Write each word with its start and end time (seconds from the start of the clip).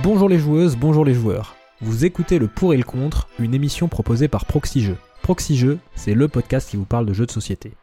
Bonjour 0.00 0.30
les 0.30 0.38
joueuses, 0.38 0.74
bonjour 0.74 1.04
les 1.04 1.12
joueurs. 1.12 1.54
Vous 1.82 2.06
écoutez 2.06 2.38
le 2.38 2.48
pour 2.48 2.72
et 2.72 2.78
le 2.78 2.82
contre, 2.82 3.28
une 3.38 3.52
émission 3.52 3.88
proposée 3.88 4.26
par 4.26 4.46
Proxy 4.46 4.80
Jeux. 4.80 5.78
C'est 5.94 6.14
le 6.14 6.28
podcast 6.28 6.70
qui 6.70 6.78
vous 6.78 6.86
parle 6.86 7.04
de 7.04 7.12
jeux 7.12 7.26
de 7.26 7.30
société. 7.30 7.74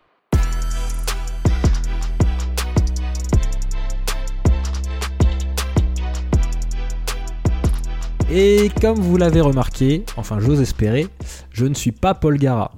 Et 8.32 8.72
comme 8.82 8.98
vous 8.98 9.18
l'avez 9.18 9.42
remarqué, 9.42 10.04
enfin 10.18 10.40
j'ose 10.40 10.62
espérer, 10.62 11.08
je 11.52 11.68
ne 11.68 11.76
suis 11.76 11.92
pas 11.92 12.16
Paul 12.16 12.40
Gara. 12.40 12.72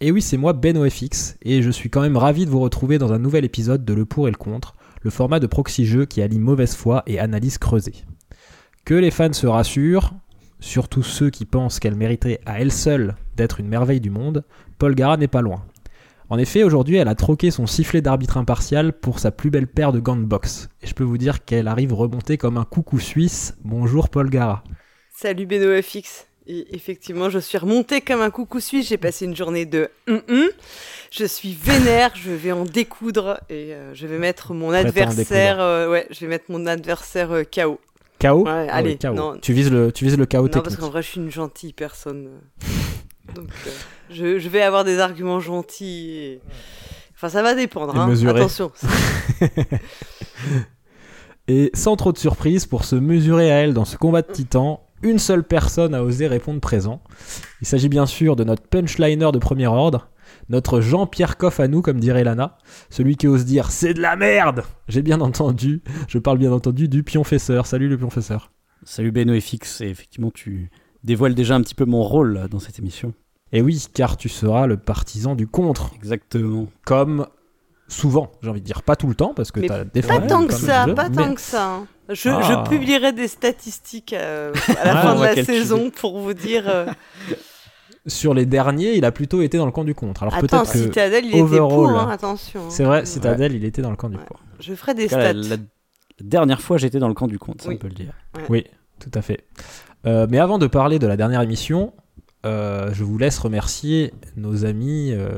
Et 0.00 0.12
oui, 0.12 0.22
c'est 0.22 0.36
moi 0.36 0.52
Ben 0.52 0.76
OFX, 0.76 1.36
et 1.42 1.62
je 1.62 1.70
suis 1.70 1.90
quand 1.90 2.02
même 2.02 2.16
ravi 2.16 2.46
de 2.46 2.50
vous 2.50 2.60
retrouver 2.60 2.98
dans 2.98 3.12
un 3.12 3.18
nouvel 3.18 3.44
épisode 3.44 3.84
de 3.84 3.92
Le 3.92 4.04
Pour 4.04 4.28
et 4.28 4.30
le 4.30 4.36
Contre, 4.36 4.76
le 5.02 5.10
format 5.10 5.40
de 5.40 5.48
proxy 5.48 5.84
jeu 5.84 6.06
qui 6.06 6.22
allie 6.22 6.38
mauvaise 6.38 6.76
foi 6.76 7.02
et 7.08 7.18
analyse 7.18 7.58
creusée. 7.58 8.04
Que 8.88 8.94
les 8.94 9.10
fans 9.10 9.34
se 9.34 9.46
rassurent, 9.46 10.14
surtout 10.60 11.02
ceux 11.02 11.28
qui 11.28 11.44
pensent 11.44 11.78
qu'elle 11.78 11.94
mériterait 11.94 12.40
à 12.46 12.58
elle 12.62 12.72
seule 12.72 13.16
d'être 13.36 13.60
une 13.60 13.68
merveille 13.68 14.00
du 14.00 14.08
monde, 14.08 14.44
Paul 14.78 14.94
Gara 14.94 15.18
n'est 15.18 15.28
pas 15.28 15.42
loin. 15.42 15.62
En 16.30 16.38
effet, 16.38 16.62
aujourd'hui, 16.62 16.96
elle 16.96 17.08
a 17.08 17.14
troqué 17.14 17.50
son 17.50 17.66
sifflet 17.66 18.00
d'arbitre 18.00 18.38
impartial 18.38 18.94
pour 18.94 19.18
sa 19.18 19.30
plus 19.30 19.50
belle 19.50 19.66
paire 19.66 19.92
de 19.92 20.00
gants 20.00 20.16
de 20.16 20.24
boxe. 20.24 20.70
Et 20.80 20.86
je 20.86 20.94
peux 20.94 21.04
vous 21.04 21.18
dire 21.18 21.44
qu'elle 21.44 21.68
arrive 21.68 21.92
remontée 21.92 22.38
comme 22.38 22.56
un 22.56 22.64
coucou 22.64 22.98
suisse. 22.98 23.58
Bonjour 23.62 24.08
Paul 24.08 24.30
Gara. 24.30 24.64
Salut 25.14 25.44
Beno 25.44 25.82
FX. 25.82 26.26
Et 26.46 26.74
effectivement, 26.74 27.28
je 27.28 27.40
suis 27.40 27.58
remontée 27.58 28.00
comme 28.00 28.22
un 28.22 28.30
coucou 28.30 28.58
suisse. 28.58 28.88
J'ai 28.88 28.96
passé 28.96 29.26
une 29.26 29.36
journée 29.36 29.66
de 29.66 29.90
hum 30.08 30.22
hum. 30.30 30.48
Je 31.10 31.26
suis 31.26 31.52
vénère, 31.52 32.12
je 32.14 32.30
vais 32.30 32.52
en 32.52 32.64
découdre 32.64 33.38
et 33.50 33.74
euh, 33.74 33.92
je 33.92 34.06
vais 34.06 34.16
mettre 34.16 34.54
mon 34.54 34.70
adversaire. 34.70 35.60
euh, 35.60 35.90
ouais, 35.90 36.06
je 36.08 36.20
vais 36.20 36.28
mettre 36.28 36.46
mon 36.48 36.66
adversaire 36.66 37.32
euh, 37.32 37.42
KO. 37.44 37.78
KO 38.20 38.44
Ouais, 38.44 38.66
Ah 38.70 38.74
allez, 38.76 38.90
oui, 38.92 38.98
KO. 38.98 39.12
non. 39.14 39.38
Tu 39.40 39.52
vises 39.52 39.70
le, 39.70 39.92
tu 39.92 40.04
vises 40.04 40.16
le 40.18 40.26
KO 40.26 40.42
Non, 40.42 40.48
parce 40.48 40.62
technique. 40.64 40.80
qu'en 40.80 40.90
vrai, 40.90 41.02
je 41.02 41.08
suis 41.08 41.20
une 41.20 41.30
gentille 41.30 41.72
personne. 41.72 42.28
Donc, 43.34 43.48
euh, 43.66 43.70
je, 44.10 44.38
je 44.38 44.48
vais 44.48 44.62
avoir 44.62 44.84
des 44.84 44.98
arguments 45.00 45.40
gentils. 45.40 46.10
et- 46.16 46.40
Enfin, 47.14 47.28
ça 47.28 47.42
va 47.42 47.54
dépendre. 47.54 47.96
Hein. 47.98 48.14
Attention. 48.28 48.70
Et 51.48 51.70
sans 51.74 51.96
trop 51.96 52.12
de 52.12 52.18
surprise, 52.18 52.66
pour 52.66 52.84
se 52.84 52.94
mesurer 52.94 53.50
à 53.50 53.56
elle 53.56 53.72
dans 53.74 53.84
ce 53.86 53.96
combat 53.96 54.22
de 54.22 54.30
titans, 54.30 54.78
une 55.02 55.18
seule 55.18 55.42
personne 55.44 55.94
a 55.94 56.02
osé 56.02 56.26
répondre 56.26 56.60
présent. 56.60 57.00
Il 57.62 57.66
s'agit 57.66 57.88
bien 57.88 58.04
sûr 58.06 58.36
de 58.36 58.44
notre 58.44 58.62
punchliner 58.62 59.32
de 59.32 59.38
premier 59.38 59.66
ordre, 59.66 60.08
notre 60.48 60.80
Jean-Pierre 60.80 61.36
Coff 61.36 61.60
à 61.60 61.68
nous, 61.68 61.82
comme 61.82 62.00
dirait 62.00 62.24
Lana, 62.24 62.58
celui 62.90 63.16
qui 63.16 63.26
ose 63.28 63.44
dire 63.44 63.70
c'est 63.70 63.94
de 63.94 64.00
la 64.00 64.16
merde 64.16 64.62
J'ai 64.88 65.02
bien 65.02 65.20
entendu, 65.20 65.82
je 66.08 66.18
parle 66.18 66.38
bien 66.38 66.52
entendu 66.52 66.88
du 66.88 67.02
pionfesseur. 67.02 67.66
Salut 67.66 67.88
le 67.88 67.98
pionfesseur. 67.98 68.50
Salut 68.84 69.10
Beno 69.12 69.38
FX, 69.38 69.80
et 69.82 69.88
effectivement 69.88 70.30
tu 70.30 70.70
dévoiles 71.04 71.34
déjà 71.34 71.54
un 71.54 71.60
petit 71.62 71.74
peu 71.74 71.84
mon 71.84 72.02
rôle 72.02 72.46
dans 72.50 72.58
cette 72.58 72.78
émission. 72.78 73.12
Et 73.52 73.62
oui, 73.62 73.86
car 73.94 74.16
tu 74.16 74.28
seras 74.28 74.66
le 74.66 74.76
partisan 74.76 75.34
du 75.34 75.46
contre, 75.46 75.92
Exactement. 75.96 76.66
comme 76.84 77.26
souvent, 77.88 78.30
j'ai 78.42 78.50
envie 78.50 78.60
de 78.60 78.66
dire, 78.66 78.82
pas 78.82 78.94
tout 78.96 79.06
le 79.06 79.14
temps, 79.14 79.32
parce 79.34 79.50
que 79.50 79.60
Mais 79.60 79.68
t'as 79.68 79.84
des 79.84 80.02
Pas 80.02 80.18
tant 80.20 80.46
que 80.46 80.52
ça, 80.52 80.86
pas 80.94 81.08
mais- 81.08 81.16
tant 81.16 81.34
que 81.34 81.40
ça. 81.40 81.80
Je, 82.10 82.28
Ah. 82.30 82.40
je 82.64 82.70
publierai 82.70 83.12
des 83.12 83.28
statistiques 83.28 84.12
euh, 84.14 84.52
à 84.80 84.84
la 84.84 84.98
Ah, 84.98 85.02
fin 85.02 85.14
de 85.16 85.22
la 85.36 85.44
saison 85.44 85.90
pour 85.90 86.18
vous 86.20 86.34
dire. 86.34 86.64
euh, 86.66 86.86
Sur 88.08 88.34
les 88.34 88.46
derniers, 88.46 88.96
il 88.96 89.04
a 89.04 89.12
plutôt 89.12 89.40
été 89.42 89.56
dans 89.58 89.66
le 89.66 89.72
camp 89.72 89.84
du 89.84 89.94
contre. 89.94 90.22
Alors 90.24 90.38
peut-être 90.38 90.72
que 90.72 90.78
Citadel, 90.78 91.24
il 91.26 91.36
était 91.36 91.58
pour, 91.58 91.88
hein, 91.90 92.10
attention. 92.10 92.60
hein. 92.66 92.70
c'est 92.70 92.84
vrai, 92.84 93.00
Ouais. 93.00 93.06
Citadel, 93.06 93.54
il 93.54 93.64
était 93.64 93.82
dans 93.82 93.90
le 93.90 93.96
camp 93.96 94.08
du 94.08 94.16
Ouais. 94.16 94.24
pour. 94.26 94.40
Je 94.60 94.74
ferai 94.74 94.94
des 94.94 95.06
stats. 95.08 95.32
la, 95.34 95.56
la 95.56 95.56
dernière 96.20 96.60
fois 96.60 96.78
j'étais 96.78 96.98
dans 96.98 97.08
le 97.08 97.14
camp 97.14 97.26
du 97.28 97.38
compte, 97.38 97.62
ça 97.62 97.68
Oui. 97.68 97.76
on 97.76 97.78
peut 97.78 97.88
le 97.88 97.94
dire. 97.94 98.12
Oui, 98.48 98.64
tout 98.98 99.10
à 99.14 99.22
fait. 99.22 99.44
Euh, 100.06 100.26
mais 100.28 100.38
avant 100.38 100.58
de 100.58 100.66
parler 100.66 100.98
de 100.98 101.06
la 101.06 101.16
dernière 101.16 101.42
émission, 101.42 101.92
euh, 102.46 102.90
je 102.92 103.04
vous 103.04 103.18
laisse 103.18 103.38
remercier 103.38 104.12
nos 104.36 104.64
amis 104.64 105.10
euh, 105.12 105.28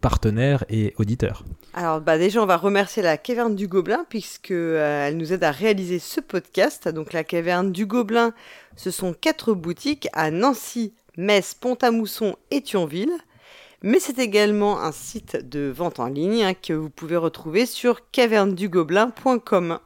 partenaires 0.00 0.64
et 0.68 0.94
auditeurs. 0.98 1.44
Alors 1.74 2.00
bah 2.00 2.18
déjà 2.18 2.42
on 2.42 2.46
va 2.46 2.56
remercier 2.56 3.02
la 3.02 3.16
Caverne 3.16 3.54
du 3.56 3.66
Gobelin 3.66 4.04
puisque 4.08 4.50
euh, 4.50 5.06
elle 5.08 5.16
nous 5.16 5.32
aide 5.32 5.42
à 5.44 5.50
réaliser 5.50 5.98
ce 5.98 6.20
podcast. 6.20 6.88
Donc 6.88 7.12
la 7.12 7.24
Caverne 7.24 7.72
du 7.72 7.86
Gobelin, 7.86 8.32
ce 8.76 8.90
sont 8.90 9.14
quatre 9.18 9.52
boutiques 9.54 10.08
à 10.12 10.30
Nancy, 10.30 10.92
Metz, 11.16 11.54
Pont-à-Mousson 11.54 12.36
et 12.50 12.60
Thionville. 12.60 13.12
Mais 13.82 14.00
c'est 14.00 14.18
également 14.18 14.80
un 14.80 14.92
site 14.92 15.36
de 15.48 15.72
vente 15.74 16.00
en 16.00 16.06
ligne 16.06 16.44
hein, 16.44 16.54
que 16.54 16.72
vous 16.72 16.90
pouvez 16.90 17.16
retrouver 17.16 17.66
sur 17.66 18.10
cavernedugobelin.com. 18.10 19.78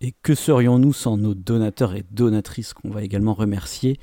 Et 0.00 0.14
que 0.22 0.34
serions-nous 0.34 0.92
sans 0.92 1.16
nos 1.16 1.34
donateurs 1.34 1.94
et 1.94 2.04
donatrices 2.10 2.72
qu'on 2.72 2.90
va 2.90 3.02
également 3.02 3.34
remercier? 3.34 3.98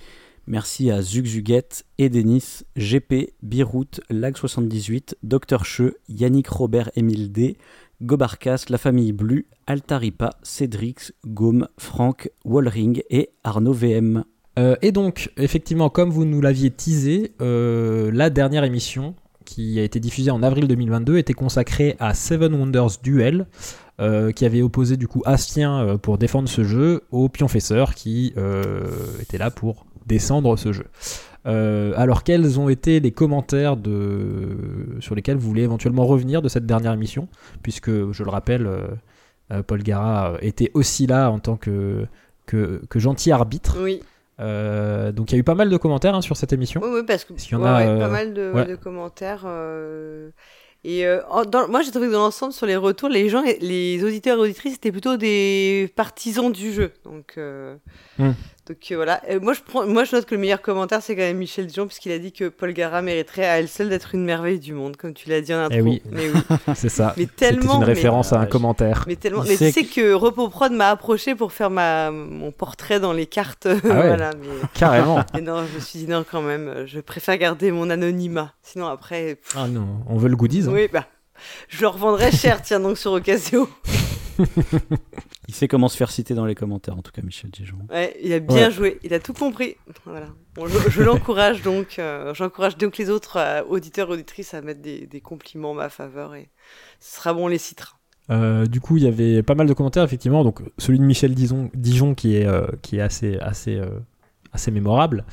Merci 0.48 0.92
à 0.92 1.02
Zugzuguette, 1.02 1.86
Edenis, 1.98 2.64
GP, 2.78 3.34
Birout, 3.42 4.02
Lag78, 4.12 5.16
Dr 5.24 5.66
Cheux, 5.66 5.98
Yannick 6.08 6.50
Robert 6.50 6.92
Émile 6.96 7.32
D, 7.32 7.58
Gobarcas, 8.02 8.66
La 8.70 8.78
Famille 8.78 9.12
Blue, 9.12 9.48
Altaripa, 9.66 10.32
Cédrix, 10.44 11.14
Gaume, 11.26 11.68
Franck, 11.80 12.30
Wallring 12.44 13.02
et 13.10 13.32
Arnaud 13.44 13.74
VM. 13.74 14.24
Euh, 14.58 14.76
et 14.82 14.92
donc, 14.92 15.32
effectivement, 15.38 15.90
comme 15.90 16.10
vous 16.10 16.26
nous 16.26 16.42
l'aviez 16.42 16.72
teasé, 16.72 17.34
euh, 17.42 18.10
la 18.14 18.30
dernière 18.30 18.64
émission 18.64 19.16
qui 19.44 19.80
a 19.80 19.84
été 19.84 20.00
diffusée 20.00 20.32
en 20.32 20.42
avril 20.42 20.68
2022 20.68 21.18
était 21.18 21.34
consacrée 21.34 21.96
à 22.00 22.14
Seven 22.14 22.54
Wonders 22.56 22.98
Duel, 23.04 23.46
euh, 24.02 24.32
qui 24.32 24.44
avait 24.46 24.62
opposé 24.62 24.98
du 24.98 25.08
coup 25.08 25.22
Astien 25.26 25.98
pour 26.02 26.18
défendre 26.18 26.50
ce 26.50 26.64
jeu 26.64 27.04
au 27.12 27.30
Pionfesseur 27.30 27.94
qui 27.94 28.34
était 29.22 29.38
là 29.38 29.52
pour 29.52 29.86
descendre 30.08 30.58
ce 30.58 30.72
jeu. 30.74 30.86
Alors 31.46 32.24
quels 32.24 32.60
ont 32.60 32.70
été 32.70 33.00
les 33.00 33.12
commentaires 33.12 33.76
sur 35.00 35.14
lesquels 35.14 35.38
vous 35.38 35.48
voulez 35.48 35.62
éventuellement 35.62 36.08
revenir 36.08 36.42
de 36.42 36.50
cette 36.50 36.66
dernière 36.66 36.94
émission? 36.94 37.28
Puisque, 37.62 37.92
je 38.12 38.24
le 38.24 38.30
rappelle, 38.32 38.68
Paul 39.68 39.84
Gara 39.84 40.38
était 40.42 40.72
aussi 40.74 41.06
là 41.06 41.30
en 41.30 41.38
tant 41.38 41.56
que, 41.56 42.08
que, 42.48 42.82
que 42.90 42.98
gentil 42.98 43.32
arbitre. 43.32 43.78
Oui, 43.80 44.02
Euh, 44.40 45.12
donc 45.12 45.32
il 45.32 45.36
y 45.36 45.38
a 45.38 45.40
eu 45.40 45.44
pas 45.44 45.56
mal 45.56 45.70
de 45.70 45.78
commentaires 45.78 46.16
hein, 46.16 46.22
sur 46.22 46.36
cette 46.38 46.52
émission. 46.54 46.82
oui, 46.84 46.90
oui, 46.94 47.04
parce 47.08 47.24
que 47.26 47.34
S'il 47.38 47.54
y 47.54 47.56
en 47.56 47.62
ouais, 47.62 47.70
a, 47.70 47.78
ouais, 47.78 47.88
euh, 47.88 48.00
pas 48.00 48.10
mal 48.10 48.34
de, 48.34 48.52
ouais. 48.54 48.66
de 48.66 48.76
commentaires. 48.76 49.44
euh, 49.46 50.30
Et 50.84 51.06
euh, 51.08 51.22
dans- 51.50 51.68
moi 51.68 51.82
j'ai 51.82 51.92
trouvé 51.92 52.08
que 52.08 52.12
dans 52.12 52.20
l'ensemble 52.20 52.54
sur 52.54 52.66
les 52.66 52.76
retours, 52.76 53.10
les 53.10 53.30
gens, 53.30 53.44
les 53.62 54.04
auditeurs 54.04 54.38
et 54.38 54.42
auditrices 54.42 54.76
étaient 54.76 54.92
plutôt 54.92 55.18
des 55.18 55.92
partisans 55.96 56.52
du 56.52 56.74
jeu. 56.74 56.92
Donc 57.04 57.36
Hmm. 58.18 58.32
Donc 58.68 58.78
euh, 58.92 58.96
voilà, 58.96 59.22
moi 59.42 59.54
je, 59.54 59.60
prends, 59.62 59.86
moi 59.86 60.06
je 60.06 60.16
note 60.16 60.26
que 60.26 60.34
le 60.34 60.42
meilleur 60.42 60.60
commentaire 60.60 61.00
c'est 61.04 61.16
quand 61.16 61.22
même 61.22 61.38
Michel 61.38 61.68
Dion 61.68 61.86
puisqu'il 61.86 62.12
a 62.12 62.18
dit 62.18 62.32
que 62.32 62.50
Paul 62.50 62.74
Gara 62.74 63.04
mériterait 63.04 63.46
à 63.46 63.60
elle 63.60 63.68
seule 63.68 63.90
d'être 63.90 64.16
une 64.16 64.26
merveille 64.26 64.58
du 64.60 64.74
monde, 64.74 64.98
comme 64.98 65.14
tu 65.14 65.30
l'as 65.30 65.42
dit 65.42 65.54
en 65.54 65.60
intro. 65.60 65.78
Eh 65.78 65.82
oui. 65.84 66.02
Mais 66.12 66.30
oui, 66.34 66.40
C'est 66.76 66.90
ça. 66.90 67.14
mais 67.16 67.24
C'était 67.26 67.52
tellement. 67.52 67.74
une 67.76 67.80
mais- 67.82 67.86
référence 67.86 68.34
à 68.34 68.40
un 68.40 68.48
commentaire. 68.48 69.04
Mais 69.08 69.16
tellement. 69.18 69.44
Il 69.44 69.50
Mais 69.52 69.58
tu 69.58 69.72
sais 69.72 69.84
que 69.84 70.14
Repo 70.14 70.50
Prod 70.50 70.72
m'a 70.72 70.90
approché 70.90 71.36
pour 71.36 71.52
faire 71.52 71.70
ma 71.70 72.10
mon 72.10 72.52
portrait 72.52 73.00
dans 73.00 73.14
les 73.14 73.28
cartes. 73.28 73.68
Ah 73.68 73.76
voilà, 73.84 74.32
mais, 74.42 74.48
Carrément. 74.74 75.24
mais 75.36 75.42
non, 75.42 75.64
je 75.72 75.76
me 75.76 75.80
suis 75.80 76.00
dit 76.00 76.08
non 76.08 76.26
quand 76.30 76.42
même, 76.42 76.86
je 76.88 77.00
préfère 77.02 77.38
garder 77.38 77.70
mon 77.72 77.92
anonymat. 77.92 78.54
Sinon 78.64 78.88
après, 78.88 79.36
pff, 79.36 79.54
ah 79.58 79.68
non, 79.68 79.86
on 80.10 80.18
veut 80.18 80.30
le 80.30 80.36
goodies. 80.36 80.64
hein. 80.68 80.72
oui 80.74 80.88
bah, 80.92 81.06
je 81.70 81.82
le 81.82 81.88
revendrai 81.88 82.32
cher, 82.32 82.64
tiens 82.64 82.80
donc 82.80 82.98
sur 82.98 83.12
Ocasio. 83.12 83.70
Il 85.48 85.54
sait 85.54 85.68
comment 85.68 85.88
se 85.88 85.98
faire 85.98 86.10
citer 86.12 86.34
dans 86.34 86.46
les 86.46 86.56
commentaires, 86.56 86.98
en 86.98 87.02
tout 87.02 87.12
cas, 87.12 87.22
Michel 87.22 87.52
Dijon. 87.52 87.78
Ouais, 87.90 88.16
il 88.24 88.34
a 88.34 88.40
bien 88.40 88.66
Ouais. 88.68 88.72
joué, 88.72 89.00
il 89.04 89.14
a 89.14 89.20
tout 89.20 89.34
compris. 89.34 89.76
Voilà. 90.06 90.28
Bon, 90.56 90.66
je 90.68 90.90
je 90.90 91.04
l'encourage 91.04 91.62
donc, 91.64 92.00
euh, 92.00 92.34
j'encourage 92.34 92.78
donc 92.78 92.98
les 92.98 93.10
autres 93.10 93.38
euh, 93.38 93.64
auditeurs 93.70 94.10
auditrices 94.10 94.54
à 94.54 94.62
mettre 94.62 94.82
des, 94.82 95.06
des 95.06 95.22
compliments 95.22 95.72
en 95.72 95.76
ma 95.76 95.90
faveur 95.90 96.34
et 96.36 96.50
ce 97.00 97.16
sera 97.18 97.34
bon, 97.34 97.46
on 97.46 97.48
les 97.48 97.58
citera. 97.60 97.94
Euh, 98.32 98.66
du 98.66 98.82
coup, 98.82 98.98
il 98.98 99.04
y 99.04 99.08
avait 99.08 99.44
pas 99.44 99.54
mal 99.54 99.68
de 99.68 99.74
commentaires, 99.74 100.04
effectivement. 100.04 100.44
Donc, 100.44 100.62
celui 100.80 100.98
de 100.98 101.04
Michel 101.04 101.36
Dijon, 101.36 101.70
Dijon 101.76 102.16
qui 102.16 102.36
est, 102.38 102.48
euh, 102.48 102.66
qui 102.82 102.98
est 102.98 103.02
assez, 103.02 103.38
assez, 103.38 103.76
euh, 103.76 103.86
assez 104.52 104.72
mémorable. 104.72 105.26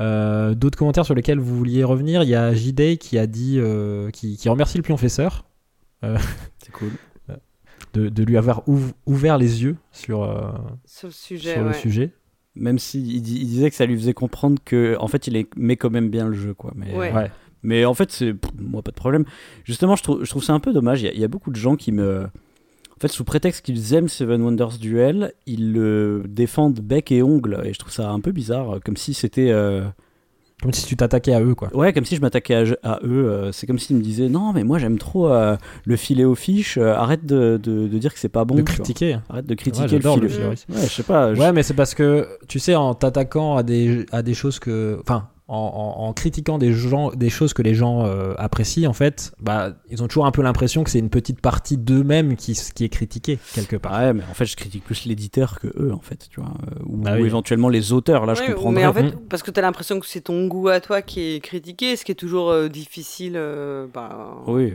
Euh, 0.00 0.54
D'autres 0.54 0.76
commentaires 0.76 1.04
sur 1.04 1.14
lesquels 1.14 1.38
vous 1.38 1.56
vouliez 1.56 1.84
revenir? 1.84 2.24
Il 2.24 2.28
y 2.28 2.34
a 2.34 2.52
J-Day 2.52 2.96
qui 2.96 3.16
a 3.16 3.28
dit, 3.28 3.58
euh, 3.60 4.10
qui, 4.10 4.36
qui 4.36 4.48
remercie 4.48 4.76
le 4.76 4.82
pionfesseur 4.82 5.44
C'est 6.02 6.72
cool. 6.72 6.90
De, 7.94 8.08
de 8.08 8.22
lui 8.24 8.36
avoir 8.36 8.66
ouv- 8.68 8.92
ouvert 9.06 9.38
les 9.38 9.62
yeux 9.62 9.76
sur, 9.92 10.22
euh, 10.22 10.50
Sur 10.86 11.08
le 11.08 11.12
sujet, 11.12 11.52
sur 11.52 11.62
le 11.62 11.68
ouais. 11.68 11.74
sujet. 11.74 12.10
Même 12.54 12.78
s'il 12.78 13.10
il 13.10 13.22
dit- 13.22 13.38
il 13.40 13.46
disait 13.46 13.70
que 13.70 13.76
ça 13.76 13.86
lui 13.86 13.96
faisait 13.96 14.12
comprendre 14.14 14.58
que, 14.64 14.96
en 15.00 15.08
fait, 15.08 15.26
il 15.26 15.36
aimait 15.36 15.76
quand 15.76 15.90
même 15.90 16.10
bien 16.10 16.26
le 16.28 16.34
jeu, 16.34 16.52
quoi. 16.54 16.72
Mais, 16.76 16.94
Ouais. 16.94 17.12
Ouais. 17.12 17.30
mais 17.62 17.84
en 17.86 17.94
fait, 17.94 18.10
c'est 18.12 18.34
moi 18.60 18.82
pas 18.82 18.90
de 18.90 18.96
problème. 18.96 19.24
Justement, 19.64 19.96
je 19.96 20.02
trouve, 20.02 20.24
je 20.24 20.28
trouve 20.30 20.44
ça 20.44 20.52
un 20.52 20.60
peu 20.60 20.72
dommage. 20.72 21.02
Il 21.02 21.06
y, 21.06 21.08
a- 21.08 21.12
il 21.14 21.20
y 21.20 21.24
a 21.24 21.28
beaucoup 21.28 21.50
de 21.50 21.56
gens 21.56 21.76
qui 21.76 21.92
me, 21.92 22.24
en 22.24 23.00
fait, 23.00 23.08
sous 23.08 23.24
prétexte 23.24 23.64
qu'ils 23.64 23.94
aiment 23.94 24.08
Seven 24.08 24.42
Wonders 24.42 24.78
Duel, 24.78 25.32
ils 25.46 25.72
le 25.72 26.24
défendent 26.28 26.80
bec 26.80 27.10
et 27.10 27.22
ongle, 27.22 27.62
et 27.64 27.72
je 27.72 27.78
trouve 27.78 27.92
ça 27.92 28.10
un 28.10 28.20
peu 28.20 28.32
bizarre, 28.32 28.80
comme 28.84 28.96
si 28.98 29.14
c'était, 29.14 29.50
euh, 29.50 29.82
Comme 30.62 30.72
si 30.72 30.86
tu 30.86 30.96
t'attaquais 30.96 31.34
à 31.34 31.40
eux, 31.42 31.54
quoi. 31.56 31.68
Ouais, 31.76 31.92
comme 31.92 32.04
si 32.04 32.14
je 32.16 32.20
m'attaquais 32.20 32.54
à, 32.54 32.92
à 32.92 32.98
eux. 33.04 33.28
euh, 33.28 33.50
c'est 33.52 33.66
comme 33.66 33.78
s'ils 33.80 33.96
me 33.96 34.02
disaient 34.02 34.28
non, 34.28 34.52
mais 34.52 34.62
moi 34.62 34.78
j'aime 34.78 34.96
trop 34.96 35.28
euh, 35.28 35.56
le 35.84 35.96
filet 35.96 36.24
aux 36.24 36.36
fiches. 36.36 36.78
euh, 36.78 36.94
arrête 36.94 37.26
de, 37.26 37.58
de, 37.62 37.88
de 37.88 37.98
dire 37.98 38.12
que 38.14 38.18
c'est 38.20 38.28
pas 38.28 38.44
bon. 38.44 38.54
de 38.54 38.62
critiquer. 38.62 39.18
Arrête 39.28 39.46
de 39.46 39.52
Ouais, 39.52 39.56
critiquer 39.56 39.98
le 39.98 40.00
filet. 40.00 40.16
le 40.20 40.28
filet 40.28 40.46
aux 40.46 40.50
fiches. 40.52 40.64
Ouais, 40.68 40.82
je 40.86 40.92
sais 40.92 41.02
pas. 41.02 41.34
je- 41.34 41.40
Ouais, 41.40 41.52
mais 41.52 41.62
c'est 41.64 41.74
parce 41.74 41.94
que, 41.94 42.28
tu 42.46 42.58
sais, 42.60 42.74
en 42.76 42.94
t'attaquant 42.94 43.56
à 43.56 43.62
des, 43.64 44.06
à 44.12 44.22
des 44.22 44.34
choses 44.34 44.58
que. 44.60 44.98
Enfin, 45.00 45.26
en, 45.48 45.56
en- 45.56 46.04
en 46.08 46.12
critiquant 46.12 46.56
des, 46.56 46.72
gens, 46.72 47.10
des 47.10 47.28
choses 47.28 47.52
que 47.52 47.62
les 47.62 47.74
gens 47.74 48.06
euh, 48.06 48.32
apprécient, 48.38 48.88
en 48.88 48.92
fait, 48.94 49.34
bah, 49.40 49.74
ils 49.90 50.02
ont 50.02 50.08
toujours 50.08 50.24
un 50.26 50.30
peu 50.30 50.40
l'impression 50.40 50.82
que 50.84 50.90
c'est 50.90 50.98
une 51.00 51.10
petite 51.10 51.40
partie 51.40 51.76
d'eux-mêmes 51.76 52.36
qui, 52.36 52.58
qui 52.74 52.84
est 52.84 52.88
critiquée, 52.88 53.38
quelque 53.54 53.76
part. 53.76 53.92
Ouais, 53.92 54.12
mais 54.14 54.22
en 54.30 54.34
fait, 54.34 54.46
je 54.46 54.56
critique 54.56 54.84
plus 54.84 55.04
l'éditeur 55.04 55.58
que 55.60 55.66
eux, 55.76 55.92
en 55.92 56.00
fait, 56.00 56.28
tu 56.30 56.40
vois. 56.40 56.50
euh, 56.70 56.82
ou, 56.86 56.96
Bah 56.98 57.12
ou 57.16 57.20
oui. 57.22 57.26
éventuellement 57.26 57.68
les 57.68 57.92
auteurs. 57.92 58.24
Là, 58.24 58.34
je 58.34 58.40
Ouais, 58.42 58.48
comprendrais. 58.54 58.80
mais 58.82 58.86
en 58.86 58.92
fait, 58.94 59.14
parce 59.28 59.42
que 59.42 59.50
tu 59.50 59.58
as 59.58 59.62
l'impression 59.62 60.00
que 60.00 60.06
c'est 60.06 60.22
ton 60.22 60.46
goût 60.46 60.68
à 60.68 60.80
toi 60.80 61.02
qui 61.02 61.20
est 61.34 61.40
critiqué, 61.40 61.96
ce 61.96 62.04
qui 62.04 62.12
est 62.12 62.16
toujours 62.16 62.50
euh, 62.50 62.68
difficile. 62.68 63.34
euh, 63.36 63.86
bah, 63.92 64.36
Oui, 64.46 64.74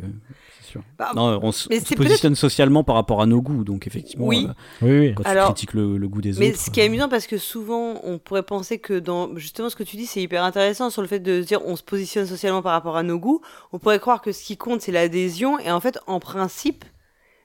sûr. 0.68 0.82
bah, 1.00 1.12
Non, 1.16 1.22
on, 1.24 1.32
mais 1.40 1.46
on 1.48 1.52
se 1.52 1.68
c'est 1.84 1.96
positionne 1.96 2.36
socialement 2.36 2.84
par 2.84 2.96
rapport 2.96 3.22
à 3.22 3.26
nos 3.26 3.42
goûts, 3.42 3.64
donc 3.64 3.88
effectivement, 3.88 4.26
Oui. 4.28 4.48
euh, 4.48 4.54
Oui, 4.86 5.00
oui. 5.08 5.14
quand 5.16 5.24
Alors- 5.24 5.48
tu 5.48 5.54
critiques 5.54 5.74
le, 5.74 5.98
le 5.98 6.08
goût 6.08 6.22
des 6.22 6.34
Mais 6.34 6.50
autres. 6.52 6.60
ce 6.60 6.70
qui 6.70 6.80
est 6.80 6.84
euh, 6.84 6.88
amusant, 6.88 7.10
parce 7.10 7.26
que 7.28 7.38
souvent, 7.38 8.00
on 8.04 8.18
pourrait 8.20 8.44
penser 8.44 8.78
que 8.80 9.00
dans 9.00 9.36
justement 9.38 9.70
ce 9.70 9.76
que 9.76 9.84
tu 9.84 9.98
dis, 9.98 10.06
c'est 10.06 10.22
hyper 10.22 10.44
intéressant 10.44 10.90
sur 10.90 11.02
le 11.02 11.08
fait 11.08 11.20
de 11.20 11.42
se 11.42 11.48
dire 11.48 11.62
on 11.66 11.76
se 11.76 11.84
positionne 11.84 12.26
socialement 12.28 12.62
par 12.62 12.74
rapport 12.74 12.98
à 12.98 13.04
nos 13.04 13.18
goûts. 13.18 13.42
On 13.74 13.80
pourrait 13.80 14.00
croire 14.00 14.22
que 14.22 14.32
ce 14.32 14.44
qui 14.44 14.58
compte, 14.58 14.82
c'est 14.82 14.92
l'adhésion, 14.92 15.58
et 15.60 15.72
en 15.72 15.80
fait, 15.80 15.98
en 16.08 16.20
principe, 16.20 16.86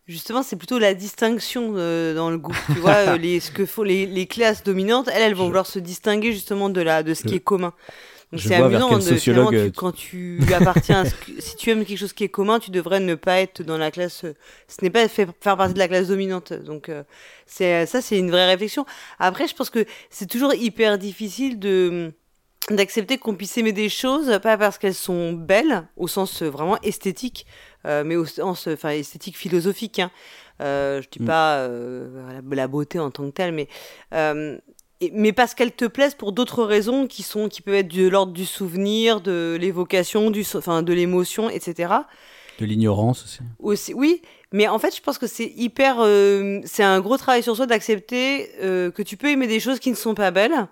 justement, 0.08 0.42
c'est 0.42 0.56
plutôt 0.56 0.78
la 0.78 0.94
distinction 0.94 1.74
euh, 1.76 2.14
dans 2.14 2.28
le 2.30 2.38
goût. 2.38 2.56
Tu 2.66 2.80
vois, 2.80 2.94
euh, 2.94 3.16
les, 3.18 3.40
ce 3.40 3.50
que 3.50 3.64
font 3.66 3.82
les, 3.82 4.04
les 4.06 4.26
classes 4.26 4.62
dominantes, 4.64 5.08
elles, 5.12 5.22
elles 5.22 5.34
vont 5.34 5.44
Je- 5.44 5.48
vouloir 5.48 5.66
se 5.66 5.78
distinguer 5.78 6.32
justement 6.32 6.68
de, 6.68 6.80
la, 6.80 7.02
de 7.02 7.14
ce 7.14 7.22
qui 7.22 7.36
est 7.36 7.40
commun. 7.40 7.72
C'est 8.38 8.48
vers 8.48 8.64
amusant 8.64 8.88
de 8.96 9.00
finalement, 9.00 9.00
sociologue, 9.18 9.50
tu- 9.50 9.56
euh, 9.56 9.70
quand 9.74 9.92
tu 9.92 10.40
appartiens 10.54 11.00
à 11.00 11.04
ce 11.04 11.14
que- 11.14 11.40
si 11.40 11.56
tu 11.56 11.70
aimes 11.70 11.84
quelque 11.84 11.98
chose 11.98 12.12
qui 12.12 12.24
est 12.24 12.28
commun, 12.28 12.58
tu 12.58 12.70
devrais 12.70 13.00
ne 13.00 13.14
pas 13.14 13.40
être 13.40 13.62
dans 13.62 13.76
la 13.78 13.90
classe. 13.90 14.24
euh, 14.24 14.34
Ce 14.68 14.76
n'est 14.82 14.90
pas 14.90 15.06
fait- 15.08 15.28
faire 15.40 15.56
partie 15.56 15.74
de 15.74 15.78
la 15.78 15.88
classe 15.88 16.08
dominante. 16.08 16.52
Donc 16.52 16.88
euh, 16.88 17.02
c'est 17.46 17.84
ça, 17.86 18.00
c'est 18.00 18.18
une 18.18 18.30
vraie 18.30 18.46
réflexion. 18.46 18.86
Après, 19.18 19.46
je 19.48 19.54
pense 19.54 19.68
que 19.70 19.84
c'est 20.10 20.26
toujours 20.28 20.54
hyper 20.54 20.98
difficile 20.98 21.58
de 21.58 22.12
d'accepter 22.70 23.18
qu'on 23.18 23.34
puisse 23.34 23.58
aimer 23.58 23.72
des 23.72 23.88
choses 23.88 24.38
pas 24.40 24.56
parce 24.56 24.78
qu'elles 24.78 24.94
sont 24.94 25.32
belles 25.32 25.82
au 25.96 26.06
sens 26.06 26.42
euh, 26.42 26.48
vraiment 26.48 26.80
esthétique 26.82 27.44
euh, 27.86 28.04
mais 28.06 28.14
au 28.14 28.24
sens 28.24 28.68
euh, 28.68 28.74
enfin 28.74 28.90
esthétique 28.90 29.36
philosophique 29.36 29.98
hein. 29.98 30.12
Euh, 30.60 31.02
je 31.02 31.08
dis 31.08 31.20
Mm. 31.20 31.26
pas 31.26 31.56
euh, 31.56 32.40
la, 32.48 32.56
la 32.56 32.68
beauté 32.68 33.00
en 33.00 33.10
tant 33.10 33.24
que 33.24 33.34
telle 33.34 33.50
mais 33.52 33.66
euh, 34.14 34.58
et- 35.02 35.10
mais 35.14 35.32
parce 35.32 35.54
qu'elles 35.54 35.72
te 35.72 35.84
plaisent 35.84 36.14
pour 36.14 36.32
d'autres 36.32 36.64
raisons 36.64 37.06
qui 37.06 37.22
sont 37.22 37.48
qui 37.48 37.60
peuvent 37.62 37.74
être 37.74 37.94
de 37.94 38.08
l'ordre 38.08 38.32
du 38.32 38.46
souvenir 38.46 39.20
de 39.20 39.56
l'évocation 39.60 40.30
du 40.30 40.44
enfin 40.54 40.82
de 40.82 40.92
l'émotion 40.92 41.50
etc 41.50 41.92
De 42.58 42.64
l'ignorance 42.66 43.24
aussi. 43.24 43.40
aussi, 43.58 43.94
oui, 43.94 44.22
mais 44.52 44.68
en 44.68 44.78
fait, 44.78 44.94
je 44.94 45.00
pense 45.02 45.18
que 45.18 45.26
c'est 45.26 45.52
hyper. 45.56 45.96
euh, 46.00 46.60
c'est 46.64 46.82
un 46.84 47.00
gros 47.00 47.16
travail 47.16 47.42
sur 47.42 47.56
soi 47.56 47.66
d'accepter 47.66 48.50
euh, 48.62 48.90
que 48.90 49.02
tu 49.02 49.16
peux 49.16 49.28
aimer 49.28 49.46
des 49.46 49.60
choses 49.60 49.78
qui 49.80 49.90
ne 49.90 49.96
sont 49.96 50.14
pas 50.14 50.30
belles, 50.30 50.68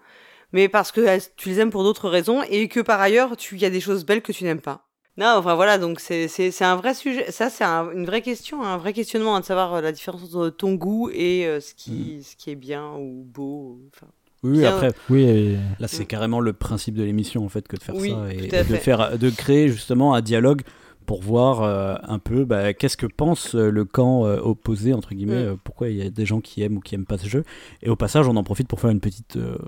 mais 0.53 0.69
parce 0.69 0.93
que 0.93 1.01
elles- 1.01 1.23
tu 1.37 1.49
les 1.49 1.59
aimes 1.61 1.71
pour 1.71 1.83
d'autres 1.85 2.09
raisons, 2.09 2.43
et 2.49 2.69
que 2.69 2.81
par 2.81 3.01
ailleurs, 3.01 3.37
tu- 3.37 3.55
il 3.57 3.61
y 3.63 3.65
a 3.65 3.71
des 3.71 3.81
choses 3.81 4.05
belles 4.05 4.23
que 4.23 4.33
tu 4.33 4.45
n'aimes 4.45 4.61
pas. 4.61 4.87
Non, 5.17 5.35
enfin 5.37 5.55
voilà, 5.55 5.77
donc 5.79 6.01
c'est 6.01 6.63
un 6.63 6.77
vrai 6.77 6.95
sujet. 6.95 7.31
Ça, 7.31 7.51
c'est 7.51 7.65
un- 7.65 7.91
une 7.93 8.07
vraie 8.07 8.23
question, 8.23 8.63
un 8.63 8.77
vrai 8.79 8.93
questionnement 8.93 9.35
hein, 9.37 9.41
de 9.41 9.45
savoir 9.45 9.75
euh, 9.75 9.81
la 9.81 9.93
différence 9.93 10.23
entre 10.23 10.49
ton 10.51 10.75
goût 10.75 11.11
et 11.13 11.47
euh, 11.47 11.61
ce, 11.61 11.75
qui, 11.75 12.23
ce 12.23 12.37
qui 12.37 12.51
est 12.51 12.55
bien 12.55 12.93
ou 12.95 13.25
beau. 13.25 13.81
Enfin, 13.95 14.07
Oui, 14.43 14.65
après, 14.65 14.93
Oui, 15.11 15.23
et- 15.23 15.59
là, 15.79 15.87
c'est 15.89 16.07
carrément 16.07 16.41
le 16.41 16.53
principe 16.53 16.95
de 16.95 17.03
l'émission, 17.03 17.45
en 17.45 17.49
fait, 17.49 17.69
que 17.69 17.77
de 17.77 17.83
faire 17.83 17.95
Oui, 17.97 18.11
ça 18.11 18.33
et, 18.33 18.49
de, 18.49 18.49
fait. 18.65 18.77
faire, 18.79 19.19
de 19.19 19.31
créer 19.31 19.69
justement 19.69 20.15
un 20.15 20.23
dialogue 20.23 20.63
pour 21.07 21.21
voir 21.23 21.63
euh, 21.63 21.97
un 22.05 22.19
peu 22.19 22.45
bah, 22.45 22.73
qu'est-ce 22.73 22.97
que 22.97 23.07
pense 23.07 23.55
euh, 23.55 23.71
le 23.71 23.85
camp 23.85 24.25
euh, 24.27 24.39
opposé, 24.41 24.95
entre 24.95 25.13
guillemets, 25.15 25.43
Mm. 25.45 25.49
euh, 25.49 25.57
pourquoi 25.63 25.89
il 25.89 25.97
y 25.97 26.03
a 26.03 26.09
des 26.11 26.25
gens 26.25 26.41
qui 26.41 26.63
aiment 26.63 26.77
ou 26.77 26.81
qui 26.81 26.95
aiment 26.95 27.05
pas 27.07 27.19
ce 27.19 27.29
jeu. 27.29 27.45
Et 27.83 27.91
au 27.91 27.97
passage, 27.97 28.29
on 28.29 28.37
en 28.37 28.45
profite 28.45 28.69
pour 28.69 28.81
faire 28.81 28.91
une 28.91 29.01
petite, 29.01 29.37
euh, 29.37 29.59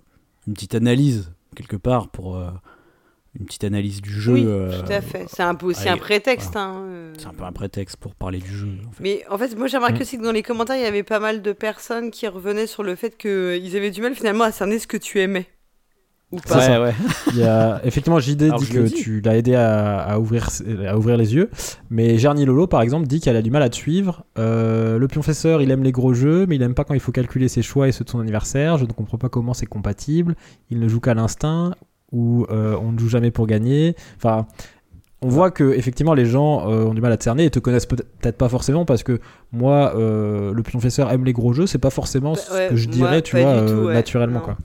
une 0.46 0.54
petite 0.54 0.74
analyse, 0.74 1.32
quelque 1.56 1.76
part, 1.76 2.08
pour 2.08 2.36
euh, 2.36 2.48
une 3.38 3.46
petite 3.46 3.64
analyse 3.64 4.02
du 4.02 4.10
jeu. 4.10 4.32
oui, 4.34 4.44
euh, 4.46 4.82
tout 4.82 4.92
à 4.92 5.00
fait. 5.00 5.24
C'est 5.28 5.42
un 5.42 5.54
peu 5.54 5.66
aussi 5.66 5.88
un 5.88 5.96
prétexte. 5.96 6.54
hein, 6.56 6.82
euh. 6.86 7.12
C'est 7.16 7.26
un 7.26 7.32
peu 7.32 7.44
un 7.44 7.52
prétexte 7.52 7.96
pour 7.96 8.14
parler 8.14 8.38
du 8.38 8.54
jeu. 8.54 8.68
En 8.86 8.90
fait. 8.92 9.02
Mais 9.02 9.24
en 9.30 9.38
fait, 9.38 9.56
moi 9.56 9.66
j'ai 9.68 9.78
remarqué 9.78 9.98
Mm. 10.00 10.02
aussi 10.02 10.18
que 10.18 10.22
dans 10.22 10.32
les 10.32 10.42
commentaires, 10.42 10.76
il 10.76 10.82
y 10.82 10.86
avait 10.86 11.02
pas 11.02 11.18
mal 11.20 11.40
de 11.42 11.52
personnes 11.52 12.10
qui 12.10 12.26
revenaient 12.28 12.66
sur 12.66 12.82
le 12.82 12.94
fait 12.94 13.16
qu'ils 13.16 13.76
avaient 13.76 13.90
du 13.90 14.02
mal 14.02 14.14
finalement 14.14 14.44
à 14.44 14.52
cerner 14.52 14.78
ce 14.78 14.86
que 14.86 14.96
tu 14.98 15.18
aimais. 15.20 15.46
Ou 16.30 16.38
pas. 16.40 16.66
ouais, 16.66 16.78
ouais. 16.86 16.94
il 17.32 17.38
y 17.40 17.42
a, 17.42 17.80
effectivement, 17.84 18.18
JD 18.18 18.42
Alors, 18.44 18.58
dit 18.60 18.68
que 18.70 18.88
tu 18.88 19.20
l'as 19.20 19.36
aidé 19.36 19.54
à, 19.54 19.98
à 20.00 20.18
ouvrir, 20.18 20.48
à 20.88 20.96
ouvrir 20.96 21.18
les 21.18 21.34
yeux. 21.34 21.50
Mais 21.90 22.16
Gerny 22.16 22.46
Lolo, 22.46 22.66
par 22.66 22.80
exemple, 22.80 23.06
dit 23.06 23.20
qu'elle 23.20 23.36
a 23.36 23.42
du 23.42 23.50
mal 23.50 23.62
à 23.62 23.68
te 23.68 23.76
suivre. 23.76 24.24
Euh, 24.38 24.96
le 24.98 25.08
pionfesseur, 25.08 25.60
il 25.60 25.70
aime 25.70 25.82
les 25.82 25.92
gros 25.92 26.14
jeux, 26.14 26.46
mais 26.46 26.56
il 26.56 26.62
aime 26.62 26.74
pas 26.74 26.84
quand 26.84 26.94
il 26.94 27.00
faut 27.00 27.12
calculer 27.12 27.48
ses 27.48 27.60
choix 27.60 27.86
et 27.86 27.92
ceux 27.92 28.04
de 28.04 28.08
son 28.10 28.18
anniversaire. 28.20 28.78
Je 28.78 28.84
ne 28.86 28.92
comprends 28.92 29.18
pas 29.18 29.28
comment 29.28 29.52
c'est 29.52 29.66
compatible. 29.66 30.34
Il 30.70 30.80
ne 30.80 30.88
joue 30.88 31.00
qu'à 31.00 31.12
l'instinct, 31.12 31.74
ou 32.12 32.46
euh, 32.50 32.76
on 32.80 32.92
ne 32.92 32.98
joue 32.98 33.08
jamais 33.08 33.30
pour 33.30 33.46
gagner. 33.46 33.96
Enfin. 34.16 34.46
On 35.24 35.28
voit 35.28 35.52
que 35.52 35.72
effectivement 35.74 36.14
les 36.14 36.26
gens 36.26 36.68
euh, 36.68 36.84
ont 36.86 36.94
du 36.94 37.00
mal 37.00 37.12
à 37.12 37.16
te 37.16 37.22
cerner 37.22 37.44
et 37.44 37.50
te 37.50 37.60
connaissent 37.60 37.86
peut- 37.86 37.94
peut-être 37.94 38.36
pas 38.36 38.48
forcément 38.48 38.84
parce 38.84 39.04
que 39.04 39.20
moi 39.52 39.92
euh, 39.94 40.52
le 40.52 40.62
pionfesseur 40.64 41.12
aime 41.12 41.24
les 41.24 41.32
gros 41.32 41.52
jeux 41.52 41.68
c'est 41.68 41.78
pas 41.78 41.90
forcément 41.90 42.32
Bah, 42.32 42.38
ce 42.40 42.52
ouais, 42.52 42.66
que 42.70 42.74
je 42.74 42.88
moi, 42.88 42.96
dirais 42.96 43.22
tu 43.22 43.36
vois 43.40 43.60
du 43.60 43.66
tout, 43.66 43.72
euh, 43.78 43.86
ouais. 43.86 43.94
naturellement 43.94 44.40
Non. 44.40 44.44
quoi 44.44 44.56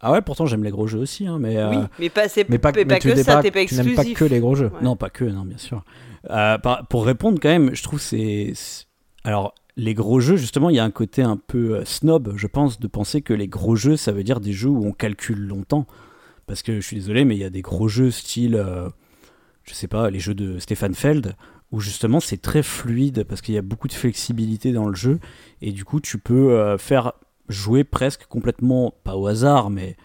Ah 0.00 0.12
ouais, 0.12 0.20
pourtant 0.22 0.46
j'aime 0.46 0.62
les 0.62 0.70
gros 0.70 0.86
jeux 0.86 1.00
aussi, 1.00 1.26
hein, 1.26 1.38
mais, 1.40 1.56
euh, 1.56 1.70
Oui, 1.70 1.76
mais 1.98 2.08
pas, 2.10 2.26
mais 2.48 2.58
pas, 2.58 2.70
mais 2.70 2.78
mais 2.78 2.84
pas 2.94 2.98
tu 3.00 3.08
que 3.08 3.16
ça, 3.16 3.34
pas- 3.36 3.42
t'es 3.42 3.50
pas 3.50 3.64
tu 3.64 3.74
n'aimes 3.74 3.88
exclusif. 3.88 4.14
pas 4.14 4.18
que 4.20 4.24
les 4.32 4.38
gros 4.38 4.54
jeux 4.54 4.66
Ouais. 4.66 4.82
Non, 4.82 4.94
pas 4.94 5.10
que, 5.10 5.24
non, 5.24 5.42
bien 5.44 5.58
sûr. 5.58 5.82
Euh, 6.30 6.58
par- 6.58 6.86
pour 6.86 7.04
répondre 7.04 7.40
quand 7.42 7.48
même, 7.48 7.74
je 7.74 7.82
trouve 7.82 8.00
c'est 8.00 8.52
c'est- 8.54 8.84
alors 9.24 9.52
les 9.76 9.94
gros 9.94 10.20
jeux 10.20 10.36
justement, 10.36 10.70
il 10.70 10.76
y 10.76 10.78
a 10.78 10.84
un 10.84 10.92
côté 10.92 11.22
un 11.22 11.36
peu 11.44 11.84
snob, 11.84 12.34
je 12.36 12.46
pense, 12.46 12.78
de 12.78 12.86
penser 12.86 13.20
que 13.20 13.34
les 13.34 13.48
gros 13.48 13.74
jeux, 13.74 13.96
ça 13.96 14.12
veut 14.12 14.22
dire 14.22 14.38
des 14.38 14.52
jeux 14.52 14.68
où 14.68 14.86
on 14.86 14.92
calcule 14.92 15.40
longtemps. 15.44 15.86
Parce 16.46 16.62
que 16.62 16.76
je 16.76 16.86
suis 16.86 16.96
désolé, 16.96 17.24
mais 17.24 17.36
il 17.36 17.40
y 17.40 17.44
a 17.44 17.50
des 17.50 17.62
gros 17.62 17.88
jeux 17.88 18.10
style, 18.10 18.56
euh, 18.56 18.88
je 19.64 19.74
sais 19.74 19.88
pas, 19.88 20.10
les 20.10 20.18
jeux 20.20 20.34
de 20.34 20.58
Stéphane 20.58 20.94
Feld, 20.94 21.34
où 21.70 21.80
justement 21.80 22.20
c'est 22.20 22.40
très 22.42 22.62
fluide 22.62 23.24
parce 23.24 23.40
qu'il 23.40 23.54
y 23.54 23.58
a 23.58 23.62
beaucoup 23.62 23.88
de 23.88 23.92
flexibilité 23.94 24.72
dans 24.72 24.86
le 24.88 24.94
jeu 24.94 25.20
et 25.62 25.72
du 25.72 25.84
coup 25.86 26.00
tu 26.00 26.18
peux 26.18 26.52
euh, 26.52 26.76
faire 26.76 27.12
jouer 27.48 27.82
presque 27.84 28.26
complètement, 28.26 28.92
pas 29.04 29.16
au 29.16 29.26
hasard, 29.26 29.70
mais 29.70 29.96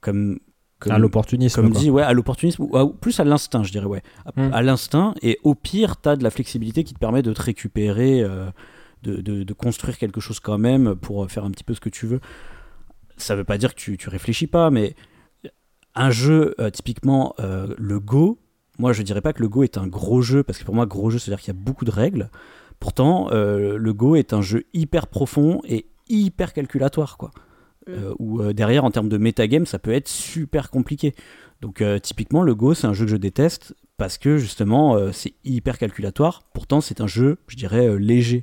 comme 0.00 0.38
comme, 0.78 0.92
à 0.92 0.98
l'opportunisme 0.98 1.62
comme 1.62 1.72
quoi. 1.72 1.80
dit, 1.80 1.90
ouais, 1.90 2.02
à 2.02 2.12
l'opportunisme, 2.12 2.64
ou 2.64 2.76
à- 2.76 2.92
plus 2.94 3.18
à 3.18 3.24
l'instinct, 3.24 3.62
je 3.62 3.72
dirais, 3.72 3.86
ouais. 3.86 4.02
À, 4.26 4.32
Mm. 4.48 4.52
à 4.52 4.62
l'instinct, 4.62 5.14
et 5.22 5.38
au 5.42 5.54
pire, 5.54 6.00
tu 6.00 6.08
as 6.10 6.16
de 6.16 6.22
la 6.22 6.28
flexibilité 6.30 6.84
qui 6.84 6.92
te 6.92 6.98
permet 6.98 7.22
de 7.22 7.32
te 7.32 7.40
récupérer, 7.42 8.20
euh, 8.22 8.50
de, 9.02 9.16
de- 9.22 9.42
de 9.42 9.52
construire 9.54 9.96
quelque 9.96 10.20
chose 10.20 10.38
quand 10.38 10.58
même 10.58 10.94
pour 10.94 11.24
euh, 11.24 11.28
faire 11.28 11.44
un 11.46 11.50
petit 11.50 11.64
peu 11.64 11.72
ce 11.72 11.80
que 11.80 11.88
tu 11.88 12.06
veux. 12.06 12.20
Ça 13.16 13.34
veut 13.36 13.44
pas 13.44 13.56
dire 13.56 13.74
que 13.74 13.80
tu, 13.80 13.96
tu 13.96 14.10
réfléchis 14.10 14.46
pas, 14.48 14.70
mais 14.70 14.94
un 15.96 16.10
jeu, 16.10 16.54
euh, 16.60 16.70
typiquement 16.70 17.34
euh, 17.40 17.74
le 17.76 17.98
Go, 18.00 18.38
moi 18.78 18.92
je 18.92 19.02
dirais 19.02 19.20
pas 19.20 19.32
que 19.32 19.42
le 19.42 19.48
Go 19.48 19.62
est 19.62 19.78
un 19.78 19.86
gros 19.86 20.22
jeu, 20.22 20.42
parce 20.42 20.58
que 20.58 20.64
pour 20.64 20.74
moi, 20.74 20.86
gros 20.86 21.10
jeu, 21.10 21.18
c'est-à-dire 21.18 21.42
qu'il 21.42 21.54
y 21.54 21.56
a 21.56 21.60
beaucoup 21.60 21.84
de 21.84 21.90
règles. 21.90 22.30
Pourtant, 22.78 23.30
euh, 23.32 23.76
le 23.78 23.92
Go 23.92 24.16
est 24.16 24.32
un 24.32 24.42
jeu 24.42 24.64
hyper 24.74 25.06
profond 25.06 25.60
et 25.64 25.86
hyper 26.08 26.52
calculatoire, 26.52 27.16
quoi. 27.16 27.30
Mm. 27.88 27.92
Où 28.18 28.52
derrière, 28.52 28.84
en 28.84 28.90
termes 28.90 29.08
de 29.08 29.16
metagame, 29.16 29.64
ça 29.64 29.78
peut 29.78 29.92
être 29.92 30.08
super 30.08 30.70
compliqué. 30.70 31.14
Donc, 31.60 31.82
typiquement, 32.02 32.42
le 32.42 32.54
Go, 32.54 32.74
c'est 32.74 32.86
un 32.86 32.92
jeu 32.92 33.04
que 33.04 33.10
je 33.12 33.16
déteste 33.16 33.74
parce 33.96 34.18
que 34.18 34.38
justement, 34.38 35.12
c'est 35.12 35.34
hyper 35.44 35.78
calculatoire. 35.78 36.42
Pourtant, 36.52 36.80
c'est 36.80 37.00
un 37.00 37.06
jeu, 37.06 37.38
je 37.46 37.56
dirais, 37.56 37.96
léger. 37.96 38.42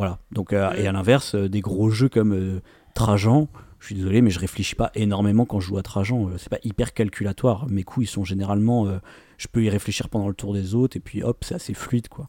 Voilà. 0.00 0.18
Donc, 0.32 0.54
euh, 0.54 0.70
Mm. 0.70 0.76
et 0.76 0.86
à 0.86 0.92
l'inverse, 0.92 1.34
euh, 1.34 1.50
des 1.50 1.60
gros 1.60 1.90
jeux 1.90 2.08
comme 2.08 2.32
euh, 2.32 2.60
Trajan, 2.94 3.48
je 3.80 3.86
suis 3.86 3.94
désolé, 3.94 4.20
mais 4.22 4.30
je 4.30 4.38
réfléchis 4.38 4.74
pas 4.74 4.90
énormément 4.94 5.46
quand 5.46 5.58
je 5.58 5.68
joue 5.68 5.78
à 5.78 5.82
Trajan. 5.82 6.28
Euh, 6.28 6.36
c'est 6.38 6.50
pas 6.50 6.58
hyper 6.62 6.92
calculatoire. 6.92 7.66
Mes 7.68 7.82
coups, 7.82 8.06
ils 8.06 8.10
sont 8.10 8.24
généralement. 8.24 8.86
euh, 8.86 8.98
je 9.38 9.48
peux 9.48 9.64
y 9.64 9.70
réfléchir 9.70 10.10
pendant 10.10 10.28
le 10.28 10.34
tour 10.34 10.52
des 10.52 10.74
autres 10.74 10.98
et 10.98 11.00
puis 11.00 11.22
hop, 11.22 11.44
c'est 11.44 11.54
assez 11.54 11.72
fluide, 11.72 12.08
quoi. 12.08 12.28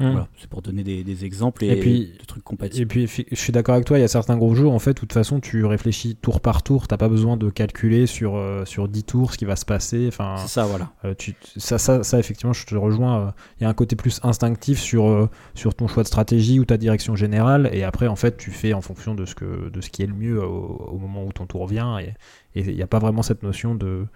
Mm. 0.00 0.10
Voilà. 0.12 0.28
C'est 0.38 0.48
pour 0.48 0.62
donner 0.62 0.84
des, 0.84 1.02
des 1.02 1.24
exemples 1.24 1.64
et, 1.64 1.68
Et 1.68 1.76
puis- 1.80 2.12
de 2.20 2.24
trucs 2.24 2.42
Et 2.42 2.44
compatibles. 2.44 2.86
puis, 2.88 3.06
fi- 3.08 3.26
je 3.30 3.34
suis 3.36 3.52
d'accord 3.52 3.74
avec 3.74 3.84
toi, 3.86 3.98
il 3.98 4.00
y 4.00 4.04
a 4.04 4.08
certains 4.08 4.36
gros 4.36 4.54
jeux, 4.54 4.68
en 4.68 4.78
fait, 4.78 4.94
de 4.94 4.98
toute 5.00 5.12
façon, 5.12 5.40
tu 5.40 5.64
réfléchis 5.64 6.14
tour 6.14 6.40
par 6.40 6.62
tour, 6.62 6.86
t'as 6.86 6.96
pas 6.96 7.08
besoin 7.08 7.36
de 7.36 7.50
calculer 7.50 8.06
sur, 8.06 8.36
euh, 8.36 8.64
sur 8.64 8.86
10 8.88 9.02
tours 9.02 9.32
ce 9.32 9.38
qui 9.38 9.44
va 9.44 9.56
se 9.56 9.64
passer. 9.64 10.06
Enfin, 10.06 10.36
C'est 10.38 10.48
ça, 10.48 10.66
voilà. 10.66 10.92
euh, 11.04 11.14
tu, 11.18 11.34
ça, 11.56 11.78
ça, 11.78 12.04
ça, 12.04 12.18
effectivement, 12.20 12.52
je 12.52 12.64
te 12.64 12.74
rejoins. 12.76 13.20
euh, 13.26 13.30
Il 13.60 13.64
y 13.64 13.66
a 13.66 13.68
un 13.68 13.74
côté 13.74 13.96
plus 13.96 14.20
instinctif 14.22 14.78
sur, 14.78 15.08
euh, 15.08 15.28
sur 15.56 15.74
ton 15.74 15.88
choix 15.88 16.04
de 16.04 16.08
stratégie 16.08 16.60
ou 16.60 16.64
ta 16.64 16.76
direction 16.76 17.16
générale, 17.16 17.68
et 17.72 17.82
après, 17.82 18.06
en 18.06 18.16
fait, 18.16 18.36
tu 18.36 18.52
fais 18.52 18.72
en 18.74 18.80
fonction 18.80 19.16
de 19.16 19.24
ce, 19.26 19.34
que, 19.34 19.68
de 19.68 19.80
ce 19.80 19.90
qui 19.90 20.02
est 20.02 20.06
le 20.06 20.14
mieux 20.14 20.40
au, 20.40 20.90
au 20.92 20.98
moment 20.98 21.24
où 21.24 21.32
ton 21.32 21.46
tour 21.46 21.66
vient, 21.66 21.98
et 21.98 22.14
et 22.54 22.60
il 22.62 22.74
n'y 22.76 22.82
a 22.82 22.86
pas 22.86 22.98
vraiment 22.98 23.22
cette 23.22 23.42
notion 23.42 23.74
de, 23.74 24.06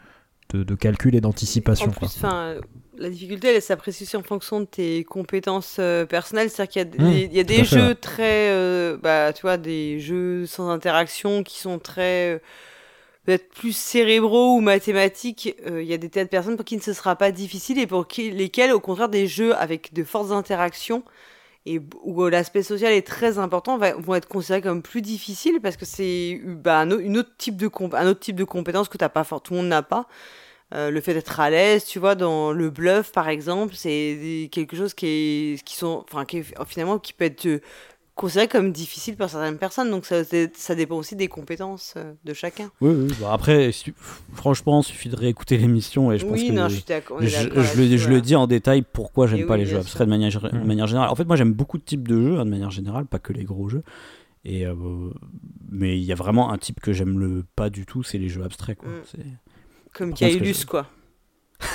de, 0.52 0.62
de 0.64 0.74
calcul 0.74 1.14
et 1.14 1.20
d'anticipation. 1.20 1.88
En 1.88 1.92
quoi. 1.92 2.08
plus, 2.08 2.16
enfin, 2.16 2.54
la 2.98 3.08
difficulté, 3.10 3.48
elle 3.48 3.62
s'apprécie 3.62 4.04
aussi 4.04 4.16
en 4.16 4.22
fonction 4.22 4.60
de 4.60 4.66
tes 4.66 5.04
compétences 5.04 5.76
euh, 5.78 6.06
personnelles. 6.06 6.50
C'est-à-dire 6.50 6.72
qu'il 6.72 6.80
y 6.80 6.82
a, 6.82 6.84
des- 6.84 7.24
il 7.24 7.36
y 7.36 7.40
a 7.40 7.44
tout 7.46 7.58
à 7.58 7.62
des 7.62 7.64
fait, 7.64 7.80
jeux 7.80 7.94
très, 7.94 8.50
euh, 8.50 8.96
bah, 8.96 9.32
tu 9.32 9.42
vois, 9.42 9.56
des 9.56 9.98
jeux 10.00 10.46
sans 10.46 10.68
interaction 10.70 11.42
qui 11.42 11.58
sont 11.58 11.78
très, 11.78 12.34
euh, 12.34 12.38
peut-être 13.26 13.48
plus 13.50 13.76
cérébraux 13.76 14.56
ou 14.56 14.60
mathématiques, 14.60 15.56
il 15.66 15.84
y 15.84 15.94
a 15.94 15.98
des 15.98 16.10
tas 16.10 16.24
de 16.24 16.28
personnes 16.28 16.56
pour 16.56 16.64
qui 16.64 16.78
ce 16.80 16.90
ne 16.90 16.94
sera 16.96 17.16
pas 17.16 17.32
difficile 17.32 17.78
et 17.78 17.86
pour 17.86 18.08
qui, 18.08 18.30
lesquelles, 18.30 18.72
au 18.72 18.80
contraire, 18.80 19.08
des 19.08 19.26
jeux 19.28 19.54
avec 19.56 19.94
de 19.94 20.04
fortes 20.04 20.32
interactions 20.32 21.04
et 21.66 21.80
où 22.02 22.26
l'aspect 22.28 22.62
social 22.62 22.92
est 22.92 23.06
très 23.06 23.38
important 23.38 23.78
vont 23.98 24.14
être 24.16 24.28
considérés 24.28 24.62
comme 24.62 24.82
plus 24.82 25.02
difficiles 25.02 25.60
parce 25.62 25.76
que 25.76 25.86
c'est 25.86 26.40
bah, 26.44 26.80
un, 26.80 26.98
une 26.98 27.18
autre 27.18 27.30
type 27.38 27.56
de 27.56 27.70
un 27.94 28.06
autre 28.08 28.20
type 28.20 28.36
de 28.36 28.44
compétence 28.44 28.88
que 28.88 28.98
t'as 28.98 29.08
pas 29.10 29.24
tout 29.24 29.54
le 29.54 29.60
monde 29.60 29.68
n'a 29.68 29.82
pas 29.82 30.08
euh, 30.72 30.90
le 30.90 31.00
fait 31.00 31.14
d'être 31.14 31.38
à 31.38 31.50
l'aise 31.50 31.84
tu 31.84 31.98
vois 31.98 32.14
dans 32.14 32.52
le 32.52 32.70
bluff 32.70 33.12
par 33.12 33.28
exemple 33.28 33.74
c'est 33.74 34.48
quelque 34.50 34.76
chose 34.76 34.94
qui 34.94 35.06
est 35.06 35.64
qui 35.64 35.76
sont 35.76 36.04
enfin 36.08 36.24
qui 36.24 36.42
finalement 36.66 36.98
qui 36.98 37.12
peut 37.12 37.24
être 37.24 37.60
considéré 38.14 38.48
comme 38.48 38.72
difficile 38.72 39.16
par 39.16 39.30
certaines 39.30 39.58
personnes. 39.58 39.90
Donc 39.90 40.04
ça, 40.04 40.22
ça 40.54 40.74
dépend 40.74 40.96
aussi 40.96 41.16
des 41.16 41.28
compétences 41.28 41.94
euh, 41.96 42.12
de 42.24 42.34
chacun. 42.34 42.70
Oui, 42.80 42.94
oui. 42.94 43.14
Bah 43.20 43.30
après, 43.32 43.70
franchement, 44.34 44.80
il 44.80 44.84
suffit 44.84 45.08
de 45.08 45.16
réécouter 45.16 45.56
l'émission 45.56 46.12
et 46.12 46.18
je 46.18 46.26
pense 46.26 46.40
que 46.40 46.52
non, 46.52 46.68
je, 46.68 46.76
je, 46.76 47.26
je, 47.26 47.80
le, 47.80 47.96
je, 47.96 48.08
le, 48.08 48.20
dis 48.20 48.36
en 48.36 48.46
détail 48.46 48.82
pourquoi 48.82 49.26
j'aime 49.26 49.46
pas 49.46 49.56
les 49.56 49.66
jeux 49.66 49.78
abstraits 49.78 50.06
de 50.06 50.10
manière, 50.10 50.40
de 50.40 50.58
manière 50.58 50.86
générale. 50.86 51.10
En 51.10 51.16
fait, 51.16 51.24
moi 51.24 51.36
j'aime 51.36 51.52
beaucoup 51.52 51.78
de 51.78 51.84
types 51.84 52.06
de 52.06 52.20
jeux 52.20 52.38
hein, 52.38 52.44
de 52.44 52.50
manière 52.50 52.70
générale, 52.70 53.06
pas 53.06 53.18
que 53.18 53.32
les 53.32 53.44
gros 53.44 53.68
jeux. 53.68 53.82
Et 54.44 54.66
euh, 54.66 54.74
mais 55.70 55.96
il 55.96 56.04
y 56.04 56.12
a 56.12 56.16
vraiment 56.16 56.52
un 56.52 56.58
type 56.58 56.80
que 56.80 56.92
j'aime 56.92 57.18
le 57.18 57.44
pas 57.54 57.70
du 57.70 57.86
tout, 57.86 58.02
c'est 58.02 58.18
les 58.18 58.28
jeux 58.28 58.42
abstraits. 58.42 58.76
Quoi. 58.76 58.88
Mm. 58.88 59.22
Comme 59.92 60.14
Kailus, 60.14 60.64
quoi. 60.66 60.86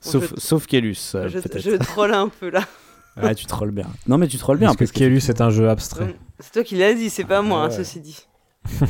sauf, 0.00 0.34
sauf 0.38 0.66
Kailus. 0.66 1.16
je, 1.26 1.38
je 1.58 1.76
troll 1.76 2.12
un 2.14 2.28
peu 2.28 2.50
là. 2.50 2.66
Ouais, 3.22 3.34
tu 3.34 3.46
trolles 3.46 3.72
bien. 3.72 3.88
Non, 4.06 4.18
mais 4.18 4.26
tu 4.26 4.38
trolles 4.38 4.58
bien. 4.58 4.74
Parce, 4.74 4.90
que 4.90 4.98
Kielu, 4.98 5.20
c'est 5.20 5.40
un 5.40 5.50
jeu 5.50 5.68
abstrait. 5.68 6.16
C'est 6.38 6.52
toi 6.52 6.64
qui 6.64 6.76
l'as 6.76 6.94
dit, 6.94 7.10
c'est 7.10 7.24
pas 7.24 7.42
moi, 7.42 7.64
hein, 7.64 7.70
ceci 7.70 8.00
dit. 8.00 8.26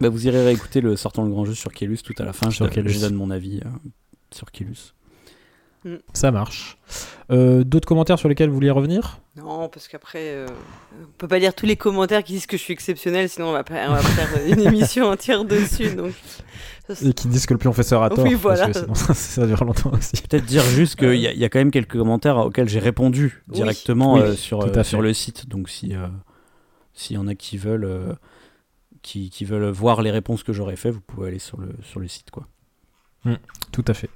bah, 0.00 0.08
vous 0.08 0.26
irez 0.26 0.44
réécouter 0.44 0.80
le 0.80 0.96
Sortant 0.96 1.24
le 1.24 1.30
Grand 1.30 1.44
Jeu 1.44 1.54
sur 1.54 1.72
Kielus 1.72 1.98
tout 1.98 2.14
à 2.18 2.24
la 2.24 2.32
fin. 2.32 2.48
je, 2.48 2.64
je 2.64 3.00
donne 3.00 3.14
mon 3.14 3.30
avis 3.30 3.60
euh, 3.64 3.68
sur 4.30 4.50
Kielus. 4.50 4.94
Mm. 5.84 5.96
Ça 6.14 6.30
marche. 6.30 6.78
Euh, 7.30 7.64
d'autres 7.64 7.86
commentaires 7.86 8.18
sur 8.18 8.28
lesquels 8.28 8.48
vous 8.48 8.54
vouliez 8.54 8.70
revenir? 8.70 9.20
Non, 9.36 9.68
parce 9.68 9.88
qu'après, 9.88 10.34
euh, 10.34 10.46
on 11.00 11.06
peut 11.18 11.28
pas 11.28 11.38
lire 11.38 11.54
tous 11.54 11.66
les 11.66 11.76
commentaires 11.76 12.22
qui 12.22 12.32
disent 12.34 12.46
que 12.46 12.56
je 12.56 12.62
suis 12.62 12.72
exceptionnel, 12.72 13.28
sinon 13.28 13.48
on 13.48 13.52
va, 13.52 13.64
on 13.70 13.92
va 13.92 14.02
faire 14.02 14.46
une 14.46 14.60
émission 14.60 15.06
entière 15.06 15.44
dessus. 15.44 15.94
Donc... 15.94 16.12
Et 17.02 17.12
qui 17.14 17.28
disent 17.28 17.46
que 17.46 17.54
le 17.54 17.58
professeur 17.58 18.02
a 18.02 18.10
tort. 18.10 18.24
Oui, 18.24 18.34
voilà. 18.34 18.72
Sinon, 18.72 18.94
ça 18.94 19.46
dure 19.46 19.64
longtemps 19.64 19.92
aussi. 19.92 20.20
Peut-être 20.22 20.44
dire 20.44 20.62
juste 20.62 20.96
qu'il 20.96 21.14
y, 21.14 21.22
y, 21.22 21.44
a 21.44 21.48
quand 21.48 21.58
même 21.58 21.70
quelques 21.70 21.96
commentaires 21.96 22.36
auxquels 22.36 22.68
j'ai 22.68 22.78
répondu 22.78 23.42
directement 23.48 24.18
euh, 24.18 24.34
sur, 24.34 24.84
sur 24.84 25.00
le 25.00 25.14
site. 25.14 25.48
Donc 25.48 25.68
si 25.70 25.94
s'il 26.92 27.16
y 27.16 27.18
en 27.18 27.26
a 27.26 27.34
qui 27.34 27.56
veulent, 27.56 28.16
qui, 29.02 29.30
qui, 29.30 29.44
veulent 29.44 29.70
voir 29.70 30.02
les 30.02 30.10
réponses 30.10 30.42
que 30.42 30.52
j'aurais 30.52 30.76
fait, 30.76 30.90
vous 30.90 31.00
pouvez 31.00 31.28
aller 31.28 31.38
sur 31.38 31.58
le, 31.58 31.74
sur 31.82 32.00
le 32.00 32.06
site. 32.06 32.30
quoi. 32.30 32.46
Mm, 33.24 33.34
tout 33.72 33.84
à 33.86 33.94
fait. 33.94 34.10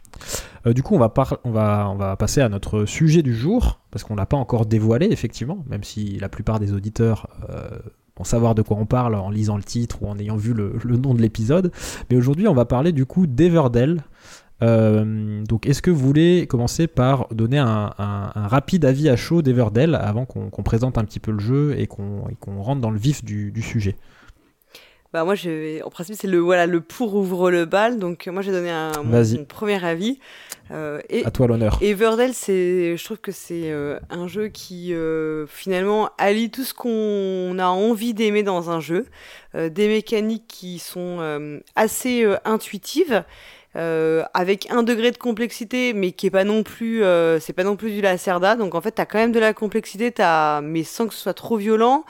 Euh, 0.67 0.73
du 0.73 0.83
coup, 0.83 0.95
on 0.95 0.99
va, 0.99 2.17
passer 2.17 2.41
à 2.41 2.49
notre 2.49 2.85
sujet 2.85 3.23
du 3.23 3.35
jour, 3.35 3.81
parce 3.91 4.05
qu'on 4.05 4.15
ne 4.15 4.19
l'a 4.19 4.27
pas 4.27 4.37
encore 4.37 4.67
dévoilé, 4.67 5.09
effectivement, 5.11 5.65
même 5.69 5.85
si 5.85 6.19
la 6.19 6.29
plupart 6.29 6.61
des 6.61 6.73
auditeurs 6.73 7.29
euh, 7.51 7.79
vont 8.17 8.25
savoir 8.25 8.55
de 8.55 8.63
quoi 8.63 8.77
on 8.79 8.87
parle 8.87 9.15
en 9.15 9.31
lisant 9.31 9.57
le 9.57 9.63
titre 9.63 10.03
ou 10.03 10.09
en 10.09 10.19
ayant 10.19 10.37
vu 10.37 10.53
le, 10.53 10.97
nom 10.97 11.15
de 11.15 11.23
l'épisode. 11.23 11.73
Mais 12.11 12.17
aujourd'hui, 12.17 12.49
on 12.49 12.55
va 12.55 12.65
parler 12.65 12.93
du 12.93 13.07
coup 13.07 13.27
d'Everdell. 13.27 14.03
Euh, 14.61 15.45
donc, 15.45 15.67
est-ce 15.67 15.81
que 15.81 15.91
vous 15.91 16.05
voulez 16.05 16.47
commencer 16.49 16.89
par 16.89 17.29
donner 17.29 17.59
un, 17.59 17.93
rapide 17.97 18.85
avis 18.85 19.09
à 19.09 19.17
chaud 19.17 19.41
d'Everdell 19.41 19.95
avant 19.95 20.27
qu'on 20.27 20.63
présente 20.63 20.99
un 20.99 21.05
petit 21.05 21.21
peu 21.21 21.31
le 21.31 21.39
jeu 21.39 21.75
et 21.79 21.87
qu'on 21.87 22.63
rentre 22.63 22.81
dans 22.81 22.91
le 22.91 22.99
vif 22.99 23.25
du 23.25 23.63
sujet? 23.63 23.97
Bah 25.13 25.25
moi, 25.25 25.35
je 25.35 25.83
en 25.83 25.91
principe, 25.91 26.17
c'est 26.19 26.29
le 26.29 26.39
voilà 26.39 26.67
le 26.67 26.81
pour 26.83 27.15
ouvre 27.15 27.51
le 27.51 27.65
bal. 27.65 27.99
Donc 27.99 28.27
moi, 28.27 28.43
j'ai 28.43 28.53
donné 28.53 28.71
un 28.71 28.93
mon, 29.03 29.45
premier 29.45 29.83
avis. 29.83 30.19
Euh, 30.71 31.01
et, 31.09 31.25
à 31.25 31.31
toi 31.31 31.47
l'honneur. 31.47 31.79
Everdell, 31.81 32.35
c'est, 32.35 32.97
je 32.97 33.05
trouve 33.05 33.17
que 33.17 33.33
c'est 33.33 33.71
euh, 33.71 33.99
un 34.11 34.29
jeu 34.29 34.49
qui 34.49 34.93
euh, 34.93 35.47
finalement 35.47 36.11
allie 36.19 36.51
tout 36.51 36.65
ce 36.65 36.75
qu'on 36.75 37.59
a 37.59 37.69
envie 37.69 38.13
d'aimer 38.13 38.43
dans 38.43 38.71
un 38.71 38.81
jeu, 38.81 39.07
euh, 39.55 39.71
des 39.71 39.89
mécaniques 39.89 40.47
qui 40.47 40.79
sont 40.79 41.21
assez 41.75 42.27
intuitives. 42.45 43.25
avec 43.75 44.71
un 44.71 44.83
degré 44.83 45.11
de 45.11 45.17
complexité, 45.17 45.95
mais 45.95 46.13
qui 46.13 46.27
est 46.27 46.31
pas 46.31 46.45
non 46.45 46.63
plus, 46.63 47.03
c'est 47.41 47.55
pas 47.55 47.65
non 47.65 47.77
plus 47.77 47.93
du 47.93 48.03
lacerda. 48.03 48.57
Donc 48.57 48.75
en 48.75 48.81
fait, 48.83 48.91
t'as 48.91 49.07
quand 49.07 49.19
même 49.19 49.33
de 49.33 49.41
la 49.41 49.55
complexité, 49.55 50.13
t'as, 50.13 50.61
mais 50.61 50.83
sans 50.83 51.07
que 51.07 51.15
ce 51.15 51.21
soit 51.21 51.35
trop 51.35 51.57
violent. 51.57 52.05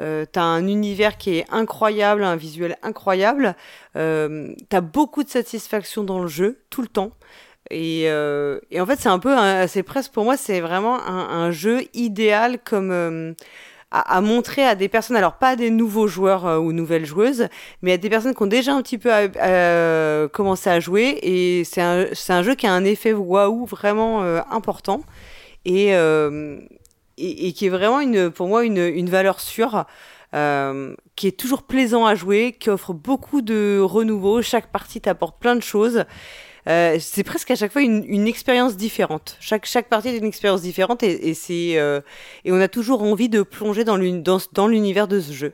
Euh, 0.00 0.24
t'as 0.30 0.42
un 0.42 0.66
univers 0.66 1.16
qui 1.16 1.38
est 1.38 1.46
incroyable, 1.50 2.24
un 2.24 2.36
visuel 2.36 2.76
incroyable. 2.82 3.54
Euh, 3.96 4.52
t'as 4.68 4.80
beaucoup 4.80 5.22
de 5.22 5.28
satisfaction 5.28 6.02
dans 6.02 6.20
le 6.20 6.28
jeu, 6.28 6.58
tout 6.70 6.82
le 6.82 6.88
temps. 6.88 7.12
Et, 7.70 8.04
euh, 8.06 8.58
en 8.76 8.86
fait, 8.86 8.98
c'est 9.00 9.08
un 9.08 9.18
peu, 9.18 9.34
c'est 9.68 9.82
presque 9.82 10.12
pour 10.12 10.24
moi, 10.24 10.36
c'est 10.36 10.60
vraiment 10.60 11.00
un, 11.00 11.50
jeu 11.50 11.82
idéal 11.94 12.58
comme 12.62 13.34
à, 13.90 14.20
montrer 14.20 14.64
à 14.66 14.74
des 14.74 14.88
personnes, 14.88 15.16
alors 15.16 15.34
pas 15.34 15.50
à 15.50 15.56
des 15.56 15.70
nouveaux 15.70 16.06
joueurs 16.06 16.60
ou 16.62 16.72
nouvelles 16.72 17.06
joueuses, 17.06 17.48
mais 17.80 17.92
à 17.92 17.96
des 17.96 18.10
personnes 18.10 18.34
qui 18.34 18.42
ont 18.42 18.46
déjà 18.46 18.74
un 18.74 18.82
petit 18.82 18.98
peu 18.98 19.10
commencé 20.32 20.68
à 20.68 20.78
jouer. 20.78 21.18
Et 21.22 21.64
c'est 21.64 21.80
un, 21.80 22.06
un, 22.28 22.42
jeu 22.42 22.54
qui 22.54 22.66
a 22.66 22.72
un 22.72 22.84
effet 22.84 23.14
waouh 23.14 23.64
vraiment 23.64 24.20
important. 24.50 25.00
Et, 25.64 25.94
et, 27.18 27.52
qui 27.52 27.66
est 27.66 27.70
vraiment 27.70 28.00
une, 28.00 28.30
pour 28.30 28.48
moi 28.48 28.64
une, 28.64 28.78
une 28.78 29.08
valeur 29.08 29.40
sûre. 29.40 29.84
Euh, 30.34 30.96
qui 31.14 31.28
est 31.28 31.38
toujours 31.38 31.62
plaisant 31.62 32.06
à 32.06 32.16
jouer, 32.16 32.56
qui 32.58 32.68
offre 32.68 32.92
beaucoup 32.92 33.40
de 33.40 33.78
renouveau. 33.80 34.42
Chaque 34.42 34.72
partie 34.72 35.00
t'apporte 35.00 35.38
plein 35.38 35.54
de 35.54 35.62
choses. 35.62 36.06
Euh, 36.68 36.96
c'est 36.98 37.22
presque 37.22 37.52
à 37.52 37.54
chaque 37.54 37.70
fois 37.70 37.82
une, 37.82 38.04
une 38.08 38.26
expérience 38.26 38.76
différente. 38.76 39.36
Chaque, 39.38 39.64
chaque 39.64 39.88
partie 39.88 40.08
est 40.08 40.18
une 40.18 40.24
expérience 40.24 40.62
différente 40.62 41.04
et, 41.04 41.28
et 41.28 41.34
c'est 41.34 41.78
euh, 41.78 42.00
et 42.44 42.50
on 42.50 42.60
a 42.60 42.66
toujours 42.66 43.04
envie 43.04 43.28
de 43.28 43.42
plonger 43.42 43.84
dans 43.84 43.96
l'univers 43.96 45.06
de 45.06 45.20
ce 45.20 45.32
jeu. 45.32 45.52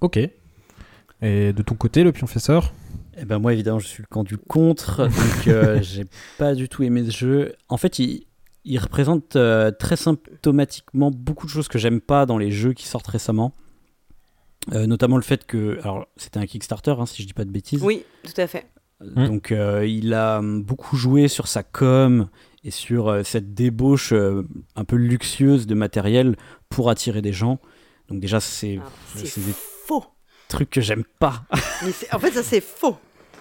Ok. 0.00 0.18
Et 1.22 1.52
de 1.52 1.62
ton 1.62 1.76
côté, 1.76 2.02
le 2.02 2.10
pionfesseur 2.10 2.72
eh 3.16 3.24
ben 3.24 3.38
moi 3.38 3.52
évidemment 3.52 3.78
je 3.78 3.86
suis 3.86 4.02
le 4.02 4.08
camp 4.08 4.24
du 4.24 4.36
contre, 4.36 5.06
donc 5.06 5.46
euh, 5.46 5.78
j'ai 5.82 6.04
pas 6.38 6.54
du 6.54 6.68
tout 6.68 6.82
aimé 6.82 7.04
ce 7.06 7.16
jeu. 7.16 7.54
En 7.68 7.76
fait 7.76 7.98
il, 7.98 8.26
il 8.64 8.78
représente 8.78 9.36
euh, 9.36 9.70
très 9.70 9.96
symptomatiquement 9.96 11.10
beaucoup 11.10 11.46
de 11.46 11.50
choses 11.50 11.68
que 11.68 11.78
j'aime 11.78 12.00
pas 12.00 12.26
dans 12.26 12.38
les 12.38 12.50
jeux 12.50 12.72
qui 12.72 12.86
sortent 12.86 13.06
récemment. 13.06 13.52
Euh, 14.72 14.86
notamment 14.86 15.16
le 15.16 15.22
fait 15.22 15.46
que. 15.46 15.78
Alors, 15.82 16.06
c'était 16.16 16.38
un 16.38 16.46
Kickstarter, 16.46 16.94
hein, 16.98 17.04
si 17.04 17.22
je 17.22 17.26
dis 17.26 17.34
pas 17.34 17.44
de 17.44 17.50
bêtises. 17.50 17.82
Oui, 17.82 18.04
tout 18.22 18.40
à 18.40 18.46
fait. 18.46 18.66
Euh, 19.02 19.26
donc, 19.26 19.52
il 19.52 20.14
a 20.14 20.40
beaucoup 20.42 20.96
joué 20.96 21.28
sur 21.28 21.48
sa 21.48 21.62
com 21.62 22.28
et 22.62 22.70
sur 22.70 23.20
cette 23.26 23.52
débauche 23.52 24.14
un 24.14 24.84
peu 24.84 24.96
luxueuse 24.96 25.66
de 25.66 25.74
matériel 25.74 26.36
pour 26.70 26.88
attirer 26.88 27.20
des 27.20 27.32
gens. 27.32 27.60
Donc, 28.08 28.20
déjà, 28.20 28.40
c'est. 28.40 28.80
Ah, 28.82 28.88
c'est 29.16 29.40
faux. 29.86 30.04
Truc 30.48 30.70
que 30.70 30.80
j'aime 30.80 31.04
pas. 31.18 31.44
en 32.12 32.18
fait, 32.18 32.32
ça, 32.32 32.42
c'est 32.42 32.62
faux. 32.62 32.96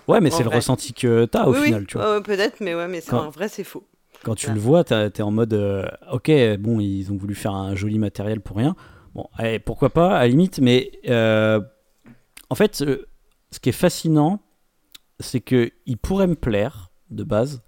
Ouais, 0.09 0.19
mais 0.19 0.29
c'est 0.29 0.43
le 0.43 0.49
ressenti 0.49 0.91
que 0.93 1.23
t'as 1.23 1.45
au 1.45 1.53
final, 1.53 1.85
tu 1.85 1.97
vois. 1.97 2.21
Peut-être, 2.21 2.57
mais 2.59 2.75
ouais, 2.75 2.89
mais 2.89 3.01
en 3.13 3.29
vrai, 3.29 3.47
c'est 3.47 3.63
faux. 3.63 3.87
Quand 4.23 4.35
tu 4.35 4.51
le 4.51 4.59
vois, 4.59 4.85
tu 4.85 4.93
es 4.93 5.21
en 5.21 5.31
mode 5.31 5.53
euh, 5.53 5.85
ok, 6.11 6.31
bon, 6.59 6.79
ils 6.79 7.11
ont 7.11 7.17
voulu 7.17 7.35
faire 7.35 7.53
un 7.53 7.75
joli 7.75 7.99
matériel 7.99 8.39
pour 8.39 8.55
rien. 8.55 8.75
Bon, 9.13 9.27
allez, 9.33 9.59
pourquoi 9.59 9.89
pas, 9.89 10.15
à 10.17 10.21
la 10.21 10.27
limite, 10.29 10.59
mais 10.59 10.91
euh, 11.09 11.59
en 12.49 12.55
fait, 12.55 12.81
euh, 12.81 13.05
ce 13.51 13.59
qui 13.59 13.69
est 13.69 13.73
fascinant, 13.73 14.39
c'est 15.19 15.41
qu'il 15.41 15.97
pourrait 16.01 16.27
me 16.27 16.35
plaire 16.35 16.91
de 17.11 17.23
base. 17.23 17.63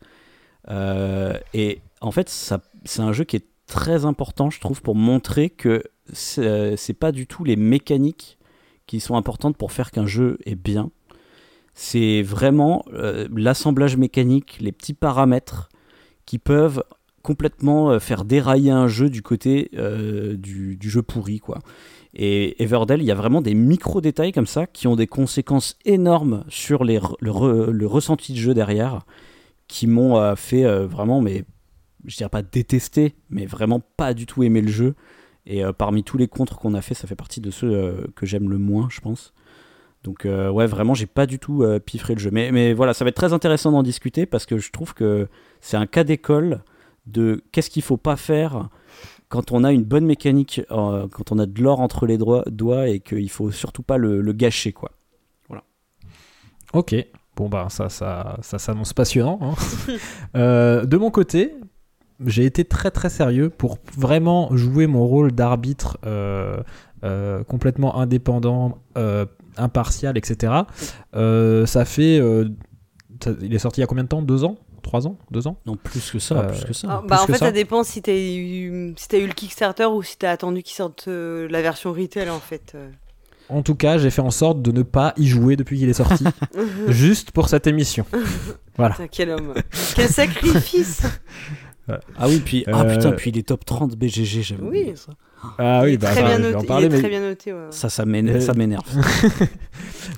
et 1.53 1.81
en 2.01 2.11
fait, 2.11 2.29
c'est 2.29 3.01
un 3.01 3.11
jeu 3.11 3.25
qui 3.25 3.35
est 3.35 3.47
très 3.67 4.05
important, 4.05 4.49
je 4.49 4.59
trouve, 4.59 4.81
pour 4.81 4.95
montrer 4.95 5.49
que 5.49 5.83
c'est 6.13 6.97
pas 6.99 7.11
du 7.11 7.27
tout 7.27 7.43
les 7.43 7.55
mécaniques 7.57 8.39
qui 8.87 8.99
sont 8.99 9.15
importantes 9.15 9.57
pour 9.57 9.71
faire 9.71 9.91
qu'un 9.91 10.05
jeu 10.05 10.37
est 10.45 10.55
bien. 10.55 10.89
C'est 11.73 12.21
vraiment 12.21 12.85
l'assemblage 13.35 13.97
mécanique, 13.97 14.57
les 14.61 14.71
petits 14.71 14.93
paramètres 14.93 15.69
qui 16.25 16.39
peuvent 16.39 16.83
complètement 17.25 17.89
euh, 17.89 17.99
faire 17.99 18.23
dérailler 18.23 18.69
un 18.69 18.87
jeu 18.87 19.09
du 19.09 19.23
côté 19.23 19.71
euh, 19.75 20.37
du, 20.37 20.77
jeu 20.81 21.01
pourri 21.01 21.39
quoi. 21.39 21.59
Et 22.13 22.61
Everdell, 22.63 23.01
il 23.01 23.05
y 23.05 23.11
a 23.11 23.15
vraiment 23.15 23.41
des 23.41 23.55
micro-détails 23.55 24.31
comme 24.31 24.45
ça 24.45 24.67
qui 24.67 24.87
ont 24.87 24.95
des 24.95 25.07
conséquences 25.07 25.77
énormes 25.83 26.45
sur 26.47 26.85
le, 26.85 27.85
ressenti 27.85 28.31
de 28.31 28.37
jeu 28.37 28.53
derrière, 28.53 29.05
qui 29.67 29.85
m'ont 29.85 30.17
euh, 30.17 30.35
fait 30.35 30.63
vraiment, 30.85 31.19
mais 31.19 31.43
je 32.05 32.15
dirais 32.15 32.29
pas 32.29 32.41
détester, 32.41 33.15
mais 33.29 33.45
vraiment 33.45 33.81
pas 33.97 34.13
du 34.13 34.25
tout 34.27 34.43
aimer 34.43 34.61
le 34.61 34.71
jeu. 34.71 34.95
Et 35.45 35.61
parmi 35.77 36.03
tous 36.03 36.17
les 36.17 36.27
contres 36.27 36.57
qu'on 36.57 36.73
a 36.73 36.81
fait, 36.81 36.95
ça 36.95 37.05
fait 37.05 37.15
partie 37.15 37.41
de 37.41 37.51
ceux 37.51 38.07
que 38.15 38.25
j'aime 38.25 38.49
le 38.49 38.57
moins, 38.57 38.87
je 38.89 39.01
pense. 39.01 39.33
Donc 40.05 40.25
euh, 40.25 40.49
ouais, 40.51 40.67
vraiment, 40.67 40.93
j'ai 40.93 41.07
pas 41.07 41.25
du 41.25 41.39
tout 41.39 41.63
euh, 41.63 41.79
piffré 41.79 42.13
le 42.13 42.19
jeu. 42.19 42.29
Mais, 42.31 42.51
mais 42.51 42.73
voilà, 42.73 42.93
ça 42.93 43.03
va 43.03 43.09
être 43.09 43.15
très 43.15 43.33
intéressant 43.33 43.71
d'en 43.71 43.81
discuter 43.81 44.27
parce 44.27 44.45
que 44.45 44.59
je 44.59 44.71
trouve 44.71 44.93
que 44.93 45.27
c'est 45.61 45.77
un 45.77 45.87
cas 45.87 46.03
d'école 46.03 46.61
de 47.07 47.43
qu'est-ce 47.51 47.71
qu'il 47.71 47.81
faut 47.81 47.97
pas 47.97 48.15
faire 48.15 48.69
quand 49.29 49.51
on 49.51 49.63
a 49.63 49.71
une 49.71 49.83
bonne 49.83 50.05
mécanique, 50.05 50.61
euh, 50.69 51.07
quand 51.11 51.31
on 51.31 51.39
a 51.39 51.47
de 51.47 51.61
l'or 51.61 51.79
entre 51.79 52.05
les 52.05 52.19
doigts 52.19 52.87
et 52.87 52.99
qu'il 52.99 53.29
faut 53.31 53.49
surtout 53.49 53.81
pas 53.81 53.97
le, 53.97 54.21
gâcher, 54.31 54.71
quoi. 54.71 54.91
Ok. 56.73 56.95
Bon 57.37 57.49
bah 57.49 57.67
ça, 57.69 57.89
ça, 57.89 58.37
ça 58.41 58.59
s'annonce 58.59 58.93
passionnant. 58.93 59.39
hein. 59.41 59.53
Euh, 60.35 60.85
de 60.85 60.97
mon 60.97 61.09
côté, 61.09 61.55
j'ai 62.25 62.45
été 62.45 62.63
très 62.65 62.91
très 62.91 63.09
sérieux 63.09 63.49
pour 63.49 63.77
vraiment 63.97 64.55
jouer 64.55 64.85
mon 64.85 65.05
rôle 65.07 65.31
d'arbitre 65.31 65.97
complètement 67.47 67.97
indépendant, 67.97 68.77
impartial, 69.57 70.17
etc. 70.17 70.53
Euh, 71.15 71.65
ça 71.65 71.85
fait, 71.85 72.19
euh, 72.19 72.49
ça- 73.23 73.31
il 73.41 73.53
est 73.53 73.59
sorti 73.59 73.79
il 73.79 73.81
y 73.81 73.83
a 73.83 73.87
combien 73.87 74.03
de 74.03 74.09
temps? 74.09 74.21
Deux 74.21 74.43
ans? 74.43 74.57
Trois 74.83 75.07
ans? 75.07 75.17
Deux 75.31 75.47
ans? 75.47 75.57
Non, 75.65 75.75
plus 75.77 76.11
que 76.11 76.19
ça, 76.19 76.35
Euh, 76.37 76.47
plus 76.49 76.63
que 76.65 76.73
ça. 76.73 76.87
Ah, 76.91 76.99
plus 76.99 77.07
bah, 77.09 77.19
en 77.21 77.25
que 77.25 77.33
fait, 77.33 77.39
ça. 77.39 77.45
ça 77.47 77.51
dépend 77.51 77.83
si 77.83 78.01
t'as 78.01 78.13
eu, 78.15 78.93
si 78.97 79.07
t'as 79.07 79.17
eu 79.17 79.25
le 79.27 79.33
Kickstarter 79.33 79.85
ou 79.85 80.03
si 80.03 80.17
t'as 80.17 80.31
attendu 80.31 80.61
qu'ils 80.63 80.75
sortent 80.75 81.05
euh, 81.07 81.47
la 81.49 81.61
version 81.61 81.91
retail 81.91 82.29
en 82.29 82.39
fait. 82.39 82.73
euh. 82.75 82.89
En 83.49 83.61
tout 83.61 83.75
cas, 83.75 83.97
j'ai 83.99 84.09
fait 84.09 84.21
en 84.21 84.31
sorte 84.31 84.61
de 84.63 84.71
ne 84.71 84.81
pas 84.81 85.13
y 85.17 85.27
jouer 85.27 85.55
depuis 85.55 85.77
qu'il 85.77 85.87
est 85.89 85.93
sorti, 85.93 86.23
juste 86.87 87.31
pour 87.31 87.49
cette 87.49 87.67
émission. 87.67 88.05
Voilà. 88.77 88.93
Putain, 88.95 89.07
quel 89.07 89.29
homme. 89.29 89.53
quel 89.95 90.09
sacrifice. 90.09 91.01
Ah 91.87 92.27
oui, 92.27 92.39
puis 92.43 92.63
ah 92.67 92.81
Euh, 92.81 92.95
putain, 92.95 93.11
puis 93.11 93.29
les 93.31 93.43
top 93.43 93.63
30 93.63 93.95
BGG, 93.95 94.55
Oui. 94.59 94.67
oublié 94.67 94.95
ça. 94.95 95.11
Ah 95.59 95.81
oui, 95.83 95.97
bah 95.97 96.09
très 96.11 96.23
bien 96.23 96.39
noté. 96.39 96.55
en 96.55 96.63
parler, 96.63 96.89
mais 96.89 96.99
très 96.99 97.09
bien 97.09 97.21
noté. 97.21 97.53
ouais. 97.53 97.59
Ça, 97.69 97.87
ça 97.89 98.05
m'énerve. 98.05 98.37
Euh, 98.37 98.41
ça 98.41 98.53
m'énerve. 98.53 98.83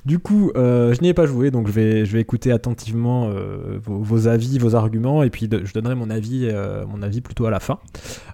Du 0.04 0.18
coup, 0.18 0.52
euh, 0.56 0.94
je 0.94 1.00
n'y 1.00 1.08
ai 1.08 1.14
pas 1.14 1.26
joué, 1.26 1.50
donc 1.50 1.66
je 1.66 1.72
vais, 1.72 2.04
je 2.04 2.12
vais 2.12 2.20
écouter 2.20 2.52
attentivement 2.52 3.28
euh, 3.30 3.78
vos, 3.82 3.98
vos 3.98 4.28
avis, 4.28 4.58
vos 4.58 4.74
arguments, 4.74 5.22
et 5.22 5.30
puis 5.30 5.48
de- 5.48 5.64
je 5.64 5.72
donnerai 5.72 5.94
mon 5.94 6.10
avis, 6.10 6.48
euh, 6.50 6.84
mon 6.86 7.02
avis 7.02 7.20
plutôt 7.20 7.46
à 7.46 7.50
la 7.50 7.58
fin. 7.60 7.78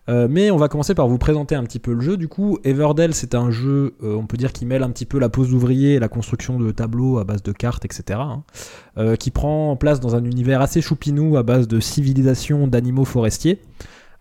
Euh, 0.08 0.26
mais 0.28 0.50
on 0.50 0.56
va 0.56 0.68
commencer 0.68 0.94
par 0.94 1.08
vous 1.08 1.18
présenter 1.18 1.54
un 1.54 1.62
petit 1.64 1.78
peu 1.78 1.92
le 1.94 2.00
jeu. 2.00 2.16
Du 2.16 2.28
coup, 2.28 2.58
Everdell, 2.64 3.14
c'est 3.14 3.34
un 3.34 3.50
jeu, 3.50 3.94
euh, 4.02 4.14
on 4.16 4.26
peut 4.26 4.36
dire, 4.36 4.52
qui 4.52 4.66
mêle 4.66 4.82
un 4.82 4.90
petit 4.90 5.06
peu 5.06 5.18
la 5.18 5.28
pose 5.28 5.50
d'ouvrier 5.50 5.94
et 5.94 5.98
la 5.98 6.08
construction 6.08 6.58
de 6.58 6.70
tableaux 6.72 7.18
à 7.18 7.24
base 7.24 7.42
de 7.42 7.52
cartes, 7.52 7.84
etc. 7.84 8.18
hein, 8.20 8.42
euh, 8.98 9.16
qui 9.16 9.30
prend 9.30 9.74
place 9.76 10.00
dans 10.00 10.16
un 10.16 10.24
univers 10.24 10.60
assez 10.60 10.80
choupinou 10.82 11.36
à 11.36 11.42
base 11.44 11.66
de 11.68 11.78
civilisation 11.80 12.66
d'animaux 12.66 13.04
forestiers. 13.04 13.60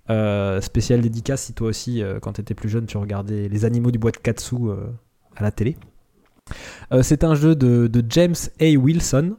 Euh, 0.10 0.60
spécial 0.60 1.00
dédicace 1.00 1.44
si 1.44 1.54
toi 1.54 1.70
aussi, 1.70 2.02
euh, 2.02 2.20
quand 2.20 2.34
tu 2.34 2.42
étais 2.42 2.54
plus 2.54 2.70
jeune, 2.70 2.86
tu 2.86 2.98
regardais 2.98 3.48
les 3.48 3.66
animaux 3.66 3.92
du 3.92 4.00
bois 4.00 4.12
de 4.12 4.18
Katsu 4.18 4.56
euh, 4.56 4.88
à 5.36 5.44
la 5.44 5.52
télé. 5.52 5.78
Euh, 6.92 7.04
c'est 7.04 7.24
un 7.24 7.36
jeu 7.36 7.56
de, 7.56 8.06
James 8.10 8.36
A. 8.60 8.78
Wilson. 8.78 9.38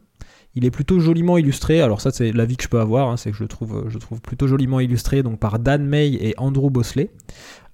Il 0.56 0.64
est 0.64 0.70
plutôt 0.70 1.00
joliment 1.00 1.36
illustré. 1.36 1.80
Alors 1.80 2.00
ça, 2.00 2.12
c'est 2.12 2.32
l'avis 2.32 2.56
que 2.56 2.62
je 2.62 2.68
peux 2.68 2.80
avoir. 2.80 3.10
hein, 3.10 3.16
c'est 3.16 3.30
que 3.32 3.36
je 3.36 3.42
le 3.42 3.48
trouve, 3.48 3.86
je 3.88 3.98
trouve 3.98 4.20
plutôt 4.20 4.46
joliment 4.46 4.78
illustré 4.80 5.22
donc 5.22 5.40
par 5.40 5.58
Dan 5.58 5.84
May 5.84 6.14
et 6.14 6.34
Andrew 6.38 6.70
Bosley. 6.70 7.10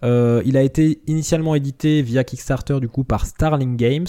Il 0.03 0.57
a 0.57 0.63
été 0.63 1.03
initialement 1.07 1.55
édité 1.55 2.01
via 2.01 2.25
Kickstarter 2.25 2.81
du 2.81 2.89
coup 2.89 3.05
par 3.05 3.27
Starling 3.27 3.77
Games 3.77 4.07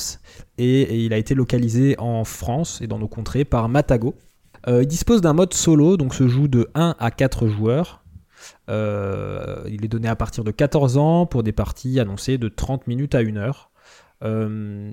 et, 0.58 0.82
et 0.84 1.06
il 1.06 1.12
a 1.12 1.18
été 1.18 1.36
localisé 1.36 1.98
en 2.00 2.24
France 2.24 2.80
et 2.82 2.88
dans 2.88 2.98
nos 2.98 3.10
contrées 3.10 3.44
par 3.44 3.68
Matago. 3.68 4.16
Il 4.68 4.88
dispose 4.88 5.20
d'un 5.20 5.34
mode 5.34 5.54
solo, 5.54 5.98
donc 5.98 6.16
se 6.16 6.30
joue 6.30 6.48
de 6.48 6.70
1 6.74 6.96
à 6.98 7.12
4 7.12 7.48
joueurs. 7.48 8.00
Euh, 8.72 9.63
il 9.70 9.84
est 9.86 9.90
donné 9.90 10.08
à 10.08 10.16
partir 10.16 10.44
de 10.44 10.51
14 10.51 10.98
ans 10.98 11.25
pour 11.25 11.44
des 11.44 11.51
parties 11.51 12.00
annoncées 12.00 12.38
de 12.38 12.48
30 12.48 12.88
minutes 12.88 13.13
à 13.16 13.20
1 13.20 13.36
heure. 13.38 13.70
Euh, 14.24 14.92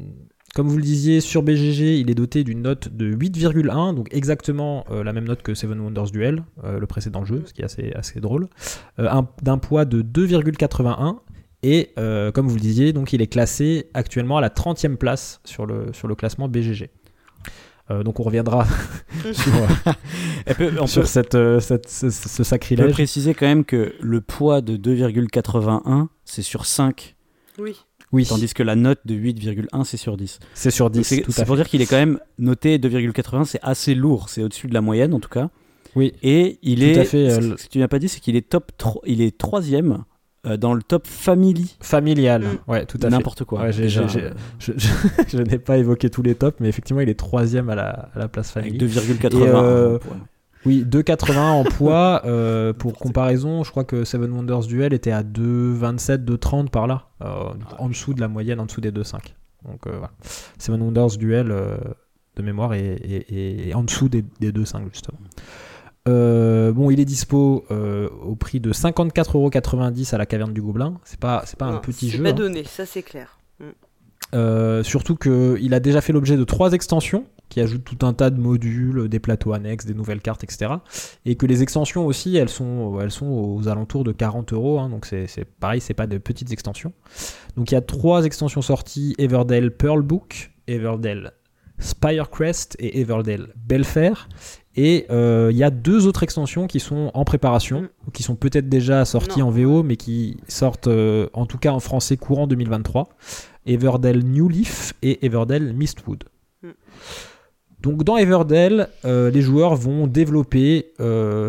comme 0.54 0.66
vous 0.68 0.76
le 0.78 0.82
disiez, 0.82 1.20
sur 1.20 1.42
BGG, 1.42 1.98
il 2.00 2.10
est 2.10 2.14
doté 2.14 2.42
d'une 2.42 2.62
note 2.62 2.88
de 2.88 3.12
8,1, 3.14 3.94
donc 3.94 4.08
exactement 4.12 4.84
euh, 4.90 5.04
la 5.04 5.12
même 5.12 5.26
note 5.28 5.42
que 5.42 5.54
Seven 5.54 5.78
Wonders 5.78 6.10
Duel, 6.10 6.42
le 6.64 6.86
précédent 6.86 7.24
jeu, 7.24 7.42
ce 7.46 7.52
qui 7.52 7.62
est 7.62 7.94
assez, 7.94 8.20
drôle. 8.20 8.48
Un- 8.98 9.28
D'un 9.42 9.58
poids 9.58 9.84
de 9.84 10.02
2,81, 10.02 11.18
et 11.62 11.92
comme 11.96 12.48
vous 12.48 12.54
le 12.56 12.60
disiez, 12.60 12.92
donc 12.92 13.12
il 13.12 13.20
est 13.22 13.26
classé 13.26 13.90
actuellement 13.94 14.38
à 14.38 14.40
la 14.40 14.48
30e 14.50 14.96
place 14.96 15.40
sur 15.44 15.66
le 15.66 16.14
classement 16.16 16.48
BGG. 16.48 16.90
Euh, 17.90 18.02
donc 18.02 18.20
on 18.20 18.22
reviendra 18.22 18.66
sur, 19.32 19.52
Elle 20.46 20.54
peut- 20.56 20.72
on 20.80 20.86
sur 20.86 21.02
peut, 21.02 21.06
cette, 21.06 21.34
euh, 21.34 21.58
cette- 21.60 21.88
ce, 21.88 22.10
ce 22.10 22.26
on 22.28 22.36
peut 22.38 22.44
sacrilège. 22.44 22.92
préciser 22.92 23.34
quand 23.34 23.46
même 23.46 23.64
que 23.64 23.94
le 24.00 24.20
poids 24.20 24.60
de 24.60 24.76
2,81, 24.76 26.08
c'est 26.24 26.42
sur 26.42 26.66
5, 26.66 27.16
Oui. 27.58 27.76
Oui, 28.10 28.24
tandis 28.24 28.54
que 28.54 28.62
la 28.62 28.74
note 28.74 29.00
de 29.04 29.14
8,1, 29.14 29.84
c'est 29.84 29.98
sur 29.98 30.16
10. 30.16 30.38
c'est 30.54 30.70
sur 30.70 30.86
Donc 30.88 31.02
10, 31.02 31.04
C'est 31.04 31.20
tout 31.20 31.30
c'est 31.30 31.42
à 31.42 31.44
pour 31.44 31.56
fait. 31.56 31.62
dire 31.62 31.68
qu'il 31.70 31.82
est 31.82 31.86
quand 31.86 31.96
même 31.98 32.18
noté 32.38 32.78
2,81, 32.78 33.44
c'est 33.44 33.58
assez 33.62 33.94
lourd, 33.94 34.30
c'est 34.30 34.42
au-dessus 34.42 34.66
de 34.66 34.72
la 34.74 34.80
moyenne 34.80 35.12
en 35.12 35.20
tout 35.20 35.28
cas. 35.28 35.50
Oui, 35.94 36.14
Et 36.22 36.58
il 36.62 36.78
Tout 36.78 36.84
est, 36.86 36.98
à 37.00 37.04
fait, 37.04 37.30
ce, 37.30 37.40
euh, 37.40 37.56
ce 37.58 37.64
que 37.64 37.68
tu 37.70 37.78
n'as 37.78 37.88
pas 37.88 37.98
dit, 37.98 38.08
c'est 38.08 38.20
qu'il 38.20 38.34
est 38.36 38.48
top 38.48 38.70
3, 38.78 39.02
il 39.06 39.20
est 39.20 39.36
troisième 39.36 40.04
euh, 40.46 40.56
dans 40.56 40.72
le 40.74 40.82
top 40.82 41.06
family, 41.06 41.76
familial, 41.80 42.42
Mm. 42.42 42.70
ouais, 42.70 42.86
tout 42.86 42.98
à 42.98 43.02
fait. 43.02 43.10
n'importe 43.10 43.44
quoi. 43.44 43.60
Ouais, 43.62 43.72
j'ai- 43.72 43.82
Déjà, 43.82 44.06
j'ai- 44.06 44.24
euh, 44.24 44.30
Je, 44.58 44.72
je- 44.76 44.88
je 45.28 45.38
n'ai 45.42 45.58
pas 45.58 45.78
évoqué 45.78 46.10
tous 46.10 46.22
les 46.22 46.34
tops, 46.34 46.58
mais 46.60 46.68
effectivement, 46.68 47.00
il 47.02 47.08
est 47.08 47.18
troisième 47.18 47.68
à 47.70 47.74
la, 47.74 47.88
à 48.14 48.18
la 48.18 48.28
place 48.28 48.56
avec 48.56 48.72
famille. 48.72 48.78
2,81. 48.88 49.38
Et, 49.38 49.48
euh, 49.48 49.94
ouais. 49.94 50.00
Oui, 50.66 50.84
2,81 50.84 51.38
en 51.50 51.64
poids. 51.64 52.22
euh, 52.26 52.72
pour 52.72 52.94
comparaison, 52.94 53.62
je 53.64 53.70
crois 53.70 53.84
que 53.84 54.04
Seven 54.04 54.30
Wonders 54.32 54.66
Duel 54.66 54.92
était 54.92 55.12
à 55.12 55.22
2,27, 55.22 56.24
2,30 56.24 56.68
par 56.70 56.86
là, 56.86 57.06
euh, 57.22 57.50
en 57.78 57.88
dessous 57.88 58.12
de 58.14 58.20
la 58.20 58.28
moyenne, 58.28 58.60
en 58.60 58.66
dessous 58.66 58.80
des 58.80 58.90
2,5. 58.90 59.34
Donc 59.64 59.86
euh, 59.86 59.90
voilà. 59.92 60.10
Seven 60.58 60.80
Wonders 60.82 61.16
Duel, 61.18 61.50
euh, 61.50 61.76
de 62.36 62.42
mémoire, 62.42 62.74
est, 62.74 62.84
est- 62.86 63.32
est- 63.32 63.68
est 63.70 63.74
en 63.74 63.82
dessous 63.82 64.08
des, 64.08 64.24
des 64.40 64.52
2,5 64.52 64.82
justement. 64.92 65.18
Euh, 66.08 66.72
bon, 66.72 66.90
il 66.90 67.00
est 67.00 67.04
dispo 67.04 67.64
euh, 67.70 68.08
au 68.22 68.34
prix 68.34 68.60
de 68.60 68.72
54,90€ 68.72 70.14
à 70.14 70.18
la 70.18 70.26
caverne 70.26 70.52
du 70.52 70.62
Gobelin. 70.62 70.98
C'est 71.04 71.20
pas, 71.20 71.42
c'est 71.46 71.58
pas 71.58 71.66
un 71.66 71.78
petit 71.78 72.10
c'est 72.10 72.16
jeu. 72.16 72.22
pas 72.22 72.30
hein. 72.30 72.32
donné, 72.32 72.64
ça 72.64 72.86
c'est 72.86 73.02
clair. 73.02 73.38
Euh, 74.34 74.82
surtout 74.82 75.16
qu'il 75.16 75.72
a 75.72 75.80
déjà 75.80 76.00
fait 76.00 76.12
l'objet 76.12 76.36
de 76.36 76.44
trois 76.44 76.72
extensions 76.72 77.24
qui 77.48 77.62
ajoutent 77.62 77.84
tout 77.84 78.04
un 78.04 78.12
tas 78.12 78.28
de 78.28 78.38
modules, 78.38 79.08
des 79.08 79.20
plateaux 79.20 79.54
annexes, 79.54 79.86
des 79.86 79.94
nouvelles 79.94 80.20
cartes, 80.20 80.44
etc. 80.44 80.74
Et 81.24 81.36
que 81.36 81.46
les 81.46 81.62
extensions 81.62 82.04
aussi, 82.04 82.36
elles 82.36 82.50
sont, 82.50 83.00
elles 83.00 83.10
sont 83.10 83.26
aux 83.26 83.68
alentours 83.68 84.04
de 84.04 84.12
40 84.12 84.52
euros. 84.52 84.80
hein, 84.80 84.90
donc 84.90 85.06
c'est 85.06 85.26
c'est 85.26 85.46
pareil, 85.46 85.80
c'est 85.80 85.94
pas 85.94 86.06
de 86.06 86.18
petites 86.18 86.52
extensions. 86.52 86.92
Donc 87.56 87.70
il 87.70 87.74
y 87.74 87.78
a 87.78 87.80
trois 87.80 88.24
extensions 88.24 88.60
sorties 88.60 89.14
Everdell 89.18 89.70
Pearl 89.70 90.02
Book, 90.02 90.52
Everdell 90.66 91.32
Spirecrest 91.78 92.76
et 92.78 93.00
Everdell 93.00 93.48
Belfair. 93.56 94.28
Et 94.76 95.06
euh, 95.10 95.48
il 95.50 95.56
y 95.56 95.64
a 95.64 95.70
deux 95.70 96.06
autres 96.06 96.22
extensions 96.22 96.68
qui 96.68 96.78
sont 96.78 97.10
en 97.12 97.24
préparation, 97.24 97.88
ou 98.06 98.12
qui 98.12 98.22
sont 98.22 98.36
peut-être 98.36 98.68
déjà 98.68 99.04
sorties 99.04 99.40
Non. 99.40 99.48
en 99.48 99.50
VO, 99.50 99.82
mais 99.82 99.96
qui 99.96 100.36
sortent 100.46 100.86
euh, 100.86 101.28
en 101.32 101.46
tout 101.46 101.58
cas 101.58 101.72
en 101.72 101.80
français 101.80 102.16
courant 102.16 102.46
2023. 102.46 103.08
Everdell 103.66 104.24
New 104.24 104.48
Leaf 104.48 104.94
et 105.02 105.26
Everdell 105.26 105.72
Mistwood. 105.72 106.24
Mm. 106.62 106.68
Donc 107.80 108.04
dans 108.04 108.16
Everdell, 108.16 108.88
euh, 109.04 109.30
les 109.30 109.40
joueurs 109.40 109.74
vont 109.74 110.06
développer 110.06 110.92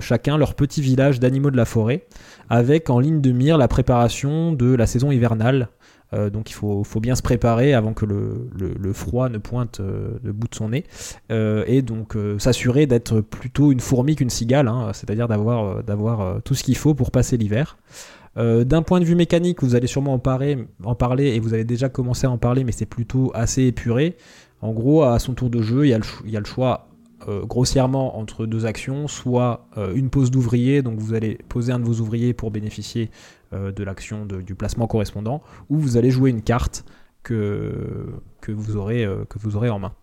chacun 0.02 0.38
leur 0.38 0.56
petit 0.56 0.82
village 0.82 1.20
d'animaux 1.20 1.52
de 1.52 1.58
la 1.58 1.66
forêt, 1.66 2.08
avec 2.50 2.90
en 2.90 3.00
ligne 3.00 3.22
de 3.22 3.32
mire 3.32 3.60
la 3.60 3.68
préparation 3.68 4.54
de 4.54 4.74
la 4.74 4.88
saison 4.88 5.12
hivernale. 5.12 5.70
Euh, 6.14 6.30
donc 6.30 6.50
il 6.50 6.54
faut, 6.54 6.84
bien 7.00 7.16
se 7.16 7.22
préparer 7.22 7.74
avant 7.74 7.94
que 7.94 8.06
le, 8.06 8.94
froid 8.94 9.30
ne 9.30 9.38
pointe 9.38 9.80
euh, 9.80 10.18
le 10.24 10.34
bout 10.34 10.48
de 10.48 10.56
son 10.56 10.70
nez, 10.70 10.86
Euh, 11.32 11.64
et 11.68 11.82
donc 11.82 12.18
s'assurer 12.38 12.88
d'être 12.88 13.22
plutôt 13.22 13.72
une 13.72 13.80
fourmi 13.80 14.16
qu'une 14.16 14.30
cigale, 14.30 14.68
hein, 14.68 14.92
c'est-à-dire 14.94 15.28
d'avoir 15.28 16.42
tout 16.44 16.56
ce 16.56 16.64
qu'il 16.64 16.78
faut 16.78 16.94
pour 16.94 17.12
passer 17.12 17.38
l'hiver. 17.38 17.78
D'un 18.36 18.84
point 18.84 19.02
de 19.02 19.06
vue 19.06 19.16
mécanique, 19.16 19.62
vous 19.62 19.76
allez 19.76 19.88
sûrement 19.88 20.14
en 20.14 20.20
parler, 20.20 20.58
et 21.28 21.40
vous 21.40 21.54
avez 21.54 21.66
déjà 21.66 21.90
commencé 21.90 22.26
à 22.26 22.32
en 22.32 22.38
parler, 22.38 22.64
mais 22.64 22.72
c'est 22.72 22.86
plutôt 22.86 23.32
assez 23.34 23.64
épuré. 23.64 24.16
En 24.62 24.72
gros, 24.72 25.04
à 25.04 25.20
son 25.20 25.34
tour 25.34 25.50
de 25.50 25.62
jeu, 25.62 25.86
il 25.86 25.90
y 25.90 25.94
a 25.94 26.40
le, 26.40 26.46
choix 26.46 26.88
grossièrement 27.28 28.18
entre 28.18 28.46
deux 28.46 28.66
actions, 28.66 29.08
soit 29.08 29.68
une 29.94 30.10
pose 30.10 30.32
d'ouvrier, 30.32 30.82
donc 30.82 31.00
vous 31.00 31.14
allez 31.14 31.38
poser 31.50 31.74
un 31.74 31.80
de 31.80 31.86
vos 31.86 32.00
ouvriers 32.00 32.34
pour 32.34 32.50
bénéficier 32.50 33.10
de 33.52 33.84
l'action 33.84 34.26
de- 34.26 34.42
du 34.42 34.56
placement 34.56 34.88
correspondant, 34.88 35.42
ou 35.70 35.78
vous 35.78 35.98
allez 35.98 36.12
jouer 36.12 36.30
une 36.30 36.42
carte 36.42 36.86
que, 37.24 38.08
que, 38.42 38.52
vous, 38.52 38.76
aurez, 38.78 39.04
euh, 39.06 39.26
que 39.30 39.40
vous 39.40 39.56
aurez 39.56 39.70
en 39.70 39.80
main. 39.80 39.94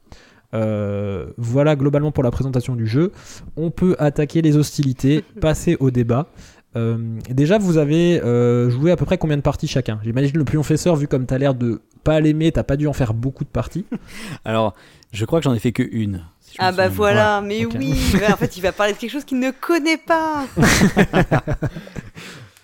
Euh, 0.54 1.26
voilà 1.38 1.74
globalement 1.76 2.12
pour 2.12 2.22
la 2.22 2.30
présentation 2.30 2.76
du 2.76 2.86
jeu. 2.86 3.12
On 3.56 3.70
peut 3.70 3.96
attaquer 3.98 4.42
les 4.42 4.56
hostilités, 4.56 5.24
passer 5.40 5.76
au 5.80 5.90
débat. 5.90 6.28
Euh, 6.76 7.18
déjà, 7.30 7.58
vous 7.58 7.78
avez 7.78 8.22
euh, 8.22 8.68
joué 8.70 8.90
à 8.90 8.96
peu 8.96 9.04
près 9.06 9.16
combien 9.18 9.36
de 9.36 9.42
parties 9.42 9.66
chacun? 9.66 9.98
J'imagine 10.04 10.36
le 10.36 10.44
professeur, 10.44 10.94
vu 10.96 11.08
comme 11.08 11.24
t'as 11.26 11.38
l'air 11.38 11.54
de 11.54 11.80
pas 12.04 12.20
l'aimer, 12.20 12.52
t'as 12.52 12.62
pas 12.62 12.76
dû 12.76 12.86
en 12.86 12.92
faire 12.92 13.14
beaucoup 13.14 13.44
de 13.44 13.48
parties. 13.48 13.86
Alors, 14.44 14.74
je 15.12 15.24
crois 15.24 15.40
que 15.40 15.44
j'en 15.44 15.54
ai 15.54 15.58
fait 15.58 15.72
que 15.72 15.82
une. 15.90 16.22
si 16.40 16.56
Ah 16.58 16.72
bah 16.72 16.88
voilà, 16.88 17.40
mais 17.40 17.64
oui, 17.64 17.94
mais 18.14 18.30
en 18.32 18.36
fait 18.36 18.56
il 18.56 18.60
va 18.60 18.72
parler 18.72 18.92
de 18.92 18.98
quelque 18.98 19.10
chose 19.10 19.24
qu'il 19.24 19.40
ne 19.40 19.50
connaît 19.50 19.96
pas. 19.96 20.44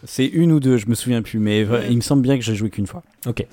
C'est 0.05 0.27
une 0.27 0.53
ou 0.53 0.61
deux, 0.61 0.77
je 0.79 0.87
me 0.87 0.95
souviens 0.95 1.23
plus, 1.23 1.38
mais 1.38 1.65
Ouais. 1.65 1.87
il 1.91 1.97
me 1.97 2.01
semble 2.03 2.23
bien 2.23 2.37
que 2.37 2.43
j'ai 2.45 2.55
joué 2.55 2.71
qu'une 2.71 2.87
fois. 2.87 3.03
Ok. 3.27 3.47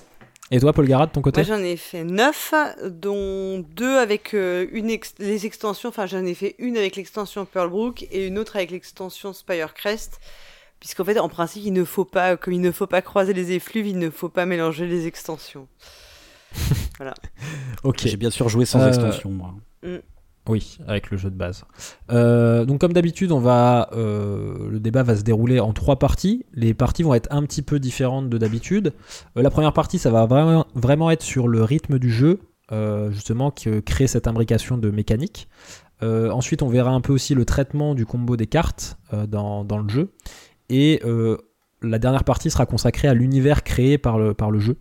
Et 0.52 0.58
toi, 0.58 0.72
Paul 0.72 0.86
Garat, 0.88 1.06
de 1.06 1.12
ton 1.12 1.22
côté 1.22 1.42
Moi 1.44 1.56
j'en 1.56 1.62
ai 1.62 1.76
fait 1.76 2.02
9, 2.02 2.54
dont 2.90 3.64
deux 3.76 3.96
avec 3.98 4.34
euh, 4.34 4.66
une 4.72 4.90
ex- 4.90 5.14
les 5.20 5.46
extensions, 5.46 5.90
enfin 5.90 6.06
j'en 6.06 6.24
ai 6.24 6.34
fait 6.34 6.56
une 6.58 6.76
avec 6.76 6.96
l'extension 6.96 7.44
Pearlbrook 7.44 8.02
et 8.10 8.26
une 8.26 8.36
autre 8.36 8.56
avec 8.56 8.72
l'extension 8.72 9.32
Spirecrest. 9.32 10.18
Puisqu'en 10.80 11.04
fait, 11.04 11.18
en 11.20 11.28
principe, 11.28 11.62
il 11.66 11.72
ne 11.74 11.84
faut 11.84 12.04
pas, 12.06 12.36
comme 12.36 12.54
il 12.54 12.60
ne 12.62 12.72
faut 12.72 12.86
pas 12.88 13.02
croiser 13.02 13.32
les 13.34 13.52
effluves, 13.52 13.86
il 13.86 13.98
ne 13.98 14.10
faut 14.10 14.30
pas 14.30 14.44
mélanger 14.46 14.86
les 14.86 15.06
extensions. 15.06 15.68
Ok. 17.84 18.00
J'ai 18.06 18.16
bien 18.16 18.30
sûr 18.30 18.48
joué 18.48 18.64
sans 18.64 18.80
Euh, 18.80 18.88
extension, 18.88 19.30
moi. 19.30 19.54
Mm. 19.82 19.96
Oui, 20.48 20.78
avec 20.86 21.10
le 21.10 21.18
jeu 21.18 21.30
de 21.30 21.36
base. 21.36 21.64
Euh, 22.10 22.64
donc 22.64 22.80
comme 22.80 22.92
d'habitude, 22.92 23.30
on 23.30 23.40
va 23.40 23.90
euh, 23.92 24.68
le 24.70 24.80
débat 24.80 25.02
va 25.02 25.16
se 25.16 25.22
dérouler 25.22 25.60
en 25.60 25.72
trois 25.72 25.98
parties. 25.98 26.44
Les 26.54 26.72
parties 26.72 27.02
vont 27.02 27.14
être 27.14 27.28
un 27.30 27.42
petit 27.42 27.62
peu 27.62 27.78
différentes 27.78 28.28
de 28.30 28.38
d'habitude. 28.38 28.94
Euh, 29.36 29.42
la 29.42 29.50
première 29.50 29.72
partie, 29.72 29.98
ça 29.98 30.10
va 30.10 30.26
vraiment, 30.26 31.10
être 31.10 31.22
sur 31.22 31.46
le 31.46 31.62
rythme 31.62 31.98
du 31.98 32.10
jeu, 32.10 32.40
justement, 33.10 33.50
qui 33.50 33.82
crée 33.82 34.06
cette 34.06 34.26
imbrication 34.28 34.78
de 34.78 34.90
mécanique. 34.90 35.48
ensuite, 36.02 36.62
on 36.62 36.68
verra 36.68 36.90
un 36.90 37.00
peu 37.00 37.12
aussi 37.12 37.34
le 37.34 37.44
traitement 37.44 37.94
du 37.94 38.06
combo 38.06 38.36
des 38.36 38.46
cartes 38.46 38.98
dans, 39.28 39.64
le 39.64 39.88
jeu. 39.88 40.12
Et 40.68 41.02
la 41.82 41.98
dernière 41.98 42.24
partie 42.24 42.50
sera 42.50 42.66
consacrée 42.66 43.08
à 43.08 43.14
l'univers 43.14 43.62
créé 43.62 43.98
par 43.98 44.18
le 44.18 44.58
jeu. 44.58 44.76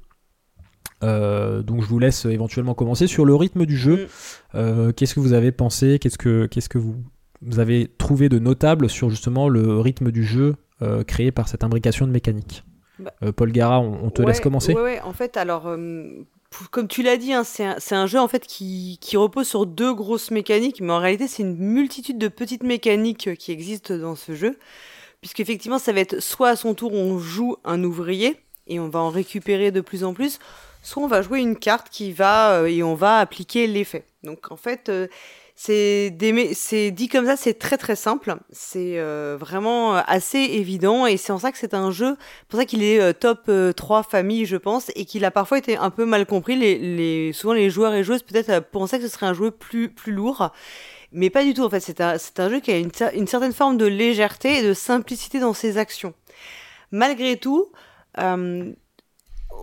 Euh, 1.04 1.62
donc 1.62 1.82
je 1.82 1.88
vous 1.88 2.00
laisse 2.00 2.26
éventuellement 2.26 2.74
commencer 2.74 3.08
sur 3.08 3.26
le 3.26 3.36
rythme 3.36 3.66
du 3.66 3.78
jeu. 3.78 3.96
Mm. 3.96 4.08
Euh, 4.56 4.92
qu'est-ce 4.92 5.16
que 5.16 5.20
vous 5.20 5.34
avez 5.34 5.52
pensé? 5.52 6.00
Qu'est-ce 6.00 6.18
que, 6.18 6.46
qu'est-ce 6.46 6.70
que 6.70 6.78
vous, 6.78 6.96
vous, 7.42 7.60
avez 7.60 7.90
trouvé 7.98 8.30
de 8.30 8.40
notable 8.40 8.90
sur 8.90 9.10
justement 9.10 9.50
le 9.50 9.80
rythme 9.80 10.12
du 10.12 10.24
jeu 10.24 10.56
euh, 10.82 11.04
créé 11.04 11.32
par 11.32 11.48
cette 11.48 11.64
imbrication 11.64 12.06
de 12.06 12.12
mécanique? 12.12 12.64
Bah, 13.00 13.14
Paul 13.34 13.52
Gara, 13.54 13.80
on, 13.80 14.10
te 14.10 14.22
laisse 14.22 14.42
commencer. 14.42 14.74
Ouais, 14.74 15.00
en 15.02 15.14
fait, 15.14 15.38
alors 15.38 15.74
comme 16.72 16.88
tu 16.88 17.04
l'as 17.04 17.18
dit, 17.18 17.32
hein, 17.32 17.44
c'est, 17.44 17.64
un, 17.64 17.78
un, 17.92 18.08
jeu 18.08 18.20
en 18.20 18.28
fait 18.28 18.46
qui, 18.46 18.98
qui, 19.02 19.18
repose 19.18 19.48
sur 19.48 19.66
deux 19.66 19.94
grosses 19.94 20.32
mécaniques, 20.32 20.82
mais 20.82 20.92
en 20.92 21.00
réalité 21.00 21.28
c'est 21.28 21.44
une 21.44 21.56
multitude 21.56 22.18
de 22.18 22.28
petites 22.28 22.64
mécaniques 22.64 23.36
qui 23.36 23.52
existent 23.52 23.96
dans 23.96 24.16
ce 24.16 24.34
jeu, 24.34 24.58
puisqu'effectivement 25.22 25.80
ça 25.80 25.94
va 25.94 26.00
être 26.00 26.20
soit 26.20 26.50
à 26.50 26.56
son 26.56 26.74
tour 26.74 26.94
on 26.94 27.20
joue 27.20 27.58
un 27.64 27.84
ouvrier 27.84 28.38
et 28.68 28.80
on 28.80 28.90
va 28.90 29.00
en 29.00 29.10
récupérer 29.10 29.72
de 29.72 29.82
plus 29.82 30.04
en 30.04 30.14
plus, 30.14 30.40
soit 30.82 31.04
on 31.04 31.08
va 31.08 31.22
jouer 31.22 31.40
une 31.40 31.58
carte 31.58 31.90
qui 31.90 32.12
va 32.12 32.54
euh, 32.54 32.66
et 32.66 32.84
on 32.84 32.96
va 32.96 33.20
appliquer 33.20 33.68
l'effet. 33.68 34.06
Donc 34.24 34.52
en 34.52 34.56
fait, 34.56 34.90
euh, 34.90 35.08
c'est 35.56 36.12
dit 36.12 37.10
comme 37.10 37.26
ça, 37.26 37.36
c'est 37.36 37.56
très 37.56 37.78
très 37.78 37.96
simple. 37.96 38.38
C'est 38.52 38.98
euh, 39.00 39.38
vraiment 39.40 39.96
assez 39.96 40.40
évident 40.40 41.06
et 41.06 41.18
c'est 41.18 41.34
en 41.34 41.40
ça 41.40 41.52
que 41.52 41.58
c'est 41.58 41.74
un 41.74 41.92
jeu, 41.92 42.16
pour 42.48 42.60
ça 42.60 42.66
qu'il 42.66 42.82
est 42.82 43.14
top 43.14 43.52
3 43.76 44.04
famille, 44.04 44.46
je 44.46 44.56
pense, 44.56 44.90
et 44.96 45.06
qu'il 45.06 45.26
a 45.26 45.32
parfois 45.32 45.58
été 45.58 45.76
un 45.76 45.90
peu 45.90 46.06
mal 46.06 46.26
compris. 46.26 46.56
Les, 46.56 47.34
souvent 47.34 47.54
les 47.54 47.70
joueurs 47.70 47.94
et 47.94 48.04
joueuses 48.04 48.24
peut-être 48.24 48.70
pensaient 48.70 49.00
que 49.00 49.08
ce 49.08 49.14
serait 49.14 49.26
un 49.26 49.34
jeu 49.34 49.52
plus, 49.52 49.90
plus 49.90 50.14
lourd. 50.14 50.52
Mais 51.12 51.30
pas 51.30 51.44
du 51.44 51.54
tout, 51.54 51.64
en 51.64 51.70
fait, 51.70 51.80
c'est 51.80 52.02
un, 52.02 52.16
un, 52.38 52.50
jeu 52.50 52.60
qui 52.60 52.72
a 52.72 52.78
une, 52.78 52.92
une, 53.16 53.28
certaine 53.28 53.52
forme 53.52 53.78
de 53.78 53.86
légèreté 53.86 54.60
et 54.60 54.64
de 54.64 54.74
simplicité 54.74 55.40
dans 55.40 55.54
ses 55.54 55.78
actions. 55.78 56.14
Malgré 56.92 57.36
tout, 57.36 57.70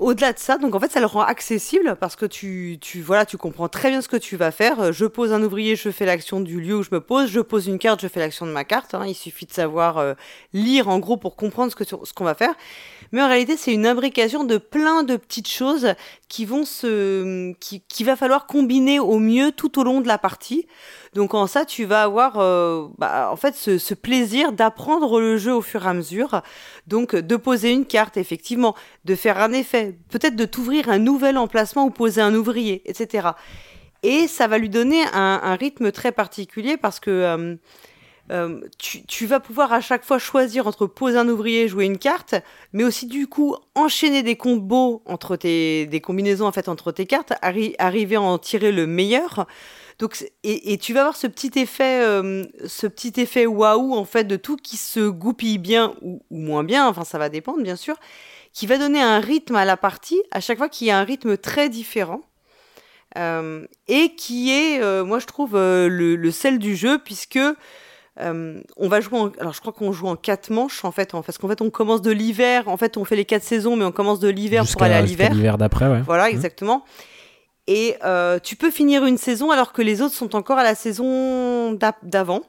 au-delà 0.00 0.32
de 0.32 0.38
ça, 0.38 0.58
donc 0.58 0.74
en 0.74 0.80
fait, 0.80 0.90
ça 0.90 1.00
le 1.00 1.06
rend 1.06 1.22
accessible 1.22 1.96
parce 1.98 2.16
que 2.16 2.26
tu, 2.26 2.78
tu, 2.80 3.00
voilà, 3.00 3.26
tu 3.26 3.36
comprends 3.36 3.68
très 3.68 3.90
bien 3.90 4.00
ce 4.02 4.08
que 4.08 4.16
tu 4.16 4.36
vas 4.36 4.50
faire. 4.50 4.92
Je 4.92 5.06
pose 5.06 5.32
un 5.32 5.42
ouvrier, 5.42 5.76
je 5.76 5.90
fais 5.90 6.06
l'action 6.06 6.40
du 6.40 6.60
lieu 6.60 6.76
où 6.76 6.82
je 6.82 6.90
me 6.92 7.00
pose. 7.00 7.30
Je 7.30 7.40
pose 7.40 7.66
une 7.66 7.78
carte, 7.78 8.00
je 8.00 8.08
fais 8.08 8.20
l'action 8.20 8.46
de 8.46 8.52
ma 8.52 8.64
carte. 8.64 8.94
Hein. 8.94 9.04
Il 9.06 9.14
suffit 9.14 9.46
de 9.46 9.52
savoir 9.52 9.98
euh, 9.98 10.14
lire 10.52 10.88
en 10.88 10.98
gros 10.98 11.16
pour 11.16 11.36
comprendre 11.36 11.70
ce 11.70 11.76
que 11.76 11.84
ce 11.84 12.12
qu'on 12.12 12.24
va 12.24 12.34
faire. 12.34 12.54
Mais 13.12 13.22
en 13.22 13.28
réalité, 13.28 13.56
c'est 13.56 13.72
une 13.72 13.86
imbrication 13.86 14.44
de 14.44 14.58
plein 14.58 15.02
de 15.02 15.16
petites 15.16 15.48
choses 15.48 15.94
qui 16.28 16.44
vont 16.44 16.64
se, 16.64 17.52
qui, 17.54 17.82
qui 17.82 18.04
va 18.04 18.16
falloir 18.16 18.46
combiner 18.46 18.98
au 18.98 19.18
mieux 19.18 19.52
tout 19.52 19.78
au 19.78 19.84
long 19.84 20.00
de 20.00 20.08
la 20.08 20.18
partie. 20.18 20.66
Donc 21.14 21.34
en 21.34 21.46
ça, 21.46 21.64
tu 21.64 21.84
vas 21.84 22.02
avoir 22.02 22.38
euh, 22.38 22.88
bah, 22.98 23.30
en 23.32 23.36
fait 23.36 23.54
ce, 23.54 23.94
plaisir 23.94 24.52
d'apprendre 24.52 25.20
le 25.20 25.38
jeu 25.38 25.54
au 25.54 25.62
fur 25.62 25.84
et 25.84 25.88
à 25.88 25.94
mesure. 25.94 26.42
Donc 26.86 27.14
de 27.14 27.36
poser 27.36 27.72
une 27.72 27.86
carte, 27.86 28.16
effectivement, 28.16 28.74
de 29.04 29.14
faire 29.14 29.40
un 29.40 29.52
effet, 29.52 29.96
peut-être 30.10 30.36
de 30.36 30.44
t'ouvrir 30.44 30.88
un 30.88 30.98
nouvel 30.98 31.38
emplacement 31.38 31.86
ou 31.86 31.90
poser 31.90 32.20
un 32.20 32.34
ouvrier, 32.34 32.82
etc. 32.84 33.28
Et 34.02 34.28
ça 34.28 34.46
va 34.46 34.58
lui 34.58 34.68
donner 34.68 35.02
un, 35.12 35.40
un 35.42 35.54
rythme 35.54 35.90
très 35.90 36.12
particulier 36.12 36.76
parce 36.76 37.00
que 37.00 37.10
euh, 37.10 37.56
euh, 38.32 38.60
tu, 38.78 39.26
vas 39.26 39.38
pouvoir 39.38 39.72
à 39.72 39.80
chaque 39.80 40.04
fois 40.04 40.18
choisir 40.18 40.66
entre 40.66 40.86
poser 40.86 41.16
un 41.16 41.28
ouvrier, 41.28 41.68
jouer 41.68 41.84
une 41.84 41.98
carte, 41.98 42.34
mais 42.72 42.82
aussi 42.82 43.06
du 43.06 43.28
coup 43.28 43.54
enchaîner 43.76 44.24
des 44.24 44.36
combos 44.36 45.02
entre 45.06 45.36
tes 45.36 45.86
des 45.86 46.00
combinaisons 46.00 46.46
en 46.46 46.52
fait 46.52 46.68
entre 46.68 46.90
tes 46.90 47.06
cartes, 47.06 47.34
arriver 47.40 48.16
à 48.16 48.20
en 48.20 48.38
tirer 48.38 48.72
le 48.72 48.86
meilleur. 48.86 49.46
Donc 50.00 50.26
et, 50.42 50.76
tu 50.78 50.92
vas 50.92 51.00
avoir 51.00 51.16
ce 51.16 51.28
petit 51.28 51.52
effet 51.56 52.02
euh, 52.02 52.44
ce 52.66 52.88
petit 52.88 53.12
effet 53.20 53.46
waouh 53.46 53.94
en 53.94 54.04
fait 54.04 54.24
de 54.24 54.36
tout 54.36 54.56
qui 54.56 54.76
se 54.76 55.08
goupille 55.08 55.58
bien 55.58 55.94
ou, 56.02 56.20
moins 56.30 56.64
bien, 56.64 56.88
enfin 56.88 57.04
ça 57.04 57.18
va 57.18 57.28
dépendre 57.28 57.62
bien 57.62 57.76
sûr, 57.76 57.94
qui 58.52 58.66
va 58.66 58.76
donner 58.76 59.00
un 59.00 59.20
rythme 59.20 59.54
à 59.54 59.64
la 59.64 59.76
partie 59.76 60.20
à 60.32 60.40
chaque 60.40 60.58
fois 60.58 60.68
qu'il 60.68 60.88
y 60.88 60.90
a 60.90 60.98
un 60.98 61.04
rythme 61.04 61.36
très 61.36 61.68
différent. 61.68 62.22
Euh, 63.16 63.66
et 63.88 64.14
qui 64.14 64.50
est, 64.50 64.78
moi 65.04 65.20
je 65.20 65.26
trouve, 65.26 65.54
le, 65.54 65.88
le, 65.88 66.30
sel 66.30 66.58
du 66.58 66.76
jeu, 66.76 66.98
puisque 66.98 67.38
euh, 68.20 68.60
on 68.76 68.88
va 68.88 69.00
jouer 69.00 69.30
alors 69.38 69.52
je 69.52 69.60
crois 69.60 69.72
qu'on 69.72 69.92
joue 69.92 70.06
en 70.06 70.16
quatre 70.16 70.50
manches 70.50 70.84
en 70.84 70.90
fait 70.90 71.12
parce 71.12 71.36
qu'en 71.36 71.48
fait 71.48 71.60
on 71.60 71.70
commence 71.70 72.00
de 72.00 72.10
l'hiver 72.10 72.68
en 72.68 72.76
fait 72.76 72.96
on 72.96 73.04
fait 73.04 73.16
les 73.16 73.26
quatre 73.26 73.42
saisons 73.42 73.76
mais 73.76 73.84
on 73.84 73.92
commence 73.92 74.20
de 74.20 74.28
l'hiver 74.28 74.64
pour 74.70 74.82
aller 74.82 74.94
à 74.94 75.02
l'hiver 75.02 75.34
l'hiver 75.34 75.58
d'après 75.58 75.86
ouais. 75.86 76.00
voilà 76.00 76.26
mmh. 76.26 76.30
exactement 76.30 76.84
et 77.66 77.96
euh, 78.04 78.38
tu 78.42 78.56
peux 78.56 78.70
finir 78.70 79.04
une 79.04 79.18
saison 79.18 79.50
alors 79.50 79.72
que 79.72 79.82
les 79.82 80.00
autres 80.00 80.14
sont 80.14 80.34
encore 80.34 80.56
à 80.56 80.64
la 80.64 80.74
saison 80.74 81.78
d'avant 82.02 82.42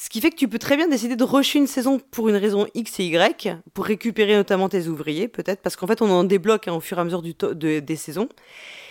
ce 0.00 0.08
qui 0.08 0.20
fait 0.20 0.30
que 0.30 0.36
tu 0.36 0.46
peux 0.46 0.60
très 0.60 0.76
bien 0.76 0.86
décider 0.86 1.16
de 1.16 1.24
rusher 1.24 1.58
une 1.58 1.66
saison 1.66 1.98
pour 1.98 2.28
une 2.28 2.36
raison 2.36 2.68
X 2.72 3.00
et 3.00 3.06
Y, 3.06 3.56
pour 3.74 3.84
récupérer 3.84 4.36
notamment 4.36 4.68
tes 4.68 4.86
ouvriers, 4.86 5.26
peut-être, 5.26 5.60
parce 5.60 5.74
qu'en 5.74 5.88
fait, 5.88 6.00
on 6.00 6.08
en 6.08 6.22
débloque 6.22 6.68
hein, 6.68 6.72
au 6.74 6.78
fur 6.78 6.98
et 6.98 7.00
à 7.00 7.04
mesure 7.04 7.20
du 7.20 7.34
des 7.34 7.96
saisons. 7.96 8.28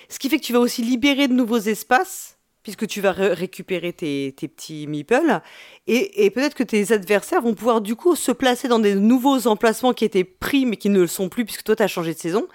Ce 0.09 0.19
qui 0.19 0.27
fait 0.27 0.37
que 0.37 0.43
tu 0.43 0.51
vas 0.51 0.59
aussi 0.59 0.81
libérer 0.81 1.29
de 1.29 1.33
nouveaux 1.33 1.59
espaces 1.59 2.36
puisque 2.67 2.85
tu 2.85 2.99
vas 2.99 3.13
récupérer 3.13 3.93
tes, 3.93 4.33
petits 4.33 4.87
meeples. 4.87 5.39
Et, 5.87 6.29
peut-être 6.31 6.53
que 6.53 6.63
tes 6.63 6.91
adversaires 6.91 7.41
vont 7.41 7.53
pouvoir 7.53 7.79
du 7.79 7.95
coup 7.95 8.13
se 8.17 8.33
placer 8.33 8.67
dans 8.67 8.79
des 8.79 8.93
nouveaux 8.93 9.47
emplacements 9.47 9.93
qui 9.93 10.03
étaient 10.03 10.25
pris 10.25 10.65
mais 10.65 10.75
qui 10.75 10.89
ne 10.89 10.99
le 10.99 11.07
sont 11.07 11.29
plus 11.29 11.45
puisque 11.45 11.63
toi 11.63 11.77
tu 11.77 11.83
as 11.83 11.87
changé 11.87 12.13
de 12.13 12.19
saison. 12.19 12.45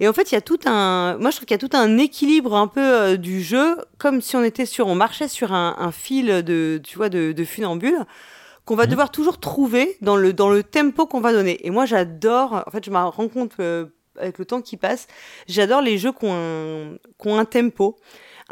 Et 0.00 0.08
en 0.08 0.12
fait, 0.12 0.32
il 0.32 0.34
y 0.34 0.38
a 0.38 0.40
tout 0.40 0.58
un, 0.66 1.16
moi 1.20 1.30
je 1.30 1.36
trouve 1.36 1.46
qu'il 1.46 1.54
y 1.54 1.64
a 1.64 1.68
tout 1.68 1.76
un 1.76 1.98
équilibre 1.98 2.56
un 2.56 2.66
peu 2.66 2.80
euh, 2.80 3.16
du 3.16 3.42
jeu, 3.42 3.76
comme 3.98 4.20
si 4.20 4.34
on 4.34 4.42
était 4.42 4.66
sur, 4.66 4.88
on 4.88 4.96
marchait 4.96 5.28
sur 5.28 5.52
un, 5.52 5.92
fil 5.92 6.42
de, 6.42 6.80
tu 6.82 6.96
vois, 6.96 7.08
de, 7.08 7.30
de 7.30 7.44
funambule 7.44 7.98
qu'on 8.64 8.74
va 8.74 8.86
mmh. 8.86 8.90
devoir 8.90 9.12
toujours 9.12 9.38
trouver 9.38 9.96
dans 10.00 10.16
le, 10.16 10.32
dans 10.32 10.50
le 10.50 10.64
tempo 10.64 11.06
qu'on 11.06 11.20
va 11.20 11.32
donner. 11.32 11.64
Et 11.64 11.70
moi, 11.70 11.86
j'adore, 11.86 12.64
en 12.66 12.70
fait, 12.72 12.84
je 12.84 12.90
me 12.90 12.96
rends 12.96 13.28
compte 13.28 13.52
euh, 13.60 13.86
avec 14.18 14.40
le 14.40 14.46
temps 14.46 14.62
qui 14.62 14.76
passe, 14.76 15.06
j'adore 15.46 15.80
les 15.80 15.96
jeux 15.96 16.12
qui 16.12 16.26
ont 16.26 16.98
un 17.38 17.44
tempo 17.44 17.96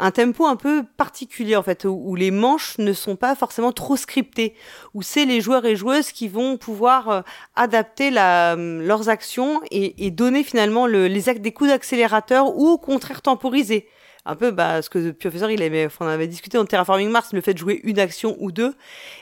un 0.03 0.11
tempo 0.11 0.45
un 0.45 0.57
peu 0.57 0.83
particulier 0.97 1.55
en 1.55 1.63
fait, 1.63 1.85
où, 1.85 2.15
les 2.15 2.29
manches 2.29 2.77
ne 2.77 2.91
sont 2.91 3.15
pas 3.15 3.35
forcément 3.35 3.71
trop 3.71 3.95
scriptées, 3.95 4.53
où 4.93 5.01
c'est 5.01 5.23
les 5.23 5.39
joueurs 5.39 5.65
et 5.65 5.77
joueuses 5.77 6.11
qui 6.11 6.27
vont 6.27 6.57
pouvoir 6.57 7.09
euh, 7.09 7.21
adapter 7.55 8.11
euh, 8.17 8.85
leurs 8.85 9.07
actions 9.07 9.61
et, 9.71 10.11
donner 10.11 10.43
finalement 10.43 10.87
le, 10.87 11.07
les 11.07 11.33
des 11.35 11.51
coups 11.53 11.69
d'accélérateur 11.69 12.53
ou 12.57 12.67
au 12.67 12.77
contraire 12.77 13.21
temporiser. 13.21 13.87
Un 14.25 14.35
peu 14.35 14.51
bah, 14.51 14.81
ce 14.81 14.89
que 14.89 14.99
le 14.99 15.13
professeur 15.13 15.49
il 15.49 15.61
aimait, 15.61 15.87
on 16.01 16.05
avait 16.05 16.27
discuté 16.27 16.57
en 16.57 16.65
Terraforming 16.65 17.09
Mars, 17.09 17.31
le 17.31 17.39
fait 17.39 17.53
de 17.53 17.59
jouer 17.59 17.79
une 17.83 17.99
action 17.99 18.35
ou 18.39 18.51
deux. 18.51 18.75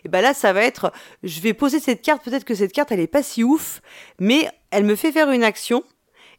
Et 0.04 0.10
ben 0.10 0.22
là, 0.22 0.34
ça 0.34 0.52
va 0.52 0.64
être, 0.64 0.92
je 1.22 1.42
vais 1.42 1.54
poser 1.54 1.80
cette 1.80 2.02
carte, 2.02 2.24
peut-être 2.24 2.44
que 2.44 2.56
cette 2.56 2.74
carte 2.74 2.92
elle 2.92 3.00
est 3.00 3.08
pas 3.08 3.24
si 3.24 3.44
ouf, 3.44 3.82
mais 4.20 4.50
elle 4.72 4.84
me 4.84 4.96
fait 4.96 5.12
faire 5.12 5.30
une 5.30 5.44
action 5.44 5.84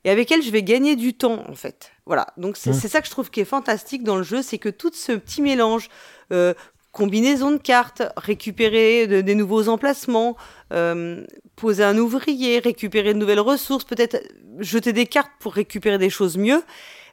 et 0.04 0.10
avec 0.10 0.30
elle 0.32 0.42
je 0.42 0.50
vais 0.50 0.62
gagner 0.62 0.96
du 0.96 1.14
temps 1.14 1.44
en 1.48 1.54
fait. 1.54 1.92
Voilà, 2.06 2.26
donc 2.36 2.56
c'est 2.56 2.72
ça 2.72 3.00
que 3.00 3.06
je 3.06 3.12
trouve 3.12 3.30
qui 3.30 3.40
est 3.40 3.44
fantastique 3.44 4.02
dans 4.02 4.16
le 4.16 4.22
jeu, 4.22 4.42
c'est 4.42 4.58
que 4.58 4.68
tout 4.68 4.90
ce 4.92 5.12
petit 5.12 5.40
mélange, 5.40 5.88
euh, 6.32 6.54
combinaison 6.90 7.52
de 7.52 7.58
cartes, 7.58 8.02
récupérer 8.16 9.22
des 9.22 9.34
nouveaux 9.34 9.68
emplacements, 9.68 10.36
euh, 10.72 11.24
poser 11.56 11.84
un 11.84 11.96
ouvrier, 11.96 12.58
récupérer 12.58 13.14
de 13.14 13.18
nouvelles 13.18 13.40
ressources, 13.40 13.84
peut-être 13.84 14.22
jeter 14.58 14.92
des 14.92 15.06
cartes 15.06 15.30
pour 15.38 15.54
récupérer 15.54 15.98
des 15.98 16.10
choses 16.10 16.36
mieux, 16.36 16.62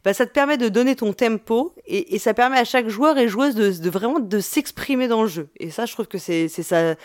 bah, 0.03 0.13
ça 0.13 0.25
te 0.25 0.31
permet 0.31 0.57
de 0.57 0.69
donner 0.69 0.95
ton 0.95 1.13
tempo 1.13 1.73
et, 1.85 2.19
ça 2.19 2.33
permet 2.33 2.57
à 2.57 2.65
chaque 2.65 2.87
joueur 2.87 3.17
et 3.17 3.27
joueuse 3.27 3.55
de, 3.55 3.89
vraiment 3.89 4.19
de 4.19 4.39
s'exprimer 4.39 5.07
dans 5.07 5.23
le 5.23 5.27
jeu. 5.27 5.49
Et 5.59 5.71
ça, 5.71 5.85
je 5.85 5.93
trouve 5.93 6.07
que 6.07 6.17
c'est 6.17 6.47
ça. 6.47 6.95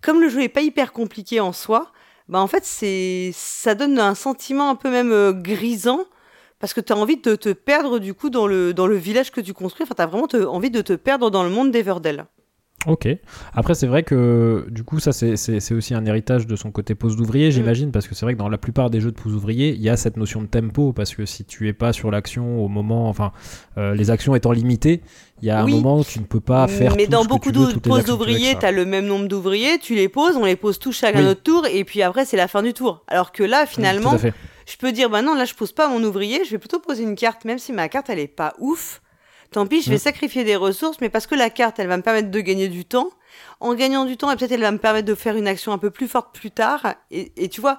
Comme 0.00 0.20
le 0.20 0.28
jeu 0.28 0.42
est 0.42 0.48
pas 0.48 0.60
hyper 0.60 0.92
compliqué 0.92 1.40
en 1.40 1.52
soi, 1.52 1.92
bah 2.28 2.40
en 2.40 2.46
fait 2.46 2.64
c'est 2.64 3.30
ça 3.34 3.74
donne 3.74 3.98
un 3.98 4.14
sentiment 4.14 4.70
un 4.70 4.74
peu 4.74 4.90
même 4.90 5.12
euh, 5.12 5.32
grisant 5.32 6.04
parce 6.58 6.74
que 6.74 6.80
tu 6.80 6.92
as 6.92 6.96
envie 6.96 7.16
de 7.16 7.34
te 7.36 7.52
perdre 7.52 7.98
du 7.98 8.14
coup 8.14 8.30
dans 8.30 8.46
le, 8.46 8.74
dans 8.74 8.86
le 8.86 8.96
village 8.96 9.30
que 9.30 9.40
tu 9.40 9.52
construis. 9.52 9.84
Enfin, 9.84 9.94
tu 9.94 10.10
vraiment 10.10 10.28
envie 10.52 10.70
de 10.70 10.80
te 10.80 10.92
perdre 10.92 11.30
dans 11.30 11.44
le 11.44 11.50
monde 11.50 11.70
d'Everdell. 11.70 12.26
Ok. 12.86 13.08
Après, 13.54 13.74
c'est 13.74 13.88
vrai 13.88 14.04
que 14.04 14.66
du 14.70 14.84
coup, 14.84 15.00
ça, 15.00 15.12
c'est 15.12 15.74
aussi 15.74 15.94
un 15.94 16.06
héritage 16.06 16.46
de 16.46 16.54
son 16.54 16.70
côté 16.70 16.94
pose 16.94 17.16
d'ouvrier, 17.16 17.48
mm. 17.48 17.50
j'imagine, 17.50 17.90
parce 17.90 18.06
que 18.06 18.14
c'est 18.14 18.24
vrai 18.24 18.34
que 18.34 18.38
dans 18.38 18.48
la 18.48 18.58
plupart 18.58 18.88
des 18.88 19.00
jeux 19.00 19.10
de 19.10 19.16
pose 19.16 19.32
d'ouvrier, 19.32 19.70
il 19.70 19.82
y 19.82 19.88
a 19.88 19.96
cette 19.96 20.16
notion 20.16 20.42
de 20.42 20.46
tempo, 20.46 20.92
parce 20.92 21.14
que 21.14 21.26
si 21.26 21.44
tu 21.44 21.66
es 21.68 21.72
pas 21.72 21.92
sur 21.92 22.10
l'action 22.10 22.64
au 22.64 22.68
moment, 22.68 23.08
enfin, 23.08 23.32
euh, 23.78 23.94
les 23.94 24.10
actions 24.10 24.34
étant 24.36 24.52
limitées, 24.52 25.00
il 25.42 25.48
y 25.48 25.50
a 25.50 25.60
un 25.60 25.66
moment 25.66 25.98
où 25.98 26.04
tu 26.04 26.20
ne 26.20 26.24
peux 26.24 26.40
pas 26.40 26.66
faire. 26.68 26.94
Mais 26.96 27.06
tout 27.06 27.12
dans 27.12 27.24
ce 27.24 27.28
beaucoup 27.28 27.50
de 27.50 27.78
poses 27.78 28.04
d'ouvriers, 28.04 28.56
tu 28.58 28.64
as 28.64 28.72
le 28.72 28.84
même 28.84 29.06
nombre 29.06 29.26
d'ouvriers, 29.26 29.78
tu 29.78 29.94
les 29.94 30.08
poses, 30.08 30.36
on 30.36 30.44
les 30.44 30.56
pose 30.56 30.78
tous 30.78 30.92
chacun 30.92 31.22
notre 31.22 31.42
tour, 31.42 31.66
et 31.66 31.84
puis 31.84 32.02
après, 32.02 32.24
c'est 32.24 32.36
la 32.36 32.48
fin 32.48 32.62
du 32.62 32.72
tour. 32.74 33.04
Alors 33.08 33.32
que 33.32 33.42
là, 33.42 33.66
finalement, 33.66 34.16
je 34.18 34.76
peux 34.76 34.92
dire, 34.92 35.10
bah 35.10 35.22
non, 35.22 35.34
là, 35.34 35.44
je 35.44 35.54
pose 35.54 35.72
pas 35.72 35.88
mon 35.88 36.02
ouvrier, 36.04 36.44
je 36.44 36.52
vais 36.52 36.58
plutôt 36.58 36.78
poser 36.78 37.02
une 37.02 37.16
carte, 37.16 37.44
même 37.44 37.58
si 37.58 37.72
ma 37.72 37.88
carte, 37.88 38.08
elle 38.08 38.20
est 38.20 38.28
pas 38.28 38.54
ouf 38.60 39.00
Tant 39.50 39.66
pis, 39.66 39.82
je 39.82 39.88
vais 39.90 39.96
Mm. 39.96 39.98
sacrifier 39.98 40.44
des 40.44 40.56
ressources, 40.56 40.98
mais 41.00 41.08
parce 41.08 41.26
que 41.26 41.34
la 41.34 41.48
carte, 41.50 41.78
elle 41.78 41.86
va 41.88 41.96
me 41.96 42.02
permettre 42.02 42.30
de 42.30 42.40
gagner 42.40 42.68
du 42.68 42.84
temps. 42.84 43.10
En 43.60 43.74
gagnant 43.74 44.04
du 44.04 44.16
temps, 44.16 44.30
et 44.30 44.36
peut-être 44.36 44.52
elle 44.52 44.60
va 44.60 44.72
me 44.72 44.78
permettre 44.78 45.06
de 45.06 45.14
faire 45.14 45.36
une 45.36 45.46
action 45.48 45.72
un 45.72 45.78
peu 45.78 45.90
plus 45.90 46.08
forte 46.08 46.34
plus 46.34 46.50
tard. 46.50 46.94
Et, 47.10 47.32
et 47.36 47.48
tu 47.48 47.60
vois, 47.60 47.76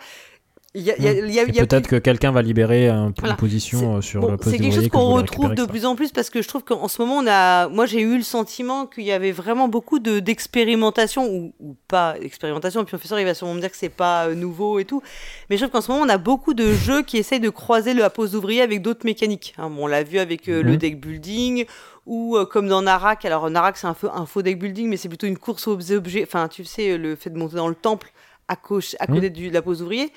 peut-être 0.74 1.88
que 1.88 1.96
quelqu'un 1.96 2.32
va 2.32 2.42
libérer 2.44 2.90
un- 2.90 3.12
Voilà. 3.18 3.34
une 3.34 3.38
position 3.38 3.98
euh, 3.98 4.02
sur 4.02 4.22
Bon, 4.22 4.32
le 4.32 4.38
poste 4.38 4.52
c'est 4.52 4.58
quelque 4.60 4.76
chose 4.76 4.88
qu'on 4.90 5.14
retrouve 5.16 5.56
de 5.56 5.66
plus 5.66 5.86
en 5.86 5.96
plus 5.96 6.12
parce 6.12 6.30
que 6.30 6.42
je 6.44 6.48
trouve 6.48 6.64
qu'en 6.64 6.88
ce 6.88 7.02
moment, 7.02 7.18
on 7.18 7.28
a, 7.28 7.68
moi 7.70 7.86
j'ai 7.88 8.02
eu 8.02 8.16
le 8.18 8.24
sentiment 8.24 8.86
qu'il 8.86 9.04
y 9.04 9.12
avait 9.12 9.32
vraiment 9.32 9.68
beaucoup 9.68 9.98
de 9.98 10.20
d'expérimentation 10.20 11.28
ou, 11.28 11.54
ou 11.60 11.76
pas 11.88 12.16
expérimentation. 12.22 12.84
Puis 12.84 12.92
professeur, 12.92 13.20
il 13.20 13.26
va 13.26 13.34
sûrement 13.34 13.56
me 13.56 13.62
dire 13.62 13.72
que 13.72 13.78
c'est 13.78 13.90
pas 13.90 14.28
euh, 14.28 14.36
nouveau 14.36 14.78
et 14.80 14.86
tout. 14.86 15.02
Mais 15.50 15.58
je 15.58 15.66
trouve 15.66 15.72
qu'en 15.72 15.82
ce 15.82 15.92
moment, 15.92 16.04
on 16.06 16.10
a 16.10 16.18
beaucoup 16.20 16.54
de 16.54 16.72
jeux 16.74 17.02
qui 17.02 17.18
essayent 17.18 17.40
de 17.40 17.50
croiser 17.50 17.94
la 17.96 18.10
pose 18.12 18.32
d'ouvrier 18.34 18.62
avec 18.62 18.82
d'autres 18.84 19.06
mécaniques. 19.06 19.56
hein. 19.58 19.70
Bon, 19.72 19.86
on 19.86 19.88
l'a 19.88 20.04
vu 20.04 20.20
avec 20.20 20.48
euh, 20.50 20.62
le 20.62 20.72
Mhm. 20.74 20.78
deck 20.78 21.00
building 21.02 21.66
ou 22.06 22.38
euh, 22.38 22.46
comme 22.46 22.68
dans 22.68 22.84
Narak. 22.84 23.26
Alors 23.26 23.50
Narak, 23.50 23.76
c'est 23.78 23.88
un, 23.88 23.96
feu- 23.96 24.10
un 24.14 24.26
faux 24.28 24.44
deck 24.44 24.60
building, 24.60 24.88
mais 24.88 24.98
c'est 24.98 25.10
plutôt 25.10 25.26
une 25.28 25.38
course 25.40 25.68
aux 25.68 25.92
objets. 25.92 26.24
Enfin, 26.24 26.48
tu 26.48 26.64
sais, 26.64 26.96
le 26.98 27.16
fait 27.16 27.32
de 27.32 27.38
monter 27.40 27.56
dans 27.56 27.68
le 27.70 27.76
temple 27.76 28.12
à, 28.48 28.56
gauche, 28.56 28.96
à 29.00 29.08
côté 29.08 29.30
du- 29.32 29.50
de 29.50 29.54
la 29.54 29.62
pose 29.64 29.80
d'ouvrier. 29.80 30.12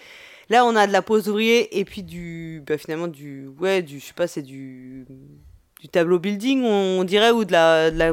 Là, 0.53 0.67
on 0.67 0.77
a 0.77 0.87
de 0.87 0.93
la 0.93 1.01
pose 1.01 1.25
d'ouvrier 1.25 1.79
et 1.81 1.85
puis 1.87 2.03
du, 2.03 2.62
bah, 2.67 2.77
finalement 2.77 3.09
du, 3.09 3.49
ouais, 3.59 3.81
du, 3.81 3.99
je 4.01 4.05
sais 4.05 4.12
pas, 4.15 4.27
c'est 4.27 4.43
du, 4.43 5.07
du 5.81 5.88
tableau 5.88 6.19
building, 6.19 6.62
on 6.62 7.05
dirait, 7.05 7.31
ou 7.31 7.47
de 7.47 7.53
la, 7.53 7.91
de 7.91 7.99
la- 7.99 8.12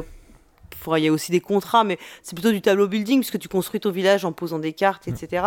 faudra- 0.74 0.98
il 0.98 1.04
y 1.04 1.08
a 1.08 1.12
aussi 1.12 1.30
des 1.32 1.40
contrats, 1.40 1.84
mais 1.84 1.98
c'est 2.22 2.34
plutôt 2.34 2.50
du 2.50 2.62
tableau 2.62 2.88
building 2.88 3.20
puisque 3.20 3.38
tu 3.38 3.48
construis 3.48 3.78
ton 3.78 3.90
village 3.90 4.24
en 4.24 4.32
posant 4.32 4.58
des 4.58 4.72
cartes, 4.72 5.06
etc. 5.06 5.44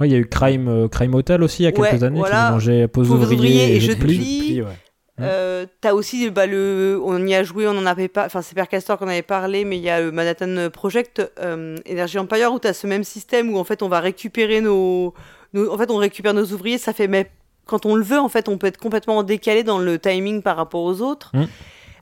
Ouais, 0.00 0.08
il 0.08 0.12
y 0.12 0.16
a 0.16 0.18
eu 0.18 0.26
Crime, 0.26 0.66
euh, 0.66 0.88
Crime 0.88 1.14
Hotel 1.14 1.44
aussi 1.44 1.62
il 1.62 1.66
y 1.66 1.68
a 1.68 1.72
quelques 1.72 1.92
Ouais, 1.92 2.04
années 2.04 2.18
voilà. 2.18 2.36
qui 2.38 2.44
mélangeait 2.46 2.88
pose 2.88 3.08
ouvrier 3.10 3.36
ouvrier 3.36 3.76
et, 3.76 3.80
jeu 3.80 3.94
de 3.94 4.00
pli. 4.00 4.62
Mm. 4.62 5.22
Euh, 5.22 5.66
T'as 5.82 5.92
aussi 5.92 6.30
bah, 6.30 6.46
le, 6.46 6.98
on 7.04 7.24
y 7.26 7.34
a 7.34 7.44
joué, 7.44 7.68
on 7.68 7.76
en 7.76 7.84
avait 7.86 8.08
pas, 8.08 8.24
enfin 8.26 8.40
c'est 8.42 8.54
Père 8.54 8.66
Castor 8.68 8.98
qu'on 8.98 9.06
avait 9.08 9.20
parlé, 9.22 9.64
mais 9.64 9.76
il 9.76 9.82
y 9.84 9.90
a 9.90 10.00
le 10.00 10.10
Manhattan 10.10 10.70
Project 10.72 11.22
euh, 11.38 11.76
Energy 11.88 12.18
Empire 12.18 12.52
où 12.52 12.58
t'as 12.58 12.72
ce 12.72 12.86
même 12.86 13.04
système 13.04 13.50
où 13.52 13.58
en 13.58 13.64
fait 13.64 13.82
on 13.82 13.88
va 13.88 14.00
récupérer 14.00 14.62
nos, 14.62 15.12
en 15.56 15.78
fait 15.78 15.90
on 15.90 15.96
récupère 15.96 16.34
nos 16.34 16.46
ouvriers, 16.46 16.78
ça 16.78 16.92
fait 16.92 17.08
mais 17.08 17.30
quand 17.66 17.86
on 17.86 17.94
le 17.94 18.04
veut 18.04 18.18
en 18.18 18.28
fait 18.28 18.48
on 18.48 18.58
peut 18.58 18.66
être 18.66 18.78
complètement 18.78 19.22
décalé 19.22 19.62
dans 19.62 19.78
le 19.78 19.98
timing 19.98 20.42
par 20.42 20.56
rapport 20.56 20.82
aux 20.82 21.00
autres. 21.00 21.30
Mm. 21.34 21.44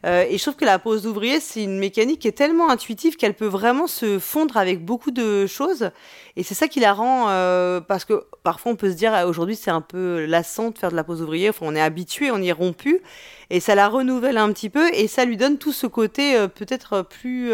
Euh, 0.07 0.25
et 0.29 0.39
je 0.39 0.43
trouve 0.43 0.57
que 0.57 0.65
la 0.65 0.79
pose 0.79 1.03
d'ouvrier, 1.03 1.41
c'est 1.41 1.63
une 1.65 1.79
mécanique 1.79 2.21
qui 2.21 2.29
est 2.29 2.33
tellement 2.33 2.71
intuitive 2.71 3.17
qu'elle 3.17 3.35
peut 3.35 3.47
vraiment 3.47 3.87
se 3.87 4.19
fondre 4.19 4.57
avec 4.57 4.85
beaucoup 4.85 5.11
de 5.11 5.47
choses. 5.47 5.91
Et 6.37 6.43
c'est 6.43 6.55
ça 6.55 6.69
qui 6.69 6.81
la 6.81 6.93
rend, 6.93 7.27
euh, 7.29 7.81
parce 7.81 8.05
que 8.05 8.25
parfois 8.43 8.73
on 8.73 8.77
peut 8.77 8.91
se 8.91 8.97
dire 8.97 9.13
ah, 9.15 9.27
aujourd'hui 9.27 9.57
c'est 9.57 9.71
un 9.71 9.81
peu 9.81 10.25
lassant 10.27 10.71
de 10.71 10.79
faire 10.79 10.91
de 10.91 10.97
la 10.97 11.05
pose 11.05 11.23
ouvrier, 11.23 11.49
enfin 11.49 11.67
on 11.69 11.75
est 11.75 11.81
habitué, 11.81 12.31
on 12.31 12.39
y 12.39 12.49
est 12.49 12.53
rompu, 12.53 13.01
et 13.51 13.61
ça 13.61 13.75
la 13.75 13.89
renouvelle 13.89 14.39
un 14.39 14.53
petit 14.53 14.71
peu, 14.71 14.89
et 14.95 15.09
ça 15.09 15.25
lui 15.25 15.37
donne 15.37 15.59
tout 15.59 15.73
ce 15.73 15.87
côté 15.87 16.37
euh, 16.37 16.49
peut-être 16.49 17.03
plus... 17.03 17.53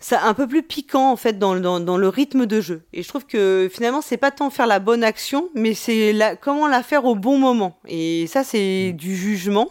ça, 0.00 0.24
un 0.26 0.34
peu 0.34 0.46
plus 0.46 0.62
piquant 0.62 1.10
en 1.10 1.16
fait 1.16 1.38
dans, 1.38 1.54
le- 1.54 1.60
dans, 1.60 1.80
dans 1.80 1.96
le 1.96 2.08
rythme 2.08 2.46
de 2.46 2.60
jeu. 2.60 2.82
Et 2.92 3.02
je 3.02 3.08
trouve 3.08 3.26
que 3.26 3.68
finalement 3.72 4.00
c'est 4.00 4.16
pas 4.16 4.30
tant 4.30 4.50
faire 4.50 4.66
la 4.66 4.78
bonne 4.78 5.02
action, 5.04 5.48
mais 5.54 5.74
c'est 5.74 6.12
la, 6.12 6.36
comment 6.36 6.66
la 6.68 6.82
faire 6.82 7.04
au 7.04 7.14
bon 7.14 7.38
moment. 7.38 7.78
Et 7.86 8.26
ça 8.28 8.44
c'est 8.44 8.92
du 8.92 9.16
jugement. 9.16 9.70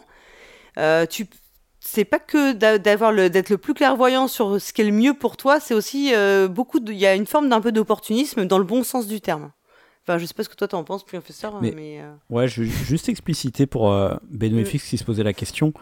Euh, 0.78 1.06
tu 1.06 1.26
c'est 1.80 2.04
pas 2.04 2.18
que 2.18 2.52
d'a- 2.52 2.78
d'avoir 2.78 3.12
le 3.12 3.30
d'être 3.30 3.48
le 3.48 3.56
plus 3.58 3.72
clairvoyant 3.72 4.28
sur 4.28 4.60
ce 4.60 4.72
qui 4.74 4.82
est 4.82 4.84
le 4.84 4.92
mieux 4.92 5.14
pour 5.14 5.36
toi, 5.38 5.58
c'est 5.60 5.74
aussi 5.74 6.12
euh, 6.14 6.46
beaucoup 6.46 6.78
il 6.86 6.94
y 6.98 7.06
a 7.06 7.14
une 7.14 7.26
forme 7.26 7.48
d'un 7.48 7.60
peu 7.62 7.72
d'opportunisme 7.72 8.44
dans 8.44 8.58
le 8.58 8.64
bon 8.64 8.82
sens 8.84 9.06
du 9.06 9.20
terme. 9.22 9.50
Enfin, 10.06 10.18
je 10.18 10.24
sais 10.26 10.34
pas 10.34 10.42
ce 10.42 10.48
que 10.48 10.54
toi 10.54 10.68
t'en 10.68 10.84
penses, 10.84 11.04
professeur, 11.04 11.60
mais, 11.60 11.72
Mais- 11.74 12.00
euh, 12.00 12.12
Ouais, 12.30 12.48
je 12.48 12.62
vais 12.62 12.68
juste 12.68 13.08
expliciter 13.08 13.66
pour 13.66 13.92
euh, 13.92 14.14
Benoît 14.30 14.62
Mm. 14.62 14.64
Qui 14.64 14.98
se 14.98 15.04
posait 15.04 15.22
la 15.22 15.32
question. 15.34 15.72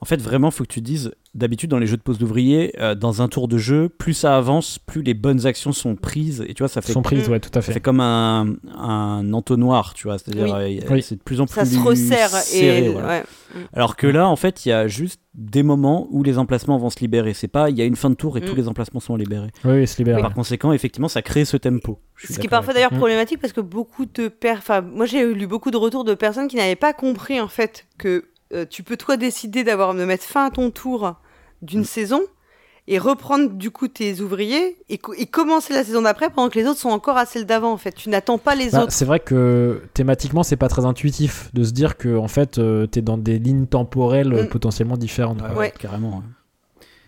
En 0.00 0.04
fait, 0.04 0.20
vraiment, 0.20 0.50
faut 0.50 0.64
que 0.64 0.68
tu 0.72 0.80
te 0.80 0.84
dises, 0.86 1.12
d'habitude, 1.34 1.70
dans 1.70 1.78
les 1.78 1.86
jeux 1.86 1.96
de 1.96 2.02
pose 2.02 2.18
d'ouvrier, 2.18 2.74
euh, 2.80 2.94
dans 2.94 3.22
un 3.22 3.28
tour 3.28 3.48
de 3.48 3.56
jeu, 3.56 3.88
plus 3.88 4.12
ça 4.12 4.36
avance, 4.36 4.78
plus 4.78 5.02
les 5.02 5.14
bonnes 5.14 5.46
actions 5.46 5.72
sont 5.72 5.96
prises. 5.96 6.44
Et 6.46 6.52
tu 6.54 6.62
vois, 6.62 6.68
ça 6.68 6.82
fait, 6.82 6.92
Sont 6.92 7.00
prises, 7.02 7.28
Mm. 7.28 7.32
ouais, 7.32 7.40
tout 7.40 7.48
à 7.50 7.54
ça 7.54 7.62
fait 7.62 7.72
fait. 7.74 7.80
comme 7.80 8.00
un, 8.00 8.54
un 8.76 9.32
entonnoir, 9.32 9.94
tu 9.94 10.08
vois. 10.08 10.18
C'est-à-dire, 10.18 10.54
Oui. 10.56 10.80
euh, 10.80 10.86
Oui. 10.90 11.02
c'est 11.02 11.16
de 11.16 11.22
plus 11.22 11.40
en 11.40 11.46
plus 11.46 11.54
ça 11.54 11.64
se 11.64 11.78
resserre 11.78 12.28
serré, 12.28 12.84
et 12.84 12.88
voilà. 12.90 13.08
ouais. 13.08 13.22
Alors 13.72 13.96
que 13.96 14.06
là, 14.06 14.28
en 14.28 14.36
fait, 14.36 14.66
il 14.66 14.70
y 14.70 14.72
a 14.72 14.86
juste 14.88 15.20
des 15.34 15.62
moments 15.62 16.06
où 16.10 16.22
les 16.22 16.36
emplacements 16.36 16.76
vont 16.76 16.90
se 16.90 17.00
libérer. 17.00 17.32
C'est 17.32 17.48
pas, 17.48 17.70
il 17.70 17.78
y 17.78 17.82
a 17.82 17.86
une 17.86 17.96
fin 17.96 18.10
de 18.10 18.14
tour 18.14 18.36
et 18.36 18.40
Mm. 18.42 18.44
tous 18.44 18.54
les 18.54 18.68
emplacements 18.68 19.00
sont 19.00 19.16
libérés. 19.16 19.48
Oui, 19.64 19.72
oui, 19.72 19.86
se 19.86 19.96
libère. 19.98 20.20
Par 20.20 20.34
conséquent, 20.34 20.72
effectivement, 20.74 21.08
ça 21.08 21.22
crée 21.22 21.46
ce 21.46 21.56
tempo. 21.56 21.98
Ce 22.18 22.38
qui 22.38 22.46
est 22.46 22.50
parfois 22.50 22.74
d'ailleurs 22.74 22.92
Mm. 22.92 22.98
problématique 22.98 23.40
parce 23.40 23.52
que 23.54 23.60
beaucoup 23.62 24.04
de 24.04 24.28
pères, 24.28 24.58
enfin 24.58 24.80
moi 24.82 25.06
j'ai 25.06 25.32
lu 25.32 25.46
beaucoup 25.46 25.70
de 25.70 25.76
retours 25.78 26.04
de 26.04 26.14
personnes 26.14 26.46
qui 26.48 26.56
n'avaient 26.56 26.76
pas 26.76 26.92
compris 26.92 27.40
en 27.40 27.48
fait 27.48 27.86
que 27.98 28.26
euh, 28.52 28.64
tu 28.68 28.82
peux 28.82 28.96
toi 28.96 29.16
décider 29.16 29.64
d'avoir 29.64 29.94
de 29.94 30.04
mettre 30.04 30.24
fin 30.24 30.46
à 30.46 30.50
ton 30.50 30.70
tour 30.70 31.14
d'une 31.62 31.80
Mm. 31.80 31.84
saison 31.84 32.20
et 32.88 32.98
reprendre 32.98 33.50
du 33.50 33.70
coup 33.70 33.86
tes 33.86 34.20
ouvriers 34.20 34.76
et, 34.88 34.98
co- 34.98 35.14
et 35.14 35.26
commencer 35.26 35.72
la 35.72 35.84
saison 35.84 36.02
d'après 36.02 36.30
pendant 36.30 36.48
que 36.50 36.58
les 36.58 36.66
autres 36.66 36.80
sont 36.80 36.88
encore 36.90 37.16
à 37.16 37.26
celle 37.26 37.46
d'avant 37.46 37.70
en 37.72 37.76
fait. 37.76 37.92
Tu 37.92 38.08
n'attends 38.08 38.38
pas 38.38 38.56
les 38.56 38.70
Bah, 38.70 38.82
autres. 38.82 38.92
c'est 38.92 39.04
vrai 39.04 39.20
que 39.20 39.82
thématiquement, 39.94 40.42
c'est 40.42 40.56
pas 40.56 40.68
très 40.68 40.84
intuitif 40.84 41.48
de 41.54 41.62
se 41.62 41.70
dire 41.70 41.96
que 41.96 42.16
en 42.16 42.26
fait, 42.26 42.58
euh, 42.58 42.86
t'es 42.88 43.00
dans 43.00 43.18
des 43.18 43.38
lignes 43.38 43.66
temporelles 43.66 44.32
euh, 44.34 44.42
Mm. 44.44 44.48
potentiellement 44.48 44.96
différentes. 44.96 45.40
Ouais, 45.42 45.54
ouais, 45.56 45.72
carrément. 45.78 46.16
ouais. 46.16 46.22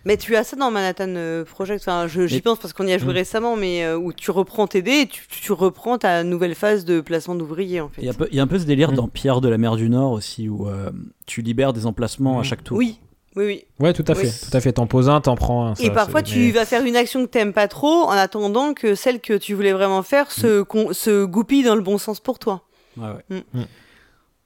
Mais 0.05 0.17
tu 0.17 0.37
as 0.37 0.45
ça 0.45 0.57
dans 0.57 0.71
Manhattan 0.71 1.15
euh, 1.17 1.45
Project. 1.45 1.81
Enfin, 1.83 2.07
je- 2.07 2.27
j'y 2.27 2.37
Mais- 2.37 2.41
pense 2.43 2.59
parce 2.59 2.73
qu'on 2.75 2.87
y 2.87 2.93
a 2.93 2.99
joué 2.99 3.13
Mm. 3.13 3.17
récemment, 3.17 3.57
mais 3.57 3.85
euh, 3.85 3.97
où 3.97 4.13
tu 4.13 4.31
reprends 4.31 4.67
tes 4.67 4.83
dés 4.83 5.01
et 5.03 5.07
tu, 5.07 5.23
tu 5.29 5.53
reprends 5.53 5.97
ta 5.99 6.23
nouvelle 6.25 6.55
phase 6.55 6.85
de 6.85 7.01
placement 7.01 7.35
d'ouvriers 7.35 7.81
en 7.81 7.89
fait. 7.89 8.03
Il 8.03 8.05
y, 8.05 8.09
a 8.09 8.13
un 8.13 8.15
peu- 8.15 8.29
il 8.31 8.37
y 8.37 8.41
a 8.41 8.43
un 8.43 8.47
peu 8.47 8.59
ce 8.59 8.65
délire 8.65 8.93
Mm. 8.93 8.97
dans 8.97 9.09
Pierre 9.09 9.41
de 9.41 9.49
la 9.49 9.57
mer 9.59 9.77
du 9.77 9.89
Nord 9.89 10.13
aussi, 10.13 10.49
où 10.49 10.69
euh, 10.69 10.91
tu 11.27 11.41
libères 11.43 11.73
des 11.73 11.87
emplacements 11.87 12.39
à 12.39 12.43
Mm. 12.43 12.45
chaque 12.45 12.65
tour. 12.65 12.77
Oui, 12.77 12.99
oui, 13.37 13.45
oui. 13.47 13.65
Ouais, 13.81 13.93
tout 13.95 14.05
à 14.07 14.13
Oui. 14.13 14.27
fait. 14.27 14.47
Tout 14.51 14.57
à 14.57 14.61
fait. 14.61 14.73
T'en 14.75 14.87
poses 14.87 15.09
un, 15.09 15.21
t'en 15.23 15.37
prends 15.37 15.69
un. 15.69 15.75
Et 15.75 15.91
parfois, 15.91 16.21
c'est- 16.21 16.33
tu 16.33 16.39
mais- 16.39 16.51
vas 16.51 16.65
faire 16.67 16.85
une 16.85 16.97
action 16.97 17.23
que 17.25 17.31
t'aimes 17.31 17.53
pas 17.55 17.67
trop 17.69 18.03
en 18.05 18.11
attendant 18.11 18.75
que 18.75 18.95
celle 18.95 19.21
que 19.21 19.33
tu 19.39 19.55
voulais 19.55 19.73
vraiment 19.73 20.03
faire 20.03 20.31
se, 20.31 20.63
con- 20.63 20.93
se 20.93 21.25
goupille 21.25 21.63
dans 21.65 21.77
le 21.77 21.83
bon 21.83 21.97
sens 21.99 22.21
pour 22.21 22.39
toi. 22.39 22.63
Ouais, 22.99 23.05
ouais. 23.09 23.37
Mm. 23.55 23.59
Mm. 23.61 23.65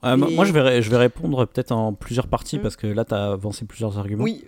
Euh, 0.05 0.17
moi- 0.17 0.29
Et- 0.31 0.35
Moi, 0.37 0.45
je 0.45 0.53
vais, 0.53 0.61
ré- 0.61 0.81
je 0.83 0.91
vais 0.91 0.97
répondre 0.97 1.45
peut-être 1.47 1.73
en 1.73 1.93
plusieurs 1.93 2.29
parties 2.29 2.59
Mm. 2.59 2.63
parce 2.63 2.77
que 2.77 2.87
là, 2.87 3.05
tu 3.05 3.15
as 3.15 3.33
avancé 3.33 3.65
plusieurs 3.65 3.99
arguments. 3.99 4.23
Oui, 4.23 4.45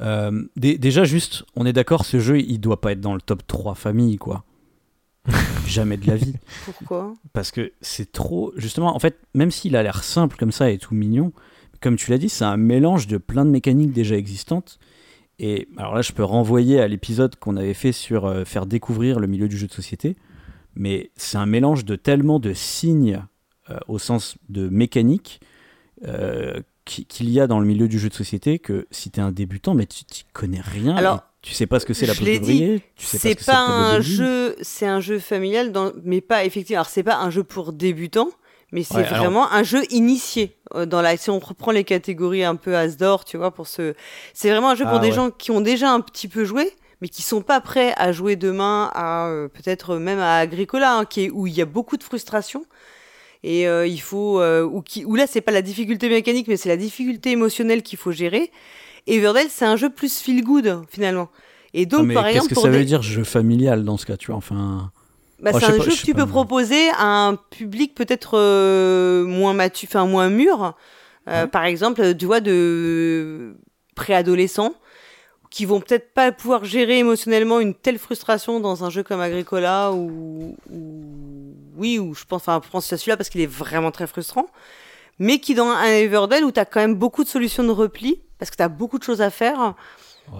Euh, 0.00 0.44
dé- 0.56 0.78
déjà, 0.78 1.04
juste, 1.04 1.44
on 1.56 1.64
est 1.66 1.72
d'accord, 1.72 2.04
ce 2.04 2.20
jeu, 2.20 2.40
il 2.40 2.58
doit 2.58 2.80
pas 2.80 2.92
être 2.92 3.00
dans 3.00 3.14
le 3.14 3.20
top 3.20 3.46
3 3.46 3.74
famille, 3.74 4.16
quoi. 4.16 4.44
Jamais 5.66 5.96
de 5.96 6.06
la 6.06 6.16
vie. 6.16 6.34
pourquoi? 6.64 7.14
Parce 7.32 7.50
que 7.50 7.72
c'est 7.80 8.12
trop. 8.12 8.52
Justement, 8.56 8.94
en 8.94 8.98
fait, 8.98 9.18
même 9.34 9.50
s'il 9.50 9.74
a 9.76 9.82
l'air 9.82 10.04
simple 10.04 10.36
comme 10.36 10.52
ça 10.52 10.70
et 10.70 10.78
tout 10.78 10.94
mignon, 10.94 11.32
comme 11.80 11.96
tu 11.96 12.10
l'as 12.10 12.18
dit, 12.18 12.28
c'est 12.28 12.44
un 12.44 12.56
mélange 12.56 13.06
de 13.06 13.18
plein 13.18 13.44
de 13.44 13.50
mécaniques 13.50 13.92
déjà 13.92 14.16
existantes. 14.16 14.78
Et 15.38 15.68
alors 15.76 15.94
là, 15.94 16.02
je 16.02 16.12
peux 16.12 16.24
renvoyer 16.24 16.80
à 16.80 16.88
l'épisode 16.88 17.36
qu'on 17.36 17.56
avait 17.56 17.74
fait 17.74 17.92
sur 17.92 18.24
euh, 18.26 18.44
faire 18.44 18.64
découvrir 18.66 19.18
le 19.20 19.26
milieu 19.26 19.48
du 19.48 19.58
jeu 19.58 19.66
de 19.66 19.72
société. 19.72 20.16
Mais 20.76 21.10
c'est 21.16 21.38
un 21.38 21.46
mélange 21.46 21.84
de 21.84 21.96
tellement 21.96 22.38
de 22.38 22.52
signes 22.52 23.22
euh, 23.70 23.78
au 23.88 23.98
sens 23.98 24.36
de 24.48 24.68
mécanique 24.68 25.40
euh, 26.06 26.60
qu'il 26.86 27.28
y 27.28 27.40
a 27.40 27.46
dans 27.46 27.60
le 27.60 27.66
milieu 27.66 27.88
du 27.88 27.98
jeu 27.98 28.08
de 28.08 28.14
société 28.14 28.58
que 28.58 28.86
si 28.90 29.10
tu 29.10 29.20
es 29.20 29.22
un 29.22 29.32
débutant, 29.32 29.74
mais 29.74 29.84
tu 29.86 30.04
n'y 30.04 30.24
connais 30.32 30.60
rien. 30.62 30.96
Alors, 30.96 31.20
tu 31.42 31.52
sais 31.52 31.66
pas 31.66 31.78
ce 31.80 31.84
que 31.86 31.92
c'est 31.94 32.06
la 32.06 32.14
l'ai 32.14 32.38
d'ouvrier. 32.38 32.82
Tu 32.96 33.04
sais 33.04 33.18
C'est 33.18 33.38
ce 33.38 33.44
pas 33.44 33.58
un 33.58 34.00
jeu, 34.00 34.56
c'est 34.62 34.86
un 34.86 35.00
jeu 35.00 35.18
familial, 35.18 35.70
dans, 35.72 35.92
mais 36.04 36.20
pas 36.20 36.44
effectivement. 36.44 36.78
Alors 36.80 36.88
c'est 36.90 37.02
pas 37.02 37.16
un 37.18 37.30
jeu 37.30 37.44
pour 37.44 37.72
débutants, 37.72 38.30
mais 38.72 38.82
c'est 38.82 38.94
Ouais, 38.96 39.04
alors- 39.04 39.18
vraiment 39.18 39.52
un 39.52 39.62
jeu 39.62 39.82
initié. 39.90 40.56
euh, 40.74 40.86
Dans 40.86 41.02
la, 41.02 41.16
si 41.16 41.28
on 41.30 41.38
reprend 41.38 41.70
les 41.72 41.84
catégories 41.84 42.42
un 42.44 42.56
peu 42.56 42.76
Asdor, 42.76 43.24
tu 43.24 43.36
vois, 43.36 43.52
pour 43.52 43.66
ce, 43.66 43.94
c'est 44.32 44.50
vraiment 44.50 44.70
un 44.70 44.74
jeu 44.74 44.84
pour 44.84 44.94
Ah, 44.94 44.98
des 45.00 45.12
gens 45.12 45.30
qui 45.30 45.50
ont 45.50 45.60
déjà 45.60 45.92
un 45.92 46.00
petit 46.00 46.26
peu 46.28 46.44
joué, 46.44 46.70
mais 47.00 47.08
qui 47.08 47.22
sont 47.22 47.42
pas 47.42 47.60
prêts 47.60 47.92
à 47.96 48.10
jouer 48.10 48.34
demain 48.36 48.90
à 48.94 49.26
euh, 49.28 49.48
peut-être 49.48 49.96
même 49.96 50.18
à 50.18 50.38
Agricola, 50.38 50.96
hein, 50.98 51.04
qui 51.04 51.24
est, 51.26 51.30
où 51.30 51.46
il 51.46 51.54
y 51.54 51.60
a 51.62 51.66
beaucoup 51.66 51.96
de 51.96 52.02
frustration. 52.02 52.64
Et 53.44 53.68
euh, 53.68 53.86
il 53.86 54.00
faut, 54.00 54.40
euh, 54.40 54.62
ou 54.64 54.82
qui, 54.82 55.04
où 55.04 55.14
là 55.14 55.26
c'est 55.26 55.40
pas 55.40 55.52
la 55.52 55.62
difficulté 55.62 56.08
mécanique, 56.08 56.48
mais 56.48 56.56
c'est 56.56 56.68
la 56.68 56.76
difficulté 56.76 57.30
émotionnelle 57.30 57.82
qu'il 57.82 57.98
faut 57.98 58.12
gérer. 58.12 58.50
Everdell, 59.06 59.46
c'est 59.50 59.64
un 59.64 59.76
jeu 59.76 59.88
plus 59.90 60.18
feel 60.18 60.42
good 60.42 60.82
finalement. 60.88 61.28
Et 61.74 61.86
donc 61.86 62.00
Ah, 62.00 62.04
mais 62.04 62.14
par 62.14 62.24
qu'est-ce 62.24 62.36
exemple 62.36 62.48
que 62.50 62.54
pour 62.54 62.62
ça 62.64 62.70
des- 62.70 62.78
veut 62.78 62.84
dire 62.84 63.02
jeu 63.02 63.22
familial 63.24 63.84
dans 63.84 63.96
ce 63.96 64.06
cas, 64.06 64.16
tu 64.16 64.28
vois 64.28 64.36
Enfin. 64.36 64.90
bah, 65.40 65.50
Oh, 65.54 65.58
c'est 65.60 65.66
un 65.66 65.76
pas- 65.76 65.84
jeu 65.84 65.90
je 65.90 66.00
que 66.00 66.06
tu 66.06 66.14
pas. 66.14 66.24
peux 66.24 66.30
proposer 66.30 66.88
à 66.98 67.04
un 67.26 67.36
public 67.36 67.94
peut-être 67.94 68.36
euh, 68.38 69.24
moins 69.24 69.52
mature, 69.52 69.88
enfin 69.90 70.06
moins 70.06 70.28
mûr. 70.30 70.74
Euh, 71.28 71.42
Ouais. 71.42 71.46
Par 71.48 71.64
exemple, 71.64 72.14
tu 72.16 72.24
vois, 72.24 72.40
de 72.40 73.56
préadolescents 73.94 74.74
qui 75.50 75.64
vont 75.64 75.80
peut-être 75.80 76.12
pas 76.12 76.32
pouvoir 76.32 76.64
gérer 76.64 76.98
émotionnellement 76.98 77.60
une 77.60 77.74
telle 77.74 77.98
frustration 77.98 78.60
dans 78.60 78.84
un 78.84 78.90
jeu 78.90 79.02
comme 79.02 79.20
Agricola 79.20 79.92
ou, 79.92 80.56
ou- 80.72 81.54
oui, 81.76 81.98
ou 81.98 82.14
je 82.14 82.24
pense, 82.24 82.42
enfin, 82.42 82.60
je 82.64 82.70
pense 82.70 82.92
à 82.92 82.96
celui-là 82.96 83.16
parce 83.16 83.28
qu'il 83.28 83.40
est 83.40 83.46
vraiment 83.46 83.90
très 83.90 84.06
frustrant. 84.06 84.46
Mais 85.18 85.38
qui 85.38 85.54
dans 85.54 85.68
un 85.68 85.84
Everdell 85.86 86.44
où 86.44 86.52
tu 86.52 86.60
as 86.60 86.64
quand 86.66 86.80
même 86.80 86.94
beaucoup 86.94 87.24
de 87.24 87.28
solutions 87.28 87.64
de 87.64 87.70
repli 87.70 88.20
parce 88.38 88.50
que 88.50 88.56
tu 88.56 88.62
as 88.62 88.68
beaucoup 88.68 88.98
de 88.98 89.04
choses 89.04 89.22
à 89.22 89.30
faire, 89.30 89.74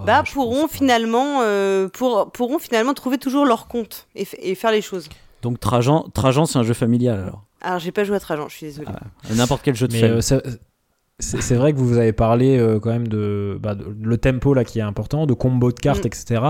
bah, 0.05 0.23
pourront 0.31 0.67
finalement, 0.67 1.39
euh, 1.41 1.87
pour, 1.87 2.31
pourront 2.31 2.59
finalement 2.59 2.93
trouver 2.93 3.17
toujours 3.17 3.45
leur 3.45 3.67
compte 3.67 4.07
et, 4.15 4.25
faire 4.55 4.71
les 4.71 4.81
choses. 4.81 5.09
Donc 5.41 5.59
Trajan, 5.59 6.07
Trajan 6.13 6.45
c'est 6.45 6.59
un 6.59 6.63
jeu 6.63 6.73
familial 6.73 7.19
alors. 7.19 7.43
Alors, 7.61 7.79
j'ai 7.79 7.91
pas 7.91 8.03
joué 8.03 8.15
à 8.15 8.19
Trajan, 8.19 8.47
je 8.49 8.55
suis 8.55 8.65
désolée. 8.67 8.87
Ah, 8.93 9.33
N'importe 9.33 9.61
quel 9.63 9.73
jeu 9.75 9.87
de 9.87 9.93
Mais 9.93 9.99
famille. 10.01 10.17
euh, 10.31 10.51
c'est 11.19 11.55
vrai 11.55 11.73
que 11.73 11.79
vous 11.79 11.97
avez 11.97 12.13
parlé 12.13 12.59
euh, 12.59 12.79
quand 12.79 12.91
même 12.91 13.07
de, 13.07 13.57
bah, 13.59 13.73
de- 13.73 13.95
le 13.99 14.17
tempo 14.19 14.53
là 14.53 14.63
qui 14.63 14.77
est 14.77 14.83
important, 14.83 15.25
de 15.25 15.33
combo 15.33 15.71
de 15.71 15.79
cartes, 15.79 16.03
Mm. 16.03 16.07
etc. 16.07 16.41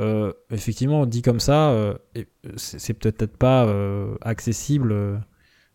Euh, 0.00 0.32
effectivement, 0.50 1.04
dit 1.06 1.22
comme 1.22 1.40
ça, 1.40 1.70
euh, 1.70 1.94
euh, 2.16 2.22
c'est 2.56 2.94
peut-être 2.94 3.26
pas 3.36 3.66
euh, 3.66 4.14
accessible 4.22 5.20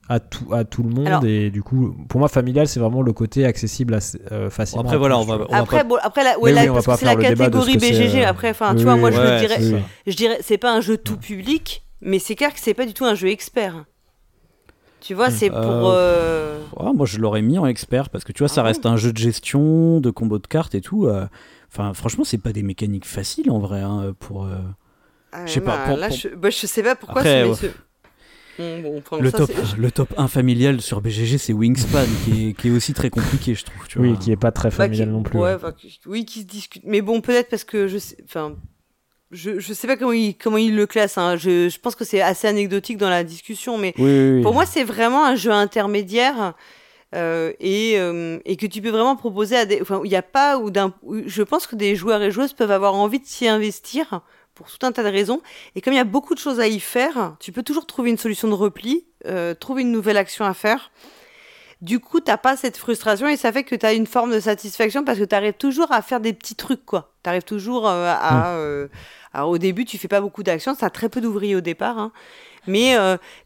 à 0.09 0.19
tout, 0.19 0.51
à 0.53 0.63
tout 0.63 0.83
le 0.83 0.89
monde. 0.89 1.07
Alors- 1.07 1.25
et 1.25 1.49
du 1.49 1.63
coup, 1.63 1.95
pour 2.09 2.19
moi, 2.19 2.27
familial, 2.29 2.67
c'est 2.67 2.79
vraiment 2.79 3.01
le 3.01 3.13
côté 3.13 3.45
accessible 3.45 3.93
assez, 3.93 4.19
euh, 4.31 4.49
facilement. 4.49 4.83
Après, 4.83 4.97
voilà, 4.97 5.17
on 5.17 5.23
va- 5.23 5.45
Après, 5.51 5.77
pas- 5.79 5.83
bon, 5.83 5.97
après 6.01 6.23
la, 6.23 6.39
ouais, 6.39 6.51
là, 6.51 6.61
oui, 6.61 6.67
parce 6.73 6.85
que 6.85 6.95
c'est 6.97 7.05
la 7.05 7.15
catégorie 7.15 7.77
BGG. 7.77 8.23
Après, 8.23 8.49
enfin, 8.51 8.71
oui, 8.73 8.77
tu 8.77 8.83
vois, 8.83 8.95
moi, 8.97 9.11
je 9.11 9.17
Ouais, 9.19 9.39
dirais, 9.39 9.83
je 10.07 10.15
dirais, 10.15 10.37
c'est 10.41 10.57
pas 10.57 10.73
un 10.73 10.81
jeu 10.81 10.97
tout 10.97 11.17
public, 11.17 11.83
mais 12.01 12.19
c'est 12.19 12.35
clair 12.35 12.53
que 12.53 12.59
c'est 12.59 12.73
pas 12.73 12.85
du 12.85 12.93
tout 12.93 13.05
un 13.05 13.15
jeu 13.15 13.29
expert. 13.29 13.85
Tu 15.01 15.13
vois, 15.13 15.29
c'est 15.29 15.49
pour. 15.49 15.59
Euh, 15.59 15.93
euh, 15.93 16.59
Ouais, 16.79 16.93
moi, 16.93 17.05
je 17.05 17.19
l'aurais 17.19 17.41
mis 17.43 17.59
en 17.59 17.65
expert 17.67 18.09
parce 18.09 18.23
que 18.23 18.31
tu 18.31 18.39
vois, 18.39 18.47
ça 18.47 18.61
Ah 18.61 18.63
reste 18.63 18.85
un 18.87 18.97
jeu 18.97 19.11
de 19.13 19.17
gestion, 19.17 19.99
de 20.01 20.09
combo 20.09 20.39
de 20.39 20.47
cartes 20.47 20.73
et 20.75 20.81
tout. 20.81 21.05
euh, 21.05 21.25
Enfin, 21.77 21.93
franchement, 21.93 22.23
c'est 22.23 22.37
pas 22.37 22.53
des 22.53 22.63
mécaniques 22.63 23.05
faciles 23.05 23.51
en 23.51 23.59
vrai 23.59 23.81
hein, 23.81 24.13
pour. 24.19 24.45
euh, 24.45 24.55
ah, 25.33 25.45
je 25.45 25.51
sais 25.51 25.61
pas, 25.61 25.77
bah, 25.77 25.83
pour- 25.89 25.97
là, 25.97 26.07
pour- 26.07 26.17
je, 26.17 26.27
bah, 26.29 26.49
je 26.49 26.65
sais 26.67 26.83
pas 26.83 26.95
pourquoi. 26.95 27.19
Après, 27.21 27.43
mais 27.43 27.49
ouais. 27.49 27.55
ce- 27.55 27.65
Bon, 28.57 28.79
bon, 28.81 28.97
enfin, 29.05 29.21
Le 29.21 29.29
ça, 29.31 29.39
top, 29.39 29.51
le 29.77 29.91
top 29.91 30.13
1 30.17 30.29
familial 30.29 30.79
sur 30.79 31.01
BGG, 31.01 31.37
c'est 31.37 31.51
Wingspan, 31.51 32.05
qui, 32.23 32.47
est, 32.49 32.53
qui 32.53 32.69
est 32.69 32.71
aussi 32.71 32.93
très 32.93 33.09
compliqué, 33.09 33.53
je 33.53 33.65
trouve. 33.65 33.85
Tu 33.89 33.99
Oui, 33.99 34.11
vois. 34.11 34.17
qui 34.17 34.31
est 34.31 34.37
pas 34.37 34.53
très 34.53 34.69
Bah, 34.69 34.75
familial 34.77 35.09
qui- 35.09 35.13
non 35.13 35.23
plus. 35.23 35.37
ouais, 35.39 35.57
qui- 35.77 35.99
oui, 36.05 36.23
qui 36.23 36.39
se 36.43 36.45
discute. 36.45 36.83
Mais 36.85 37.01
bon, 37.01 37.19
peut-être 37.19 37.49
parce 37.49 37.65
que 37.65 37.87
je 37.87 37.97
sais. 37.97 38.15
Enfin. 38.23 38.55
Je, 39.31 39.59
je 39.59 39.73
sais 39.73 39.87
pas 39.87 39.97
comment 39.97 40.13
il, 40.13 40.35
comment 40.37 40.55
il 40.57 40.75
le 40.77 40.85
classe. 40.85 41.17
hein. 41.17 41.35
Je, 41.35 41.67
je 41.67 41.79
pense 41.79 41.95
que 41.95 42.05
c'est 42.05 42.21
assez 42.21 42.47
anecdotique 42.47 42.95
dans 42.97 43.09
la 43.09 43.25
discussion, 43.25 43.77
mais 43.77 43.93
Oui, 43.97 44.03
oui, 44.05 44.31
oui. 44.37 44.41
Pour 44.43 44.53
moi, 44.53 44.65
c'est 44.65 44.83
vraiment 44.85 45.25
un 45.25 45.35
jeu 45.35 45.51
intermédiaire 45.51 46.53
euh, 47.15 47.53
et, 47.61 47.93
euh, 47.97 48.39
et 48.45 48.57
que 48.57 48.65
tu 48.65 48.81
peux 48.81 48.89
vraiment 48.89 49.15
proposer 49.15 49.55
à 49.55 49.65
des. 49.65 49.81
Enfin, 49.81 50.01
il 50.03 50.09
n'y 50.09 50.17
a 50.17 50.21
pas 50.21 50.57
ou 50.57 50.69
d'un. 50.69 50.93
Je 51.25 51.43
pense 51.43 51.65
que 51.65 51.75
des 51.75 51.95
joueurs 51.95 52.21
et 52.21 52.29
joueuses 52.29 52.53
peuvent 52.53 52.71
avoir 52.71 52.93
envie 52.95 53.19
de 53.19 53.25
s'y 53.25 53.47
investir 53.47 54.21
pour 54.53 54.67
tout 54.67 54.85
un 54.85 54.91
tas 54.91 55.03
de 55.03 55.09
raisons. 55.09 55.41
Et 55.75 55.81
comme 55.81 55.93
il 55.93 55.97
y 55.97 55.99
a 55.99 56.05
beaucoup 56.05 56.33
de 56.33 56.39
choses 56.39 56.59
à 56.59 56.67
y 56.67 56.79
faire, 56.79 57.35
tu 57.39 57.51
peux 57.51 57.63
toujours 57.63 57.85
trouver 57.85 58.09
une 58.09 58.17
solution 58.17 58.49
de 58.49 58.53
repli, 58.53 59.05
euh, 59.25 59.53
trouver 59.53 59.83
une 59.83 59.91
nouvelle 59.91 60.17
action 60.17 60.45
à 60.45 60.53
faire. 60.53 60.91
Du 61.81 61.99
coup, 61.99 62.19
t'as 62.19 62.37
pas 62.37 62.57
cette 62.57 62.77
frustration 62.77 63.27
et 63.27 63.37
ça 63.37 63.51
fait 63.51 63.63
que 63.63 63.75
tu 63.75 63.85
as 63.85 63.93
une 63.93 64.07
forme 64.07 64.31
de 64.31 64.39
satisfaction 64.39 65.03
parce 65.03 65.19
que 65.19 65.23
tu 65.25 65.35
arrives 65.35 65.53
toujours 65.53 65.91
à 65.91 66.01
faire 66.01 66.19
des 66.19 66.33
petits 66.33 66.55
trucs, 66.55 66.85
quoi. 66.85 67.13
Tu 67.23 67.29
arrives 67.29 67.43
toujours 67.43 67.87
à. 67.87 68.55
alors, 69.33 69.49
au 69.49 69.57
début, 69.57 69.85
tu 69.85 69.97
fais 69.97 70.07
pas 70.07 70.21
beaucoup 70.21 70.43
d'actions, 70.43 70.73
ça 70.73 70.87
a 70.87 70.89
très 70.89 71.09
peu 71.09 71.21
d'ouvriers 71.21 71.55
au 71.55 71.61
départ, 71.61 71.99
hein. 71.99 72.11
mais 72.65 72.95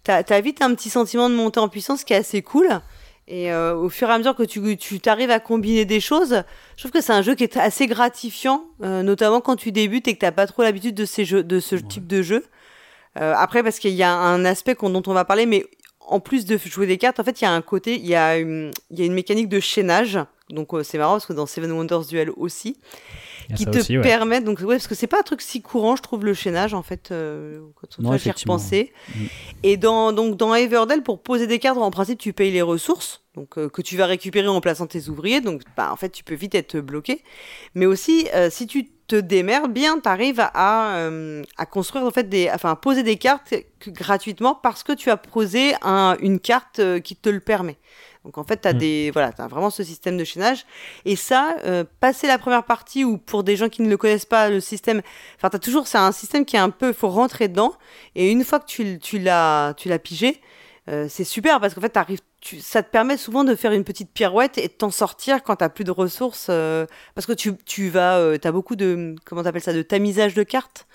t'as 0.04 0.22
as 0.28 0.42
vite 0.42 0.62
un 0.62 0.74
petit 0.76 0.92
sentiment 0.92 1.28
de 1.30 1.36
montée 1.36 1.60
en 1.60 1.70
puissance 1.70 2.04
qui 2.04 2.14
est 2.14 2.18
assez 2.18 2.44
cool. 2.44 2.82
Et 3.32 3.52
euh, 3.52 3.76
au 3.76 3.90
fur 3.90 4.10
et 4.10 4.12
à 4.14 4.18
mesure 4.18 4.36
que 4.36 4.42
tu, 4.42 4.76
tu 4.78 5.00
t'arrives 5.00 5.30
à 5.30 5.40
combiner 5.40 5.86
des 5.86 6.00
choses, 6.00 6.44
je 6.76 6.82
trouve 6.82 6.92
que 6.92 7.00
c'est 7.00 7.14
un 7.14 7.22
jeu 7.22 7.36
qui 7.36 7.44
est 7.44 7.58
assez 7.58 7.86
gratifiant, 7.86 8.66
euh, 8.82 9.04
notamment 9.04 9.40
quand 9.40 9.56
tu 9.56 9.72
débutes 9.72 10.08
et 10.08 10.16
que 10.16 10.20
t'as 10.20 10.32
pas 10.32 10.48
trop 10.48 10.64
l'habitude 10.64 10.96
de 10.96 11.06
ces 11.06 11.26
jeux, 11.26 11.44
de 11.44 11.60
ce 11.60 11.76
type 11.76 12.08
de 12.08 12.24
jeu. 12.24 12.44
Euh, 13.22 13.34
après, 13.38 13.62
parce 13.62 13.78
qu'il 13.78 13.94
y 13.94 14.02
a 14.02 14.12
un 14.12 14.46
aspect 14.46 14.74
qu'on- 14.74 14.90
dont 14.90 15.04
on 15.06 15.14
va 15.14 15.26
parler, 15.26 15.46
mais 15.46 15.64
en 16.00 16.20
plus 16.20 16.46
de 16.46 16.58
jouer 16.58 16.88
des 16.88 16.98
cartes, 16.98 17.20
en 17.20 17.24
fait, 17.24 17.40
il 17.40 17.44
y 17.44 17.48
a 17.48 17.52
un 17.54 17.62
côté, 17.62 17.96
il 17.98 18.08
y 18.08 18.16
a 18.16 18.38
une, 18.38 18.72
il 18.90 19.00
y 19.00 19.04
a 19.04 19.06
une 19.06 19.14
mécanique 19.14 19.48
de 19.48 19.60
chaînage. 19.60 20.18
Donc 20.50 20.74
euh, 20.74 20.82
c'est 20.82 20.98
marrant 20.98 21.14
parce 21.14 21.28
que 21.28 21.34
dans 21.34 21.46
Seven 21.46 21.72
Wonders 21.72 22.06
Duel 22.06 22.32
aussi, 22.36 22.78
qui 23.56 23.66
te 23.66 23.78
aussi, 23.78 23.98
ouais. 23.98 24.04
permettent 24.04 24.44
donc 24.44 24.60
ouais 24.60 24.76
parce 24.76 24.88
que 24.88 24.96
c'est 24.96 25.08
pas 25.08 25.20
un 25.20 25.24
truc 25.24 25.42
si 25.42 25.62
courant 25.62 25.96
je 25.96 26.02
trouve 26.02 26.24
le 26.26 26.34
chaînage 26.34 26.74
en 26.74 26.84
fait 26.84 27.10
euh, 27.12 27.60
quand 27.76 27.88
on 28.04 28.14
effectivement. 28.14 28.54
repensé 28.56 28.94
Mm. 29.16 29.20
et 29.64 29.78
dans 29.78 30.12
donc 30.14 30.38
dans 30.38 30.54
Everdell 30.56 31.02
pour 31.04 31.22
poser 31.22 31.48
des 31.48 31.60
cartes 31.60 31.78
en 31.78 31.92
principe 31.92 32.20
tu 32.20 32.34
payes 32.34 32.52
les 32.52 32.62
ressources 32.62 33.24
donc 33.36 33.58
euh, 33.58 33.70
que 33.70 33.82
tu 33.82 33.98
vas 33.98 34.06
récupérer 34.06 34.48
en 34.48 34.62
plaçant 34.62 34.88
tes 34.88 35.10
ouvriers 35.10 35.42
donc 35.42 35.62
bah, 35.78 35.90
en 35.92 35.96
fait 35.96 36.10
tu 36.10 36.24
peux 36.24 36.36
vite 36.36 36.56
être 36.56 36.80
bloqué 36.80 37.24
mais 37.76 37.86
aussi 37.86 38.28
euh, 38.36 38.50
si 38.50 38.68
tu 38.68 38.90
te 39.08 39.16
démerdes 39.16 39.72
bien 39.74 40.00
tu 40.00 40.08
arrives 40.08 40.40
à, 40.54 40.98
euh, 40.98 41.44
à 41.58 41.66
construire 41.66 42.06
en 42.06 42.12
fait 42.12 42.30
des 42.30 42.50
enfin 42.54 42.72
à 42.72 42.76
poser 42.76 43.02
des 43.04 43.18
cartes 43.18 43.54
gratuitement 43.88 44.54
parce 44.54 44.84
que 44.84 44.92
tu 44.94 45.10
as 45.10 45.18
posé 45.18 45.74
un, 45.82 46.16
une 46.20 46.40
carte 46.40 46.82
qui 47.02 47.16
te 47.16 47.30
le 47.30 47.40
permet 47.40 47.78
donc 48.30 48.38
en 48.38 48.44
fait, 48.44 48.62
tu 48.62 48.68
as 48.68 48.74
Mm. 48.74 48.78
des 48.78 49.10
voilà, 49.12 49.32
as 49.40 49.48
vraiment 49.48 49.72
ce 49.72 49.84
système 49.84 50.16
de 50.16 50.24
chaînage. 50.24 50.68
Et 51.04 51.16
ça, 51.16 51.56
euh, 51.66 51.84
passer 52.00 52.28
la 52.28 52.38
première 52.38 52.64
partie 52.64 53.04
ou 53.04 53.18
pour 53.18 53.44
des 53.44 53.56
gens 53.56 53.70
qui 53.70 53.82
ne 53.82 53.90
le 53.90 53.98
connaissent 53.98 54.26
pas, 54.28 54.52
le 54.52 54.60
système, 54.60 55.02
enfin, 55.38 55.50
t'as 55.50 55.58
toujours, 55.58 55.88
c'est 55.88 55.98
un 55.98 56.12
système 56.12 56.46
qui 56.46 56.56
est 56.56 56.60
un 56.60 56.70
peu, 56.70 56.94
faut 56.94 57.10
rentrer 57.10 57.48
dedans. 57.48 57.74
Et 58.14 58.30
une 58.30 58.44
fois 58.44 58.60
que 58.60 58.68
tu, 58.68 59.00
tu 59.00 59.18
l'as, 59.18 59.74
tu 59.78 59.90
l'as 59.90 59.98
pigé, 59.98 60.40
euh, 60.90 61.08
c'est 61.10 61.24
super 61.24 61.60
parce 61.60 61.74
qu'en 61.74 61.82
fait, 61.82 61.98
tu, 62.40 62.60
ça 62.60 62.84
te 62.84 62.92
permet 62.92 63.18
souvent 63.18 63.44
de 63.44 63.56
faire 63.56 63.72
une 63.72 63.84
petite 63.84 64.12
pirouette 64.14 64.60
et 64.60 64.68
de 64.68 64.74
t'en 64.74 64.92
sortir 64.92 65.42
quand 65.44 65.56
t'as 65.56 65.70
plus 65.70 65.84
de 65.86 65.92
ressources. 65.92 66.48
euh, 66.52 66.86
parce 67.16 67.26
que 67.26 67.34
tu, 67.34 67.56
tu 67.66 67.90
vas, 67.90 68.18
euh, 68.20 68.38
t'as 68.38 68.52
beaucoup 68.52 68.76
de, 68.76 69.16
comment 69.26 69.42
t'appelles 69.42 69.64
ça, 69.64 69.74
de 69.74 69.82
tamisage 69.82 70.36
de 70.36 70.44
cartes. 70.44 70.86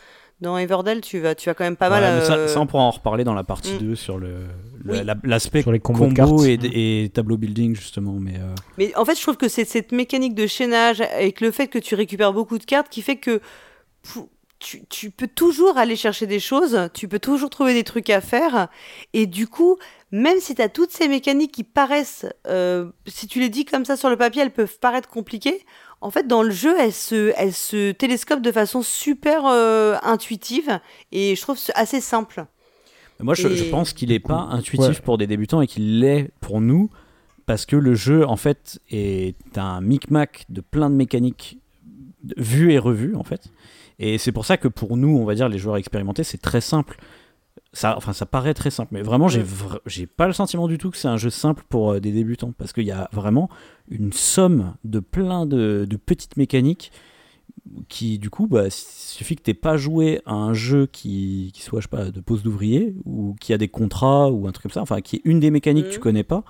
Dans 0.44 0.58
Everdell, 0.58 1.00
tu 1.00 1.20
vas, 1.20 1.34
tu 1.34 1.48
vas 1.48 1.54
quand 1.54 1.64
même 1.64 1.76
pas 1.76 1.90
Ouais, 1.90 2.00
mal. 2.00 2.22
ça, 2.22 2.34
euh, 2.34 2.48
ça, 2.48 2.60
on 2.60 2.66
pourra 2.66 2.82
en 2.82 2.90
reparler 2.90 3.24
dans 3.24 3.32
la 3.34 3.44
partie 3.44 3.72
Mm. 3.74 3.78
2 3.78 3.94
sur 3.96 4.18
le, 4.18 4.28
le- 4.84 4.92
Oui. 4.92 5.02
la- 5.02 5.16
l'aspect 5.24 5.62
Sur 5.62 5.72
les 5.72 5.80
combos 5.80 6.06
de 6.06 6.14
combo 6.14 6.44
et, 6.44 6.58
et 7.04 7.08
tableau 7.08 7.38
building, 7.38 7.74
justement. 7.74 8.12
Mais 8.20 8.34
euh, 8.36 8.54
Mais 8.76 8.94
en 8.96 9.04
fait, 9.06 9.16
je 9.16 9.22
trouve 9.22 9.38
que 9.38 9.48
c'est 9.48 9.64
cette 9.64 9.90
mécanique 9.90 10.34
de 10.34 10.46
chaînage 10.46 11.00
avec 11.00 11.40
le 11.40 11.50
fait 11.50 11.68
que 11.68 11.78
tu 11.78 11.94
récupères 11.94 12.34
beaucoup 12.34 12.58
de 12.58 12.64
cartes 12.64 12.90
qui 12.90 13.00
fait 13.00 13.16
que 13.16 13.40
tu 14.88 15.10
peux 15.10 15.28
toujours 15.28 15.76
aller 15.76 15.96
chercher 15.96 16.26
des 16.26 16.40
choses, 16.40 16.88
tu 16.94 17.06
peux 17.08 17.18
toujours 17.18 17.50
trouver 17.50 17.74
des 17.74 17.84
trucs 17.84 18.08
à 18.10 18.20
faire. 18.20 18.68
Et 19.12 19.26
du 19.26 19.46
coup, 19.46 19.76
même 20.10 20.40
si 20.40 20.54
tu 20.54 20.62
as 20.62 20.68
toutes 20.68 20.90
ces 20.90 21.08
mécaniques 21.08 21.52
qui 21.52 21.64
paraissent, 21.64 22.26
euh, 22.46 22.86
si 23.06 23.26
tu 23.26 23.40
les 23.40 23.48
dis 23.50 23.64
comme 23.64 23.84
ça 23.84 23.96
sur 23.96 24.08
le 24.10 24.16
papier, 24.16 24.42
elles 24.42 24.52
peuvent 24.52 24.78
paraître 24.78 25.08
compliquées. 25.08 25.64
En 26.04 26.10
fait, 26.10 26.26
dans 26.26 26.42
le 26.42 26.50
jeu, 26.50 26.74
elles 26.78 26.92
se, 26.92 27.32
elles 27.36 27.54
se 27.54 27.92
télescopent 27.92 28.42
de 28.42 28.52
façon 28.52 28.82
super 28.82 29.46
euh, 29.46 29.96
intuitive 30.02 30.78
et 31.12 31.34
je 31.34 31.40
trouve 31.40 31.58
assez 31.74 32.00
simple. 32.02 32.44
moi, 33.20 33.34
je, 33.34 33.48
Et- 33.48 33.56
je 33.56 33.64
pense 33.70 33.92
qu'il 33.94 34.12
est 34.12 34.20
coup, 34.20 34.28
pas 34.28 34.48
intuitif 34.50 34.88
ouais. 34.88 35.00
pour 35.02 35.16
des 35.18 35.26
débutants 35.26 35.62
et 35.62 35.66
qu'il 35.66 36.00
l'est 36.00 36.30
pour 36.40 36.60
nous 36.60 36.90
parce 37.46 37.64
que 37.66 37.76
le 37.76 37.94
jeu, 37.94 38.26
en 38.26 38.36
fait, 38.36 38.80
est 38.90 39.34
un 39.56 39.80
micmac 39.80 40.44
de 40.50 40.60
plein 40.60 40.90
de 40.90 40.94
mécaniques 40.94 41.58
vues 42.36 42.72
et 42.72 42.78
revues, 42.78 43.14
en 43.16 43.24
fait. 43.24 43.48
Et 43.98 44.18
c'est 44.18 44.32
pour 44.32 44.44
ça 44.44 44.56
que 44.56 44.68
pour 44.68 44.96
nous, 44.96 45.16
on 45.16 45.24
va 45.24 45.34
dire, 45.34 45.48
les 45.48 45.58
joueurs 45.58 45.76
expérimentés, 45.76 46.24
c'est 46.24 46.40
très 46.40 46.60
simple. 46.60 46.98
Ça, 47.74 47.96
enfin, 47.96 48.12
ça 48.12 48.24
paraît 48.24 48.54
très 48.54 48.70
simple, 48.70 48.90
mais 48.94 49.02
vraiment, 49.02 49.28
j'ai 49.28 49.42
Mm. 49.42 49.78
j'ai 49.86 50.06
pas 50.06 50.26
le 50.26 50.32
sentiment 50.32 50.68
du 50.68 50.78
tout 50.78 50.90
que 50.90 50.96
c'est 50.96 51.08
un 51.08 51.16
jeu 51.18 51.28
simple 51.30 51.64
pour 51.68 51.92
euh, 51.92 52.00
des 52.00 52.12
débutants, 52.12 52.52
parce 52.56 52.72
qu'il 52.72 52.84
y 52.84 52.92
a 52.92 53.08
vraiment 53.12 53.50
une 53.90 54.12
somme 54.12 54.74
de 54.84 55.00
plein 55.00 55.44
de, 55.44 55.84
de 55.88 55.96
petites 55.96 56.36
mécaniques 56.36 56.92
qui, 57.88 58.18
du 58.18 58.30
coup, 58.30 58.46
bah, 58.46 58.70
suffit 58.70 59.36
que 59.36 59.42
t'aies 59.42 59.54
pas 59.54 59.76
joué 59.76 60.20
à 60.26 60.34
un 60.34 60.54
jeu 60.54 60.86
qui, 60.86 61.50
qui 61.54 61.62
soit, 61.62 61.80
je 61.80 61.84
sais 61.84 61.88
pas, 61.88 62.10
de 62.10 62.20
pose 62.20 62.42
d'ouvrier, 62.42 62.94
ou 63.04 63.34
qui 63.40 63.52
a 63.52 63.58
des 63.58 63.68
contrats, 63.68 64.30
ou 64.30 64.46
un 64.46 64.52
truc 64.52 64.64
comme 64.64 64.72
ça, 64.72 64.82
enfin, 64.82 65.00
qui 65.00 65.16
est 65.16 65.22
une 65.24 65.40
des 65.40 65.50
mécaniques 65.50 65.86
que 65.86 65.90
tu 65.92 65.98
Mm. 65.98 66.02
connais 66.02 66.24
pas, 66.24 66.44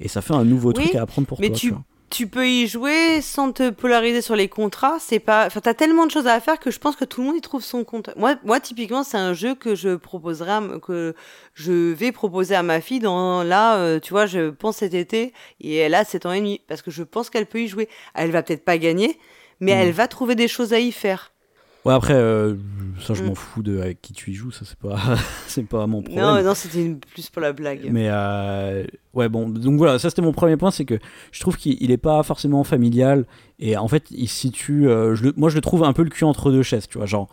et 0.00 0.08
ça 0.08 0.20
fait 0.22 0.34
un 0.34 0.44
nouveau 0.44 0.68
Oui, 0.68 0.74
truc 0.74 0.94
à 0.94 1.02
apprendre 1.02 1.26
pour 1.26 1.40
mais 1.40 1.48
toi. 1.48 1.56
tu-. 1.56 1.74
Tu 2.10 2.26
peux 2.26 2.48
y 2.48 2.66
jouer 2.66 3.20
sans 3.20 3.52
te 3.52 3.70
polariser 3.70 4.22
sur 4.22 4.36
les 4.36 4.48
contrats. 4.48 4.98
C'est 5.00 5.18
pas, 5.18 5.46
enfin, 5.46 5.60
t'as 5.60 5.74
tellement 5.74 6.06
de 6.06 6.10
choses 6.10 6.26
à 6.26 6.40
faire 6.40 6.58
que 6.58 6.70
je 6.70 6.78
pense 6.78 6.96
que 6.96 7.04
tout 7.04 7.20
le 7.20 7.26
monde 7.26 7.36
y 7.36 7.40
trouve 7.40 7.62
son 7.62 7.84
compte. 7.84 8.10
Moi, 8.16 8.36
moi, 8.44 8.60
typiquement, 8.60 9.02
c'est 9.04 9.18
un 9.18 9.34
jeu 9.34 9.54
que 9.54 9.74
je 9.74 9.94
proposerai, 9.96 10.50
à 10.52 10.62
que 10.82 11.14
je 11.54 11.92
vais 11.92 12.12
proposer 12.12 12.54
à 12.54 12.62
ma 12.62 12.80
fille 12.80 13.00
dans 13.00 13.42
là, 13.42 13.76
euh, 13.76 14.00
tu 14.00 14.10
vois, 14.12 14.26
je 14.26 14.50
pense 14.50 14.78
cet 14.78 14.94
été 14.94 15.32
et 15.60 15.76
elle 15.76 15.94
a 15.94 16.04
7 16.04 16.26
ans 16.26 16.32
et 16.32 16.38
demi 16.40 16.60
parce 16.68 16.82
que 16.82 16.90
je 16.90 17.02
pense 17.02 17.30
qu'elle 17.30 17.46
peut 17.46 17.60
y 17.60 17.68
jouer. 17.68 17.88
Elle 18.14 18.30
va 18.30 18.42
peut-être 18.42 18.64
pas 18.64 18.78
gagner, 18.78 19.18
mais 19.60 19.74
Mm. 19.74 19.78
elle 19.78 19.92
va 19.92 20.08
trouver 20.08 20.34
des 20.34 20.48
choses 20.48 20.72
à 20.72 20.78
y 20.80 20.92
faire. 20.92 21.32
Ouais, 21.84 21.94
après, 21.94 22.14
euh, 22.14 22.54
ça, 23.00 23.14
je 23.14 23.22
Mm. 23.22 23.26
m'en 23.26 23.34
fous 23.34 23.62
de 23.62 23.78
avec 23.80 24.02
qui 24.02 24.12
tu 24.12 24.30
y 24.32 24.34
joues, 24.34 24.50
ça, 24.50 24.64
c'est 24.64 24.76
pas, 24.78 24.96
c'est 25.46 25.66
pas 25.66 25.86
mon 25.86 26.02
problème. 26.02 26.24
Non, 26.24 26.42
non, 26.42 26.54
c'était 26.54 26.94
plus 27.12 27.30
pour 27.30 27.40
la 27.40 27.52
blague. 27.52 27.88
Mais 27.90 28.08
euh, 28.10 28.84
ouais, 29.14 29.28
bon, 29.28 29.48
donc 29.48 29.78
voilà, 29.78 29.98
ça 29.98 30.10
c'était 30.10 30.20
mon 30.22 30.32
premier 30.32 30.56
point, 30.56 30.70
c'est 30.70 30.84
que 30.84 30.98
je 31.32 31.40
trouve 31.40 31.56
qu'il 31.56 31.76
il 31.80 31.90
est 31.90 31.96
pas 31.96 32.22
forcément 32.24 32.64
familial 32.64 33.24
et 33.58 33.76
en 33.76 33.88
fait 33.88 34.04
il 34.10 34.28
se 34.28 34.34
situe, 34.36 34.88
euh, 34.88 35.14
je 35.14 35.22
le- 35.24 35.34
moi 35.36 35.48
je 35.50 35.54
le 35.54 35.60
trouve 35.60 35.84
un 35.84 35.92
peu 35.92 36.02
le 36.02 36.10
cul 36.10 36.24
entre 36.24 36.50
deux 36.50 36.62
chaises, 36.64 36.88
tu 36.88 36.98
vois, 36.98 37.06
genre. 37.06 37.28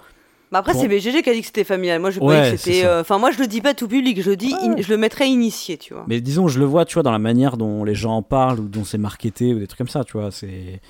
Bah 0.51 0.59
après, 0.59 0.73
Bon. 0.73 0.79
c'est 0.79 0.87
BGG 0.87 1.23
qui 1.23 1.29
a 1.29 1.33
dit 1.33 1.41
que 1.41 1.47
c'était 1.47 1.63
familial. 1.63 1.99
Moi, 1.99 2.11
je 2.11 2.19
Ouais, 2.19 2.25
croyais 2.35 2.51
que 2.51 2.57
c'est 2.57 2.71
c'était. 2.73 2.81
ça. 2.85 2.99
Enfin, 3.01 3.17
moi, 3.17 3.31
je 3.31 3.39
le 3.39 3.47
dis 3.47 3.61
pas 3.61 3.73
tout 3.73 3.87
public. 3.87 4.21
Je 4.21 4.29
le 4.29 4.35
dis, 4.37 4.53
in- 4.53 4.75
je 4.79 4.89
le 4.89 4.95
mettrais 4.97 5.27
initié, 5.27 5.75
tu 5.77 5.95
vois. 5.95 6.05
Mais 6.07 6.21
disons, 6.21 6.47
je 6.47 6.59
le 6.59 6.65
vois, 6.65 6.85
tu 6.85 6.93
vois, 6.93 7.03
dans 7.03 7.11
la 7.11 7.17
manière 7.19 7.57
dont 7.57 7.83
les 7.83 7.95
gens 7.95 8.13
en 8.17 8.21
parlent 8.21 8.59
ou 8.59 8.67
dont 8.69 8.83
c'est 8.85 8.99
marketé 8.99 9.55
ou 9.55 9.59
des 9.59 9.65
trucs 9.65 9.79
comme 9.79 9.87
ça, 9.89 10.03
tu 10.03 10.13
vois, 10.13 10.29
c'est. 10.31 10.81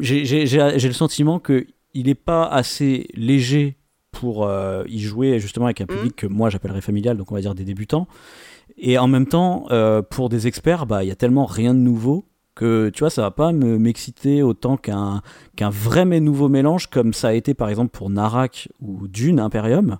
J'ai 0.00 0.46
le 0.88 0.92
sentiment 0.92 1.38
que 1.38 1.66
il 1.94 2.08
est 2.08 2.14
pas 2.14 2.46
assez 2.46 3.08
léger 3.14 3.76
pour 4.12 4.44
euh, 4.44 4.84
y 4.88 4.98
jouer 5.00 5.38
justement 5.38 5.66
avec 5.66 5.80
un 5.80 5.86
public 5.86 6.16
que 6.16 6.26
moi 6.26 6.50
j'appellerais 6.50 6.80
familial, 6.80 7.16
donc 7.16 7.30
on 7.30 7.34
va 7.34 7.40
dire 7.40 7.54
des 7.54 7.64
débutants. 7.64 8.06
Et 8.76 8.98
en 8.98 9.08
même 9.08 9.26
temps, 9.26 9.66
euh, 9.70 10.02
pour 10.02 10.28
des 10.28 10.46
experts, 10.46 10.86
bah 10.86 11.04
il 11.04 11.08
y 11.08 11.12
a 11.12 11.16
tellement 11.16 11.46
rien 11.46 11.74
de 11.74 11.80
nouveau 11.80 12.24
que 12.54 12.90
tu 12.90 13.00
vois, 13.00 13.10
ça 13.10 13.22
va 13.22 13.30
pas 13.30 13.52
me 13.52 13.78
m'exciter 13.78 14.42
autant 14.42 14.76
qu'un 14.76 15.22
qu'un 15.56 15.70
vrai 15.70 16.04
mais 16.04 16.20
nouveau 16.20 16.48
mélange 16.48 16.88
comme 16.88 17.12
ça 17.12 17.28
a 17.28 17.32
été 17.32 17.54
par 17.54 17.68
exemple 17.68 17.90
pour 17.90 18.10
Narak 18.10 18.68
ou 18.80 19.06
Dune 19.08 19.40
Imperium, 19.40 19.98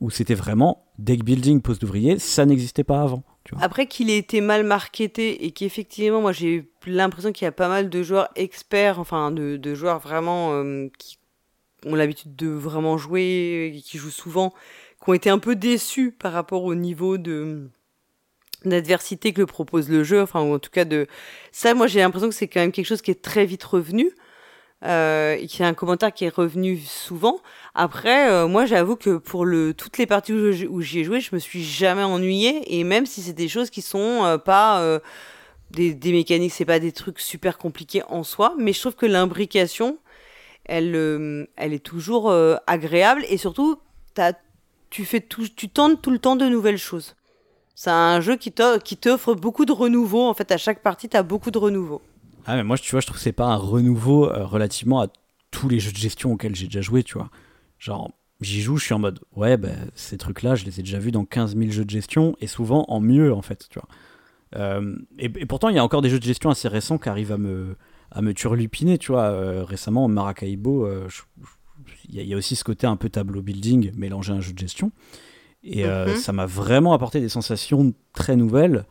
où 0.00 0.10
c'était 0.10 0.34
vraiment 0.34 0.84
deck 0.98 1.24
building 1.24 1.60
post 1.60 1.84
ouvrier, 1.84 2.18
ça 2.18 2.46
n'existait 2.46 2.84
pas 2.84 3.02
avant. 3.02 3.22
Tu 3.44 3.54
vois. 3.54 3.62
Après 3.62 3.86
qu'il 3.86 4.10
ait 4.10 4.18
été 4.18 4.40
mal 4.40 4.64
marketé 4.64 5.44
et 5.44 5.52
qu'effectivement, 5.52 6.20
moi 6.20 6.32
j'ai 6.32 6.54
eu 6.54 6.70
l'impression 6.86 7.32
qu'il 7.32 7.44
y 7.44 7.48
a 7.48 7.52
pas 7.52 7.68
mal 7.68 7.90
de 7.90 8.02
joueurs 8.02 8.28
experts, 8.36 8.98
enfin 8.98 9.30
de, 9.30 9.74
joueurs 9.74 9.98
vraiment 9.98 10.52
euh, 10.52 10.88
qui 10.98 11.18
ont 11.84 11.94
l'habitude 11.94 12.34
de 12.36 12.48
vraiment 12.48 12.98
jouer, 12.98 13.80
qui 13.84 13.98
jouent 13.98 14.10
souvent, 14.10 14.54
qui 15.02 15.10
ont 15.10 15.14
été 15.14 15.30
un 15.30 15.38
peu 15.38 15.56
déçus 15.56 16.12
par 16.12 16.32
rapport 16.32 16.64
au 16.64 16.74
niveau 16.74 17.18
de 17.18 17.68
d'adversité 18.64 19.32
que 19.32 19.42
propose 19.42 19.88
le 19.90 20.02
jeu, 20.02 20.20
enfin 20.20 20.40
en 20.40 20.58
tout 20.58 20.70
cas 20.70 20.84
de 20.84 21.06
ça. 21.52 21.74
Moi, 21.74 21.86
j'ai 21.86 22.00
l'impression 22.00 22.28
que 22.28 22.34
c'est 22.34 22.48
quand 22.48 22.60
même 22.60 22.72
quelque 22.72 22.86
chose 22.86 23.02
qui 23.02 23.10
est 23.10 23.22
très 23.22 23.46
vite 23.46 23.64
revenu. 23.64 24.12
Euh, 24.84 25.36
et 25.36 25.46
qui 25.46 25.62
est 25.62 25.64
un 25.64 25.72
commentaire 25.72 26.12
qui 26.12 26.26
est 26.26 26.34
revenu 26.34 26.78
souvent. 26.78 27.40
Après, 27.74 28.30
euh, 28.30 28.46
moi, 28.46 28.66
j'avoue 28.66 28.94
que 28.94 29.16
pour 29.16 29.46
le, 29.46 29.72
toutes 29.72 29.96
les 29.96 30.04
parties 30.06 30.34
où 30.34 30.82
j'y 30.82 31.00
ai 31.00 31.04
joué, 31.04 31.20
je 31.20 31.34
me 31.34 31.40
suis 31.40 31.64
jamais 31.64 32.02
ennuyé. 32.02 32.78
Et 32.78 32.84
même 32.84 33.06
si 33.06 33.22
c'est 33.22 33.32
des 33.32 33.48
choses 33.48 33.70
qui 33.70 33.80
sont 33.80 34.38
pas 34.44 35.00
des, 35.70 35.94
des, 35.94 36.12
mécaniques, 36.12 36.52
c'est 36.52 36.64
pas 36.64 36.78
des 36.78 36.92
trucs 36.92 37.20
super 37.20 37.58
compliqués 37.58 38.02
en 38.08 38.22
soi, 38.22 38.54
mais 38.58 38.72
je 38.72 38.80
trouve 38.80 38.94
que 38.94 39.06
l'imbrication, 39.06 39.98
elle, 40.64 40.94
euh, 40.94 41.46
elle 41.56 41.72
est 41.72 41.84
toujours 41.84 42.30
euh, 42.30 42.56
agréable 42.66 43.24
et 43.28 43.36
surtout, 43.36 43.78
as, 44.16 44.34
tu 44.90 45.04
fais 45.04 45.20
tout, 45.20 45.46
tu 45.48 45.68
tentes 45.68 46.00
tout 46.02 46.10
le 46.10 46.18
temps 46.18 46.36
de 46.36 46.46
nouvelles 46.46 46.78
choses. 46.78 47.16
C'est 47.74 47.90
un 47.90 48.20
jeu 48.22 48.36
qui 48.36 48.50
t'offre 48.52 49.34
beaucoup 49.34 49.66
de 49.66 49.72
renouveau. 49.72 50.26
En 50.26 50.32
fait, 50.32 50.50
à 50.50 50.56
chaque 50.56 50.82
partie, 50.82 51.10
tu 51.10 51.16
as 51.16 51.22
beaucoup 51.22 51.50
de 51.50 51.58
renouveau. 51.58 52.00
Ah, 52.46 52.56
mais 52.56 52.64
moi, 52.64 52.78
tu 52.78 52.90
vois, 52.90 53.00
je 53.00 53.06
trouve 53.06 53.18
que 53.18 53.22
c'est 53.22 53.32
pas 53.32 53.46
un 53.46 53.56
renouveau 53.56 54.30
euh, 54.30 54.46
relativement 54.46 55.02
à 55.02 55.08
tous 55.50 55.68
les 55.68 55.78
jeux 55.78 55.92
de 55.92 55.96
gestion 55.96 56.32
auxquels 56.32 56.54
j'ai 56.54 56.66
déjà 56.66 56.80
joué, 56.80 57.02
tu 57.02 57.14
vois. 57.14 57.28
Genre, 57.78 58.10
j'y 58.40 58.62
joue, 58.62 58.78
je 58.78 58.84
suis 58.84 58.94
en 58.94 58.98
mode, 58.98 59.20
ouais, 59.34 59.58
bah, 59.58 59.70
ces 59.94 60.16
trucs-là, 60.16 60.54
je 60.54 60.64
les 60.64 60.80
ai 60.80 60.82
déjà 60.82 60.98
vus 60.98 61.12
dans 61.12 61.24
15 61.24 61.56
000 61.56 61.70
jeux 61.70 61.84
de 61.84 61.90
gestion, 61.90 62.34
et 62.40 62.46
souvent 62.46 62.86
en 62.88 63.00
mieux, 63.00 63.32
en 63.34 63.42
fait, 63.42 63.66
tu 63.68 63.78
vois. 63.78 63.88
Euh, 64.54 64.96
et, 65.18 65.24
et, 65.24 65.46
pourtant, 65.46 65.68
il 65.68 65.76
y 65.76 65.78
a 65.78 65.84
encore 65.84 66.02
des 66.02 66.10
jeux 66.10 66.20
de 66.20 66.24
gestion 66.24 66.50
assez 66.50 66.68
récents 66.68 66.98
qui 66.98 67.08
arrivent 67.08 67.32
à 67.32 67.38
me, 67.38 67.76
à 68.10 68.22
me 68.22 68.32
turlupiner, 68.32 68.98
tu 68.98 69.12
vois. 69.12 69.24
Euh, 69.24 69.64
récemment, 69.64 70.06
Maracaibo, 70.08 70.88
il 72.08 72.20
y, 72.20 72.24
y, 72.24 72.34
a 72.34 72.36
aussi 72.36 72.56
ce 72.56 72.64
côté 72.64 72.86
un 72.86 72.96
peu 72.96 73.08
tableau 73.08 73.42
building 73.42 73.92
mélangé 73.96 74.32
à 74.32 74.36
un 74.36 74.40
jeu 74.40 74.52
de 74.52 74.58
gestion. 74.58 74.92
Et 75.62 75.84
mm 75.84 75.88
-hmm. 75.88 76.16
ça 76.16 76.32
m'a 76.32 76.46
vraiment 76.46 76.92
apporté 76.92 77.20
des 77.20 77.28
sensations 77.28 77.92
très 78.12 78.36
nouvelles 78.36 78.84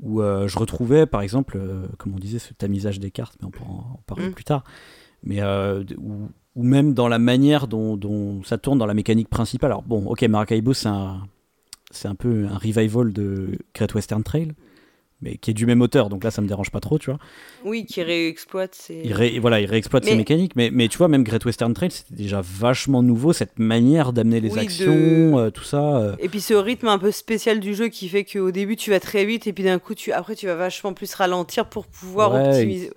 où 0.00 0.22
euh, 0.22 0.48
je 0.48 0.58
retrouvais 0.58 1.06
par 1.06 1.22
exemple, 1.22 1.56
euh, 1.56 1.86
comme 1.98 2.14
on 2.14 2.18
disait, 2.18 2.38
ce 2.38 2.54
tamisage 2.54 3.00
des 3.00 3.10
cartes, 3.10 3.36
mais 3.40 3.46
on 3.46 3.50
pourra 3.50 3.70
en, 3.70 4.00
parler 4.06 4.28
mmh. 4.28 4.32
plus 4.32 4.44
tard, 4.44 4.64
mais 5.22 5.40
euh, 5.40 5.84
ou, 5.98 6.28
ou, 6.54 6.62
même 6.62 6.94
dans 6.94 7.08
la 7.08 7.18
manière 7.18 7.66
dont, 7.66 7.96
dont, 7.96 8.42
ça 8.44 8.58
tourne 8.58 8.78
dans 8.78 8.86
la 8.86 8.94
mécanique 8.94 9.28
principale. 9.28 9.72
Alors 9.72 9.82
bon, 9.82 10.06
ok, 10.06 10.22
Maracaibo 10.22 10.72
c'est 10.72 10.88
un, 10.88 11.26
c'est 11.90 12.08
un 12.08 12.14
peu 12.14 12.46
un 12.46 12.58
revival 12.58 13.12
de 13.12 13.58
Great 13.74 13.94
Western 13.94 14.22
Trail, 14.22 14.52
mais 15.20 15.36
qui 15.36 15.50
est 15.50 15.54
du 15.54 15.66
même 15.66 15.82
auteur, 15.82 16.08
donc 16.08 16.24
là 16.24 16.30
ça 16.30 16.40
me 16.42 16.48
dérange 16.48 16.70
pas 16.70 16.80
trop, 16.80 16.98
tu 16.98 17.10
vois. 17.10 17.18
Oui, 17.64 17.84
qui 17.84 18.02
réexploite 18.02 18.74
ses. 18.74 19.00
Il 19.04 19.12
ré, 19.12 19.38
voilà, 19.38 19.60
il 19.60 19.66
réexploite 19.66 20.04
mais... 20.04 20.12
ses 20.12 20.16
mécaniques, 20.16 20.54
mais, 20.56 20.70
mais 20.72 20.88
tu 20.88 20.98
vois, 20.98 21.08
même 21.08 21.24
Great 21.24 21.44
Western 21.44 21.74
Trail, 21.74 21.90
c'était 21.90 22.14
déjà 22.14 22.40
vachement 22.42 23.02
nouveau, 23.02 23.32
cette 23.32 23.58
manière 23.58 24.12
d'amener 24.12 24.40
les 24.40 24.52
oui, 24.52 24.60
actions, 24.60 24.92
de... 24.94 25.34
euh, 25.34 25.50
tout 25.50 25.64
ça. 25.64 25.96
Euh... 25.96 26.16
Et 26.20 26.28
puis 26.28 26.40
ce 26.40 26.54
rythme 26.54 26.88
un 26.88 26.98
peu 26.98 27.10
spécial 27.10 27.60
du 27.60 27.74
jeu 27.74 27.88
qui 27.88 28.08
fait 28.08 28.24
qu'au 28.24 28.50
début 28.50 28.76
tu 28.76 28.90
vas 28.90 29.00
très 29.00 29.24
vite, 29.24 29.46
et 29.46 29.52
puis 29.52 29.64
d'un 29.64 29.78
coup, 29.78 29.94
tu... 29.94 30.12
après 30.12 30.36
tu 30.36 30.46
vas 30.46 30.54
vachement 30.54 30.92
plus 30.92 31.12
ralentir 31.14 31.68
pour 31.68 31.86
pouvoir 31.86 32.32
ouais, 32.32 32.48
optimiser. 32.48 32.90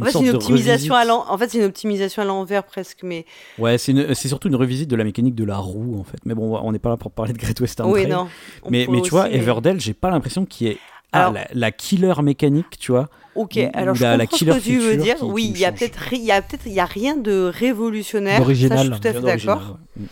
En 0.00 0.04
fait, 0.04 0.10
c'est 0.10 0.24
une 0.24 0.30
optimisation 0.30 0.94
à 0.94 1.06
en 1.06 1.38
fait, 1.38 1.50
c'est 1.50 1.58
une 1.58 1.64
optimisation 1.64 2.22
à 2.22 2.24
l'envers 2.24 2.64
presque, 2.64 3.04
mais. 3.04 3.24
Ouais, 3.58 3.78
c'est 3.78 4.28
surtout 4.28 4.48
une 4.48 4.56
revisite 4.56 4.90
de 4.90 4.96
la 4.96 5.04
mécanique 5.04 5.36
de 5.36 5.44
la 5.44 5.56
roue 5.56 5.98
en 5.98 6.04
fait. 6.04 6.18
Mais 6.24 6.34
bon, 6.34 6.58
on 6.58 6.72
n'est 6.72 6.80
pas 6.80 6.88
là 6.88 6.96
pour 6.96 7.12
parler 7.12 7.32
de 7.32 7.38
Great 7.38 7.60
Western 7.60 7.88
Trail. 7.90 8.04
Oui, 8.04 8.10
non. 8.10 8.26
Mais, 8.70 8.86
mais 8.90 9.02
tu 9.02 9.10
vois, 9.10 9.28
mais... 9.28 9.36
Everdell, 9.36 9.80
j'ai 9.80 9.94
pas 9.94 10.10
l'impression 10.10 10.46
qu'il 10.46 10.66
y 10.66 10.70
ait 10.70 10.78
alors, 11.14 11.32
ah, 11.36 11.46
la, 11.52 11.60
la, 11.60 11.72
killer 11.72 12.14
mécanique, 12.22 12.78
tu 12.78 12.92
vois. 12.92 13.08
Ok, 13.34 13.58
alors 13.72 13.94
je 13.94 14.04
comprends 14.04 14.36
ce 14.36 14.54
que 14.54 14.60
tu 14.60 14.78
veux 14.78 14.96
dire. 14.96 15.16
Qui, 15.16 15.24
oui, 15.24 15.50
il 15.50 15.58
y 15.58 15.64
a 15.64 15.72
peut-être, 15.72 16.12
il 16.12 16.22
y 16.22 16.32
a 16.32 16.40
peut-être, 16.40 16.66
il 16.66 16.72
y 16.72 16.80
a 16.80 16.84
rien 16.84 17.16
de 17.16 17.50
révolutionnaire. 17.52 18.40
Original. 18.40 18.78
Ça, 18.78 18.84
je 18.84 18.92
suis 18.92 19.00
tout 19.00 19.08
à 19.08 19.12
fait 19.12 19.20
d'accord. 19.20 19.78
Ouais. 19.96 20.06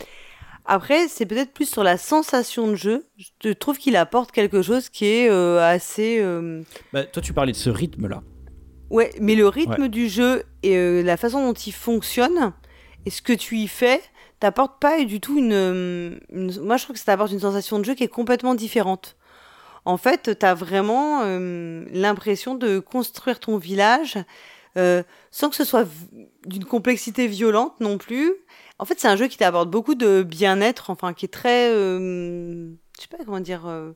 Après, 0.65 1.07
c'est 1.09 1.25
peut-être 1.25 1.51
plus 1.51 1.69
sur 1.69 1.83
la 1.83 1.97
sensation 1.97 2.67
de 2.67 2.75
jeu. 2.75 3.05
Je 3.43 3.51
trouve 3.51 3.77
qu'il 3.77 3.95
apporte 3.95 4.31
quelque 4.31 4.61
chose 4.61 4.89
qui 4.89 5.05
est 5.05 5.29
euh, 5.29 5.61
assez. 5.61 6.19
Euh... 6.21 6.63
Bah, 6.93 7.03
toi, 7.03 7.21
tu 7.21 7.33
parlais 7.33 7.51
de 7.51 7.57
ce 7.57 7.69
rythme-là. 7.69 8.21
Ouais, 8.89 9.11
mais 9.19 9.35
le 9.35 9.47
rythme 9.47 9.83
ouais. 9.83 9.89
du 9.89 10.07
jeu 10.07 10.43
et 10.61 10.77
euh, 10.77 11.01
la 11.01 11.17
façon 11.17 11.45
dont 11.45 11.53
il 11.53 11.73
fonctionne 11.73 12.53
et 13.05 13.09
ce 13.09 13.21
que 13.21 13.33
tu 13.33 13.57
y 13.57 13.67
fais 13.67 14.01
t'apporte 14.39 14.79
pas 14.79 15.03
du 15.03 15.19
tout 15.19 15.37
une, 15.37 16.19
une. 16.31 16.61
Moi, 16.61 16.77
je 16.77 16.83
trouve 16.83 16.93
que 16.93 16.99
ça 16.99 17.05
t'apporte 17.05 17.31
une 17.31 17.39
sensation 17.39 17.79
de 17.79 17.85
jeu 17.85 17.95
qui 17.95 18.03
est 18.03 18.09
complètement 18.09 18.55
différente 18.55 19.15
en 19.85 19.97
fait, 19.97 20.37
tu 20.39 20.45
as 20.45 20.53
vraiment 20.53 21.21
euh, 21.23 21.85
l'impression 21.91 22.55
de 22.55 22.79
construire 22.79 23.39
ton 23.39 23.57
village 23.57 24.17
euh, 24.77 25.03
sans 25.29 25.49
que 25.49 25.55
ce 25.55 25.65
soit 25.65 25.87
d'une 26.45 26.65
complexité 26.65 27.27
violente 27.27 27.79
non 27.79 27.97
plus. 27.97 28.33
En 28.79 28.85
fait, 28.85 28.99
c'est 28.99 29.07
un 29.07 29.15
jeu 29.15 29.27
qui 29.27 29.37
t'apporte 29.37 29.69
beaucoup 29.69 29.95
de 29.95 30.23
bien-être, 30.23 30.89
enfin, 30.89 31.13
qui 31.13 31.25
est 31.25 31.33
très. 31.33 31.69
Euh, 31.69 32.69
je 32.97 33.01
sais 33.01 33.07
pas 33.07 33.23
comment 33.23 33.39
dire. 33.39 33.67
Euh, 33.67 33.91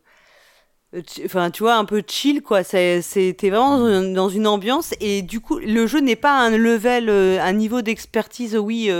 enfin, 1.25 1.49
tu 1.49 1.63
vois, 1.63 1.75
un 1.75 1.85
peu 1.85 2.03
chill, 2.07 2.43
quoi. 2.43 2.63
T'es 2.63 3.01
vraiment 3.41 3.79
dans 4.13 4.29
une, 4.29 4.47
ambiance 4.47 4.93
et 4.99 5.23
du 5.23 5.39
coup, 5.39 5.57
le 5.57 5.87
jeu 5.87 5.99
n'est 5.99 6.15
pas 6.15 6.37
un 6.37 6.55
level, 6.55 7.09
un 7.09 7.53
niveau 7.53 7.81
d'expertise, 7.81 8.55
oui. 8.55 8.91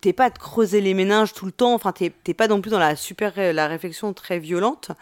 T'es 0.00 0.12
pas 0.12 0.24
à 0.26 0.30
te 0.30 0.38
creuser 0.38 0.80
les 0.80 0.94
méninges 0.94 1.34
tout 1.34 1.46
le 1.46 1.52
temps, 1.52 1.74
enfin, 1.74 1.92
t'es 1.92 2.34
pas 2.34 2.48
non 2.48 2.60
plus 2.60 2.70
dans 2.70 2.78
la 2.78 2.96
super, 2.96 3.34
la 3.36 3.68
réflexion 3.68 4.12
très 4.14 4.38
violente 4.38 4.92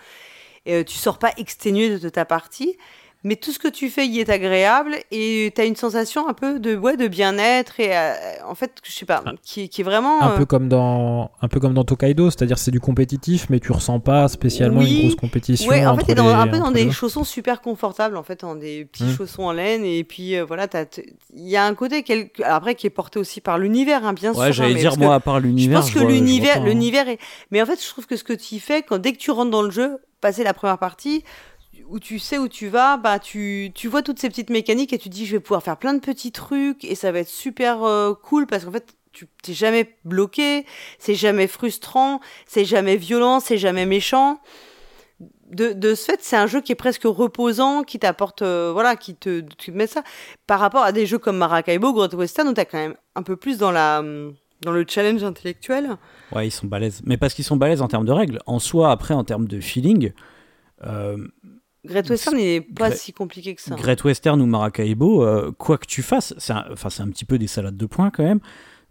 euh, 0.74 0.84
tu 0.84 0.96
sors 0.96 1.18
pas 1.18 1.32
exténué 1.36 1.98
de 1.98 2.08
ta 2.08 2.24
partie 2.24 2.76
mais 3.22 3.36
tout 3.36 3.52
ce 3.52 3.58
que 3.58 3.68
tu 3.68 3.90
fais 3.90 4.06
y 4.06 4.18
est 4.18 4.30
agréable 4.30 4.96
et 5.10 5.52
tu 5.54 5.60
as 5.60 5.64
une 5.64 5.76
sensation 5.76 6.26
un 6.26 6.32
peu 6.32 6.58
de 6.58 6.74
ouais 6.74 6.96
de 6.96 7.06
bien-être 7.06 7.78
et 7.78 7.94
euh, 7.94 8.14
en 8.46 8.54
fait 8.54 8.72
je 8.82 8.92
sais 8.92 9.04
pas 9.04 9.22
qui, 9.42 9.68
qui 9.68 9.82
est 9.82 9.84
vraiment 9.84 10.22
un 10.22 10.32
euh... 10.32 10.36
peu 10.38 10.46
comme 10.46 10.68
dans 10.68 11.30
un 11.42 11.48
peu 11.48 11.60
comme 11.60 11.74
dans 11.74 11.84
Tokaido 11.84 12.30
c'est-à-dire 12.30 12.58
c'est 12.58 12.70
du 12.70 12.80
compétitif 12.80 13.48
mais 13.50 13.60
tu 13.60 13.72
ressens 13.72 14.00
pas 14.00 14.26
spécialement 14.28 14.80
oui. 14.80 14.94
une 14.94 15.00
grosse 15.00 15.16
compétition 15.16 15.68
ouais 15.68 15.84
en 15.84 15.96
fait 15.96 16.14
t'es 16.14 16.18
un 16.18 16.46
peu 16.46 16.58
dans 16.58 16.70
des 16.70 16.90
chaussons 16.90 17.24
super 17.24 17.60
confortables 17.60 18.16
en 18.16 18.22
fait 18.22 18.40
dans 18.40 18.54
des 18.54 18.86
petits 18.86 19.04
mmh. 19.04 19.16
chaussons 19.16 19.42
en 19.44 19.52
laine 19.52 19.84
et 19.84 20.02
puis 20.02 20.36
euh, 20.36 20.44
voilà 20.44 20.66
il 21.34 21.48
y 21.48 21.56
a 21.56 21.64
un 21.66 21.74
côté 21.74 22.04
après 22.44 22.74
qui 22.74 22.86
est 22.86 22.90
porté 22.90 23.18
aussi 23.18 23.42
par 23.42 23.58
l'univers 23.58 24.06
hein, 24.06 24.14
bien 24.14 24.32
ouais, 24.32 24.46
sûr 24.46 24.52
j'allais 24.52 24.76
hein, 24.76 24.90
dire 24.90 24.98
moi 24.98 25.16
à 25.16 25.20
part 25.20 25.40
l'univers 25.40 25.82
je 25.82 25.92
pense 25.92 26.02
que 26.02 26.06
l'univers 26.06 26.64
l'univers 26.64 27.06
est 27.08 27.18
mais 27.50 27.60
en 27.60 27.66
fait 27.66 27.82
je 27.82 27.88
trouve 27.88 28.06
que 28.06 28.16
ce 28.16 28.24
que 28.24 28.32
tu 28.32 28.60
fais 28.60 28.82
quand 28.82 28.98
dès 28.98 29.12
que 29.12 29.18
tu 29.18 29.30
rentres 29.30 29.50
dans 29.50 29.62
le 29.62 29.70
jeu 29.70 29.98
passer 30.20 30.44
la 30.44 30.54
première 30.54 30.78
partie 30.78 31.24
où 31.90 31.98
tu 31.98 32.18
sais 32.18 32.38
où 32.38 32.48
tu 32.48 32.68
vas, 32.68 32.96
bah 32.96 33.18
tu, 33.18 33.72
tu 33.74 33.88
vois 33.88 34.02
toutes 34.02 34.18
ces 34.18 34.28
petites 34.28 34.50
mécaniques 34.50 34.92
et 34.92 34.98
tu 34.98 35.10
te 35.10 35.14
dis 35.14 35.26
je 35.26 35.32
vais 35.32 35.40
pouvoir 35.40 35.62
faire 35.62 35.76
plein 35.76 35.92
de 35.92 35.98
petits 35.98 36.32
trucs 36.32 36.84
et 36.84 36.94
ça 36.94 37.12
va 37.12 37.18
être 37.18 37.28
super 37.28 37.82
euh, 37.82 38.14
cool 38.14 38.46
parce 38.46 38.64
qu'en 38.64 38.72
fait 38.72 38.94
tu 39.12 39.26
t'es 39.42 39.54
jamais 39.54 39.96
bloqué, 40.04 40.64
c'est 40.98 41.16
jamais 41.16 41.48
frustrant, 41.48 42.20
c'est 42.46 42.64
jamais 42.64 42.96
violent, 42.96 43.40
c'est 43.40 43.58
jamais 43.58 43.84
méchant. 43.86 44.40
De, 45.50 45.72
de 45.72 45.96
ce 45.96 46.04
fait, 46.04 46.20
c'est 46.22 46.36
un 46.36 46.46
jeu 46.46 46.60
qui 46.60 46.70
est 46.70 46.76
presque 46.76 47.02
reposant, 47.02 47.82
qui 47.82 47.98
t'apporte, 47.98 48.42
euh, 48.42 48.70
voilà, 48.72 48.94
qui 48.94 49.16
te, 49.16 49.40
te 49.40 49.72
met 49.72 49.88
ça. 49.88 50.04
Par 50.46 50.60
rapport 50.60 50.84
à 50.84 50.92
des 50.92 51.06
jeux 51.06 51.18
comme 51.18 51.36
Maracaibo, 51.36 51.92
Great 51.92 52.14
Western, 52.14 52.46
où 52.46 52.52
t'as 52.52 52.64
quand 52.64 52.78
même 52.78 52.94
un 53.16 53.24
peu 53.24 53.34
plus 53.34 53.58
dans 53.58 53.72
la, 53.72 54.00
dans 54.62 54.70
le 54.70 54.84
challenge 54.86 55.24
intellectuel. 55.24 55.96
Ouais, 56.30 56.46
ils 56.46 56.52
sont 56.52 56.68
balèzes. 56.68 57.02
Mais 57.04 57.16
parce 57.16 57.34
qu'ils 57.34 57.44
sont 57.44 57.56
balèzes 57.56 57.82
en 57.82 57.88
termes 57.88 58.06
de 58.06 58.12
règles. 58.12 58.38
En 58.46 58.60
soi, 58.60 58.92
après, 58.92 59.12
en 59.12 59.24
termes 59.24 59.48
de 59.48 59.60
feeling, 59.60 60.12
euh, 60.84 61.18
Great 61.84 62.08
Western 62.10 62.36
n'est 62.36 62.60
pas 62.60 62.90
si 62.90 63.12
compliqué 63.12 63.54
que 63.54 63.62
ça. 63.62 63.74
Great 63.74 64.04
Western 64.04 64.40
ou 64.40 64.46
Maracaibo, 64.46 65.24
euh, 65.24 65.50
quoi 65.56 65.78
que 65.78 65.86
tu 65.86 66.02
fasses, 66.02 66.34
c'est 66.38 66.52
un, 66.52 66.64
un 66.64 67.08
petit 67.08 67.24
peu 67.24 67.38
des 67.38 67.46
salades 67.46 67.76
de 67.76 67.86
points 67.86 68.10
quand 68.10 68.24
même. 68.24 68.40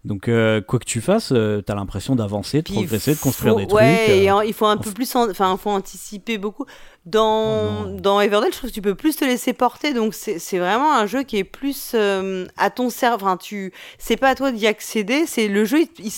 Donc, 0.04 0.28
euh, 0.28 0.62
quoi 0.62 0.78
que 0.78 0.86
tu 0.86 1.02
fasses, 1.02 1.30
euh, 1.30 1.60
tu 1.64 1.70
as 1.70 1.74
l'impression 1.74 2.16
d'avancer, 2.16 2.62
de 2.62 2.72
progresser, 2.72 3.14
de 3.14 3.20
construire 3.20 3.56
des 3.56 3.66
ouais, 3.66 3.96
trucs. 3.96 4.08
et 4.08 4.30
il 4.46 4.54
faut 4.54 4.64
un 4.64 4.78
peu 4.78 4.90
plus, 4.92 5.14
enfin, 5.14 5.54
faut 5.58 5.70
anticiper 5.70 6.38
beaucoup. 6.38 6.64
Dans, 7.04 7.84
oh 7.84 8.00
dans 8.00 8.20
Everdell, 8.20 8.50
je 8.50 8.56
trouve 8.56 8.70
que 8.70 8.74
tu 8.74 8.80
peux 8.80 8.94
plus 8.94 9.16
te 9.16 9.26
laisser 9.26 9.52
porter, 9.52 9.92
donc 9.92 10.14
c'est 10.14 10.58
vraiment 10.58 10.94
un 10.94 11.06
jeu 11.06 11.22
qui 11.22 11.36
est 11.36 11.44
plus 11.44 11.92
euh, 11.94 12.46
à 12.56 12.70
ton 12.70 12.88
cerveau. 12.88 13.26
Enfin, 13.26 13.36
tu, 13.36 13.74
c'est 13.98 14.16
pas 14.16 14.30
à 14.30 14.34
toi 14.34 14.52
d'y 14.52 14.66
accéder, 14.66 15.26
c'est 15.26 15.48
le 15.48 15.66
jeu, 15.66 15.82
il, 15.82 15.88
il, 15.98 16.12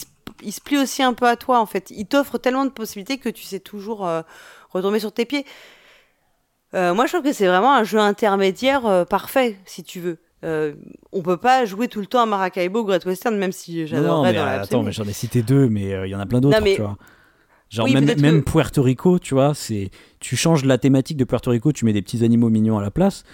il, 0.45 0.53
se 0.53 0.61
plie 0.61 0.79
aussi 0.79 1.03
un 1.03 1.13
peu 1.13 1.27
à 1.27 1.35
toi 1.35 1.59
en 1.59 1.67
fait. 1.67 1.91
Il 1.91 2.07
t'offre 2.07 2.39
tellement 2.39 2.65
de 2.65 2.71
possibilités 2.71 3.19
que 3.19 3.29
tu 3.29 3.43
sais 3.43 3.59
toujours 3.59 4.09
retomber 4.71 5.01
sur 5.01 5.11
tes 5.11 5.25
pieds. 5.25 5.45
Euh, 6.75 6.95
moi, 6.95 7.07
je 7.07 7.13
trouve 7.13 7.25
que 7.25 7.33
c'est 7.33 7.47
vraiment 7.47 7.75
un 7.75 7.85
jeu 7.85 7.99
intermédiaire 7.99 8.87
euh, 8.87 9.05
parfait, 9.05 9.59
si 9.65 9.83
tu 9.83 10.01
veux. 10.01 10.19
Euh, 10.45 10.75
on 11.13 11.23
peut 11.23 11.37
pas 11.37 11.65
jouer 11.65 11.87
tout 11.87 12.01
le 12.01 12.07
temps 12.07 12.21
à 12.21 12.27
Maracaibo, 12.27 12.85
Great 12.85 13.05
Western, 13.07 13.37
même 13.37 13.53
si 13.53 13.87
j'adorerais 13.87 14.33
dans 14.33 14.45
la 14.45 14.61
Attends, 14.63 14.83
mais 14.83 14.91
j'en 14.91 15.05
ai 15.05 15.13
cité 15.13 15.43
deux, 15.43 15.69
mais 15.69 15.83
il 15.83 15.93
euh, 15.93 16.07
y 16.09 16.15
en 16.15 16.21
a 16.21 16.27
plein 16.27 16.41
d'autres, 16.41 16.61
mais... 16.63 16.75
tu 16.75 16.83
vois. 16.83 16.97
Genre 17.69 17.87
oui, 17.87 17.95
même, 17.95 18.21
même 18.21 18.43
que... 18.43 18.51
Puerto 18.51 18.83
Rico, 18.83 19.19
tu 19.19 19.35
vois, 19.35 19.55
c'est 19.55 19.91
tu 20.21 20.37
changes 20.37 20.65
la 20.65 20.77
thématique 20.77 21.17
de 21.17 21.25
Puerto 21.25 21.51
Rico, 21.51 21.73
tu 21.73 21.87
mets 21.87 21.95
des 21.95 22.03
petits 22.03 22.23
animaux 22.23 22.51
mignons 22.51 22.79
à 22.79 22.83
la 22.83 22.91
place. 22.91 23.25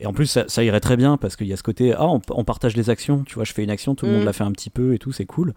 Et 0.00 0.06
en 0.06 0.12
plus, 0.12 0.26
ça, 0.26 0.44
ça 0.48 0.64
irait 0.64 0.80
très 0.80 0.96
bien 0.96 1.16
parce 1.16 1.36
qu'il 1.36 1.46
y 1.46 1.52
a 1.52 1.56
ce 1.56 1.62
côté, 1.62 1.92
ah, 1.92 2.06
on, 2.06 2.20
on, 2.30 2.44
partage 2.44 2.76
les 2.76 2.90
actions, 2.90 3.22
tu 3.22 3.36
vois, 3.36 3.44
je 3.44 3.52
fais 3.52 3.62
une 3.62 3.70
action, 3.70 3.94
tout 3.94 4.06
le 4.06 4.12
mm. 4.12 4.14
monde 4.16 4.24
la 4.24 4.32
fait 4.32 4.44
un 4.44 4.50
petit 4.50 4.70
peu 4.70 4.94
et 4.94 4.98
tout, 4.98 5.12
c'est 5.12 5.24
cool. 5.24 5.54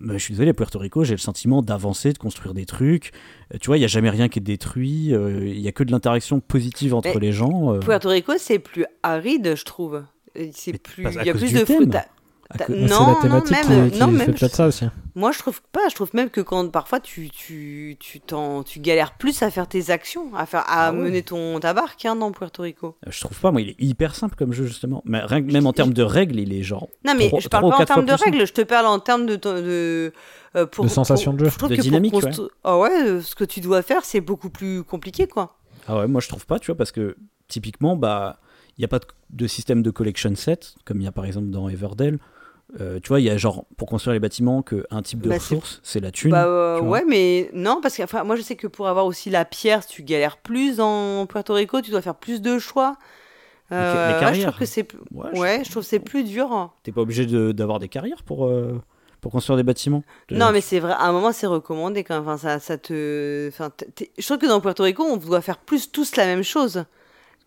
Bah, 0.00 0.14
je 0.14 0.18
suis 0.22 0.32
désolé, 0.34 0.50
à 0.50 0.54
Puerto 0.54 0.78
Rico, 0.78 1.04
j'ai 1.04 1.14
le 1.14 1.18
sentiment 1.18 1.62
d'avancer, 1.62 2.12
de 2.12 2.18
construire 2.18 2.54
des 2.54 2.66
trucs. 2.66 3.12
Euh, 3.54 3.58
tu 3.60 3.66
vois, 3.66 3.76
il 3.76 3.80
n'y 3.80 3.84
a 3.84 3.88
jamais 3.88 4.10
rien 4.10 4.28
qui 4.28 4.38
est 4.38 4.42
détruit. 4.42 5.14
euh, 5.14 5.46
Il 5.46 5.60
y 5.60 5.68
a 5.68 5.72
que 5.72 5.84
de 5.84 5.92
l'interaction 5.92 6.40
positive 6.40 6.94
entre 6.94 7.08
Mais 7.14 7.20
les 7.20 7.32
gens. 7.32 7.74
euh, 7.74 7.78
Puerto 7.78 8.08
Rico, 8.08 8.32
c'est 8.38 8.58
plus 8.58 8.84
aride, 9.02 9.54
je 9.56 9.64
trouve. 9.64 10.04
C'est 10.52 10.78
plus. 10.78 11.06
Il 11.20 11.24
y 11.26 11.30
a 11.30 11.34
plus 11.34 11.52
de 11.52 11.64
foot. 11.64 11.94
Co- 12.66 12.72
Non, 12.72 12.86
non, 12.88 13.06
la 13.14 13.20
thématique 13.22 13.68
même- 13.68 13.84
qui, 13.90 13.94
qui 13.94 14.00
non, 14.00 14.06
fait 14.08 14.12
même- 14.12 14.34
peut-être 14.34 14.54
ça 14.54 14.66
aussi. 14.66 14.84
Moi, 15.14 15.30
je 15.32 15.38
trouve 15.38 15.60
pas. 15.72 15.88
Je 15.90 15.94
trouve 15.94 16.10
même 16.14 16.30
que 16.30 16.40
quand 16.40 16.68
parfois 16.70 17.00
tu 17.00 17.28
tu 17.30 17.96
tu 18.00 18.20
t'en 18.20 18.62
tu 18.62 18.80
galères 18.80 19.14
plus 19.16 19.42
à 19.42 19.50
faire 19.50 19.66
tes 19.68 19.90
actions, 19.90 20.34
à 20.34 20.46
faire 20.46 20.60
à 20.66 20.88
Ah 20.88 20.92
mener 20.92 21.22
ton 21.22 21.58
ta 21.60 21.74
barque 21.74 22.04
hein, 22.04 22.16
dans 22.16 22.30
Puerto 22.32 22.62
Rico. 22.62 22.96
Je 23.06 23.20
trouve 23.20 23.38
pas, 23.38 23.50
moi, 23.50 23.60
il 23.60 23.70
est 23.70 23.76
hyper 23.82 24.14
simple 24.14 24.34
comme 24.36 24.52
jeu, 24.52 24.64
justement. 24.66 25.02
Mais 25.04 25.20
rien 25.20 25.40
même 25.40 25.66
en 25.66 25.72
termes 25.72 25.92
de 25.94 26.02
règles, 26.02 26.38
il 26.40 26.52
est 26.52 26.62
genre. 26.62 26.88
Non, 27.04 27.14
mais 27.16 27.30
je 27.38 27.48
parle 27.48 27.70
pas 27.70 27.76
en 27.78 27.84
termes 27.84 28.06
de 28.06 28.12
règles. 28.12 28.46
Je 28.46 28.52
te 28.52 28.62
parle 28.62 28.86
en 28.86 28.98
termes 28.98 29.26
de 29.26 29.36
de 29.36 30.12
euh, 30.56 30.66
pour 30.66 30.84
De 30.84 30.90
sensation 30.90 31.32
pour- 31.32 31.40
de 31.40 31.44
jeu. 31.46 31.50
Je 31.50 31.58
trouve 31.58 31.70
De 31.70 31.74
que 31.76 31.80
pour 31.80 31.84
dynamique, 31.84 32.14
ouais. 32.14 32.30
Ah 32.64 32.78
ouais, 32.78 32.90
euh, 33.06 33.20
ce 33.22 33.34
que 33.34 33.44
tu 33.44 33.60
dois 33.60 33.82
faire, 33.82 34.04
c'est 34.04 34.20
beaucoup 34.20 34.50
plus 34.50 34.82
compliqué, 34.84 35.26
quoi. 35.26 35.56
Ah 35.88 35.96
ouais, 35.98 36.06
moi 36.06 36.20
je 36.20 36.28
trouve 36.28 36.46
pas, 36.46 36.58
tu 36.58 36.66
vois, 36.66 36.76
parce 36.76 36.92
que 36.92 37.16
typiquement, 37.48 37.96
bah, 37.96 38.38
il 38.78 38.80
n'y 38.80 38.84
a 38.84 38.88
pas 38.88 38.98
de, 38.98 39.06
de 39.30 39.46
système 39.46 39.82
de 39.82 39.90
collection 39.90 40.34
set, 40.36 40.74
comme 40.84 41.00
il 41.00 41.04
y 41.04 41.06
a 41.06 41.12
par 41.12 41.24
exemple 41.26 41.48
dans 41.50 41.68
Everdell. 41.68 42.18
Euh, 42.80 42.98
tu 43.02 43.08
vois, 43.08 43.20
il 43.20 43.24
y 43.24 43.30
a 43.30 43.36
genre, 43.36 43.66
pour 43.76 43.86
construire 43.88 44.14
les 44.14 44.20
bâtiments, 44.20 44.62
qu'un 44.62 45.02
type 45.02 45.20
de 45.20 45.28
Bah, 45.28 45.34
ressource, 45.34 45.80
c'est 45.82 46.00
la 46.00 46.10
thune. 46.10 46.30
Bah 46.30 46.46
euh, 46.46 46.80
ouais, 46.80 47.04
mais 47.06 47.50
non, 47.52 47.80
parce 47.82 47.96
que 47.96 48.02
enfin, 48.02 48.24
moi 48.24 48.34
je 48.36 48.42
sais 48.42 48.56
que 48.56 48.66
pour 48.66 48.88
avoir 48.88 49.04
aussi 49.06 49.28
la 49.28 49.44
pierre, 49.44 49.86
tu 49.86 50.02
galères 50.02 50.38
plus 50.38 50.80
en 50.80 51.26
Puerto 51.26 51.52
Rico, 51.54 51.80
tu 51.82 51.90
dois 51.90 52.00
faire 52.02 52.14
plus 52.14 52.40
de 52.40 52.58
choix. 52.58 52.96
Euh, 53.72 54.18
les 54.20 54.24
ouais, 54.26 54.34
je 54.34 54.42
trouve 54.42 54.58
que 54.58 54.64
c'est 54.66 54.82
plus- 54.84 54.98
Ouais, 55.12 55.30
je- 55.34 55.40
ouais, 55.40 55.62
je 55.64 55.70
trouve 55.70 55.82
c'est 55.82 55.98
plus 55.98 56.24
dur. 56.24 56.72
T'es 56.82 56.92
pas 56.92 57.00
obligé 57.02 57.26
de- 57.26 57.52
d'avoir 57.52 57.78
des 57.78 57.88
carrières 57.88 58.22
pour, 58.22 58.46
euh, 58.46 58.80
pour 59.20 59.32
construire 59.32 59.56
des 59.56 59.62
bâtiments. 59.62 60.02
De- 60.28 60.36
Non, 60.36 60.50
mais 60.52 60.60
c'est 60.60 60.78
vrai, 60.80 60.92
à 60.92 61.04
un 61.06 61.12
moment 61.12 61.32
c'est 61.32 61.46
recommandé 61.46 62.04
quand 62.04 62.14
même. 62.14 62.22
Enfin, 62.28 62.36
ça, 62.38 62.58
ça 62.58 62.76
te. 62.78 63.48
Enfin, 63.48 63.70
je 64.18 64.24
trouve 64.24 64.38
que 64.38 64.46
dans 64.46 64.60
Puerto 64.60 64.82
Rico, 64.82 65.02
on 65.04 65.16
doit 65.18 65.40
faire 65.42 65.58
plus 65.58 65.90
tous 65.92 66.16
la 66.16 66.24
même 66.26 66.42
chose. 66.42 66.84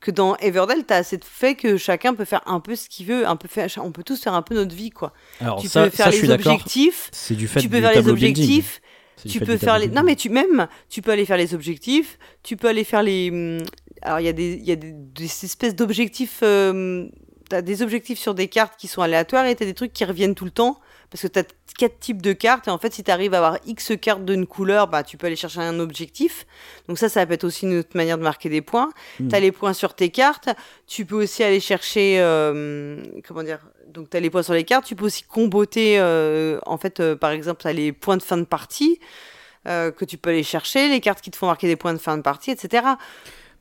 Que 0.05 0.11
dans 0.11 0.35
Everdell, 0.37 0.83
t'as 0.85 0.97
assez 0.97 1.17
de 1.17 1.23
fait 1.25 1.55
que 1.55 1.77
chacun 1.77 2.13
peut 2.13 2.25
faire 2.25 2.43
un 2.45 2.59
peu 2.59 2.75
ce 2.75 2.87
qu'il 2.89 3.07
veut, 3.07 3.25
un 3.25 3.35
peu 3.35 3.47
faire, 3.47 3.67
on 3.81 3.91
peut 3.91 4.03
tous 4.03 4.21
faire 4.21 4.35
un 4.35 4.43
peu 4.43 4.53
notre 4.53 4.75
vie, 4.75 4.91
quoi. 4.91 5.13
Alors 5.41 5.59
tu 5.59 5.67
ça, 5.67 5.85
peux 5.85 5.89
faire 5.89 6.13
ça, 6.13 6.21
les 6.21 6.29
objectifs, 6.29 7.09
C'est 7.11 7.33
du 7.33 7.47
fait 7.47 7.59
tu 7.59 7.69
peux 7.69 7.81
faire 7.81 7.99
les 7.99 8.07
objectifs, 8.07 8.81
tu 9.27 9.39
peux 9.39 9.57
faire 9.57 9.79
les. 9.79 9.87
Non, 9.87 10.03
mais 10.03 10.15
tu 10.15 10.29
même, 10.29 10.67
tu 10.89 11.01
peux 11.01 11.09
aller 11.09 11.25
faire 11.25 11.37
les 11.37 11.55
objectifs. 11.55 12.19
Tu 12.43 12.55
peux 12.55 12.67
aller 12.67 12.83
faire 12.83 13.01
les. 13.01 13.31
hum, 13.31 13.57
Alors 14.03 14.19
il 14.19 14.27
y 14.27 14.29
a 14.29 14.33
des, 14.33 14.57
y 14.57 14.71
a 14.71 14.75
des, 14.75 14.91
des 14.93 15.23
espèces 15.23 15.73
d'objectifs. 15.73 16.41
Euh... 16.43 17.07
T'as 17.49 17.61
des 17.61 17.81
objectifs 17.81 18.19
sur 18.19 18.33
des 18.33 18.47
cartes 18.47 18.73
qui 18.77 18.87
sont 18.87 19.01
aléatoires 19.01 19.45
et 19.45 19.55
t'as 19.55 19.65
des 19.65 19.73
trucs 19.73 19.93
qui 19.93 20.05
reviennent 20.05 20.35
tout 20.35 20.45
le 20.45 20.51
temps 20.51 20.79
parce 21.09 21.21
que 21.21 21.27
t'as 21.27 21.43
quatre 21.77 21.99
types 21.99 22.21
de 22.21 22.33
cartes 22.33 22.67
et 22.67 22.71
en 22.71 22.77
fait 22.77 22.93
si 22.93 23.03
t'arrives 23.03 23.33
à 23.33 23.37
avoir 23.37 23.59
X 23.65 23.93
cartes 24.01 24.25
d'une 24.25 24.47
couleur, 24.47 24.87
bah 24.87 25.03
tu 25.03 25.17
peux 25.17 25.27
aller 25.27 25.35
chercher 25.35 25.61
un 25.61 25.79
objectif. 25.79 26.45
Donc 26.87 26.97
ça, 26.97 27.09
ça 27.09 27.25
peut 27.25 27.33
être 27.33 27.43
aussi 27.43 27.65
une 27.65 27.79
autre 27.79 27.95
manière 27.95 28.17
de 28.17 28.23
marquer 28.23 28.49
des 28.49 28.61
points. 28.61 28.89
Hmm. 29.19 29.27
T'as 29.27 29.39
les 29.39 29.51
points 29.51 29.73
sur 29.73 29.93
tes 29.93 30.09
cartes. 30.09 30.49
Tu 30.87 31.05
peux 31.05 31.15
aussi 31.15 31.43
aller 31.43 31.59
chercher, 31.59 32.17
euh, 32.19 32.97
comment 33.27 33.43
dire. 33.43 33.59
Donc 33.87 34.09
t'as 34.09 34.19
les 34.19 34.29
points 34.29 34.43
sur 34.43 34.53
les 34.53 34.63
cartes. 34.63 34.85
Tu 34.85 34.95
peux 34.95 35.05
aussi 35.05 35.23
comboter. 35.23 35.99
euh, 35.99 36.59
en 36.65 36.77
fait, 36.77 36.99
euh, 36.99 37.15
par 37.15 37.31
exemple, 37.31 37.61
t'as 37.61 37.73
les 37.73 37.91
points 37.91 38.17
de 38.17 38.23
fin 38.23 38.37
de 38.37 38.43
partie 38.43 38.99
euh, 39.67 39.91
que 39.91 40.05
tu 40.05 40.17
peux 40.17 40.29
aller 40.29 40.43
chercher, 40.43 40.89
les 40.89 40.99
cartes 40.99 41.21
qui 41.21 41.31
te 41.31 41.37
font 41.37 41.47
marquer 41.47 41.67
des 41.67 41.75
points 41.75 41.93
de 41.93 41.97
fin 41.97 42.17
de 42.17 42.21
partie, 42.21 42.51
etc. 42.51 42.85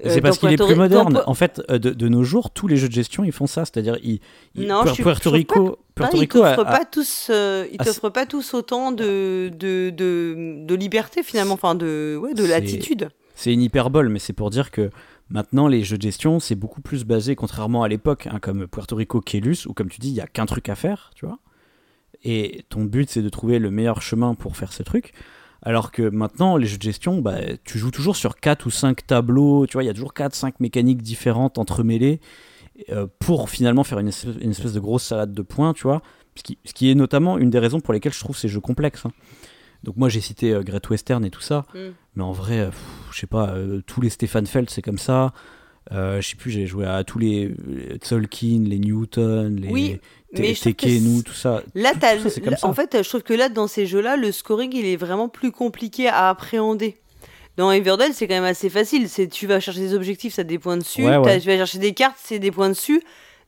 Euh, 0.05 0.11
C'est 0.11 0.21
parce 0.21 0.39
qu'il 0.39 0.49
est 0.51 0.57
Puerto 0.57 0.73
plus 0.73 0.79
moderne. 0.81 1.23
En 1.27 1.35
fait, 1.35 1.63
euh, 1.71 1.79
de, 1.79 1.91
de 1.91 2.09
nos 2.09 2.25
jours, 2.25 2.51
tous 2.51 2.67
les 2.67 2.77
jeux 2.77 2.89
de 2.89 2.93
gestion, 2.95 3.23
ils 3.25 3.33
font 3.33 3.47
ça. 3.47 3.65
C'est-à-dire, 3.65 3.97
ils, 4.03 4.21
ils- 4.55 4.67
Non, 4.67 4.85
je 4.87 5.01
Puerto 5.03 5.15
je 5.15 5.21
trouve 5.21 5.33
Rico, 5.35 5.79
Ah, 5.79 5.93
Puerto 5.95 6.17
ils 6.17 6.21
Rico 6.21 6.43
a- 6.43 6.57
t'offrent 6.57 6.69
a- 6.69 6.79
pas 6.79 6.85
tous, 6.85 7.27
euh, 7.31 7.67
ils 7.73 7.79
t'offrent 7.79 8.11
pas 8.11 8.27
tous 8.27 8.55
autant 8.55 8.91
de 8.93 9.51
de, 9.57 9.91
de, 9.91 10.65
de 10.67 10.75
liberté 10.75 11.23
finalement, 11.23 11.55
enfin 11.55 11.75
de 11.77 12.19
ouais, 12.21 12.35
de 12.35 12.45
latitude. 12.45 13.09
C'est 13.37 13.53
une 13.53 13.63
hyperbole, 13.63 14.09
mais 14.09 14.19
c'est 14.19 14.33
pour 14.33 14.51
dire 14.51 14.71
que 14.73 14.91
maintenant, 15.29 15.69
les 15.69 15.83
jeux 15.85 15.97
de 15.97 16.03
gestion, 16.03 16.41
c'est 16.41 16.55
beaucoup 16.57 16.81
plus 16.81 17.05
basé, 17.05 17.37
contrairement 17.37 17.83
à 17.85 17.89
l'époque, 17.89 18.27
hein, 18.31 18.39
comme 18.41 18.67
Puerto 18.67 18.97
Rico, 18.97 19.21
Kélus, 19.21 19.67
où 19.67 19.75
comme 19.75 19.89
tu 19.91 20.01
dis, 20.01 20.09
il 20.09 20.15
y 20.15 20.21
a 20.21 20.27
qu'un 20.27 20.47
truc 20.47 20.69
à 20.69 20.75
faire, 20.75 21.11
tu 21.15 21.25
vois. 21.27 21.39
Et 22.25 22.65
ton 22.69 22.85
but, 22.85 23.11
c'est 23.11 23.23
de 23.23 23.29
trouver 23.29 23.59
le 23.59 23.71
meilleur 23.71 24.01
chemin 24.03 24.35
pour 24.35 24.57
faire 24.57 24.73
ce 24.73 24.83
truc. 24.83 25.13
Alors 25.67 25.91
que 25.93 26.03
maintenant, 26.03 26.57
les 26.59 26.67
jeux 26.67 26.77
de 26.77 26.83
gestion, 26.83 27.21
bah, 27.21 27.39
tu 27.65 27.79
joues 27.79 27.91
toujours 27.91 28.17
sur 28.17 28.37
4 28.37 28.67
ou 28.67 28.71
5 28.71 29.07
tableaux, 29.07 29.67
tu 29.67 29.73
vois, 29.75 29.83
il 29.83 29.87
y 29.87 29.91
a 29.91 29.95
toujours 29.95 30.13
4-5 30.13 30.55
mécaniques 30.61 31.01
différentes 31.03 31.57
entremêlées 31.59 32.21
euh, 32.91 33.07
pour 33.19 33.49
finalement 33.49 33.83
faire 33.83 33.99
une 33.99 34.09
espèce, 34.09 34.35
une 34.41 34.51
espèce 34.51 34.75
de 34.75 34.81
grosse 34.81 35.05
salade 35.05 35.33
de 35.33 35.43
points, 35.43 35.73
tu 35.73 35.85
vois. 35.85 36.03
Ce 36.37 36.43
qui, 36.43 36.59
ce 36.65 36.75
qui 36.75 36.91
est 36.91 36.95
notamment 36.95 37.39
une 37.39 37.49
des 37.51 37.59
raisons 37.59 37.81
pour 37.81 37.95
lesquelles 37.95 38.13
je 38.13 38.21
trouve 38.21 38.37
ces 38.37 38.49
jeux 38.49 38.61
complexes. 38.61 39.07
hein. 39.07 39.13
Donc 39.85 39.97
moi 39.97 40.09
j'ai 40.09 40.21
cité 40.21 40.53
euh, 40.53 40.63
Great 40.63 40.89
Western 40.91 41.25
et 41.25 41.31
tout 41.31 41.41
ça, 41.43 41.65
Mm. 41.75 41.79
mais 42.17 42.23
en 42.23 42.33
vrai, 42.33 42.71
je 43.13 43.19
sais 43.21 43.27
pas, 43.27 43.51
euh, 43.51 43.81
tous 43.87 44.01
les 44.01 44.11
Stefan 44.11 44.45
Feld 44.47 44.69
c'est 44.71 44.83
comme 44.83 44.99
ça. 44.99 45.33
Euh, 45.93 46.21
je 46.21 46.29
sais 46.31 46.37
plus, 46.37 46.51
j'ai 46.51 46.67
joué 46.67 46.87
à 46.87 47.05
tous 47.05 47.19
les, 47.19 47.55
les 47.69 47.99
Tolkien, 47.99 48.61
les 48.65 48.79
Newton, 48.79 49.57
les 49.61 49.69
Oui, 49.69 50.01
mais 50.33 50.55
je 50.55 51.23
tout 51.23 51.33
ça. 51.35 51.63
Là, 51.75 51.93
Tout- 51.93 51.99
t'as- 52.01 52.17
tout 52.17 52.23
ça, 52.25 52.31
c'est 52.31 52.41
comme 52.41 52.51
là, 52.53 52.57
ça. 52.57 52.67
en 52.67 52.73
fait, 52.73 53.03
je 53.03 53.09
trouve 53.09 53.23
que 53.23 53.35
là, 53.35 53.49
dans 53.49 53.67
ces 53.69 53.87
jeux-là, 53.87 54.17
le 54.17 54.33
scoring, 54.33 54.73
il 54.75 54.87
est 54.87 54.97
vraiment 54.97 55.29
plus 55.29 55.53
compliqué 55.53 56.09
à 56.09 56.31
appréhender. 56.31 56.97
Dans 57.57 57.71
Everdell, 57.71 58.13
c'est 58.15 58.27
quand 58.27 58.35
même 58.35 58.45
assez 58.45 58.69
facile. 58.71 59.09
C'est 59.09 59.29
tu 59.29 59.47
vas 59.47 59.61
chercher 59.61 59.81
des 59.81 59.95
objectifs, 59.95 60.35
ça 60.35 60.41
a 60.41 60.45
des 60.45 60.59
points 60.59 60.77
dessus. 60.77 61.05
Ouais, 61.05 61.17
ouais. 61.19 61.23
T'as- 61.23 61.41
Tu 61.41 61.47
vas 61.47 61.57
chercher 61.57 61.79
des 61.79 61.93
cartes, 61.93 62.17
c'est 62.21 62.39
des 62.41 62.51
points 62.51 62.69
dessus. 62.71 63.01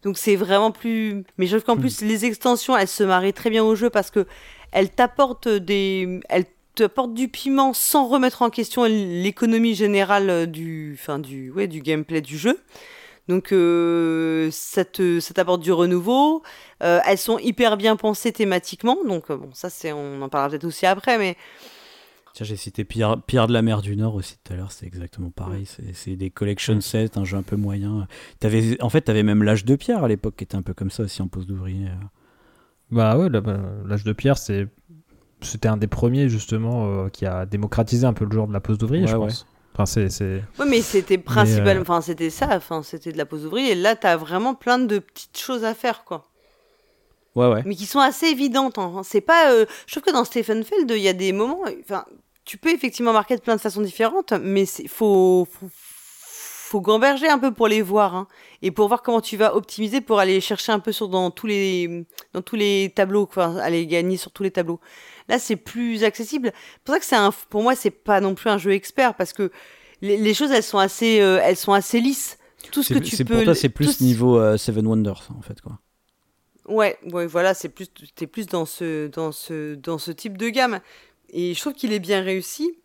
Donc 0.04 0.16
c'est 0.18 0.36
vraiment 0.36 0.70
plus. 0.70 1.24
Mais 1.38 1.46
je 1.46 1.56
trouve 1.56 1.62
Hmm. 1.74 1.76
qu'en 1.78 1.80
plus, 1.80 2.02
les 2.02 2.24
extensions, 2.24 2.76
elles 2.76 2.86
se 2.86 3.02
marient 3.02 3.32
très 3.32 3.50
bien 3.50 3.64
au 3.64 3.74
jeu 3.74 3.90
parce 3.90 4.10
que 4.12 4.26
elles 4.70 4.90
t'apportent 4.90 5.48
des, 5.48 6.20
elles 6.28 6.44
t'apportent 6.76 7.14
du 7.14 7.28
piment 7.28 7.72
sans 7.72 8.06
remettre 8.08 8.42
en 8.42 8.50
question 8.50 8.84
l'économie 8.84 9.74
générale 9.74 10.30
euh, 10.30 10.46
du, 10.46 10.92
enfin 10.98 11.18
du, 11.18 11.50
ouais, 11.50 11.66
du 11.66 11.80
gameplay 11.80 12.20
du 12.20 12.38
jeu. 12.38 12.58
Donc 13.28 13.50
euh, 13.50 14.48
ça 14.52 14.84
te, 14.84 15.18
ça 15.18 15.34
t'apporte 15.34 15.60
du 15.62 15.72
renouveau. 15.72 16.42
Euh, 16.82 17.00
elles 17.06 17.18
sont 17.18 17.38
hyper 17.38 17.76
bien 17.76 17.96
pensées 17.96 18.30
thématiquement. 18.32 18.98
Donc 19.04 19.30
euh, 19.30 19.36
bon, 19.36 19.50
ça 19.52 19.68
c'est, 19.70 19.92
on 19.92 20.22
en 20.22 20.28
parlera 20.28 20.50
peut-être 20.50 20.64
aussi 20.64 20.86
après, 20.86 21.18
mais 21.18 21.36
Tiens, 22.34 22.44
j'ai 22.44 22.56
cité 22.56 22.84
Pierre, 22.84 23.16
Pierre 23.22 23.46
de 23.46 23.54
la 23.54 23.62
mer 23.62 23.80
du 23.80 23.96
Nord 23.96 24.14
aussi 24.14 24.36
tout 24.44 24.52
à 24.52 24.56
l'heure, 24.56 24.70
c'est 24.70 24.84
exactement 24.86 25.30
pareil. 25.30 25.64
C'est- 25.64 25.94
C'est 25.94 26.16
des 26.16 26.28
collection 26.28 26.78
sets, 26.82 27.16
un 27.16 27.24
jeu 27.24 27.38
un 27.38 27.42
peu 27.42 27.56
moyen. 27.56 28.06
Avais, 28.42 28.76
en 28.82 28.90
fait, 28.90 29.00
t'avais 29.00 29.22
même 29.22 29.42
l'âge 29.42 29.64
de 29.64 29.74
pierre 29.74 30.04
à 30.04 30.08
l'époque 30.08 30.36
qui 30.36 30.44
était 30.44 30.54
un 30.54 30.60
peu 30.62 30.74
comme 30.74 30.90
ça 30.90 31.02
aussi 31.04 31.22
en 31.22 31.28
pose 31.28 31.46
d'ouvrier. 31.46 31.86
Bah 32.90 33.16
ouais, 33.18 33.28
l'âge 33.86 34.04
de 34.04 34.12
pierre, 34.12 34.36
c'est 34.38 34.68
c'était 35.40 35.68
un 35.68 35.76
des 35.76 35.86
premiers 35.86 36.28
justement 36.28 36.86
euh, 36.86 37.08
qui 37.08 37.26
a 37.26 37.46
démocratisé 37.46 38.06
un 38.06 38.12
peu 38.12 38.24
le 38.24 38.32
genre 38.32 38.48
de 38.48 38.52
la 38.52 38.60
pose 38.60 38.78
d'ouvrier, 38.78 39.02
Ouais, 39.04 39.08
je 39.10 39.16
ouais. 39.16 39.26
pense. 39.26 39.46
Enfin, 39.74 39.84
c'est, 39.86 40.08
c'est... 40.08 40.42
Ouais, 40.58 40.64
mais 40.66 40.80
c'était 40.80 41.18
principalement, 41.18 41.80
euh, 41.80 41.82
enfin 41.82 42.00
c'était 42.00 42.30
ça, 42.30 42.48
enfin 42.52 42.82
c'était 42.82 43.12
de 43.12 43.18
la 43.18 43.26
pose 43.26 43.44
ouvrier. 43.44 43.72
Et 43.72 43.74
là, 43.74 43.94
t'as 43.94 44.16
vraiment 44.16 44.54
plein 44.54 44.78
de 44.78 44.98
petites 44.98 45.36
choses 45.38 45.64
à 45.64 45.74
faire, 45.74 46.04
quoi. 46.04 46.30
Ouais, 47.34 47.46
ouais. 47.52 47.62
Mais 47.66 47.74
qui 47.74 47.84
sont 47.84 47.98
assez 48.00 48.26
évidentes. 48.28 48.78
hein. 48.78 49.02
C'est 49.04 49.20
pas, 49.20 49.52
euh, 49.52 49.66
je 49.86 49.92
trouve 49.92 50.04
que 50.04 50.12
dans 50.12 50.24
Stephenfeld, 50.24 50.90
il 50.90 51.02
y 51.02 51.08
a 51.08 51.12
des 51.12 51.32
moments, 51.32 51.60
enfin, 51.84 52.06
tu 52.46 52.56
peux 52.56 52.70
effectivement 52.72 53.12
marquer 53.12 53.36
de 53.36 53.42
plein 53.42 53.56
de 53.56 53.60
façons 53.60 53.82
différentes, 53.82 54.32
mais 54.40 54.64
c'est 54.64 54.88
faut, 54.88 55.46
faut, 55.50 55.68
faut 56.66 56.80
gamberger 56.80 57.28
un 57.28 57.38
peu 57.38 57.52
pour 57.52 57.68
les 57.68 57.80
voir, 57.80 58.14
hein, 58.16 58.26
et 58.60 58.70
pour 58.70 58.88
voir 58.88 59.02
comment 59.02 59.20
tu 59.20 59.36
vas 59.36 59.54
optimiser 59.54 60.00
pour 60.00 60.18
aller 60.18 60.40
chercher 60.40 60.72
un 60.72 60.80
peu 60.80 60.90
sur 60.90 61.08
dans 61.08 61.30
tous 61.30 61.46
les, 61.46 62.04
dans 62.32 62.42
tous 62.42 62.56
les 62.56 62.92
tableaux, 62.94 63.26
quoi, 63.26 63.60
aller 63.60 63.86
gagner 63.86 64.16
sur 64.16 64.32
tous 64.32 64.42
les 64.42 64.50
tableaux. 64.50 64.80
Là, 65.28 65.38
c'est 65.38 65.56
plus 65.56 66.02
accessible. 66.02 66.52
Pour 66.84 66.94
ça 66.94 66.98
que 66.98 67.06
c'est 67.06 67.16
un, 67.16 67.30
pour 67.50 67.62
moi, 67.62 67.76
c'est 67.76 67.90
pas 67.90 68.20
non 68.20 68.34
plus 68.34 68.50
un 68.50 68.58
jeu 68.58 68.72
expert 68.72 69.14
parce 69.14 69.32
que 69.32 69.52
les, 70.02 70.16
les 70.16 70.34
choses, 70.34 70.50
elles 70.50 70.62
sont 70.64 70.78
assez, 70.78 71.20
euh, 71.20 71.40
elles 71.42 71.56
sont 71.56 71.72
assez 71.72 72.00
lisses. 72.00 72.38
Tout 72.72 72.82
ce 72.82 72.94
que 72.94 72.98
tu 72.98 73.14
c'est 73.14 73.24
peux. 73.24 73.36
pour 73.36 73.44
toi, 73.44 73.54
c'est 73.54 73.68
plus 73.68 74.00
niveau 74.00 74.38
euh, 74.38 74.56
Seven 74.56 74.86
Wonders 74.88 75.28
en 75.38 75.42
fait 75.42 75.60
quoi. 75.60 75.78
Ouais, 76.68 76.98
ouais, 77.12 77.26
voilà, 77.26 77.54
c'est 77.54 77.68
plus, 77.68 77.86
t'es 78.16 78.26
plus 78.26 78.46
dans 78.46 78.66
ce, 78.66 79.06
dans 79.06 79.30
ce, 79.30 79.76
dans 79.76 79.98
ce 79.98 80.10
type 80.10 80.36
de 80.36 80.48
gamme. 80.48 80.80
Et 81.30 81.54
je 81.54 81.60
trouve 81.60 81.74
qu'il 81.74 81.92
est 81.92 82.00
bien 82.00 82.22
réussi. 82.22 82.76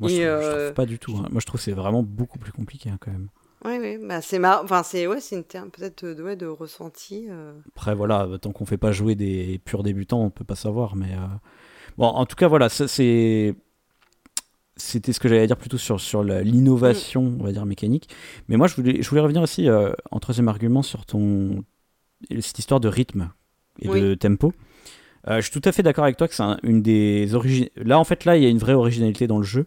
Moi, 0.00 0.08
je, 0.08 0.14
Et, 0.14 0.18
trouve, 0.26 0.40
je 0.42 0.46
euh, 0.46 0.64
trouve 0.64 0.74
pas 0.74 0.86
du 0.86 0.98
tout. 0.98 1.12
hein. 1.16 1.26
Moi, 1.30 1.40
je 1.40 1.46
trouve 1.46 1.58
que 1.60 1.64
c'est 1.64 1.72
vraiment 1.72 2.02
beaucoup 2.02 2.38
plus 2.38 2.52
compliqué 2.52 2.90
hein, 2.90 2.98
quand 3.00 3.10
même. 3.10 3.28
Ouais, 3.64 3.78
ouais, 3.80 3.98
bah 3.98 4.20
c'est 4.22 4.38
marrant. 4.38 4.62
Enfin, 4.64 4.82
c'est, 4.82 5.06
ouais, 5.06 5.18
une 5.32 5.42
terme 5.44 5.70
peut-être 5.70 6.04
de, 6.06 6.22
ouais, 6.22 6.36
de 6.36 6.46
ressenti. 6.46 7.26
euh. 7.28 7.52
Après, 7.74 7.94
voilà, 7.94 8.28
tant 8.40 8.52
qu'on 8.52 8.66
fait 8.66 8.76
pas 8.76 8.92
jouer 8.92 9.14
des 9.14 9.60
purs 9.64 9.82
débutants, 9.82 10.22
on 10.22 10.30
peut 10.30 10.44
pas 10.44 10.54
savoir. 10.54 10.94
Mais 10.94 11.12
euh, 11.12 11.26
bon, 11.98 12.06
en 12.06 12.26
tout 12.26 12.36
cas, 12.36 12.48
voilà, 12.48 12.68
c'est 12.68 13.54
c'était 14.78 15.14
ce 15.14 15.20
que 15.20 15.28
j'allais 15.28 15.46
dire 15.46 15.56
plutôt 15.56 15.78
sur, 15.78 15.98
sur 16.00 16.22
l'innovation, 16.22 17.34
on 17.40 17.42
va 17.44 17.50
dire 17.50 17.64
mécanique. 17.64 18.10
Mais 18.48 18.56
moi, 18.58 18.66
je 18.66 18.76
voulais, 18.76 19.02
je 19.02 19.08
voulais 19.08 19.22
revenir 19.22 19.42
aussi 19.42 19.68
euh, 19.68 19.92
en 20.10 20.20
troisième 20.20 20.48
argument 20.48 20.82
sur 20.82 21.06
ton 21.06 21.64
cette 22.40 22.58
histoire 22.58 22.80
de 22.80 22.88
rythme 22.88 23.30
et 23.80 23.88
de 23.88 24.14
tempo. 24.14 24.52
Euh, 25.28 25.36
je 25.36 25.50
suis 25.50 25.60
tout 25.60 25.66
à 25.68 25.72
fait 25.72 25.82
d'accord 25.82 26.04
avec 26.04 26.16
toi 26.16 26.28
que 26.28 26.34
c'est 26.34 26.42
un- 26.42 26.58
une 26.62 26.82
des 26.82 27.34
origines. 27.34 27.68
Là, 27.76 27.98
en 27.98 28.04
fait, 28.04 28.24
là, 28.24 28.36
il 28.36 28.42
y 28.42 28.46
a 28.46 28.48
une 28.48 28.58
vraie 28.58 28.74
originalité 28.74 29.26
dans 29.26 29.38
le 29.38 29.44
jeu. 29.44 29.66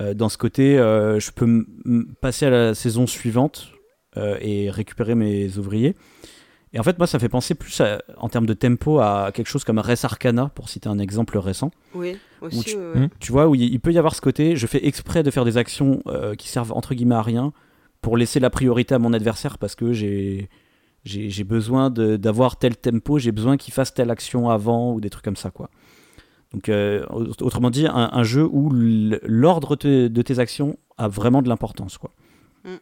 Euh, 0.00 0.14
dans 0.14 0.28
ce 0.28 0.38
côté, 0.38 0.78
euh, 0.78 1.18
je 1.18 1.30
peux 1.32 1.66
passer 2.20 2.46
à 2.46 2.50
la 2.50 2.74
saison 2.74 3.06
suivante 3.06 3.72
euh, 4.16 4.36
et 4.40 4.70
récupérer 4.70 5.14
mes 5.14 5.58
ouvriers. 5.58 5.96
Et 6.72 6.78
en 6.78 6.82
fait, 6.82 6.98
moi, 6.98 7.06
ça 7.06 7.18
fait 7.18 7.28
penser 7.28 7.54
plus 7.54 7.82
en 8.18 8.28
termes 8.28 8.46
de 8.46 8.52
tempo 8.52 8.98
à 8.98 9.30
quelque 9.32 9.46
chose 9.46 9.64
comme 9.64 9.78
Res 9.78 10.04
Arcana, 10.04 10.50
pour 10.54 10.68
citer 10.68 10.88
un 10.88 10.98
exemple 10.98 11.38
récent. 11.38 11.70
Oui, 11.94 12.18
aussi. 12.42 12.64
tu, 12.64 12.76
ouais. 12.76 13.08
tu, 13.20 13.32
vois, 13.32 13.48
où 13.48 13.54
il 13.54 13.80
peut 13.80 13.92
y 13.92 13.98
avoir 13.98 14.14
ce 14.14 14.20
côté, 14.20 14.56
je 14.56 14.66
fais 14.66 14.86
exprès 14.86 15.22
de 15.22 15.30
faire 15.30 15.44
des 15.44 15.56
actions 15.56 16.02
euh, 16.06 16.34
qui 16.34 16.48
servent 16.48 16.72
entre 16.72 16.94
guillemets 16.94 17.14
à 17.14 17.22
rien 17.22 17.52
pour 18.02 18.16
laisser 18.16 18.38
la 18.38 18.50
priorité 18.50 18.94
à 18.94 18.98
mon 18.98 19.12
adversaire 19.12 19.58
parce 19.58 19.74
que 19.74 19.92
j'ai 19.92 20.48
j'ai 21.04 21.44
besoin 21.44 21.88
d'avoir 21.88 22.58
tel 22.58 22.76
tempo, 22.76 23.18
j'ai 23.18 23.32
besoin 23.32 23.56
qu'il 23.56 23.72
fasse 23.72 23.94
telle 23.94 24.10
action 24.10 24.50
avant 24.50 24.92
ou 24.92 25.00
des 25.00 25.08
trucs 25.08 25.24
comme 25.24 25.36
ça, 25.36 25.50
quoi. 25.50 25.70
Donc, 26.52 26.68
euh, 26.68 27.04
autrement 27.10 27.70
dit, 27.70 27.86
un, 27.88 28.22
jeu 28.22 28.48
où 28.50 28.70
l'ordre 28.72 29.76
de 29.76 30.22
tes 30.22 30.38
actions 30.38 30.78
a 30.96 31.08
vraiment 31.08 31.42
de 31.42 31.48
l'importance, 31.48 31.98
quoi. 31.98 32.10
Mm. 32.64 32.76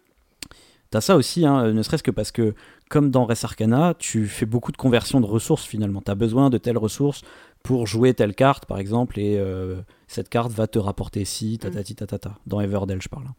T'as 0.91 1.01
ça 1.01 1.17
aussi, 1.17 1.45
hein, 1.45 1.73
ne 1.73 1.83
serait-ce 1.83 2.05
que 2.05 2.13
parce 2.13 2.31
que 2.31 2.55
comme 2.89 3.11
dans 3.11 3.25
Res 3.27 3.45
Arcana, 3.45 3.95
tu 3.99 4.27
fais 4.27 4.47
beaucoup 4.47 4.71
de 4.71 4.77
conversion 4.77 5.21
de 5.21 5.27
ressources 5.27 5.65
finalement. 5.65 6.01
Tu 6.01 6.11
as 6.11 6.15
besoin 6.15 6.49
de 6.49 6.59
telles 6.59 6.79
ressources 6.79 7.23
pour 7.65 7.87
jouer 7.87 8.15
telle 8.15 8.35
carte, 8.35 8.67
par 8.67 8.79
exemple, 8.79 9.19
et 9.19 9.37
euh, 9.39 9.81
cette 10.07 10.29
carte 10.29 10.53
va 10.53 10.69
te 10.69 10.79
rapporter 10.79 11.25
ci, 11.25 11.59
tatati 11.59 11.95
mm. 11.95 11.97
tatata. 11.97 12.39
Dans 12.47 12.61
Everdell, 12.61 13.03
je 13.03 13.09
parle. 13.09 13.27
Hein. 13.27 13.35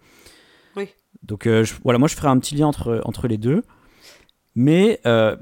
Oui. 0.75 0.89
Donc 1.23 1.47
euh, 1.47 1.65
voilà, 1.83 1.97
moi 1.99 2.07
je 2.07 2.15
ferai 2.15 2.27
un 2.27 2.37
petit 2.37 2.55
lien 2.55 2.67
entre, 2.67 3.01
entre 3.05 3.27
les 3.27 3.37
deux. 3.37 3.63
Mais 4.55 4.99
euh, 5.05 5.37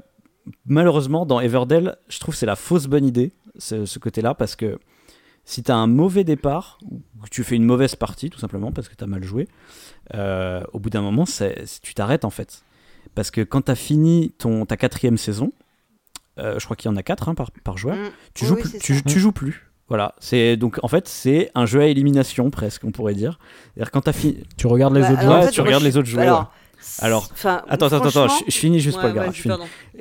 malheureusement, 0.64 1.26
dans 1.26 1.40
Everdell, 1.40 1.96
je 2.08 2.20
trouve 2.20 2.34
que 2.34 2.38
c'est 2.38 2.46
la 2.46 2.56
fausse 2.56 2.86
bonne 2.86 3.04
idée, 3.04 3.32
ce, 3.58 3.86
ce 3.86 3.98
côté-là, 3.98 4.34
parce 4.34 4.56
que 4.56 4.78
si 5.44 5.62
tu 5.62 5.70
as 5.70 5.76
un 5.76 5.86
mauvais 5.86 6.24
départ, 6.24 6.78
ou 6.90 7.00
que 7.24 7.30
tu 7.30 7.44
fais 7.44 7.56
une 7.56 7.64
mauvaise 7.64 7.94
partie, 7.94 8.30
tout 8.30 8.38
simplement, 8.38 8.72
parce 8.72 8.88
que 8.88 8.94
tu 8.94 9.04
as 9.04 9.06
mal 9.06 9.22
joué, 9.22 9.48
au 10.14 10.78
bout 10.78 10.90
d'un 10.90 11.02
moment, 11.02 11.24
tu 11.82 11.94
t'arrêtes 11.94 12.24
en 12.24 12.30
fait. 12.30 12.64
Parce 13.14 13.30
que 13.30 13.40
quand 13.40 13.62
tu 13.62 13.70
as 13.70 13.76
fini 13.76 14.32
ton, 14.38 14.66
ta 14.66 14.76
quatrième 14.76 15.16
saison, 15.16 15.52
euh, 16.38 16.58
je 16.58 16.64
crois 16.64 16.76
qu'il 16.76 16.90
y 16.90 16.92
en 16.92 16.96
a 16.96 17.02
quatre 17.02 17.28
hein, 17.28 17.34
par, 17.34 17.50
par, 17.50 17.78
joueur, 17.78 17.96
mm. 17.96 18.10
tu, 18.34 18.44
joues 18.44 18.56
plus, 18.56 18.78
tu, 18.78 19.18
joues 19.18 19.32
plus. 19.32 19.70
Voilà, 19.88 20.14
c'est 20.18 20.56
donc 20.56 20.78
en 20.82 20.88
fait 20.88 21.08
c'est 21.08 21.50
un 21.54 21.64
jeu 21.64 21.80
à 21.80 21.86
élimination 21.86 22.50
presque, 22.50 22.84
on 22.84 22.90
pourrait 22.90 23.14
dire. 23.14 23.38
C'est-à-dire 23.74 23.90
quand 23.90 24.02
t'as 24.02 24.12
fini, 24.12 24.42
tu 24.58 24.66
regardes 24.66 24.94
les 24.94 25.00
bah, 25.00 25.12
autres 25.12 25.22
joueurs, 25.22 25.50
tu 25.50 25.60
regardes 25.62 25.82
les 25.82 25.96
autres 25.96 26.08
joueurs. 26.08 26.52
Alors, 26.98 27.30
attends, 27.42 27.86
attends, 27.86 28.02
attends, 28.02 28.28
je, 28.46 28.54
finis 28.54 28.80
juste 28.80 29.00
pas 29.00 29.08
le 29.08 29.14
gars. 29.14 29.30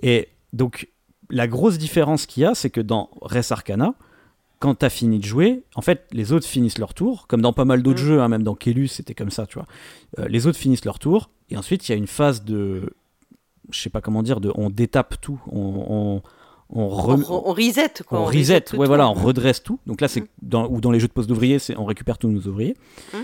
Et 0.01 0.27
donc 0.51 0.89
la 1.29 1.47
grosse 1.47 1.77
différence 1.77 2.25
qu'il 2.25 2.43
y 2.43 2.45
a, 2.45 2.55
c'est 2.55 2.69
que 2.69 2.81
dans 2.81 3.09
Res 3.21 3.51
Arcana, 3.51 3.93
quand 4.59 4.75
t'as 4.75 4.89
fini 4.89 5.19
de 5.19 5.25
jouer, 5.25 5.63
en 5.75 5.81
fait, 5.81 6.05
les 6.11 6.31
autres 6.31 6.47
finissent 6.47 6.77
leur 6.77 6.93
tour, 6.93 7.27
comme 7.27 7.41
dans 7.41 7.53
pas 7.53 7.65
mal 7.65 7.83
d'autres 7.83 8.01
mm. 8.01 8.05
jeux, 8.05 8.21
hein, 8.21 8.27
même 8.27 8.43
dans 8.43 8.55
Kelus, 8.55 8.87
c'était 8.87 9.13
comme 9.13 9.31
ça, 9.31 9.45
tu 9.45 9.55
vois. 9.55 9.67
Euh, 10.19 10.27
les 10.27 10.47
autres 10.47 10.57
finissent 10.57 10.85
leur 10.85 10.99
tour, 10.99 11.29
et 11.49 11.57
ensuite, 11.57 11.87
il 11.87 11.91
y 11.91 11.95
a 11.95 11.97
une 11.97 12.07
phase 12.07 12.43
de 12.43 12.93
je 13.71 13.79
sais 13.79 13.89
pas 13.89 14.01
comment 14.01 14.23
dire, 14.23 14.39
de, 14.39 14.51
on 14.55 14.69
détape 14.69 15.19
tout, 15.21 15.39
on, 15.47 15.85
on, 15.89 16.21
on, 16.69 16.87
reset 16.87 18.03
quoi. 18.07 18.21
On, 18.21 18.25
reset, 18.25 18.75
ouais, 18.75 18.87
voilà, 18.87 19.09
on 19.09 19.13
redresse 19.13 19.63
tout. 19.63 19.79
Donc 19.85 20.01
là, 20.01 20.07
c'est 20.07 20.21
mmh. 20.21 20.27
dans, 20.41 20.67
ou 20.69 20.81
dans 20.81 20.91
les 20.91 20.99
jeux 20.99 21.07
de 21.07 21.13
poste 21.13 21.29
d'ouvriers, 21.29 21.59
c'est 21.59 21.77
on 21.77 21.85
récupère 21.85 22.17
tous 22.17 22.29
nos 22.29 22.41
ouvriers. 22.41 22.75
Mmh. 23.13 23.17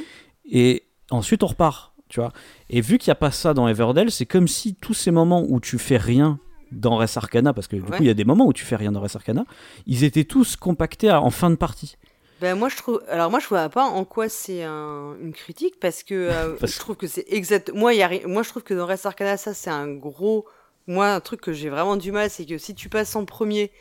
Et 0.52 0.84
ensuite, 1.10 1.44
on 1.44 1.48
repart, 1.48 1.94
tu 2.10 2.20
vois. 2.20 2.32
Et 2.70 2.82
vu 2.82 2.98
qu'il 2.98 3.10
n'y 3.10 3.14
a 3.14 3.16
pas 3.16 3.32
ça 3.32 3.54
dans 3.54 3.68
Everdell, 3.68 4.12
c'est 4.12 4.26
comme 4.26 4.48
si 4.48 4.76
tous 4.76 4.94
ces 4.94 5.12
moments 5.12 5.46
où 5.48 5.60
tu 5.60 5.78
fais 5.78 5.98
rien 5.98 6.40
dans 6.72 6.98
Res 6.98 7.18
Arcana, 7.18 7.54
parce 7.54 7.68
que 7.68 7.76
du 7.76 7.84
coup, 7.84 7.94
il 8.00 8.06
y 8.06 8.10
a 8.10 8.14
des 8.14 8.26
moments 8.26 8.46
où 8.46 8.54
tu 8.54 8.66
fais 8.66 8.76
rien 8.76 8.92
dans 8.92 9.02
Res 9.02 9.16
Arcana, 9.16 9.46
ils 9.88 10.04
étaient 10.04 10.24
tous 10.24 10.56
compactés 10.56 11.12
en 11.12 11.30
fin 11.30 11.50
de 11.50 11.56
partie. 11.56 11.98
Ben 12.42 12.58
moi 12.58 12.70
je 12.70 12.76
trouve 12.76 13.04
alors 13.08 13.30
moi 13.30 13.40
je 13.40 13.48
vois 13.48 13.70
pas 13.70 13.84
en 13.84 14.04
quoi 14.04 14.28
c'est 14.28 14.64
une 14.64 15.32
critique 15.32 15.80
parce 15.80 16.02
que 16.02 16.16
euh, 16.16 16.58
je 16.66 16.80
trouve 16.80 16.96
que 16.96 17.06
c'est 17.06 17.26
exact 17.28 17.72
moi 17.72 17.94
y 17.94 18.02
a... 18.02 18.10
moi 18.26 18.42
je 18.42 18.50
trouve 18.50 18.64
que 18.64 18.74
dans 18.74 18.88
Rest 18.88 19.06
Arcana 19.06 19.38
ça 19.38 19.54
c'est 19.54 19.70
un 19.70 19.88
gros 19.94 20.48
moi 20.88 21.14
un 21.14 21.20
truc 21.20 21.40
que 21.40 21.54
j'ai 21.54 21.70
vraiment 21.70 21.98
du 21.98 22.12
mal 22.12 22.32
c'est 22.32 22.48
que 22.48 22.58
si 22.58 22.74
tu 22.74 22.90
passes 22.90 23.16
en 23.16 23.26
premier 23.26 23.72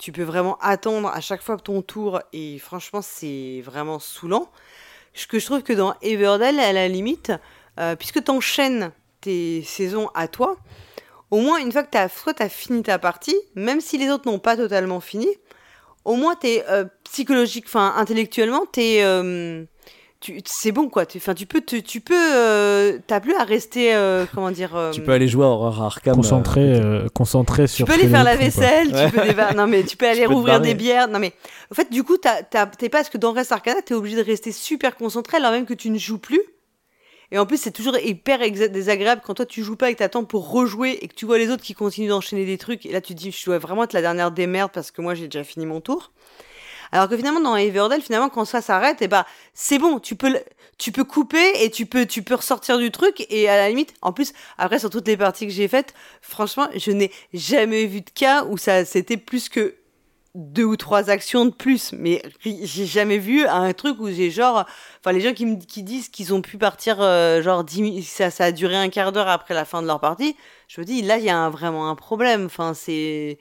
tu 0.00 0.12
peux 0.12 0.22
vraiment 0.22 0.58
attendre 0.60 1.08
à 1.08 1.20
chaque 1.20 1.42
fois 1.42 1.56
ton 1.58 1.82
tour 1.82 2.20
et 2.32 2.58
franchement 2.58 3.02
c'est 3.02 3.62
vraiment 3.64 3.98
saoulant. 3.98 4.50
Ce 5.12 5.26
que 5.26 5.38
je 5.38 5.44
trouve 5.44 5.62
que 5.62 5.74
dans 5.74 5.94
Everdell 6.00 6.58
à 6.58 6.72
la 6.72 6.88
limite 6.88 7.32
euh, 7.78 7.94
puisque 7.96 8.24
tu 8.24 8.30
enchaînes 8.30 8.92
tes 9.20 9.62
saisons 9.62 10.08
à 10.14 10.26
toi 10.26 10.56
au 11.30 11.40
moins 11.40 11.58
une 11.58 11.72
fois 11.72 11.82
que 11.82 11.90
tu 11.90 11.98
as 11.98 12.08
soit 12.08 12.40
as 12.40 12.48
fini 12.48 12.82
ta 12.82 12.98
partie 12.98 13.36
même 13.54 13.80
si 13.80 13.98
les 13.98 14.10
autres 14.10 14.30
n'ont 14.30 14.38
pas 14.38 14.56
totalement 14.56 15.00
fini 15.00 15.28
au 16.04 16.16
moins 16.16 16.34
t'es 16.34 16.64
euh, 16.68 16.84
psychologique, 17.04 17.64
enfin 17.66 17.94
intellectuellement, 17.96 18.64
t'es 18.70 19.00
euh, 19.02 19.64
c'est 20.44 20.72
bon 20.72 20.88
quoi. 20.88 21.04
Enfin, 21.16 21.34
tu 21.34 21.46
peux, 21.46 21.60
tu, 21.60 21.82
tu 21.82 22.00
peux, 22.00 22.14
euh, 22.14 22.98
t'as 23.06 23.20
plus 23.20 23.34
à 23.34 23.44
rester, 23.44 23.94
euh, 23.94 24.26
comment 24.34 24.50
dire. 24.50 24.90
tu 24.92 25.00
peux 25.00 25.12
aller 25.12 25.28
jouer 25.28 25.44
à 25.44 25.48
Horror 25.48 25.82
Arkham. 25.82 26.16
Concentré, 26.16 26.80
concentré 27.14 27.66
sur. 27.66 27.86
Tu 27.86 27.92
peux 27.92 27.98
aller 27.98 28.08
faire 28.08 28.24
la 28.24 28.36
vaisselle. 28.36 28.88
Tu 28.88 29.18
peux 29.18 29.56
non 29.56 29.66
mais 29.66 29.82
tu 29.82 29.96
peux 29.96 30.08
aller 30.08 30.26
rouvrir 30.26 30.60
des 30.60 30.74
bières. 30.74 31.08
Non 31.08 31.18
mais 31.18 31.32
en 31.70 31.74
fait, 31.74 31.90
du 31.90 32.02
coup, 32.02 32.16
t'es 32.16 32.54
pas 32.54 32.68
parce 32.90 33.10
que 33.10 33.18
dans 33.18 33.32
Rest 33.32 33.52
Arcana, 33.52 33.82
t'es 33.82 33.94
obligé 33.94 34.16
de 34.16 34.24
rester 34.24 34.52
super 34.52 34.96
concentré 34.96 35.38
alors 35.38 35.52
même 35.52 35.66
que 35.66 35.74
tu 35.74 35.90
ne 35.90 35.98
joues 35.98 36.18
plus. 36.18 36.42
Et 37.32 37.38
en 37.38 37.46
plus, 37.46 37.58
c'est 37.58 37.70
toujours 37.70 37.96
hyper 37.98 38.40
désagréable 38.40 39.22
quand 39.24 39.34
toi 39.34 39.46
tu 39.46 39.62
joues 39.62 39.76
pas 39.76 39.90
et 39.90 39.94
que 39.94 39.98
t'attends 39.98 40.24
pour 40.24 40.50
rejouer 40.50 40.98
et 41.02 41.08
que 41.08 41.14
tu 41.14 41.26
vois 41.26 41.38
les 41.38 41.50
autres 41.50 41.62
qui 41.62 41.74
continuent 41.74 42.08
d'enchaîner 42.08 42.44
des 42.44 42.58
trucs. 42.58 42.86
Et 42.86 42.92
là, 42.92 43.00
tu 43.00 43.14
te 43.14 43.18
dis, 43.20 43.30
je 43.30 43.44
dois 43.44 43.58
vraiment 43.58 43.84
être 43.84 43.92
la 43.92 44.00
dernière 44.00 44.32
des 44.32 44.46
merdes 44.46 44.72
parce 44.72 44.90
que 44.90 45.00
moi 45.00 45.14
j'ai 45.14 45.28
déjà 45.28 45.44
fini 45.44 45.66
mon 45.66 45.80
tour. 45.80 46.10
Alors 46.92 47.08
que 47.08 47.16
finalement, 47.16 47.40
dans 47.40 47.56
Everdell, 47.56 48.02
finalement, 48.02 48.28
quand 48.28 48.44
ça 48.44 48.60
s'arrête, 48.60 49.00
et 49.00 49.04
eh 49.04 49.08
bah, 49.08 49.26
c'est 49.54 49.78
bon, 49.78 50.00
tu 50.00 50.16
peux, 50.16 50.36
tu 50.76 50.90
peux 50.90 51.04
couper 51.04 51.62
et 51.62 51.70
tu 51.70 51.86
peux, 51.86 52.04
tu 52.04 52.22
peux 52.22 52.34
ressortir 52.34 52.78
du 52.78 52.90
truc. 52.90 53.26
Et 53.30 53.48
à 53.48 53.56
la 53.56 53.68
limite, 53.68 53.94
en 54.02 54.12
plus, 54.12 54.32
après, 54.58 54.80
sur 54.80 54.90
toutes 54.90 55.06
les 55.06 55.16
parties 55.16 55.46
que 55.46 55.52
j'ai 55.52 55.68
faites, 55.68 55.94
franchement, 56.20 56.68
je 56.74 56.90
n'ai 56.90 57.12
jamais 57.32 57.86
vu 57.86 58.00
de 58.00 58.10
cas 58.10 58.44
où 58.44 58.58
ça, 58.58 58.84
c'était 58.84 59.16
plus 59.16 59.48
que 59.48 59.76
deux 60.34 60.64
ou 60.64 60.76
trois 60.76 61.10
actions 61.10 61.44
de 61.44 61.50
plus, 61.50 61.92
mais 61.92 62.22
j'ai 62.44 62.86
jamais 62.86 63.18
vu 63.18 63.44
un 63.46 63.72
truc 63.72 63.98
où 63.98 64.08
j'ai 64.08 64.30
genre, 64.30 64.64
enfin 65.00 65.12
les 65.12 65.20
gens 65.20 65.32
qui 65.32 65.44
me 65.44 65.56
qui 65.56 65.82
disent 65.82 66.08
qu'ils 66.08 66.32
ont 66.32 66.40
pu 66.40 66.56
partir 66.56 67.00
euh, 67.00 67.42
genre 67.42 67.64
10 67.64 68.02
ça, 68.02 68.30
ça 68.30 68.44
a 68.44 68.52
duré 68.52 68.76
un 68.76 68.88
quart 68.90 69.10
d'heure 69.10 69.28
après 69.28 69.54
la 69.54 69.64
fin 69.64 69.82
de 69.82 69.88
leur 69.88 69.98
partie, 69.98 70.36
je 70.68 70.80
me 70.80 70.86
dis 70.86 71.02
là 71.02 71.18
il 71.18 71.24
y 71.24 71.30
a 71.30 71.48
vraiment 71.48 71.90
un 71.90 71.96
problème, 71.96 72.46
enfin 72.46 72.74
c'est 72.74 73.38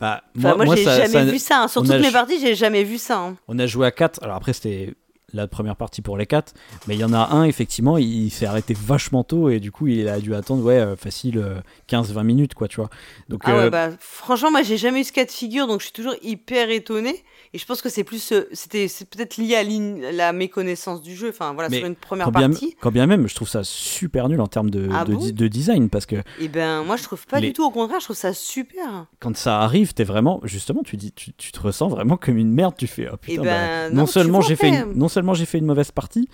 bah, 0.00 0.22
moi, 0.34 0.56
moi, 0.56 0.76
j'ai 0.76 0.84
jamais 0.84 1.24
vu 1.24 1.38
ça, 1.38 1.62
hein. 1.62 1.68
sur 1.68 1.82
toutes 1.82 2.00
mes 2.00 2.10
parties 2.10 2.40
j'ai 2.40 2.54
jamais 2.54 2.84
vu 2.84 2.98
ça. 2.98 3.18
Hein. 3.18 3.36
On 3.48 3.58
a 3.58 3.66
joué 3.66 3.86
à 3.86 3.90
4, 3.90 4.22
alors 4.22 4.36
après 4.36 4.52
c'était 4.52 4.94
la 5.32 5.46
première 5.46 5.76
partie 5.76 6.02
pour 6.02 6.16
les 6.16 6.26
4. 6.26 6.54
Mais 6.86 6.94
il 6.94 7.00
y 7.00 7.04
en 7.04 7.12
a 7.12 7.30
un, 7.32 7.44
effectivement, 7.44 7.98
il, 7.98 8.30
s'est 8.30 8.46
arrêté 8.46 8.74
vachement 8.74 9.24
tôt 9.24 9.48
et 9.48 9.60
du 9.60 9.70
coup, 9.70 9.86
il 9.86 10.08
a 10.08 10.20
dû 10.20 10.34
attendre, 10.34 10.64
ouais, 10.64 10.78
euh, 10.78 10.96
facile 10.96 11.44
15-20 11.88 12.18
euh, 12.18 12.22
minutes, 12.22 12.54
quoi, 12.54 12.68
tu 12.68 12.76
vois. 12.76 12.90
Donc, 13.28 13.42
ah 13.44 13.52
ouais, 13.52 13.62
euh, 13.64 13.70
bah, 13.70 13.90
franchement, 13.98 14.50
moi, 14.50 14.62
j'ai 14.62 14.76
jamais 14.76 15.00
eu 15.00 15.04
ce 15.04 15.12
cas 15.12 15.24
de 15.24 15.30
figure, 15.30 15.66
donc 15.66 15.80
je 15.80 15.86
suis 15.86 15.92
toujours 15.92 16.14
hyper 16.22 16.70
étonné. 16.70 17.24
Et 17.54 17.58
je 17.58 17.66
pense 17.66 17.82
que 17.82 17.90
c'est 17.90 18.04
plus, 18.04 18.32
c'était, 18.52 18.88
c'est 18.88 19.08
peut-être 19.08 19.36
lié 19.36 19.56
à 19.56 20.12
la 20.12 20.32
méconnaissance 20.32 21.02
du 21.02 21.14
jeu. 21.14 21.28
Enfin, 21.28 21.52
voilà, 21.52 21.68
sur 21.68 21.84
une 21.84 21.96
première 21.96 22.26
quand 22.26 22.32
partie. 22.32 22.66
Bien, 22.66 22.76
quand 22.80 22.90
bien 22.90 23.06
même, 23.06 23.28
je 23.28 23.34
trouve 23.34 23.48
ça 23.48 23.62
super 23.62 24.30
nul 24.30 24.40
en 24.40 24.46
termes 24.46 24.70
de, 24.70 24.88
ah 24.90 25.04
de, 25.04 25.48
design 25.48 25.90
parce 25.90 26.06
que. 26.06 26.16
Eh 26.40 26.48
ben, 26.48 26.82
moi, 26.82 26.96
je 26.96 27.02
trouve 27.02 27.26
pas 27.26 27.40
du 27.40 27.52
tout. 27.52 27.62
Au 27.62 27.70
contraire, 27.70 28.00
je 28.00 28.06
trouve 28.06 28.16
ça 28.16 28.32
super. 28.32 29.06
Quand 29.20 29.36
ça 29.36 29.60
arrive, 29.60 29.92
t'es 29.92 30.04
vraiment, 30.04 30.40
justement, 30.44 30.82
tu 30.82 30.96
dis, 30.96 31.12
tu, 31.12 31.32
te 31.32 31.60
ressens 31.60 31.88
vraiment 31.88 32.16
comme 32.16 32.38
une 32.38 32.52
merde. 32.52 32.74
Tu 32.78 32.86
fais, 32.86 33.06
oh 33.12 33.16
eh 33.16 33.18
putain, 33.18 33.42
ben, 33.42 33.90
bah, 33.90 33.94
non, 33.94 34.06
seulement 34.06 34.40
j'ai 34.40 34.56
fait, 34.56 34.70
une, 34.70 34.94
non 34.94 35.08
seulement 35.08 35.21
j'ai 35.34 35.46
fait 35.46 35.58
une 35.58 35.66
mauvaise 35.66 35.90
partie, 35.90 36.28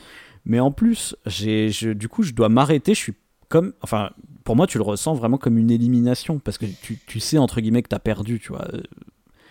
mais 0.45 0.61
en 0.61 0.71
plus, 0.71 1.17
j'ai, 1.27 1.71
du 1.95 2.09
coup, 2.09 2.23
je 2.23 2.33
dois 2.33 2.49
m'arrêter. 2.49 2.95
Je 2.95 3.01
suis 3.01 3.15
comme, 3.49 3.73
enfin, 3.83 4.11
pour 4.45 4.57
moi, 4.57 4.67
tu 4.67 4.79
le 4.79 4.85
ressens 4.85 5.15
vraiment 5.15 5.39
comme 5.39 5.59
une 5.59 5.71
élimination 5.71 6.39
parce 6.39 6.59
que 6.59 6.67
tu, 6.67 6.99
tu 7.07 7.21
sais 7.21 7.39
entre 7.39 7.61
guillemets 7.61 7.83
que 7.83 7.89
t'as 7.89 7.99
perdu, 7.99 8.41
tu 8.41 8.49
vois. 8.49 8.67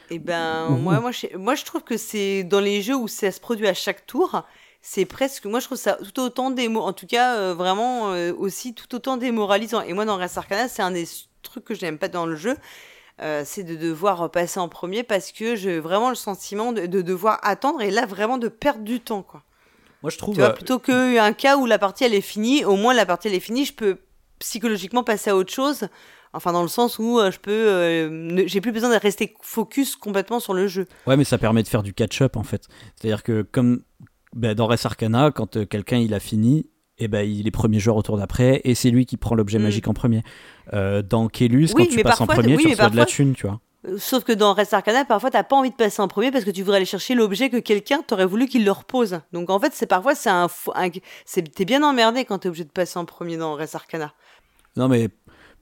Eh 0.09 0.19
ben, 0.19 0.69
moi, 0.69 0.99
moi, 0.99 1.11
je, 1.11 1.35
moi, 1.37 1.55
je 1.55 1.65
trouve 1.65 1.83
que 1.83 1.97
c'est 1.97 2.43
dans 2.43 2.59
les 2.59 2.81
jeux 2.81 2.95
où 2.95 3.07
ça 3.07 3.31
se 3.31 3.39
produit 3.39 3.67
à 3.67 3.73
chaque 3.73 4.05
tour, 4.07 4.43
c'est 4.81 5.05
presque, 5.05 5.45
moi, 5.45 5.59
je 5.59 5.65
trouve 5.65 5.77
ça 5.77 5.97
tout 6.13 6.21
autant 6.21 6.49
démo, 6.49 6.79
en 6.81 6.93
tout 6.93 7.07
cas, 7.07 7.35
euh, 7.35 7.53
vraiment 7.53 8.13
euh, 8.13 8.33
aussi 8.33 8.73
tout 8.73 8.95
autant 8.95 9.17
démoralisant. 9.17 9.81
Et 9.81 9.93
moi, 9.93 10.05
dans 10.05 10.15
Res 10.15 10.37
Arcana, 10.37 10.69
c'est 10.69 10.81
un 10.81 10.91
des 10.91 11.05
trucs 11.43 11.65
que 11.65 11.75
je 11.75 11.81
n'aime 11.85 11.97
pas 11.97 12.07
dans 12.07 12.25
le 12.25 12.35
jeu. 12.35 12.55
Euh, 13.21 13.41
c'est 13.45 13.63
de 13.63 13.75
devoir 13.75 14.29
passer 14.29 14.59
en 14.59 14.69
premier 14.69 15.01
parce 15.01 15.31
que 15.31 15.55
j'ai 15.55 15.79
vraiment 15.79 16.09
le 16.09 16.15
sentiment 16.15 16.71
de, 16.71 16.85
devoir 16.85 17.39
attendre 17.41 17.81
et 17.81 17.89
là 17.89 18.05
vraiment 18.05 18.37
de 18.37 18.47
perdre 18.47 18.83
du 18.83 18.99
temps 18.99 19.23
quoi. 19.23 19.41
Moi 20.03 20.11
je 20.11 20.19
trouve 20.19 20.35
tu 20.35 20.41
vois, 20.41 20.51
plutôt 20.51 20.77
qu'un 20.77 21.33
cas 21.33 21.57
où 21.57 21.65
la 21.65 21.79
partie 21.79 22.03
elle 22.03 22.13
est 22.13 22.21
finie, 22.21 22.63
au 22.63 22.75
moins 22.75 22.93
la 22.93 23.07
partie 23.07 23.27
elle 23.27 23.33
est 23.33 23.39
finie, 23.39 23.65
je 23.65 23.73
peux 23.73 23.97
psychologiquement 24.37 25.03
passer 25.03 25.31
à 25.31 25.35
autre 25.35 25.51
chose 25.51 25.89
Enfin, 26.33 26.51
dans 26.51 26.61
le 26.61 26.67
sens 26.67 26.99
où 26.99 27.19
euh, 27.19 27.31
je 27.31 27.39
peux, 27.39 27.51
euh, 27.51 28.47
j'ai 28.47 28.61
plus 28.61 28.71
besoin 28.71 28.89
de 28.89 28.99
rester 28.99 29.33
focus 29.41 29.95
complètement 29.95 30.39
sur 30.39 30.53
le 30.53 30.67
jeu. 30.67 30.85
Ouais, 31.05 31.17
mais 31.17 31.23
ça 31.23 31.37
permet 31.37 31.63
de 31.63 31.67
faire 31.67 31.83
du 31.83 31.93
catch-up 31.93 32.35
en 32.35 32.43
fait. 32.43 32.67
C'est-à-dire 32.95 33.23
que 33.23 33.41
comme 33.41 33.81
bah, 34.33 34.53
dans 34.53 34.67
Res 34.67 34.85
Arcana, 34.85 35.31
quand 35.31 35.57
euh, 35.57 35.65
quelqu'un 35.65 35.97
il 35.97 36.13
a 36.13 36.19
fini, 36.19 36.69
et 36.99 37.07
ben 37.07 37.21
il 37.21 37.47
est 37.47 37.51
premier 37.51 37.79
joueur 37.79 37.97
au 37.97 38.01
tour 38.01 38.17
d'après 38.17 38.61
et 38.63 38.75
c'est 38.75 38.89
lui 38.89 39.05
qui 39.05 39.17
prend 39.17 39.35
l'objet 39.35 39.59
mm. 39.59 39.63
magique 39.63 39.87
en 39.87 39.93
premier. 39.93 40.23
dans 40.71 41.27
Kelus, 41.27 41.69
quand 41.73 41.85
tu 41.85 42.01
passes 42.01 42.21
en 42.21 42.27
premier, 42.27 42.57
tu 42.57 42.69
reçois 42.69 42.89
de 42.89 42.97
la 42.97 43.05
thune, 43.05 43.33
tu 43.33 43.47
vois. 43.47 43.59
Sauf 43.97 44.23
que 44.23 44.33
dans 44.33 44.53
Res 44.53 44.73
Arcana, 44.73 45.05
parfois, 45.05 45.29
t'as 45.29 45.43
pas 45.43 45.55
envie 45.55 45.69
de 45.69 45.75
passer 45.75 46.01
en 46.01 46.07
premier 46.07 46.31
parce 46.31 46.43
que 46.43 46.51
tu 46.51 46.61
voudrais 46.61 46.77
aller 46.77 46.85
chercher 46.85 47.15
l'objet 47.15 47.49
que 47.49 47.57
quelqu'un 47.57 48.01
t'aurait 48.01 48.25
voulu 48.25 48.47
qu'il 48.47 48.65
le 48.65 48.71
repose. 48.71 49.21
Donc 49.31 49.49
en 49.49 49.59
fait, 49.59 49.71
c'est 49.73 49.85
parfois, 49.85 50.13
c'est 50.13 50.29
un, 50.29 50.47
un 50.75 50.89
t'es 50.89 51.65
bien 51.65 51.83
emmerdé 51.83 52.25
quand 52.25 52.39
t'es 52.39 52.49
obligé 52.49 52.65
de 52.65 52.71
passer 52.71 52.99
en 52.99 53.05
premier 53.05 53.37
dans 53.37 53.53
Res 53.55 53.75
Arcana. 53.75 54.13
Non 54.75 54.87
mais 54.87 55.09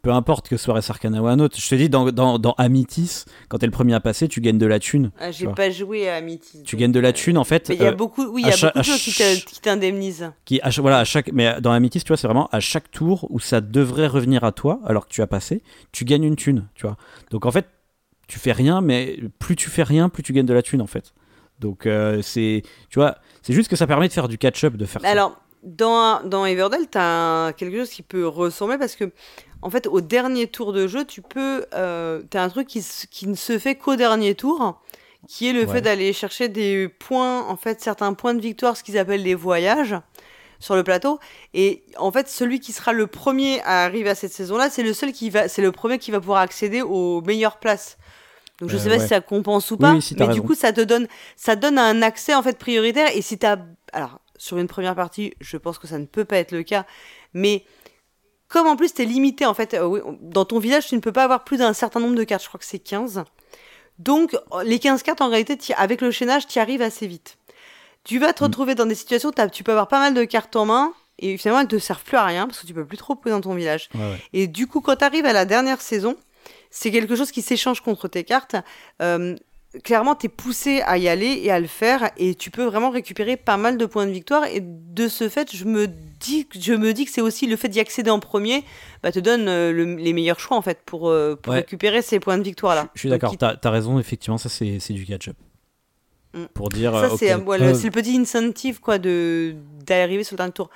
peu 0.05 0.11
importe 0.11 0.49
que 0.49 0.55
ce 0.55 0.63
soit 0.65 0.75
Res 0.75 0.91
Arcana 0.91 1.19
ou 1.19 1.25
un 1.25 1.39
autre. 1.39 1.57
Je 1.59 1.67
te 1.67 1.73
dis, 1.73 1.89
dans, 1.89 2.11
dans, 2.11 2.37
dans 2.37 2.53
Amitis, 2.59 3.25
quand 3.49 3.57
t'es 3.57 3.65
le 3.65 3.71
premier 3.71 3.95
à 3.95 3.99
passer, 3.99 4.27
tu 4.27 4.39
gagnes 4.39 4.59
de 4.59 4.67
la 4.67 4.77
thune. 4.77 5.09
Ah, 5.19 5.31
J'ai 5.31 5.47
pas 5.47 5.71
joué 5.71 6.07
à 6.07 6.17
Amitis. 6.17 6.61
Tu 6.61 6.77
gagnes 6.77 6.91
de 6.91 6.99
la 6.99 7.11
thune, 7.11 7.39
en 7.39 7.43
fait. 7.43 7.69
Mais 7.69 7.75
il 7.75 7.81
y 7.81 7.85
a 7.85 7.89
euh, 7.89 7.95
beaucoup, 7.95 8.23
oui, 8.27 8.43
il 8.45 8.47
y 8.47 8.51
a 8.51 8.55
beaucoup 8.55 8.75
de 8.75 8.79
à 8.79 8.83
choses 8.83 9.43
qui 9.45 9.59
t'indemnisent. 9.61 10.31
qui 10.45 10.61
à 10.61 10.69
voilà 10.69 10.99
à 10.99 11.05
chaque 11.05 11.31
mais 11.33 11.59
dans 11.59 11.71
Amitis 11.71 12.01
tu 12.01 12.09
vois 12.09 12.17
c'est 12.17 12.27
vraiment 12.27 12.47
à 12.51 12.59
chaque 12.59 12.91
tour 12.91 13.25
où 13.31 13.39
ça 13.39 13.61
devrait 13.61 14.05
revenir 14.05 14.43
à 14.43 14.51
toi 14.51 14.79
alors 14.85 15.07
que 15.07 15.11
tu 15.11 15.23
as 15.23 15.27
passé 15.27 15.63
tu 15.91 16.05
gagnes 16.05 16.23
une 16.23 16.35
thune 16.35 16.67
tu 16.75 16.85
vois 16.85 16.97
donc 17.31 17.45
en 17.45 17.51
fait 17.51 17.65
tu 18.27 18.37
fais 18.37 18.51
rien 18.51 18.81
mais 18.81 19.17
plus 19.39 19.55
tu 19.55 19.69
fais 19.69 19.83
rien 19.83 20.09
plus 20.09 20.21
tu 20.21 20.33
gagnes 20.33 20.45
de 20.45 20.53
la 20.53 20.61
thune 20.61 20.81
en 20.81 20.87
fait 20.87 21.13
donc 21.59 21.85
euh, 21.85 22.21
c'est 22.21 22.61
tu 22.89 22.99
vois 22.99 23.15
c'est 23.41 23.53
juste 23.53 23.69
que 23.69 23.75
ça 23.75 23.87
permet 23.87 24.07
de 24.07 24.13
faire 24.13 24.27
du 24.27 24.37
catch-up 24.37 24.75
de 24.75 24.85
faire 24.85 25.01
ça. 25.01 25.07
Dans, 25.65 26.21
dans 26.23 26.45
Everdell, 26.45 26.87
tu 26.89 26.97
as 26.97 27.53
quelque 27.57 27.77
chose 27.79 27.89
qui 27.89 28.03
peut 28.03 28.27
ressembler 28.27 28.77
parce 28.77 28.95
que, 28.95 29.11
en 29.61 29.69
fait, 29.71 29.87
au 29.87 29.99
dernier 30.01 30.47
tour 30.47 30.73
de 30.73 30.87
jeu, 30.87 31.05
tu 31.05 31.21
peux. 31.21 31.65
Euh, 31.73 32.21
tu 32.29 32.37
as 32.37 32.43
un 32.43 32.49
truc 32.49 32.67
qui, 32.67 32.85
qui 33.09 33.27
ne 33.27 33.35
se 33.35 33.57
fait 33.59 33.75
qu'au 33.75 33.95
dernier 33.95 34.35
tour, 34.35 34.79
qui 35.27 35.47
est 35.49 35.53
le 35.53 35.65
Ouais. 35.65 35.67
fait 35.67 35.81
d'aller 35.81 36.13
chercher 36.13 36.49
des 36.49 36.87
points, 36.87 37.47
en 37.47 37.57
fait, 37.57 37.81
certains 37.81 38.13
points 38.13 38.35
de 38.35 38.41
victoire, 38.41 38.77
ce 38.77 38.83
qu'ils 38.83 38.97
appellent 38.99 39.23
les 39.23 39.33
voyages 39.35 39.95
sur 40.59 40.75
le 40.75 40.83
plateau 40.83 41.19
et 41.53 41.83
en 41.97 42.11
fait 42.13 42.29
celui 42.29 42.61
qui 42.61 42.71
sera 42.71 42.93
le 42.93 43.07
premier 43.07 43.61
à 43.63 43.83
arriver 43.83 44.09
à 44.09 44.15
cette 44.15 44.31
saison 44.31 44.55
là 44.57 44.69
c'est 44.69 44.83
le 44.83 44.93
seul 44.93 45.11
qui 45.11 45.29
va 45.29 45.49
c'est 45.49 45.61
le 45.61 45.73
premier 45.73 45.99
qui 45.99 46.11
va 46.11 46.21
pouvoir 46.21 46.39
accéder 46.39 46.81
aux 46.81 47.21
meilleures 47.21 47.57
places 47.59 47.97
donc 48.61 48.69
je 48.69 48.77
Euh, 48.77 48.79
sais 48.79 48.89
pas 48.89 48.95
ouais. 48.95 49.01
si 49.01 49.07
ça 49.09 49.19
compense 49.19 49.69
ou 49.71 49.77
pas 49.77 49.95
oui, 49.95 50.01
si, 50.01 50.15
t'as 50.15 50.27
mais 50.27 50.33
du 50.33 50.41
coup 50.41 50.55
ça 50.55 50.71
te 50.71 50.79
donne 50.79 51.07
ça 51.35 51.57
donne 51.57 51.77
un 51.77 52.01
accès 52.01 52.33
en 52.33 52.41
fait 52.41 52.57
prioritaire 52.57 53.09
et 53.13 53.21
si 53.21 53.37
t'as 53.37 53.57
alors 53.91 54.19
sur 54.37 54.57
une 54.57 54.67
première 54.67 54.95
partie 54.95 55.33
je 55.41 55.57
pense 55.57 55.77
que 55.77 55.87
ça 55.87 55.97
ne 55.97 56.05
peut 56.05 56.25
pas 56.25 56.37
être 56.37 56.51
le 56.51 56.63
cas 56.63 56.85
mais 57.33 57.65
comme 58.47 58.67
en 58.67 58.75
plus 58.75 58.93
t'es 58.93 59.05
limité 59.05 59.45
en 59.45 59.53
fait 59.53 59.73
euh, 59.73 59.85
oui, 59.85 59.99
dans 60.21 60.45
ton 60.45 60.59
village 60.59 60.87
tu 60.87 60.95
ne 60.95 60.99
peux 61.01 61.11
pas 61.11 61.23
avoir 61.23 61.43
plus 61.43 61.57
d'un 61.57 61.73
certain 61.73 61.99
nombre 61.99 62.15
de 62.15 62.23
cartes 62.23 62.43
je 62.43 62.47
crois 62.47 62.59
que 62.59 62.65
c'est 62.65 62.79
15 62.79 63.23
donc 63.99 64.35
les 64.63 64.79
15 64.79 65.03
cartes 65.03 65.21
en 65.21 65.29
réalité 65.29 65.57
avec 65.77 66.01
le 66.01 66.11
chaînage 66.11 66.47
tu 66.47 66.59
arrives 66.59 66.81
assez 66.81 67.07
vite 67.07 67.37
tu 68.03 68.19
vas 68.19 68.33
te 68.33 68.43
Mm. 68.43 68.47
retrouver 68.47 68.75
dans 68.75 68.85
des 68.85 68.95
situations 68.95 69.29
où 69.35 69.49
tu 69.49 69.63
peux 69.63 69.71
avoir 69.71 69.87
pas 69.87 69.99
mal 69.99 70.13
de 70.13 70.23
cartes 70.25 70.55
en 70.55 70.65
main 70.65 70.93
et 71.17 71.37
finalement 71.37 71.61
elles 71.61 71.67
te 71.67 71.79
servent 71.79 72.03
plus 72.03 72.17
à 72.17 72.25
rien 72.25 72.45
parce 72.45 72.59
que 72.59 72.67
tu 72.67 72.73
peux 72.73 72.85
plus 72.85 72.97
trop 72.97 73.15
poser 73.15 73.33
dans 73.33 73.41
ton 73.41 73.55
village 73.55 73.89
Ouais, 73.95 74.01
ouais. 74.01 74.21
et 74.33 74.47
du 74.47 74.67
coup, 74.67 74.81
quand 74.81 74.97
tu 74.97 75.03
arrives 75.05 75.25
à 75.25 75.31
la 75.33 75.45
dernière 75.45 75.79
saison, 75.81 76.15
c'est 76.69 76.91
quelque 76.91 77.15
chose 77.15 77.31
qui 77.31 77.41
s'échange 77.41 77.79
contre 77.81 78.09
tes 78.09 78.25
cartes. 78.25 78.57
Euh, 79.01 79.35
clairement, 79.83 80.15
tu 80.15 80.25
es 80.27 80.29
poussé 80.29 80.81
à 80.85 80.97
y 80.97 81.07
aller 81.07 81.39
et 81.43 81.51
à 81.51 81.59
le 81.59 81.67
faire, 81.67 82.11
et 82.17 82.35
tu 82.35 82.51
peux 82.51 82.63
vraiment 82.63 82.89
récupérer 82.89 83.37
pas 83.37 83.57
mal 83.57 83.77
de 83.77 83.85
points 83.85 84.05
de 84.05 84.11
victoire. 84.11 84.45
Et 84.45 84.59
de 84.61 85.07
ce 85.07 85.27
fait, 85.29 85.55
je 85.55 85.65
me 85.65 85.87
dis, 85.87 86.47
je 86.59 86.73
me 86.73 86.93
dis 86.93 87.05
que 87.05 87.11
c'est 87.11 87.21
aussi 87.21 87.47
le 87.47 87.55
fait 87.55 87.67
d'y 87.69 87.79
accéder 87.79 88.09
en 88.09 88.19
premier, 88.19 88.63
bah, 89.03 89.11
te 89.11 89.19
donne 89.19 89.47
euh, 89.47 89.71
le- 89.71 89.95
les 89.95 90.13
meilleurs 90.13 90.39
choix 90.39 90.57
en 90.57 90.61
fait 90.61 90.79
pour, 90.85 91.09
euh, 91.09 91.35
pour 91.35 91.51
Ouais. 91.53 91.59
récupérer 91.59 92.01
ces 92.01 92.19
points 92.19 92.37
de 92.37 92.43
victoire 92.43 92.75
là. 92.75 92.87
je 92.93 92.99
suis 93.01 93.09
d'accord 93.09 93.31
il- 93.33 93.37
t'as 93.37 93.55
as 93.63 93.69
raison 93.69 93.99
effectivement 93.99 94.37
ça 94.37 94.49
c'est 94.49 94.93
du 94.93 95.05
catch-up 95.05 95.35
Mm. 96.33 96.45
pour 96.53 96.69
dire 96.69 96.91
Ça, 96.93 97.05
euh, 97.05 97.15
c'est 97.17 97.31
euh, 97.31 97.37
ouais, 97.37 97.57
le, 97.57 97.89
petit 97.91 98.17
incentive 98.17 98.79
quoi 98.81 98.97
d'arriver 98.97 100.23
sur 100.23 100.33
le 100.33 100.37
dernier 100.37 100.51
tour. 100.51 100.69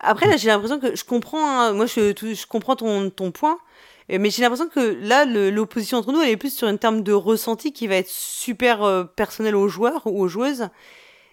Après, 0.00 0.26
là, 0.26 0.36
j'ai 0.36 0.48
l'impression 0.48 0.78
que 0.78 0.94
je 0.94 1.04
comprends. 1.04 1.46
hein, 1.60 1.72
moi, 1.72 1.86
je 1.86 2.46
comprends 2.46 2.76
ton, 2.76 3.08
ton 3.10 3.30
point. 3.30 3.58
Mais 4.08 4.30
j'ai 4.30 4.42
l'impression 4.42 4.68
que 4.68 4.96
là, 5.02 5.24
l'opposition 5.24 5.98
entre 5.98 6.12
nous, 6.12 6.20
elle 6.20 6.30
est 6.30 6.36
plus 6.36 6.54
sur 6.56 6.68
une 6.68 6.78
terme 6.78 7.02
de 7.02 7.12
ressenti 7.12 7.72
qui 7.72 7.86
va 7.88 7.96
être 7.96 8.08
super 8.10 8.82
euh, 8.84 9.04
personnel 9.04 9.56
aux 9.56 9.68
joueurs 9.68 10.02
ou 10.06 10.20
aux 10.22 10.28
joueuses. 10.28 10.68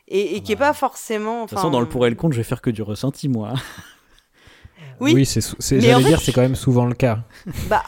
Et, 0.08 0.36
et 0.36 0.42
qui 0.42 0.52
est 0.52 0.56
Bah, 0.56 0.68
pas 0.68 0.74
forcément. 0.74 1.44
de 1.46 1.50
toute 1.50 1.58
façon 1.58 1.70
dans 1.70 1.80
le 1.80 1.88
pour 1.88 2.06
et 2.06 2.10
le 2.10 2.16
contre 2.16 2.34
je 2.34 2.38
vais 2.40 2.44
faire 2.44 2.62
que 2.62 2.70
du 2.70 2.82
ressenti 2.82 3.30
moi 3.30 3.54
Oui, 5.00 5.26
c'est, 5.26 5.42
sou- 5.42 5.56
c'est- 5.60 5.80
j'allais 5.82 5.96
en 5.96 6.00
fait, 6.00 6.08
dire, 6.08 6.22
c'est 6.22 6.32
quand 6.32 6.42
même 6.42 6.56
souvent 6.56 6.86
le 6.86 6.94
cas. 6.94 7.24
bah. 7.70 7.84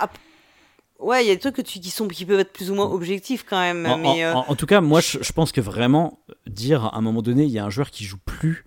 Ouais, 0.97 1.23
il 1.23 1.27
y 1.27 1.31
a 1.31 1.35
des 1.35 1.39
trucs 1.41 1.55
que 1.57 1.61
tu, 1.61 1.79
qui, 1.79 1.89
sont, 1.91 2.07
qui 2.07 2.25
peuvent 2.25 2.39
être 2.39 2.53
plus 2.53 2.71
ou 2.71 2.75
moins 2.75 2.89
objectifs 2.89 3.45
quand 3.47 3.59
même. 3.59 3.85
En, 3.85 3.97
mais, 3.97 4.25
en- 4.25 4.29
euh, 4.29 4.33
en- 4.33 4.45
en 4.51 4.55
tout 4.55 4.65
cas, 4.65 4.81
moi, 4.81 5.01
je, 5.01 5.17
je 5.21 5.31
pense 5.33 5.51
que 5.51 5.61
vraiment, 5.61 6.19
dire 6.47 6.85
à 6.85 6.97
un 6.97 7.01
moment 7.01 7.21
donné, 7.21 7.43
il 7.43 7.51
y 7.51 7.59
a 7.59 7.65
un 7.65 7.69
joueur 7.69 7.91
qui 7.91 8.05
joue 8.05 8.17
plus, 8.25 8.63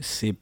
c'est 0.00 0.34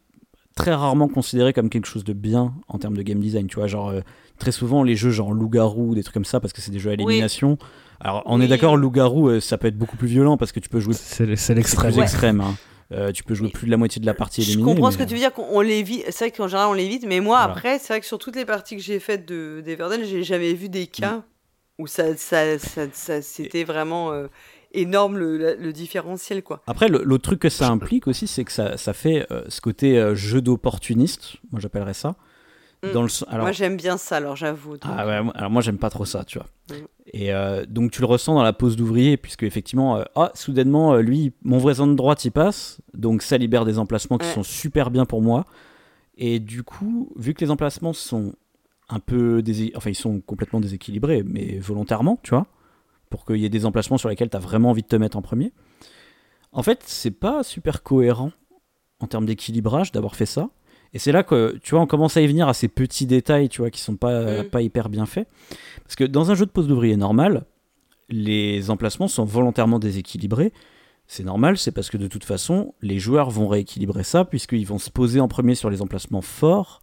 très 0.57 0.75
rarement 0.75 1.09
considéré 1.09 1.53
comme 1.53 1.69
quelque 1.71 1.87
chose 1.87 2.05
de 2.05 2.15
bien 2.15 2.55
en 2.69 2.79
termes 2.79 2.97
de 2.97 3.03
game 3.03 3.21
design. 3.21 3.47
Tu 3.47 3.57
vois, 3.57 3.67
genre, 3.67 3.91
euh, 3.91 4.01
très 4.41 4.51
souvent, 4.53 4.83
les 4.83 4.97
jeux 4.97 5.11
genre 5.11 5.33
loup-garou, 5.33 5.95
des 5.95 6.03
trucs 6.03 6.15
comme 6.15 6.25
ça, 6.25 6.41
parce 6.41 6.53
que 6.53 6.61
c'est 6.61 6.73
des 6.73 6.81
jeux 6.81 6.91
à 6.91 6.95
élimination. 6.95 7.57
Alors, 8.01 8.23
on 8.27 8.39
Oui. 8.41 8.47
est 8.47 8.49
d'accord, 8.49 8.77
loup-garou, 8.77 9.29
euh, 9.29 9.41
ça 9.41 9.57
peut 9.59 9.69
être 9.69 9.79
beaucoup 9.79 9.97
plus 9.97 10.09
violent 10.09 10.37
parce 10.37 10.51
que 10.53 10.59
tu 10.59 10.69
peux 10.69 10.81
jouer 10.81 10.95
C'est, 10.95 11.27
l'extrême. 11.27 11.63
plus 11.91 11.97
Ouais. 11.99 12.03
extrême. 12.03 12.41
hein. 12.41 12.57
Euh, 12.93 13.13
tu 13.13 13.23
peux 13.23 13.35
jouer 13.35 13.47
Mais 13.47 13.53
plus 13.53 13.67
de 13.67 13.71
la 13.71 13.77
moitié 13.77 14.01
de 14.01 14.07
la 14.07 14.15
partie 14.15 14.43
Je 14.43 14.49
éliminée. 14.51 14.73
comprends 14.75 14.91
ce 14.91 14.99
que 14.99 15.05
tu 15.05 15.13
veux 15.15 15.21
dire, 15.21 15.33
qu'on 15.33 15.47
on 15.49 15.61
l'évite. 15.61 16.05
C'est 16.11 16.25
vrai 16.25 16.31
qu'en 16.33 16.49
général 16.49 16.67
on 16.71 16.73
l'évite, 16.73 17.05
mais 17.07 17.21
moi 17.21 17.37
Voilà. 17.39 17.53
après, 17.53 17.79
c'est 17.79 17.93
vrai 17.93 18.01
que 18.01 18.07
sur 18.07 18.19
toutes 18.19 18.35
les 18.35 18.45
parties 18.45 18.75
que 18.77 18.83
j'ai 18.83 18.99
faites 18.99 19.29
de 19.29 19.63
d'Everdell, 19.65 20.05
j'ai 20.05 20.25
jamais 20.25 20.55
vu 20.55 20.69
des 20.69 20.85
Mm. 20.85 20.87
cas 20.89 21.23
où 21.79 21.87
ça, 21.87 22.17
ça, 22.17 22.59
ça, 22.59 22.87
ça- 22.93 23.23
c'était 23.23 23.63
vraiment 23.63 24.11
euh, 24.13 24.27
énorme 24.73 25.19
le, 25.19 25.73
différentiel 25.73 26.43
quoi. 26.43 26.63
Après, 26.67 26.89
le- 26.89 27.03
l'autre 27.05 27.23
truc 27.23 27.39
que 27.39 27.49
ça 27.49 27.69
implique 27.69 28.09
aussi, 28.09 28.27
c'est 28.27 28.45
que 28.45 28.51
ça, 28.53 28.77
ça 28.77 28.93
fait 28.93 29.25
euh, 29.31 29.43
ce 29.49 29.61
côté 29.61 29.97
euh, 29.99 30.15
jeu 30.17 30.41
d'opportuniste, 30.41 31.37
moi 31.53 31.61
j'appellerais 31.61 31.95
ça. 31.95 32.17
Mm. 32.83 32.93
Dans 32.93 33.03
le, 33.03 33.09
s- 33.09 33.25
alors, 33.29 33.43
Moi 33.45 33.53
j'aime 33.53 33.77
bien 33.77 33.97
ça, 33.99 34.17
alors 34.17 34.37
j'avoue. 34.37 34.77
Ah 34.83 35.07
ouais, 35.07 35.23
moi- 35.23 35.37
alors 35.37 35.51
moi 35.51 35.61
j'aime 35.61 35.77
pas 35.79 35.91
trop 35.91 36.05
ça, 36.07 36.25
tu 36.25 36.39
vois. 36.39 36.47
Mm. 36.71 36.85
Et 37.13 37.33
euh, 37.35 37.67
donc 37.67 37.91
tu 37.91 38.01
le 38.01 38.07
ressens 38.07 38.35
dans 38.35 38.43
la 38.43 38.53
pose 38.55 38.77
d'ouvrier, 38.77 39.17
puisque 39.17 39.43
effectivement, 39.43 39.97
euh, 39.99 40.05
ah, 40.17 40.31
soudainement, 40.35 40.95
euh, 40.95 41.01
lui, 41.03 41.33
mon 41.43 41.59
voisin 41.59 41.87
de 41.87 41.95
droite 41.95 42.25
y 42.25 42.31
passe, 42.31 42.81
donc 42.95 43.23
ça 43.23 43.37
libère 43.37 43.65
des 43.65 43.79
emplacements 43.79 44.17
qui 44.19 44.27
Ouais. 44.29 44.33
sont 44.35 44.43
super 44.43 44.91
bien 44.91 45.05
pour 45.05 45.21
moi. 45.21 45.45
Et 46.17 46.39
du 46.39 46.63
coup, 46.63 47.13
vu 47.17 47.35
que 47.35 47.45
les 47.45 47.51
emplacements 47.51 47.93
sont 47.93 48.33
un 48.89 48.99
peu, 49.01 49.43
désé- 49.43 49.73
enfin 49.77 49.91
ils 49.91 49.95
sont 49.95 50.21
complètement 50.21 50.61
déséquilibrés, 50.61 51.23
mais 51.25 51.59
volontairement, 51.59 52.19
tu 52.23 52.31
vois, 52.31 52.47
pour 53.11 53.25
qu'il 53.27 53.37
y 53.37 53.45
ait 53.45 53.49
des 53.51 53.67
emplacements 53.67 53.99
sur 53.99 54.09
lesquels 54.09 54.31
tu 54.31 54.37
as 54.37 54.41
vraiment 54.41 54.71
envie 54.71 54.83
de 54.83 54.89
te 54.89 54.97
mettre 54.97 55.17
en 55.19 55.23
premier. 55.23 55.53
En 56.53 56.63
fait, 56.63 56.81
c'est 56.87 57.11
pas 57.11 57.43
super 57.43 57.83
cohérent 57.83 58.33
en 59.01 59.07
termes 59.07 59.27
d'équilibrage 59.27 59.93
d'avoir 59.93 60.15
fait 60.17 60.27
ça. 60.27 60.49
Et 60.93 60.99
c'est 60.99 61.13
là 61.13 61.23
que, 61.23 61.57
tu 61.63 61.71
vois, 61.73 61.81
on 61.81 61.87
commence 61.87 62.17
à 62.17 62.21
y 62.21 62.27
venir 62.27 62.49
à 62.49 62.55
ces 62.55 62.69
petits 62.69 63.07
détails, 63.07 63.49
tu 63.49 63.61
vois, 63.63 63.71
qui 63.71 63.81
sont 63.81 63.97
pas, 63.97 64.43
Mm. 64.43 64.45
pas 64.51 64.63
hyper 64.63 64.89
bien 64.89 65.07
faits. 65.07 65.29
Parce 65.85 65.95
que 65.97 66.05
dans 66.05 66.31
un 66.31 66.35
jeu 66.35 66.47
de 66.47 66.51
pose 66.51 66.67
d'ouvrier 66.67 66.97
normal, 66.97 67.45
les 68.09 68.71
emplacements 68.71 69.07
sont 69.09 69.25
volontairement 69.25 69.79
déséquilibrés. 69.79 70.53
C'est 71.07 71.25
normal, 71.25 71.59
c'est 71.59 71.73
parce 71.73 71.91
que 71.91 71.97
de 71.97 72.07
toute 72.09 72.25
façon, 72.25 72.75
les 72.83 72.99
joueurs 72.99 73.31
vont 73.31 73.49
rééquilibrer 73.49 74.05
ça, 74.05 74.25
puisqu'ils 74.25 74.67
vont 74.67 74.79
se 74.79 74.91
poser 74.91 75.21
en 75.21 75.29
premier 75.29 75.55
sur 75.55 75.71
les 75.71 75.83
emplacements 75.83 76.23
forts, 76.23 76.81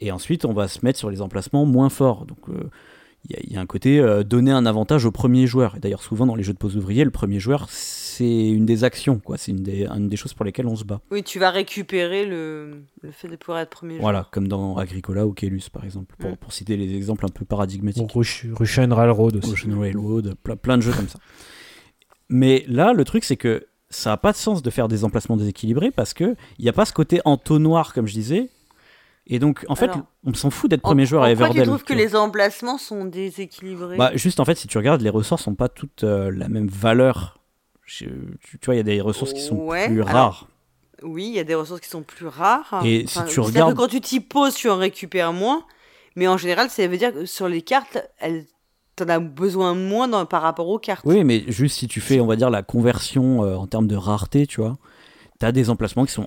et 0.00 0.12
ensuite 0.12 0.44
on 0.46 0.52
va 0.54 0.66
se 0.68 0.84
mettre 0.84 0.98
sur 0.98 1.10
les 1.10 1.20
emplacements 1.20 1.66
moins 1.66 1.90
forts. 1.90 2.24
Donc 2.26 2.48
euh, 2.48 2.70
il 3.28 3.32
y, 3.32 3.34
a- 3.36 3.40
il 3.44 3.52
y 3.52 3.56
a 3.56 3.60
un 3.60 3.66
côté 3.66 3.98
euh, 4.00 4.22
donner 4.24 4.50
un 4.50 4.64
avantage 4.66 5.04
au 5.04 5.10
premier 5.12 5.46
joueur. 5.46 5.76
Et 5.76 5.80
d'ailleurs, 5.80 6.02
souvent 6.02 6.26
dans 6.26 6.34
les 6.36 6.42
jeux 6.42 6.52
de 6.54 6.58
pose 6.58 6.74
d'ouvrier, 6.74 7.04
le 7.04 7.10
premier 7.10 7.38
joueur, 7.40 7.66
c'est 7.70 8.48
une 8.50 8.66
des 8.66 8.84
actions, 8.84 9.18
quoi. 9.18 9.36
C'est 9.38 9.50
une 9.52 9.62
des, 9.62 9.86
une 9.86 10.08
des 10.08 10.16
choses 10.16 10.34
pour 10.34 10.44
lesquelles 10.44 10.66
on 10.66 10.76
se 10.76 10.84
bat. 10.84 11.00
Oui, 11.10 11.22
tu 11.22 11.38
vas 11.38 11.50
récupérer 11.50 12.26
le, 12.26 12.82
le 13.02 13.10
fait 13.12 13.28
de 13.28 13.36
pouvoir 13.36 13.60
être 13.60 13.70
premier. 13.70 13.94
joueur. 13.94 14.02
Voilà, 14.02 14.28
comme 14.30 14.48
dans 14.48 14.76
Agricola 14.76 15.26
ou 15.26 15.32
Kelus, 15.32 15.68
par 15.72 15.84
exemple, 15.84 16.14
pour, 16.18 16.30
Mm. 16.30 16.36
pour 16.36 16.52
citer 16.52 16.76
les 16.76 16.94
exemples 16.96 17.24
un 17.26 17.28
peu 17.30 17.44
paradigmatiques. 17.44 18.10
Rush- 18.12 18.46
Russian 18.54 18.94
Railroad 18.94 19.36
aussi. 19.36 19.50
Ocean 19.52 19.78
Railroad, 19.78 20.34
plein, 20.42 20.56
plein 20.56 20.76
de 20.76 20.82
jeux 20.82 20.92
comme 20.92 21.08
ça. 21.08 21.18
Mais 22.28 22.64
là, 22.68 22.92
le 22.92 23.04
truc, 23.04 23.24
c'est 23.24 23.36
que 23.36 23.66
ça 23.88 24.10
n'a 24.10 24.16
pas 24.16 24.32
de 24.32 24.36
sens 24.36 24.62
de 24.62 24.70
faire 24.70 24.86
des 24.88 25.04
emplacements 25.04 25.36
déséquilibrés 25.36 25.90
parce 25.90 26.14
qu'il 26.14 26.36
n'y 26.60 26.68
a 26.68 26.72
pas 26.72 26.84
ce 26.84 26.92
côté 26.92 27.20
entonnoir, 27.24 27.92
comme 27.92 28.06
je 28.06 28.12
disais. 28.14 28.50
Et 29.32 29.38
donc, 29.38 29.64
en 29.68 29.76
fait, 29.76 29.84
Alors, 29.84 30.02
on 30.24 30.34
s'en 30.34 30.50
fout 30.50 30.68
d'être 30.68 30.82
premier 30.82 31.06
joueur 31.06 31.22
à 31.22 31.30
Everdell. 31.30 31.62
tu 31.62 31.68
trouves 31.68 31.84
que 31.84 31.94
les 31.94 32.16
emplacements 32.16 32.78
sont 32.78 33.04
déséquilibrés 33.04 33.96
Bah, 33.96 34.10
juste, 34.14 34.40
en 34.40 34.44
fait, 34.44 34.56
si 34.56 34.66
tu 34.66 34.76
regardes, 34.76 35.00
les 35.02 35.08
ressorts 35.10 35.38
sont 35.38 35.54
pas 35.54 35.68
toutes 35.68 36.02
euh, 36.04 36.32
la 36.34 36.48
même 36.48 36.66
valeur. 36.68 37.38
Je- 37.84 38.06
tu, 38.40 38.58
tu 38.58 38.66
vois, 38.66 38.74
il 38.74 38.78
y 38.78 38.80
a 38.80 38.84
des 38.84 39.00
ressources 39.00 39.32
qui 39.32 39.40
sont 39.40 39.56
Ouais, 39.56 39.86
plus 39.86 40.02
alors, 40.02 40.12
rares. 40.14 40.48
Oui, 41.02 41.26
il 41.28 41.34
y 41.34 41.38
a 41.38 41.44
des 41.44 41.54
ressources 41.54 41.80
qui 41.80 41.88
sont 41.88 42.02
plus 42.02 42.26
rares. 42.26 42.82
Et 42.84 43.06
si 43.06 43.18
tu 43.24 43.34
c'est-à-dire 43.34 43.44
regardes- 43.44 43.72
que 43.74 43.76
quand 43.80 43.88
tu 43.88 44.00
t'y 44.00 44.20
poses, 44.20 44.54
tu 44.54 44.68
en 44.68 44.76
récupères 44.76 45.32
moins. 45.32 45.64
Mais 46.16 46.26
en 46.26 46.36
général, 46.36 46.68
ça 46.68 46.86
veut 46.88 46.96
dire 46.98 47.12
que 47.14 47.24
sur 47.24 47.48
les 47.48 47.62
cartes, 47.62 47.98
elles... 48.18 48.44
t'en 48.96 49.08
as 49.08 49.20
besoin 49.20 49.74
moins 49.74 50.08
dans- 50.08 50.26
par 50.26 50.42
rapport 50.42 50.68
aux 50.68 50.78
cartes. 50.80 51.02
Oui, 51.06 51.22
mais 51.24 51.44
juste 51.46 51.76
si 51.78 51.86
tu 51.88 52.00
fais, 52.00 52.18
on 52.20 52.26
va 52.26 52.34
dire, 52.36 52.50
la 52.50 52.62
conversion 52.64 53.44
euh, 53.44 53.54
en 53.54 53.66
termes 53.68 53.86
de 53.86 53.94
rareté, 53.96 54.46
tu 54.48 54.60
vois, 54.60 54.76
tu 55.38 55.46
as 55.46 55.52
des 55.52 55.70
emplacements 55.70 56.04
qui 56.04 56.12
sont 56.12 56.26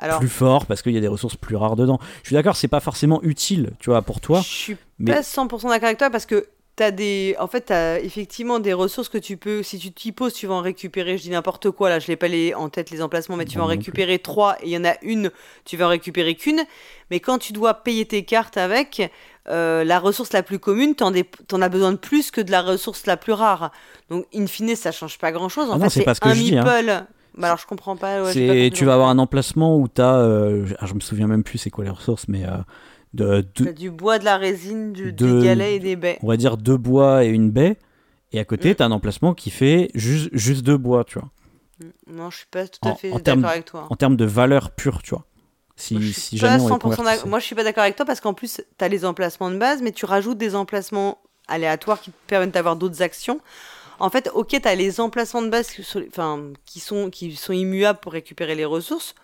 Alors, 0.00 0.18
plus 0.18 0.28
forts 0.28 0.66
parce 0.66 0.82
qu'il 0.82 0.92
y 0.92 0.98
a 0.98 1.00
des 1.00 1.08
ressources 1.08 1.36
plus 1.36 1.56
rares 1.56 1.76
dedans. 1.76 1.98
Je 2.22 2.28
suis 2.28 2.34
d'accord, 2.34 2.56
c'est 2.56 2.68
pas 2.68 2.80
forcément 2.80 3.20
utile, 3.22 3.70
tu 3.78 3.90
vois, 3.90 4.02
pour 4.02 4.20
toi. 4.20 4.40
je 4.40 4.48
suis 4.48 4.76
mais- 4.98 5.12
pas 5.14 5.22
100% 5.22 5.68
d'accord 5.68 5.86
avec 5.86 5.98
toi 5.98 6.10
parce 6.10 6.26
que 6.26 6.46
t'as 6.76 6.90
des, 6.90 7.36
en 7.38 7.46
fait, 7.46 7.62
t'as 7.62 7.98
effectivement 8.00 8.58
des 8.58 8.72
ressources 8.72 9.10
que 9.10 9.18
tu 9.18 9.36
peux, 9.36 9.62
si 9.62 9.78
tu 9.78 9.92
t'y 9.92 10.12
poses, 10.12 10.32
tu 10.32 10.46
vas 10.46 10.54
en 10.54 10.62
récupérer. 10.62 11.18
Je 11.18 11.22
dis 11.24 11.30
n'importe 11.30 11.70
quoi 11.70 11.90
là, 11.90 11.98
je 11.98 12.06
l'ai 12.06 12.16
pas 12.16 12.28
les, 12.28 12.54
en 12.54 12.70
tête 12.70 12.90
les 12.90 13.02
emplacements, 13.02 13.36
mais 13.36 13.44
tu 13.44 13.58
vas 13.58 13.64
en 13.64 13.66
récupérer 13.66 14.18
trois 14.18 14.56
et 14.62 14.66
il 14.66 14.70
y 14.70 14.76
en 14.78 14.84
a 14.86 14.94
une, 15.02 15.30
tu 15.66 15.76
vas 15.76 15.86
en 15.86 15.90
récupérer 15.90 16.34
qu'une. 16.34 16.62
Mais 17.10 17.20
quand 17.20 17.36
tu 17.38 17.52
dois 17.52 17.74
payer 17.74 18.06
tes 18.06 18.24
cartes 18.24 18.56
avec, 18.56 19.12
euh, 19.48 19.84
la 19.84 19.98
ressource 19.98 20.32
la 20.32 20.42
plus 20.42 20.58
commune, 20.58 20.94
t'en, 20.94 21.10
dé- 21.10 21.28
as 21.60 21.68
besoin 21.68 21.92
de 21.92 21.98
plus 21.98 22.30
que 22.30 22.40
de 22.40 22.50
la 22.50 22.62
ressource 22.62 23.04
la 23.04 23.18
plus 23.18 23.32
rare. 23.32 23.72
Donc, 24.08 24.24
in 24.34 24.46
fine, 24.46 24.74
ça 24.76 24.90
change 24.92 25.18
pas 25.18 25.32
grand 25.32 25.48
chose. 25.50 25.68
En 25.68 25.74
Ah 25.74 25.78
non, 25.78 25.84
fait, 25.84 25.90
c'est 25.90 25.98
c'est 26.00 26.04
pas 26.04 26.14
ce 26.14 26.20
que 26.20 26.28
un 26.28 26.34
je 26.34 26.40
dis, 26.40 26.56
hein. 26.56 26.64
Bah 27.36 27.46
alors 27.48 27.58
je 27.58 27.66
comprends 27.66 27.96
pas. 27.96 28.22
ouais, 28.22 28.32
c'est 28.32 28.70
tu 28.74 28.84
vas 28.84 28.94
avoir 28.94 29.08
un 29.08 29.18
emplacement 29.18 29.76
où 29.76 29.88
tu 29.88 30.00
as 30.02 30.22
je 30.82 30.94
me 30.94 31.00
souviens 31.00 31.26
même 31.26 31.44
plus 31.44 31.58
c'est 31.58 31.70
quoi 31.70 31.84
les 31.84 31.90
ressources 31.90 32.26
mais 32.28 32.44
euh, 32.44 32.58
de, 33.14 33.70
du 33.72 33.90
bois, 33.90 34.18
de 34.18 34.24
la 34.24 34.36
résine, 34.36 34.92
du, 34.92 35.12
de- 35.12 35.40
des 35.40 35.44
galets 35.46 35.76
et 35.76 35.78
des 35.80 35.96
baies. 35.96 36.18
on 36.22 36.28
va 36.28 36.36
dire 36.36 36.56
deux 36.56 36.76
bois 36.76 37.24
et 37.24 37.28
une 37.28 37.50
baie 37.50 37.76
et 38.32 38.38
à 38.40 38.44
côté 38.44 38.70
Mm. 38.72 38.74
tu 38.76 38.82
as 38.82 38.86
un 38.86 38.92
emplacement 38.92 39.34
qui 39.34 39.50
fait 39.50 39.90
juste 39.94 40.28
juste 40.32 40.62
deux 40.62 40.76
bois 40.76 41.04
tu 41.04 41.18
vois 41.18 41.30
Mm. 41.80 42.12
Non, 42.12 42.28
je 42.30 42.36
suis 42.38 42.46
pas 42.50 42.66
tout 42.68 42.78
En- 42.82 42.92
à 42.92 42.94
fait 42.94 43.10
d'accord 43.22 43.46
avec 43.50 43.64
toi. 43.64 43.86
en 43.88 43.96
termes 43.96 44.16
de 44.16 44.24
valeur 44.26 44.70
pure 44.72 45.00
tu 45.02 45.10
vois 45.14 45.24
si, 45.76 45.94
Moi, 45.94 46.02
je 46.02 46.10
suis 46.12 46.20
si 46.20 46.36
pas 46.38 46.48
jamais 46.48 46.62
on 46.62 46.66
les 46.66 46.74
100% 46.74 46.78
convertissait. 46.78 47.10
d'accord- 47.16 47.28
Moi, 47.30 47.38
je 47.38 47.44
suis 47.46 47.54
pas 47.54 47.64
d'accord 47.64 47.84
avec 47.84 47.96
toi 47.96 48.04
parce 48.04 48.20
qu'en 48.20 48.34
plus, 48.34 48.60
tu 48.78 48.84
as 48.84 48.88
les 48.88 49.06
emplacements 49.06 49.50
de 49.50 49.56
base, 49.56 49.80
mais 49.80 49.92
tu 49.92 50.04
rajoutes 50.04 50.36
des 50.36 50.54
emplacements 50.54 51.16
aléatoires 51.48 52.02
qui 52.02 52.10
te 52.10 52.16
permettent 52.26 52.52
d'avoir 52.52 52.76
d'autres 52.76 53.00
actions. 53.00 53.40
En 54.00 54.10
fait, 54.10 54.30
ok, 54.34 54.48
tu 54.48 54.68
as 54.68 54.74
les 54.74 55.00
emplacements 55.00 55.42
de 55.42 55.48
base 55.48 55.70
qui 55.70 55.82
sont, 55.84 56.02
enfin, 56.08 56.52
qui, 56.66 56.80
sont, 56.80 57.10
qui 57.10 57.36
sont 57.36 57.52
immuables 57.52 58.00
pour 58.00 58.12
récupérer 58.12 58.54
les 58.54 58.64
ressources. 58.64 59.14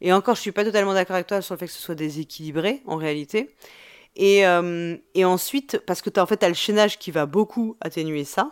Et 0.00 0.12
encore, 0.12 0.34
je 0.34 0.40
suis 0.40 0.52
pas 0.52 0.64
totalement 0.64 0.94
d'accord 0.94 1.14
avec 1.16 1.28
toi 1.28 1.40
sur 1.42 1.54
le 1.54 1.58
fait 1.58 1.66
que 1.66 1.72
ce 1.72 1.80
soit 1.80 1.94
déséquilibré, 1.94 2.82
en 2.86 2.96
réalité. 2.96 3.54
Et, 4.16 4.46
euh, 4.46 4.96
et 5.14 5.24
ensuite, 5.24 5.78
parce 5.86 6.02
que 6.02 6.10
tu 6.10 6.18
as, 6.18 6.22
en 6.22 6.26
fait, 6.26 6.38
t'as 6.38 6.48
le 6.48 6.54
chaînage 6.54 6.98
qui 6.98 7.10
va 7.10 7.26
beaucoup 7.26 7.76
atténuer 7.80 8.24
ça. 8.24 8.50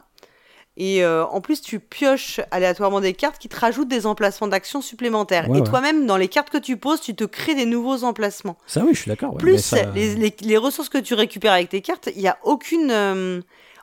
Et 0.76 1.03
euh, 1.05 1.26
en 1.26 1.41
plus, 1.41 1.61
tu 1.61 1.81
pioches 1.81 2.41
aléatoirement 2.53 3.01
des 3.01 3.12
cartes 3.12 3.39
qui 3.39 3.49
te 3.49 3.59
rajoutent 3.59 3.89
des 3.89 4.07
emplacements 4.07 4.47
d'action 4.49 4.81
supplémentaires. 4.81 5.49
Ouais, 5.51 5.59
et 5.59 5.61
ouais. 5.61 5.66
toi-même, 5.68 6.07
dans 6.07 6.16
les 6.16 6.28
cartes 6.28 6.49
que 6.51 6.57
tu 6.59 6.76
poses, 6.76 7.01
tu 7.01 7.14
te 7.14 7.24
crées 7.24 7.55
des 7.55 7.66
nouveaux 7.66 8.05
emplacements. 8.05 8.57
ça 8.66 8.83
oui 8.85 8.95
je 8.95 9.01
suis 9.01 9.09
d'accord 9.11 9.33
ouais, 9.35 9.39
Plus 9.41 9.59
ça- 9.59 9.91
les, 9.91 10.14
les- 10.14 10.35
les 10.41 10.57
ressources 10.57 10.89
que 10.89 10.99
tu 10.99 11.14
récupères 11.14 11.53
avec 11.53 11.68
tes 11.70 11.83
cartes, 11.83 12.09
il 12.14 12.22
n'y 12.22 12.28
a 12.28 12.39
aucune. 12.45 12.91
euh, 12.91 13.41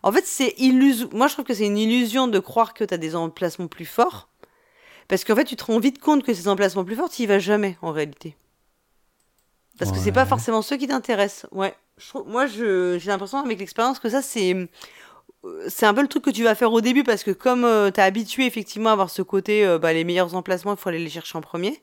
En 0.07 0.11
fait, 0.13 0.25
c'est 0.25 0.53
illusion. 0.57 1.09
Moi, 1.11 1.27
je 1.27 1.33
trouve 1.33 1.43
que 1.43 1.53
c'est 1.53 1.65
une 1.65 1.77
illusion 1.77 2.27
de 2.29 2.39
croire 2.39 2.73
que 2.73 2.85
tu 2.85 2.93
as 2.93 2.97
des 2.97 3.13
emplacements 3.13 3.67
plus 3.67 3.85
forts. 3.85 4.29
Parce 5.09 5.25
qu'en 5.25 5.35
fait, 5.35 5.43
tu 5.43 5.57
te 5.57 5.65
rends 5.65 5.79
vite 5.79 5.99
compte 5.99 6.23
que 6.23 6.33
ces 6.33 6.47
emplacements 6.47 6.85
plus 6.85 6.95
forts, 6.95 7.09
tu 7.09 7.23
y 7.23 7.25
vas 7.25 7.39
jamais, 7.39 7.77
en 7.81 7.91
réalité. 7.91 8.37
Parce 9.77 9.91
que 9.91 9.97
c'est 9.97 10.13
pas 10.13 10.23
Ouais. 10.23 10.29
forcément 10.29 10.61
ceux 10.61 10.77
qui 10.77 10.87
t'intéressent. 10.87 11.45
Ouais. 11.51 11.75
Je 11.97 12.07
trouve- 12.07 12.27
moi, 12.27 12.47
je- 12.47 12.97
j'ai 12.99 13.09
l'impression 13.11 13.39
avec 13.39 13.59
l'expérience 13.59 13.99
que 13.99 14.09
ça, 14.09 14.21
c'est. 14.21 14.53
euh, 14.53 14.67
C'est 15.69 15.85
un 15.85 15.93
peu 15.93 16.01
le 16.01 16.07
truc 16.07 16.23
que 16.23 16.29
tu 16.29 16.43
vas 16.43 16.55
faire 16.55 16.71
au 16.73 16.81
début 16.81 17.03
parce 17.03 17.23
que 17.23 17.31
comme 17.31 17.61
tu 17.87 17.91
t'es 17.93 18.01
habitué 18.01 18.45
effectivement 18.45 18.89
à 18.89 18.93
avoir 18.93 19.09
ce 19.09 19.21
côté, 19.21 19.65
euh, 19.65 19.77
bah, 19.77 19.93
les 19.93 20.03
meilleurs 20.03 20.35
emplacements, 20.35 20.71
il 20.73 20.77
faut 20.77 20.89
aller 20.89 20.99
les 20.99 21.09
chercher 21.09 21.37
en 21.37 21.41
premier. 21.41 21.79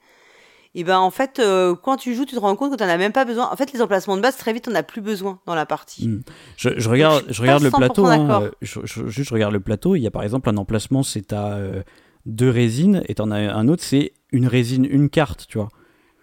Et 0.77 0.83
ben 0.83 0.99
en 0.99 1.11
fait, 1.11 1.39
euh, 1.39 1.77
quand 1.77 1.97
tu 1.97 2.15
joues, 2.15 2.25
tu 2.25 2.35
te 2.35 2.41
rends 2.41 2.57
compte 2.57 2.73
que 2.73 2.77
tu 2.77 2.83
n'en 2.83 2.89
as 2.89 2.97
même 2.97 3.13
pas 3.13 3.25
besoin. 3.25 3.49
En 3.51 3.57
fait, 3.57 3.73
les 3.73 3.81
emplacements 3.81 4.17
de 4.17 4.23
base, 4.23 4.37
très 4.37 4.53
vite, 4.53 4.67
on 4.69 4.75
as 4.75 4.83
plus 4.83 5.01
besoin 5.01 5.39
dans 5.47 5.55
la 5.55 5.67
partie. 5.67 6.11
Je, 6.57 6.71
je 6.77 6.89
regarde, 6.89 7.25
je 7.29 7.35
je 7.35 7.43
regarde 7.43 7.63
le 7.63 7.71
plateau. 7.71 8.07
100% 8.07 8.31
hein, 8.31 8.51
je, 8.61 8.81
juste, 9.07 9.29
je 9.29 9.35
regarde 9.35 9.53
le 9.53 9.61
plateau. 9.61 9.95
Il 9.95 10.01
y 10.01 10.07
a 10.07 10.11
par 10.11 10.25
exemple 10.25 10.49
un 10.49 10.57
emplacement, 10.57 11.05
c'est 11.05 11.33
à 11.33 11.55
euh, 11.55 11.83
deux 12.27 12.51
résines, 12.51 13.05
et 13.09 13.15
t'en 13.15 13.31
as 13.31 13.39
un 13.39 13.69
autre, 13.69 13.85
c'est 13.85 14.15
une 14.33 14.49
résine, 14.49 14.85
une 14.85 15.11
carte, 15.11 15.47
tu 15.49 15.59
vois. 15.59 15.69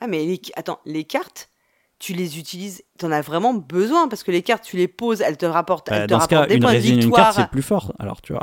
Ah, 0.02 0.08
mais 0.08 0.26
les... 0.26 0.42
attends, 0.56 0.80
les 0.86 1.06
cartes, 1.06 1.50
tu 1.98 2.14
les 2.14 2.38
utilises, 2.38 2.84
tu 3.00 3.06
en 3.06 3.12
as 3.12 3.22
vraiment 3.22 3.54
besoin 3.54 4.10
parce 4.10 4.24
que 4.24 4.32
les 4.32 4.42
cartes, 4.42 4.64
tu 4.66 4.76
les 4.76 4.90
poses, 4.90 5.22
elles 5.22 5.38
te 5.38 5.46
rapportent, 5.46 5.90
elles 5.92 6.08
te 6.08 6.14
dans 6.14 6.20
ce 6.20 6.28
cas, 6.28 6.38
rapportent 6.38 6.50
des 6.50 6.56
une 6.56 6.62
points 6.62 6.72
de 6.72 6.76
résine, 6.76 6.96
une 6.96 7.02
victoire. 7.02 7.28
carte, 7.28 7.38
c'est 7.38 7.52
plus 7.52 7.62
fort. 7.62 7.94
Alors, 8.00 8.22
tu 8.22 8.34
vois. 8.34 8.42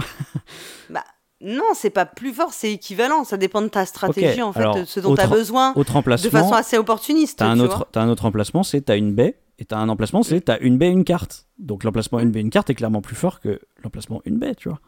Non, 1.40 1.62
c'est 1.74 1.90
pas 1.90 2.04
plus 2.06 2.32
fort, 2.32 2.52
c'est 2.52 2.72
équivalent. 2.72 3.22
Ça 3.24 3.36
dépend 3.36 3.62
de 3.62 3.68
ta 3.68 3.86
stratégie, 3.86 4.42
en 4.42 4.52
fait, 4.52 4.60
alors, 4.60 4.74
de 4.76 4.84
ce 4.84 4.98
dont 4.98 5.14
tu 5.14 5.20
as 5.20 5.26
besoin, 5.28 5.72
Autre 5.76 5.92
de 5.92 5.98
emplacement. 5.98 6.30
façon 6.30 6.52
assez 6.52 6.78
opportuniste. 6.78 7.38
T'as 7.38 7.46
un 7.48 7.56
tu 7.68 7.74
t'as 7.92 8.02
un 8.02 8.08
autre 8.08 8.24
emplacement, 8.24 8.62
c'est 8.64 8.80
t'as 8.80 8.96
une 8.96 9.14
baie, 9.14 9.38
et 9.60 9.64
t'as 9.64 9.78
un 9.78 9.88
emplacement, 9.88 10.22
c'est 10.24 10.40
t'as 10.40 10.58
une 10.60 10.78
baie, 10.78 10.88
une 10.90 11.04
carte. 11.04 11.46
Donc 11.58 11.84
l'emplacement 11.84 12.18
une 12.18 12.30
baie, 12.32 12.40
une 12.40 12.50
carte 12.50 12.70
est 12.70 12.74
clairement 12.74 13.00
plus 13.02 13.14
fort 13.16 13.38
que 13.40 13.60
l'emplacement 13.84 14.20
une 14.24 14.38
baie, 14.38 14.54
tu 14.56 14.68
vois. 14.68 14.80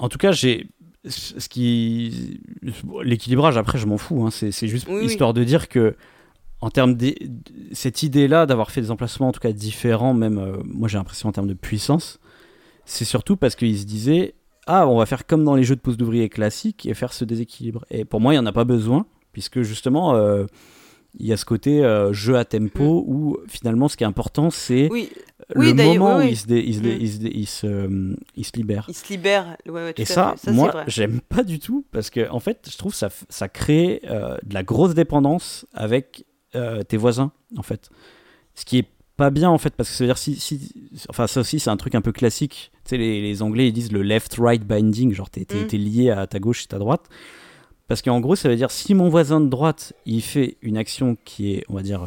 En 0.00 0.08
tout 0.08 0.18
cas, 0.18 0.32
j'ai 0.32 0.66
ce 1.08 1.48
qui 1.48 2.40
l'équilibrage. 3.02 3.56
Après, 3.56 3.78
je 3.78 3.86
m'en 3.86 3.98
fous. 3.98 4.24
hein, 4.26 4.30
c'est 4.30 4.50
juste 4.66 4.88
Oui, 4.88 4.96
oui. 4.98 5.04
histoire 5.06 5.32
de 5.32 5.44
dire 5.44 5.68
que 5.68 5.94
en 6.60 6.70
termes 6.70 6.96
de 6.96 7.14
cette 7.72 8.02
idée-là 8.02 8.46
d'avoir 8.46 8.72
fait 8.72 8.80
des 8.80 8.90
emplacements 8.90 9.28
en 9.28 9.32
tout 9.32 9.38
cas 9.40 9.52
différents, 9.52 10.12
même 10.12 10.38
euh, 10.38 10.56
moi 10.64 10.88
j'ai 10.88 10.98
l'impression 10.98 11.28
en 11.28 11.32
termes 11.32 11.46
de 11.46 11.54
puissance, 11.54 12.18
c'est 12.84 13.04
surtout 13.04 13.36
parce 13.36 13.54
qu'ils 13.54 13.78
se 13.78 13.84
disaient 13.84 14.34
ah 14.68 14.86
on 14.86 14.98
va 14.98 15.06
faire 15.06 15.26
comme 15.26 15.42
dans 15.44 15.54
les 15.56 15.64
jeux 15.64 15.74
de 15.76 15.80
pouces 15.80 15.96
d'ouvrier 15.96 16.28
classiques 16.28 16.86
et 16.86 16.94
faire 16.94 17.12
ce 17.12 17.24
déséquilibre. 17.24 17.84
Et 17.90 18.04
pour 18.04 18.20
moi, 18.20 18.32
il 18.34 18.36
y 18.36 18.38
en 18.38 18.46
a 18.46 18.52
pas 18.52 18.64
besoin 18.64 19.06
puisque 19.32 19.62
justement 19.62 20.14
euh, 20.14 20.46
il 21.18 21.26
y 21.26 21.32
a 21.32 21.36
ce 21.36 21.44
côté 21.44 21.84
euh, 21.84 22.12
jeu 22.12 22.36
à 22.36 22.44
tempo 22.44 23.04
où 23.06 23.38
finalement 23.48 23.88
ce 23.88 23.96
qui 23.96 24.04
est 24.04 24.06
important 24.06 24.50
c'est 24.50 24.88
Oui, 24.90 25.10
le 25.54 25.60
Oui, 25.72 25.74
moment 25.74 26.18
oui, 26.18 26.24
où 26.24 26.28
il 26.28 26.36
se, 26.36 26.46
dé- 26.46 26.62
il 26.66 26.74
se, 26.74 26.80
dé- 26.80 26.94
Mm. 26.96 27.00
il 27.00 27.08
se, 27.12 27.18
dé- 27.18 27.32
il 27.34 27.46
se, 27.46 27.66
euh, 27.66 28.16
il 28.36 28.44
se 28.44 28.52
libère. 28.56 28.84
il 28.88 28.94
se 28.94 29.08
libère. 29.12 29.56
Ouais, 29.66 29.72
ouais, 29.72 29.92
tout 29.94 30.02
Et 30.02 30.04
ça, 30.04 30.34
ça 30.36 30.52
moi, 30.52 30.84
j'aime 30.86 31.20
pas 31.20 31.42
du 31.42 31.58
tout 31.58 31.84
parce 31.92 32.10
que, 32.10 32.28
en 32.30 32.40
fait, 32.40 32.68
je 32.70 32.76
trouve 32.76 32.94
ça, 32.94 33.08
ça 33.30 33.48
crée 33.48 34.02
euh, 34.04 34.36
de 34.44 34.52
la 34.54 34.62
grosse 34.62 34.94
dépendance 34.94 35.66
avec 35.72 36.24
tes 36.88 36.96
voisins, 36.96 37.30
en 37.56 37.62
fait. 37.62 37.88
Ce 38.54 38.64
qui 38.64 38.78
est 38.78 38.88
pas 39.16 39.30
bien, 39.30 39.48
en 39.50 39.58
fait, 39.58 39.74
parce 39.76 39.88
que 39.90 39.94
ça 39.94 40.04
veut 40.04 40.08
dire 40.08 40.18
si. 40.18 40.34
si 40.36 40.72
enfin, 41.08 41.26
ça 41.26 41.40
aussi, 41.40 41.60
c'est 41.60 41.70
un 41.70 41.76
truc 41.76 41.94
un 41.94 42.00
peu 42.00 42.10
classique. 42.12 42.72
Tu 42.88 42.94
sais, 42.94 42.98
les, 42.98 43.20
les 43.20 43.42
Anglais, 43.42 43.68
ils 43.68 43.72
disent 43.72 43.92
le 43.92 44.02
left-right 44.02 44.64
binding, 44.66 45.12
genre 45.12 45.28
t'es 45.28 45.44
t'es- 45.44 45.64
Mm. 45.64 45.66
t'es 45.66 45.76
lié 45.76 46.10
à 46.10 46.26
ta 46.26 46.38
gauche 46.38 46.64
et 46.64 46.68
ta 46.68 46.78
droite. 46.78 47.04
Parce 47.86 48.00
qu'en 48.00 48.18
gros, 48.20 48.34
ça 48.34 48.48
veut 48.48 48.56
dire 48.56 48.70
si 48.70 48.94
mon 48.94 49.10
voisin 49.10 49.40
de 49.42 49.48
droite, 49.48 49.92
il 50.06 50.22
fait 50.22 50.56
une 50.62 50.78
action 50.78 51.16
qui 51.26 51.52
est, 51.52 51.64
on 51.68 51.74
va 51.74 51.82
dire, 51.82 52.02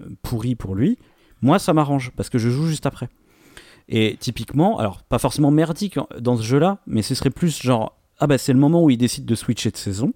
euh, 0.00 0.04
pourrie 0.22 0.54
pour 0.54 0.74
lui, 0.74 0.96
moi, 1.42 1.58
ça 1.58 1.72
m'arrange 1.74 2.10
parce 2.16 2.30
que 2.30 2.38
je 2.38 2.48
joue 2.48 2.66
juste 2.66 2.86
après. 2.86 3.08
Et 3.90 4.16
typiquement, 4.18 4.78
alors 4.78 5.02
pas 5.02 5.18
forcément 5.18 5.50
merdique 5.50 5.98
en- 5.98 6.08
dans 6.18 6.36
ce 6.36 6.42
jeu-là, 6.42 6.78
mais 6.86 7.02
ce 7.02 7.14
serait 7.14 7.30
plus 7.30 7.60
genre 7.62 7.94
ah 8.20 8.26
bah 8.26 8.36
c'est 8.38 8.52
le 8.52 8.58
moment 8.58 8.82
où 8.82 8.90
il 8.90 8.96
décide 8.98 9.24
de 9.26 9.34
switcher 9.34 9.70
de 9.70 9.76
saison, 9.76 10.12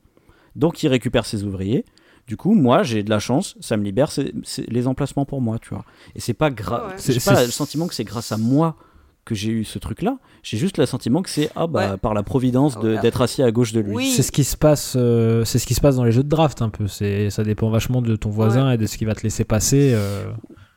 donc 0.56 0.82
il 0.82 0.88
récupère 0.88 1.24
ses 1.26 1.44
ouvriers. 1.44 1.84
Du 2.26 2.36
coup, 2.36 2.54
moi 2.54 2.82
j'ai 2.82 3.02
de 3.02 3.10
la 3.10 3.18
chance, 3.20 3.56
ça 3.60 3.76
me 3.76 3.84
libère 3.84 4.10
ses- 4.10 4.32
les 4.68 4.86
emplacements 4.88 5.24
pour 5.24 5.40
moi, 5.40 5.58
tu 5.60 5.68
vois. 5.70 5.84
Et 6.16 6.20
c'est 6.20 6.34
pas 6.34 6.50
grave, 6.50 6.86
Ouais, 6.86 6.90
ouais. 6.94 6.98
j'ai 6.98 7.18
C'est- 7.20 7.30
pas 7.30 7.36
c'est- 7.36 7.46
le 7.46 7.52
sentiment 7.52 7.86
que 7.86 7.94
c'est 7.94 8.04
grâce 8.04 8.32
à 8.32 8.36
moi 8.36 8.76
que 9.24 9.34
j'ai 9.34 9.50
eu 9.50 9.64
ce 9.64 9.78
truc-là. 9.78 10.18
J'ai 10.42 10.56
juste 10.56 10.78
le 10.78 10.86
sentiment 10.86 11.22
que 11.22 11.30
c'est 11.30 11.48
ah 11.54 11.66
bah 11.68 11.92
Ouais. 11.92 11.96
par 11.96 12.12
la 12.14 12.22
providence 12.24 12.78
de- 12.80 12.94
Ouais. 12.96 13.00
d'être 13.00 13.20
assis 13.22 13.42
à 13.42 13.50
gauche 13.52 13.72
de 13.72 13.80
lui. 13.80 13.94
Oui. 13.94 14.06
C'est 14.10 14.22
ce 14.22 14.32
qui 14.32 14.42
se 14.44 14.56
passe, 14.56 14.94
euh, 14.96 15.44
c'est 15.44 15.58
ce 15.60 15.66
qui 15.66 15.74
se 15.74 15.80
passe 15.80 15.96
dans 15.96 16.04
les 16.04 16.10
jeux 16.12 16.24
de 16.24 16.28
draft 16.28 16.60
un 16.62 16.70
peu. 16.70 16.88
C'est, 16.88 17.30
ça 17.30 17.44
dépend 17.44 17.70
vachement 17.70 18.02
de 18.02 18.16
ton 18.16 18.30
voisin 18.30 18.72
et 18.72 18.78
de 18.78 18.86
ce 18.86 18.98
qu'il 18.98 19.06
va 19.06 19.14
te 19.14 19.22
laisser 19.22 19.44
passer. 19.44 19.92
euh. 19.94 20.24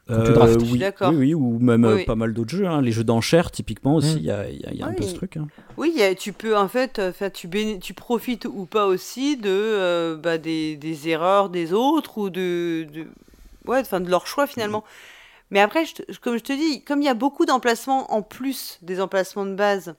Quand 0.08 0.22
tu 0.24 0.34
draftes. 0.34 0.60
Je 0.60 0.66
suis 0.66 0.74
oui, 0.74 0.78
d'accord. 0.80 1.10
oui, 1.10 1.16
oui, 1.18 1.34
ou 1.34 1.58
même 1.58 1.84
Oui, 1.84 1.89
euh, 1.91 1.96
oui. 1.96 2.06
pas 2.06 2.14
mal 2.14 2.32
d'autres 2.36 2.52
jeux. 2.52 2.68
hein. 2.68 2.80
Les 2.80 2.91
jeux 2.91 3.04
d'enchères, 3.04 3.50
typiquement 3.50 3.96
aussi, 3.96 4.14
Mm. 4.14 4.20
il 4.20 4.24
y 4.26 4.30
a, 4.30 4.50
il 4.52 4.60
y 4.62 4.66
a- 4.68 4.72
il 4.74 4.78
y 4.78 4.84
a 4.84 4.86
un 4.86 4.93
peu 4.93 5.02
ce 5.02 5.16
truc. 5.16 5.38
hein. 5.38 5.48
Oui, 5.78 5.91
il 5.96 6.00
y 6.00 6.04
a- 6.04 6.14
tu 6.14 6.32
peux 6.32 6.56
en 6.56 6.68
fait, 6.68 7.00
euh, 7.00 7.12
tu, 7.34 7.48
béné- 7.48 7.80
tu 7.80 7.96
profites 7.96 8.46
ou 8.46 8.68
pas 8.68 8.86
aussi 8.86 9.36
de 9.36 9.50
euh, 9.50 10.16
bah, 10.16 10.38
des, 10.38 10.76
des 10.76 11.10
erreurs 11.10 11.50
des 11.50 11.74
autres 11.74 12.20
ou 12.20 12.30
de, 12.30 12.86
de 12.93 13.08
ouais, 13.66 13.80
enfin 13.80 14.00
de 14.00 14.08
leur 14.12 14.28
choix 14.28 14.46
finalement. 14.46 14.84
Mais 15.52 15.60
après, 15.60 15.86
je 15.86 16.20
comme 16.20 16.38
je 16.38 16.43
te 16.43 16.54
dis, 16.54 16.84
comme 16.84 17.02
il 17.02 17.06
y 17.06 17.10
a 17.10 17.14
beaucoup 17.14 17.46
d'emplacements 17.46 18.12
en 18.14 18.22
plus 18.22 18.80
des 18.82 19.00
emplacements 19.02 19.46
de 19.46 19.56
base, 19.56 19.96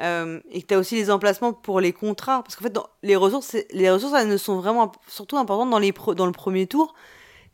euh, 0.00 0.40
et 0.50 0.62
que 0.62 0.66
tu 0.68 0.74
as 0.74 0.78
aussi 0.78 0.96
les 0.96 1.10
emplacements 1.10 1.52
pour 1.52 1.80
les 1.80 1.92
contrats, 1.92 2.42
parce 2.42 2.56
qu'en 2.56 2.64
fait, 2.64 2.78
les 3.02 3.16
ressources, 3.16 3.56
les 3.70 3.90
ressources, 3.90 4.14
elles 4.14 4.28
ne 4.28 4.36
sont 4.36 4.56
vraiment 4.56 4.90
surtout 5.08 5.36
importantes 5.36 5.70
dans, 5.70 5.78
les 5.78 5.92
pro- 5.92 6.14
dans 6.14 6.26
le 6.26 6.32
premier 6.32 6.66
tour. 6.66 6.94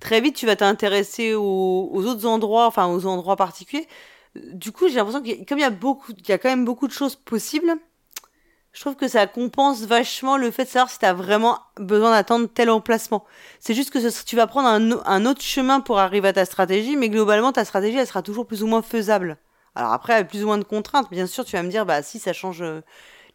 Très 0.01 0.21
vite, 0.23 0.37
tu 0.37 0.47
vas 0.47 0.57
t'intéresser 0.57 1.35
aux, 1.35 1.91
aux 1.93 2.07
autres 2.07 2.27
endroits, 2.27 2.67
enfin 2.67 2.87
aux 2.89 3.07
endroits 3.07 3.37
particuliers. 3.37 3.89
Du 4.37 4.73
coup, 4.73 4.89
j'ai 4.89 4.95
l'impression 4.95 5.23
que 5.23 5.45
comme 5.47 5.59
il 5.59 5.63
y 5.63 5.65
a 5.65 5.71
beaucoup, 5.71 6.13
y 6.27 6.33
a 6.33 6.39
quand 6.39 6.49
même 6.49 6.65
beaucoup 6.65 6.87
de 6.89 6.93
choses 6.93 7.17
possibles, 7.17 7.77
je 8.73 8.81
trouve 8.81 8.95
que 8.95 9.09
ça 9.09 9.27
compense 9.27 9.83
vachement 9.83 10.37
le 10.37 10.51
fait 10.51 10.64
de 10.64 10.68
savoir 10.68 10.91
si 10.91 10.99
tu 10.99 11.05
as 11.05 11.12
vraiment 11.12 11.59
besoin 11.77 12.12
d'attendre 12.12 12.49
tel 12.53 12.71
emplacement. 12.71 13.25
C'est 13.59 13.75
juste 13.75 13.91
que 13.91 14.25
tu 14.25 14.37
vas 14.37 14.47
prendre 14.47 14.68
un, 14.68 15.27
autre 15.27 15.43
chemin 15.43 15.81
pour 15.81 15.99
arriver 15.99 16.29
à 16.29 16.33
ta 16.33 16.45
stratégie, 16.45 16.97
mais 16.97 17.09
globalement, 17.09 17.53
ta 17.53 17.64
stratégie, 17.64 17.99
elle 17.99 18.07
sera 18.07 18.23
toujours 18.23 18.47
plus 18.47 18.62
ou 18.62 18.68
moins 18.68 18.83
faisable. 18.83 19.39
Alors 19.75 19.93
après, 19.93 20.14
avec 20.14 20.29
plus 20.29 20.45
ou 20.45 20.47
moins 20.47 20.59
de 20.59 20.64
contraintes, 20.64 21.11
bien 21.11 21.27
sûr, 21.27 21.45
tu 21.45 21.57
vas 21.57 21.62
me 21.62 21.71
dire, 21.71 21.85
bah 21.85 22.03
si, 22.03 22.18
ça 22.18 22.33
change 22.33 22.62
euh, 22.62 22.81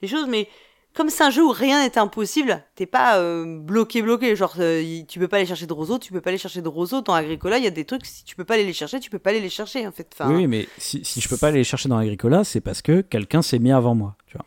les 0.02 0.08
choses, 0.08 0.28
mais 0.28 0.48
comme 0.94 1.10
c'est 1.10 1.24
un 1.24 1.30
jeu 1.30 1.44
où 1.44 1.52
rien 1.52 1.84
n'est 1.84 1.98
impossible, 1.98 2.64
t'es 2.76 2.86
pas 2.86 3.20
euh, 3.20 3.60
bloqué, 3.60 4.02
bloqué. 4.02 4.36
Genre, 4.38 4.54
euh, 4.60 5.02
tu 5.08 5.20
peux 5.20 5.28
pas 5.28 5.38
aller 5.38 5.46
chercher 5.46 5.68
de 5.68 5.74
roseaux, 5.74 6.00
tu 6.00 6.14
peux 6.14 6.22
pas 6.22 6.30
aller 6.30 6.38
chercher 6.38 6.62
de 6.62 6.70
roseaux. 6.70 7.02
Dans 7.02 7.14
Agricola, 7.14 7.58
il 7.58 7.66
y 7.66 7.68
a 7.68 7.72
des 7.72 7.84
trucs, 7.84 8.06
si 8.06 8.24
tu 8.24 8.38
peux 8.38 8.46
pas 8.46 8.54
aller 8.54 8.66
les 8.66 8.74
chercher, 8.74 9.02
tu 9.02 9.10
peux 9.10 9.20
pas 9.20 9.32
aller 9.32 9.42
les 9.42 9.50
chercher, 9.50 9.86
en 9.86 9.92
fait. 9.92 10.16
Oui, 10.26 10.48
mais 10.48 10.68
si, 10.78 11.04
si 11.04 11.20
je 11.20 11.28
peux 11.28 11.38
pas 11.38 11.48
aller 11.48 11.58
les 11.58 11.66
chercher 11.66 11.90
dans 11.90 11.98
Agricola, 11.98 12.46
c'est 12.46 12.62
parce 12.62 12.82
que 12.82 13.02
quelqu'un 13.02 13.42
s'est 13.42 13.60
mis 13.60 13.74
avant 13.74 13.96
moi. 13.96 14.16
Tu 14.28 14.38
vois. 14.38 14.46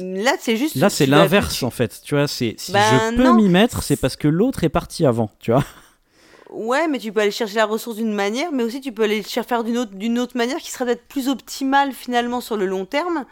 Là, 0.00 0.34
c'est 0.38 0.56
juste. 0.56 0.76
Là, 0.76 0.90
c'est 0.90 1.06
l'inverse 1.06 1.62
en 1.62 1.70
fait. 1.70 2.00
Tu 2.04 2.14
vois, 2.14 2.28
c'est 2.28 2.54
si 2.56 2.72
Ben, 2.72 3.12
je 3.12 3.16
peux 3.16 3.32
m'y 3.34 3.48
mettre, 3.48 3.82
c'est 3.82 3.96
parce 3.96 4.16
que 4.16 4.28
l'autre 4.28 4.64
est 4.64 4.68
parti 4.68 5.04
avant. 5.06 5.30
Tu 5.40 5.50
vois. 5.52 5.64
Ouais, 6.50 6.86
mais 6.86 6.98
tu 6.98 7.12
peux 7.12 7.20
aller 7.20 7.30
chercher 7.30 7.56
la 7.56 7.64
ressource 7.64 7.96
d'une 7.96 8.12
manière, 8.12 8.52
mais 8.52 8.62
aussi 8.62 8.80
tu 8.80 8.92
peux 8.92 9.04
aller 9.04 9.22
faire 9.22 9.64
d'une 9.64 9.78
autre, 9.78 9.92
d'une 9.94 10.18
autre 10.18 10.36
manière 10.36 10.58
qui 10.58 10.70
serait 10.70 10.84
d'être 10.84 11.06
plus 11.08 11.28
optimale 11.28 11.92
finalement 11.92 12.40
sur 12.40 12.56
le 12.56 12.66
long 12.66 12.84
terme. 12.84 13.24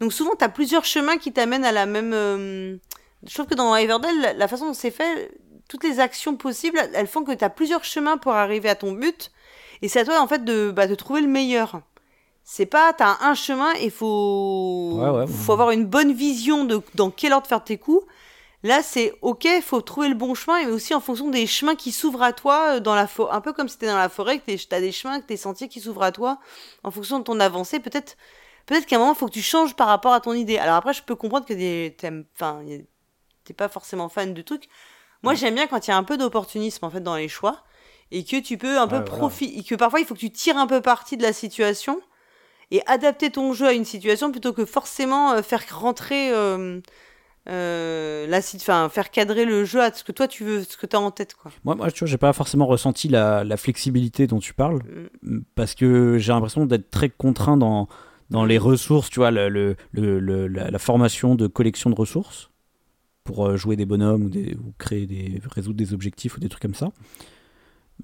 Donc 0.00 0.12
souvent, 0.12 0.32
tu 0.36 0.44
as 0.44 0.48
plusieurs 0.48 0.84
chemins 0.84 1.18
qui 1.18 1.32
t'amènent 1.32 1.64
à 1.66 1.72
la 1.72 1.86
même... 1.86 2.12
euh, 2.14 2.76
Je 3.28 3.34
trouve 3.34 3.46
que 3.46 3.54
dans 3.54 3.70
Riverdale, 3.72 4.18
la, 4.20 4.32
la 4.32 4.48
façon 4.48 4.68
dont 4.68 4.74
c'est 4.74 4.90
fait, 4.90 5.30
toutes 5.68 5.84
les 5.84 6.00
actions 6.00 6.34
possibles, 6.36 6.78
elles 6.94 7.06
font 7.06 7.24
que 7.24 7.32
tu 7.32 7.44
as 7.44 7.50
plusieurs 7.50 7.84
chemins 7.84 8.16
pour 8.16 8.32
arriver 8.32 8.68
à 8.70 8.74
ton 8.74 8.92
but. 8.92 9.30
Et 9.82 9.88
c'est 9.88 10.00
à 10.00 10.04
toi 10.04 10.20
en 10.20 10.26
fait 10.26 10.44
de, 10.44 10.70
bah, 10.70 10.86
de 10.86 10.94
trouver 10.94 11.20
le 11.20 11.28
meilleur. 11.28 11.82
C'est 12.44 12.66
pas, 12.66 12.92
t'as 12.92 13.18
un 13.20 13.34
chemin 13.34 13.72
et 13.74 13.90
faut, 13.90 14.98
Ouais, 15.00 15.10
ouais. 15.10 15.26
faut 15.26 15.52
avoir 15.52 15.70
une 15.70 15.86
bonne 15.86 16.12
vision 16.12 16.64
de 16.64 16.80
dans 16.94 17.10
quel 17.10 17.32
ordre 17.32 17.46
faire 17.46 17.62
tes 17.62 17.78
coups. 17.78 18.04
Là, 18.64 18.80
c'est 18.82 19.12
ok, 19.22 19.48
faut 19.60 19.80
trouver 19.80 20.08
le 20.08 20.14
bon 20.14 20.34
chemin, 20.34 20.64
mais 20.64 20.70
aussi 20.70 20.94
en 20.94 21.00
fonction 21.00 21.28
des 21.30 21.48
chemins 21.48 21.74
qui 21.74 21.90
s'ouvrent 21.90 22.22
à 22.22 22.32
toi 22.32 22.76
euh, 22.76 22.80
dans 22.80 22.94
la 22.94 23.08
forêt. 23.08 23.34
Un 23.34 23.40
peu 23.40 23.52
comme 23.52 23.68
si 23.68 23.76
t'es 23.76 23.86
dans 23.86 23.96
la 23.96 24.08
forêt, 24.08 24.38
que 24.38 24.52
tu 24.54 24.74
as 24.74 24.80
des 24.80 24.92
chemins, 24.92 25.20
que 25.20 25.26
des 25.26 25.36
sentiers 25.36 25.68
qui 25.68 25.80
s'ouvrent 25.80 26.04
à 26.04 26.12
toi 26.12 26.38
en 26.84 26.92
fonction 26.92 27.18
de 27.18 27.24
ton 27.24 27.40
avancée. 27.40 27.80
Peut-être 27.80 28.16
peut-être 28.66 28.86
qu'à 28.86 28.96
un 28.96 28.98
moment, 29.00 29.14
il 29.14 29.18
faut 29.18 29.26
que 29.26 29.32
tu 29.32 29.42
changes 29.42 29.74
par 29.74 29.88
rapport 29.88 30.12
à 30.12 30.20
ton 30.20 30.32
idée. 30.32 30.58
Alors 30.58 30.76
après, 30.76 30.94
je 30.94 31.02
peux 31.02 31.16
comprendre 31.16 31.44
que 31.44 31.54
t'es 31.54 31.96
pas 33.56 33.68
forcément 33.68 34.08
fan 34.08 34.34
de 34.34 34.42
trucs. 34.42 34.68
Moi, 35.22 35.34
j'aime 35.34 35.54
bien 35.54 35.66
quand 35.66 35.86
il 35.86 35.90
y 35.90 35.92
a 35.92 35.96
un 35.96 36.04
peu 36.04 36.16
d'opportunisme 36.16 36.84
en 36.84 36.90
fait 36.90 37.00
dans 37.00 37.16
les 37.16 37.28
choix 37.28 37.62
et 38.10 38.24
que 38.24 38.40
tu 38.40 38.58
peux 38.58 38.78
un 38.78 38.86
peu 38.86 39.04
profiter, 39.04 39.62
que 39.64 39.74
parfois 39.74 40.00
il 40.00 40.06
faut 40.06 40.14
que 40.14 40.20
tu 40.20 40.30
tires 40.30 40.58
un 40.58 40.66
peu 40.66 40.80
parti 40.80 41.16
de 41.16 41.22
la 41.22 41.32
situation 41.32 42.00
et 42.72 42.82
adapter 42.86 43.30
ton 43.30 43.52
jeu 43.52 43.66
à 43.66 43.72
une 43.72 43.84
situation 43.84 44.32
plutôt 44.32 44.52
que 44.52 44.64
forcément 44.64 45.32
euh, 45.32 45.42
faire 45.42 45.62
rentrer 45.72 46.32
euh, 46.32 46.80
euh, 47.48 48.26
la 48.26 48.38
enfin 48.38 48.88
faire 48.88 49.10
cadrer 49.10 49.44
le 49.44 49.64
jeu 49.64 49.80
à 49.80 49.92
ce 49.92 50.02
que 50.02 50.12
toi 50.12 50.26
tu 50.26 50.42
veux, 50.42 50.64
ce 50.64 50.76
que 50.76 50.86
tu 50.86 50.96
as 50.96 51.00
en 51.00 51.10
tête 51.10 51.34
quoi. 51.34 51.52
Moi, 51.64 51.74
moi 51.76 51.90
tu 51.90 52.00
vois, 52.00 52.08
j'ai 52.08 52.18
pas 52.18 52.32
forcément 52.32 52.66
ressenti 52.66 53.08
la, 53.08 53.44
la, 53.44 53.56
flexibilité 53.56 54.26
dont 54.26 54.38
tu 54.38 54.54
parles 54.54 54.80
mm. 55.22 55.40
parce 55.54 55.74
que 55.74 56.18
j'ai 56.18 56.32
l'impression 56.32 56.66
d'être 56.66 56.90
très 56.90 57.10
contraint 57.10 57.56
dans 57.56 57.88
dans 58.32 58.46
les 58.46 58.58
ressources, 58.58 59.10
tu 59.10 59.20
vois, 59.20 59.30
le, 59.30 59.50
le, 59.50 59.76
le, 59.92 60.48
la, 60.48 60.78
formation 60.78 61.34
de 61.34 61.46
collection 61.46 61.90
de 61.90 61.94
ressources 61.94 62.50
pour 63.24 63.46
euh, 63.46 63.56
jouer 63.56 63.76
des 63.76 63.84
bonhommes 63.84 64.24
ou, 64.24 64.28
des, 64.30 64.54
ou 64.54 64.72
créer 64.78 65.06
des 65.06 65.40
résoudre 65.50 65.76
des 65.76 65.92
objectifs 65.92 66.36
ou 66.36 66.40
des 66.40 66.48
trucs 66.48 66.62
comme 66.62 66.74
ça. 66.74 66.92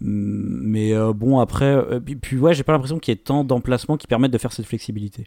Mais 0.01 0.95
euh, 0.95 1.13
bon, 1.13 1.41
après, 1.41 1.75
euh, 1.75 2.01
puis, 2.01 2.39
ouais, 2.39 2.55
j'ai 2.55 2.63
pas 2.63 2.73
l'impression 2.73 2.99
qu'il 2.99 3.13
y 3.13 3.17
ait 3.17 3.21
tant 3.21 3.45
d'emplacements 3.45 3.97
qui 3.97 4.07
permettent 4.07 4.33
de 4.33 4.39
faire 4.39 4.53
cette 4.53 4.67
flexibilité. 4.67 5.25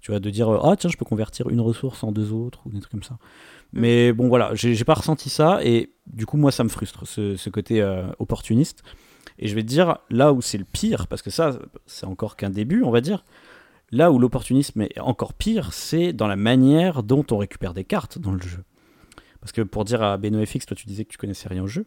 Tu 0.00 0.10
vois, 0.10 0.20
de 0.20 0.30
dire, 0.30 0.48
ah 0.48 0.60
oh, 0.62 0.76
tiens, 0.76 0.90
je 0.90 0.96
peux 0.96 1.04
convertir 1.04 1.48
une 1.48 1.60
ressource 1.60 2.04
en 2.04 2.12
deux 2.12 2.32
autres, 2.32 2.60
ou 2.66 2.70
des 2.70 2.80
trucs 2.80 2.92
comme 2.92 3.02
ça. 3.02 3.14
Mm. 3.14 3.80
Mais 3.80 4.12
bon, 4.12 4.28
voilà, 4.28 4.50
j'ai 4.54 4.84
pas 4.84 4.94
ressenti 4.94 5.30
ça, 5.30 5.60
et 5.64 5.90
du 6.06 6.26
coup, 6.26 6.36
moi, 6.36 6.52
ça 6.52 6.64
me 6.64 6.68
frustre, 6.68 7.06
ce, 7.06 7.36
ce 7.36 7.50
côté 7.50 7.82
opportuniste. 8.18 8.82
Et 9.38 9.48
je 9.48 9.54
vais 9.54 9.62
te 9.62 9.68
dire, 9.68 9.98
là 10.08 10.32
où 10.32 10.40
c'est 10.40 10.58
le 10.58 10.64
pire, 10.64 11.08
parce 11.08 11.22
que 11.22 11.30
ça, 11.30 11.58
c'est 11.86 12.06
encore 12.06 12.36
qu'un 12.36 12.50
début, 12.50 12.82
on 12.82 12.90
va 12.90 13.00
dire, 13.00 13.24
là 13.90 14.10
où 14.10 14.18
l'opportunisme 14.18 14.82
est 14.82 15.00
encore 15.00 15.34
pire, 15.34 15.72
c'est 15.72 16.12
dans 16.12 16.26
la 16.26 16.36
manière 16.36 17.02
dont 17.02 17.24
on 17.30 17.36
récupère 17.36 17.74
des 17.74 17.84
cartes 17.84 18.18
dans 18.18 18.32
le 18.32 18.40
jeu. 18.40 18.64
Parce 19.40 19.52
que 19.52 19.62
pour 19.62 19.84
dire 19.84 20.02
à 20.02 20.16
BenoFX, 20.16 20.66
toi 20.66 20.76
tu 20.76 20.86
disais 20.86 21.04
que 21.04 21.10
tu 21.10 21.18
connaissais 21.18 21.48
rien 21.48 21.62
au 21.62 21.66
jeu. 21.66 21.86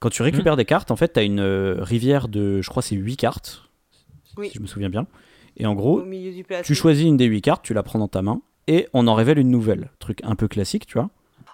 Quand 0.00 0.08
tu 0.08 0.22
récupères 0.22 0.54
mmh. 0.54 0.56
des 0.56 0.64
cartes, 0.64 0.90
en 0.90 0.96
fait, 0.96 1.12
tu 1.12 1.20
as 1.20 1.22
une 1.22 1.40
euh, 1.40 1.76
rivière 1.78 2.28
de, 2.28 2.62
je 2.62 2.70
crois, 2.70 2.82
c'est 2.82 2.96
8 2.96 3.16
cartes. 3.16 3.68
Si 4.42 4.50
je 4.54 4.60
me 4.60 4.66
souviens 4.66 4.88
bien. 4.88 5.06
Et 5.58 5.66
en 5.66 5.74
gros, 5.74 6.02
tu 6.64 6.74
choisis 6.74 7.04
une 7.04 7.18
des 7.18 7.26
8 7.26 7.42
cartes, 7.42 7.62
tu 7.62 7.74
la 7.74 7.82
prends 7.82 7.98
dans 7.98 8.08
ta 8.08 8.22
main, 8.22 8.40
et 8.66 8.88
on 8.94 9.06
en 9.06 9.14
révèle 9.14 9.38
une 9.38 9.50
nouvelle. 9.50 9.90
Truc 9.98 10.20
un 10.22 10.36
peu 10.36 10.48
classique, 10.48 10.86
tu 10.86 10.94
vois. 10.94 11.10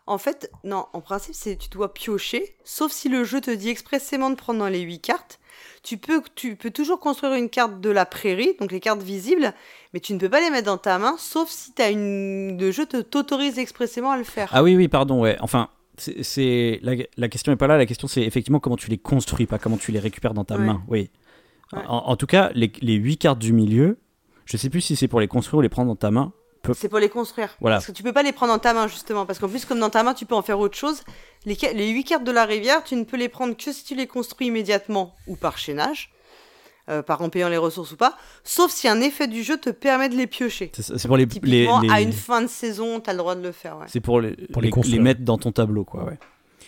En 0.07 0.18
fait, 0.18 0.53
non, 0.62 0.86
en 0.92 1.01
principe, 1.01 1.34
c'est 1.34 1.57
tu 1.57 1.68
dois 1.68 1.92
piocher, 1.92 2.55
sauf 2.62 2.92
si 2.92 3.09
le 3.09 3.24
jeu 3.24 3.40
te 3.40 3.51
dit 3.51 3.68
expressément 3.68 4.30
de 4.30 4.36
prendre 4.36 4.61
dans 4.61 4.68
les 4.68 4.80
8 4.80 5.01
cartes. 5.01 5.40
Tu 5.82 5.97
peux, 5.97 6.22
tu 6.36 6.55
peux 6.55 6.70
toujours 6.70 7.01
construire 7.01 7.34
une 7.34 7.49
carte 7.49 7.80
de 7.80 7.90
la 7.90 8.07
prairie, 8.07 8.55
donc 8.61 8.70
les 8.70 8.78
cartes 8.78 9.03
visibles, 9.03 9.53
mais 9.92 9.99
tu 9.99 10.14
ne 10.14 10.20
peux 10.20 10.28
pas 10.28 10.40
les 10.40 10.51
mettre 10.51 10.66
dans 10.66 10.78
ta 10.78 10.99
main, 10.99 11.16
sauf 11.18 11.49
si 11.49 11.72
as 11.78 11.90
une... 11.90 12.57
le 12.61 12.70
jeu 12.70 12.86
t'autorise 12.86 13.59
expressément 13.59 14.12
à 14.12 14.18
le 14.18 14.24
faire. 14.24 14.51
Ah 14.53 14.62
oui, 14.62 14.76
oui, 14.76 14.86
pardon, 14.86 15.20
ouais. 15.20 15.36
Enfin, 15.40 15.70
c'est 15.99 16.78
la, 16.82 16.94
la, 17.16 17.28
question 17.28 17.53
n'est 17.53 17.57
pas 17.57 17.66
là. 17.66 17.78
La 17.78 17.86
question, 17.86 18.09
c'est 18.09 18.22
effectivement 18.22 18.61
comment 18.61 18.76
tu 18.76 18.90
les 18.90 18.99
construis, 18.99 19.47
pas 19.47 19.59
comment 19.59 19.76
tu 19.76 19.92
les 19.92 19.99
récupères 19.99 20.34
dans 20.34 20.44
ta 20.44 20.59
main. 20.59 20.82
Oui. 20.88 21.11
En, 21.72 22.16
tout 22.16 22.26
cas, 22.26 22.51
les, 22.55 22.70
les 22.80 22.94
8 22.94 23.16
cartes 23.16 23.38
du 23.38 23.53
milieu, 23.53 23.99
je 24.44 24.57
sais 24.57 24.70
plus 24.70 24.80
si 24.80 24.94
c'est 24.94 25.09
pour 25.09 25.20
les 25.20 25.28
construire 25.28 25.59
ou 25.59 25.62
les 25.62 25.68
prendre 25.68 25.88
dans 25.88 25.97
ta 25.97 26.11
main. 26.11 26.32
C'est 26.74 26.88
pour 26.88 26.99
les 26.99 27.09
construire. 27.09 27.57
Voilà. 27.61 27.76
Parce 27.76 27.86
que 27.86 27.92
tu 27.92 28.03
peux 28.03 28.12
pas 28.12 28.22
les 28.22 28.32
prendre 28.32 28.53
dans 28.53 28.59
ta 28.59 28.74
main, 28.74 28.88
justement. 28.88 29.24
Parce 29.24 29.38
qu'en 29.38 29.49
plus, 29.49 29.64
comme 29.64 29.78
dans 29.78 29.90
ta 29.90 30.03
main, 30.03 30.14
tu 30.14 30.26
peux 30.26 30.34
en 30.34 30.42
faire 30.42 30.59
autre 30.59 30.76
chose. 30.76 31.03
Les, 31.44 31.57
les 31.74 31.88
8 31.90 32.05
cartes 32.05 32.24
de 32.24 32.32
la 32.32 32.44
rivière, 32.44 32.82
tu 32.82 32.97
ne 32.97 33.05
peux 33.05 33.16
les 33.16 33.28
prendre 33.28 33.57
que 33.57 33.72
si 33.72 33.84
tu 33.84 33.94
les 33.94 34.07
construis 34.07 34.49
immédiatement 34.49 35.14
ou 35.26 35.36
par 35.36 35.59
chaînage. 35.59 36.11
Euh, 36.89 37.03
par 37.03 37.20
en 37.20 37.30
payant 37.30 37.49
les 37.49 37.57
ressources 37.57 37.91
ou 37.91 37.97
pas, 37.97 38.16
sauf 38.45 38.70
si 38.70 38.87
un 38.87 39.01
effet 39.01 39.26
du 39.26 39.43
jeu 39.43 39.57
te 39.57 39.70
permet 39.70 40.09
de 40.09 40.14
les 40.14 40.28
piocher. 40.28 40.70
C'est 40.72 41.09
pour 41.09 41.16
les, 41.16 41.26
Typiquement, 41.26 41.80
à 41.91 42.01
une 42.01 42.12
fin 42.12 42.43
de 42.43 42.47
saison, 42.47 43.01
tu 43.01 43.11
as 43.11 43.12
le 43.12 43.18
droit 43.18 43.34
de 43.34 43.43
le 43.43 43.51
faire. 43.51 43.78
C'est 43.89 44.01
pour, 44.01 44.20
les, 44.20 44.37
pour 44.53 44.62
les, 44.62 44.70
les, 44.70 44.99
mettre 45.01 45.22
dans 45.22 45.37
ton 45.37 45.51
tableau, 45.51 45.84
quoi. 45.84 46.05
Ouais. 46.05 46.18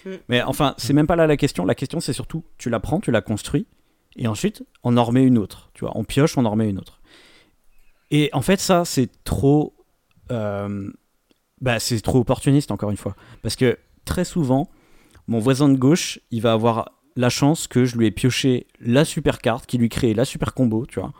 Mm. 0.04 0.18
Mais 0.28 0.42
enfin, 0.42 0.74
c'est 0.76 0.92
même 0.92 1.06
pas 1.06 1.14
là 1.14 1.28
la 1.28 1.36
question. 1.36 1.64
La 1.64 1.76
question, 1.76 2.00
c'est 2.00 2.12
surtout, 2.12 2.42
tu 2.58 2.68
la 2.68 2.80
prends, 2.80 2.98
tu 2.98 3.12
la 3.12 3.20
construis, 3.20 3.68
et 4.16 4.26
ensuite, 4.26 4.64
on 4.82 4.96
en 4.96 5.04
remet 5.04 5.22
une 5.22 5.38
autre. 5.38 5.70
Tu 5.72 5.84
vois, 5.84 5.92
on 5.94 6.02
pioche, 6.02 6.36
on 6.36 6.44
en 6.44 6.50
remet 6.50 6.68
une 6.68 6.78
autre. 6.78 7.00
Et 8.10 8.28
en 8.32 8.42
fait, 8.42 8.58
ça, 8.58 8.84
c'est 8.84 9.08
trop 9.22 9.74
euh, 10.32 10.90
bah, 11.60 11.78
c'est 11.78 12.00
trop 12.00 12.18
opportuniste, 12.18 12.70
encore 12.70 12.90
une 12.90 12.96
fois. 12.96 13.16
Parce 13.42 13.56
que 13.56 13.78
très 14.04 14.24
souvent, 14.24 14.68
mon 15.26 15.38
voisin 15.38 15.68
de 15.68 15.76
gauche, 15.76 16.20
il 16.30 16.40
va 16.40 16.52
avoir 16.52 16.92
la 17.16 17.28
chance 17.28 17.66
que 17.66 17.84
je 17.84 17.96
lui 17.96 18.06
ai 18.06 18.10
pioché 18.10 18.66
la 18.80 19.04
super 19.04 19.38
carte 19.38 19.66
qui 19.66 19.78
lui 19.78 19.88
crée 19.88 20.14
la 20.14 20.24
super 20.24 20.54
combo, 20.54 20.86
tu 20.86 21.00
vois. 21.00 21.12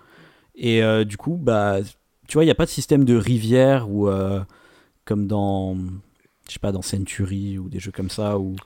Et 0.55 0.83
euh, 0.83 1.05
du 1.05 1.17
coup, 1.17 1.37
bah, 1.41 1.79
tu 2.27 2.35
vois, 2.35 2.45
il 2.45 2.47
n'y 2.47 2.53
a 2.53 2.55
pas 2.57 2.65
de 2.65 2.71
système 2.71 3.05
de 3.05 3.17
rivière 3.17 3.91
ou 3.91 4.09
euh, 4.09 4.41
comme 5.05 5.27
dans, 5.27 5.77
je 6.47 6.53
sais 6.53 6.59
pas, 6.59 6.73
dans 6.73 6.83
Century 6.83 7.59
ou 7.59 7.69
des 7.69 7.81
jeux 7.81 7.93
comme 7.93 8.11
ça 8.11 8.39
où. 8.39 8.57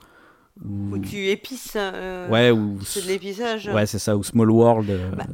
Où, 0.63 0.99
tu 0.99 1.29
épices. 1.29 1.79
ouais, 2.31 2.51
ou. 2.51 2.79
C'est 2.85 3.03
de 3.03 3.09
l'épissage. 3.09 3.69
Ouais, 3.69 3.87
c'est 3.87 3.99
ça, 3.99 4.17
ou 4.17 4.23
Small 4.23 4.51
World. 4.51 5.01
Bah. 5.17 5.27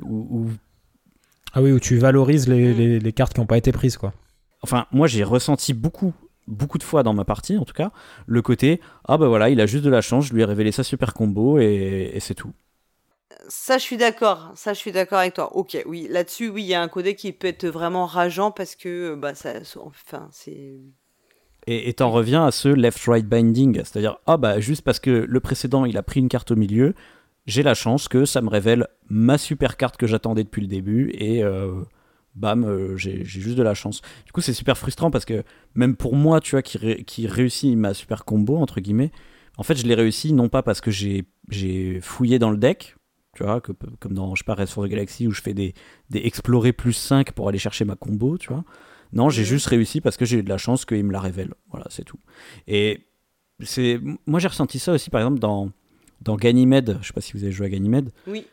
Ah 1.52 1.62
oui, 1.62 1.72
où 1.72 1.80
tu 1.80 1.98
valorises 1.98 2.46
les, 2.46 2.72
mm. 2.72 2.76
les, 2.76 3.00
les 3.00 3.12
cartes 3.12 3.34
qui 3.34 3.40
n'ont 3.40 3.46
pas 3.46 3.58
été 3.58 3.72
prises, 3.72 3.96
quoi 3.96 4.12
enfin, 4.62 4.86
moi 4.92 5.06
j'ai 5.06 5.24
ressenti 5.24 5.74
beaucoup, 5.74 6.14
beaucoup 6.48 6.78
de 6.78 6.82
fois 6.82 7.02
dans 7.02 7.14
ma 7.14 7.24
partie 7.24 7.56
en 7.56 7.64
tout 7.64 7.74
cas, 7.74 7.92
le 8.26 8.42
côté 8.42 8.80
ah 9.04 9.18
bah 9.18 9.28
voilà, 9.28 9.50
il 9.50 9.60
a 9.60 9.66
juste 9.66 9.84
de 9.84 9.90
la 9.90 10.00
chance, 10.00 10.26
je 10.26 10.34
lui 10.34 10.42
ai 10.42 10.44
révélé 10.44 10.72
sa 10.72 10.82
super 10.82 11.14
combo 11.14 11.58
et, 11.58 12.16
c'est 12.20 12.34
tout. 12.34 12.52
Ça, 13.48 13.78
je 13.78 13.82
suis 13.82 13.96
d'accord. 13.96 14.52
Ça, 14.56 14.74
je 14.74 14.78
suis 14.78 14.92
d'accord 14.92 15.18
avec 15.18 15.34
toi. 15.34 15.56
Ok, 15.56 15.82
oui, 15.86 16.06
là-dessus, 16.10 16.48
oui, 16.48 16.64
il 16.64 16.68
y 16.68 16.74
a 16.74 16.82
un 16.82 16.88
codé 16.88 17.14
qui 17.14 17.32
peut 17.32 17.46
être 17.46 17.66
vraiment 17.66 18.04
rageant 18.04 18.50
parce 18.50 18.74
que, 18.74 19.14
bah, 19.14 19.34
ça, 19.34 19.54
enfin, 19.80 20.28
c'est. 20.32 20.74
Et 21.66 21.92
t'en 21.92 22.10
reviens 22.10 22.46
à 22.46 22.50
ce 22.50 22.68
left-right 22.68 23.26
binding, 23.26 23.76
c'est-à-dire, 23.76 24.18
ah 24.26 24.38
bah, 24.38 24.58
juste 24.58 24.82
parce 24.82 25.00
que 25.00 25.10
le 25.10 25.40
précédent, 25.40 25.84
il 25.84 25.98
a 25.98 26.02
pris 26.02 26.20
une 26.20 26.28
carte 26.28 26.50
au 26.50 26.56
milieu, 26.56 26.94
j'ai 27.46 27.62
la 27.62 27.74
chance 27.74 28.08
que 28.08 28.24
ça 28.24 28.40
me 28.40 28.48
révèle 28.48 28.86
ma 29.08 29.38
super 29.38 29.76
carte 29.76 29.96
que 29.96 30.06
j'attendais 30.06 30.44
depuis 30.44 30.62
le 30.62 30.68
début 30.68 31.10
et 31.14 31.42
euh, 31.42 31.82
bam, 32.34 32.64
euh, 32.64 32.96
j'ai 32.96 33.24
juste 33.24 33.56
de 33.56 33.62
la 33.62 33.74
chance. 33.74 34.00
Du 34.26 34.32
coup, 34.32 34.40
c'est 34.40 34.52
super 34.52 34.76
frustrant 34.76 35.10
parce 35.10 35.24
que 35.24 35.42
même 35.74 35.96
pour 35.96 36.14
moi, 36.14 36.40
tu 36.40 36.52
vois, 36.52 36.62
qui, 36.62 37.04
qui 37.04 37.26
réussit 37.26 37.76
ma 37.76 37.94
super 37.94 38.24
combo, 38.24 38.56
entre 38.56 38.80
guillemets, 38.80 39.10
en 39.56 39.62
fait, 39.62 39.74
je 39.74 39.86
l'ai 39.86 39.94
réussi 39.94 40.32
non 40.32 40.48
pas 40.48 40.62
parce 40.62 40.80
que 40.80 40.90
j'ai 40.90 42.00
fouillé 42.00 42.38
dans 42.38 42.50
le 42.50 42.56
deck, 42.56 42.96
tu 43.34 43.42
vois, 43.42 43.60
que, 43.60 43.72
comme 44.00 44.14
dans, 44.14 44.34
je 44.34 44.40
sais 44.40 44.44
pas, 44.44 44.54
Red 44.54 44.68
for 44.68 44.84
the 44.84 44.88
Galaxy 44.88 45.26
où 45.26 45.32
je 45.32 45.42
fais 45.42 45.54
des, 45.54 45.74
des 46.10 46.20
explorer 46.20 46.72
plus 46.72 46.92
5 46.92 47.32
pour 47.32 47.48
aller 47.48 47.58
chercher 47.58 47.84
ma 47.84 47.96
combo, 47.96 48.38
tu 48.38 48.48
vois. 48.48 48.64
Non, 49.12 49.30
j'ai 49.30 49.44
juste 49.44 49.66
réussi 49.66 50.00
parce 50.00 50.16
que 50.16 50.24
j'ai 50.24 50.38
eu 50.38 50.42
de 50.42 50.48
la 50.48 50.58
chance 50.58 50.84
qu'il 50.84 51.04
me 51.04 51.12
la 51.12 51.20
révèle. 51.20 51.54
Voilà, 51.70 51.86
c'est 51.90 52.04
tout. 52.04 52.18
Et 52.66 53.08
c'est 53.60 54.00
moi 54.26 54.38
j'ai 54.38 54.48
ressenti 54.48 54.78
ça 54.78 54.92
aussi 54.92 55.10
par 55.10 55.20
exemple 55.20 55.40
dans 55.40 55.70
dans 56.20 56.36
Ganymede, 56.36 56.98
je 57.00 57.08
sais 57.08 57.12
pas 57.12 57.20
si 57.20 57.32
vous 57.32 57.42
avez 57.42 57.52
joué 57.52 57.66
à 57.66 57.70
Ganymede. 57.70 58.10
Oui, 58.26 58.44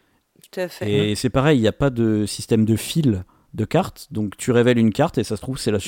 tout 0.41 0.59
à 0.59 0.67
fait. 0.67 1.11
Et 1.11 1.15
c'est 1.15 1.30
pareil, 1.30 1.57
il 1.57 1.61
n'y 1.61 1.67
a 1.67 1.73
pas 1.73 1.89
de 1.89 2.26
système 2.26 2.63
de 2.65 2.76
fil 2.76 3.23
de 3.56 3.66
cartes. 3.66 4.08
Donc 4.12 4.38
tu 4.38 4.51
révèles 4.51 4.78
une 4.78 4.91
carte 4.91 5.18
et 5.18 5.24
ça 5.24 5.36
se 5.36 5.41
trouve 5.41 5.58
c'est 5.58 5.72
la, 5.72 5.80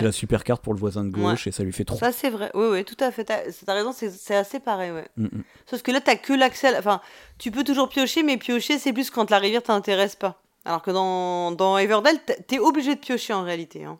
la 0.00 0.12
super 0.12 0.44
carte 0.44 0.62
pour 0.62 0.74
le 0.74 0.78
voisin 0.78 1.04
de 1.04 1.10
gauche 1.10 1.46
et 1.46 1.52
ça 1.52 1.64
lui 1.64 1.72
fait 1.72 1.84
trop. 1.84 1.98
Ça 1.98 2.12
c'est 2.12 2.30
vrai, 2.30 2.50
oui, 2.54 2.66
oui, 2.70 2.84
tout 2.84 2.96
à 3.00 3.10
fait. 3.10 3.24
T'as 3.24 3.40
as 3.66 3.72
raison, 3.72 3.92
c'est 3.92 4.36
assez 4.36 4.60
pareil, 4.60 4.92
ouais. 4.92 5.08
Mm, 5.16 5.24
mm. 5.24 5.44
Sauf 5.66 5.82
que 5.82 5.90
là 5.90 6.00
t'as 6.00 6.16
que 6.16 6.32
l'accès, 6.32 6.76
enfin 6.78 7.00
tu 7.38 7.50
peux 7.50 7.64
toujours 7.64 7.88
piocher, 7.88 8.22
mais 8.22 8.36
piocher 8.36 8.78
c'est 8.78 8.92
plus 8.92 9.10
quand 9.10 9.30
la 9.30 9.38
rivière 9.38 9.62
t'intéresse 9.62 10.16
pas. 10.16 10.40
Alors 10.64 10.82
que 10.82 10.90
dans, 10.90 11.52
dans 11.52 11.76
Everdell, 11.76 12.18
t'es 12.46 12.58
obligé 12.58 12.94
de 12.94 13.00
piocher 13.00 13.34
en 13.34 13.42
réalité. 13.42 13.84
Hein. 13.84 13.98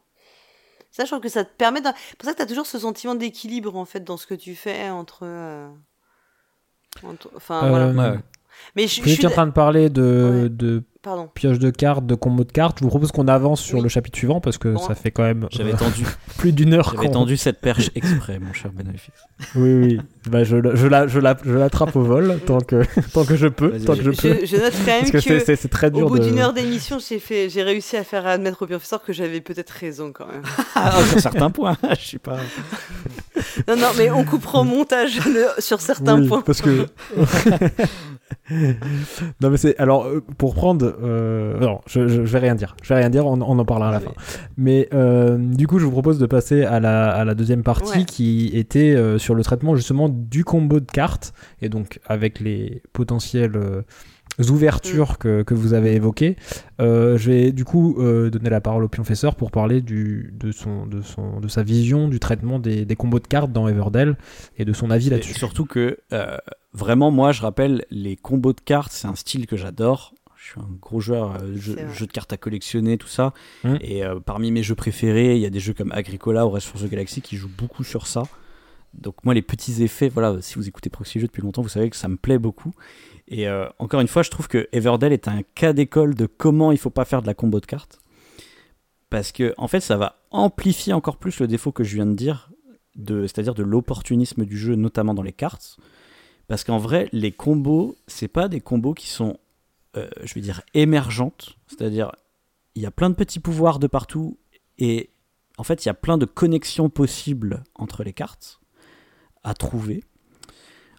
Ça, 0.90 1.04
je 1.04 1.10
trouve 1.10 1.20
que 1.20 1.28
ça 1.28 1.44
te 1.44 1.50
permet. 1.50 1.80
C'est 1.82 2.16
pour 2.16 2.26
ça 2.26 2.32
que 2.32 2.38
t'as 2.38 2.46
toujours 2.46 2.66
ce 2.66 2.78
sentiment 2.78 3.14
d'équilibre 3.16 3.76
en 3.76 3.84
fait 3.84 4.04
dans 4.04 4.16
ce 4.16 4.26
que 4.26 4.34
tu 4.34 4.54
fais 4.54 4.88
entre. 4.90 5.20
Euh, 5.24 5.68
enfin, 7.36 7.64
euh, 7.64 7.68
voilà. 7.92 8.18
Mais 8.76 8.86
je, 8.86 9.02
suis 9.02 9.26
en 9.26 9.30
train 9.30 9.46
de 9.46 9.52
parler 9.52 9.90
de, 9.90 10.48
de 10.50 10.84
pioche 11.34 11.58
de 11.58 11.70
cartes, 11.70 12.06
de 12.06 12.14
combo 12.14 12.44
de 12.44 12.52
cartes. 12.52 12.78
Je 12.78 12.84
vous 12.84 12.90
propose 12.90 13.12
qu'on 13.12 13.28
avance 13.28 13.60
sur 13.60 13.80
le 13.80 13.88
chapitre 13.88 14.18
suivant 14.18 14.40
parce 14.40 14.58
que 14.58 14.76
ça 14.76 14.94
fait 14.94 15.10
quand 15.10 15.22
même 15.22 15.46
J'avais 15.50 15.74
euh, 15.74 15.76
tendu 15.76 16.04
plus 16.38 16.52
d'une 16.52 16.74
heure. 16.74 16.92
J'avais 16.94 17.10
tendu 17.10 17.36
cette 17.36 17.60
perche 17.60 17.90
exprès, 17.94 18.38
mon 18.38 18.52
cher 18.52 18.70
Benefix. 18.72 19.12
Oui, 19.54 19.74
oui. 19.74 20.00
Bah, 20.28 20.44
je, 20.44 20.56
je, 20.74 20.86
la, 20.86 21.06
je, 21.06 21.18
la, 21.18 21.36
je 21.44 21.52
l'attrape 21.52 21.94
au 21.96 22.02
vol 22.02 22.40
tant 22.46 22.60
que, 22.60 22.82
tant 23.12 23.24
que 23.24 23.36
je 23.36 23.48
peux. 23.48 23.78
Tant 23.80 23.94
que 23.94 24.02
je, 24.02 24.10
peux. 24.10 24.46
je, 24.46 24.56
note 24.56 24.72
quand 24.84 25.02
même 25.02 25.10
que, 25.10 25.20
c'est, 25.20 25.56
c'est, 25.56 25.68
très 25.68 25.90
dur 25.90 26.06
au 26.06 26.08
bout 26.08 26.18
d'une 26.18 26.38
heure 26.38 26.52
d'émission, 26.52 26.98
j'ai, 26.98 27.18
fait, 27.18 27.48
j'ai 27.48 27.62
réussi 27.62 27.96
à 27.96 28.04
faire 28.04 28.26
admettre 28.26 28.62
au 28.62 28.66
professeur 28.66 29.02
que 29.02 29.12
j'avais 29.12 29.40
peut-être 29.40 29.70
raison 29.70 30.12
quand 30.12 30.26
même. 30.26 30.42
ah, 30.74 30.92
sur 31.10 31.20
certains 31.20 31.50
points, 31.50 31.76
je 31.90 32.04
suis 32.04 32.18
pas. 32.18 32.38
non, 33.68 33.76
non, 33.76 33.88
mais 33.96 34.10
on 34.10 34.24
coupera 34.24 34.60
au 34.60 34.64
montage 34.64 35.20
sur 35.58 35.80
certains 35.80 36.26
points. 36.26 36.42
Parce 36.42 36.62
que. 36.62 36.86
non 39.40 39.50
mais 39.50 39.56
c'est 39.56 39.76
alors 39.78 40.04
euh, 40.04 40.22
pour 40.38 40.54
prendre 40.54 40.93
euh, 41.02 41.58
non 41.58 41.80
je, 41.86 42.06
je, 42.06 42.20
vais 42.20 42.38
rien 42.38 42.54
dire 42.54 42.76
je 42.82 42.88
vais 42.88 43.00
rien 43.00 43.10
dire 43.10 43.26
on, 43.26 43.40
en 43.40 43.64
parlera 43.64 43.90
à 43.90 43.92
la 43.92 44.00
fin 44.00 44.12
mais 44.56 44.88
euh, 44.92 45.38
du 45.38 45.66
coup 45.66 45.78
je 45.78 45.84
vous 45.84 45.90
propose 45.90 46.18
de 46.18 46.26
passer 46.26 46.64
à 46.64 46.80
la, 46.80 47.10
à 47.10 47.24
la 47.24 47.34
deuxième 47.34 47.62
partie 47.62 48.04
qui 48.04 48.50
était 48.54 48.96
sur 49.18 49.34
le 49.34 49.42
traitement 49.42 49.76
justement 49.76 50.08
du 50.08 50.44
combo 50.44 50.80
de 50.80 50.90
cartes 50.90 51.32
et 51.62 51.68
donc 51.68 52.00
avec 52.06 52.40
les 52.40 52.82
potentiels 52.92 53.84
ouvertures 54.50 55.12
mm. 55.12 55.16
que, 55.18 55.42
que, 55.42 55.54
vous 55.54 55.74
avez 55.74 55.94
évoquées. 55.94 56.36
Euh, 56.80 57.16
je 57.18 57.30
vais 57.30 57.52
du 57.52 57.64
coup 57.64 57.96
euh, 57.98 58.30
donner 58.30 58.50
la 58.50 58.60
parole 58.60 58.84
au 58.84 58.88
professeur 58.88 59.34
pour 59.34 59.50
parler 59.50 59.80
du, 59.80 60.34
de, 60.38 60.52
son, 60.52 60.86
de, 60.86 61.02
son, 61.02 61.40
de 61.40 61.48
sa 61.48 61.62
vision 61.62 62.08
du 62.08 62.20
traitement 62.20 62.58
des, 62.58 62.84
des 62.84 62.96
combos 62.96 63.20
de 63.20 63.26
cartes 63.26 63.52
dans 63.52 63.68
Everdell 63.68 64.16
et 64.58 64.64
de 64.64 64.72
son 64.72 64.90
avis 64.90 65.10
là-dessus. 65.10 65.34
Surtout 65.34 65.66
que 65.66 65.98
euh, 66.12 66.36
vraiment, 66.72 67.10
moi 67.10 67.32
je 67.32 67.42
rappelle, 67.42 67.84
les 67.90 68.16
combos 68.16 68.52
de 68.52 68.60
cartes, 68.60 68.92
c'est 68.92 69.08
un 69.08 69.14
style 69.14 69.46
que 69.46 69.56
j'adore. 69.56 70.13
Je 70.44 70.50
suis 70.50 70.60
un 70.60 70.68
gros 70.78 71.00
joueur, 71.00 71.38
jeu, 71.56 71.74
de 71.74 72.12
cartes 72.12 72.34
à 72.34 72.36
collectionner, 72.36 72.98
tout 72.98 73.08
ça. 73.08 73.32
Mm. 73.64 73.76
Et 73.80 74.02
parmi 74.26 74.50
mes 74.50 74.62
jeux 74.62 74.74
préférés, 74.74 75.36
il 75.36 75.40
y 75.40 75.46
a 75.46 75.50
des 75.50 75.58
jeux 75.58 75.72
comme 75.72 75.90
Agricola 75.92 76.46
ou 76.46 76.50
Rest 76.50 76.66
for 76.66 76.78
the 76.78 76.84
Galaxy 76.84 77.22
qui 77.22 77.36
jouent 77.36 77.50
beaucoup 77.56 77.82
sur 77.82 78.06
ça. 78.06 78.24
Donc 78.92 79.24
moi 79.24 79.34
les 79.34 79.42
petits 79.42 79.82
effets, 79.82 80.08
voilà, 80.08 80.36
si 80.40 80.56
vous 80.56 80.68
écoutez 80.68 80.90
Proxy 80.90 81.18
Jeux 81.18 81.26
depuis 81.26 81.42
longtemps, 81.42 81.62
vous 81.62 81.68
savez 81.68 81.90
que 81.90 81.96
ça 81.96 82.08
me 82.08 82.16
plaît 82.16 82.38
beaucoup. 82.38 82.72
Et 83.28 83.48
euh, 83.48 83.66
encore 83.78 84.00
une 84.00 84.08
fois, 84.08 84.22
je 84.22 84.30
trouve 84.30 84.48
que 84.48 84.68
Everdell 84.72 85.12
est 85.12 85.28
un 85.28 85.42
cas 85.54 85.72
d'école 85.72 86.14
de 86.14 86.26
comment 86.26 86.72
il 86.72 86.78
faut 86.78 86.90
pas 86.90 87.04
faire 87.04 87.22
de 87.22 87.26
la 87.26 87.34
combo 87.34 87.60
de 87.60 87.66
cartes. 87.66 88.00
Parce 89.10 89.32
que, 89.32 89.54
en 89.58 89.68
fait, 89.68 89.80
ça 89.80 89.96
va 89.96 90.16
amplifier 90.30 90.92
encore 90.92 91.16
plus 91.16 91.40
le 91.40 91.46
défaut 91.46 91.72
que 91.72 91.84
je 91.84 91.94
viens 91.94 92.06
de 92.06 92.14
dire, 92.14 92.50
de, 92.96 93.26
c'est-à-dire 93.26 93.54
de 93.54 93.62
l'opportunisme 93.62 94.44
du 94.44 94.58
jeu, 94.58 94.74
notamment 94.74 95.14
dans 95.14 95.22
les 95.22 95.32
cartes. 95.32 95.78
Parce 96.48 96.64
qu'en 96.64 96.78
vrai, 96.78 97.08
les 97.12 97.32
combos, 97.32 97.96
c'est 98.06 98.28
pas 98.28 98.48
des 98.48 98.60
combos 98.60 98.92
qui 98.92 99.08
sont, 99.08 99.38
euh, 99.96 100.08
je 100.22 100.34
vais 100.34 100.40
dire, 100.40 100.62
émergentes. 100.74 101.56
C'est-à-dire, 101.66 102.12
il 102.74 102.82
y 102.82 102.86
a 102.86 102.90
plein 102.90 103.10
de 103.10 103.14
petits 103.14 103.40
pouvoirs 103.40 103.78
de 103.78 103.86
partout 103.86 104.38
et 104.78 105.10
en 105.56 105.62
fait, 105.62 105.84
il 105.84 105.88
y 105.88 105.90
a 105.90 105.94
plein 105.94 106.18
de 106.18 106.26
connexions 106.26 106.88
possibles 106.90 107.62
entre 107.74 108.02
les 108.02 108.12
cartes 108.12 108.60
à 109.44 109.54
trouver. 109.54 110.02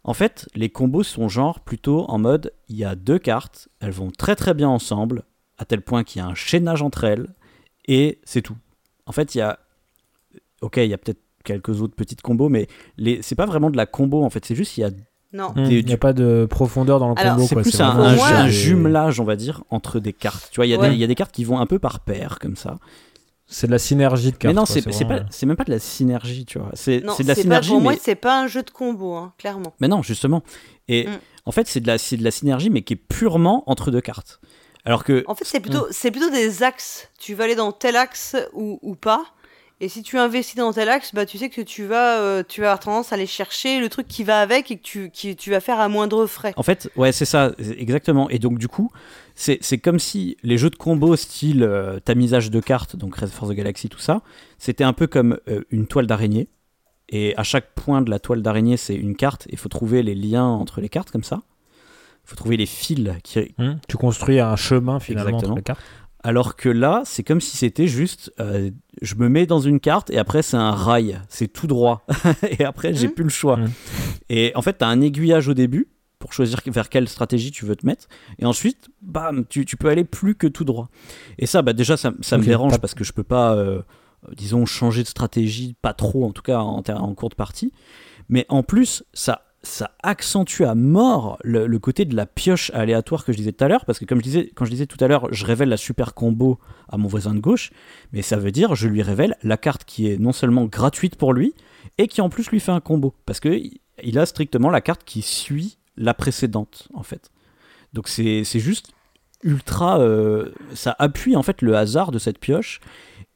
En 0.04 0.14
fait, 0.14 0.48
les 0.54 0.70
combos 0.70 1.04
sont 1.04 1.28
genre 1.28 1.60
plutôt 1.62 2.06
en 2.10 2.20
mode 2.20 2.54
il 2.70 2.78
y 2.78 2.86
a 2.86 2.96
deux 2.96 3.18
cartes, 3.20 3.70
elles 3.80 3.92
vont 3.92 4.12
très 4.12 4.36
très 4.36 4.54
bien 4.54 4.70
ensemble, 4.70 5.24
à 5.58 5.66
tel 5.66 5.82
point 5.82 6.04
qu'il 6.04 6.20
y 6.20 6.22
a 6.24 6.28
un 6.28 6.36
chaînage 6.36 6.84
entre 6.84 7.06
elles, 7.06 7.34
et 7.88 8.20
c'est 8.24 8.44
tout. 8.44 8.58
En 9.08 9.12
fait, 9.12 9.36
il 9.36 9.40
y 9.40 9.42
a. 9.42 9.60
Ok, 10.62 10.78
il 10.78 10.88
y 10.88 10.94
a 10.94 10.98
peut-être 10.98 11.22
quelques 11.44 11.82
autres 11.82 11.96
petites 11.96 12.22
combos, 12.22 12.50
mais 12.50 12.68
les... 12.98 13.22
c'est 13.22 13.36
pas 13.36 13.46
vraiment 13.46 13.70
de 13.70 13.78
la 13.78 13.86
combo 13.86 14.24
en 14.24 14.30
fait, 14.30 14.46
c'est 14.46 14.56
juste 14.56 14.78
il 14.78 14.82
y 14.82 14.84
a. 14.84 14.92
Non. 15.36 15.54
Il 15.58 15.86
n'y 15.86 15.94
a 15.94 15.98
pas 15.98 16.14
de 16.14 16.48
profondeur 16.50 17.00
dans 17.00 17.10
le 17.10 17.16
combo. 17.16 17.46
C'est 17.46 17.56
plus 17.56 17.82
un, 17.82 18.48
jumelage, 18.48 19.20
on 19.20 19.26
va 19.26 19.36
dire, 19.36 19.64
entre 19.70 20.00
des 20.00 20.14
cartes. 20.14 20.50
Tu 20.52 20.58
vois, 20.58 20.66
il 20.66 20.70
y, 20.70 20.98
y, 20.98 21.04
a 21.04 21.08
des 21.08 21.16
cartes 21.16 21.34
qui 21.34 21.44
vont 21.44 21.60
un 21.60 21.66
peu 21.66 21.78
par 21.78 22.00
paire, 22.00 22.40
comme 22.40 22.56
ça. 22.56 22.78
C'est 23.48 23.68
de 23.68 23.72
la 23.72 23.80
synergie 23.80 24.32
de 24.32 24.38
cartes. 24.38 24.56
Mais 24.56 24.60
non, 24.60 24.66
c'est 24.66 24.82
c'est 25.30 25.46
même 25.46 25.56
pas 25.56 25.64
de 25.66 25.72
la 25.72 25.80
synergie, 25.80 26.46
tu 26.46 26.58
vois. 26.58 26.72
C'est 26.74 27.02
de 27.02 27.28
la 27.28 27.36
synergie. 27.36 27.70
pour 27.70 27.82
moi, 27.82 27.94
c'est 28.02 28.16
pas 28.16 28.42
un 28.42 28.48
jeu 28.48 28.64
de 28.64 28.72
combo, 28.72 29.14
hein, 29.14 29.34
clairement. 29.38 29.74
Mais 29.80 29.88
non, 29.88 30.02
justement. 30.02 30.42
Et 30.88 31.08
mm. 31.08 31.20
en 31.46 31.52
fait, 31.52 31.68
c'est 31.68 31.80
de, 31.80 31.88
la, 31.88 31.98
de 31.98 32.24
la 32.24 32.32
synergie, 32.32 32.70
mais 32.70 32.82
qui 32.82 32.94
est 32.94 32.98
purement 32.98 33.64
entre 33.68 33.92
deux 33.92 34.02
cartes. 34.02 34.40
Alors 34.84 35.04
que. 35.04 35.24
En 35.28 35.36
fait, 35.36 35.46
c'est 35.46 35.60
plutôt, 35.60 35.86
mm. 35.86 35.92
c'est 35.92 36.12
plutôt 36.12 36.30
des 36.30 36.64
axes. 36.64 37.10
Tu 37.20 37.36
vas 37.36 37.44
aller 37.44 37.56
dans 37.56 37.72
tel 37.72 37.96
axe 37.98 38.36
ou, 38.54 38.80
ou 38.82 38.96
pas. 38.96 39.26
Et 39.82 39.90
si 39.90 40.04
tu 40.04 40.18
investis 40.18 40.56
dans 40.56 40.72
tel 40.72 40.88
axe, 40.88 41.14
bah, 41.14 41.26
tu 41.26 41.38
sais 41.38 41.50
que 41.50 41.62
tu 41.62 41.86
vas, 41.86 42.20
euh, 42.22 42.44
tu 42.48 42.62
vas 42.62 42.68
avoir 42.68 42.80
tendance 42.80 43.12
à 43.12 43.16
aller 43.16 43.28
chercher 43.28 43.82
le 43.82 43.90
truc 43.90 44.08
qui 44.08 44.24
va 44.24 44.40
avec 44.40 44.72
et 44.72 44.78
que 44.78 44.82
tu, 44.82 45.10
qui, 45.10 45.36
tu 45.36 45.52
vas 45.52 45.60
faire 45.60 45.82
à 45.82 45.90
moindre 45.90 46.26
frais. 46.28 46.54
En 46.56 46.64
fait, 46.64 46.90
ouais, 46.96 47.12
c'est 47.12 47.26
ça, 47.26 47.52
exactement. 47.78 48.30
Et 48.30 48.40
donc, 48.40 48.58
du 48.58 48.70
coup, 48.70 48.90
c'est 49.36 49.78
comme 49.78 50.00
si 50.00 50.38
les 50.44 50.58
jeux 50.58 50.70
de 50.70 50.78
combo 50.78 51.18
style 51.18 51.64
euh, 51.64 52.00
tamisage 52.00 52.52
de 52.52 52.62
cartes, 52.62 52.96
donc 52.96 53.18
Red 53.18 53.30
Force 53.30 53.52
the 53.52 53.56
Galaxy, 53.56 53.90
tout 53.90 54.00
ça, 54.00 54.22
c'était 54.60 54.86
un 54.86 54.94
peu 54.94 55.08
comme 55.08 55.40
euh, 55.50 55.62
une 55.72 55.88
toile 55.88 56.08
d'araignée. 56.08 56.48
Et 57.10 57.36
à 57.36 57.44
chaque 57.44 57.74
point 57.76 58.02
de 58.02 58.10
la 58.10 58.20
toile 58.20 58.42
d'araignée, 58.42 58.78
c'est 58.78 58.96
une 58.96 59.16
carte. 59.16 59.46
Il 59.50 59.58
faut 59.58 59.70
trouver 59.70 60.04
les 60.04 60.16
liens 60.16 60.46
entre 60.46 60.80
les 60.80 60.90
cartes 60.90 61.12
comme 61.12 61.24
ça. 61.24 61.42
Il 62.24 62.30
faut 62.30 62.36
trouver 62.36 62.58
les 62.58 62.66
fils 62.66 63.12
qui. 63.24 63.54
Mmh. 63.60 63.74
tu 63.88 63.98
construis 63.98 64.40
un 64.40 64.56
chemin 64.56 65.00
finalement 65.00 65.38
entre 65.38 65.54
les 65.54 65.62
cartes. 65.62 65.82
Alors 66.26 66.56
que 66.56 66.70
là, 66.70 67.04
c'est 67.06 67.22
comme 67.22 67.40
si 67.40 67.56
c'était 67.56 67.86
juste, 67.86 68.34
euh, 68.40 68.72
je 69.04 69.14
me 69.14 69.30
mets 69.30 69.46
dans 69.46 69.60
une 69.60 69.80
carte 69.80 70.10
et 70.10 70.18
après 70.18 70.42
c'est 70.42 70.58
un 70.58 70.72
rail, 70.72 71.22
c'est 71.30 71.48
tout 71.48 71.68
droit. 71.68 72.04
et 72.60 72.66
après, 72.66 72.96
j'ai 72.96 73.10
mmh. 73.10 73.14
plus 73.14 73.24
le 73.26 73.30
choix. 73.30 73.58
Mmh. 73.58 73.70
Et 74.30 74.52
en 74.56 74.64
fait, 74.64 74.80
tu 74.80 74.84
as 74.84 74.88
un 74.88 75.02
aiguillage 75.02 75.48
au 75.50 75.54
début 75.54 75.88
pour 76.18 76.34
choisir 76.34 76.62
vers 76.66 76.90
quelle 76.90 77.08
stratégie 77.08 77.52
tu 77.52 77.66
veux 77.66 77.76
te 77.76 77.86
mettre. 77.86 78.08
Et 78.40 78.46
ensuite, 78.46 78.90
bam, 79.04 79.46
tu, 79.46 79.66
peux 79.78 79.88
aller 79.88 80.04
plus 80.04 80.34
que 80.34 80.48
tout 80.48 80.64
droit. 80.64 80.90
Et 81.38 81.46
ça, 81.46 81.62
bah, 81.62 81.74
déjà, 81.74 81.96
ça, 81.96 82.10
me 82.10 82.44
dérange 82.44 82.80
parce 82.80 82.96
que 82.96 83.04
je 83.04 83.14
peux 83.14 83.22
pas, 83.22 83.54
euh, 83.54 83.84
disons, 84.36 84.66
changer 84.66 85.04
de 85.04 85.08
stratégie, 85.08 85.76
pas 85.80 85.94
trop 85.94 86.26
en 86.26 86.32
tout 86.32 86.42
cas 86.42 86.58
en, 86.58 86.82
en 86.82 87.14
cours 87.14 87.30
de 87.30 87.36
partie. 87.36 87.72
Mais 88.30 88.48
en 88.50 88.64
plus, 88.64 89.04
ça 89.14 89.44
ça 89.66 89.92
accentue 90.04 90.64
à 90.64 90.76
mort 90.76 91.38
le, 91.44 91.78
côté 91.80 92.06
de 92.06 92.16
la 92.16 92.26
pioche 92.26 92.72
aléatoire 92.74 93.26
que 93.26 93.32
je 93.32 93.38
disais 93.38 93.52
tout 93.52 93.64
à 93.64 93.68
l'heure, 93.68 93.86
parce 93.86 94.00
que 94.00 94.06
comme 94.06 94.20
je 94.20 94.24
disais, 94.24 94.52
quand 94.56 94.66
je 94.66 94.70
disais 94.70 94.86
tout 94.86 95.04
à 95.04 95.08
l'heure, 95.08 95.28
je 95.32 95.46
révèle 95.46 95.70
la 95.70 95.78
super 95.78 96.14
combo 96.14 96.60
à 96.88 96.98
mon 96.98 97.08
voisin 97.08 97.34
de 97.34 97.40
gauche, 97.40 97.72
mais 98.14 98.22
ça 98.22 98.38
veut 98.38 98.52
dire 98.52 98.76
je 98.76 98.88
lui 98.88 99.02
révèle 99.02 99.36
la 99.44 99.58
carte 99.58 99.84
qui 99.84 100.10
est 100.10 100.18
non 100.18 100.32
seulement 100.32 100.66
gratuite 100.66 101.16
pour 101.16 101.34
lui, 101.34 101.54
et 101.98 102.08
qui 102.08 102.22
en 102.22 102.30
plus 102.30 102.50
lui 102.50 102.60
fait 102.60 102.72
un 102.72 102.80
combo, 102.80 103.14
parce 103.26 103.40
que 103.40 103.60
il 104.04 104.20
a 104.20 104.26
strictement 104.26 104.70
la 104.70 104.82
carte 104.82 105.04
qui 105.04 105.22
suit 105.22 105.78
la 105.98 106.14
précédente, 106.14 106.88
en 106.94 107.04
fait. 107.04 107.32
Donc 107.94 108.08
c'est 108.08 108.44
juste 108.44 108.92
ultra... 109.44 110.00
Euh, 110.00 110.52
ça 110.74 110.96
appuie 111.00 111.36
en 111.36 111.44
fait 111.44 111.62
le 111.62 111.76
hasard 111.76 112.12
de 112.12 112.20
cette 112.20 112.40
pioche, 112.40 112.82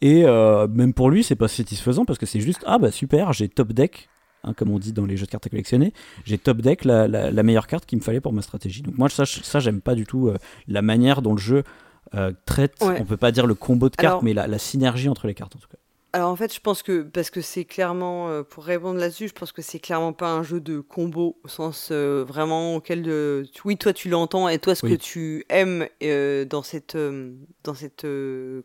et 0.02 0.26
euh, 0.26 0.68
même 0.68 0.94
pour 0.94 1.10
lui, 1.10 1.24
c'est 1.24 1.36
pas 1.36 1.48
satisfaisant, 1.48 2.06
parce 2.06 2.20
que 2.20 2.26
c'est 2.26 2.40
juste, 2.40 2.64
ah 2.66 2.78
bah 2.78 2.92
super, 2.92 3.34
j'ai 3.34 3.50
top 3.50 3.74
deck 3.74 4.10
Hein, 4.44 4.54
comme 4.54 4.72
on 4.72 4.80
dit 4.80 4.94
dans 4.94 5.06
les 5.06 5.18
jeux 5.18 5.26
de 5.26 5.32
cartes 5.32 5.48
à 5.48 5.50
collectionner. 5.50 5.94
J'ai 6.24 6.38
top 6.38 6.60
deck 6.60 6.86
la, 6.86 7.44
meilleure 7.44 7.68
carte 7.68 7.86
qu'il 7.86 7.98
me 7.98 8.04
fallait 8.04 8.22
pour 8.22 8.32
ma 8.32 8.42
stratégie. 8.42 8.82
Donc 8.82 8.98
moi 8.98 9.10
ça, 9.10 9.26
ça 9.26 9.60
j'aime 9.60 9.82
pas 9.82 9.96
du 9.96 10.06
tout 10.06 10.30
euh, 10.30 10.38
la 10.68 10.82
manière 10.82 11.22
dont 11.22 11.34
le 11.34 11.42
jeu 11.42 11.64
euh, 12.16 12.32
traite, 12.46 12.76
on 12.82 13.04
peut 13.04 13.18
pas 13.18 13.32
dire 13.32 13.46
le 13.46 13.54
combo 13.54 13.90
de 13.90 13.96
cartes, 13.96 14.24
mais 14.24 14.34
la, 14.34 14.58
synergie 14.58 15.10
entre 15.10 15.28
les 15.28 15.34
cartes 15.34 15.56
en 15.58 15.60
tout 15.60 15.68
cas. 15.68 15.78
Alors 16.14 16.32
en 16.32 16.36
fait, 16.36 16.52
je 16.52 16.60
pense 16.60 16.82
que 16.82 17.02
parce 17.02 17.30
que 17.30 17.42
c'est 17.42 17.66
clairement 17.66 18.30
euh, 18.30 18.42
pour 18.42 18.64
répondre 18.64 18.98
là-dessus, 19.00 19.28
je 19.28 19.34
pense 19.34 19.52
que 19.52 19.62
c'est 19.62 19.78
clairement 19.78 20.14
pas 20.14 20.32
un 20.32 20.42
jeu 20.42 20.60
de 20.60 20.80
combo 20.80 21.38
au 21.44 21.48
sens 21.50 21.92
vraiment 21.92 22.76
auquel 22.76 23.04
de 23.04 23.46
oui 23.66 23.78
toi 23.78 23.92
tu 23.92 24.10
l'entends 24.10 24.48
et 24.48 24.58
toi 24.58 24.74
ce 24.74 24.88
que 24.88 24.96
tu 24.96 25.46
aimes 25.50 25.86
dans 26.50 26.64
cette 26.64 26.98
dans 27.66 27.74
cette 27.74 28.08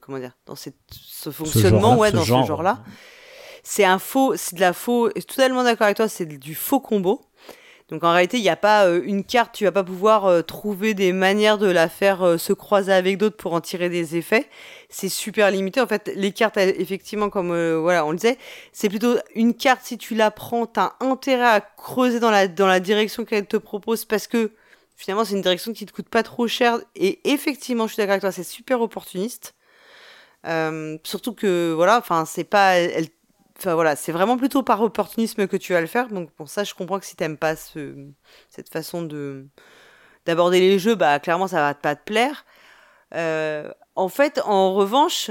comment 0.01 0.19
dire 0.21 0.37
dans 0.47 0.55
cette 0.55 0.77
ce 0.91 1.31
fonctionnement 1.31 1.99
ouais 1.99 2.13
dans 2.13 2.23
ce 2.23 2.29
genre 2.29 2.63
là 2.63 2.83
c'est 3.65 3.85
un 3.85 3.99
faux, 3.99 4.37
c'est 4.37 4.55
de 4.55 4.61
la 4.61 4.73
faux, 4.73 5.09
je 5.17 5.23
suis 5.23 5.27
totalement 5.27 5.65
d'accord 5.65 5.87
avec 5.87 5.97
toi, 5.97 6.07
c'est 6.09 6.27
du 6.27 6.55
faux 6.55 6.79
combo. 6.79 7.23
Donc 7.89 8.03
en 8.03 8.13
réalité, 8.13 8.39
il 8.39 8.43
n'y 8.43 8.49
a 8.49 8.57
pas 8.57 8.87
euh, 8.87 9.03
une 9.05 9.25
carte, 9.25 9.55
tu 9.55 9.65
vas 9.65 9.73
pas 9.73 9.85
pouvoir 9.85 10.25
euh, 10.25 10.41
trouver 10.43 10.95
des 10.95 11.13
manières 11.13 11.59
de 11.59 11.67
la 11.67 11.89
faire 11.89 12.23
euh, 12.23 12.39
se 12.39 12.55
croiser 12.55 12.93
avec 12.93 13.19
d'autres 13.19 13.37
pour 13.37 13.53
en 13.53 13.61
tirer 13.61 13.91
des 13.91 14.17
effets. 14.17 14.49
C'est 14.89 15.11
super 15.11 15.51
limité. 15.51 15.81
En 15.81 15.87
fait, 15.87 16.11
les 16.15 16.33
cartes, 16.33 16.57
effectivement, 16.57 17.29
comme 17.29 17.49
voilà, 17.81 18.07
on 18.07 18.11
le 18.11 18.17
disait, 18.17 18.39
c'est 18.73 18.89
plutôt 18.89 19.17
une 19.35 19.55
carte, 19.55 19.83
si 19.83 19.99
tu 19.99 20.15
la 20.15 20.31
prends, 20.31 20.67
tu 20.67 20.81
as 20.81 20.95
intérêt 21.01 21.47
à 21.47 21.61
creuser 21.61 22.21
dans 22.21 22.31
la, 22.31 22.49
dans 22.49 22.67
la 22.67 22.81
direction 22.81 23.25
qu'elle 23.25 23.47
te 23.47 23.57
propose 23.57 24.05
parce 24.05 24.29
que 24.29 24.53
finalement, 24.97 25.25
c'est 25.25 25.35
une 25.35 25.43
direction 25.43 25.73
qui 25.73 25.85
te 25.85 25.93
coûte 25.93 26.09
pas 26.09 26.23
trop 26.23 26.49
cher. 26.49 26.79
Et 26.97 27.21
effectivement, 27.31 27.87
je 27.87 27.95
suis 27.95 28.01
d'accord 28.01 28.13
avec 28.13 28.23
toi, 28.23 28.33
c'est 28.33 28.45
super 28.45 28.81
opportuniste. 28.81 29.55
surtout 31.05 31.35
que, 31.35 31.73
voilà, 31.75 31.99
enfin, 31.99 32.25
c'est 32.25 32.45
pas, 32.45 32.77
Enfin 33.59 33.75
voilà, 33.75 33.97
c'est 33.97 34.13
vraiment 34.13 34.37
plutôt 34.37 34.63
par 34.63 34.83
opportunisme 34.83 35.47
que 35.47 35.57
tu 35.57 35.73
vas 35.73 35.81
le 35.81 35.87
faire. 35.87 36.09
Donc 36.09 36.31
pour 36.33 36.49
ça, 36.49 36.65
je 36.65 36.75
comprends 36.75 36.99
que 36.99 37.07
si 37.07 37.17
t'aimes 37.17 37.37
pas 37.39 37.57
ce, 37.57 37.95
cette 38.51 38.69
façon 38.69 39.03
de 39.03 39.47
d'aborder 40.27 40.61
les 40.61 40.79
jeux, 40.79 40.95
bah 40.95 41.19
clairement 41.21 41.49
ça 41.49 41.61
va 41.61 41.75
pas 41.75 41.97
te 41.97 42.05
plaire. 42.05 42.45
Euh, 43.15 43.71
en 43.97 44.09
fait, 44.09 44.41
en 44.45 44.75
revanche, 44.75 45.31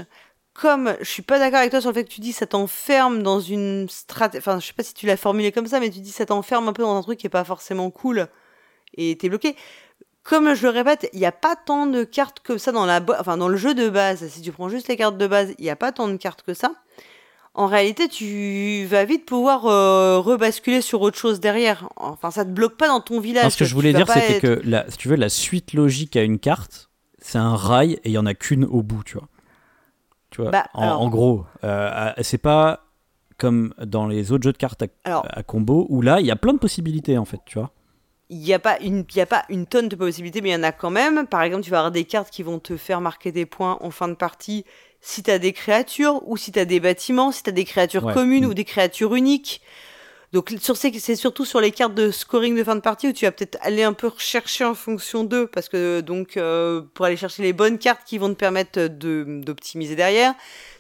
comme 0.54 0.96
je 1.02 1.10
suis 1.10 1.24
pas 1.24 1.40
d'accord 1.40 1.60
avec 1.60 1.72
toi 1.72 1.82
sur 1.82 1.90
le 1.90 1.96
fait 1.96 2.04
que 2.06 2.10
tu 2.10 2.22
dis 2.22 2.32
ça 2.34 2.46
t'enferme 2.46 3.24
dans 3.24 3.40
une 3.40 3.90
stratégie, 3.90 4.40
enfin 4.40 4.60
je 4.60 4.68
sais 4.68 4.74
pas 4.74 4.84
si 4.84 4.94
tu 4.94 5.08
l'as 5.08 5.18
formulé 5.18 5.52
comme 5.52 5.68
ça, 5.68 5.80
mais 5.80 5.90
tu 5.90 6.00
dis 6.00 6.12
ça 6.12 6.26
t'enferme 6.26 6.68
un 6.68 6.74
peu 6.74 6.84
dans 6.84 6.96
un 6.96 7.02
truc 7.02 7.20
qui 7.20 7.28
est 7.28 7.30
pas 7.30 7.44
forcément 7.44 7.90
cool 7.92 8.28
et 8.96 9.18
t'es 9.18 9.30
bloqué. 9.30 9.56
Comme 10.24 10.54
je 10.54 10.64
le 10.64 10.70
répète, 10.70 11.10
il 11.14 11.20
n'y 11.20 11.26
a 11.26 11.34
pas 11.34 11.56
tant 11.58 11.86
de 11.86 12.04
cartes 12.06 12.40
que 12.40 12.58
ça 12.58 12.72
dans 12.72 12.86
la, 12.86 13.02
enfin 13.20 13.36
dans 13.38 13.50
le 13.50 13.58
jeu 13.58 13.74
de 13.74 13.90
base. 13.90 14.26
Si 14.30 14.42
tu 14.42 14.52
prends 14.54 14.70
juste 14.70 14.88
les 14.88 14.96
cartes 14.96 15.18
de 15.18 15.28
base, 15.28 15.54
il 15.58 15.64
n'y 15.64 15.70
a 15.70 15.76
pas 15.76 15.92
tant 15.92 16.08
de 16.08 16.16
cartes 16.18 16.44
que 16.44 16.54
ça 16.54 16.72
en 17.56 17.68
réalité, 17.68 18.08
tu 18.08 18.86
vas 18.86 19.06
vite 19.06 19.26
pouvoir 19.26 19.66
euh, 19.68 20.20
rebasculer 20.20 20.82
sur 20.82 21.02
autre 21.02 21.18
chose 21.18 21.40
derrière. 21.40 21.88
Enfin, 21.98 22.32
ça 22.32 22.46
te 22.46 22.50
bloque 22.50 22.78
pas 22.78 22.88
dans 22.88 23.00
ton 23.02 23.20
village. 23.20 23.52
ce 23.52 23.58
que 23.58 23.66
je 23.66 23.76
voulais 23.76 23.94
dire, 23.94 24.08
c'était 24.10 24.40
que 24.40 24.62
la, 24.64 24.90
si 24.90 24.98
tu 24.98 25.08
veux, 25.08 25.16
la 25.16 25.30
suite 25.30 25.74
logique 25.74 26.16
à 26.16 26.24
une 26.24 26.40
carte, 26.40 26.90
c'est 27.20 27.38
un 27.38 27.56
rail 27.56 27.94
et 28.04 28.10
il 28.10 28.12
y 28.12 28.18
en 28.18 28.26
a 28.26 28.34
qu'une 28.34 28.66
au 28.66 28.82
bout, 28.82 29.04
tu 29.04 29.18
vois. 29.18 29.28
Tu 30.32 30.42
vois, 30.42 30.50
bah, 30.50 30.66
en, 30.74 31.10
gros, 31.10 31.46
euh, 31.64 32.12
c'est 32.22 32.40
pas 32.40 32.86
comme 33.38 33.74
dans 33.84 34.08
les 34.08 34.32
autres 34.32 34.44
jeux 34.44 34.52
de 34.52 34.58
cartes 34.58 34.84
à, 35.04 35.22
à 35.30 35.44
combo 35.44 35.86
où 35.90 36.02
là, 36.02 36.20
il 36.22 36.26
y 36.26 36.32
a 36.32 36.36
plein 36.36 36.54
de 36.54 36.60
possibilités 36.60 37.18
en 37.20 37.26
fait, 37.26 37.40
tu 37.46 37.60
vois. 37.60 37.72
il 38.30 38.40
n'y 38.40 38.54
a, 38.54 38.58
pas 38.60 38.80
une- 38.80 39.06
il 39.08 39.18
y 39.18 39.22
a 39.22 39.28
pas 39.28 39.44
une 39.50 39.68
tonne 39.68 39.90
de 39.90 39.96
possibilités, 39.96 40.42
mais 40.42 40.50
il 40.50 40.54
y 40.54 40.56
en 40.56 40.64
a 40.64 40.72
quand 40.72 40.90
même. 40.90 41.28
Par 41.28 41.44
exemple, 41.44 41.64
tu 41.64 41.70
vas 41.70 41.80
avoir 41.80 41.92
des 41.92 42.06
cartes 42.06 42.32
qui 42.32 42.42
vont 42.42 42.58
te 42.58 42.78
faire 42.78 43.00
marquer 43.00 43.32
des 43.32 43.46
points 43.46 43.78
en 43.82 43.92
fin 43.92 44.08
de 44.08 44.16
partie 44.16 44.66
si 45.06 45.22
tu 45.22 45.30
as 45.30 45.38
des 45.38 45.52
créatures, 45.54 46.22
ou 46.28 46.38
si 46.38 46.52
tu 46.54 46.60
as 46.60 46.66
des 46.66 46.80
bâtiments, 46.80 47.32
si 47.34 47.44
tu 47.44 47.50
as 47.50 47.54
des 47.54 47.66
créatures 47.66 48.06
Ouais. 48.06 48.14
communes 48.14 48.46
Mm. 48.46 48.50
ou 48.50 48.54
des 48.54 48.64
créatures 48.64 49.14
uniques. 49.16 49.62
Donc 50.32 50.52
sur 50.60 50.76
ces- 50.78 50.98
c'est 50.98 51.16
surtout 51.16 51.46
sur 51.46 51.62
les 51.62 51.72
cartes 51.72 51.94
de 51.94 52.10
scoring 52.10 52.56
de 52.58 52.64
fin 52.64 52.76
de 52.76 52.80
partie 52.82 53.08
où 53.10 53.14
tu 53.14 53.26
vas 53.26 53.32
peut-être 53.32 53.60
aller 53.62 53.84
un 53.84 53.94
peu 53.94 54.08
rechercher 54.08 54.64
en 54.66 54.74
fonction 54.74 55.24
d'eux, 55.24 55.46
parce 55.46 55.70
que 55.70 56.00
donc 56.02 56.38
euh, 56.38 56.82
pour 56.96 57.06
aller 57.06 57.18
chercher 57.18 57.44
les 57.44 57.54
bonnes 57.54 57.78
cartes 57.78 58.02
qui 58.08 58.18
vont 58.18 58.30
te 58.30 58.40
permettre 58.40 58.88
de 58.88 59.26
d'optimiser 59.46 59.96
derrière. 59.96 60.34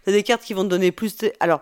T'as 0.06 0.12
des 0.12 0.24
cartes 0.24 0.42
qui 0.44 0.54
vont 0.56 0.64
te 0.64 0.70
donner 0.70 0.92
plus. 0.92 1.18
de- 1.18 1.34
Alors 1.40 1.62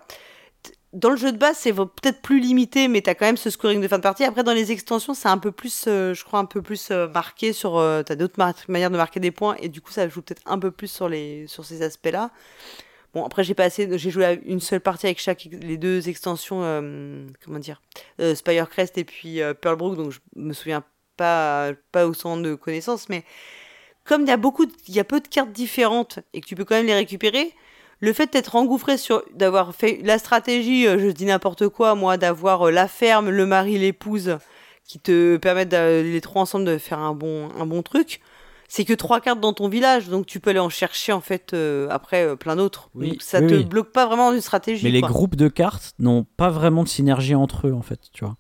dans 0.94 1.10
le 1.10 1.16
jeu 1.16 1.32
de 1.32 1.38
base, 1.38 1.58
c'est 1.58 1.74
peut-être 1.74 2.22
plus 2.22 2.40
limité, 2.40 2.88
mais 2.88 3.02
t'as 3.02 3.16
quand 3.16 3.26
même 3.26 3.38
ce 3.38 3.50
scoring 3.50 3.82
de 3.82 3.88
fin 3.88 3.98
de 3.98 4.04
partie. 4.04 4.24
Après, 4.24 4.44
dans 4.44 4.54
les 4.54 4.72
extensions, 4.72 5.14
c'est 5.14 5.30
un 5.30 5.38
peu 5.38 5.52
plus, 5.52 5.86
euh, 5.88 6.14
je 6.14 6.24
crois, 6.26 6.40
un 6.40 6.46
peu 6.46 6.62
plus 6.62 6.90
euh, 6.92 7.08
marqué 7.08 7.54
sur. 7.54 7.78
euh, 7.78 8.04
t'as 8.04 8.16
d'autres 8.16 8.38
manières 8.68 8.92
de 8.92 8.98
marquer 8.98 9.20
des 9.20 9.32
points, 9.32 9.56
et 9.60 9.70
du 9.70 9.82
coup, 9.82 9.92
ça 9.92 10.08
joue 10.10 10.22
peut-être 10.22 10.42
un 10.46 10.60
peu 10.60 10.72
plus 10.72 10.92
sur 10.92 11.08
les 11.08 11.48
sur 11.48 11.64
ces 11.66 11.82
aspects-là. 11.82 12.32
Bon, 13.14 13.26
après, 13.26 13.44
j'ai 13.44 13.54
pas 13.54 13.66
assez. 13.66 13.98
J'ai 13.98 14.12
joué 14.12 14.26
à 14.26 14.34
une 14.34 14.60
seule 14.60 14.82
partie 14.82 15.06
avec 15.06 15.20
chaque 15.20 15.48
les 15.52 15.78
deux 15.78 16.10
extensions. 16.10 16.62
euh, 16.64 17.26
comment 17.44 17.60
dire 17.60 17.82
euh, 18.20 18.36
Spirecrest 18.36 18.98
et 18.98 19.04
puis 19.06 19.40
Pearlbrook, 19.62 19.98
donc 19.98 20.12
je 20.12 20.20
me 20.36 20.54
souviens 20.54 20.84
pas 21.18 21.72
pas 21.92 22.06
au 22.08 22.14
centre 22.14 22.42
de 22.42 22.56
connaissances, 22.56 23.10
mais 23.10 23.24
comme 24.04 24.24
il 24.24 24.28
y 24.28 24.32
a 24.32 24.38
beaucoup, 24.38 24.66
il 24.88 24.96
y 24.96 25.00
a 25.00 25.04
peu 25.04 25.20
de 25.20 25.28
cartes 25.28 25.52
différentes 25.52 26.20
et 26.34 26.42
que 26.42 26.48
tu 26.48 26.56
peux 26.56 26.66
quand 26.66 26.76
même 26.76 26.88
les 26.88 26.96
récupérer, 26.96 27.54
le 28.02 28.14
fait 28.14 28.34
d'être 28.34 28.56
engouffré 28.56 28.98
sur 28.98 29.24
d'avoir 29.34 29.74
fait 29.74 30.02
la 30.04 30.18
stratégie, 30.20 30.86
euh, 30.88 31.00
je 31.00 31.08
dis 31.08 31.26
n'importe 31.26 31.70
quoi, 31.70 31.96
moi, 31.96 32.18
d'avoir 32.18 32.68
euh, 32.68 32.72
la 32.72 32.88
ferme, 32.90 33.30
le 33.30 33.46
mari, 33.46 33.78
l'épouse, 33.78 34.38
qui 34.84 35.00
te 35.00 35.38
permettent 35.38 35.72
les 35.74 36.20
trois 36.20 36.42
ensemble 36.42 36.66
de 36.66 36.78
faire 36.78 37.00
un 37.00 37.14
bon 37.14 37.50
un 37.58 37.66
bon 37.66 37.82
truc. 37.82 38.20
C'est 38.68 38.86
que 38.86 38.94
trois 38.94 39.20
cartes 39.20 39.42
dans 39.42 39.52
ton 39.52 39.68
village, 39.68 40.08
donc 40.08 40.26
tu 40.26 40.40
peux 40.40 40.52
aller 40.52 40.60
en 40.60 40.70
chercher 40.70 41.12
en 41.12 41.20
fait 41.20 41.54
euh, 41.54 41.90
après 41.90 42.24
euh, 42.26 42.36
plein 42.38 42.56
d'autres. 42.56 42.90
Oui, 42.96 43.10
Donc 43.10 43.22
ça 43.22 43.42
oui, 43.42 43.48
te 43.48 43.54
oui. 43.56 43.66
bloque 43.66 43.92
pas 43.92 44.06
vraiment 44.06 44.30
dans 44.30 44.36
une 44.36 44.42
stratégie. 44.42 44.86
Mais 44.86 44.92
les 44.92 45.02
groupes 45.02 45.36
de 45.36 45.50
cartes 45.50 45.94
n'ont 46.00 46.24
pas 46.24 46.50
vraiment 46.50 46.84
de 46.84 46.88
synergie 46.88 47.36
entre 47.36 47.68
eux, 47.68 47.74
en 47.74 47.82
fait, 47.82 48.00
tu 48.14 48.24
vois. 48.24 48.38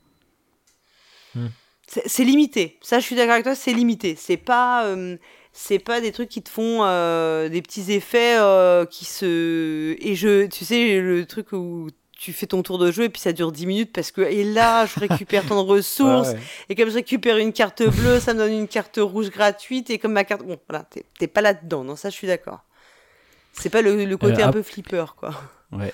C'est 1.87 2.03
c'est 2.07 2.23
limité. 2.23 2.79
Ça, 2.81 2.99
je 2.99 3.05
suis 3.05 3.15
d'accord 3.17 3.33
avec 3.33 3.43
toi, 3.43 3.55
c'est 3.55 3.73
limité. 3.73 4.15
C'est 4.17 4.37
pas, 4.37 4.85
euh, 4.85 5.17
c'est 5.53 5.79
pas 5.79 5.99
des 6.01 6.11
trucs 6.11 6.29
qui 6.29 6.41
te 6.41 6.49
font 6.49 6.79
euh, 6.83 7.49
des 7.49 7.61
petits 7.61 7.91
effets 7.91 8.37
euh, 8.39 8.85
qui 8.85 9.05
se. 9.05 9.95
Et 9.99 10.15
je, 10.15 10.45
tu 10.47 10.63
sais, 10.65 10.99
le 10.99 11.25
truc 11.25 11.51
où 11.51 11.87
tu 12.17 12.33
fais 12.33 12.45
ton 12.45 12.61
tour 12.61 12.77
de 12.77 12.91
jeu 12.91 13.05
et 13.05 13.09
puis 13.09 13.19
ça 13.19 13.33
dure 13.33 13.51
10 13.51 13.65
minutes 13.65 13.91
parce 13.93 14.11
que 14.11 14.21
et 14.21 14.43
là 14.43 14.85
je 14.85 14.99
récupère 14.99 15.43
tant 15.43 15.55
de 15.63 15.67
ressources 15.67 16.27
Ouais, 16.29 16.33
ouais. 16.35 16.39
et 16.69 16.75
comme 16.75 16.87
je 16.89 16.93
récupère 16.93 17.37
une 17.37 17.51
carte 17.51 17.81
bleue 17.81 18.19
ça 18.19 18.35
me 18.35 18.37
donne 18.39 18.53
une 18.53 18.67
carte 18.67 18.99
rouge 19.01 19.31
gratuite 19.31 19.89
et 19.89 19.97
comme 19.97 20.11
ma 20.13 20.23
carte 20.23 20.43
bon 20.43 20.59
voilà 20.69 20.85
t'es 21.17 21.25
pas 21.27 21.41
là 21.41 21.55
dedans 21.55 21.83
non 21.83 21.95
ça 21.95 22.11
je 22.11 22.13
suis 22.13 22.27
d'accord 22.27 22.59
c'est 23.53 23.71
pas 23.71 23.81
le, 23.81 24.05
le 24.05 24.17
côté 24.17 24.43
Euh, 24.43 24.47
un 24.47 24.51
peu 24.51 24.61
flipper 24.61 25.05
quoi 25.17 25.31
Ouais, 25.71 25.91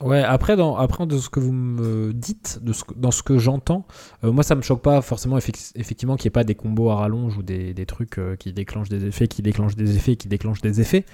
après, 0.00 0.56
dans, 0.56 0.76
après 0.76 1.06
de 1.06 1.18
ce 1.18 1.28
que 1.28 1.40
vous 1.40 1.52
me 1.52 2.12
dites, 2.12 2.58
de 2.62 2.72
ce 2.72 2.82
dans 2.96 3.10
ce 3.10 3.22
que 3.22 3.38
j'entends, 3.38 3.86
euh, 4.24 4.32
moi 4.32 4.42
ça 4.42 4.54
me 4.54 4.62
choque 4.62 4.82
pas 4.82 5.00
forcément 5.02 5.36
effec- 5.38 5.72
effectivement 5.74 6.16
qu'il 6.16 6.26
n'y 6.26 6.30
ait 6.30 6.38
pas 6.40 6.44
des 6.44 6.54
combos 6.54 6.90
à 6.90 6.96
rallonge 6.96 7.36
ou 7.36 7.42
des, 7.42 7.74
des 7.74 7.86
trucs 7.86 8.18
euh, 8.18 8.36
qui 8.36 8.52
déclenchent 8.52 8.88
des 8.88 9.06
effets, 9.06 9.26
qui 9.28 9.42
déclenchent 9.42 9.76
des 9.76 9.96
effets, 9.96 10.16
qui 10.16 10.28
déclenchent 10.28 10.60
des 10.60 10.80
effets. 10.80 11.04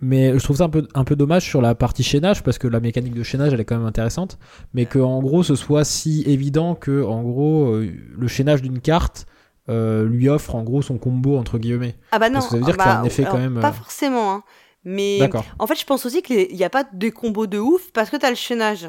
Mais 0.00 0.38
je 0.38 0.44
trouve 0.44 0.58
ça 0.58 0.64
un 0.64 0.68
peu, 0.68 0.86
un 0.94 1.04
peu 1.04 1.16
dommage 1.16 1.44
sur 1.44 1.60
la 1.60 1.74
partie 1.74 2.04
chaînage 2.04 2.42
parce 2.44 2.58
que 2.58 2.68
la 2.68 2.80
mécanique 2.80 3.14
de 3.14 3.22
chaînage 3.22 3.52
elle 3.52 3.60
est 3.60 3.64
quand 3.64 3.76
même 3.76 3.86
intéressante. 3.86 4.38
Mais 4.74 4.86
que 4.86 4.98
en 4.98 5.20
gros 5.20 5.42
ce 5.42 5.54
soit 5.56 5.84
si 5.84 6.22
évident 6.26 6.74
que 6.74 7.02
en 7.02 7.22
gros 7.22 7.74
euh, 7.74 7.90
le 8.16 8.28
chaînage 8.28 8.62
d'une 8.62 8.80
carte 8.80 9.26
lui 9.70 10.30
offre 10.30 10.54
en 10.54 10.62
gros 10.62 10.80
son 10.80 10.96
combo 10.96 11.36
entre 11.36 11.58
guillemets. 11.58 11.96
ah 12.10 12.18
bah 12.18 12.30
non 12.30 12.36
Parce 12.40 12.46
que 12.46 12.52
ça 12.52 12.56
veut 12.56 12.64
dire 12.64 12.76
ah 12.78 12.82
qu'il 12.82 12.90
y 12.90 12.94
a 12.94 12.98
un 12.98 13.02
bah, 13.02 13.06
effet 13.06 13.24
quand 13.30 13.36
même, 13.38 13.60
pas 13.60 13.72
forcément 13.72 14.32
hein. 14.32 14.42
Mais. 14.88 15.30
En 15.58 15.66
fait, 15.66 15.78
je 15.78 15.84
pense 15.84 16.04
aussi 16.06 16.22
qu'il 16.22 16.54
n'y 16.54 16.64
a 16.64 16.70
pas 16.70 16.84
de 16.92 17.08
combos 17.10 17.46
de 17.46 17.58
ouf 17.58 17.90
parce 17.92 18.10
que 18.10 18.16
tu 18.16 18.24
as 18.26 18.30
le 18.30 18.36
chaînage. 18.36 18.88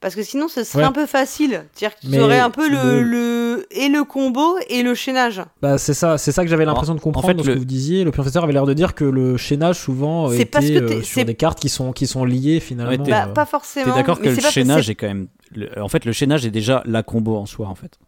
Parce 0.00 0.14
que 0.14 0.22
sinon, 0.22 0.48
ce 0.48 0.64
serait 0.64 0.82
Ouais. 0.84 0.88
un 0.88 0.92
peu 0.92 1.04
facile. 1.04 1.64
C'est-à-dire 1.74 1.94
que 1.94 2.00
tu 2.00 2.08
Mais 2.08 2.20
aurais 2.20 2.38
un 2.38 2.48
peu 2.48 2.70
le, 2.70 3.02
le- 3.02 3.02
le- 3.02 3.66
et 3.70 3.88
le 3.90 4.02
combo 4.04 4.56
et 4.70 4.82
le 4.82 4.94
chaînage. 4.94 5.42
Bah 5.60 5.76
c'est 5.76 5.92
ça, 5.92 6.16
c'est 6.16 6.32
ça 6.32 6.42
que 6.42 6.48
j'avais 6.48 6.64
l'impression 6.64 6.94
de 6.94 7.00
comprendre 7.00 7.26
fait, 7.28 7.34
dans 7.34 7.42
ce 7.44 7.50
que 7.50 7.58
vous 7.58 7.66
disiez. 7.66 8.02
Le 8.04 8.10
professeur 8.10 8.44
avait 8.44 8.54
l'air 8.54 8.64
de 8.64 8.72
dire 8.72 8.94
que 8.94 9.04
le 9.04 9.36
chaînage 9.36 9.78
souvent 9.78 10.30
C'est 10.30 10.36
était 10.36 10.44
parce 10.46 10.64
que 10.66 10.72
euh, 10.72 10.88
c'est- 10.88 11.02
sur 11.02 11.24
des 11.26 11.34
cartes 11.34 11.60
qui 11.60 11.68
sont 11.68 11.92
qui 11.92 12.06
sont 12.06 12.24
liées 12.24 12.60
finalement. 12.60 12.92
Ouais, 13.04 13.10
Bah, 13.10 13.26
euh, 13.28 13.32
pas 13.34 13.44
forcément. 13.44 13.92
T'es 13.92 13.98
d'accord 13.98 14.16
mais 14.22 14.30
que 14.34 14.40
le 14.40 14.40
chaînage 14.40 14.86
c'est- 14.86 14.92
est 14.92 14.94
quand 14.94 15.08
même. 15.08 15.28
le- 15.54 15.68
En 15.82 15.88
fait, 15.88 16.06
le 16.06 16.12
chaînage 16.12 16.46
est 16.46 16.50
déjà 16.50 16.82
la 16.86 17.02
combo 17.02 17.36
en 17.36 17.44
soi, 17.44 17.66
en 17.66 17.74
fait. 17.74 17.98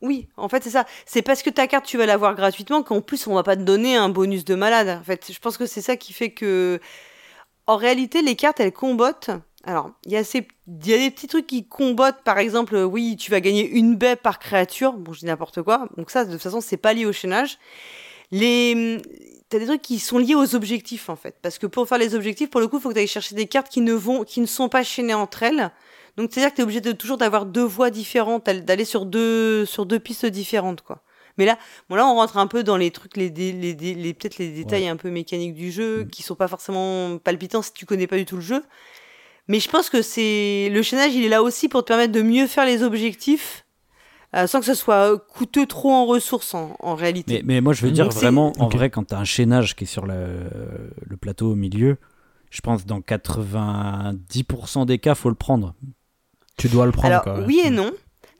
Oui, 0.00 0.28
en 0.36 0.48
fait, 0.48 0.62
c'est 0.62 0.70
ça. 0.70 0.86
C'est 1.06 1.22
parce 1.22 1.42
que 1.42 1.50
ta 1.50 1.66
carte, 1.66 1.84
tu 1.84 1.98
vas 1.98 2.06
l'avoir 2.06 2.34
gratuitement 2.34 2.82
qu'en 2.82 3.00
plus, 3.00 3.26
on 3.26 3.34
va 3.34 3.42
pas 3.42 3.56
te 3.56 3.62
donner 3.62 3.96
un 3.96 4.08
bonus 4.08 4.44
de 4.44 4.54
malade. 4.54 4.88
En 5.00 5.04
fait, 5.04 5.32
je 5.32 5.38
pense 5.40 5.56
que 5.56 5.66
c'est 5.66 5.80
ça 5.80 5.96
qui 5.96 6.12
fait 6.12 6.30
que. 6.30 6.80
En 7.66 7.76
réalité, 7.76 8.22
les 8.22 8.36
cartes, 8.36 8.60
elles 8.60 8.72
combattent. 8.72 9.30
Alors, 9.64 9.90
il 10.06 10.12
y, 10.12 10.16
a 10.16 10.22
des 10.22 11.10
petits 11.10 11.26
trucs 11.26 11.46
qui 11.46 11.66
combattent. 11.66 12.22
Par 12.22 12.38
exemple, 12.38 12.76
euh, 12.76 12.84
oui, 12.84 13.16
tu 13.16 13.30
vas 13.30 13.40
gagner 13.40 13.68
une 13.68 13.96
baie 13.96 14.16
par 14.16 14.38
créature. 14.38 14.94
Bon, 14.94 15.12
je 15.12 15.20
dis 15.20 15.26
n'importe 15.26 15.62
quoi. 15.62 15.88
Donc, 15.96 16.10
ça, 16.10 16.24
de 16.24 16.32
toute 16.32 16.40
façon, 16.40 16.60
c'est 16.60 16.76
pas 16.76 16.94
lié 16.94 17.04
au 17.04 17.12
chaînage. 17.12 17.58
Les. 18.30 18.98
T'as 19.50 19.58
des 19.58 19.66
trucs 19.66 19.82
qui 19.82 19.98
sont 19.98 20.18
liés 20.18 20.34
aux 20.34 20.54
objectifs, 20.54 21.08
en 21.08 21.16
fait. 21.16 21.36
Parce 21.42 21.58
que 21.58 21.66
pour 21.66 21.88
faire 21.88 21.98
les 21.98 22.14
objectifs, 22.14 22.50
pour 22.50 22.60
le 22.60 22.68
coup, 22.68 22.76
il 22.76 22.82
faut 22.82 22.90
que 22.90 22.94
tu 22.94 23.00
ailles 23.00 23.06
chercher 23.06 23.34
des 23.34 23.46
cartes 23.46 23.70
qui 23.70 23.80
ne, 23.80 23.94
vont, 23.94 24.24
qui 24.24 24.40
ne 24.40 24.46
sont 24.46 24.68
pas 24.68 24.82
chaînées 24.82 25.14
entre 25.14 25.42
elles. 25.42 25.72
Donc, 26.18 26.28
c'est-à-dire 26.32 26.50
que 26.50 26.56
tu 26.56 26.60
es 26.60 26.64
obligé 26.64 26.80
de 26.82 26.92
toujours 26.92 27.16
d'avoir 27.16 27.46
deux 27.46 27.64
voies 27.64 27.88
différentes, 27.90 28.44
d'aller 28.44 28.84
sur 28.84 29.06
deux, 29.06 29.64
sur 29.64 29.86
deux 29.86 29.98
pistes 29.98 30.26
différentes, 30.26 30.82
quoi. 30.82 31.02
Mais 31.38 31.46
là, 31.46 31.56
bon, 31.88 31.94
là, 31.96 32.04
on 32.06 32.14
rentre 32.16 32.36
un 32.36 32.48
peu 32.48 32.64
dans 32.64 32.76
les 32.76 32.90
trucs, 32.90 33.16
les, 33.16 33.30
dé- 33.30 33.52
les, 33.52 33.72
dé- 33.74 33.94
les 33.94 34.12
peut-être 34.12 34.38
les 34.38 34.50
détails 34.50 34.88
un 34.88 34.96
peu 34.96 35.08
mécaniques 35.10 35.54
du 35.54 35.70
jeu, 35.70 36.02
Mm. 36.04 36.08
qui 36.10 36.22
sont 36.24 36.34
pas 36.34 36.48
forcément 36.48 37.16
palpitants 37.18 37.62
si 37.62 37.72
tu 37.72 37.86
connais 37.86 38.08
pas 38.08 38.16
du 38.16 38.24
tout 38.24 38.34
le 38.36 38.42
jeu. 38.42 38.62
Mais 39.46 39.60
je 39.60 39.68
pense 39.70 39.88
que 39.88 40.02
c'est 40.02 40.68
le 40.72 40.82
chaînage, 40.82 41.14
il 41.14 41.24
est 41.24 41.28
là 41.28 41.42
aussi 41.42 41.68
pour 41.68 41.82
te 41.84 41.86
permettre 41.88 42.12
de 42.12 42.22
mieux 42.22 42.46
faire 42.48 42.66
les 42.66 42.82
objectifs, 42.82 43.64
euh, 44.34 44.46
sans 44.48 44.58
que 44.60 44.66
ce 44.66 44.74
soit 44.74 45.16
coûteux 45.28 45.64
trop 45.66 45.90
en 45.92 46.04
ressources 46.06 46.52
en, 46.54 46.76
en 46.80 46.94
réalité. 46.96 47.34
Mais, 47.44 47.54
mais 47.54 47.60
moi, 47.60 47.72
je 47.72 47.82
veux 47.86 47.92
dire 47.92 48.08
vraiment, 48.10 48.52
en 48.58 48.68
vrai, 48.68 48.90
quand 48.90 49.04
t'as 49.04 49.18
un 49.18 49.24
chaînage 49.24 49.76
qui 49.76 49.84
est 49.84 49.86
sur 49.86 50.06
le, 50.06 50.50
le 51.06 51.16
plateau 51.16 51.52
au 51.52 51.54
milieu, 51.54 51.96
je 52.50 52.60
pense 52.62 52.84
dans 52.84 53.00
90% 53.00 54.86
des 54.86 54.98
cas, 54.98 55.14
faut 55.14 55.28
le 55.28 55.34
prendre. 55.34 55.74
Tu 56.58 56.68
dois 56.68 56.84
le 56.86 56.92
prendre. 56.92 57.08
Alors, 57.08 57.22
quoi, 57.22 57.38
ouais. 57.38 57.44
oui 57.46 57.60
et 57.64 57.70
non. 57.70 57.90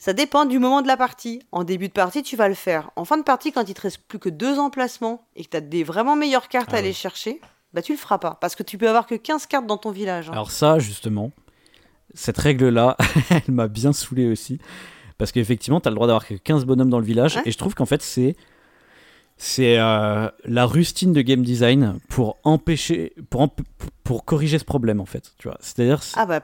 Ça 0.01 0.13
dépend 0.13 0.45
du 0.45 0.59
moment 0.59 0.81
de 0.83 0.87
la 0.87 0.97
partie. 0.97 1.41
En 1.51 1.65
début 1.65 1.89
de 1.89 1.93
partie, 1.93 2.23
tu 2.23 2.37
vas 2.37 2.49
le 2.49 2.55
faire. 2.55 2.91
En 2.95 3.05
fin 3.05 3.17
de 3.17 3.23
partie, 3.25 3.51
quand 3.51 3.69
il 3.69 3.75
te 3.75 3.81
reste 3.81 3.99
plus 4.07 4.19
que 4.21 4.29
deux 4.29 4.59
emplacements 4.59 5.27
et 5.35 5.45
que 5.45 5.51
tu 5.51 5.57
as 5.57 5.61
des 5.61 5.83
vraiment 5.83 6.15
meilleures 6.15 6.49
cartes 6.49 6.69
Ah 6.73 6.77
à 6.77 6.79
aller 6.79 6.89
ouais. 6.89 6.95
chercher, 6.95 7.41
bah 7.75 7.83
tu 7.83 7.93
le 7.93 7.99
feras 7.99 8.19
pas. 8.19 8.39
Parce 8.41 8.55
que 8.55 8.63
tu 8.63 8.79
peux 8.79 8.89
avoir 8.89 9.07
que 9.07 9.17
15 9.17 9.47
cartes 9.47 9.67
dans 9.67 9.77
ton 9.79 9.91
village. 9.91 10.29
hein. 10.29 10.33
Alors 10.33 10.53
ça, 10.53 10.79
justement, 10.79 11.33
cette 12.15 12.39
règle-là, 12.39 12.97
elle 13.31 13.53
m'a 13.55 13.67
bien 13.67 13.93
saoulé 13.93 14.27
aussi. 14.31 14.59
Parce 15.19 15.33
qu'effectivement, 15.33 15.81
tu 15.81 15.89
as 15.89 15.91
le 15.91 15.97
droit 15.97 16.07
d'avoir 16.07 16.27
que 16.27 16.35
15 16.35 16.65
bonhommes 16.65 16.91
dans 16.91 17.01
le 17.01 17.05
village. 17.05 17.35
Ouais. 17.37 17.43
Et 17.47 17.51
je 17.51 17.59
trouve 17.59 17.75
qu'en 17.75 17.87
fait, 17.87 18.01
c'est 18.03 18.37
c'est 19.39 19.79
euh, 19.79 20.29
la 20.45 20.67
rustine 20.67 21.13
de 21.13 21.21
game 21.23 21.43
design 21.43 21.99
pour 22.09 22.37
empêcher, 22.45 23.13
pour, 23.31 23.41
emp- 23.43 23.61
pour 24.05 24.25
corriger 24.25 24.59
ce 24.59 24.65
problème, 24.65 25.01
en 25.01 25.07
fait. 25.07 25.33
Tu 25.39 25.49
vois, 25.49 25.57
c'est-à-dire, 25.61 26.03
c'est- 26.03 26.17
Ah 26.19 26.27
bah 26.27 26.41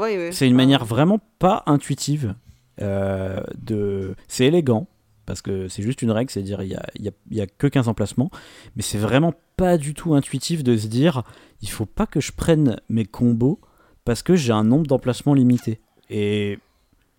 oui, 0.00 0.10
oui. 0.18 0.32
une 0.46 0.54
manière 0.54 0.84
vraiment 0.84 1.18
pas 1.38 1.62
intuitive 1.66 2.34
euh, 2.82 3.40
de. 3.56 4.14
C'est 4.28 4.46
élégant 4.46 4.86
parce 5.26 5.40
que 5.40 5.68
c'est 5.68 5.82
juste 5.82 6.02
une 6.02 6.10
règle, 6.10 6.30
c'est 6.30 6.40
à 6.40 6.42
dire 6.42 6.62
il 6.62 6.68
y 6.68 6.74
a, 6.74 6.84
y 6.98 7.08
a- 7.08 7.12
y 7.30 7.40
a 7.40 7.46
que 7.46 7.66
15 7.66 7.88
emplacements, 7.88 8.30
mais 8.76 8.82
c'est 8.82 8.98
vraiment 8.98 9.32
pas 9.56 9.78
du 9.78 9.94
tout 9.94 10.14
intuitif 10.14 10.62
de 10.62 10.76
se 10.76 10.86
dire 10.86 11.22
il 11.62 11.70
faut 11.70 11.86
pas 11.86 12.06
que 12.06 12.20
je 12.20 12.32
prenne 12.32 12.78
mes 12.90 13.04
combos 13.06 13.58
parce 14.04 14.22
que 14.22 14.36
j'ai 14.36 14.52
un 14.52 14.64
nombre 14.64 14.86
d'emplacements 14.86 15.32
limité. 15.32 15.80
Et 16.10 16.58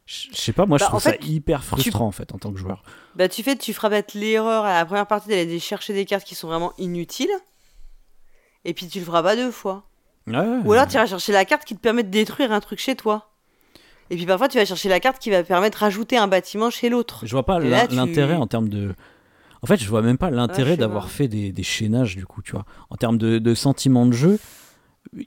je 0.05 0.27
sais 0.33 0.53
pas, 0.53 0.65
moi 0.65 0.77
je 0.77 0.83
Bah, 0.83 0.89
trouve 0.89 1.01
fait, 1.01 1.19
ça 1.21 1.27
hyper 1.27 1.63
frustrant 1.63 2.05
en 2.07 2.11
fait 2.11 2.33
en 2.33 2.37
tant 2.37 2.51
que 2.51 2.57
joueur. 2.59 2.83
Bah 3.15 3.27
tu 3.27 3.41
fais, 3.43 3.55
tu 3.55 3.73
feras 3.73 3.89
peut-être 3.89 4.13
l'erreur 4.13 4.63
à 4.65 4.73
la 4.75 4.85
première 4.85 5.07
partie 5.07 5.29
d'aller 5.29 5.59
chercher 5.59 5.93
des 5.93 6.05
cartes 6.05 6.25
qui 6.25 6.35
sont 6.35 6.47
vraiment 6.47 6.73
inutiles. 6.77 7.31
Et 8.65 8.73
puis 8.73 8.87
tu 8.87 8.99
le 8.99 9.05
feras 9.05 9.23
pas 9.23 9.35
deux 9.35 9.51
fois. 9.51 9.83
Ou 10.27 10.73
alors 10.73 10.87
tu 10.87 10.95
iras 10.95 11.05
chercher 11.05 11.31
la 11.31 11.45
carte 11.45 11.65
qui 11.65 11.75
te 11.75 11.79
permet 11.81 12.03
de 12.03 12.09
détruire 12.09 12.51
un 12.51 12.59
truc 12.59 12.79
chez 12.79 12.95
toi. 12.95 13.31
Et 14.09 14.15
puis 14.15 14.25
parfois 14.25 14.47
tu 14.47 14.57
vas 14.57 14.65
chercher 14.65 14.89
la 14.89 14.99
carte 14.99 15.19
qui 15.19 15.29
va 15.31 15.43
permettre 15.43 15.79
de 15.79 15.83
rajouter 15.83 16.17
un 16.17 16.27
bâtiment 16.27 16.69
chez 16.69 16.89
l'autre. 16.89 17.25
Je 17.25 17.31
vois 17.31 17.45
pas 17.45 17.59
tu- 17.59 17.67
l'intérêt 17.67 18.35
en 18.35 18.47
termes 18.47 18.69
de. 18.69 18.93
En 19.61 19.67
fait, 19.67 19.77
je 19.77 19.89
vois 19.89 20.03
même 20.03 20.19
pas 20.19 20.29
l'intérêt 20.29 20.77
d'avoir 20.77 21.09
fait 21.09 21.27
des, 21.27 21.51
des 21.51 21.63
chaînages, 21.63 22.15
du 22.15 22.27
coup, 22.27 22.43
tu 22.43 22.51
vois. 22.51 22.65
En 22.91 22.97
termes 22.97 23.17
de, 23.17 23.39
de 23.39 23.55
sentiment 23.55 24.05
de 24.05 24.11
jeu, 24.11 24.39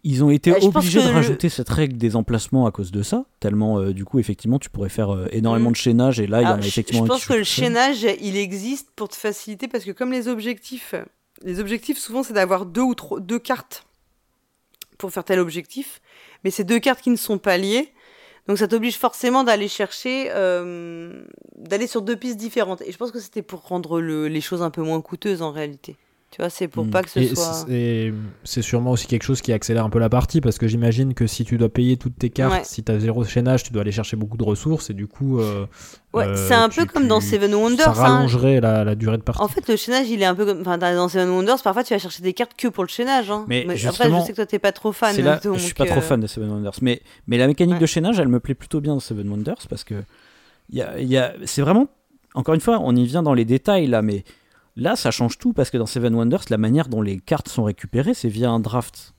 ils 0.05 0.23
ont 0.25 0.31
été 0.31 0.53
obligés 0.53 1.01
de 1.03 1.09
le- 1.09 1.15
rajouter 1.15 1.49
cette 1.49 1.69
règle 1.69 1.97
des 1.97 2.15
emplacements 2.17 2.67
à 2.67 2.71
cause 2.71 2.91
de 2.93 3.03
ça, 3.03 3.25
tellement, 3.41 3.79
euh, 3.79 3.93
du 3.93 4.05
coup, 4.05 4.19
effectivement, 4.19 4.59
tu 4.59 4.69
pourrais 4.71 4.89
faire 4.89 5.15
euh, 5.15 5.27
énormément 5.33 5.71
Mm. 5.71 5.73
de 5.73 5.77
chaînage, 5.77 6.21
et 6.21 6.27
là, 6.27 6.43
il 6.43 6.45
y 6.45 6.49
en 6.49 6.61
a 6.61 6.67
effectivement 6.67 7.05
je 7.05 7.09
pense 7.11 7.27
que 7.27 7.33
le 7.35 7.45
chaînage, 7.45 8.07
il 8.21 8.37
existe 8.37 8.91
pour 8.97 9.09
te 9.09 9.17
faciliter 9.17 9.69
parce 9.69 9.85
que 9.85 9.93
comme 9.93 10.13
les 10.13 10.29
objectifs, 10.29 10.95
les 11.45 11.61
objectifs 11.61 11.99
souvent 11.99 12.23
c'est 12.23 12.35
d'avoir 12.35 12.67
deux 12.67 12.83
ou 12.83 12.95
trois, 12.95 13.21
deux 13.21 13.39
cartes 13.39 13.87
pour 14.99 15.11
faire 15.13 15.25
tel 15.25 15.39
objectif, 15.39 16.01
mais 16.45 16.51
c'est 16.51 16.65
deux 16.65 16.81
cartes 16.81 17.01
qui 17.01 17.11
ne 17.11 17.17
sont 17.17 17.39
pas 17.39 17.57
liées. 17.57 17.93
Donc 18.49 18.57
ça 18.59 18.67
t'oblige 18.67 18.97
forcément 18.97 19.45
d'aller 19.45 19.69
chercher, 19.69 20.31
euh, 20.35 21.23
d'aller 21.57 21.87
sur 21.87 22.01
deux 22.03 22.17
pistes 22.17 22.39
différentes. 22.39 22.81
Et 22.83 22.93
je 22.93 22.97
pense 22.97 23.13
que 23.13 23.21
c'était 23.21 23.43
pour 23.43 23.61
rendre 23.69 24.01
le, 24.01 24.27
les 24.27 24.41
choses 24.41 24.63
un 24.63 24.71
peu 24.71 24.83
moins 24.83 25.01
coûteuses 25.03 25.43
en 25.43 25.53
réalité. 25.53 25.97
Tu 26.31 26.43
vois, 26.43 26.51
c'est 26.51 26.69
pour 26.69 26.85
Mm. 26.85 26.91
pas 26.91 27.03
que 27.03 27.09
ce 27.09 27.21
Et 27.21 27.35
soit. 27.35 27.65
c'est- 28.45 28.61
sûrement 28.63 28.91
aussi 28.91 29.07
quelque 29.07 29.23
chose 29.23 29.41
qui 29.41 29.51
accélère 29.51 29.85
un 29.85 29.89
peu 29.91 29.99
la 29.99 30.11
partie 30.11 30.43
parce 30.43 30.59
que 30.59 30.69
j'imagine 30.69 31.15
que 31.15 31.27
si 31.27 31.43
tu 31.45 31.57
dois 31.57 31.71
payer 31.71 31.97
toutes 31.97 32.19
tes 32.19 32.29
cartes, 32.29 32.53
Ouais. 32.53 32.61
si 32.65 32.83
tu 32.85 32.93
as 32.93 32.99
zéro 32.99 33.25
chaînage, 33.25 33.63
tu 33.63 33.73
dois 33.73 33.81
aller 33.81 33.93
chercher 33.93 34.17
beaucoup 34.17 34.37
de 34.37 34.45
ressources 34.45 34.91
et 34.91 34.95
du 34.95 35.07
coup. 35.07 35.41
euh, 35.41 35.65
Ouais, 36.13 36.27
euh, 36.27 36.35
c'est 36.49 36.53
un 36.55 36.69
tu- 36.69 36.81
peu 36.81 36.87
comme 36.87 37.05
tu- 37.05 37.09
dans 37.09 37.21
Seven 37.23 37.51
Ça 37.51 37.57
Wonders. 37.57 37.89
hein. 37.89 37.93
rallongerait 37.93 38.61
la, 38.61 38.85
la 38.85 38.95
durée 38.95 39.17
de 39.17 39.23
partie. 39.23 39.43
En 39.43 39.49
fait, 39.49 39.67
le 39.69 39.77
chaînage, 39.77 40.09
il 40.11 40.21
est 40.21 40.27
un 40.27 40.35
peu 40.35 40.45
comme. 40.45 40.61
Enfin, 40.61 40.77
dans 40.77 41.09
Seven 41.09 41.31
Wonders, 41.31 41.63
parfois 41.63 41.83
tu 41.83 41.95
vas 41.95 41.99
chercher 41.99 42.23
des 42.23 42.35
cartes 42.35 42.53
que 42.59 42.69
pour 42.69 42.85
le 42.85 42.89
chaînage. 42.89 43.31
Hein. 43.31 43.47
Mais 43.49 43.63
après, 43.63 43.77
justement, 43.77 44.21
je 44.21 44.27
sais 44.27 44.33
que 44.33 44.37
toi, 44.37 44.47
t'es 44.47 44.59
pas 44.59 44.73
trop 44.73 44.93
fan. 44.93 45.17
Là, 45.23 45.37
donc, 45.39 45.55
je 45.57 45.61
suis 45.61 45.73
pas 45.75 45.87
trop 45.87 45.99
euh, 45.99 46.03
fan 46.03 46.21
de 46.21 46.27
Seven 46.27 46.51
Wonders, 46.51 46.73
mais, 46.83 47.01
mais 47.27 47.39
la 47.39 47.47
mécanique 47.47 47.75
Ouais. 47.77 47.81
de 47.81 47.87
chaînage, 47.87 48.21
elle 48.21 48.29
me 48.29 48.39
plaît 48.41 48.55
plutôt 48.55 48.81
bien 48.83 48.93
dans 48.93 49.01
Seven 49.01 49.29
Wonders 49.31 49.67
parce 49.71 49.83
que 49.85 49.95
il 50.71 50.77
y 50.79 50.83
a, 50.83 50.99
il 51.01 51.09
y 51.09 51.17
a- 51.17 51.33
c'est 51.47 51.63
vraiment, 51.63 51.89
encore 52.35 52.55
une 52.55 52.61
fois, 52.61 52.79
on 52.83 52.95
y 52.95 53.05
vient 53.07 53.23
dans 53.23 53.33
les 53.35 53.47
détails 53.47 53.87
là, 53.87 54.03
mais 54.03 54.25
là, 54.79 54.97
ça 54.97 55.11
change 55.11 55.37
tout 55.39 55.53
parce 55.53 55.69
que 55.71 55.77
dans 55.79 55.87
Seven 55.87 56.15
Wonders, 56.15 56.45
la 56.49 56.57
manière 56.59 56.89
dont 56.89 57.03
les 57.03 57.19
cartes 57.19 57.49
sont 57.49 57.65
récupérées, 57.65 58.15
c'est 58.15 58.29
via 58.31 58.51
un 58.51 58.61
draft. 58.61 59.15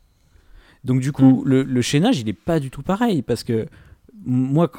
Donc 0.83 1.01
du 1.01 1.09
Mm. 1.09 1.11
coup, 1.11 1.43
le, 1.45 1.63
le 1.63 1.81
chaînage, 1.81 2.19
il 2.19 2.27
est 2.29 2.33
pas 2.33 2.59
du 2.59 2.71
tout 2.71 2.81
pareil 2.81 3.21
parce 3.21 3.43
que 3.43 3.67
moi, 4.25 4.71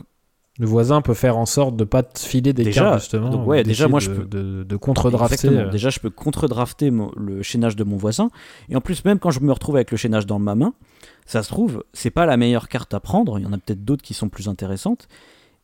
Le 0.58 0.66
voisin 0.66 1.00
peut 1.00 1.14
faire 1.14 1.38
en 1.38 1.46
sorte 1.46 1.76
de 1.76 1.84
pas 1.84 2.02
te 2.02 2.18
filer 2.18 2.52
des 2.52 2.64
Déjà, 2.64 2.82
cartes 2.82 3.00
justement. 3.00 3.30
donc 3.30 3.46
ouais, 3.46 3.60
ou 3.60 3.62
déjà, 3.62 3.88
moi, 3.88 4.00
de, 4.00 4.04
je 4.04 4.10
peux- 4.10 4.24
de, 4.26 4.62
de 4.64 4.76
contre-drafter. 4.76 5.48
Euh, 5.48 5.70
Déjà, 5.70 5.88
je 5.88 6.00
peux 6.00 6.10
contre-drafter 6.10 6.90
le 7.16 7.42
chaînage 7.42 7.76
de 7.76 7.84
mon 7.84 7.96
voisin. 7.96 8.28
Et 8.68 8.76
en 8.76 8.82
plus, 8.82 9.02
même 9.06 9.18
quand 9.18 9.30
je 9.30 9.40
me 9.40 9.52
retrouve 9.52 9.76
avec 9.76 9.90
le 9.90 9.96
chaînage 9.96 10.26
dans 10.26 10.38
ma 10.38 10.54
main, 10.54 10.74
ça 11.24 11.42
se 11.42 11.48
trouve, 11.48 11.82
c'est 11.94 12.10
pas 12.10 12.26
la 12.26 12.36
meilleure 12.36 12.68
carte 12.68 12.92
à 12.92 13.00
prendre. 13.00 13.38
Il 13.38 13.44
y 13.44 13.46
en 13.46 13.52
a 13.54 13.58
peut-être 13.58 13.84
d'autres 13.86 14.02
qui 14.02 14.12
sont 14.12 14.28
plus 14.28 14.48
intéressantes. 14.48 15.08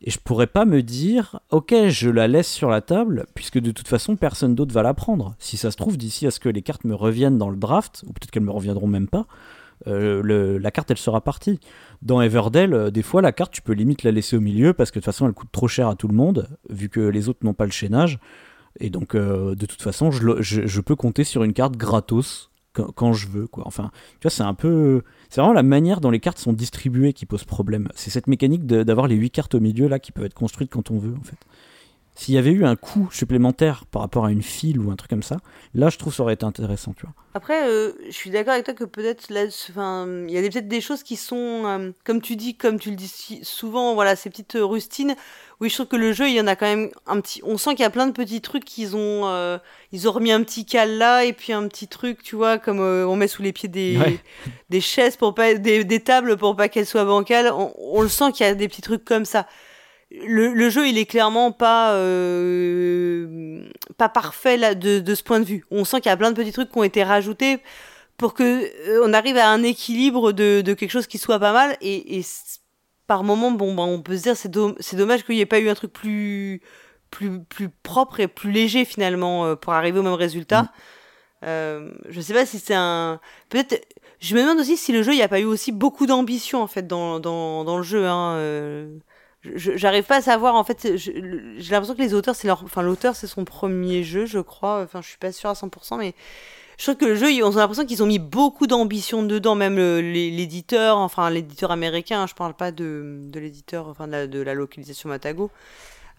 Et 0.02 0.10
je 0.10 0.18
pourrais 0.18 0.47
pas 0.47 0.66
me 0.66 0.82
dire, 0.82 1.40
ok, 1.51 1.74
je 1.89 2.10
la 2.10 2.28
laisse 2.28 2.51
sur 2.51 2.68
la 2.68 2.82
table, 2.82 3.27
puisque 3.35 3.59
de 3.59 3.70
toute 3.70 3.89
façon, 3.89 4.16
personne 4.16 4.55
d'autre 4.55 4.74
va 4.74 4.82
la 4.82 4.93
prendre. 4.93 5.35
Si 5.39 5.56
ça 5.56 5.70
se 5.70 5.77
trouve, 5.77 5.97
d'ici 5.97 6.27
à 6.27 6.31
ce 6.31 6.39
que 6.39 6.51
les 6.51 6.62
cartes 6.62 6.85
me 6.85 6.94
reviennent 6.94 7.39
dans 7.39 7.48
le 7.48 7.56
draft, 7.56 8.05
ou 8.06 8.12
peut-être 8.12 8.31
qu'elles 8.31 8.43
me 8.43 8.51
reviendront 8.51 8.86
même 8.86 9.09
pas, 9.09 9.27
euh, 9.86 10.59
la 10.59 10.70
carte 10.70 10.90
elle 10.90 10.98
sera 10.98 11.20
partie. 11.20 11.60
Dans 12.02 12.20
Everdell, 12.20 12.73
euh, 12.73 12.90
des 12.90 13.02
fois 13.02 13.23
la 13.23 13.32
carte 13.32 13.52
tu 13.52 13.62
peux 13.62 13.73
limite 13.73 14.02
la 14.02 14.10
laisser 14.10 14.36
au 14.36 14.40
milieu 14.40 14.73
parce 14.73 14.90
que 14.90 14.98
de 14.98 15.05
toute 15.05 15.12
façon 15.12 15.27
elle 15.27 15.35
coûte 15.35 15.51
trop 15.52 15.68
cher 15.68 15.89
à 15.89 15.94
tout 15.94 16.09
le 16.09 16.14
monde 16.14 16.48
vu 16.70 16.89
que 16.89 17.01
les 17.01 17.28
autres 17.28 17.40
n'ont 17.43 17.55
pas 17.55 17.66
le 17.66 17.73
chaînage. 17.73 18.18
Et 18.81 18.90
donc 18.90 19.14
euh, 19.14 19.55
de 19.55 19.66
toute 19.66 19.82
façon 19.82 20.10
je 20.10 20.81
peux 20.81 20.97
compter 20.97 21.24
sur 21.24 21.44
une 21.44 21.52
carte 21.52 21.77
gratos 21.77 22.51
quand, 22.82 23.12
je 23.12 23.28
veux 23.28 23.47
quoi. 23.47 23.65
Enfin 23.66 23.90
tu 24.20 24.24
vois 24.24 24.31
c'est 24.31 24.43
un 24.43 24.55
peu 24.55 25.03
c'est 25.28 25.40
vraiment 25.40 25.55
la 25.55 25.62
manière 25.62 26.01
dont 26.01 26.11
les 26.11 26.20
cartes 26.20 26.39
sont 26.39 26.53
distribuées 26.53 27.12
qui 27.12 27.27
pose 27.27 27.44
problème. 27.44 27.89
C'est 27.94 28.11
cette 28.11 28.27
mécanique 28.27 28.66
d'avoir 28.66 29.07
les 29.07 29.16
8 29.16 29.31
cartes 29.31 29.55
au 29.55 29.61
milieu 29.61 29.89
là 29.89 29.98
qui 29.98 30.12
peuvent 30.12 30.27
être 30.27 30.35
construites 30.35 30.70
quand 30.70 30.90
on 30.90 30.98
veut 30.98 31.15
en 31.19 31.24
fait. 31.24 31.39
S'il 32.18 32.34
y 32.34 32.38
avait 32.38 32.51
eu 32.51 32.64
un 32.64 32.76
coût 32.76 33.09
supplémentaire 33.12 33.84
par 33.90 34.01
rapport 34.02 34.24
à 34.24 34.30
une 34.32 34.43
file 34.43 34.80
ou 34.80 34.90
un 34.90 34.97
truc 34.97 35.10
comme 35.10 35.22
ça, 35.22 35.36
là 35.74 35.90
je 35.90 35.98
trouve 35.98 36.14
ça 36.14 36.22
aurait 36.22 36.34
été 36.34 36.44
intéressant, 36.47 36.94
tu 36.94 37.02
vois. 37.05 37.14
Après, 37.34 37.68
euh, 37.68 37.93
je 38.06 38.12
suis 38.12 38.30
d'accord 38.30 38.55
avec 38.55 38.64
toi 38.64 38.72
que 38.72 38.84
peut-être 38.84 39.28
là, 39.28 39.43
il 39.44 40.30
y 40.30 40.38
a 40.38 40.40
peut-être 40.40 40.68
des 40.68 40.80
choses 40.80 41.02
qui 41.02 41.16
sont, 41.16 41.62
euh, 41.66 41.90
comme 42.05 42.22
tu 42.22 42.34
dis, 42.36 42.56
comme 42.56 42.78
tu 42.80 42.88
le 42.88 42.97
dis 42.97 43.40
souvent, 43.43 43.93
voilà, 43.93 44.16
ces 44.16 44.30
petites 44.30 44.56
euh, 44.56 44.64
rustines. 44.64 45.14
Oui, 45.60 45.68
je 45.68 45.74
trouve 45.74 45.86
que 45.88 45.97
le 45.97 46.14
jeu, 46.14 46.28
il 46.28 46.34
y 46.34 46.40
en 46.40 46.47
a 46.47 46.56
quand 46.56 46.64
même 46.64 46.88
un 47.06 47.20
petit. 47.20 47.43
On 47.44 47.59
sent 47.59 47.70
qu'il 47.74 47.82
y 47.82 47.86
a 47.86 47.90
plein 47.90 48.06
de 48.06 48.12
petits 48.12 48.40
trucs 48.40 48.64
qu'ils 48.64 48.97
ont, 48.97 49.26
euh, 49.26 49.59
ils 49.93 50.09
ont 50.09 50.12
remis 50.12 50.32
un 50.32 50.43
petit 50.43 50.64
cal 50.64 50.97
là 50.97 51.24
et 51.24 51.34
puis 51.34 51.52
un 51.52 51.68
petit 51.68 51.88
truc, 51.88 52.22
tu 52.22 52.36
vois, 52.36 52.56
comme 52.56 52.80
on 52.80 53.16
met 53.16 53.28
sous 53.28 53.43
les 53.43 53.52
pieds 53.52 53.68
des, 53.68 53.98
Ouais. 53.98 54.18
des 54.70 54.80
chaises 54.80 55.16
pour 55.16 55.34
pas, 55.34 55.52
des, 55.55 55.84
des 55.84 56.01
tables 56.01 56.38
pour 56.38 56.56
pas 56.56 56.70
qu'elles 56.70 56.86
soient 56.86 57.05
bancales. 57.05 57.52
On, 57.52 57.74
on 57.78 58.01
le 58.01 58.09
sent 58.09 58.32
qu'il 58.32 58.47
y 58.47 58.48
a 58.48 58.55
des 58.55 58.68
petits 58.68 58.80
trucs 58.82 59.05
comme 59.05 59.26
ça. 59.26 59.47
Le, 60.11 60.55
le 60.55 60.70
jeu, 60.70 60.87
il 60.87 60.99
est 60.99 61.07
clairement 61.07 61.51
pas 61.51 61.95
euh, 61.95 63.69
pas 63.97 64.09
parfait 64.09 64.57
là, 64.57 64.74
de, 64.74 65.01
de 65.01 65.15
ce 65.15 65.23
point 65.23 65.41
de 65.41 65.45
vue. 65.45 65.65
On 65.70 65.85
sent 65.85 66.01
qu'il 66.01 66.11
y 66.11 66.12
a 66.12 66.16
plein 66.16 66.31
de 66.31 66.37
petits 66.37 66.53
trucs 66.53 66.70
qui 66.70 66.78
ont 66.78 66.85
été 66.85 67.03
rajoutés 67.03 67.59
pour 68.16 68.33
que 68.33 68.43
euh, 68.89 69.03
on 69.05 69.12
arrive 69.12 69.37
à 69.37 69.51
un 69.51 69.62
équilibre 69.65 70.31
de, 70.33 70.61
de 70.61 70.74
quelque 70.74 70.93
chose 70.93 71.09
qui 71.09 71.19
soit 71.19 71.41
pas 71.41 71.53
mal. 71.53 71.77
Et, 71.81 72.19
et 72.19 72.24
par 73.09 73.24
moment, 73.24 73.51
bon, 73.51 73.74
ben, 73.74 73.83
on 73.83 74.01
peut 74.01 74.16
se 74.16 74.23
dire 74.23 74.37
c'est 74.37 74.49
do- 74.49 74.77
c'est 74.78 74.97
dommage 74.97 75.24
qu'il 75.24 75.35
n'y 75.35 75.41
ait 75.41 75.47
pas 75.47 75.59
eu 75.59 75.69
un 75.69 75.74
truc 75.74 75.93
plus 75.93 76.62
plus 77.11 77.43
plus 77.45 77.69
propre 77.69 78.20
et 78.20 78.28
plus 78.28 78.53
léger 78.53 78.85
finalement 78.85 79.45
euh, 79.45 79.57
pour 79.57 79.73
arriver 79.73 79.99
au 79.99 80.03
même 80.05 80.12
résultat. 80.15 80.62
Mm. 80.62 80.69
Euh, 81.45 81.91
je 82.09 82.20
sais 82.20 82.33
pas 82.33 82.47
si 82.47 82.61
c'est 82.61 82.74
un 82.74 83.20
peut-être. 83.49 83.85
Je 84.20 84.35
me 84.35 84.41
demande 84.41 84.61
aussi 84.61 84.77
si 84.77 84.93
le 84.93 85.03
jeu, 85.03 85.12
il 85.12 85.16
n'y 85.16 85.23
a 85.23 85.28
pas 85.28 85.41
eu 85.41 85.45
aussi 85.45 85.73
beaucoup 85.73 86.07
d'ambition 86.07 86.62
en 86.62 86.66
fait 86.69 86.87
dans, 86.87 87.20
dans, 87.20 87.65
dans 87.65 87.77
le 87.77 87.83
jeu. 87.83 88.07
Hein, 88.07 88.37
euh, 88.37 88.89
j'arrive 89.55 90.05
pas 90.05 90.16
à 90.16 90.23
savoir 90.23 90.55
en 90.56 90.64
fait 90.64 90.97
j'ai 90.97 91.12
l'impression 91.70 91.94
que 91.94 92.02
les 92.02 92.14
auteurs 92.14 92.35
c'est 92.35 92.47
leur 92.47 92.62
enfin 92.64 92.82
l'auteur 92.82 93.14
c'est 93.16 93.27
son 93.27 93.44
premier 93.44 94.02
jeu 94.02 94.27
je 94.27 94.39
crois. 94.39 94.82
Enfin 94.82 95.01
je 95.02 95.09
suis 95.09 95.18
pas 95.18 95.32
sûre 95.32 95.51
à 95.51 95.55
100% 95.55 95.97
mais 95.98 96.14
je 96.78 96.85
trouve 96.85 96.97
que 96.97 97.05
le 97.06 97.14
jeu 97.14 97.27
on 97.43 97.52
a 97.52 97.56
l'impression 97.60 97.86
qu'ils 97.86 98.02
ont 98.02 98.06
mis 98.06 98.18
beaucoup 98.18 98.66
d'ambition 98.66 99.23
dedans 99.23 99.55
même 99.55 99.77
les- 99.77 100.31
l'éditeur 100.31 100.98
enfin 100.98 101.31
l'éditeur 101.31 101.70
américain 101.70 102.23
hein, 102.23 102.27
je 102.27 102.35
parle 102.35 102.55
pas 102.55 102.70
de, 102.73 103.20
de 103.24 103.40
l'éditeur 103.40 103.89
enfin 103.89 104.06
de 104.06 104.12
la, 104.12 104.27
de 104.27 104.40
la 104.40 104.55
localisation 104.55 105.09
Matago. 105.09 105.51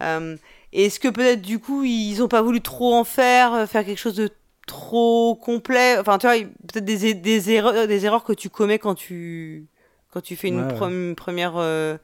Euh, 0.01 0.35
est-ce 0.73 0.99
que 0.99 1.07
peut-être 1.07 1.41
du 1.41 1.59
coup 1.59 1.83
ils 1.83 2.21
ont 2.21 2.27
pas 2.27 2.41
voulu 2.41 2.61
trop 2.61 2.93
en 2.93 3.03
faire 3.03 3.53
euh, 3.53 3.65
faire 3.65 3.83
quelque 3.85 3.97
chose 3.99 4.15
de 4.15 4.29
trop 4.67 5.35
complet? 5.35 5.97
Enfin 5.99 6.17
tu 6.17 6.27
vois 6.27 6.35
peut-être 6.37 6.85
des, 6.85 7.13
des 7.13 7.51
erreurs 7.51 7.87
des 7.87 8.05
erreurs 8.05 8.23
que 8.23 8.33
tu 8.33 8.49
commets 8.49 8.79
quand 8.79 8.95
tu 8.95 9.65
quand 10.13 10.21
tu 10.21 10.35
fais 10.35 10.47
une, 10.49 10.61
Ouais, 10.65 10.71
ouais. 10.73 10.79
pre- 10.79 10.89
une 10.91 11.15
première 11.15 11.53
euh, 11.57 11.97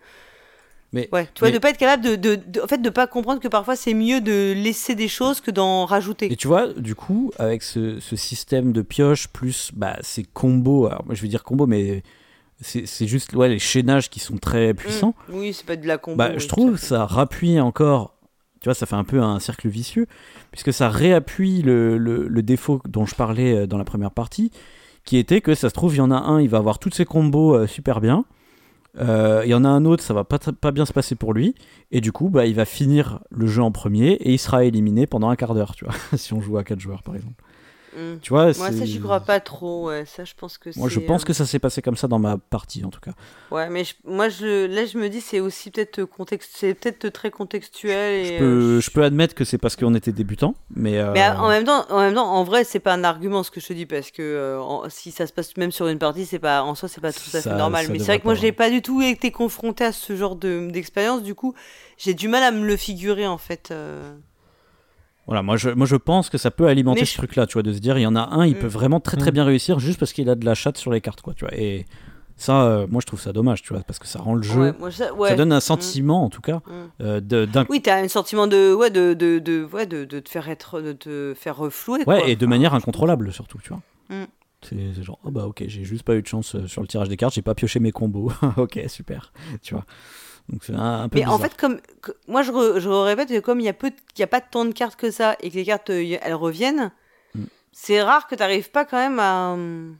Mais, 0.93 1.09
Ouais, 1.11 1.27
tu 1.33 1.39
vois, 1.39 1.47
mais- 1.49 1.53
de 1.55 1.59
pas 1.59 1.71
être 1.71 1.77
capable 1.77 2.03
de, 2.03 2.15
de, 2.15 2.35
de- 2.35 2.61
en 2.61 2.67
fait, 2.67 2.77
de 2.77 2.89
pas 2.89 3.07
comprendre 3.07 3.41
que 3.41 3.47
parfois 3.47 3.75
c'est 3.75 3.93
mieux 3.95 4.21
de 4.21 4.53
laisser 4.53 4.93
des 4.95 5.07
choses 5.07 5.41
que 5.41 5.49
d'en 5.51 5.85
rajouter. 5.85 6.31
Et 6.31 6.35
tu 6.35 6.47
vois, 6.47 6.67
du 6.71 6.93
coup, 6.95 7.31
avec 7.39 7.63
ce, 7.63 7.99
ce 7.99 8.15
système 8.15 8.71
de 8.71 8.81
pioche 8.83 9.27
plus 9.27 9.71
bah, 9.75 9.97
ces 10.01 10.23
combos, 10.23 10.85
alors 10.87 11.03
moi 11.05 11.15
je 11.15 11.21
vais 11.23 11.27
dire 11.27 11.43
combos, 11.43 11.65
mais 11.67 12.03
c'est 12.61 13.07
juste 13.07 13.33
ouais, 13.33 13.49
les 13.49 13.59
chaînages 13.59 14.09
qui 14.09 14.19
sont 14.19 14.37
très 14.37 14.73
puissants. 14.73 15.15
Mm. 15.29 15.33
Oui, 15.35 15.53
c'est 15.53 15.65
pas 15.65 15.75
de 15.75 15.87
la 15.87 15.97
combo. 15.97 16.15
Bah, 16.17 16.29
oui, 16.33 16.39
je 16.39 16.47
trouve 16.47 16.77
fait. 16.77 16.85
ça 16.85 17.05
rappuie 17.05 17.59
encore, 17.59 18.13
tu 18.61 18.65
vois, 18.65 18.73
ça 18.75 18.85
fait 18.85 18.95
un 18.95 19.03
peu 19.03 19.21
un 19.21 19.39
cercle 19.39 19.67
vicieux, 19.67 20.05
puisque 20.51 20.71
ça 20.71 20.89
réappuie 20.89 21.61
le, 21.63 21.97
le- 21.97 22.27
le 22.27 22.41
défaut 22.43 22.81
dont 22.87 23.05
je 23.05 23.15
parlais 23.15 23.53
euh, 23.55 23.67
dans 23.67 23.77
la 23.79 23.83
première 23.83 24.11
partie, 24.11 24.51
qui 25.05 25.17
était 25.17 25.41
que 25.41 25.55
ça 25.55 25.69
se 25.69 25.73
trouve, 25.73 25.95
il 25.95 25.97
y 25.97 26.01
en 26.01 26.11
a 26.11 26.17
un, 26.17 26.39
il 26.39 26.49
va 26.49 26.59
avoir 26.59 26.79
tous 26.79 26.91
ses 26.91 27.03
combos 27.05 27.55
euh, 27.55 27.67
super 27.67 27.99
bien. 27.99 28.23
Euh, 28.99 29.41
Il 29.45 29.49
y 29.49 29.53
en 29.53 29.63
a 29.63 29.69
un 29.69 29.85
autre, 29.85 30.03
ça 30.03 30.13
va 30.13 30.23
pas, 30.23 30.71
bien 30.71 30.85
se 30.85 30.93
passer 30.93 31.15
pour 31.15 31.33
lui, 31.33 31.55
et 31.91 32.01
du 32.01 32.11
coup, 32.11 32.29
bah, 32.29 32.45
il 32.45 32.55
va 32.55 32.65
finir 32.65 33.19
le 33.31 33.47
jeu 33.47 33.61
en 33.61 33.71
premier 33.71 34.11
et 34.13 34.33
il 34.33 34.37
sera 34.39 34.65
éliminé 34.65 35.07
pendant 35.07 35.29
un 35.29 35.35
quart 35.35 35.53
d'heure, 35.53 35.75
si 36.15 36.33
on 36.33 36.41
joue 36.41 36.57
à 36.57 36.63
4 36.63 36.79
joueurs 36.79 37.03
par 37.03 37.15
exemple. 37.15 37.43
Mm. 37.95 38.19
Tu 38.21 38.29
vois, 38.29 38.45
Moi, 38.45 38.71
ça, 38.71 38.85
j'y 38.85 38.99
crois 38.99 39.19
pas 39.19 39.39
trop. 39.39 39.87
Ouais, 39.89 40.05
ça, 40.05 40.23
je 40.23 40.33
pense 40.35 40.57
que 40.57 40.69
Moi, 40.77 40.89
je 40.89 40.99
pense 40.99 41.21
euh, 41.21 41.25
que 41.25 41.33
ça 41.33 41.45
s'est 41.45 41.59
passé 41.59 41.81
comme 41.81 41.95
ça 41.95 42.07
dans 42.07 42.19
ma 42.19 42.37
partie 42.37 42.83
en 42.83 42.89
tout 42.89 42.99
cas. 42.99 43.11
Ouais, 43.51 43.69
mais 43.69 43.83
je- 43.83 43.93
moi, 44.05 44.29
je, 44.29 44.65
là, 44.65 44.85
je 44.85 44.97
me 44.97 45.09
dis, 45.09 45.21
c'est 45.21 45.39
aussi 45.39 45.69
peut-être 45.71 46.03
contexte, 46.05 46.51
c'est 46.55 46.73
peut-être 46.73 47.09
très 47.09 47.29
contextuel. 47.31 48.13
Et, 48.19 48.25
Je 48.25 48.33
euh, 48.33 48.39
peux, 48.39 48.79
je- 48.81 48.91
peux 48.91 49.03
admettre 49.03 49.35
que 49.35 49.45
c'est 49.45 49.57
parce 49.57 49.75
qu'on 49.75 49.93
était 49.95 50.11
débutants, 50.11 50.55
mais. 50.75 50.97
euh, 50.97 51.11
Mais 51.13 51.27
en 51.27 51.47
même 51.49 51.63
temps, 51.65 51.85
en 51.89 51.99
même 51.99 52.15
temps, 52.15 52.27
en 52.31 52.43
vrai, 52.43 52.63
c'est 52.63 52.79
pas 52.79 52.93
un 52.93 53.03
argument 53.03 53.43
ce 53.43 53.51
que 53.51 53.59
je 53.59 53.67
te 53.67 53.73
dis 53.73 53.85
parce 53.85 54.09
que 54.11 54.21
euh, 54.21 54.59
en- 54.61 54.89
si 54.89 55.11
ça 55.11 55.27
se 55.27 55.33
passe 55.33 55.55
même 55.57 55.71
sur 55.71 55.87
une 55.87 55.99
partie, 55.99 56.25
c'est 56.25 56.39
pas 56.39 56.63
en 56.63 56.75
soi, 56.75 56.89
c'est 56.89 57.01
pas 57.01 57.13
tout 57.13 57.19
à 57.29 57.31
fait 57.37 57.41
Ça- 57.41 57.55
normal. 57.55 57.85
ça 57.85 57.91
Mais 57.91 57.99
c'est 57.99 58.05
vrai 58.05 58.19
que 58.19 58.25
moi, 58.25 58.35
j'ai 58.35 58.51
pas 58.51 58.69
du 58.69 58.81
tout 58.81 59.01
été 59.01 59.31
confronté 59.31 59.83
à 59.85 59.91
ce 59.91 60.15
genre 60.15 60.35
de 60.35 60.67
d'expérience. 60.71 61.21
Du 61.23 61.35
coup, 61.35 61.53
j'ai 61.97 62.13
du 62.13 62.27
mal 62.27 62.41
à 62.43 62.51
me 62.51 62.65
le 62.65 62.75
figurer 62.77 63.27
en 63.27 63.37
fait. 63.37 63.69
euh. 63.71 64.13
Voilà, 65.25 65.41
moi 65.41 65.55
je, 65.57 65.69
moi 65.69 65.85
je 65.87 65.95
pense 65.95 66.29
que 66.29 66.37
ça 66.37 66.51
peut 66.51 66.67
alimenter 66.67 67.01
Mais 67.01 67.05
ce 67.05 67.13
je- 67.13 67.17
truc-là, 67.17 67.47
tu 67.47 67.53
vois, 67.53 67.63
de 67.63 67.71
se 67.73 67.79
dire, 67.79 67.97
il 67.97 68.01
y 68.01 68.07
en 68.07 68.15
a 68.15 68.21
un, 68.21 68.45
il 68.45 68.55
Mm. 68.55 68.59
peut 68.59 68.67
vraiment 68.67 68.99
très 68.99 69.17
très 69.17 69.31
Mm. 69.31 69.33
bien 69.35 69.43
réussir 69.45 69.79
juste 69.79 69.99
parce 69.99 70.11
qu'il 70.13 70.29
a 70.29 70.35
de 70.35 70.45
la 70.45 70.53
chatte 70.55 70.77
sur 70.77 70.91
les 70.91 70.99
cartes, 71.01 71.21
quoi, 71.21 71.33
tu 71.33 71.45
vois. 71.45 71.53
Et 71.57 71.85
ça, 72.35 72.63
euh, 72.63 72.87
moi 72.89 72.99
je 72.99 73.05
trouve 73.07 73.21
ça 73.21 73.31
dommage, 73.31 73.61
tu 73.61 73.73
vois, 73.73 73.83
parce 73.83 73.99
que 73.99 74.07
ça 74.07 74.19
rend 74.19 74.35
le 74.35 74.41
jeu. 74.43 74.59
Ouais, 74.59 74.73
moi, 74.79 74.91
ça, 74.91 75.13
ouais. 75.13 75.29
Ça 75.29 75.35
donne 75.35 75.53
un 75.53 75.59
sentiment, 75.61 76.25
en 76.25 76.29
tout 76.29 76.41
cas, 76.41 76.57
Mm. 76.57 76.71
euh, 77.01 77.19
de- 77.21 77.45
d'un. 77.45 77.65
Oui, 77.69 77.81
t'as 77.81 78.01
un 78.03 78.07
sentiment 78.09 78.47
de 78.47 78.73
ouais 78.73 78.89
de 78.89 79.13
de 79.13 79.39
de 79.39 79.63
ouais 79.71 79.85
de, 79.85 80.03
de 80.03 80.19
te 80.19 80.29
faire 80.29 80.49
être 80.49 80.81
de 80.81 80.91
te 80.93 81.33
faire 81.37 81.55
reflouer. 81.57 81.99
Ouais, 81.99 82.19
quoi. 82.19 82.27
et 82.27 82.35
de 82.35 82.45
Enfin, 82.45 82.49
manière 82.49 82.73
incontrôlable, 82.73 83.31
surtout, 83.31 83.59
tu 83.59 83.69
vois. 83.69 83.81
Mm. 84.09 84.25
C'est 84.61 84.77
c'est 84.95 85.03
genre, 85.03 85.19
oh 85.23 85.31
bah 85.31 85.45
ok, 85.45 85.63
j'ai 85.67 85.83
juste 85.83 86.03
pas 86.03 86.15
eu 86.15 86.21
de 86.21 86.27
chance 86.27 86.55
euh, 86.55 86.67
sur 86.67 86.81
le 86.81 86.87
tirage 86.87 87.07
des 87.09 87.17
cartes, 87.17 87.33
j'ai 87.33 87.41
pas 87.41 87.53
pioché 87.55 87.79
mes 87.79 87.91
combos. 87.91 88.31
ok, 88.57 88.79
super, 88.87 89.31
tu 89.61 89.73
vois. 89.73 89.85
Donc 90.49 90.63
c'est 90.63 90.73
un, 90.73 91.03
un 91.03 91.09
peu 91.09 91.19
Mais 91.19 91.25
en 91.25 91.37
fait, 91.39 91.55
comme 91.57 91.79
moi 92.27 92.41
je, 92.43 92.51
re- 92.51 92.79
je 92.79 92.89
répète 92.89 93.29
que 93.29 93.39
comme 93.39 93.59
il 93.59 93.63
y 93.65 93.69
a 93.69 93.73
peu, 93.73 93.91
y 94.17 94.23
a 94.23 94.27
pas 94.27 94.41
tant 94.41 94.65
de 94.65 94.71
cartes 94.73 94.95
que 94.97 95.09
ça 95.11 95.35
et 95.39 95.49
que 95.49 95.55
les 95.55 95.65
cartes 95.65 95.89
euh, 95.89 96.17
elles 96.21 96.33
reviennent, 96.33 96.91
Mm. 97.35 97.45
c'est 97.71 98.01
rare 98.03 98.27
que 98.27 98.35
tu 98.35 98.41
n'arrives 98.41 98.69
pas 98.69 98.85
quand 98.85 98.97
même 98.97 99.17
à, 99.19 99.53
hum, 99.53 99.97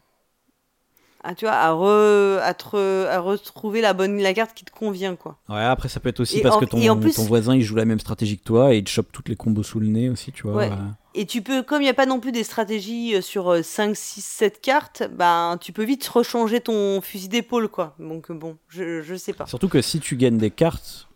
à, 1.24 1.36
tu 1.36 1.46
vois, 1.46 1.54
à, 1.54 1.72
re- 1.72 2.40
à, 2.42 2.54
te- 2.54 3.06
à 3.08 3.20
retrouver 3.20 3.82
la 3.82 3.94
bonne 3.94 4.18
la 4.20 4.34
carte 4.34 4.54
qui 4.54 4.66
te 4.66 4.72
convient 4.72 5.16
quoi. 5.16 5.38
Ouais, 5.50 5.62
après, 5.64 5.90
ça 5.90 6.00
peut 6.00 6.10
être 6.10 6.20
aussi 6.20 6.40
Et 6.40 6.42
parce 6.42 6.56
en- 6.56 6.60
que 6.60 6.66
ton, 6.66 6.78
plus- 7.00 7.18
voisin 7.28 7.56
il 7.56 7.62
joue 7.62 7.76
la 7.76 7.86
même 7.86 8.00
stratégie 8.00 8.38
que 8.38 8.44
toi 8.44 8.74
et 8.74 8.78
il 8.80 8.84
te 8.84 8.90
chope 8.90 9.12
toutes 9.12 9.30
les 9.30 9.36
combos 9.36 9.64
sous 9.64 9.80
le 9.80 9.88
nez 9.88 10.10
aussi, 10.10 10.32
tu 10.32 10.44
vois. 10.44 10.56
Ouais. 10.56 10.70
euh. 10.72 10.76
Et 11.16 11.26
tu 11.28 11.42
peux, 11.44 11.62
comme 11.62 11.82
il 11.82 11.86
n'y 11.86 11.90
a 11.92 11.94
pas 11.94 12.08
non 12.08 12.20
plus 12.20 12.32
des 12.32 12.44
stratégies 12.44 13.16
euh, 13.16 13.22
sur 13.22 13.52
euh, 13.52 13.62
5, 13.62 13.96
6, 13.96 14.22
7 14.26 14.62
cartes, 14.62 15.04
ben 15.16 15.58
tu 15.62 15.72
peux 15.72 15.84
vite 15.84 16.06
rechanger 16.08 16.60
ton 16.60 17.02
fusil 17.02 17.30
d'épaule 17.30 17.68
quoi. 17.68 17.96
Donc 18.00 18.32
euh, 18.32 18.34
bon, 18.34 18.58
je, 18.70 19.02
je 19.04 19.16
sais 19.16 19.34
pas. 19.34 19.46
Surtout 19.46 19.70
que 19.70 19.82
si 19.82 20.00
tu 20.00 20.16
gagnes 20.16 20.38
des 20.40 20.50
cartes, 20.52 21.08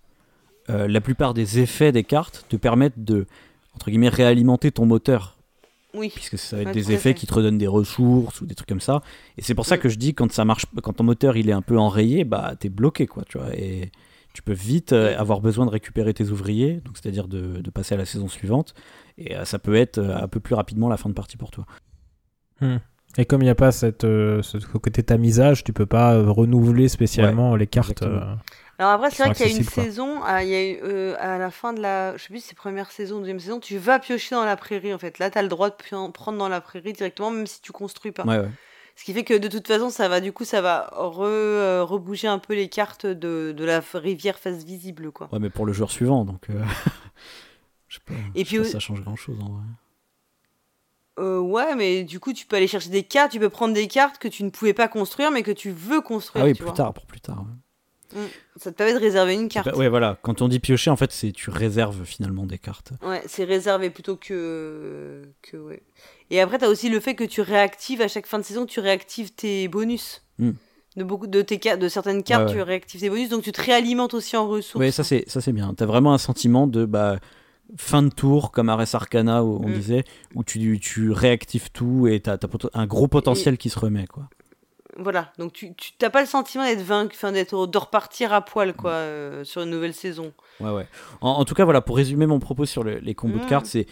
euh, 0.69 0.87
la 0.87 1.01
plupart 1.01 1.33
des 1.33 1.59
effets 1.59 1.91
des 1.91 2.03
cartes 2.03 2.45
te 2.49 2.55
permettent 2.57 3.03
de, 3.03 3.25
entre 3.75 3.89
guillemets, 3.89 4.09
réalimenter 4.09 4.71
ton 4.71 4.85
moteur. 4.85 5.36
Oui. 5.97 6.11
Puisque 6.13 6.37
ça 6.37 6.55
va 6.57 6.61
être 6.61 6.67
Ouais, 6.69 6.73
des 6.73 6.91
effets 6.91 7.09
fait. 7.09 7.13
qui 7.15 7.27
te 7.27 7.33
redonnent 7.33 7.57
des 7.57 7.67
ressources 7.67 8.39
ou 8.41 8.45
des 8.45 8.55
trucs 8.55 8.69
comme 8.69 8.79
ça. 8.79 9.01
Et 9.37 9.41
c'est 9.41 9.55
pour 9.55 9.65
ça 9.65 9.75
Mm. 9.77 9.79
que 9.79 9.89
je 9.89 9.97
dis 9.97 10.13
quand 10.13 10.31
ça 10.31 10.45
marche, 10.45 10.65
quand 10.83 10.93
ton 10.93 11.03
moteur 11.03 11.35
il 11.37 11.49
est 11.49 11.53
un 11.53 11.61
peu 11.61 11.77
enrayé, 11.77 12.23
bah 12.23 12.53
t'es 12.59 12.69
bloqué 12.69 13.07
quoi, 13.07 13.23
tu 13.27 13.37
vois. 13.37 13.53
Et 13.55 13.91
tu 14.33 14.41
peux 14.43 14.53
vite 14.53 14.93
euh, 14.93 15.15
Mm. 15.15 15.19
avoir 15.19 15.41
besoin 15.41 15.65
de 15.65 15.71
récupérer 15.71 16.13
tes 16.13 16.29
ouvriers, 16.29 16.81
donc 16.85 16.97
c'est-à-dire 17.01 17.27
de, 17.27 17.59
de 17.61 17.69
passer 17.71 17.95
à 17.95 17.97
la 17.97 18.05
saison 18.05 18.27
suivante. 18.27 18.73
Et 19.17 19.35
euh, 19.35 19.45
ça 19.45 19.57
peut 19.59 19.75
être 19.75 19.97
euh, 19.97 20.15
un 20.15 20.27
peu 20.27 20.39
plus 20.39 20.53
rapidement 20.55 20.87
la 20.89 20.97
fin 20.97 21.09
de 21.09 21.15
partie 21.15 21.37
pour 21.37 21.49
toi. 21.51 21.65
Et 23.17 23.25
comme 23.25 23.41
il 23.41 23.45
n'y 23.45 23.49
a 23.51 23.55
pas 23.55 23.71
cette, 23.71 24.03
euh, 24.03 24.41
ce 24.43 24.57
côté 24.57 25.01
tamisage, 25.03 25.63
tu 25.63 25.73
peux 25.73 25.85
pas 25.85 26.13
euh, 26.15 26.29
renouveler 26.29 26.87
spécialement 26.87 27.55
les 27.55 27.65
cartes. 27.67 28.03
euh, 28.03 28.35
Alors 28.79 28.91
après, 28.91 29.09
c'est 29.09 29.23
vrai 29.23 29.31
qu'il 29.33 29.47
y 29.47 29.49
a 29.49 29.51
une 29.51 29.63
quoi. 29.65 29.83
saison, 29.83 30.21
ah, 30.23 30.43
il 30.43 30.49
y 30.49 30.55
a 30.55 30.63
eu, 30.71 30.79
euh, 30.83 31.15
à 31.19 31.39
la 31.39 31.49
fin 31.49 31.73
de 31.73 31.81
la, 31.81 32.15
je 32.15 32.21
sais 32.23 32.29
plus 32.29 32.41
si 32.41 32.49
c'est 32.49 32.55
première 32.55 32.91
saison, 32.91 33.19
deuxième 33.19 33.39
saison, 33.39 33.59
tu 33.59 33.77
vas 33.79 33.97
piocher 33.97 34.35
dans 34.35 34.45
la 34.45 34.55
prairie 34.55 34.93
en 34.93 34.99
fait. 34.99 35.17
Là, 35.17 35.31
tu 35.31 35.37
as 35.39 35.41
le 35.41 35.47
droit 35.47 35.71
de 35.71 35.75
prendre 36.11 36.37
dans 36.37 36.47
la 36.49 36.61
prairie 36.61 36.93
directement, 36.93 37.31
même 37.31 37.47
si 37.47 37.59
tu 37.59 37.71
construis 37.71 38.11
pas. 38.11 38.23
Ouais, 38.25 38.37
ouais. 38.39 38.51
Ce 38.95 39.03
qui 39.03 39.13
fait 39.13 39.23
que 39.23 39.33
de 39.35 39.47
toute 39.47 39.67
façon, 39.67 39.89
ça 39.89 40.07
va 40.09 40.21
du 40.21 40.31
coup, 40.31 40.43
ça 40.43 40.61
va 40.61 40.89
re, 40.93 41.21
euh, 41.21 41.83
rebouger 41.83 42.27
un 42.27 42.39
peu 42.39 42.53
les 42.53 42.69
cartes 42.69 43.05
de, 43.07 43.51
de 43.55 43.65
la 43.65 43.81
rivière 43.95 44.37
face 44.37 44.63
visible 44.63 45.11
quoi. 45.11 45.27
Ouais, 45.31 45.39
mais 45.39 45.49
pour 45.49 45.65
le 45.65 45.73
joueur 45.73 45.89
suivant, 45.91 46.23
donc. 46.25 46.49
euh, 46.49 46.63
je 47.87 47.95
sais 47.95 48.01
pas, 48.05 48.13
Et 48.35 48.43
je 48.43 48.49
sais 48.49 48.55
puis 48.57 48.63
pas 48.63 48.71
ça 48.73 48.79
change 48.79 49.01
grand 49.01 49.15
chose 49.15 49.39
en 49.41 49.53
vrai. 49.53 49.63
Euh, 51.19 51.39
ouais, 51.39 51.75
mais 51.75 52.03
du 52.03 52.19
coup, 52.19 52.31
tu 52.31 52.45
peux 52.45 52.55
aller 52.55 52.67
chercher 52.67 52.89
des 52.89 53.03
cartes, 53.03 53.31
tu 53.31 53.39
peux 53.39 53.49
prendre 53.49 53.73
des 53.73 53.87
cartes 53.87 54.19
que 54.19 54.27
tu 54.27 54.43
ne 54.43 54.49
pouvais 54.51 54.73
pas 54.73 54.87
construire, 54.87 55.31
mais 55.31 55.41
que 55.41 55.51
tu 55.51 55.71
veux 55.71 56.01
construire. 56.01 56.43
Ah 56.45 56.47
oui, 56.47 56.53
tu 56.53 56.57
plus 56.57 56.65
vois. 56.65 56.75
tard, 56.75 56.93
pour 56.93 57.05
plus 57.07 57.21
tard. 57.21 57.39
ouais. 57.39 57.55
Ça 58.55 58.71
te 58.71 58.75
permet 58.77 58.93
de 58.93 58.99
réserver 58.99 59.33
une 59.33 59.49
carte. 59.49 59.67
Bah, 59.69 59.75
ouais, 59.77 59.89
voilà. 59.89 60.17
Quand 60.21 60.41
on 60.41 60.47
dit 60.47 60.59
piocher, 60.59 60.89
en 60.89 60.95
fait, 60.95 61.11
c'est 61.11 61.31
tu 61.31 61.49
réserves 61.49 62.03
finalement 62.05 62.45
des 62.45 62.57
cartes. 62.57 62.93
Ouais, 63.03 63.21
c'est 63.27 63.43
réservé 63.43 63.89
plutôt 63.89 64.15
que. 64.15 65.23
que 65.41 65.57
ouais. 65.57 65.81
Et 66.29 66.41
après, 66.41 66.57
tu 66.57 66.65
as 66.65 66.69
aussi 66.69 66.89
le 66.89 66.99
fait 66.99 67.15
que 67.15 67.23
tu 67.23 67.41
réactives 67.41 68.01
à 68.01 68.07
chaque 68.07 68.25
fin 68.27 68.39
de 68.39 68.43
saison, 68.43 68.65
tu 68.65 68.79
réactives 68.79 69.31
tes 69.31 69.67
bonus. 69.67 70.23
Hmm. 70.39 70.51
De, 70.95 71.03
beaucoup, 71.03 71.27
de, 71.27 71.41
tes, 71.43 71.57
de 71.77 71.89
certaines 71.89 72.23
cartes, 72.23 72.45
Ouais, 72.49 72.49
ouais. 72.55 72.55
tu 72.57 72.61
réactives 72.63 73.01
tes 73.01 73.09
bonus, 73.09 73.29
donc 73.29 73.43
tu 73.43 73.51
te 73.51 73.61
réalimentes 73.61 74.13
aussi 74.15 74.35
en 74.35 74.47
ressources. 74.47 74.83
Oui, 74.83 74.91
ça 74.91 75.03
c'est 75.03 75.23
ça 75.29 75.41
c'est 75.41 75.53
bien. 75.53 75.73
T'as 75.75 75.85
vraiment 75.85 76.13
un 76.13 76.17
sentiment 76.17 76.65
de 76.67 76.85
bah 76.85 77.17
fin 77.77 78.01
de 78.01 78.09
tour 78.09 78.51
comme 78.51 78.69
Ares 78.69 78.95
Arcana 78.95 79.43
où 79.43 79.61
on 79.63 79.67
Mm. 79.69 79.73
disait 79.73 80.03
où 80.35 80.43
tu, 80.43 80.79
tu 80.79 81.11
réactives 81.11 81.69
tout 81.71 82.07
et 82.07 82.19
t'as 82.21 82.33
as 82.35 82.39
un 82.73 82.87
gros 82.87 83.07
potentiel 83.07 83.57
qui 83.57 83.69
se 83.69 83.77
remet 83.77 84.07
quoi. 84.07 84.29
Voilà, 84.99 85.31
donc 85.37 85.53
tu 85.53 85.73
t'as 85.99 86.09
pas 86.09 86.21
le 86.21 86.27
sentiment 86.27 86.63
d'être 86.65 86.81
vaincu, 86.81 87.15
d'être 87.31 87.67
de 87.67 87.77
repartir 87.77 88.33
à 88.33 88.41
poil 88.43 88.73
quoi 88.73 88.91
euh, 88.91 89.43
sur 89.43 89.61
une 89.61 89.69
nouvelle 89.69 89.93
saison. 89.93 90.33
Ouais 90.59 90.71
ouais. 90.71 90.87
En, 91.21 91.29
en 91.31 91.45
tout 91.45 91.53
cas 91.53 91.65
voilà 91.65 91.81
pour 91.81 91.97
résumer 91.97 92.25
mon 92.25 92.39
propos 92.39 92.65
sur 92.65 92.83
le- 92.83 92.97
les 92.99 93.13
combos 93.13 93.37
de 93.39 93.43
Mm. 93.43 93.47
cartes 93.47 93.65
c'est 93.67 93.85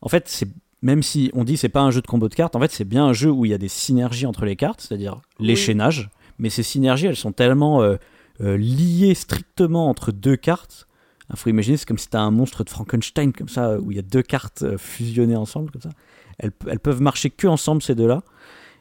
en 0.00 0.08
fait 0.08 0.28
c'est 0.28 0.48
même 0.80 1.02
si 1.02 1.30
on 1.34 1.42
dit 1.44 1.56
c'est 1.56 1.68
pas 1.68 1.80
un 1.80 1.90
jeu 1.90 2.00
de 2.00 2.06
combo 2.06 2.28
de 2.28 2.34
cartes 2.34 2.54
en 2.54 2.60
fait 2.60 2.70
c'est 2.70 2.84
bien 2.84 3.04
un 3.06 3.12
jeu 3.12 3.30
où 3.30 3.44
il 3.44 3.50
y 3.50 3.54
a 3.54 3.58
des 3.58 3.66
synergies 3.68 4.24
entre 4.26 4.44
les 4.44 4.54
cartes 4.56 4.80
c'est-à-dire 4.82 5.20
l'échaînage 5.40 6.10
mais 6.38 6.48
ces 6.48 6.62
synergies 6.62 7.06
elles 7.06 7.16
sont 7.16 7.32
tellement 7.32 7.82
euh, 7.82 7.96
euh, 8.40 8.56
liées 8.56 9.14
strictement 9.14 9.88
entre 9.88 10.12
deux 10.12 10.36
cartes. 10.36 10.86
Il 11.30 11.36
faut 11.36 11.50
imaginer 11.50 11.76
c'est 11.76 11.86
comme 11.86 11.98
si 11.98 12.08
t'as 12.08 12.20
un 12.20 12.30
monstre 12.30 12.62
de 12.62 12.70
Frankenstein 12.70 13.32
comme 13.32 13.48
ça 13.48 13.78
où 13.80 13.90
il 13.90 13.96
y 13.96 14.00
a 14.00 14.02
deux 14.02 14.22
cartes 14.22 14.76
fusionnées 14.76 15.36
ensemble 15.36 15.70
comme 15.70 15.82
ça. 15.82 15.90
Elles, 16.38 16.52
elles 16.68 16.80
peuvent 16.80 17.00
marcher 17.00 17.30
que 17.30 17.46
ensemble 17.46 17.80
ces 17.82 17.94
deux-là. 17.94 18.22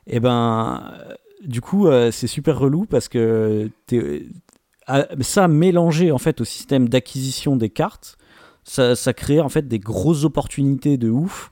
Et 0.07 0.19
ben 0.19 0.91
euh, 1.09 1.13
du 1.45 1.61
coup 1.61 1.87
euh, 1.87 2.11
c'est 2.11 2.27
super 2.27 2.57
relou 2.59 2.85
parce 2.85 3.07
que 3.09 3.69
à- 4.87 5.07
ça 5.21 5.47
mélangé 5.47 6.11
en 6.11 6.17
fait 6.17 6.41
au 6.41 6.45
système 6.45 6.89
d'acquisition 6.89 7.55
des 7.55 7.69
cartes, 7.69 8.17
ça, 8.63 8.95
ça 8.95 9.13
crée 9.13 9.39
en 9.41 9.49
fait 9.49 9.67
des 9.67 9.79
grosses 9.79 10.23
opportunités 10.25 10.97
de 10.97 11.09
ouf. 11.09 11.51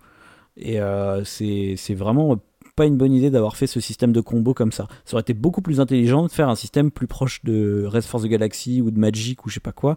Et 0.58 0.82
euh, 0.82 1.24
c'est 1.24 1.76
vraiment 1.94 2.38
pas 2.76 2.86
une 2.86 2.98
bonne 2.98 3.14
idée 3.14 3.30
d'avoir 3.30 3.56
fait 3.58 3.68
ce 3.68 3.80
système 3.80 4.12
de 4.12 4.22
combo 4.22 4.54
comme 4.54 4.72
ça. 4.72 4.88
Ça 5.06 5.16
aurait 5.16 5.22
été 5.22 5.34
beaucoup 5.34 5.62
plus 5.62 5.80
intelligent 5.80 6.24
de 6.24 6.30
faire 6.32 6.50
un 6.50 6.56
système 6.56 6.92
plus 6.92 7.08
proche 7.08 7.44
de 7.44 7.86
Red 7.86 8.04
Force 8.04 8.24
the 8.24 8.28
Galaxy 8.28 8.82
ou 8.82 8.92
de 8.92 9.00
Magic 9.00 9.46
ou 9.46 9.50
je 9.50 9.56
sais 9.56 9.60
pas 9.60 9.72
quoi, 9.72 9.96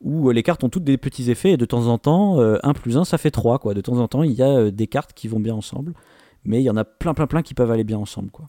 où 0.00 0.28
euh, 0.28 0.32
les 0.32 0.42
cartes 0.42 0.64
ont 0.64 0.68
toutes 0.68 0.84
des 0.84 0.98
petits 0.98 1.30
effets 1.30 1.52
et 1.52 1.56
de 1.56 1.64
temps 1.64 1.86
en 1.86 1.98
temps, 1.98 2.40
euh, 2.40 2.58
1 2.62 2.72
plus 2.74 2.96
1 2.98 3.04
ça 3.04 3.16
fait 3.18 3.30
3 3.30 3.58
quoi. 3.58 3.74
De 3.74 3.80
temps 3.80 3.98
en 3.98 4.08
temps, 4.08 4.22
il 4.22 4.32
y 4.32 4.42
a 4.42 4.48
euh, 4.48 4.70
des 4.70 4.86
cartes 4.86 5.12
qui 5.14 5.28
vont 5.28 5.40
bien 5.40 5.54
ensemble, 5.54 5.94
mais 6.44 6.60
il 6.60 6.64
y 6.64 6.70
en 6.70 6.76
a 6.76 6.84
plein 6.84 7.14
plein 7.14 7.26
plein 7.26 7.42
qui 7.42 7.54
peuvent 7.54 7.70
aller 7.70 7.84
bien 7.84 7.98
ensemble 7.98 8.30
quoi. 8.30 8.48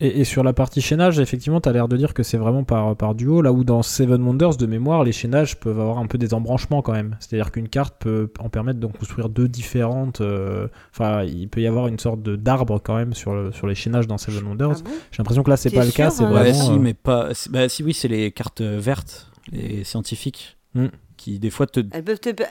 Et, 0.00 0.20
et 0.20 0.24
sur 0.24 0.42
la 0.42 0.52
partie 0.52 0.80
chaînage, 0.80 1.20
effectivement, 1.20 1.60
tu 1.60 1.68
as 1.68 1.72
l'air 1.72 1.86
de 1.86 1.96
dire 1.96 2.14
que 2.14 2.24
c'est 2.24 2.36
vraiment 2.36 2.64
par, 2.64 2.96
par 2.96 3.14
duo, 3.14 3.42
là 3.42 3.52
où 3.52 3.62
dans 3.62 3.82
Seven 3.82 4.20
Wonders, 4.24 4.56
de 4.56 4.66
mémoire, 4.66 5.04
les 5.04 5.12
chaînages 5.12 5.58
peuvent 5.60 5.78
avoir 5.78 5.98
un 5.98 6.06
peu 6.06 6.18
des 6.18 6.34
embranchements 6.34 6.82
quand 6.82 6.92
même. 6.92 7.16
C'est-à-dire 7.20 7.52
qu'une 7.52 7.68
carte 7.68 7.94
peut 8.00 8.28
en 8.40 8.48
permettre 8.48 8.80
de 8.80 8.86
construire 8.88 9.28
deux 9.28 9.46
différentes. 9.48 10.20
euh, 10.20 10.66
Enfin, 10.92 11.22
il 11.22 11.48
peut 11.48 11.60
y 11.60 11.66
avoir 11.68 11.86
une 11.86 12.00
sorte 12.00 12.22
de 12.22 12.34
d'arbre 12.34 12.80
quand 12.82 12.96
même 12.96 13.14
sur, 13.14 13.34
le- 13.34 13.52
sur 13.52 13.68
les 13.68 13.76
chaînages 13.76 14.08
dans 14.08 14.18
Seven 14.18 14.42
Wonders. 14.44 14.72
Ah 14.80 14.82
bon? 14.84 14.90
J'ai 15.12 15.18
l'impression 15.18 15.42
que 15.44 15.50
là, 15.50 15.56
c'est 15.56 15.70
pas 15.70 15.84
le 15.84 15.92
cas, 15.92 16.10
c'est 16.10 16.24
hein 16.24 16.32
Ouais, 16.32 16.50
vraiment. 16.50 16.64
si, 16.64 16.72
euh, 16.72 16.78
mais 16.78 16.94
pas. 16.94 17.32
si- 17.32 17.48
Bah, 17.50 17.68
si, 17.68 17.84
oui, 17.84 17.94
c'est 17.94 18.08
les 18.08 18.32
cartes 18.32 18.62
vertes, 18.62 19.30
les 19.52 19.84
scientifiques, 19.84 20.56
Hmm. 20.74 20.88
qui 21.16 21.38
des 21.38 21.50
fois 21.50 21.68
te. 21.68 21.78
Elles 21.92 22.02
peuvent 22.02 22.18
te, 22.18 22.30
te- 22.30 22.42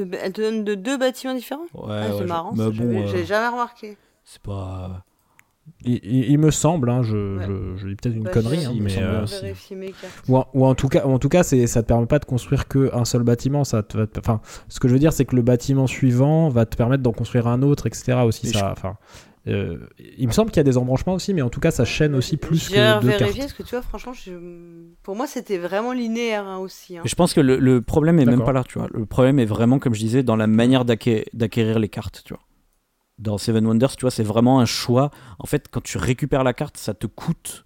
elles 0.00 0.32
te 0.32 0.40
donnent 0.40 0.64
de 0.64 0.74
deux 0.74 0.96
bâtiments 0.96 1.34
différents? 1.34 1.60
Ouais, 1.74 1.88
Ah, 1.90 2.06
C'est 2.08 2.20
ouais, 2.20 2.24
marrant, 2.26 2.54
je- 2.56 2.62
mais 2.62 2.72
j'avais- 2.74 2.94
bon, 2.94 3.02
euh, 3.02 3.06
j'ai 3.06 3.26
jamais 3.26 3.48
remarqué. 3.48 3.98
c'est 4.24 4.40
pas. 4.40 5.04
Il, 5.84 6.00
il- 6.02 6.30
il 6.32 6.38
me 6.38 6.50
semble, 6.50 6.90
hein, 6.90 7.02
je, 7.02 7.38
Ouais. 7.38 7.44
je, 7.46 7.76
je 7.82 7.88
dis 7.88 7.94
peut-être 7.96 8.16
une 8.16 8.22
Bah, 8.24 8.30
connerie, 8.30 8.64
hein, 8.66 8.72
mais. 8.80 8.96
euh. 8.98 9.24
Ou 10.28 10.36
en, 10.36 10.46
ou 10.54 10.64
en 10.66 10.74
tout 10.74 10.88
cas, 10.88 11.06
ou 11.06 11.10
en 11.10 11.18
tout 11.18 11.28
cas, 11.28 11.42
c'est, 11.42 11.66
ça 11.66 11.82
te 11.82 11.88
permet 11.88 12.06
pas 12.06 12.18
de 12.18 12.24
construire 12.24 12.68
que 12.68 12.90
un 12.94 13.04
seul 13.04 13.22
bâtiment. 13.22 13.64
Ça 13.64 13.82
te, 13.82 13.96
va 13.96 14.06
te- 14.06 14.18
enfin, 14.18 14.40
ce 14.68 14.80
que 14.80 14.88
je 14.88 14.92
veux 14.92 14.98
dire, 14.98 15.12
c'est 15.12 15.24
que 15.24 15.36
le 15.36 15.42
bâtiment 15.42 15.86
suivant 15.86 16.48
va 16.48 16.66
te 16.66 16.76
permettre 16.76 17.02
d'en 17.02 17.12
construire 17.12 17.46
un 17.46 17.62
autre, 17.62 17.86
etc. 17.86 18.18
Aussi, 18.24 18.46
Mais 18.46 18.52
ça. 18.52 18.72
Enfin, 18.72 18.96
euh, 19.48 19.78
il 20.18 20.26
me 20.26 20.32
semble 20.32 20.50
qu'il 20.50 20.58
y 20.58 20.60
a 20.60 20.64
des 20.64 20.76
embranchements 20.76 21.14
aussi, 21.14 21.32
mais 21.32 21.40
en 21.42 21.48
tout 21.48 21.60
cas, 21.60 21.70
ça 21.70 21.84
chaîne 21.86 22.14
aussi 22.14 22.36
plus 22.36 22.68
J'irai 22.68 22.98
que 22.98 23.02
deux 23.02 23.08
vérifier 23.08 23.26
cartes. 23.26 23.38
parce 23.38 23.52
que 23.54 23.62
tu 23.62 23.70
vois, 23.74 23.82
franchement, 23.82 24.12
je- 24.12 24.32
pour 25.02 25.16
moi, 25.16 25.26
c'était 25.26 25.56
vraiment 25.58 25.92
linéaire 25.92 26.46
hein, 26.46 26.58
aussi. 26.58 26.98
hein. 26.98 27.02
Je 27.06 27.14
pense 27.14 27.32
que 27.32 27.40
le, 27.40 27.58
le 27.58 27.80
problème 27.80 28.18
est 28.18 28.26
même 28.26 28.44
pas 28.44 28.52
là, 28.52 28.64
tu 28.68 28.78
vois. 28.78 28.88
Le 28.92 29.06
problème 29.06 29.38
est 29.38 29.46
vraiment, 29.46 29.78
comme 29.78 29.94
je 29.94 30.00
disais, 30.00 30.22
dans 30.22 30.36
la 30.36 30.46
manière 30.46 30.84
d'acqué- 30.84 31.24
d'acquérir 31.32 31.78
les 31.78 31.88
cartes, 31.88 32.22
tu 32.24 32.34
vois. 32.34 32.42
Dans 33.20 33.38
Seven 33.38 33.66
Wonders, 33.66 33.94
tu 33.96 34.02
vois, 34.02 34.10
c'est 34.10 34.22
vraiment 34.24 34.60
un 34.60 34.64
choix. 34.64 35.10
En 35.38 35.46
fait, 35.46 35.68
quand 35.70 35.82
tu 35.82 35.98
récupères 35.98 36.42
la 36.42 36.52
carte, 36.54 36.76
ça 36.78 36.94
te 36.94 37.06
coûte 37.06 37.64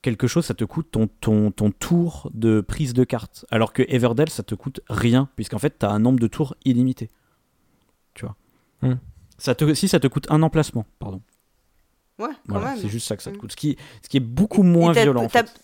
quelque 0.00 0.26
chose, 0.28 0.44
ça 0.46 0.54
te 0.54 0.64
coûte 0.64 0.88
ton, 0.92 1.08
ton, 1.20 1.50
ton 1.50 1.72
tour 1.72 2.30
de 2.32 2.60
prise 2.60 2.94
de 2.94 3.02
carte. 3.04 3.44
Alors 3.50 3.72
que 3.72 3.82
Everdell, 3.88 4.28
ça 4.30 4.44
te 4.44 4.54
coûte 4.54 4.80
rien, 4.88 5.28
puisqu'en 5.34 5.58
fait, 5.58 5.78
tu 5.80 5.84
as 5.86 5.90
un 5.90 5.98
nombre 5.98 6.20
de 6.20 6.28
tours 6.28 6.54
illimité. 6.64 7.10
Tu 8.14 8.24
vois. 8.24 8.36
Hmm. 8.82 8.94
Ça 9.38 9.54
te, 9.56 9.74
si 9.74 9.88
ça 9.88 9.98
te 10.00 10.06
coûte 10.06 10.26
un 10.30 10.42
emplacement, 10.42 10.86
pardon. 11.00 11.20
Ouais, 12.18 12.28
quand 12.48 12.54
Voilà, 12.58 12.70
même. 12.70 12.78
c'est 12.80 12.88
juste 12.88 13.06
ça 13.08 13.16
que 13.16 13.22
ça 13.22 13.30
te 13.32 13.36
Hmm. 13.36 13.40
coûte. 13.40 13.50
Ce 13.52 13.56
qui, 13.56 13.76
ce 14.02 14.08
qui 14.08 14.16
est 14.16 14.20
beaucoup 14.20 14.62
moins 14.62 14.92
Et 14.92 14.94
t'as- 14.94 15.02
violent. 15.02 15.24
en 15.24 15.28
t'as- 15.28 15.44
fait. 15.44 15.60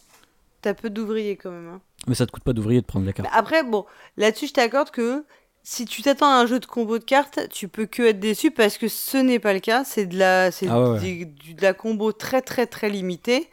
T'as 0.61 0.75
peu 0.75 0.91
d'ouvriers 0.91 1.37
quand 1.37 1.51
même. 1.51 1.69
hein. 1.69 1.81
Mais 2.07 2.15
ça 2.15 2.25
te 2.27 2.31
coûte 2.33 2.45
pas 2.45 2.53
d'ouvrier 2.53 2.81
de 2.81 2.87
prendre 2.87 3.05
cartes. 3.13 3.29
Mais 3.33 3.37
Après, 3.39 3.65
bon, 3.65 3.85
là-dessus, 4.17 4.47
je 4.49 4.53
t'accorde 4.53 4.91
que 4.91 5.25
si 5.65 5.85
tu 5.85 6.03
t'attends 6.03 6.27
à 6.31 6.37
un 6.43 6.47
jeu 6.47 6.59
de 6.59 6.67
combo 6.67 6.99
de 6.99 7.05
cartes, 7.05 7.49
tu 7.51 7.69
peux 7.69 7.87
que 7.87 8.03
être 8.03 8.21
déçu 8.21 8.51
parce 8.51 8.79
que 8.79 8.89
ce 8.89 9.17
n'est 9.19 9.39
pas 9.39 9.53
le 9.55 9.61
cas. 9.61 9.85
C'est 9.85 10.07
de 10.07 10.19
la, 10.19 10.51
c'est 10.51 10.67
Ah 10.69 10.81
ouais, 10.93 11.01
des- 11.01 11.25
de 11.27 11.63
la 11.63 11.73
combo 11.75 12.13
très 12.13 12.43
très 12.43 12.67
très 12.67 12.89
limitée. 12.91 13.49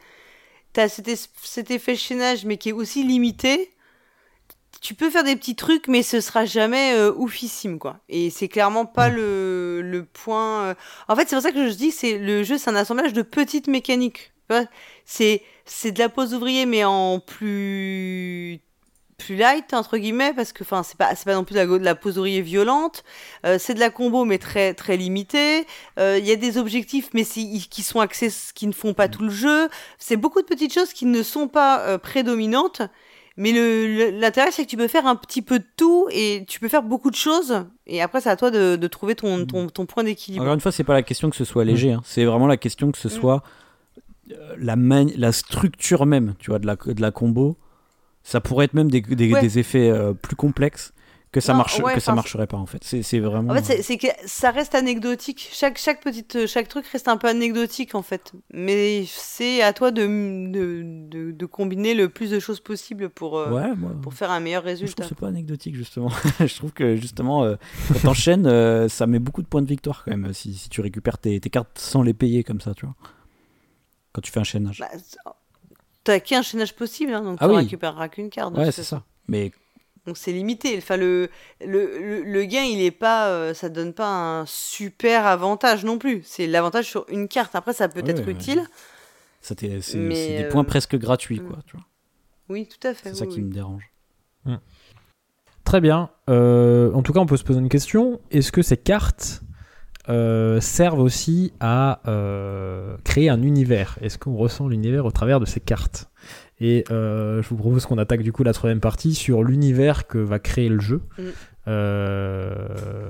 T'as 0.72 0.88
cet, 0.88 1.08
cet 1.42 1.70
effet 1.70 1.96
chaînage, 1.96 2.44
mais 2.44 2.56
qui 2.56 2.70
est 2.70 2.72
aussi 2.72 3.02
limité. 3.04 3.70
Tu 4.80 4.94
peux 4.94 5.10
faire 5.10 5.24
des 5.24 5.36
petits 5.36 5.56
trucs, 5.56 5.88
mais 5.88 6.02
ce 6.02 6.20
sera 6.22 6.46
jamais 6.46 6.94
euh, 6.94 7.12
oufissime, 7.14 7.78
quoi. 7.78 7.98
Et 8.08 8.30
c'est 8.30 8.48
clairement 8.48 8.86
pas 8.86 9.10
Mm. 9.10 9.14
le, 9.14 9.82
le 9.82 10.04
point. 10.06 10.64
euh, 10.68 10.74
En 11.08 11.16
fait, 11.16 11.28
c'est 11.28 11.36
pour 11.36 11.42
ça 11.42 11.52
que 11.52 11.68
je 11.68 11.74
dis 11.74 11.90
que 11.90 11.94
c'est 11.96 12.18
le 12.18 12.42
jeu, 12.44 12.56
c'est 12.56 12.70
un 12.70 12.76
assemblage 12.76 13.12
de 13.12 13.22
petites 13.22 13.66
mécaniques. 13.68 14.32
C'est 15.04 15.42
c'est 15.64 15.92
de 15.92 15.98
la 16.00 16.08
pose 16.08 16.34
ouvrier, 16.34 16.66
mais 16.66 16.82
en 16.84 17.20
plus 17.20 18.60
plus 19.20 19.36
light 19.36 19.72
entre 19.74 19.98
guillemets 19.98 20.32
parce 20.34 20.52
que 20.52 20.64
enfin 20.64 20.82
c'est 20.82 20.96
pas 20.96 21.14
c'est 21.14 21.24
pas 21.24 21.34
non 21.34 21.44
plus 21.44 21.54
de 21.54 21.58
la, 21.60 21.66
de 21.66 21.84
la 21.84 21.94
pose 21.94 22.18
ouvrier 22.18 22.42
violente. 22.42 23.04
Euh, 23.46 23.56
c'est 23.58 23.74
de 23.74 23.80
la 23.80 23.90
combo 23.90 24.24
mais 24.24 24.38
très 24.38 24.74
très 24.74 24.96
limitée. 24.96 25.66
Euh, 25.98 26.18
il 26.18 26.26
y 26.26 26.32
a 26.32 26.36
des 26.36 26.58
objectifs 26.58 27.10
mais 27.14 27.24
si- 27.24 27.66
qui 27.70 27.82
sont 27.82 28.00
axés 28.00 28.30
qui 28.54 28.66
ne 28.66 28.72
font 28.72 28.94
pas 28.94 29.08
tout 29.08 29.22
le 29.22 29.30
jeu. 29.30 29.68
C'est 29.98 30.16
beaucoup 30.16 30.40
de 30.40 30.46
petites 30.46 30.72
choses 30.74 30.92
qui 30.92 31.06
ne 31.06 31.22
sont 31.22 31.48
pas 31.48 31.80
euh, 31.80 31.98
prédominantes. 31.98 32.82
Mais 33.36 33.52
l'intérêt 34.10 34.50
c'est 34.50 34.64
que 34.64 34.68
tu 34.70 34.76
peux 34.76 34.88
faire 34.88 35.06
un 35.06 35.16
petit 35.16 35.40
peu 35.40 35.58
de 35.60 35.64
tout 35.76 36.08
et 36.10 36.44
tu 36.48 36.60
peux 36.60 36.68
faire 36.68 36.82
beaucoup 36.82 37.10
de 37.10 37.16
choses. 37.16 37.64
Et 37.86 38.02
après 38.02 38.20
c'est 38.20 38.28
à 38.28 38.36
toi 38.36 38.50
de, 38.50 38.76
de 38.76 38.86
trouver 38.88 39.14
ton, 39.14 39.46
ton, 39.46 39.68
ton 39.68 39.86
point 39.86 40.04
d'équilibre. 40.04 40.42
Encore 40.44 40.54
une 40.54 40.60
fois, 40.60 40.72
c'est 40.72 40.84
pas 40.84 40.92
la 40.94 41.02
question 41.02 41.30
que 41.30 41.36
ce 41.36 41.44
soit 41.44 41.64
léger, 41.64 41.92
hein. 41.92 42.02
c'est 42.04 42.24
vraiment 42.24 42.46
la 42.48 42.56
question 42.58 42.90
que 42.92 42.98
ce 42.98 43.08
Mm. 43.08 43.20
soit 43.20 43.42
la, 44.58 44.76
la 45.16 45.32
structure 45.32 46.06
même, 46.06 46.34
tu 46.38 46.50
vois, 46.50 46.58
de 46.58 46.66
la, 46.66 46.76
de 46.76 47.00
la 47.00 47.10
combo, 47.10 47.56
ça 48.22 48.40
pourrait 48.40 48.66
être 48.66 48.74
même 48.74 48.90
des, 48.90 49.00
des, 49.00 49.58
effets 49.58 49.90
euh, 49.90 50.12
plus 50.12 50.36
complexes 50.36 50.92
que 51.32 51.40
ça 51.40 51.54
marche 51.54 51.80
que 51.80 52.00
ça 52.00 52.14
marcherait 52.14 52.46
pas 52.46 52.56
en 52.56 52.66
fait. 52.66 52.82
C'est 52.82 53.20
vraiment 53.20 53.52
en 53.52 53.62
fait 53.62 53.82
c'est 53.82 53.98
que 53.98 54.08
ça 54.26 54.50
reste 54.50 54.74
anecdotique. 54.74 55.48
Chaque 55.52 55.78
chaque 55.78 56.02
petite 56.02 56.46
chaque 56.46 56.68
truc 56.68 56.86
reste 56.86 57.08
un 57.08 57.16
peu 57.16 57.28
anecdotique 57.28 57.94
en 57.94 58.02
fait. 58.02 58.32
Mais 58.52 59.04
c'est 59.06 59.62
à 59.62 59.72
toi 59.72 59.92
de 59.92 60.06
de, 60.50 61.30
de, 61.30 61.46
combiner 61.46 61.94
le 61.94 62.08
plus 62.08 62.30
de 62.30 62.40
choses 62.40 62.60
possible 62.60 63.08
pour 63.08 63.38
euh, 63.38 63.74
pour 64.02 64.14
faire 64.14 64.30
un 64.30 64.40
meilleur 64.40 64.64
résultat 64.64 65.04
je 65.04 65.08
trouve 65.08 65.08
c'est 65.08 65.20
pas 65.20 65.28
anecdotique 65.28 65.76
justement. 65.76 66.10
Je 66.40 66.54
trouve 66.56 66.72
que 66.72 66.96
justement 66.96 67.44
euh, 67.44 67.56
quand 67.88 68.00
t'enchaînes 68.00 68.46
euh, 68.46 68.88
ça 68.88 69.06
met 69.06 69.18
beaucoup 69.18 69.42
de 69.42 69.46
points 69.46 69.62
de 69.62 69.68
victoire 69.68 70.04
quand 70.04 70.16
même 70.16 70.32
si, 70.32 70.54
si 70.54 70.68
tu 70.68 70.80
récupères 70.80 71.18
tes, 71.18 71.38
tes, 71.38 71.50
cartes 71.50 71.78
sans 71.78 72.02
les 72.02 72.14
payer 72.14 72.42
comme 72.42 72.60
ça 72.60 72.74
tu 72.74 72.86
vois. 72.86 72.94
Quand 74.12 74.20
tu 74.20 74.32
fais 74.32 74.40
un 74.40 74.44
chaînage. 74.44 74.80
Bah, 74.80 74.88
t'as 76.04 76.20
qu'un 76.20 76.42
chaînage 76.42 76.74
possible 76.74 77.14
hein, 77.14 77.22
donc 77.22 77.38
ah 77.40 77.48
tu 77.48 77.54
récupéreras 77.54 78.08
qu'une 78.08 78.30
carte 78.30 78.56
ouais 78.56 78.72
c'est 78.72 78.84
ça 78.84 79.02
mais 79.28 79.52
donc 80.06 80.16
c'est 80.16 80.32
limité. 80.32 80.76
Enfin, 80.78 80.96
le, 80.96 81.28
le, 81.64 82.22
le, 82.22 82.44
gain, 82.44 82.62
il 82.62 82.80
est 82.80 82.90
pas, 82.90 83.28
euh, 83.28 83.54
ça 83.54 83.68
donne 83.68 83.92
pas 83.92 84.08
un 84.08 84.46
super 84.46 85.26
avantage 85.26 85.84
non 85.84 85.98
plus. 85.98 86.22
C'est 86.24 86.46
l'avantage 86.46 86.86
sur 86.86 87.04
une 87.10 87.28
carte. 87.28 87.54
Après, 87.54 87.72
ça 87.72 87.88
peut 87.88 88.02
être 88.06 88.26
utile. 88.28 88.64
C'est 89.40 89.60
des 89.60 90.48
points 90.50 90.62
euh, 90.62 90.66
presque 90.66 90.96
gratuits, 90.96 91.38
quoi. 91.38 91.58
Tu 91.66 91.76
vois. 91.76 91.86
Oui, 92.48 92.66
tout 92.66 92.86
à 92.86 92.94
fait. 92.94 93.10
C'est 93.10 93.20
ça 93.20 93.26
qui 93.26 93.40
me 93.40 93.52
dérange. 93.52 93.90
Hmm. 94.44 94.56
Très 95.64 95.80
bien. 95.80 96.10
Euh, 96.28 96.92
en 96.94 97.02
tout 97.02 97.12
cas, 97.12 97.20
on 97.20 97.26
peut 97.26 97.36
se 97.36 97.44
poser 97.44 97.60
une 97.60 97.68
question. 97.68 98.20
Est-ce 98.30 98.52
que 98.52 98.62
ces 98.62 98.76
cartes 98.76 99.42
servent 100.06 101.00
aussi 101.00 101.52
à 101.60 102.00
créer 103.04 103.28
un 103.28 103.42
univers 103.42 103.98
Est-ce 104.00 104.18
qu'on 104.18 104.36
ressent 104.36 104.68
l'univers 104.68 105.06
au 105.06 105.10
travers 105.10 105.40
de 105.40 105.46
ces 105.46 105.60
cartes? 105.60 106.10
Et 106.60 106.84
euh, 106.90 107.42
je 107.42 107.48
vous 107.48 107.56
propose 107.56 107.86
qu'on 107.86 107.98
attaque 107.98 108.22
du 108.22 108.32
coup 108.32 108.44
la 108.44 108.52
troisième 108.52 108.80
partie 108.80 109.14
sur 109.14 109.42
l'univers 109.42 110.06
que 110.06 110.18
va 110.18 110.38
créer 110.38 110.68
le 110.68 110.80
jeu. 110.80 111.00
Mm. 111.18 111.22
Euh, 111.68 112.54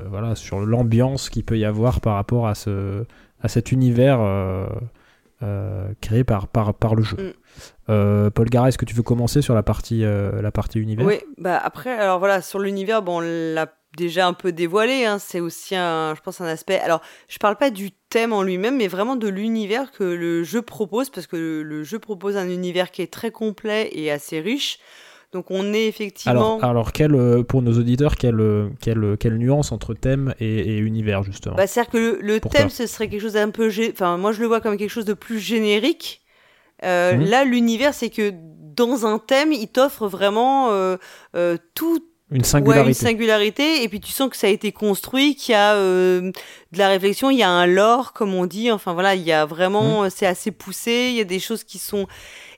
voilà, 0.08 0.34
sur 0.34 0.60
l'ambiance 0.60 1.30
qu'il 1.30 1.44
peut 1.44 1.58
y 1.58 1.64
avoir 1.64 2.00
par 2.00 2.14
rapport 2.14 2.46
à, 2.46 2.54
ce, 2.54 3.04
à 3.42 3.48
cet 3.48 3.72
univers 3.72 4.18
euh, 4.20 4.68
créé 6.00 6.22
par, 6.22 6.46
par, 6.46 6.74
par 6.74 6.94
le 6.94 7.02
jeu. 7.02 7.16
Mm. 7.16 8.30
Paul 8.30 8.48
Gara, 8.48 8.68
est-ce 8.68 8.78
que 8.78 8.84
tu 8.84 8.94
veux 8.94 9.02
commencer 9.02 9.42
sur 9.42 9.54
la 9.54 9.64
partie, 9.64 10.02
la 10.02 10.52
partie 10.52 10.78
univers? 10.78 11.04
Oui, 11.04 11.18
bah 11.38 11.60
après, 11.62 11.90
alors 11.90 12.20
voilà, 12.20 12.40
sur 12.40 12.60
l'univers, 12.60 13.02
bon, 13.02 13.18
la 13.18 13.66
déjà 13.96 14.26
un 14.26 14.32
peu 14.32 14.52
dévoilé. 14.52 15.04
Hein. 15.04 15.18
C'est 15.18 15.40
aussi, 15.40 15.74
un, 15.74 16.14
je 16.14 16.20
pense, 16.20 16.40
un 16.40 16.46
aspect. 16.46 16.78
Alors, 16.78 17.00
je 17.28 17.38
parle 17.38 17.56
pas 17.56 17.70
du 17.70 17.90
thème 18.08 18.32
en 18.32 18.42
lui-même, 18.42 18.76
mais 18.76 18.88
vraiment 18.88 19.16
de 19.16 19.28
l'univers 19.28 19.90
que 19.92 20.04
le 20.04 20.42
jeu 20.44 20.62
propose, 20.62 21.10
parce 21.10 21.26
que 21.26 21.62
le, 21.64 21.84
jeu 21.84 21.98
propose 21.98 22.36
un 22.36 22.48
univers 22.48 22.90
qui 22.90 23.02
est 23.02 23.12
très 23.12 23.30
complet 23.30 23.90
et 23.92 24.10
assez 24.10 24.40
riche. 24.40 24.78
Donc, 25.32 25.50
on 25.50 25.72
est 25.72 25.86
effectivement. 25.86 26.56
Alors, 26.58 26.64
alors 26.64 26.92
quelle, 26.92 27.14
euh, 27.14 27.44
pour 27.44 27.62
nos 27.62 27.78
auditeurs, 27.78 28.16
quelle, 28.16 28.40
euh, 28.40 28.68
quelle, 28.80 29.16
quelle 29.18 29.38
nuance 29.38 29.70
entre 29.70 29.94
thème 29.94 30.34
et, 30.40 30.78
univers, 30.78 31.22
justement? 31.22 31.54
Bah, 31.54 31.68
C'est-à-dire 31.68 31.92
que 31.92 32.18
le, 32.20 32.40
thème, 32.40 32.68
ce 32.68 32.86
serait 32.88 33.08
quelque 33.08 33.22
chose 33.22 33.34
d'un 33.34 33.50
peu. 33.50 33.70
Enfin, 33.92 34.16
moi, 34.16 34.32
je 34.32 34.40
le 34.40 34.48
vois 34.48 34.60
comme 34.60 34.76
quelque 34.76 34.90
chose 34.90 35.04
de 35.04 35.14
plus 35.14 35.38
générique. 35.38 36.22
Euh, 36.82 37.14
mhm. 37.14 37.26
Là, 37.26 37.44
l'univers, 37.44 37.94
c'est 37.94 38.10
que 38.10 38.32
dans 38.34 39.06
un 39.06 39.20
thème, 39.20 39.52
il 39.52 39.68
t'offre 39.68 40.08
vraiment 40.08 40.70
tout 41.74 42.09
une 42.30 42.44
singularité. 42.44 42.88
une 42.88 42.94
singularité. 42.94 43.82
Et 43.82 43.88
puis 43.88 44.00
tu 44.00 44.12
sens 44.12 44.30
que 44.30 44.36
ça 44.36 44.46
a 44.46 44.50
été 44.50 44.72
construit, 44.72 45.34
qu'il 45.34 45.52
y 45.52 45.56
a 45.56 45.74
euh, 45.74 46.30
de 46.72 46.78
la 46.78 46.88
réflexion, 46.88 47.30
il 47.30 47.38
y 47.38 47.42
a 47.42 47.50
un 47.50 47.66
lore, 47.66 48.12
comme 48.12 48.34
on 48.34 48.46
dit. 48.46 48.70
Enfin 48.70 48.92
voilà, 48.92 49.14
il 49.14 49.22
y 49.22 49.32
a 49.32 49.46
vraiment, 49.46 50.02
mmh. 50.02 50.10
c'est 50.10 50.26
assez 50.26 50.50
poussé. 50.50 51.08
Il 51.10 51.16
y 51.16 51.20
a 51.20 51.24
des 51.24 51.40
choses 51.40 51.64
qui 51.64 51.78
sont. 51.78 52.06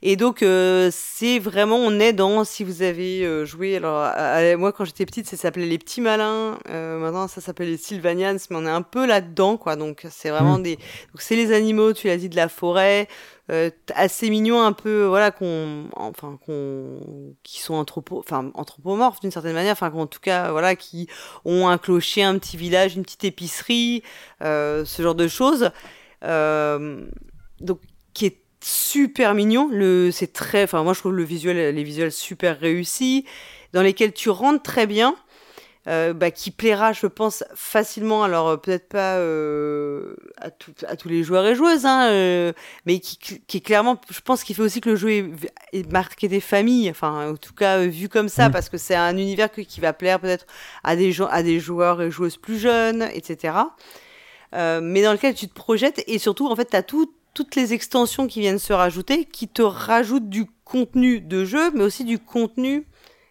Et 0.03 0.17
donc 0.17 0.43
euh, 0.43 0.91
c'est 0.93 1.39
vraiment, 1.39 1.77
on 1.77 1.99
est 2.01 2.13
dans. 2.13 2.45
Si 2.45 2.65
vous 2.65 2.83
avez 2.83 3.25
euh, 3.25 3.47
joué, 3.47 3.77
alors 3.77 4.13
moi 4.59 4.73
quand 4.73 4.85
j'étais 4.85 5.07
petite, 5.07 5.27
ça 5.27 5.37
s'appelait 5.37 5.67
les 5.67 5.79
petits 5.79 6.01
malins. 6.01 6.59
maintenant 6.69 7.29
ça 7.29 7.41
s'appelle 7.41 7.69
les 7.69 7.79
Sylvanians, 7.79 8.37
mais 8.51 8.57
on 8.57 8.67
est 8.67 8.71
un 8.71 8.83
peu 8.83 9.07
là-dedans, 9.07 9.57
quoi. 9.57 9.77
Donc 9.77 10.07
c'est 10.11 10.31
vraiment 10.31 10.59
mmh. 10.59 10.63
des. 10.63 10.77
Donc 10.77 11.21
c'est 11.21 11.37
les 11.37 11.53
animaux, 11.53 11.93
tu 11.93 12.09
l'as 12.09 12.19
dit, 12.19 12.29
de 12.29 12.37
la 12.37 12.49
forêt. 12.49 13.09
Euh, 13.53 13.71
assez 13.95 14.31
mignons 14.31 14.63
un 14.63 14.73
peu 14.73 15.05
voilà 15.05 15.31
qu'on 15.31 15.89
enfin 15.95 16.39
qu'on 16.47 17.35
qui 17.43 17.61
sont 17.61 17.85
enfin 18.13 18.51
anthropomorphes 18.55 19.21
d'une 19.21 19.31
certaine 19.31 19.53
manière 19.53 19.73
enfin 19.73 19.93
en 19.93 20.07
tout 20.07 20.21
cas 20.21 20.53
voilà 20.53 20.75
qui 20.75 21.07
ont 21.45 21.69
un 21.69 21.77
clocher 21.77 22.23
un 22.23 22.39
petit 22.39 22.57
village 22.57 22.97
une 22.97 23.03
petite 23.03 23.25
épicerie 23.25 24.03
euh, 24.41 24.87
ce 24.87 25.03
genre 25.03 25.15
de 25.15 25.29
choses. 25.29 25.71
Euh, 26.25 27.05
donc 27.61 27.81
qui 28.15 28.27
est 28.27 28.39
super 28.65 29.35
mignon. 29.35 29.69
Le 29.71 30.11
c'est 30.13 30.33
très 30.33 30.63
enfin 30.63 30.83
moi 30.83 30.95
je 30.95 31.01
trouve 31.01 31.13
le 31.13 31.25
visuel 31.25 31.75
les 31.75 31.85
visuels 31.85 32.13
super 32.13 32.59
réussis 32.59 33.27
dans 33.75 33.83
lesquels 33.83 34.15
tu 34.15 34.31
rentres 34.31 34.63
très 34.63 34.87
bien 34.87 35.15
euh, 35.89 36.13
bah, 36.13 36.31
qui 36.31 36.53
plaira, 36.53 36.93
je 36.93 37.09
pense, 37.09 37.43
facilement. 37.57 38.23
Alors 38.23 38.49
euh, 38.49 38.57
peut-être 38.57 38.89
pas 38.89 39.17
euh, 39.17 40.15
à, 40.37 40.51
à, 40.87 40.97
tous 40.97 41.09
les 41.09 41.25
joueurs 41.25 41.45
et 41.45 41.57
joueuses, 41.57 41.87
hein, 41.87 42.53
mais 42.87 43.01
qui, 43.01 43.19
qui, 43.19 43.57
est 43.57 43.61
clairement, 43.61 44.01
je 44.09 44.21
pense, 44.21 44.45
qu'il 44.45 44.55
fait 44.55 44.63
aussi 44.63 44.81
que 44.81 44.91
le 44.91 44.97
jeu 44.97 45.33
est, 45.73 45.91
marqué 45.91 46.29
des 46.29 46.41
familles. 46.41 46.89
Enfin, 46.89 47.33
en 47.33 47.37
tout 47.37 47.55
cas 47.55 47.85
vu 47.85 48.09
comme 48.09 48.29
ça, 48.29 48.49
mm. 48.49 48.53
parce 48.53 48.69
que 48.69 48.79
c'est 48.79 48.95
un 48.95 49.17
univers 49.17 49.51
qui 49.51 49.81
va 49.81 49.93
plaire 49.93 50.21
peut-être 50.21 50.47
à 50.85 50.95
des 50.95 51.11
gens, 51.11 51.27
à 51.27 51.43
des 51.43 51.59
joueurs 51.59 52.01
et 52.01 52.13
joueuses 52.13 52.37
plus 52.37 52.59
jeunes, 52.59 53.09
etc. 53.13 53.57
mais 54.53 55.03
dans 55.03 55.13
lequel 55.13 55.35
tu 55.35 55.49
te 55.49 55.55
projettes 55.55 56.05
et 56.07 56.19
surtout, 56.19 56.47
en 56.47 56.55
fait, 56.55 56.71
tu 56.71 56.77
as 56.77 56.83
toutes 56.83 57.57
les 57.57 57.73
extensions 57.73 58.29
qui 58.29 58.39
viennent 58.39 58.61
se 58.61 58.73
rajouter, 58.73 59.25
qui 59.25 59.49
te 59.49 59.63
rajoutent 59.63 60.29
du 60.29 60.47
contenu 60.65 61.21
de 61.21 61.45
jeu, 61.45 61.73
mais 61.73 61.83
aussi 61.83 62.05
du 62.05 62.21
contenu 62.21 62.87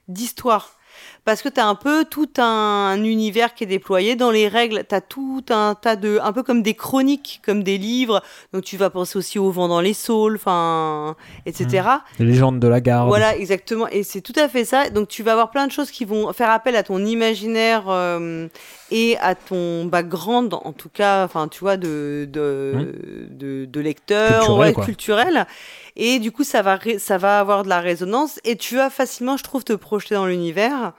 d'histoire 0.10 0.78
parce 1.24 1.42
que 1.44 1.50
tu 1.50 1.60
as 1.60 1.68
un 1.68 1.76
peu 1.76 2.04
tout 2.06 2.30
un, 2.38 3.02
univers 3.04 3.54
qui 3.54 3.64
est 3.64 3.68
déployé. 3.68 4.16
Dans 4.16 4.32
les 4.32 4.48
règles, 4.48 4.84
tu 4.88 4.96
as 4.96 5.02
tout 5.02 5.44
un 5.50 5.76
tas 5.76 5.96
de... 5.96 6.20
un 6.22 6.34
peu 6.34 6.42
comme 6.42 6.64
des 6.64 6.74
chroniques, 6.74 7.42
comme 7.46 7.64
des 7.64 7.78
livres. 7.78 8.24
Donc 8.54 8.64
tu 8.64 8.76
vas 8.76 8.90
penser 8.90 9.18
aussi 9.18 9.38
au 9.38 9.52
vent 9.52 9.68
dans 9.68 9.82
les 9.82 9.94
saules, 9.94 10.36
enfin, 10.36 11.16
etc. 11.46 11.66
Mmh. 11.68 12.00
Les 12.20 12.26
légendes 12.26 12.60
de 12.60 12.68
la 12.68 12.82
garde. 12.82 13.08
Voilà, 13.08 13.38
exactement. 13.38 13.88
Et 13.88 14.04
c'est 14.04 14.22
tout 14.22 14.34
à 14.36 14.48
fait 14.48 14.66
ça. 14.66 14.90
Donc 14.90 15.10
tu 15.10 15.22
vas 15.22 15.34
avoir 15.34 15.52
plein 15.52 15.68
de 15.68 15.72
choses 15.72 15.92
qui 15.92 16.06
vont 16.06 16.34
faire 16.34 16.50
appel 16.50 16.76
à 16.76 16.84
ton 16.84 17.06
imaginaire 17.06 17.84
euh, 17.88 18.48
et 18.90 19.18
à 19.20 19.36
ton 19.36 19.86
background, 19.86 20.54
en 20.54 20.74
tout 20.74 20.90
cas, 20.90 21.24
enfin, 21.24 21.48
tu 21.48 21.60
vois, 21.60 21.78
de, 21.78 22.28
de, 22.32 23.28
de, 23.30 23.66
de 23.66 23.80
lecteur, 23.80 24.46
culturel, 24.46 24.76
culturel. 24.76 25.48
Et 25.96 26.20
du 26.20 26.32
coup, 26.32 26.44
ça 26.44 26.62
va, 26.62 26.80
ça 26.98 27.18
va 27.18 27.40
avoir 27.40 27.64
de 27.64 27.70
la 27.70 27.80
résonance 27.80 28.40
et 28.44 28.56
tu 28.56 28.76
vas 28.76 28.90
facilement, 28.90 29.38
je 29.38 29.44
trouve, 29.44 29.64
te 29.64 29.74
projeter 29.74 30.16
dans 30.16 30.26
l'univers. 30.26 30.94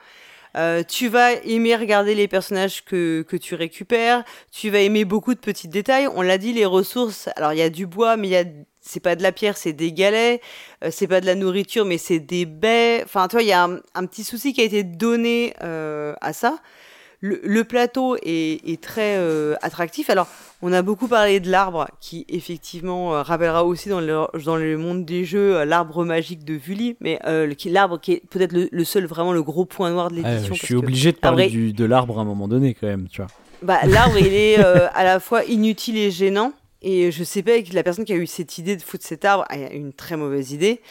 Euh, 0.55 0.83
tu 0.83 1.07
vas 1.07 1.33
aimer 1.33 1.75
regarder 1.75 2.15
les 2.15 2.27
personnages 2.27 2.85
que, 2.85 3.23
que 3.27 3.37
tu 3.37 3.55
récupères. 3.55 4.23
Tu 4.51 4.69
vas 4.69 4.79
aimer 4.79 5.05
beaucoup 5.05 5.33
de 5.33 5.39
petits 5.39 5.67
détails. 5.67 6.07
On 6.15 6.21
l'a 6.21 6.37
dit, 6.37 6.53
les 6.53 6.65
ressources. 6.65 7.29
Alors, 7.35 7.53
il 7.53 7.59
y 7.59 7.63
a 7.63 7.69
du 7.69 7.87
bois, 7.87 8.17
mais 8.17 8.27
il 8.27 8.31
y 8.31 8.37
a 8.37 8.45
c'est 8.85 8.99
pas 8.99 9.15
de 9.15 9.23
la 9.23 9.31
pierre, 9.31 9.57
c'est 9.57 9.73
des 9.73 9.93
galets. 9.93 10.41
Euh, 10.83 10.89
c'est 10.91 11.07
pas 11.07 11.21
de 11.21 11.25
la 11.25 11.35
nourriture, 11.35 11.85
mais 11.85 11.97
c'est 11.97 12.19
des 12.19 12.45
baies. 12.45 13.01
Enfin, 13.03 13.27
toi, 13.27 13.41
il 13.41 13.47
y 13.47 13.53
a 13.53 13.63
un, 13.63 14.05
petit 14.05 14.23
souci 14.23 14.53
qui 14.53 14.61
a 14.61 14.65
été 14.65 14.83
donné 14.83 15.53
euh, 15.63 16.13
à 16.21 16.33
ça. 16.33 16.59
Le, 17.25 17.63
plateau 17.63 18.17
est, 18.21 18.81
très 18.81 19.15
euh, 19.15 19.55
attractif. 19.61 20.09
Alors, 20.09 20.27
on 20.61 20.73
a 20.73 20.81
beaucoup 20.81 21.07
parlé 21.07 21.39
de 21.39 21.49
l'arbre, 21.49 21.87
qui 22.01 22.25
effectivement 22.27 23.15
euh, 23.15 23.21
rappellera 23.21 23.63
aussi 23.63 23.87
dans 23.87 24.01
le, 24.01 24.25
dans 24.43 24.57
le 24.57 24.77
monde 24.77 25.05
des 25.05 25.23
jeux 25.23 25.55
euh, 25.55 25.63
l'arbre 25.63 26.03
magique 26.03 26.43
de 26.43 26.53
Vully, 26.53 26.97
mais 26.99 27.17
l'arbre 27.65 27.97
qui 27.97 28.11
est 28.11 28.23
peut-être 28.29 28.51
le, 28.51 28.83
seul 28.83 29.05
vraiment 29.05 29.31
le 29.31 29.41
gros 29.41 29.63
point 29.63 29.89
noir 29.89 30.11
de 30.11 30.15
l'édition. 30.15 30.53
je 30.53 30.65
suis 30.65 30.75
obligé 30.75 31.13
de 31.13 31.17
parler 31.17 31.49
de 31.71 31.85
l'arbre 31.85 32.19
à 32.19 32.23
un 32.23 32.25
moment 32.25 32.49
donné 32.49 32.73
quand 32.73 32.87
même, 32.87 33.07
tu 33.07 33.21
vois. 33.21 33.31
Bah, 33.61 33.79
l'arbre, 33.87 34.17
il 34.17 34.33
est 34.33 34.57
à 34.57 35.05
la 35.05 35.21
fois 35.21 35.45
inutile 35.45 35.97
et 35.97 36.11
gênant. 36.11 36.51
Et 36.81 37.13
je 37.13 37.23
sais 37.23 37.41
pas, 37.41 37.51
la 37.71 37.83
personne 37.83 38.03
qui 38.03 38.11
a 38.11 38.17
eu 38.17 38.27
cette 38.27 38.57
idée 38.57 38.75
de 38.75 38.81
foutre 38.81 39.05
cet 39.05 39.23
arbre 39.23 39.45
a 39.47 39.55
une 39.71 39.93
très 39.93 40.17
mauvaise 40.17 40.51
idée. 40.51 40.81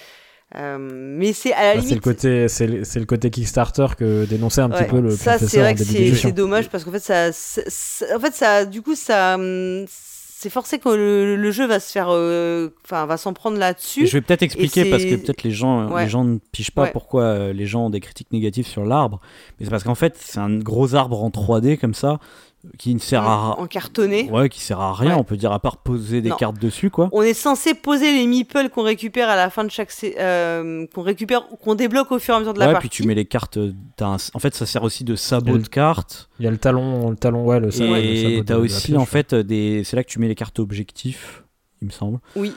Euh, 0.55 0.77
mais 0.81 1.33
c'est 1.33 1.53
à 1.53 1.62
la 1.62 1.74
limite. 1.74 1.89
C'est 1.89 1.95
le 1.95 2.01
côté, 2.01 2.49
c'est 2.49 2.99
le, 2.99 3.07
côté 3.07 3.31
Kickstarter 3.31 3.87
que 3.97 4.24
dénonçait 4.27 4.61
un 4.61 4.69
petit 4.69 4.85
peu 4.85 5.01
le 5.01 5.11
ça, 5.11 5.39
c'est 5.39 5.59
vrai 5.59 5.74
que 5.74 5.83
c'est 5.83 6.33
dommage 6.33 6.69
parce 6.69 6.85
qu'en 6.85 6.93
fait, 6.93 6.99
ça, 6.99 7.29
en 8.15 8.20
fait, 8.20 8.35
ça, 8.35 8.65
du 8.66 8.83
coup, 8.83 8.95
ça, 8.95 9.39
c'est 10.43 10.51
forcé 10.51 10.81
que 10.81 10.89
le, 10.89 11.51
jeu 11.53 11.66
va 11.66 11.79
se 11.79 11.93
faire, 11.93 12.09
euh, 12.11 12.69
enfin, 12.85 13.07
va 13.07 13.16
s'en 13.16 13.33
prendre 13.33 13.59
là-dessus. 13.59 14.09
Je 14.09 14.12
vais 14.15 14.20
peut-être 14.20 14.43
expliquer 14.43 14.91
parce 14.91 15.05
que 15.05 15.15
peut-être 15.15 15.45
les 15.45 15.53
gens, 15.53 15.97
les 15.97 16.09
gens 16.09 16.24
ne 16.24 16.39
pigent 16.51 16.73
pas 16.73 16.89
pourquoi 16.89 17.23
euh, 17.23 17.53
les 17.53 17.66
gens 17.66 17.87
ont 17.87 17.91
des 17.91 18.01
critiques 18.01 18.33
négatives 18.33 18.66
sur 18.66 18.85
l'arbre. 18.85 19.20
Mais 19.59 19.66
c'est 19.66 19.70
parce 19.70 19.85
qu'en 19.85 19.95
fait, 19.95 20.16
c'est 20.19 20.41
un 20.41 20.59
gros 20.59 20.97
arbre 20.97 21.23
en 21.23 21.31
3D 21.31 21.79
comme 21.79 21.95
ça 21.95 22.19
qui 22.79 22.95
ne 22.95 23.01
sert 23.01 23.25
à 23.25 23.59
en 23.59 23.67
cartonné 23.67 24.31
ouais 24.31 24.49
qui 24.49 24.61
sert 24.61 24.81
à 24.81 24.93
rien 24.93 25.17
on 25.17 25.25
peut 25.25 25.37
dire 25.37 25.51
à 25.51 25.59
part 25.59 25.79
poser 25.79 26.21
des 26.21 26.31
cartes 26.31 26.59
dessus 26.59 26.91
quoi. 26.91 27.09
On 27.13 27.23
est 27.23 27.35
censé 27.35 27.75
poser 27.75 28.13
les 28.13 28.27
meeples 28.27 28.69
qu'on 28.69 28.83
récupère 28.83 29.29
à 29.29 29.37
la 29.37 29.51
fin 29.51 29.65
de 29.65 29.71
chaque 29.71 29.93
euh, 30.05 30.87
qu'on 30.95 31.03
récupère 31.03 31.49
qu'on 31.63 31.75
débloque 31.75 32.13
au 32.13 32.19
fur 32.19 32.35
et 32.35 32.37
à 32.37 32.41
mesure 32.41 32.55
de 32.55 32.61
la 32.61 32.67
ouais, 32.67 32.73
partie. 32.73 32.89
puis 32.89 33.03
tu 33.03 33.09
mets 33.09 33.15
les 33.15 33.25
cartes 33.25 33.59
en 34.01 34.39
fait 34.39 34.55
ça 34.55 34.67
sert 34.67 34.83
aussi 34.85 35.03
de 35.05 35.17
sabot 35.17 35.59
de 35.59 35.67
cartes. 35.67 36.29
il 36.39 36.45
y 36.45 36.49
a 36.49 36.51
le 36.51 36.59
talon 36.59 37.11
le 37.11 37.17
talon 37.17 37.45
ouais 37.45 37.59
le, 37.59 37.71
sabot, 37.71 37.97
et 37.97 38.43
t'as 38.47 38.57
aussi 38.57 38.97
en 38.97 39.07
fait 39.07 39.35
des 39.35 39.83
c'est 39.85 39.97
là 39.97 40.05
que 40.05 40.09
tu 40.09 40.21
mets 40.21 40.29
les 40.29 40.37
cartes 40.37 40.59
objectifs 40.61 41.43
il 41.83 41.87
me 41.87 41.91
semble. 41.91 42.21
Oui. 42.37 42.55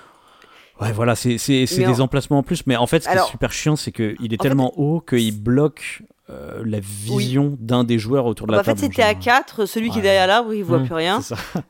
Ouais, 0.80 0.91
voilà, 0.91 1.15
c'est 1.15 1.38
des 1.38 1.90
en- 1.90 2.03
emplacements 2.03 2.40
en 2.40 2.44
plus, 2.44 2.68
mais 2.68 2.76
en 2.76 2.88
fait, 2.88 2.99
ce 2.99 3.07
qui 3.07 3.14
Alors, 3.14 3.27
est 3.27 3.32
super 3.32 3.52
chiant, 3.52 3.76
c'est 3.76 3.91
qu'il 3.91 4.34
est 4.34 4.40
en 4.40 4.44
tellement 4.44 4.77
haut 4.77 5.02
qu'il 5.02 5.41
bloque 5.41 6.03
euh, 6.31 6.64
la 6.65 6.80
vision 6.80 7.56
d'un 7.60 7.84
des 7.84 7.99
joueurs 7.99 8.26
autour 8.26 8.47
de 8.47 8.52
Bah, 8.52 8.57
la 8.57 8.61
en 8.61 8.64
fait, 8.64 8.72
table. 8.76 8.81
c'était 8.93 9.03
à 9.03 9.14
4, 9.14 9.65
celui 9.68 9.91
qui 9.91 9.99
est 9.99 10.02
derrière 10.02 10.26
l'arbre, 10.26 10.53
il 10.53 10.64
voit 10.64 10.80
Mmh, 10.80 10.85
plus 10.85 10.95
rien. 10.95 11.19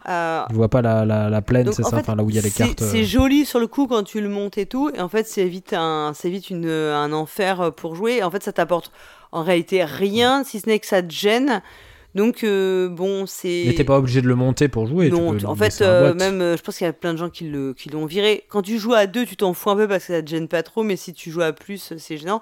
Euh, 0.08 0.44
Je 0.50 0.56
vois 0.56 0.70
pas 0.70 0.82
la, 0.82 1.04
la, 1.06 1.30
la 1.30 1.42
plaine, 1.42 1.72
c'est 1.74 1.84
en 1.84 1.90
ça, 1.90 1.98
fait, 1.98 2.02
enfin 2.04 2.16
là 2.16 2.24
où 2.24 2.30
il 2.30 2.36
y 2.36 2.40
a 2.40 2.42
les 2.42 2.52
cartes. 2.52 2.82
C'est 2.82 3.02
euh, 3.02 3.06
joli 3.06 3.46
sur 3.46 3.60
le 3.60 3.68
coup 3.68 3.88
quand 3.88 4.04
tu 4.04 4.22
le 4.22 4.30
montes 4.30 4.58
et 4.58 4.66
tout. 4.66 4.90
Et 4.96 5.02
en 5.02 5.10
fait, 5.10 5.28
c'est 5.28 5.46
vite 5.46 5.74
un, 5.74 6.14
c'est 6.16 6.30
vite 6.30 6.50
une, 6.50 6.68
un 6.70 7.12
enfer 7.12 7.74
pour 7.76 7.96
jouer. 7.96 8.18
Et 8.18 8.24
en 8.24 8.32
fait, 8.32 8.44
ça 8.44 8.54
t'apporte 8.54 8.92
en 9.34 9.44
réalité 9.44 9.84
rien, 9.84 10.44
si 10.46 10.62
ce 10.62 10.70
n'est 10.70 10.80
que 10.80 10.88
ça 10.88 11.02
te 11.04 11.12
gêne. 11.12 11.62
Donc, 12.14 12.46
euh, 12.46 12.88
bon, 12.88 13.26
c'est. 13.26 13.64
Mais 13.68 13.74
t'es 13.74 13.84
pas 13.84 13.98
obligé 13.98 14.22
de 14.22 14.28
le 14.30 14.36
monter 14.36 14.70
pour 14.70 14.88
jouer. 14.88 15.10
non, 15.10 15.36
tu- 15.36 15.46
en 15.46 15.54
fait, 15.56 15.82
en 15.82 15.86
euh, 15.86 16.14
même, 16.14 16.40
euh, 16.42 16.56
je 16.56 16.62
pense 16.62 16.78
qu'il 16.78 16.86
y 16.88 16.90
a 16.90 16.94
plein 16.94 17.12
de 17.12 17.18
gens 17.18 17.30
qui 17.30 17.44
le- 17.50 17.74
qui 17.74 17.90
l'ont 17.90 18.06
viré. 18.06 18.46
Quand 18.48 18.62
tu 18.62 18.80
joues 18.80 18.94
à 18.94 19.06
deux, 19.06 19.26
tu 19.26 19.36
t'en 19.36 19.54
fous 19.54 19.70
un 19.70 19.76
peu 19.76 19.86
parce 19.86 20.06
que 20.06 20.14
ça 20.14 20.22
te 20.24 20.30
gêne 20.30 20.48
pas 20.48 20.64
trop, 20.64 20.84
mais 20.84 20.96
si 20.96 21.12
tu 21.12 21.30
joues 21.30 21.42
à 21.42 21.52
plus, 21.52 21.94
c'est 21.98 22.16
gênant. 22.18 22.42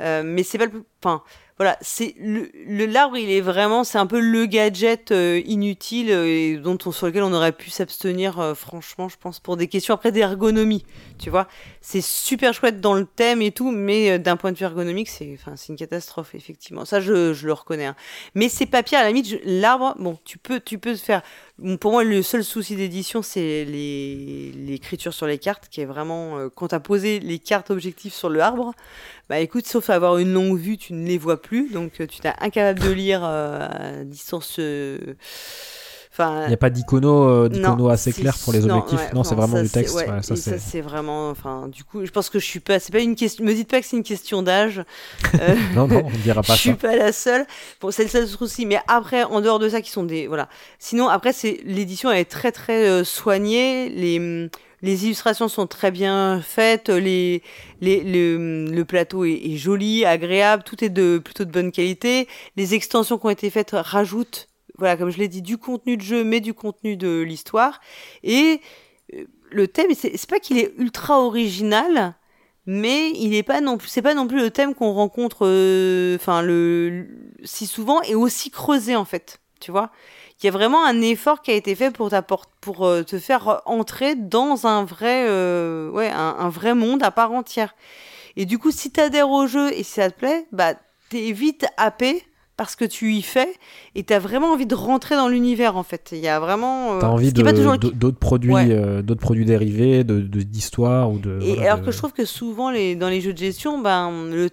Euh, 0.00 0.22
mais 0.24 0.42
c'est 0.42 0.58
pas 0.58 0.66
le. 0.66 0.84
Enfin, 1.02 1.22
voilà, 1.56 1.76
c'est 1.82 2.14
le 2.18 2.50
le- 2.66 2.86
l'arbre, 2.86 3.18
il 3.18 3.30
est 3.30 3.40
vraiment, 3.42 3.84
c'est 3.84 3.98
un 3.98 4.06
peu 4.06 4.18
le 4.20 4.46
gadget 4.46 5.12
euh, 5.12 5.42
inutile 5.44 6.10
euh, 6.10 6.26
et 6.26 6.56
dont 6.56 6.78
on, 6.86 6.92
sur 6.92 7.06
lequel 7.06 7.22
on 7.22 7.32
aurait 7.34 7.52
pu 7.52 7.68
s'abstenir, 7.70 8.40
euh, 8.40 8.54
franchement, 8.54 9.08
je 9.10 9.16
pense, 9.20 9.40
pour 9.40 9.56
des 9.58 9.68
questions 9.68 9.94
après 9.94 10.10
d'ergonomie. 10.12 10.84
Tu 11.18 11.28
vois, 11.28 11.48
c'est 11.82 12.02
super 12.02 12.52
chouette 12.52 12.80
dans 12.80 12.92
le 12.94 13.06
thème 13.06 13.40
et 13.40 13.52
tout, 13.52 13.70
mais 13.70 14.10
euh, 14.12 14.18
d'un 14.18 14.36
point 14.36 14.52
de 14.52 14.58
vue 14.58 14.64
ergonomique, 14.64 15.08
c'est, 15.08 15.34
enfin, 15.34 15.54
une 15.68 15.76
catastrophe, 15.76 16.34
effectivement. 16.34 16.84
Ça, 16.84 17.00
je, 17.00 17.32
je 17.32 17.46
le 17.46 17.52
reconnais. 17.54 17.86
hein. 17.86 17.96
Mais 18.34 18.48
ces 18.50 18.66
papiers, 18.66 18.98
à 18.98 19.02
la 19.02 19.08
limite, 19.08 19.40
l'arbre, 19.44 19.94
bon, 19.98 20.18
tu 20.24 20.36
peux, 20.36 20.60
tu 20.60 20.78
peux 20.78 20.94
faire. 20.94 21.22
Pour 21.80 21.92
moi, 21.92 22.04
le 22.04 22.22
seul 22.22 22.44
souci 22.44 22.76
d'édition, 22.76 23.22
c'est 23.22 23.64
l'écriture 23.64 25.14
sur 25.14 25.26
les 25.26 25.38
cartes, 25.38 25.68
qui 25.70 25.80
est 25.80 25.86
vraiment 25.86 26.38
euh, 26.38 26.48
quand 26.54 26.68
tu 26.68 26.74
as 26.74 26.80
posé 26.80 27.18
les 27.18 27.38
cartes 27.38 27.70
objectives 27.70 28.12
sur 28.12 28.28
le 28.28 28.40
arbre. 28.40 28.74
Bah 29.28 29.38
écoute, 29.40 29.66
sauf 29.66 29.90
avoir 29.90 30.18
une 30.18 30.32
longue 30.32 30.58
vue, 30.58 30.76
tu 30.76 30.92
ne 30.92 31.06
les 31.06 31.18
vois 31.18 31.40
plus, 31.40 31.70
donc 31.70 32.00
euh, 32.00 32.06
tu 32.06 32.20
t'es 32.20 32.32
incapable 32.40 32.80
de 32.80 32.90
lire 32.90 33.22
à 33.24 34.04
distance. 34.04 34.58
Enfin, 36.20 36.42
Il 36.44 36.48
n'y 36.48 36.54
a 36.54 36.56
pas 36.58 36.70
d'icono 36.70 37.24
euh, 37.24 37.88
assez 37.88 38.12
clair 38.12 38.36
pour 38.44 38.52
les 38.52 38.60
non, 38.60 38.76
objectifs. 38.78 38.98
ouais, 39.00 39.14
non, 39.14 39.24
c'est 39.24 39.34
vraiment 39.34 39.56
ça, 39.56 39.62
du 39.62 39.68
texte. 39.70 39.94
ouais, 39.96 40.08
ouais, 40.10 40.22
ça, 40.22 40.36
c'est- 40.36 40.80
vraiment. 40.80 41.30
Enfin, 41.30 41.68
du 41.68 41.84
coup, 41.84 42.04
je 42.04 42.10
pense 42.10 42.28
que 42.30 42.38
je 42.38 42.44
suis 42.44 42.60
pas. 42.60 42.78
C'est 42.78 42.92
pas 42.92 43.00
une 43.00 43.16
question. 43.16 43.44
Me 43.44 43.54
dites 43.54 43.68
pas 43.70 43.80
que 43.80 43.86
c'est 43.86 43.96
une 43.96 44.02
question 44.02 44.42
d'âge. 44.42 44.82
Euh, 45.40 45.54
non, 45.74 45.86
non, 45.86 46.02
on 46.04 46.18
dira 46.22 46.42
pas 46.42 46.54
je 46.54 46.58
suis 46.60 46.70
ça. 46.70 46.76
pas 46.76 46.96
la 46.96 47.12
seule. 47.12 47.46
Bon, 47.80 47.90
c'est 47.90 48.02
le 48.02 48.08
seul 48.08 48.26
souci. 48.26 48.66
Mais 48.66 48.78
après, 48.88 49.22
en 49.24 49.40
dehors 49.40 49.58
de 49.58 49.68
ça, 49.68 49.80
qui 49.80 49.90
sont 49.90 50.02
des 50.04 50.26
voilà. 50.26 50.48
Sinon, 50.78 51.08
après, 51.08 51.32
c'est 51.32 51.60
l'édition, 51.64 52.10
est 52.10 52.24
très 52.26 52.52
très 52.52 52.86
euh, 52.88 53.04
soignée. 53.04 53.88
Les 53.88 54.18
hum, 54.18 54.48
les 54.82 55.04
illustrations 55.04 55.48
sont 55.48 55.66
très 55.66 55.90
bien 55.90 56.40
faites. 56.42 56.88
Les, 56.88 57.42
les, 57.80 58.02
le, 58.02 58.66
le 58.70 58.84
plateau 58.84 59.24
est, 59.24 59.32
est 59.44 59.56
joli, 59.56 60.04
agréable. 60.04 60.62
Tout 60.64 60.82
est 60.84 60.88
de 60.88 61.18
plutôt 61.22 61.44
de 61.44 61.50
bonne 61.50 61.70
qualité. 61.72 62.28
Les 62.56 62.74
extensions 62.74 63.18
qui 63.18 63.26
ont 63.26 63.30
été 63.30 63.50
faites 63.50 63.70
rajoutent, 63.74 64.48
voilà, 64.80 64.96
comme 64.96 65.10
je 65.10 65.18
l'ai 65.18 65.28
dit, 65.28 65.42
du 65.42 65.58
contenu 65.58 65.96
de 65.96 66.02
jeu, 66.02 66.24
mais 66.24 66.40
du 66.40 66.54
contenu 66.54 66.96
de 66.96 67.20
l'histoire. 67.20 67.80
Et 68.24 68.60
euh, 69.14 69.24
le 69.50 69.68
thème, 69.68 69.88
c'est 69.94 70.28
pas 70.28 70.40
qu'il 70.40 70.58
est 70.58 70.72
ultra 70.78 71.20
original, 71.20 72.14
mais 72.66 73.10
il 73.10 73.34
est 73.34 73.42
pas 73.42 73.60
non 73.60 73.76
plus, 73.76 73.88
c'est 73.88 74.02
pas 74.02 74.14
non 74.14 74.26
plus 74.26 74.40
le 74.40 74.50
thème 74.50 74.74
qu'on 74.74 74.92
rencontre, 74.92 75.46
euh, 75.46 76.16
enfin 76.16 76.42
le 76.42 77.06
si 77.44 77.66
souvent 77.66 78.00
et 78.02 78.14
aussi 78.14 78.50
creusé 78.50 78.96
en 78.96 79.04
fait, 79.04 79.40
tu 79.60 79.70
vois. 79.70 79.90
Il 80.42 80.46
y 80.46 80.48
a 80.48 80.52
vraiment 80.52 80.84
un 80.86 81.02
effort 81.02 81.42
qui 81.42 81.50
a 81.50 81.54
été 81.54 81.74
fait 81.74 81.90
pour 81.90 82.10
pour 82.62 82.86
euh, 82.86 83.02
te 83.02 83.18
faire 83.18 83.60
entrer 83.66 84.14
dans 84.14 84.66
un 84.66 84.84
vrai, 84.84 85.24
ouais, 85.90 86.10
un 86.10 86.48
vrai 86.48 86.74
monde 86.74 87.02
à 87.02 87.10
part 87.10 87.32
entière. 87.32 87.74
Et 88.36 88.46
du 88.46 88.58
coup, 88.58 88.70
si 88.70 88.90
t'adhères 88.90 89.28
au 89.28 89.46
jeu 89.46 89.70
et 89.72 89.82
si 89.82 89.92
ça 89.94 90.10
te 90.10 90.18
plaît, 90.18 90.46
bah 90.52 90.74
t'es 91.10 91.32
vite 91.32 91.66
happé 91.76 92.24
parce 92.60 92.76
que 92.76 92.84
tu 92.84 93.14
y 93.14 93.22
fais 93.22 93.48
et 93.94 94.02
t'as 94.02 94.18
vraiment 94.18 94.52
envie 94.52 94.66
de 94.66 94.74
rentrer 94.74 95.16
dans 95.16 95.28
l'univers 95.28 95.78
en 95.78 95.82
fait. 95.82 96.10
Il 96.12 96.18
y 96.18 96.28
a 96.28 96.38
vraiment. 96.40 96.92
euh, 96.96 97.00
T'as 97.00 97.06
envie 97.06 97.32
toujours 97.32 97.78
de- 97.78 97.88
d'autres 97.88 98.18
produits, 98.18 98.52
Ouais. 98.52 98.66
euh, 98.70 99.00
d'autres 99.00 99.22
produits 99.22 99.46
dérivés, 99.46 100.04
de 100.04 100.20
de- 100.20 100.42
d'histoire 100.42 101.10
ou 101.10 101.16
de. 101.18 101.38
Et 101.40 101.54
voilà, 101.54 101.62
alors 101.72 101.80
de- 101.80 101.86
que 101.86 101.90
je 101.90 101.96
trouve 101.96 102.12
que 102.12 102.26
souvent, 102.26 102.70
les, 102.70 102.96
dans 102.96 103.08
les 103.08 103.22
jeux 103.22 103.32
de 103.32 103.38
gestion, 103.38 103.78
ben, 103.78 104.26
le, 104.30 104.50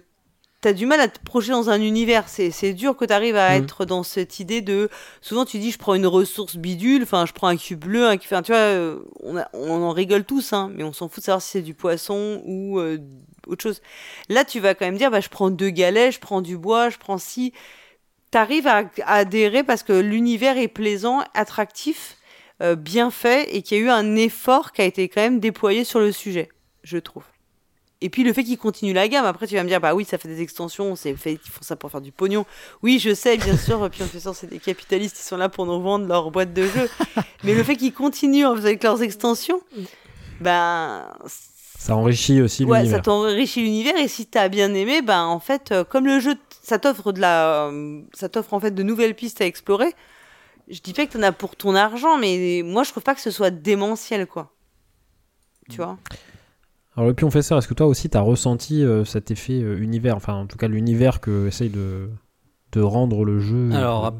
t'as 0.62 0.72
du 0.72 0.86
mal 0.86 1.00
à 1.00 1.08
te 1.08 1.18
projeter 1.22 1.52
dans 1.52 1.68
un 1.68 1.82
univers. 1.82 2.30
C'est, 2.30 2.50
c'est 2.50 2.72
dur 2.72 2.96
que 2.96 3.04
tu 3.04 3.12
arrives 3.12 3.36
à 3.36 3.50
Mm. 3.58 3.62
être 3.62 3.84
dans 3.84 4.02
cette 4.02 4.40
idée 4.40 4.62
de. 4.62 4.88
Souvent, 5.20 5.44
tu 5.44 5.58
dis, 5.58 5.70
je 5.70 5.76
prends 5.78 5.92
une 5.94 6.06
ressource 6.06 6.56
bidule, 6.56 7.02
enfin, 7.02 7.26
je 7.26 7.34
prends 7.34 7.48
un 7.48 7.56
cube 7.58 7.80
bleu, 7.84 8.06
un 8.06 8.16
cube. 8.16 8.28
Enfin, 8.32 8.40
tu 8.40 8.52
vois, 8.52 8.60
euh, 8.62 9.00
on, 9.22 9.36
a- 9.36 9.50
on 9.52 9.82
en 9.82 9.92
rigole 9.92 10.24
tous, 10.24 10.54
hein, 10.54 10.70
mais 10.74 10.82
on 10.82 10.94
s'en 10.94 11.10
fout 11.10 11.18
de 11.20 11.24
savoir 11.26 11.42
si 11.42 11.50
c'est 11.50 11.62
du 11.62 11.74
poisson 11.74 12.40
ou 12.46 12.78
euh, 12.78 12.96
autre 13.46 13.62
chose. 13.62 13.82
Là, 14.30 14.46
tu 14.46 14.60
vas 14.60 14.74
quand 14.74 14.86
même 14.86 14.96
dire, 14.96 15.10
bah, 15.10 15.20
je 15.20 15.28
prends 15.28 15.50
deux 15.50 15.68
galets, 15.70 16.10
je 16.14 16.20
prends 16.20 16.40
du 16.40 16.56
bois, 16.56 16.88
je 16.88 16.96
prends 16.96 17.18
ci. 17.18 17.52
T'arrives 18.30 18.66
à, 18.66 18.82
à 19.04 19.14
adhérer 19.14 19.62
parce 19.62 19.82
que 19.82 19.92
l'univers 19.92 20.58
est 20.58 20.68
plaisant, 20.68 21.22
attractif, 21.34 22.18
euh, 22.60 22.74
bien 22.74 23.12
fait 23.12 23.54
et 23.54 23.62
qu'il 23.62 23.78
y 23.78 23.80
a 23.80 23.84
eu 23.84 23.88
un 23.88 24.16
effort 24.16 24.72
qui 24.72 24.82
a 24.82 24.84
été 24.84 25.08
quand 25.08 25.20
même 25.20 25.38
déployé 25.38 25.84
sur 25.84 26.00
le 26.00 26.10
sujet, 26.10 26.48
je 26.82 26.98
trouve. 26.98 27.22
Et 28.00 28.10
puis 28.10 28.24
le 28.24 28.32
fait 28.32 28.42
qu'ils 28.42 28.58
continuent 28.58 28.94
la 28.94 29.06
gamme, 29.08 29.24
après 29.24 29.46
tu 29.46 29.54
vas 29.54 29.62
me 29.62 29.68
dire, 29.68 29.80
bah 29.80 29.94
oui, 29.94 30.04
ça 30.04 30.18
fait 30.18 30.28
des 30.28 30.40
extensions, 30.40 30.96
c'est 30.96 31.14
fait, 31.14 31.34
ils 31.34 31.50
font 31.50 31.62
ça 31.62 31.76
pour 31.76 31.90
faire 31.90 32.00
du 32.00 32.10
pognon. 32.10 32.46
Oui, 32.82 32.98
je 32.98 33.14
sais, 33.14 33.36
bien 33.36 33.56
sûr, 33.56 33.88
puis 33.90 34.02
en 34.02 34.06
fait, 34.06 34.20
c'est 34.34 34.48
des 34.48 34.58
capitalistes, 34.58 35.18
ils 35.20 35.24
sont 35.24 35.36
là 35.36 35.48
pour 35.48 35.66
nous 35.66 35.80
vendre 35.80 36.06
leur 36.06 36.32
boîte 36.32 36.52
de 36.52 36.64
jeux. 36.64 36.90
Mais 37.44 37.54
le 37.54 37.62
fait 37.62 37.76
qu'ils 37.76 37.92
continuent 37.92 38.46
avec 38.46 38.82
leurs 38.82 39.02
extensions, 39.02 39.60
ben 40.40 41.12
Ça 41.78 41.96
enrichit 41.96 42.40
aussi 42.40 42.64
Ouais, 42.64 42.86
ça 42.86 42.98
t'enrichit 42.98 43.62
l'univers 43.62 43.96
et 43.96 44.08
si 44.08 44.26
t'as 44.26 44.48
bien 44.48 44.74
aimé, 44.74 45.00
ben 45.00 45.24
en 45.24 45.38
fait, 45.38 45.70
euh, 45.70 45.84
comme 45.84 46.06
le 46.06 46.18
jeu, 46.18 46.34
ça 46.68 46.78
t'offre 46.78 47.12
de 47.12 47.20
la, 47.20 47.66
euh, 47.68 48.02
ça 48.14 48.28
t'offre 48.28 48.54
en 48.54 48.60
fait 48.60 48.70
de 48.72 48.82
nouvelles 48.82 49.14
pistes 49.14 49.40
à 49.40 49.46
explorer. 49.46 49.92
Je 50.68 50.80
dis 50.80 50.92
pas 50.92 51.06
que 51.06 51.12
t'en 51.12 51.22
as 51.22 51.32
pour 51.32 51.56
ton 51.56 51.74
argent, 51.74 52.18
mais 52.18 52.62
moi 52.64 52.82
je 52.84 52.90
trouve 52.90 53.02
pas 53.02 53.14
que 53.14 53.20
ce 53.22 53.30
soit 53.30 53.50
démentiel, 53.50 54.26
quoi. 54.26 54.52
Tu 55.70 55.76
vois? 55.78 55.96
Alors 56.96 57.08
le 57.08 57.14
pion 57.14 57.30
fait 57.30 57.42
ça. 57.42 57.56
Est-ce 57.58 57.68
que 57.68 57.74
toi 57.74 57.86
aussi 57.86 58.10
t'as 58.10 58.20
ressenti 58.20 58.84
euh, 58.84 59.04
cet 59.04 59.30
effet 59.30 59.60
euh, 59.62 59.78
univers, 59.80 60.16
enfin 60.16 60.34
en 60.34 60.46
tout 60.46 60.56
cas 60.58 60.68
l'univers 60.68 61.20
que 61.20 61.46
essaye 61.48 61.70
de 61.70 62.10
de 62.72 62.80
rendre 62.82 63.24
le 63.24 63.40
jeu. 63.40 63.70
Alors, 63.72 64.12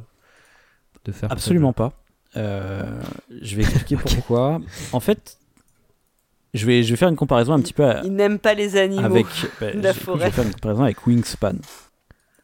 de, 1.05 1.13
faire. 1.13 1.31
Absolument 1.31 1.75
pas. 1.75 1.93
Euh, 2.37 2.83
je 3.43 3.57
vais 3.57 3.63
expliquer 3.63 3.97
pourquoi. 4.03 4.61
En 4.93 5.01
fait, 5.01 5.37
je 6.55 6.65
vais, 6.65 6.83
je 6.83 6.91
vais 6.91 6.97
faire 6.97 7.09
une 7.11 7.17
comparaison 7.17 7.53
un 7.53 7.61
petit 7.61 7.75
peu 7.75 7.85
à- 7.85 8.01
Ils 8.05 8.13
n'aiment 8.15 8.39
pas 8.39 8.55
les 8.55 8.77
animaux. 8.77 9.05
avec. 9.05 9.27
bah, 9.61 9.67
la 9.75 9.93
je- 9.93 9.99
je 9.99 10.03
forêt. 10.05 10.25
vais 10.27 10.31
faire 10.31 10.45
une 10.47 10.53
comparaison 10.55 10.83
avec 10.85 11.07
Wingspan. 11.07 11.57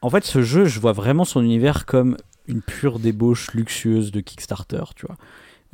En 0.05 0.11
fait, 0.11 0.23
ce 0.25 0.43
jeu, 0.43 0.67
je 0.67 0.81
vois 0.81 0.93
vraiment 0.93 1.25
son 1.25 1.43
univers 1.43 1.87
comme 1.87 2.19
une 2.47 2.61
pure 2.61 2.99
débauche 2.99 3.53
luxueuse 3.55 4.13
de 4.13 4.21
Kickstarter, 4.21 4.83
tu 4.95 5.07
vois. 5.07 5.17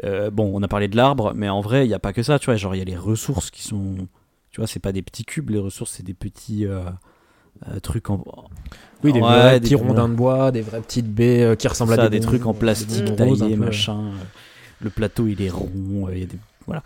Euh, 0.05 0.31
bon, 0.31 0.52
on 0.55 0.62
a 0.62 0.69
parlé 0.69 0.86
de 0.86 0.97
l'arbre, 0.97 1.32
mais 1.35 1.48
en 1.48 1.61
vrai, 1.61 1.85
il 1.85 1.89
n'y 1.89 1.94
a 1.94 1.98
pas 1.98 2.12
que 2.12 2.23
ça, 2.23 2.39
tu 2.39 2.47
vois. 2.47 2.55
Genre, 2.55 2.77
il 2.77 2.78
y 2.78 2.81
a 2.81 2.85
les 2.85 2.97
ressources 2.97 3.51
qui 3.51 3.62
sont. 3.65 4.07
Tu 4.52 4.61
vois, 4.61 4.69
c'est 4.69 4.78
pas 4.78 4.93
des 4.93 5.02
petits 5.02 5.24
cubes, 5.24 5.51
les 5.51 5.59
ressources, 5.59 5.94
c'est 5.97 6.05
des 6.05 6.15
petits 6.15 6.65
euh, 6.65 6.82
euh, 7.66 7.81
trucs 7.81 8.09
en. 8.09 8.23
Oui, 9.02 9.12
des 9.12 9.20
Ouais, 9.20 9.27
vrais 9.27 9.59
des- 9.59 9.65
petits 9.65 9.74
rondins 9.74 10.09
de 10.09 10.15
bois, 10.15 10.52
des 10.52 10.62
vraies 10.62 10.81
petites 10.81 11.12
baies 11.12 11.57
qui 11.59 11.66
ressemblent 11.66 11.97
ça, 11.97 12.05
à 12.05 12.09
des, 12.09 12.20
des, 12.20 12.24
trucs 12.24 12.47
en 12.47 12.55
plastique 12.55 13.16
taillés, 13.16 13.57
machin. 13.57 14.12
Le 14.81 14.90
plateau, 14.90 15.27
il 15.27 15.43
est 15.43 15.51
rond. 15.51 16.09
Il 16.12 16.19
y 16.20 16.23
a 16.23 16.27
des. 16.27 16.39
Voilà. 16.66 16.82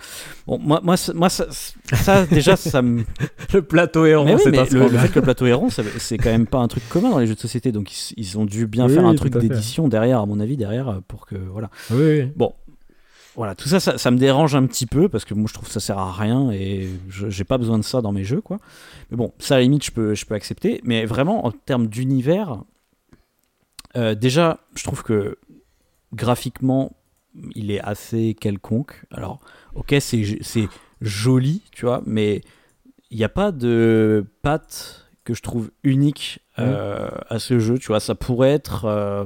Bon, 0.46 0.58
moi, 0.58 0.80
moi, 0.82 0.96
ça- 0.96 1.12
moi 1.12 1.28
ça, 1.28 1.46
ça, 1.92 2.24
déjà, 2.26 2.56
ça 2.56 2.80
me. 2.82 3.04
Le 3.52 3.62
plateau 3.62 4.06
est 4.06 4.14
rond, 4.14 4.24
Mais 4.24 4.34
oui, 4.34 4.40
c'est 4.44 4.50
le, 4.72 4.88
le 4.88 4.98
fait 4.98 5.08
que 5.08 5.18
le 5.18 5.22
plateau 5.22 5.70
ça- 5.70 5.82
c'est 5.98 6.16
quand 6.18 6.30
même 6.30 6.46
pas 6.46 6.58
un 6.58 6.68
truc 6.68 6.88
commun 6.88 7.10
dans 7.10 7.18
les 7.18 7.26
jeux 7.26 7.34
de 7.34 7.40
société. 7.40 7.72
Donc, 7.72 7.92
ils, 7.92 8.14
ils 8.16 8.38
ont 8.38 8.44
dû 8.46 8.66
bien 8.66 8.86
Oui, 8.86 8.94
faire 8.94 9.04
un 9.04 9.14
truc 9.14 9.36
d'édition 9.36 9.88
derrière, 9.88 10.20
à 10.20 10.26
mon 10.26 10.40
avis, 10.40 10.56
derrière, 10.56 10.88
euh, 10.88 11.00
pour 11.06 11.26
que. 11.26 11.36
Voilà. 11.36 11.70
Oui. 11.90 12.30
Bon. 12.36 12.54
Voilà, 13.36 13.56
tout 13.56 13.68
ça, 13.68 13.80
ça, 13.80 13.98
ça 13.98 14.12
me 14.12 14.16
dérange 14.16 14.54
un 14.54 14.64
petit 14.64 14.86
peu 14.86 15.08
parce 15.08 15.24
que 15.24 15.34
moi 15.34 15.46
je 15.48 15.54
trouve 15.54 15.66
que 15.66 15.72
ça 15.72 15.80
sert 15.80 15.98
à 15.98 16.12
rien 16.12 16.52
et 16.52 16.88
j'ai 17.10 17.42
pas 17.42 17.58
besoin 17.58 17.78
de 17.78 17.82
ça 17.82 18.00
dans 18.00 18.12
mes 18.12 18.22
jeux, 18.22 18.40
quoi. 18.40 18.58
Mais 19.10 19.16
bon, 19.16 19.32
ça 19.40 19.56
à 19.56 19.58
la 19.58 19.64
limite, 19.64 19.84
je 19.84 19.90
peux, 19.90 20.14
je 20.14 20.24
peux 20.24 20.36
accepter. 20.36 20.80
Mais 20.84 21.04
vraiment, 21.04 21.44
en 21.44 21.50
termes 21.50 21.88
d'univers, 21.88 22.62
euh, 23.96 24.14
déjà, 24.14 24.60
je 24.76 24.84
trouve 24.84 25.02
que 25.02 25.36
graphiquement, 26.12 26.92
il 27.56 27.72
est 27.72 27.80
assez 27.80 28.34
quelconque. 28.40 29.04
Alors, 29.10 29.40
ok, 29.74 29.94
c'est 30.00 30.38
c'est 30.40 30.68
joli, 31.00 31.62
tu 31.72 31.84
vois, 31.86 32.02
mais 32.06 32.42
il 33.10 33.18
n'y 33.18 33.24
a 33.24 33.28
pas 33.28 33.52
de 33.52 34.24
patte 34.42 35.06
que 35.24 35.34
je 35.34 35.42
trouve 35.42 35.70
unique 35.82 36.40
euh, 36.58 37.08
à 37.28 37.38
ce 37.38 37.58
jeu, 37.58 37.78
tu 37.78 37.88
vois. 37.88 38.00
Ça 38.00 38.14
pourrait 38.14 38.52
être. 38.52 38.84
euh, 38.84 39.24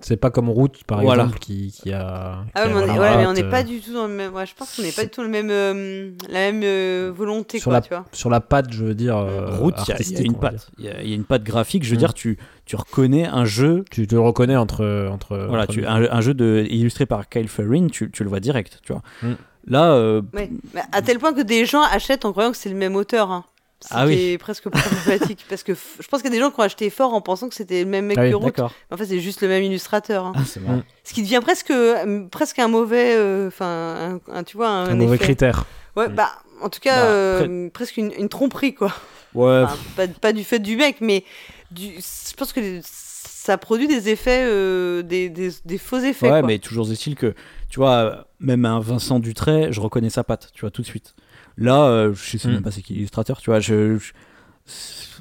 C'est 0.00 0.16
pas 0.18 0.30
comme 0.30 0.50
Route 0.50 0.84
par 0.84 1.00
Voilà. 1.00 1.22
exemple 1.24 1.38
qui, 1.38 1.72
qui 1.72 1.92
a. 1.92 2.44
Ah 2.54 2.62
qui 2.62 2.68
ouais, 2.68 2.72
a 2.72 2.74
mais 2.74 2.74
on 2.90 2.94
est, 2.94 2.98
ouais, 2.98 3.16
mais 3.16 3.26
on 3.26 3.32
n'est 3.32 3.44
euh, 3.44 3.50
pas 3.50 3.62
du 3.62 3.80
tout 3.80 3.92
dans 3.94 4.06
le 4.06 4.12
même. 4.14 4.34
Ouais, 4.34 4.44
je 4.46 4.54
pense 4.54 4.76
qu'on 4.76 4.82
n'est 4.82 4.92
pas 4.92 5.04
du 5.04 5.10
tout 5.10 5.22
le 5.22 5.28
même, 5.28 5.48
euh, 5.50 6.10
la 6.28 6.50
même 6.52 6.62
euh, 6.64 7.12
volonté, 7.14 7.58
Sur 7.58 7.70
quoi, 7.70 7.74
la- 7.74 7.80
tu 7.80 7.88
vois. 7.90 8.04
Sur 8.12 8.28
la 8.30 8.40
patte, 8.40 8.72
je 8.72 8.84
veux 8.84 8.94
dire. 8.94 9.16
euh, 9.16 9.56
route, 9.58 9.74
il 9.88 9.90
y 10.12 10.16
a- 10.16 10.20
y, 10.20 10.24
une 10.24 10.38
patte. 10.38 10.68
Il 10.78 10.84
y, 10.84 10.88
a- 10.88 11.02
il 11.02 11.08
y 11.08 11.12
a 11.12 11.16
une 11.16 11.24
patte 11.24 11.44
graphique. 11.44 11.82
Je 11.84 11.90
veux 11.90 11.96
Mm. 11.96 11.98
dire, 11.98 12.14
tu, 12.14 12.38
tu 12.66 12.76
reconnais 12.76 13.26
un 13.26 13.44
jeu, 13.44 13.84
Tu 13.90 14.06
te 14.06 14.14
le 14.14 14.20
reconnais 14.20 14.56
entre. 14.56 14.84
entre 15.10 15.36
voilà, 15.48 15.62
entre 15.64 15.72
tu, 15.72 15.86
un, 15.86 16.10
un 16.10 16.20
jeu 16.20 16.34
de, 16.34 16.66
illustré 16.68 17.06
par 17.06 17.28
Kyle 17.28 17.48
Ferrin, 17.48 17.86
tu, 17.86 18.10
tu 18.10 18.22
le 18.24 18.28
vois 18.28 18.40
direct, 18.40 18.80
tu 18.82 18.92
vois. 18.92 19.02
Mm. 19.22 19.32
Là, 19.68 19.92
euh, 19.92 20.22
Ouais. 20.34 20.50
Mais 20.74 20.82
à 20.92 21.00
tel 21.02 21.18
point 21.18 21.32
que 21.32 21.40
des 21.42 21.64
gens 21.64 21.82
achètent 21.82 22.24
en 22.24 22.32
croyant 22.32 22.50
que 22.50 22.56
c'est 22.56 22.68
le 22.68 22.76
même 22.76 22.94
auteur. 22.96 23.30
Hein. 23.30 23.44
Ce 23.82 23.88
Ah 23.90 24.04
qui 24.06 24.14
oui. 24.14 24.22
est 24.30 24.38
presque 24.38 24.68
problématique. 24.70 25.44
parce 25.50 25.62
que 25.62 25.74
je 25.74 26.08
pense 26.08 26.22
qu'il 26.22 26.30
y 26.30 26.34
a 26.34 26.36
des 26.36 26.42
gens 26.42 26.50
qui 26.50 26.58
ont 26.60 26.62
acheté 26.62 26.88
fort 26.88 27.12
en 27.14 27.20
pensant 27.20 27.48
que 27.48 27.54
c'était 27.54 27.84
le 27.84 27.90
même 27.90 28.06
mec 28.06 28.16
Ah 28.18 28.22
oui, 28.22 28.30
que 28.30 28.36
Root. 28.36 28.52
En 28.90 28.96
fait, 28.96 29.04
c'est 29.06 29.20
juste 29.20 29.42
le 29.42 29.48
même 29.48 29.62
illustrateur. 29.62 30.24
hein. 30.24 30.32
Ah, 30.34 30.40
c'est 30.46 30.60
marrant. 30.60 30.82
Ce 31.04 31.12
qui 31.12 31.22
devient 31.22 31.40
presque, 31.42 31.70
euh, 31.70 32.26
presque 32.30 32.58
un 32.58 32.68
mauvais. 32.68 33.14
euh, 33.16 33.48
Enfin, 33.48 34.18
un, 34.30 34.32
un- 34.38 34.44
tu 34.44 34.56
vois, 34.56 34.68
un, 34.68 34.86
Un 34.90 34.94
mauvais 34.94 35.16
effet. 35.16 35.24
critère. 35.24 35.66
Ouais, 35.94 36.08
Mm. 36.08 36.14
bah, 36.14 36.30
en 36.62 36.68
tout 36.70 36.80
cas, 36.80 36.96
Bah, 37.02 37.06
euh, 37.08 37.68
presque 37.70 37.96
une, 37.98 38.12
une 38.18 38.28
tromperie, 38.30 38.74
quoi. 38.74 38.92
Ouais, 39.34 39.62
Enfin, 39.64 39.76
pas, 39.96 40.08
pas 40.08 40.32
du 40.32 40.42
fait 40.44 40.58
du 40.58 40.76
mec, 40.76 40.96
mais 41.02 41.22
du, 41.70 41.92
je 41.94 42.34
pense 42.36 42.52
que 42.52 42.80
ça 42.82 43.58
produit 43.58 43.86
des 43.88 44.08
effets, 44.08 44.44
euh, 44.44 45.02
des, 45.02 45.28
des, 45.28 45.50
des 45.64 45.78
faux 45.78 45.98
effets. 45.98 46.26
ouais, 46.30 46.40
quoi. 46.40 46.46
mais 46.48 46.58
toujours 46.58 46.90
est-il 46.90 47.14
que, 47.14 47.34
tu 47.68 47.78
vois, 47.78 48.26
même 48.40 48.64
un 48.64 48.80
Vincent 48.80 49.18
Dutray, 49.20 49.72
je 49.72 49.80
reconnais 49.80 50.10
sa 50.10 50.24
patte, 50.24 50.50
tu 50.52 50.62
vois, 50.62 50.70
tout 50.70 50.82
de 50.82 50.86
suite. 50.86 51.14
Là, 51.56 51.84
euh, 51.84 52.12
je 52.14 52.36
sais 52.38 52.48
Mm. 52.48 52.52
même 52.52 52.62
pas 52.62 52.70
c'est 52.70 52.82
qui 52.82 52.94
l'illustrateur, 52.94 53.40
tu 53.40 53.50
vois, 53.50 53.60
je, 53.60 53.98
je- 53.98 54.12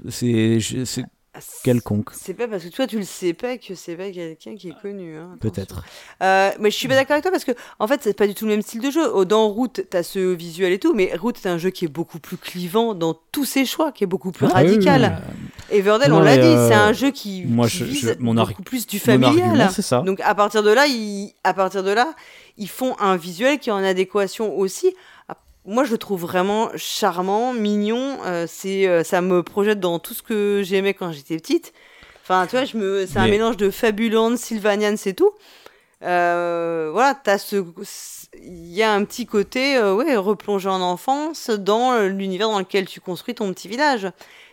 c'est 0.09 1.05
Ah, 1.37 1.41
quelconque, 1.63 2.09
C'est 2.13 2.33
pas 2.33 2.47
parce 2.47 2.63
que 2.63 2.69
toi 2.69 2.87
tu 2.87 2.97
le 2.97 3.03
sais 3.03 3.33
pas 3.33 3.57
que 3.57 3.75
c'est 3.75 3.95
pas 3.95 4.09
quelqu'un 4.11 4.55
qui 4.55 4.69
est 4.69 4.81
connu. 4.81 5.17
hein, 5.17 5.35
peut-être. 5.41 5.83
Euh, 6.23 6.51
mais 6.59 6.71
je 6.71 6.75
suis 6.77 6.87
pas 6.87 6.95
d'accord 6.95 7.11
avec 7.13 7.23
toi 7.23 7.31
parce 7.31 7.43
que 7.43 7.51
en 7.79 7.87
fait 7.87 7.99
c'est 8.03 8.15
pas 8.15 8.25
du 8.27 8.33
tout 8.33 8.45
le 8.45 8.51
même 8.51 8.61
style 8.61 8.79
de 8.81 8.89
jeu. 8.89 9.25
Dans 9.25 9.47
Root 9.49 9.67
t'as 9.89 10.03
ce 10.03 10.19
visuel 10.33 10.71
et 10.71 10.79
tout, 10.79 10.93
mais 10.93 11.11
Root 11.15 11.33
c'est 11.41 11.49
un 11.49 11.57
jeu 11.57 11.71
qui 11.71 11.85
est 11.85 11.89
beaucoup 11.89 12.19
plus 12.19 12.37
clivant 12.37 12.93
dans 12.93 13.13
tous 13.33 13.43
ses 13.45 13.65
choix, 13.65 13.91
qui 13.91 14.03
est 14.05 14.07
beaucoup 14.07 14.31
plus 14.31 14.45
Ah 14.49 14.61
oui, 14.61 14.69
radical. 14.69 15.21
Everdell 15.71 16.13
on 16.13 16.19
l'a 16.19 16.37
dit, 16.37 16.43
euh, 16.43 16.67
c'est 16.69 16.75
un 16.75 16.93
jeu 16.93 17.11
qui, 17.11 17.43
moi, 17.45 17.67
qui 17.67 17.77
je- 17.79 17.83
vise 17.85 18.15
je- 18.17 18.23
mon 18.23 18.33
beaucoup 18.33 18.61
plus 18.63 18.85
du 18.87 18.99
familial. 18.99 19.69
ça. 19.71 20.01
Donc 20.05 20.19
à 20.21 20.35
partir 20.35 20.63
de 20.63 20.69
là, 20.71 20.85
ils, 20.87 21.33
à 21.43 21.53
partir 21.53 21.83
de 21.83 21.91
là, 21.91 22.13
ils 22.57 22.69
font 22.69 22.95
un 22.99 23.17
visuel 23.17 23.59
qui 23.59 23.69
est 23.69 23.73
en 23.73 23.83
adéquation 23.83 24.57
aussi. 24.57 24.95
Moi, 25.65 25.83
je 25.83 25.91
le 25.91 25.97
trouve 25.97 26.21
vraiment 26.21 26.69
charmant, 26.75 27.53
mignon. 27.53 28.17
euh, 28.25 28.45
c'est, 28.47 28.87
euh, 28.87 29.03
ça 29.03 29.21
me 29.21 29.41
projette 29.43 29.79
dans 29.79 29.97
tout 29.99 30.13
ce 30.13 30.21
que 30.21 30.61
j'aimais 30.63 30.93
quand 30.93 31.11
j'étais 31.11 31.37
petite. 31.37 31.73
Enfin, 32.23 32.45
tu 32.47 32.55
vois, 32.55 32.65
je 32.65 32.77
me, 32.77 33.05
c'est 33.07 33.17
un 33.17 33.25
Mais- 33.25 33.31
mélange 33.31 33.57
de 33.57 33.69
Fabuland, 33.69 34.35
Sylvanian, 34.37 34.95
c'est 34.97 35.13
tout. 35.13 35.31
Euh, 36.03 36.89
voilà, 36.91 37.15
t'as 37.15 37.37
ce, 37.37 37.63
il 38.43 38.73
y 38.73 38.83
a 38.83 38.91
un 38.93 39.03
petit 39.05 39.25
côté, 39.25 39.81
ouais, 39.81 40.15
replonger 40.17 40.69
en 40.69 40.81
enfance 40.81 41.49
dans 41.49 41.97
l'univers 42.07 42.49
dans 42.49 42.59
lequel 42.59 42.85
tu 42.85 42.99
construis 42.99 43.33
ton 43.33 43.51
petit 43.53 43.67
village. 43.67 44.07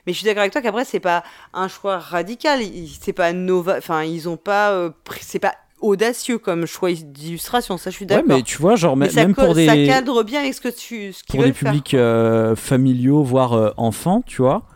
Mais 0.06 0.12
je 0.12 0.18
suis 0.18 0.24
d'accord 0.24 0.40
avec 0.40 0.52
toi 0.52 0.62
qu'après 0.62 0.84
c'est 0.84 0.98
pas 1.00 1.22
un 1.52 1.68
choix 1.68 1.98
radical, 1.98 2.60
c'est 3.00 3.12
pas 3.12 3.32
nova, 3.32 3.76
enfin 3.78 4.02
ils 4.02 4.28
ont 4.28 4.36
pas, 4.36 4.90
c'est 5.20 5.38
pas 5.38 5.54
audacieux 5.82 6.38
comme 6.38 6.66
choix 6.66 6.92
d'illustration, 6.92 7.76
ça 7.76 7.90
je 7.90 7.96
suis 7.96 8.04
Ouais, 8.04 8.16
d'accord. 8.16 8.36
mais 8.36 8.42
tu 8.42 8.58
vois, 8.58 8.76
genre, 8.76 8.96
Mais 8.96 9.10
même 9.14 9.34
pour 9.34 9.54
des, 9.54 9.66
ça 9.66 9.76
cadre 9.76 10.22
bien 10.22 10.40
avec 10.40 10.54
ce 10.54 10.60
que 10.60 10.68
tu, 10.68 11.12
ce 11.12 11.22
pour 11.28 11.42
des 11.42 11.52
publics 11.52 11.94
euh, 11.94 12.56
familiaux, 12.56 13.22
voire 13.22 13.52
euh, 13.52 13.70
enfants, 13.76 14.22
tu 14.26 14.42
vois. 14.42 14.66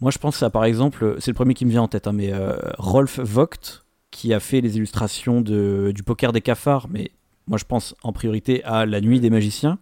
Moi, 0.00 0.10
je 0.10 0.18
pense 0.18 0.42
à 0.42 0.50
par 0.50 0.64
exemple, 0.64 1.16
c'est 1.20 1.30
le 1.30 1.34
premier 1.34 1.54
qui 1.54 1.64
me 1.64 1.70
vient 1.70 1.82
en 1.82 1.88
tête, 1.88 2.06
hein, 2.06 2.12
mais 2.12 2.32
euh, 2.32 2.56
Rolf 2.78 3.18
Vogt, 3.20 3.84
qui 4.10 4.32
a 4.34 4.40
fait 4.40 4.60
les 4.60 4.76
illustrations 4.76 5.40
de, 5.40 5.92
du 5.94 6.02
poker 6.02 6.32
des 6.32 6.40
cafards, 6.40 6.86
mais 6.90 7.12
moi 7.46 7.58
je 7.58 7.64
pense 7.64 7.94
en 8.02 8.12
priorité 8.12 8.62
à 8.64 8.86
La 8.86 9.00
Nuit 9.00 9.20
des 9.20 9.30
Magiciens, 9.30 9.78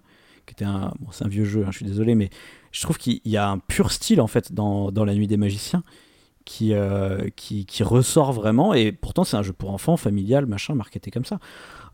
qui 0.47 0.52
était 0.52 0.65
un. 0.65 0.93
Bon, 1.01 1.09
c'est 1.11 1.24
un 1.24 1.28
vieux 1.28 1.44
jeu, 1.44 1.62
hein, 1.62 1.70
je 1.70 1.78
suis 1.78 1.86
désolé, 1.86 2.15
mais 2.15 2.31
je 2.73 2.81
trouve 2.82 2.98
qu'il 2.98 3.20
y 3.24 3.36
a 3.36 3.48
un 3.48 3.59
pur 3.59 3.90
style 3.93 4.20
en 4.20 4.27
fait 4.27 4.52
dans, 4.52 4.90
dans 4.93 5.05
La 5.05 5.15
Nuit 5.15 5.27
des 5.27 5.36
Magiciens. 5.36 5.82
Qui, 6.46 6.74
euh, 6.74 7.28
qui, 7.36 7.64
qui 7.66 7.82
ressort 7.82 8.32
vraiment 8.32 8.72
et 8.74 8.92
pourtant 8.92 9.24
c'est 9.24 9.36
un 9.36 9.42
jeu 9.42 9.52
pour 9.52 9.70
enfants 9.70 9.96
familial 9.96 10.46
machin 10.46 10.74
marketé 10.74 11.10
comme 11.10 11.26
ça 11.26 11.38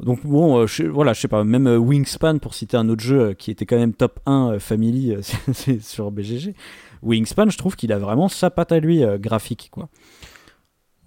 donc 0.01 0.24
bon, 0.27 0.59
euh, 0.59 0.66
je, 0.66 0.85
voilà, 0.85 1.12
je 1.12 1.20
sais 1.20 1.28
pas, 1.28 1.43
même 1.44 1.66
euh, 1.66 1.78
Wingspan, 1.78 2.39
pour 2.39 2.55
citer 2.55 2.77
un 2.77 2.89
autre 2.89 3.02
jeu 3.02 3.20
euh, 3.20 3.35
qui 3.35 3.51
était 3.51 3.64
quand 3.64 3.78
même 3.78 3.94
top 3.94 4.20
1 4.27 4.52
euh, 4.52 4.59
Family 4.59 5.14
sur 5.81 6.10
BGG, 6.10 6.55
Wingspan, 7.02 7.48
je 7.48 7.56
trouve 7.56 7.77
qu'il 7.77 7.93
a 7.93 7.98
vraiment 7.98 8.28
sa 8.28 8.51
patte 8.51 8.73
à 8.73 8.78
lui 8.81 9.02
graphique, 9.18 9.68
quoi. 9.70 9.89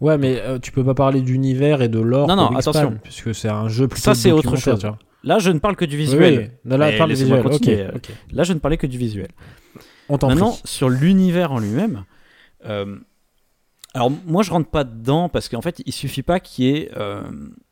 Ouais, 0.02 0.18
mais 0.18 0.42
tu 0.62 0.72
peux 0.72 0.84
pas 0.86 0.94
parler 0.94 1.22
d'univers 1.22 1.82
et 1.82 1.90
de 1.90 2.00
lore. 2.00 2.28
Non, 2.28 2.38
non, 2.38 2.50
Wingspan, 2.50 2.72
attention. 2.72 3.00
Puisque 3.04 3.36
c'est 3.36 3.50
un 3.50 3.68
jeu 3.68 3.88
plutôt 3.88 4.02
Ça, 4.04 4.16
c'est 4.16 4.32
autre 4.32 4.56
chose. 4.56 4.80
tu 4.80 4.88
vois. 4.88 4.98
Là, 5.24 5.40
je 5.40 5.52
ne 5.52 5.60
parle 5.60 5.76
que 5.76 5.84
du 5.84 5.98
visuel. 5.98 6.52
oui. 6.64 6.78
Là, 6.78 6.92
parle 6.98 7.10
visuel. 7.10 7.44
Je 8.32 8.54
ne 8.54 8.60
parlais 8.60 8.78
que 8.78 8.88
du 8.88 8.98
visuel. 8.98 9.28
On 10.08 10.14
Maintenant, 10.14 10.52
prie. 10.52 10.62
sur 10.64 10.90
l'univers 10.90 11.52
en 11.52 11.60
lui-même, 11.60 12.06
euh, 12.66 12.98
alors 13.94 14.12
moi 14.28 14.44
je 14.44 14.52
rentre 14.52 14.70
pas 14.70 14.84
dedans 14.84 15.30
parce 15.30 15.50
qu'en 15.50 15.62
fait 15.62 15.82
il 15.86 15.94
suffit 15.94 16.22
pas 16.22 16.40
qu'il 16.40 16.66
y 16.66 16.70
ait 16.70 16.92
euh, 16.98 17.24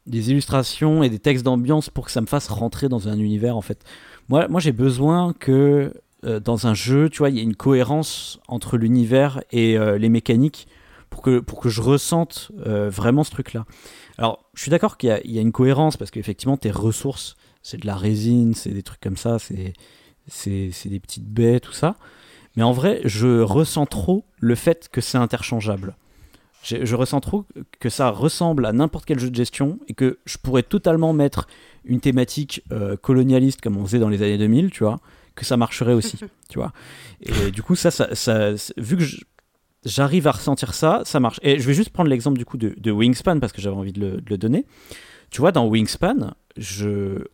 des 0.08 0.32
illustrations 0.32 1.04
et 1.04 1.10
des 1.10 1.20
textes 1.20 1.46
d'ambiance 1.46 1.90
pour 1.90 2.06
que 2.06 2.12
ça 2.12 2.22
me 2.22 2.26
fasse 2.26 2.48
rentrer 2.48 2.90
dans 2.90 3.08
un 3.08 3.20
univers 3.20 3.56
en 3.56 3.62
fait. 3.62 3.84
Moi, 4.30 4.48
moi 4.48 4.60
j'ai 4.60 4.72
besoin 4.72 5.34
que 5.34 5.94
euh, 6.26 6.40
dans 6.40 6.66
un 6.66 6.74
jeu, 6.74 7.10
tu 7.10 7.20
vois, 7.20 7.30
il 7.30 7.38
y 7.38 7.40
ait 7.40 7.44
une 7.44 7.56
cohérence 7.56 8.40
entre 8.48 8.78
l'univers 8.78 9.42
et 9.52 9.78
euh, 9.78 9.98
les 10.00 10.10
mécaniques 10.10 10.68
pour 11.12 11.22
que, 11.22 11.40
pour 11.40 11.60
que 11.60 11.70
je 11.70 11.82
ressente 11.82 12.52
vraiment 12.66 13.24
ce 13.24 13.32
truc-là. 13.32 13.66
Alors 14.18 14.44
je 14.56 14.62
suis 14.62 14.72
d'accord 14.72 14.98
qu'il 14.98 15.22
y 15.24 15.34
y, 15.34 15.38
a 15.38 15.42
une 15.42 15.54
cohérence 15.54 15.98
parce 15.98 16.12
qu'effectivement 16.12 16.58
tes 16.58 16.72
ressources, 16.72 17.38
c'est 17.62 17.80
de 17.80 17.88
la 17.88 17.96
résine, 17.96 18.54
c'est 18.54 18.72
des 18.72 18.84
trucs 18.84 19.00
comme 19.00 19.18
ça, 19.18 19.38
c'est 19.40 19.74
des 20.86 21.00
petites 21.00 21.30
baies, 21.30 21.60
tout 21.60 21.72
ça. 21.72 21.96
Mais 22.58 22.64
en 22.64 22.72
vrai, 22.72 23.02
je 23.06 23.40
ressens 23.42 23.86
trop 23.86 24.26
le 24.40 24.56
fait 24.56 24.90
que 24.92 25.00
c'est 25.00 25.18
interchangeable. 25.18 25.96
Je, 26.64 26.86
je 26.86 26.96
ressens 26.96 27.22
trop 27.22 27.46
que 27.80 27.90
ça 27.90 28.10
ressemble 28.10 28.66
à 28.66 28.74
n'importe 28.74 29.06
quel 29.06 29.20
jeu 29.20 29.30
de 29.30 29.36
gestion 29.36 29.80
et 29.88 29.94
que 29.94 30.20
je 30.26 30.38
pourrais 30.38 30.64
totalement 30.64 31.14
mettre 31.14 31.48
une 31.86 32.02
thématique 32.02 32.64
euh, 32.72 32.98
colonialiste 32.98 33.62
comme 33.62 33.78
on 33.78 33.86
faisait 33.86 34.00
dans 34.00 34.10
les 34.10 34.22
années 34.22 34.38
2000, 34.38 34.72
tu 34.72 34.84
vois, 34.84 35.00
que 35.36 35.46
ça 35.46 35.58
marcherait 35.58 35.94
aussi, 35.94 36.18
tu 36.50 36.60
vois. 36.60 36.74
Et 37.22 37.52
du 37.52 37.64
coup, 37.64 37.76
ça, 37.76 37.92
ça, 37.92 38.52
vu 38.78 38.98
que 38.98 39.04
j'arrive 39.86 40.28
à 40.28 40.32
ressentir 40.32 40.74
ça, 40.74 41.02
ça 41.06 41.20
marche. 41.20 41.40
Et 41.44 41.60
je 41.60 41.68
vais 41.68 41.74
juste 41.74 41.90
prendre 41.92 42.10
l'exemple 42.10 42.38
du 42.38 42.46
coup 42.46 42.58
de, 42.58 42.76
de 42.78 42.92
Wingspan 42.92 43.40
parce 43.40 43.54
que 43.54 43.62
j'avais 43.62 43.76
envie 43.76 43.94
de 43.94 44.00
le, 44.00 44.12
de 44.22 44.30
le 44.30 44.38
donner. 44.38 44.66
Tu 45.30 45.42
vois, 45.42 45.52
dans 45.52 45.68
Wingspan, 45.68 46.34
je, 46.58 47.26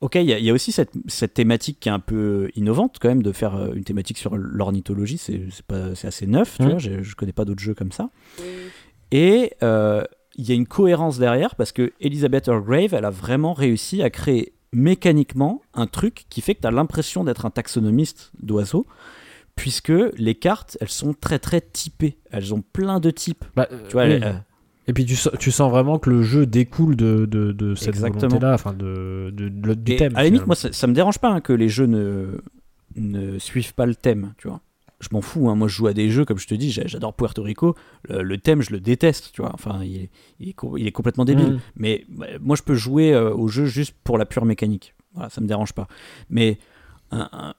Ok, 0.00 0.14
il 0.14 0.22
y, 0.22 0.32
a- 0.32 0.38
il 0.38 0.44
y 0.44 0.50
a 0.50 0.52
aussi 0.52 0.70
cette, 0.70 0.92
cette 1.08 1.34
thématique 1.34 1.80
qui 1.80 1.88
est 1.88 1.92
un 1.92 1.98
peu 1.98 2.50
innovante 2.54 2.98
quand 3.00 3.08
même 3.08 3.22
de 3.22 3.32
faire 3.32 3.56
euh, 3.56 3.72
une 3.74 3.82
thématique 3.82 4.16
sur 4.18 4.36
l'ornithologie, 4.36 5.18
c'est 5.18 5.40
assez 6.04 6.26
neuf, 6.26 6.56
tu 6.58 6.62
vois, 6.64 6.78
je, 6.78 7.02
je 7.02 7.14
connais 7.16 7.32
pas 7.32 7.44
d'autres 7.44 7.62
jeux 7.62 7.74
comme 7.74 7.90
ça. 7.90 8.10
Et 9.10 9.52
euh, 9.62 10.04
il 10.36 10.48
y 10.48 10.52
a 10.52 10.54
une 10.54 10.66
cohérence 10.68 11.18
derrière 11.18 11.54
parce 11.56 11.72
que 11.72 11.92
Elizabeth 12.00 12.46
Orgrave, 12.48 12.94
elle 12.94 13.04
a 13.04 13.10
vraiment 13.10 13.54
réussi 13.54 14.02
à 14.02 14.10
créer 14.10 14.52
mécaniquement 14.72 15.62
un 15.74 15.86
truc 15.86 16.26
qui 16.28 16.42
fait 16.42 16.54
que 16.54 16.60
tu 16.60 16.66
as 16.66 16.70
l'impression 16.70 17.24
d'être 17.24 17.46
un 17.46 17.50
taxonomiste 17.50 18.30
d'oiseaux, 18.40 18.86
puisque 19.56 19.92
les 20.16 20.34
cartes, 20.36 20.76
elles 20.80 20.90
sont 20.90 21.14
très 21.14 21.38
très 21.40 21.60
typées, 21.60 22.18
elles 22.30 22.54
ont 22.54 22.62
plein 22.62 23.00
de 23.00 23.10
types. 23.10 23.44
Bah, 23.56 23.66
Tu 23.88 23.92
vois, 23.94 24.04
oui. 24.04 24.12
elles- 24.12 24.24
euh, 24.24 24.32
Et 24.88 24.92
puis 24.94 25.04
tu, 25.04 25.14
sens- 25.16 25.34
tu 25.38 25.50
sens 25.50 25.70
vraiment 25.70 25.98
que 25.98 26.10
le 26.10 26.22
jeu 26.22 26.46
découle 26.46 26.96
de, 26.96 27.26
de, 27.26 27.52
de 27.52 27.74
cette 27.74 27.96
volonté-là, 27.96 28.54
enfin 28.54 28.72
de, 28.72 29.30
de- 29.32 29.48
du 29.74 29.92
Et 29.92 29.96
thème. 29.96 30.16
à 30.16 30.20
la 30.22 30.24
limite, 30.24 30.46
moi, 30.46 30.56
ça, 30.56 30.72
ça 30.72 30.86
me 30.86 30.94
dérange 30.94 31.18
pas 31.18 31.28
hein, 31.28 31.40
que 31.40 31.52
les 31.52 31.68
jeux 31.68 31.86
ne, 31.86 32.40
ne 32.96 33.38
suivent 33.38 33.74
pas 33.74 33.86
le 33.86 33.94
thème, 33.94 34.32
tu 34.38 34.48
vois. 34.48 34.60
Je 35.00 35.08
m'en 35.12 35.20
fous, 35.20 35.48
hein. 35.48 35.54
moi 35.54 35.68
je 35.68 35.76
joue 35.76 35.86
à 35.86 35.92
des 35.92 36.10
jeux, 36.10 36.24
comme 36.24 36.38
je 36.38 36.48
te 36.48 36.54
dis, 36.56 36.72
j'a- 36.72 36.86
j'adore 36.88 37.14
Puerto 37.14 37.42
Rico, 37.42 37.76
le, 38.08 38.22
le 38.22 38.38
thème 38.38 38.62
je 38.62 38.72
le 38.72 38.80
déteste, 38.80 39.30
tu 39.32 39.42
vois, 39.42 39.52
enfin 39.54 39.80
il 39.84 39.94
est, 39.96 40.10
il 40.40 40.48
est, 40.48 40.52
co- 40.54 40.76
il 40.76 40.88
est 40.88 40.92
complètement 40.92 41.24
débile. 41.24 41.50
Mhm. 41.52 41.60
Mais 41.76 42.04
bah, 42.08 42.26
moi 42.40 42.56
je 42.56 42.62
peux 42.64 42.74
jouer 42.74 43.14
euh, 43.14 43.32
au 43.32 43.46
jeu 43.46 43.66
juste 43.66 43.94
pour 44.02 44.18
la 44.18 44.26
pure 44.26 44.44
mécanique, 44.44 44.94
voilà, 45.14 45.30
ça 45.30 45.40
me 45.40 45.46
dérange 45.46 45.72
pas. 45.72 45.86
Mais 46.30 46.58
un- 47.12 47.28
un- 47.32 47.54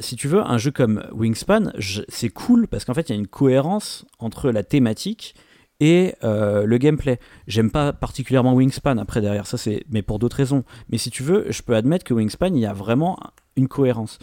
si 0.00 0.16
tu 0.16 0.28
veux, 0.28 0.42
un 0.42 0.58
jeu 0.58 0.70
comme 0.70 1.02
Wingspan, 1.14 1.72
c'est 2.08 2.28
cool 2.28 2.68
parce 2.68 2.84
qu'en 2.84 2.92
fait 2.92 3.08
il 3.08 3.12
y 3.12 3.16
a 3.16 3.18
une 3.18 3.26
cohérence 3.26 4.04
entre 4.18 4.50
la 4.50 4.62
thématique 4.62 5.34
et 5.84 6.14
euh, 6.22 6.64
le 6.64 6.78
gameplay. 6.78 7.18
J'aime 7.48 7.70
pas 7.72 7.92
particulièrement 7.92 8.54
Wingspan 8.54 8.98
après 8.98 9.20
derrière 9.20 9.46
ça 9.48 9.56
c'est 9.58 9.82
mais 9.90 10.02
pour 10.02 10.18
d'autres 10.20 10.36
raisons. 10.36 10.62
Mais 10.90 10.98
si 10.98 11.10
tu 11.10 11.22
veux, 11.24 11.46
je 11.50 11.62
peux 11.62 11.74
admettre 11.74 12.04
que 12.04 12.14
Wingspan 12.14 12.54
il 12.54 12.60
y 12.60 12.66
a 12.66 12.72
vraiment 12.72 13.18
une 13.56 13.66
cohérence. 13.66 14.18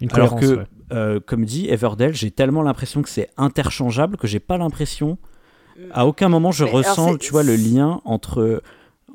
Une 0.00 0.10
Alors 0.12 0.34
cohérence, 0.36 0.56
que 0.56 0.60
ouais. 0.60 0.66
euh, 0.92 1.20
comme 1.24 1.44
dit 1.46 1.68
Everdell, 1.70 2.14
j'ai 2.14 2.30
tellement 2.30 2.62
l'impression 2.62 3.00
que 3.02 3.08
c'est 3.08 3.30
interchangeable 3.36 4.16
que 4.18 4.26
j'ai 4.26 4.40
pas 4.40 4.58
l'impression 4.58 5.16
à 5.92 6.06
aucun 6.06 6.28
moment 6.28 6.52
je 6.52 6.64
Mais 6.64 6.70
ressens 6.70 7.16
tu 7.16 7.30
vois 7.32 7.42
le 7.44 7.56
lien 7.56 8.00
entre 8.04 8.62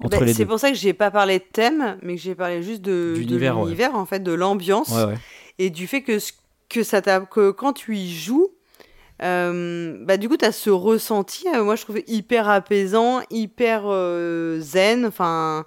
entre 0.02 0.20
Bah, 0.20 0.26
les 0.26 0.34
c'est 0.34 0.46
pour 0.46 0.60
ça 0.60 0.70
que 0.72 0.78
j'ai 0.78 0.94
pas 0.94 1.12
parlé 1.12 1.40
de 1.40 1.44
thème, 1.52 1.98
mais 2.02 2.16
que 2.16 2.22
j'ai 2.22 2.34
parlé 2.36 2.64
juste 2.64 2.82
de 2.82 3.14
de 3.16 3.20
D'univers, 3.20 3.58
ouais. 3.58 3.64
l'univers, 3.66 3.96
en 3.96 4.06
fait, 4.06 4.22
de 4.22 4.32
l'ambiance 4.32 4.90
Ouais, 4.92 5.04
ouais. 5.06 5.18
et 5.58 5.70
du 5.70 5.88
fait 5.88 6.02
que, 6.04 6.20
ce- 6.20 6.32
que, 6.70 6.84
ça 6.84 7.02
t'a- 7.02 7.20
que 7.22 7.52
quand 7.52 7.74
tu 7.74 7.98
y 7.98 8.10
joues, 8.14 8.48
euh, 9.22 9.98
bah, 10.06 10.18
du 10.18 10.30
coup, 10.30 10.38
tu 10.38 10.46
as 10.46 10.52
ce 10.52 10.70
ressenti, 10.70 11.46
euh, 11.54 11.64
moi 11.64 11.76
je 11.76 11.84
trouve 11.84 12.00
hyper 12.08 12.48
apaisant, 12.50 13.22
hyper 13.30 13.84
euh, 13.86 14.60
zen, 14.62 15.06
enfin, 15.06 15.66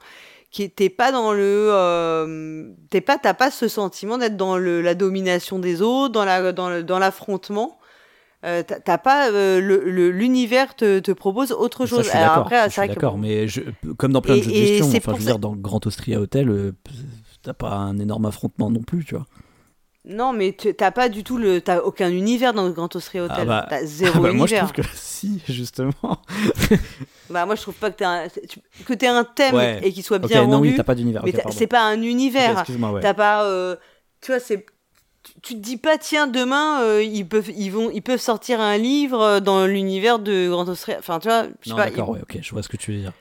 qui 0.50 0.70
t'es 0.70 0.88
pas 0.90 1.12
dans 1.12 1.32
le. 1.32 2.72
t'es 2.90 3.00
pas, 3.00 3.18
t'as 3.18 3.34
pas 3.34 3.50
ce 3.50 3.68
sentiment 3.68 4.18
d'être 4.18 4.36
dans 4.36 4.56
le, 4.56 4.80
la 4.82 4.94
domination 4.94 5.58
des 5.58 5.82
autres, 5.82 6.12
dans 6.12 6.24
la- 6.24 6.52
dans 6.52 6.98
l'affrontement. 6.98 7.78
T'as- 8.42 8.98
pas 8.98 9.30
l'univers 9.30 10.74
te, 10.74 10.98
te 10.98 11.12
propose 11.12 11.52
autre 11.52 11.86
Ça, 11.86 11.96
chose. 11.96 12.08
suis 12.08 12.16
Alors 12.18 12.28
d'accord, 12.30 12.42
après, 12.46 12.56
ça, 12.56 12.70
c'est 12.70 12.88
que 12.88 12.94
d'accord, 12.94 13.16
mais 13.16 13.46
je, 13.46 13.60
comme 13.96 14.12
dans 14.12 14.20
plein 14.20 14.34
de 14.34 14.40
Et- 14.40 14.42
jeux 14.42 14.50
de 14.50 14.56
gestion, 14.56 14.86
enfin, 14.88 15.12
je 15.12 15.18
veux 15.18 15.22
ça- 15.22 15.30
dire, 15.30 15.38
dans 15.38 15.54
Grand 15.54 15.86
Austria 15.86 16.20
Hotel, 16.20 16.72
t'as 17.44 17.54
pas 17.54 17.70
un 17.70 17.98
énorme 18.00 18.26
affrontement 18.26 18.68
non 18.70 18.82
plus, 18.82 19.04
tu 19.04 19.14
vois. 19.14 19.26
Non, 20.04 20.32
mais 20.32 20.52
tu- 20.58 20.74
t'as 20.74 20.90
pas 20.90 21.08
du 21.08 21.22
tout 21.22 21.38
le. 21.38 21.60
T'as 21.60 21.78
aucun 21.78 22.08
univers 22.10 22.52
dans 22.54 22.66
le 22.66 22.72
Grand 22.72 22.94
Australia 22.96 23.26
Hotel. 23.26 23.38
Ah 23.42 23.44
bah- 23.44 23.66
T'as 23.70 23.84
zéro 23.84 24.14
Ah 24.16 24.20
bah, 24.22 24.32
moi, 24.32 24.46
je 24.46 24.54
univers. 24.54 24.72
trouve 24.72 24.84
que 24.84 24.90
si, 24.94 25.40
justement. 25.48 25.92
Bah, 27.30 27.46
moi, 27.46 27.54
je 27.54 27.62
trouve 27.62 27.74
pas 27.74 27.90
que 27.90 27.98
t'as 27.98 28.24
un, 28.24 28.28
tu- 28.28 28.60
que 28.84 28.94
t'aies 28.94 29.06
un 29.06 29.24
thème 29.24 29.54
Ouais. 29.54 29.80
et 29.82 29.92
qu'il 29.92 30.02
soit 30.02 30.18
bien 30.18 30.44
non, 30.44 30.56
rendu. 30.56 30.70
oui, 30.70 30.74
t'as 30.76 30.82
pas 30.82 30.94
d'univers. 30.96 31.22
mais 31.24 31.30
ok, 31.30 31.36
t'as- 31.36 31.42
pardon. 31.44 31.58
c'est 31.58 31.66
pas 31.68 31.82
un 31.82 32.02
univers. 32.02 32.52
Excuse-moi, 32.58 32.90
ouais. 32.92 33.00
T'as 33.00 33.14
pas. 33.14 33.44
euh, 33.44 33.76
tu 34.20 34.32
vois, 34.32 34.40
c'est. 34.40 34.66
tu- 35.40 35.54
te 35.54 35.60
dis 35.60 35.76
pas, 35.76 35.98
tiens, 35.98 36.26
demain, 36.26 36.82
euh, 36.82 37.00
ils, 37.02 37.26
peuvent, 37.28 37.50
ils, 37.56 37.70
vont, 37.70 37.88
ils 37.92 38.02
peuvent 38.02 38.20
sortir 38.20 38.60
un 38.60 38.76
livre 38.78 39.20
euh, 39.22 39.40
dans 39.40 39.66
l'univers 39.66 40.18
de 40.18 40.48
Grand 40.50 40.68
Australia. 40.68 40.98
Enfin, 40.98 41.20
tu 41.20 41.28
vois, 41.28 41.44
je 41.60 41.68
sais 41.68 41.70
Non, 41.70 41.76
pas. 41.76 41.84
d'accord, 41.84 42.08
ils- 42.08 42.12
ouais, 42.14 42.20
ok, 42.22 42.38
je 42.42 42.50
vois 42.50 42.64
ce 42.64 42.68
que 42.68 42.76
tu 42.76 42.90
veux 42.92 42.98
dire. 42.98 43.12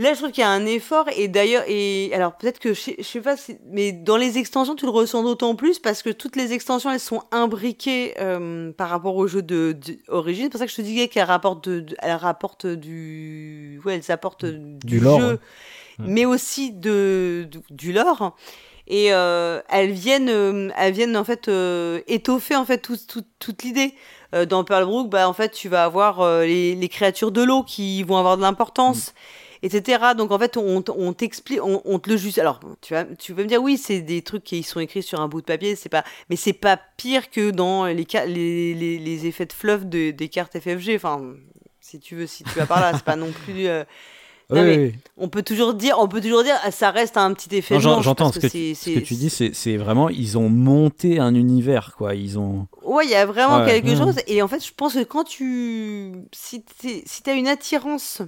Là, 0.00 0.12
je 0.12 0.18
trouve 0.18 0.32
qu'il 0.32 0.40
y 0.40 0.44
a 0.44 0.50
un 0.50 0.66
effort, 0.66 1.06
et 1.16 1.28
d'ailleurs, 1.28 1.62
et 1.68 2.10
alors 2.14 2.36
peut-être 2.36 2.58
que 2.58 2.74
je 2.74 2.90
je 2.98 3.02
sais 3.04 3.20
pas, 3.20 3.36
si- 3.36 3.58
mais 3.66 3.92
dans 3.92 4.16
les 4.16 4.38
extensions, 4.38 4.74
tu 4.74 4.86
le 4.86 4.90
ressens 4.90 5.22
d'autant 5.22 5.54
plus 5.54 5.78
parce 5.78 6.02
que 6.02 6.10
toutes 6.10 6.34
les 6.34 6.52
extensions, 6.52 6.90
elles 6.90 6.98
sont 6.98 7.22
imbriquées 7.30 8.14
euh, 8.18 8.72
par 8.72 8.88
rapport 8.88 9.14
au 9.14 9.28
jeu 9.28 9.40
de, 9.40 9.70
de- 9.72 9.96
origine. 10.08 10.46
C'est 10.46 10.50
pour 10.50 10.58
ça 10.58 10.66
que 10.66 10.72
je 10.72 10.76
te 10.76 10.82
disais 10.82 11.06
qu'elles 11.06 11.22
rapportent, 11.28 11.68
de, 11.68 11.78
de- 11.78 11.96
elles 12.00 12.16
rapportent 12.16 12.66
du, 12.66 13.80
ouais, 13.84 13.94
elles 13.94 14.10
apportent 14.12 14.44
du, 14.46 14.98
lore, 14.98 15.20
jeu, 15.20 15.28
ouais. 16.00 16.06
mais 16.08 16.24
aussi 16.24 16.72
de, 16.72 17.48
du- 17.70 17.92
lore. 17.92 18.34
Et 18.88 19.14
euh, 19.14 19.62
elles 19.70 19.92
viennent, 19.92 20.28
euh, 20.28 20.70
elles 20.76 20.92
viennent 20.92 21.16
en 21.16 21.24
fait 21.24 21.48
étoffer 22.08 22.56
en 22.56 22.64
fait 22.64 22.78
tout- 22.78 22.96
tout- 23.06 23.22
toute 23.38 23.62
l'idée. 23.62 23.94
Dans 24.48 24.64
Pearl 24.64 24.84
Brook, 24.86 25.10
bah 25.10 25.28
en 25.28 25.32
fait, 25.32 25.50
tu 25.50 25.68
vas 25.68 25.84
avoir 25.84 26.40
les, 26.40 26.74
les 26.74 26.88
créatures 26.88 27.30
de 27.30 27.44
l'eau 27.44 27.62
qui 27.62 28.02
vont 28.02 28.16
avoir 28.16 28.36
de 28.36 28.42
l'importance 28.42 29.14
etc. 29.64 30.14
Donc 30.16 30.30
en 30.30 30.38
fait, 30.38 30.56
on, 30.56 30.82
t'explique, 31.12 31.60
on, 31.62 31.82
on 31.84 31.98
te 31.98 32.08
le 32.10 32.16
juste. 32.16 32.38
Alors, 32.38 32.60
tu 32.80 32.94
vas, 32.94 33.04
tu 33.04 33.32
vas 33.32 33.42
me 33.42 33.48
dire, 33.48 33.62
oui, 33.62 33.76
c'est 33.78 34.00
des 34.00 34.22
trucs 34.22 34.44
qui 34.44 34.62
sont 34.62 34.78
écrits 34.80 35.02
sur 35.02 35.20
un 35.20 35.28
bout 35.28 35.40
de 35.40 35.46
papier, 35.46 35.74
c'est 35.74 35.88
pas, 35.88 36.04
mais 36.30 36.36
c'est 36.36 36.52
pas 36.52 36.78
pire 36.96 37.30
que 37.30 37.50
dans 37.50 37.86
les, 37.86 38.06
ca- 38.08 38.26
les, 38.26 38.74
les, 38.74 38.98
les 38.98 39.26
effets 39.26 39.46
de 39.46 39.52
fluff 39.52 39.84
de- 39.86 40.10
des 40.10 40.28
cartes 40.28 40.58
FFG. 40.58 40.94
Enfin, 40.96 41.20
si 41.80 41.98
tu 41.98 42.14
veux, 42.16 42.26
si 42.26 42.44
tu 42.44 42.50
vas 42.58 42.66
par 42.66 42.80
là, 42.80 42.92
c'est 42.94 43.04
pas 43.04 43.16
non 43.16 43.30
plus. 43.44 43.66
euh, 43.66 43.84
non, 44.50 44.60
Oui, 44.60 44.66
mais 44.66 44.76
oui, 44.78 44.94
on 45.16 45.28
peut 45.28 45.42
toujours 45.42 45.72
dire, 45.72 45.96
on 45.98 46.06
peut 46.08 46.20
toujours 46.20 46.42
dire, 46.44 46.56
ah, 46.62 46.70
ça 46.70 46.90
reste 46.90 47.16
un 47.16 47.32
petit 47.32 47.56
effet 47.56 47.80
J'entends 47.80 48.30
ce 48.30 48.38
que, 48.38 48.46
tu, 48.46 48.74
ce 48.74 48.90
que 48.90 48.98
tu 49.00 49.14
dis, 49.14 49.30
c'est 49.30 49.76
vraiment, 49.78 50.10
ils 50.10 50.36
ont 50.36 50.50
monté 50.50 51.18
un 51.18 51.34
univers, 51.34 51.94
quoi. 51.96 52.14
Ils 52.14 52.38
ont. 52.38 52.66
Ouais, 52.82 53.06
il 53.06 53.10
y 53.10 53.14
a 53.14 53.24
vraiment 53.24 53.60
Ouais. 53.60 53.66
quelque 53.80 53.90
Mmh. 53.94 53.96
chose. 53.98 54.16
Et 54.26 54.42
en 54.42 54.48
fait, 54.48 54.62
je 54.64 54.72
pense 54.76 54.92
que 54.94 55.02
quand 55.04 55.24
tu. 55.24 56.12
Si 56.32 56.62
tu 56.62 57.02
si 57.06 57.22
as 57.30 57.32
une 57.32 57.48
attirance. 57.48 58.20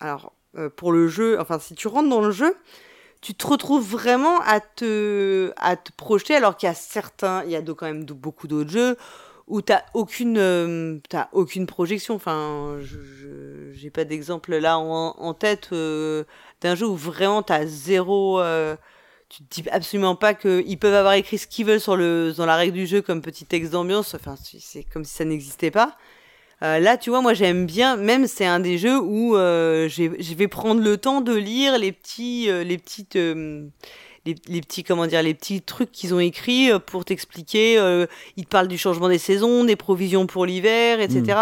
Alors, 0.00 0.32
euh, 0.56 0.68
pour 0.68 0.92
le 0.92 1.08
jeu, 1.08 1.38
enfin, 1.40 1.58
si 1.58 1.74
tu 1.74 1.88
rentres 1.88 2.08
dans 2.08 2.20
le 2.20 2.30
jeu, 2.30 2.56
tu 3.20 3.34
te 3.34 3.46
retrouves 3.46 3.88
vraiment 3.88 4.40
à 4.40 4.60
te, 4.60 5.52
à 5.56 5.76
te 5.76 5.92
projeter, 5.92 6.34
alors 6.34 6.56
qu'il 6.56 6.66
y 6.66 6.70
a 6.70 6.74
certains. 6.74 7.44
Il 7.44 7.50
y 7.50 7.56
a 7.56 7.62
quand 7.62 7.86
même 7.86 8.04
beaucoup 8.04 8.48
d'autres 8.48 8.70
jeux 8.70 8.96
où 9.48 9.60
t'as 9.60 9.82
aucune, 9.94 10.38
euh, 10.38 10.98
aucune 11.32 11.66
projection. 11.66 12.14
Enfin, 12.14 12.76
je 12.80 12.98
j'ai 13.74 13.90
pas 13.90 14.04
d'exemple 14.04 14.56
là 14.56 14.78
en, 14.78 15.34
tête 15.34 15.70
euh, 15.72 16.24
d'un 16.60 16.74
jeu 16.74 16.86
où 16.86 16.96
vraiment 16.96 17.42
t'as 17.42 17.66
zéro. 17.66 18.40
euh, 18.40 18.76
tu 19.28 19.42
te 19.44 19.62
dis 19.62 19.68
absolument 19.70 20.14
pas 20.14 20.34
qu'ils 20.34 20.78
peuvent 20.78 20.94
avoir 20.94 21.14
écrit 21.14 21.38
ce 21.38 21.46
qu'ils 21.46 21.66
veulent 21.66 21.80
sur 21.80 21.96
le, 21.96 22.32
dans 22.36 22.46
la 22.46 22.56
règle 22.56 22.74
du 22.74 22.86
jeu 22.86 23.02
comme 23.02 23.22
petit 23.22 23.44
texte 23.46 23.72
d'ambiance. 23.72 24.14
Enfin, 24.14 24.36
c'est 24.36 24.84
comme 24.84 25.04
si 25.04 25.14
ça 25.14 25.24
n'existait 25.24 25.70
pas. 25.70 25.96
Euh, 26.62 26.78
là, 26.78 26.96
tu 26.96 27.10
vois, 27.10 27.22
moi 27.22 27.34
j'aime 27.34 27.66
bien, 27.66 27.96
même 27.96 28.26
c'est 28.28 28.46
un 28.46 28.60
des 28.60 28.78
jeux 28.78 29.00
où 29.00 29.36
euh, 29.36 29.88
je 29.88 30.34
vais 30.34 30.48
prendre 30.48 30.80
le 30.80 30.96
temps 30.96 31.20
de 31.20 31.34
lire 31.34 31.76
les 31.76 31.90
petits, 31.90 32.48
euh, 32.48 32.62
les 32.62 32.78
petites, 32.78 33.16
les, 33.16 34.36
les 34.46 34.60
petits, 34.60 34.84
comment 34.84 35.08
dire, 35.08 35.20
les 35.24 35.34
petits 35.34 35.60
trucs 35.60 35.90
qu'ils 35.90 36.14
ont 36.14 36.20
écrits 36.20 36.70
pour 36.86 37.04
t'expliquer. 37.04 37.74
ils 38.36 38.44
te 38.44 38.48
parlent 38.48 38.68
du 38.68 38.78
changement 38.78 39.08
des 39.08 39.18
saisons, 39.18 39.64
des 39.64 39.74
provisions 39.74 40.28
pour 40.28 40.46
l'hiver, 40.46 41.00
etc. 41.00 41.36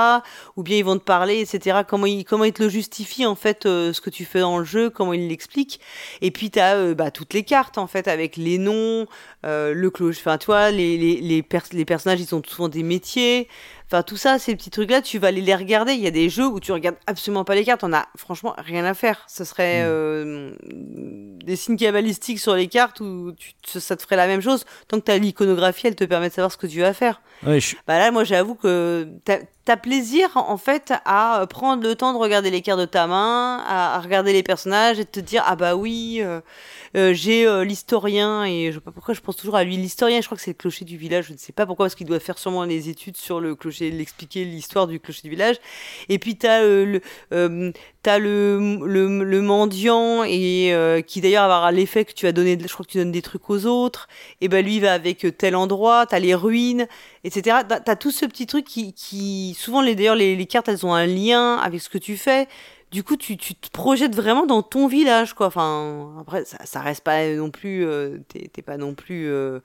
Ou 0.56 0.62
bien 0.62 0.78
ils 0.78 0.84
vont 0.86 0.97
te 0.97 1.05
parler, 1.05 1.40
etc. 1.40 1.80
Comment 1.86 2.06
ils, 2.06 2.24
comment 2.24 2.44
ils 2.44 2.55
te 2.55 2.62
le 2.62 2.70
justifient 2.70 3.26
en 3.26 3.34
fait, 3.34 3.64
ce 3.64 4.01
que 4.01 4.09
tu 4.09 4.24
fais 4.24 4.40
dans 4.40 4.56
le 4.56 4.64
jeu, 4.64 4.88
comment 4.88 5.12
ils 5.12 5.28
l'expliquent. 5.28 5.80
Et 6.22 6.30
puis 6.30 6.51
tu 6.51 6.59
as 6.59 6.94
bah, 6.94 7.10
toutes 7.10 7.34
les 7.34 7.42
cartes 7.42 7.76
en 7.76 7.86
fait 7.86 8.09
avec 8.09 8.38
les 8.38 8.56
noms, 8.56 9.06
le 9.44 9.88
cloche, 9.90 10.16
enfin 10.20 10.38
tu 10.38 10.47
vois, 10.47 10.70
les, 10.70 10.97
les, 10.97 11.20
les, 11.20 11.42
pers- 11.42 11.68
les 11.72 11.84
personnages 11.84 12.20
ils 12.22 12.34
ont 12.34 12.40
souvent 12.47 12.70
des 12.70 12.82
métiers. 12.82 13.47
Enfin 13.92 14.04
tout 14.04 14.16
ça, 14.16 14.38
ces 14.38 14.54
petits 14.54 14.70
trucs 14.70 14.88
là, 14.90 15.02
tu 15.02 15.18
vas 15.18 15.28
aller 15.28 15.40
les 15.40 15.54
regarder. 15.54 15.94
Il 15.94 16.00
y 16.00 16.06
a 16.06 16.12
des 16.12 16.28
jeux 16.28 16.46
où 16.46 16.60
tu 16.60 16.70
regardes 16.70 16.96
absolument 17.08 17.42
pas 17.44 17.56
les 17.56 17.64
cartes, 17.64 17.82
on 17.82 17.92
a 17.92 18.06
franchement 18.16 18.54
rien 18.56 18.84
à 18.84 18.94
faire. 18.94 19.24
Ce 19.28 19.42
serait 19.42 19.82
euh, 19.82 20.52
des 20.62 21.56
signes 21.56 21.76
cabalistiques 21.76 22.38
sur 22.38 22.54
les 22.54 22.68
cartes 22.68 23.00
où 23.00 23.32
tu, 23.62 23.80
ça 23.80 23.96
te 23.96 24.02
ferait 24.02 24.14
la 24.16 24.28
même 24.28 24.40
chose. 24.42 24.64
Tant 24.86 25.00
que 25.00 25.04
tu 25.06 25.10
as 25.10 25.18
l'iconographie, 25.18 25.88
elle 25.88 25.96
te 25.96 26.04
permet 26.04 26.28
de 26.28 26.34
savoir 26.34 26.52
ce 26.52 26.56
que 26.56 26.68
tu 26.68 26.80
vas 26.80 26.92
faire. 26.94 27.20
Ouais, 27.44 27.58
je- 27.58 27.74
Bah 27.86 27.98
là, 27.98 28.10
moi, 28.12 28.22
j'avoue 28.22 28.54
que 28.54 29.08
t'as 29.65 29.74
as 29.74 29.77
plaisir, 29.77 30.31
en 30.35 30.57
fait, 30.57 30.93
à 31.05 31.47
prendre 31.49 31.82
le 31.82 31.95
temps 31.95 32.12
de 32.12 32.19
regarder 32.19 32.51
les 32.51 32.61
cartes 32.61 32.81
de 32.81 32.87
ta 32.87 33.07
main, 33.07 33.62
à, 33.66 34.01
regarder 34.01 34.32
les 34.32 34.43
personnages 34.43 34.99
et 34.99 35.05
de 35.05 35.09
te 35.09 35.20
dire, 35.20 35.43
ah 35.47 35.55
bah 35.55 35.77
oui, 35.77 36.19
euh, 36.23 36.41
euh, 36.97 37.15
j'ai 37.15 37.47
euh, 37.47 37.65
l'historien, 37.65 38.45
et 38.45 38.73
je 38.73 38.78
sais 38.78 38.81
pas 38.81 38.91
pourquoi 38.91 39.15
je 39.15 39.20
pense 39.20 39.37
toujours 39.37 39.57
à 39.57 39.65
lui, 39.65 39.77
l'historien, 39.77 40.20
je 40.20 40.27
crois 40.27 40.37
que 40.37 40.43
c'est 40.43 40.51
le 40.51 40.57
clocher 40.57 40.85
du 40.85 40.97
village, 40.97 41.27
je 41.28 41.32
ne 41.32 41.39
sais 41.39 41.53
pas 41.53 41.66
pourquoi, 41.66 41.87
parce 41.87 41.95
qu'il 41.95 42.07
doit 42.07 42.20
faire 42.20 42.39
sûrement 42.39 42.65
les 42.65 42.89
études 42.89 43.16
sur 43.16 43.41
le 43.41 43.55
clocher, 43.55 43.91
l'expliquer 43.91 44.45
l'histoire 44.45 44.87
du 44.87 44.99
clocher 44.99 45.23
du 45.23 45.31
village. 45.31 45.57
Et 46.09 46.19
puis, 46.19 46.37
t'as 46.37 46.62
le... 46.62 47.01
T'as 48.03 48.19
le, 48.19 48.78
le, 48.87 49.43
mendiant 49.43 50.24
et 50.24 51.05
qui 51.07 51.20
d'ailleurs 51.20 51.45
avoir 51.45 51.70
l'effet 51.70 52.07
que 52.07 52.15
tu 52.15 52.27
as 52.27 52.32
donné, 52.32 52.59
je 52.59 52.73
crois 52.73 52.87
que 52.87 52.91
tu 52.91 52.97
donnes 52.97 53.12
des 53.12 53.20
trucs 53.20 53.51
aux 53.51 53.66
autres. 53.66 54.09
Et 54.41 54.49
ben 54.49 54.65
lui 54.65 54.77
il 54.77 54.81
va 54.81 54.95
avec 54.95 55.27
tel 55.37 55.55
endroit, 55.55 56.07
t'as 56.07 56.19
les 56.19 56.35
ruines, 56.35 56.87
etc. 57.24 57.59
T'as 57.84 57.97
tout 57.97 58.10
ce 58.10 58.24
petit 58.26 58.47
truc 58.47 58.64
qui, 58.64 58.92
qui 58.92 59.55
souvent 59.59 59.80
les 59.82 59.94
d'ailleurs 59.94 60.14
les, 60.16 60.36
les 60.36 60.47
cartes 60.47 60.68
elles 60.68 60.84
ont 60.86 60.94
un 60.94 61.06
lien 61.06 61.56
avec 61.56 61.80
ce 61.80 61.88
que 61.88 61.98
tu 61.98 62.16
fais. 62.16 62.48
Du 62.90 63.05
coup 63.05 63.16
tu, 63.16 63.36
tu 63.36 63.55
te 63.55 63.70
projettes 63.70 64.16
vraiment 64.16 64.47
dans 64.47 64.62
ton 64.62 64.86
village 64.88 65.34
quoi. 65.34 65.47
Enfin 65.47 66.12
après 66.20 66.44
ça, 66.44 66.59
ça 66.64 66.80
reste 66.80 67.05
pas 67.05 67.26
non 67.34 67.51
plus, 67.51 67.84
euh, 67.86 68.18
t'es 68.28 68.62
pas 68.62 68.76
non 68.76 68.94
plus, 68.94 69.28
euh, 69.28 69.60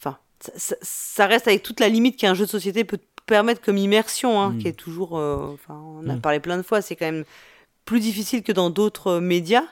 enfin 0.00 0.18
ça, 0.40 0.52
ça- 0.56 0.76
ça 0.82 1.26
reste 1.26 1.46
avec 1.46 1.62
toute 1.62 1.78
la 1.80 1.88
limite 1.88 2.16
qu'un 2.18 2.34
jeu 2.34 2.46
de 2.46 2.50
société 2.50 2.84
peut 2.84 2.98
te 2.98 3.04
permettre 3.26 3.60
comme 3.60 3.76
immersion, 3.76 4.40
hein, 4.40 4.50
Mm. 4.50 4.58
qui 4.58 4.68
est 4.68 4.72
toujours, 4.72 5.18
euh, 5.18 5.52
enfin 5.54 5.80
on 5.84 6.08
a 6.08 6.14
Mm. 6.14 6.20
parlé 6.20 6.40
plein 6.40 6.56
de 6.56 6.62
fois, 6.62 6.80
c'est 6.82 6.96
quand 6.96 7.06
même 7.06 7.24
plus 7.84 8.00
difficile 8.00 8.42
que 8.42 8.52
dans 8.52 8.70
d'autres 8.70 9.06
euh, 9.12 9.20
médias. 9.20 9.64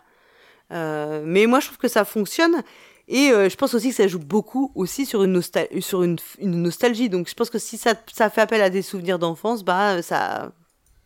Euh, 0.72 1.22
mais 1.24 1.47
moi, 1.47 1.60
je 1.60 1.66
trouve 1.66 1.78
que 1.78 1.88
ça 1.88 2.05
fonctionne. 2.05 2.62
Et 3.09 3.31
euh, 3.31 3.49
je 3.49 3.57
pense 3.57 3.73
aussi 3.74 3.91
que 3.91 3.95
ça 3.95 4.09
joue 4.09 4.19
beaucoup 4.19 4.73
aussi 4.74 5.07
sur 5.07 5.23
une, 5.23 5.33
nostal 5.33 5.69
sur 5.81 6.03
une, 6.03 6.16
une 6.41 6.61
nostalgie. 6.62 7.09
Donc 7.09 7.28
je 7.28 7.35
pense 7.35 7.51
que 7.51 7.59
si 7.59 7.77
ça, 7.78 7.95
ça 8.12 8.31
fait 8.31 8.41
appel 8.41 8.61
à 8.61 8.70
des 8.70 8.83
souvenirs 8.83 9.19
d'enfance, 9.19 9.65
bah 9.65 9.93
euh, 9.97 10.03
ça 10.03 10.53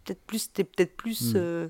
peut-être 0.05 0.23
plus, 0.27 0.51
t'es 0.53 0.65
peut-être 0.65 0.97
plus 0.97 1.35
Hmm. 1.35 1.37
euh, 1.37 1.69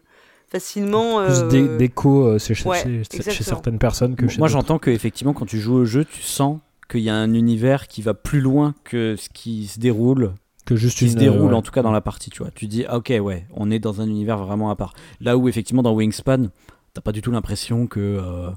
facilement. 0.49 1.25
Plus 1.25 1.35
euh, 1.41 1.49
d'é- 1.49 1.77
d'écho 1.79 2.25
euh, 2.27 2.39
chez, 2.39 2.55
chez- 2.55 2.69
ouais, 2.69 2.77
chez- 2.79 2.83
chez 3.05 3.17
exactement. 3.17 3.45
certaines 3.45 3.79
personnes 3.79 4.17
que 4.17 4.29
chez 4.29 4.39
Moi, 4.39 4.49
j'entends 4.49 4.79
que 4.79 4.91
effectivement, 4.91 5.33
quand 5.33 5.47
tu 5.47 5.59
joues 5.61 5.75
au 5.75 5.85
jeu, 5.85 6.05
tu 6.05 6.23
sens 6.23 6.59
qu'il 6.89 7.01
y 7.01 7.11
a 7.11 7.15
un 7.15 7.35
univers 7.35 7.87
qui 7.89 8.03
va 8.03 8.15
plus 8.15 8.41
loin 8.41 8.75
que 8.85 9.17
ce 9.17 9.29
qui 9.29 9.67
se 9.67 9.79
déroule, 9.79 10.33
que 10.67 10.77
juste 10.77 10.99
qui 10.99 11.07
une 11.07 11.11
se 11.13 11.17
déroule 11.17 11.51
ouais. 11.51 11.55
en 11.55 11.63
tout 11.63 11.71
cas 11.73 11.83
dans 11.83 11.93
la 11.93 12.01
partie. 12.01 12.31
Tu 12.31 12.43
vois, 12.43 12.51
tu 12.55 12.67
dis, 12.67 12.85
ah, 12.89 12.99
ok, 12.99 13.13
ouais, 13.21 13.47
on 13.55 13.71
est 13.71 13.79
dans 13.79 14.01
un 14.01 14.07
univers 14.07 14.39
vraiment 14.39 14.71
à 14.71 14.77
part. 14.77 14.93
Là 15.21 15.37
où 15.37 15.49
effectivement 15.49 15.83
dans 15.83 15.93
Wingspan, 15.95 16.49
t'as 16.95 17.01
pas 17.01 17.13
du 17.13 17.23
tout 17.23 17.31
l'impression 17.31 17.87
que 17.87 18.01
euh, 18.01 18.51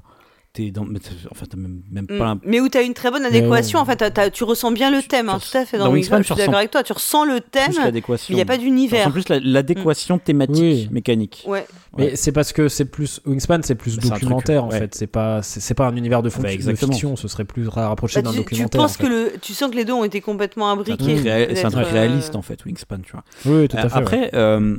t'es 0.54 0.70
dans, 0.70 0.84
mais 0.84 1.00
t'as- 1.00 1.10
enfin, 1.32 1.46
t'as 1.50 1.56
même, 1.56 1.82
même 1.90 2.04
Mm. 2.08 2.16
pas. 2.18 2.24
l'im- 2.24 2.40
Mais 2.44 2.60
où 2.60 2.68
tu 2.68 2.78
as 2.78 2.82
une 2.82 2.94
très 2.94 3.10
bonne 3.10 3.24
adéquation, 3.24 3.80
en 3.80 3.84
fait, 3.84 3.96
t'as- 3.96 4.10
t'as- 4.12 4.30
tu 4.30 4.44
ressens 4.44 4.70
bien 4.70 4.90
le 4.90 5.02
Tu- 5.02 5.08
thème, 5.08 5.28
hein, 5.28 5.38
tout 5.40 5.58
à 5.58 5.66
fait. 5.66 5.78
Dans, 5.78 5.86
dans 5.86 5.92
Wingspan, 5.92 6.18
je 6.18 6.22
suis 6.22 6.34
tu 6.34 6.38
d'accord 6.38 6.52
ressens 6.54 6.58
avec 6.58 6.70
toi, 6.70 6.82
tu 6.84 6.92
ressens 6.92 7.24
le 7.24 7.40
thème, 7.40 7.72
mais 7.76 8.00
il 8.28 8.34
n'y 8.36 8.40
a 8.40 8.44
pas 8.44 8.56
d'univers. 8.56 9.00
ressens 9.00 9.10
plus 9.10 9.28
la- 9.28 9.40
l'adéquation 9.40 10.18
thématique, 10.18 10.56
Mm. 10.56 10.60
Oui. 10.66 10.88
mécanique. 10.92 11.44
Ouais. 11.48 11.66
Mais 11.98 12.04
Ouais. 12.10 12.16
c'est 12.16 12.30
parce 12.32 12.52
que 12.52 12.68
c'est 12.68 12.84
plus 12.84 13.20
Wingspan, 13.26 13.60
c'est 13.64 13.74
plus 13.74 13.96
Bah, 13.96 14.02
c'est 14.04 14.08
un 14.08 14.14
documentaire 14.14 14.60
truc, 14.62 14.72
en 14.72 14.74
ouais. 14.74 14.80
fait. 14.80 14.94
C'est 14.94 15.06
pas, 15.08 15.42
c'est 15.42 15.58
c'est 15.60 15.74
pas 15.74 15.88
un 15.88 15.96
univers 15.96 16.22
de, 16.22 16.30
Bah, 16.30 16.38
de 16.42 16.46
exactement. 16.48 16.92
fiction. 16.92 17.16
Ce 17.16 17.26
serait 17.28 17.44
plus 17.44 17.66
rapproché 17.68 18.22
Bah, 18.22 18.22
d'un 18.22 18.30
tu, 18.30 18.36
tu 18.36 18.42
documentaire. 18.44 18.80
penses 18.80 18.92
en 18.92 18.94
fait. 18.94 19.04
que 19.04 19.08
le, 19.08 19.32
tu 19.42 19.54
sens 19.54 19.70
que 19.70 19.76
les 19.76 19.84
deux 19.84 19.92
ont 19.92 20.04
été 20.04 20.20
complètement 20.20 20.68
un 20.70 20.74
imbriqués. 20.74 21.18
c'est 21.54 21.64
un 21.64 21.70
truc 21.70 21.86
euh, 21.86 21.90
réaliste 21.90 22.36
en 22.36 22.42
fait, 22.42 22.64
Wingspan, 22.64 22.98
tu 23.02 23.10
vois. 23.12 23.24
Oui, 23.44 23.66
tout 23.66 23.76
à 23.76 23.86
Euh, 23.86 23.88
fait. 23.88 23.96
Après, 23.98 24.30
euh, 24.34 24.76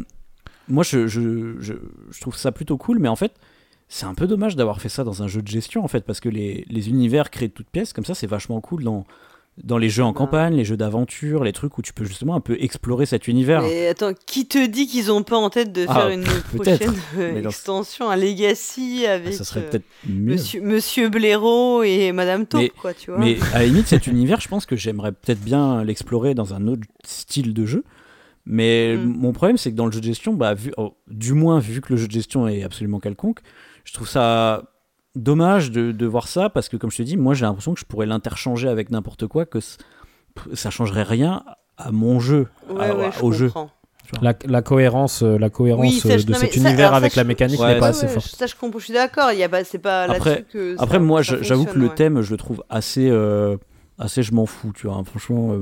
moi, 0.70 0.84
je, 0.84 1.08
je, 1.08 1.56
je, 1.60 1.74
je 2.12 2.22
trouve 2.22 2.38
ça 2.38 2.52
plutôt 2.54 2.78
cool, 2.78 3.00
mais 3.00 3.10
en 3.10 3.16
fait, 3.18 3.34
c'est 3.88 4.06
un 4.06 4.14
peu 4.16 4.28
dommage 4.28 4.56
d'avoir 4.56 4.82
fait 4.82 4.90
ça 4.90 5.04
dans 5.04 5.22
un 5.24 5.28
jeu 5.28 5.42
de 5.42 5.48
gestion, 5.48 5.84
en 5.84 5.88
fait, 5.88 6.02
parce 6.06 6.20
que 6.20 6.30
les, 6.30 6.66
les 6.70 6.90
univers 6.90 7.30
créés 7.30 7.48
de 7.50 7.54
toutes 7.54 7.70
pièces, 7.70 7.94
comme 7.94 8.06
ça, 8.06 8.16
c'est 8.16 8.28
vachement 8.28 8.60
cool 8.62 8.84
dans, 8.84 9.06
dans 9.64 9.78
les 9.78 9.90
jeux 9.90 10.04
en 10.04 10.12
campagne, 10.12 10.56
les 10.56 10.66
jeux 10.66 10.76
d'aventure, 10.76 11.44
les 11.44 11.54
trucs 11.54 11.78
où 11.78 11.82
tu 11.82 11.94
peux 11.94 12.04
justement 12.04 12.36
un 12.36 12.40
peu 12.42 12.58
explorer 12.60 13.06
cet 13.06 13.28
univers. 13.28 13.62
Mais 13.62 13.88
attends, 13.88 14.12
qui 14.26 14.48
te 14.48 14.66
dit 14.68 14.88
qu'ils 14.88 15.12
ont 15.12 15.24
pas 15.24 15.38
en 15.38 15.50
tête 15.50 15.72
de 15.72 15.86
Ah, 15.88 15.94
faire 15.94 16.10
une 16.10 16.24
peut-être. 16.24 16.80
prochaine 16.80 16.94
euh, 17.18 17.42
dans- 17.42 17.50
extension, 17.50 18.10
un 18.10 18.16
Legacy 18.18 19.06
Ah, 19.08 19.14
avec 19.14 19.34
ça 19.34 19.44
serait 19.46 19.70
euh. 19.74 19.80
Monsieur, 20.10 20.62
Monsieur 20.62 21.08
Blaireau 21.10 21.84
et 21.84 22.12
Madame 22.12 22.46
Taupe, 22.48 22.62
Mais- 22.62 22.70
quoi, 22.70 22.94
tu 22.94 23.12
vois. 23.12 23.20
Mais 23.20 23.38
à 23.54 23.60
la 23.60 23.66
limite, 23.68 23.88
cet 23.88 24.08
univers, 24.08 24.42
je 24.42 24.48
pense 24.50 24.66
que 24.66 24.76
j'aimerais 24.76 25.12
peut-être 25.14 25.42
bien 25.42 25.84
l'explorer 25.84 26.34
dans 26.34 26.54
un 26.54 26.68
autre 26.68 26.82
style 27.06 27.54
de 27.54 27.66
jeu. 27.66 27.84
Mais 28.48 28.96
Mm. 28.98 29.06
mon 29.06 29.32
problème, 29.32 29.58
c'est 29.58 29.72
que 29.72 29.76
dans 29.76 29.86
le 29.86 29.92
jeu 29.92 30.02
de 30.02 30.06
gestion, 30.06 30.34
bah, 30.34 30.54
vu, 30.54 30.72
oh, 30.78 30.96
du 31.08 31.34
moins 31.34 31.60
vu 31.60 31.82
que 31.82 31.94
le 31.94 31.98
jeu 31.98 32.08
de 32.08 32.12
gestion 32.12 32.48
est 32.48 32.62
absolument 32.64 33.00
quelconque, 33.00 33.40
je 33.86 33.94
trouve 33.94 34.08
ça 34.10 34.64
dommage 35.16 35.72
de, 35.72 35.94
de 35.94 36.06
voir 36.06 36.28
ça 36.28 36.50
parce 36.50 36.68
que, 36.68 36.76
comme 36.76 36.92
je 36.92 36.98
te 36.98 37.04
dis, 37.04 37.16
moi 37.16 37.34
j'ai 37.34 37.46
l'impression 37.46 37.74
que 37.74 37.80
je 37.80 37.86
pourrais 37.86 38.06
l'interchanger 38.06 38.68
avec 38.68 38.90
n'importe 38.92 39.28
quoi, 39.28 39.46
que 39.46 39.60
ça 40.54 40.70
changerait 40.70 41.04
rien 41.04 41.44
à 41.78 41.92
mon 41.92 42.20
jeu, 42.20 42.48
Ouais, 42.70 42.90
à- 42.90 42.96
ouais, 42.96 43.10
je 43.18 43.24
au 43.24 43.32
jeu. 43.32 43.52
La, 44.22 44.34
la 44.46 44.62
cohérence, 44.62 45.24
euh, 45.24 45.38
la 45.40 45.50
cohérence 45.50 45.82
Oui, 45.84 45.94
ça, 46.00 46.10
euh, 46.10 46.18
je- 46.20 46.26
de 46.28 46.34
non, 46.34 46.38
cet 46.38 46.54
ça- 46.54 46.60
univers 46.60 46.94
avec 46.94 47.14
je- 47.14 47.18
la 47.20 47.24
mécanique 47.24 47.60
Ouais, 47.60 47.74
n'est 47.74 47.80
pas 47.80 47.86
Ouais, 47.86 47.90
assez 47.90 48.08
forte. 48.08 48.28
Ça, 48.28 48.46
je 48.46 48.54
comprends, 48.56 48.78
je 48.78 48.86
suis 48.86 48.94
d'accord. 48.94 49.32
Il 49.32 49.40
y 49.40 49.44
a 49.44 49.50
pas, 49.50 49.64
c'est 49.64 49.80
pas 49.80 50.04
Après- 50.04 50.30
là-dessus 50.30 50.46
que. 50.52 50.76
Après, 50.78 50.98
ça- 50.98 51.04
moi, 51.04 51.22
j'avoue 51.24 51.66
que 51.66 51.80
le 51.80 51.88
ouais. 51.88 51.96
thème, 51.96 52.22
je 52.22 52.30
le 52.32 52.38
trouve 52.38 52.64
assez, 52.70 53.10
euh, 53.10 53.58
assez 53.98 54.22
je 54.22 54.32
m'en 54.36 54.46
fous, 54.46 54.72
tu 54.76 54.86
vois. 54.86 54.98
hein, 54.98 55.04
franchement, 55.06 55.56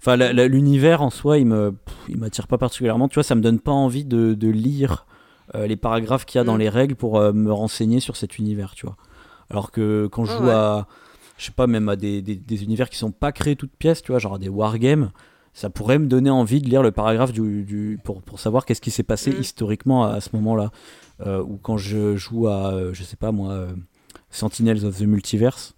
enfin, 0.00 0.16
l'univers 0.16 1.00
en 1.00 1.10
soi, 1.10 1.38
il 1.38 1.46
me, 1.46 1.70
pff, 1.72 1.94
il 2.08 2.16
m'attire 2.18 2.48
pas 2.48 2.58
particulièrement. 2.58 3.06
Tu 3.08 3.14
vois, 3.14 3.22
ça 3.22 3.36
me 3.36 3.40
donne 3.40 3.60
pas 3.60 3.70
envie 3.72 4.04
de, 4.04 4.34
de 4.34 4.48
lire 4.48 5.06
euh, 5.12 5.15
les 5.54 5.76
paragraphes 5.76 6.24
qu'il 6.26 6.38
y 6.38 6.42
a 6.42 6.44
dans 6.44 6.56
Mm. 6.56 6.60
les 6.60 6.68
règles 6.68 6.94
pour 6.96 7.18
euh, 7.18 7.32
me 7.32 7.52
renseigner 7.52 8.00
sur 8.00 8.16
cet 8.16 8.38
univers, 8.38 8.74
tu 8.74 8.86
vois. 8.86 8.96
Alors 9.50 9.70
que 9.70 10.08
quand 10.10 10.24
je 10.24 10.32
Ah 10.32 10.38
joue 10.38 10.44
ouais. 10.46 10.50
à, 10.52 10.86
je 11.38 11.44
sais 11.44 11.52
pas, 11.52 11.66
même 11.66 11.88
à 11.88 11.96
des, 11.96 12.20
des, 12.22 12.34
des 12.36 12.64
univers 12.64 12.90
qui 12.90 12.96
sont 12.98 13.12
pas 13.12 13.30
créés 13.32 13.56
toutes 13.56 13.76
pièces, 13.76 14.02
tu 14.02 14.12
vois, 14.12 14.18
genre 14.18 14.34
à 14.34 14.38
des 14.38 14.48
wargames. 14.48 15.10
Ça 15.54 15.70
pourrait 15.70 15.98
me 15.98 16.06
donner 16.06 16.28
envie 16.30 16.60
de 16.60 16.68
lire 16.68 16.82
le 16.82 16.90
paragraphe 16.92 17.32
du, 17.32 17.62
du- 17.64 17.98
pour, 18.04 18.20
pour 18.22 18.40
savoir 18.40 18.66
qu'est-ce 18.66 18.80
qui 18.82 18.90
s'est 18.90 19.02
passé 19.02 19.30
Mm. 19.30 19.40
historiquement 19.40 20.04
à, 20.04 20.14
à 20.14 20.20
ce 20.20 20.30
moment-là. 20.34 20.70
Euh, 21.26 21.42
ou 21.42 21.56
quand 21.56 21.78
je 21.78 22.16
joue 22.16 22.46
à, 22.48 22.72
euh, 22.74 22.92
je 22.92 23.02
sais 23.04 23.16
pas 23.16 23.32
moi, 23.32 23.52
euh, 23.52 23.72
Sentinels 24.30 24.84
of 24.84 24.98
the 24.98 25.02
Multiverse, 25.02 25.74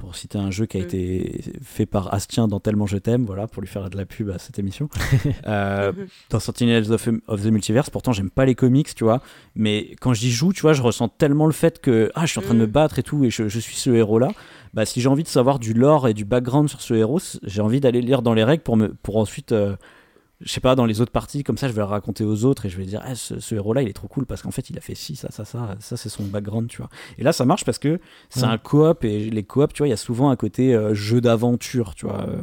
pour 0.00 0.16
citer 0.16 0.38
un 0.38 0.50
jeu 0.50 0.64
qui 0.66 0.78
a 0.78 0.80
Mm. 0.80 0.84
été 0.84 1.40
fait 1.62 1.84
par 1.86 2.12
Astien 2.14 2.48
dans 2.48 2.58
Tellement 2.58 2.86
Je 2.86 2.96
t'aime, 2.96 3.24
voilà, 3.26 3.46
pour 3.46 3.60
lui 3.60 3.68
faire 3.68 3.90
de 3.90 3.96
la 3.96 4.06
pub 4.06 4.30
à 4.30 4.38
cette 4.38 4.58
émission. 4.58 4.88
Euh, 5.46 5.92
Mhm. 5.92 6.06
dans 6.30 6.40
Sentinels 6.40 6.90
of, 6.92 7.08
of 7.28 7.42
the 7.42 7.46
Multiverse, 7.46 7.90
pourtant 7.90 8.12
j'aime 8.12 8.30
pas 8.30 8.44
les 8.46 8.54
comics, 8.54 8.94
tu 8.94 9.04
vois, 9.04 9.20
mais 9.54 9.94
quand 10.00 10.14
j'y 10.14 10.30
joue, 10.30 10.52
tu 10.52 10.62
vois, 10.62 10.72
je 10.72 10.82
ressens 10.82 11.08
tellement 11.08 11.46
le 11.46 11.52
fait 11.52 11.80
que 11.80 12.10
ah, 12.14 12.24
je 12.26 12.30
suis 12.32 12.38
en 12.40 12.42
train 12.42 12.54
de 12.54 12.60
me 12.60 12.66
Mm. 12.66 12.70
battre 12.70 12.98
et 12.98 13.02
tout, 13.02 13.24
et 13.24 13.30
je, 13.30 13.48
je 13.48 13.58
suis 13.60 13.76
ce 13.76 13.90
héros-là. 13.90 14.28
Bah, 14.74 14.86
si 14.86 15.00
j'ai 15.00 15.08
envie 15.08 15.22
de 15.24 15.28
savoir 15.28 15.58
du 15.58 15.74
lore 15.74 16.08
et 16.08 16.14
du 16.14 16.24
background 16.24 16.68
sur 16.68 16.80
ce 16.80 16.94
héros, 16.94 17.20
j'ai 17.42 17.60
envie 17.60 17.80
d'aller 17.80 18.00
lire 18.00 18.22
dans 18.22 18.34
les 18.34 18.44
règles 18.44 18.62
pour, 18.62 18.76
me, 18.76 18.88
pour 19.02 19.16
ensuite, 19.16 19.52
euh, 19.52 19.76
je 20.40 20.50
sais 20.52 20.60
pas, 20.60 20.74
dans 20.74 20.86
les 20.86 21.00
autres 21.00 21.12
parties, 21.12 21.44
comme 21.44 21.58
ça, 21.58 21.68
je 21.68 21.72
vais 21.72 21.80
le 21.80 21.84
raconter 21.86 22.24
aux 22.24 22.44
autres 22.44 22.66
et 22.66 22.70
je 22.70 22.76
vais 22.78 22.84
dire, 22.86 23.02
Ah, 23.04 23.14
ce, 23.14 23.40
ce 23.40 23.54
héros-là, 23.54 23.82
il 23.82 23.88
est 23.88 23.92
trop 23.92 24.08
cool 24.08 24.26
parce 24.26 24.42
qu'en 24.42 24.50
fait, 24.50 24.70
il 24.70 24.78
a 24.78 24.80
fait 24.80 24.94
ci, 24.94 25.16
ça, 25.16 25.30
ça, 25.30 25.44
ça, 25.44 25.76
ça, 25.80 25.96
c'est 25.96 26.08
son 26.08 26.24
background, 26.24 26.68
tu 26.68 26.78
vois. 26.78 26.88
Et 27.18 27.22
là, 27.22 27.32
ça 27.32 27.44
marche 27.44 27.64
parce 27.64 27.78
que 27.78 28.00
c'est 28.30 28.44
Ouais. 28.44 28.46
un 28.46 28.58
coop 28.58 29.04
et 29.04 29.30
les 29.30 29.44
coops, 29.44 29.72
tu 29.74 29.78
vois, 29.78 29.88
il 29.88 29.90
y 29.90 29.94
a 29.94 29.96
souvent 29.98 30.30
un 30.30 30.36
côté 30.36 30.74
euh, 30.74 30.94
jeu 30.94 31.20
d'aventure, 31.20 31.94
tu 31.94 32.06
vois. 32.06 32.26
euh, 32.28 32.40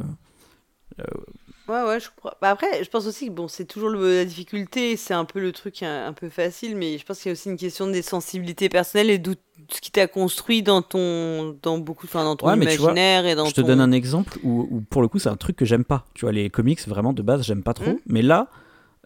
Ouais, 1.68 1.82
ouais, 1.82 2.00
je 2.00 2.08
comprends. 2.08 2.32
Bah 2.40 2.50
après, 2.50 2.82
je 2.82 2.88
pense 2.88 3.06
aussi 3.06 3.26
que 3.26 3.32
bon, 3.32 3.46
c'est 3.46 3.66
toujours 3.66 3.90
le- 3.90 4.16
la 4.16 4.24
difficulté, 4.24 4.96
c'est 4.96 5.12
un 5.12 5.26
peu 5.26 5.38
le 5.38 5.52
truc 5.52 5.82
un, 5.82 6.06
un 6.06 6.12
peu 6.14 6.30
facile, 6.30 6.76
mais 6.76 6.96
je 6.96 7.04
pense 7.04 7.18
qu'il 7.20 7.26
y 7.28 7.30
a 7.30 7.32
aussi 7.32 7.50
une 7.50 7.58
question 7.58 7.86
des 7.88 8.00
sensibilités 8.00 8.70
personnelles 8.70 9.10
et 9.10 9.18
d'où 9.18 9.34
ce 9.68 9.80
qui 9.80 9.90
t'a 9.90 10.06
construit 10.06 10.62
dans 10.62 10.82
ton, 10.82 11.56
dans 11.62 11.78
beaucoup, 11.78 12.06
enfin 12.06 12.24
dans 12.24 12.36
ton 12.36 12.46
Ouais, 12.46 12.56
vois, 12.56 12.64
imaginaire 12.64 13.26
et 13.26 13.34
dans 13.34 13.46
je 13.46 13.54
te 13.54 13.60
ton. 13.60 13.66
donne 13.66 13.80
un 13.80 13.92
exemple 13.92 14.38
où, 14.42 14.66
où, 14.70 14.80
pour 14.80 15.02
le 15.02 15.08
coup 15.08 15.18
c'est 15.18 15.28
un 15.28 15.36
truc 15.36 15.56
que 15.56 15.64
j'aime 15.64 15.84
pas. 15.84 16.06
Tu 16.14 16.24
vois, 16.24 16.32
les 16.32 16.48
comics 16.50 16.86
vraiment 16.88 17.12
de 17.12 17.22
base 17.22 17.42
j'aime 17.42 17.62
pas 17.62 17.74
trop. 17.74 17.90
Mm. 17.90 17.98
Mais 18.06 18.22
là, 18.22 18.48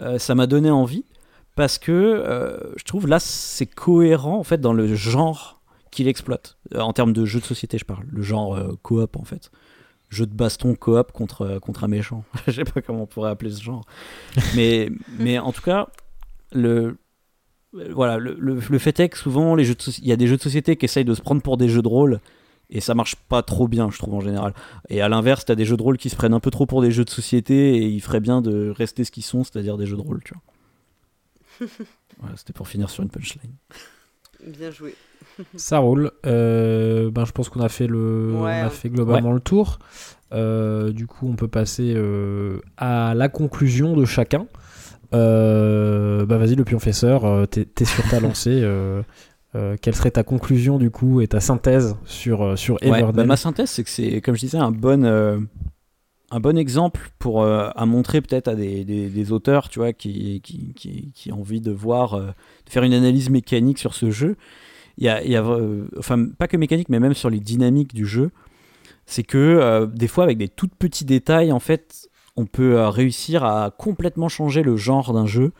euh, 0.00 0.18
ça 0.18 0.34
m'a 0.34 0.46
donné 0.46 0.70
envie 0.70 1.04
parce 1.56 1.78
que 1.78 1.92
euh, 1.92 2.58
je 2.76 2.84
trouve 2.84 3.08
là 3.08 3.18
c'est 3.18 3.66
cohérent 3.66 4.38
en 4.38 4.44
fait 4.44 4.60
dans 4.60 4.72
le 4.72 4.94
genre 4.94 5.60
qu'il 5.90 6.08
exploite. 6.08 6.56
Euh, 6.74 6.80
en 6.80 6.92
termes 6.92 7.12
de 7.12 7.24
jeu 7.24 7.40
de 7.40 7.44
société, 7.44 7.76
je 7.78 7.84
parle. 7.84 8.04
Le 8.10 8.22
genre 8.22 8.58
coop 8.82 9.16
en 9.16 9.24
fait. 9.24 9.50
Jeu 10.10 10.26
de 10.26 10.34
baston 10.34 10.74
coop 10.74 11.10
contre, 11.10 11.58
contre 11.58 11.84
un 11.84 11.88
méchant. 11.88 12.24
je 12.46 12.52
sais 12.52 12.64
pas 12.64 12.82
comment 12.82 13.02
on 13.02 13.06
pourrait 13.06 13.30
appeler 13.30 13.50
ce 13.50 13.62
genre. 13.62 13.84
mais, 14.54 14.90
mais 15.18 15.38
en 15.38 15.52
tout 15.52 15.62
cas, 15.62 15.88
le, 16.52 16.98
voilà, 17.94 18.18
le, 18.18 18.36
le, 18.38 18.58
le 18.68 18.78
fait 18.78 18.98
est 19.00 19.08
que 19.08 19.18
souvent, 19.18 19.54
les 19.54 19.64
jeux 19.64 19.74
de 19.74 19.80
il 19.98 20.06
y 20.06 20.12
a 20.12 20.16
des 20.16 20.26
jeux 20.26 20.36
de 20.36 20.42
société 20.42 20.76
qui 20.76 20.84
essayent 20.84 21.04
de 21.04 21.14
se 21.14 21.22
prendre 21.22 21.42
pour 21.42 21.56
des 21.56 21.68
jeux 21.68 21.82
de 21.82 21.88
rôle 21.88 22.20
et 22.70 22.80
ça 22.80 22.94
marche 22.94 23.16
pas 23.16 23.42
trop 23.42 23.68
bien, 23.68 23.90
je 23.90 23.98
trouve 23.98 24.14
en 24.14 24.20
général. 24.20 24.54
Et 24.88 25.00
à 25.02 25.08
l'inverse, 25.08 25.44
t'as 25.44 25.54
des 25.54 25.64
jeux 25.64 25.76
de 25.76 25.82
rôle 25.82 25.98
qui 25.98 26.08
se 26.10 26.16
prennent 26.16 26.34
un 26.34 26.40
peu 26.40 26.50
trop 26.50 26.66
pour 26.66 26.80
des 26.82 26.90
jeux 26.90 27.04
de 27.04 27.10
société 27.10 27.76
et 27.76 27.86
il 27.86 28.00
ferait 28.00 28.20
bien 28.20 28.40
de 28.40 28.70
rester 28.70 29.04
ce 29.04 29.10
qu'ils 29.10 29.24
sont, 29.24 29.44
c'est-à-dire 29.44 29.76
des 29.76 29.86
jeux 29.86 29.96
de 29.96 30.02
rôle, 30.02 30.20
tu 30.24 30.32
vois. 30.34 31.68
voilà, 32.20 32.36
c'était 32.36 32.52
pour 32.52 32.68
finir 32.68 32.88
sur 32.90 33.02
une 33.02 33.10
punchline. 33.10 33.52
Bien 34.46 34.70
joué. 34.70 34.94
Ça 35.56 35.78
roule. 35.78 36.10
Euh, 36.26 37.10
ben, 37.10 37.24
je 37.24 37.32
pense 37.32 37.48
qu'on 37.48 37.60
a 37.60 37.68
fait 37.68 37.86
le, 37.86 38.32
Ouais. 38.34 38.60
on 38.62 38.66
a 38.66 38.70
fait 38.70 38.88
globalement 38.90 39.32
le 39.32 39.40
tour. 39.40 39.78
Euh, 40.32 40.92
du 40.92 41.06
coup, 41.06 41.28
on 41.28 41.36
peut 41.36 41.48
passer 41.48 41.92
euh, 41.94 42.60
à 42.76 43.14
la 43.14 43.28
conclusion 43.28 43.94
de 43.96 44.04
chacun. 44.04 44.46
Euh, 45.14 46.24
bah 46.26 46.38
vas-y, 46.38 46.54
le 46.54 46.64
pionfesseur, 46.64 47.24
euh, 47.24 47.46
t'es 47.46 47.64
t'es 47.64 47.84
sur 47.84 48.06
ta 48.08 48.20
lancée. 48.20 48.60
euh, 48.62 49.02
quelle 49.82 49.94
serait 49.94 50.10
ta 50.10 50.22
conclusion 50.22 50.78
du 50.78 50.90
coup 50.90 51.20
et 51.20 51.26
ta 51.28 51.40
synthèse 51.40 51.96
sur, 52.06 52.56
sur 52.58 52.78
Ouais, 52.82 53.02
bah, 53.12 53.24
ma 53.24 53.36
synthèse, 53.36 53.68
c'est 53.70 53.84
que 53.84 53.90
c'est, 53.90 54.20
comme 54.22 54.34
je 54.34 54.40
disais, 54.40 54.56
un 54.58 54.70
bon, 54.70 55.04
euh, 55.04 55.38
un 56.30 56.40
bon 56.40 56.56
exemple 56.56 57.10
pour, 57.18 57.42
euh, 57.42 57.68
à 57.76 57.84
montrer 57.84 58.22
peut-être 58.22 58.48
à 58.48 58.54
des, 58.54 58.84
des- 58.86 59.10
des 59.10 59.32
auteurs 59.32 59.68
tu 59.68 59.78
vois, 59.80 59.92
qui, 59.92 60.40
qui, 60.42 60.72
qui, 60.74 61.12
qui 61.14 61.32
ont 61.32 61.40
envie 61.40 61.60
de 61.60 61.70
voir, 61.70 62.18
de 62.18 62.32
faire 62.70 62.82
une 62.82 62.94
analyse 62.94 63.28
mécanique 63.28 63.78
sur 63.78 63.92
ce 63.94 64.10
jeu. 64.10 64.36
Il 64.96 65.04
y 65.04 65.10
a, 65.10 65.22
il 65.22 65.30
y 65.30 65.36
a, 65.36 65.44
enfin, 65.98 66.26
pas 66.38 66.48
que 66.48 66.56
mécanique, 66.56 66.88
mais 66.88 67.00
même 67.00 67.12
sur 67.14 67.28
les 67.28 67.40
dynamiques 67.40 67.92
du 67.94 68.06
jeu. 68.06 68.30
C'est 69.04 69.22
que 69.24 69.84
des 69.94 70.08
fois, 70.08 70.24
avec 70.24 70.38
des 70.38 70.48
tout 70.48 70.68
petits 70.68 71.04
détails, 71.04 71.52
en 71.52 71.60
fait, 71.60 72.08
on 72.36 72.46
peut 72.46 72.78
euh, 72.78 72.88
réussir 72.88 73.44
à 73.44 73.70
complètement 73.70 74.28
changer 74.28 74.62
le 74.62 74.76
genre 74.76 75.12
d'un 75.12 75.26
jeu. 75.26 75.52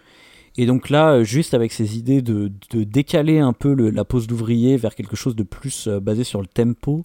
Et 0.57 0.67
donc 0.67 0.91
là, 0.91 1.13
euh, 1.13 1.25
juste 1.25 1.55
avec 1.55 1.73
ces 1.73 1.99
idées 1.99 2.23
de, 2.23 2.51
décaler 2.73 3.39
un 3.39 3.53
peu 3.53 3.75
la 3.75 4.05
pose 4.05 4.27
d'ouvrier 4.27 4.77
vers 4.77 4.95
quelque 4.95 5.17
chose 5.17 5.37
de 5.37 5.43
plus 5.43 5.89
euh, 5.89 6.01
basé 6.01 6.25
sur 6.25 6.41
le 6.41 6.47
tempo, 6.47 7.05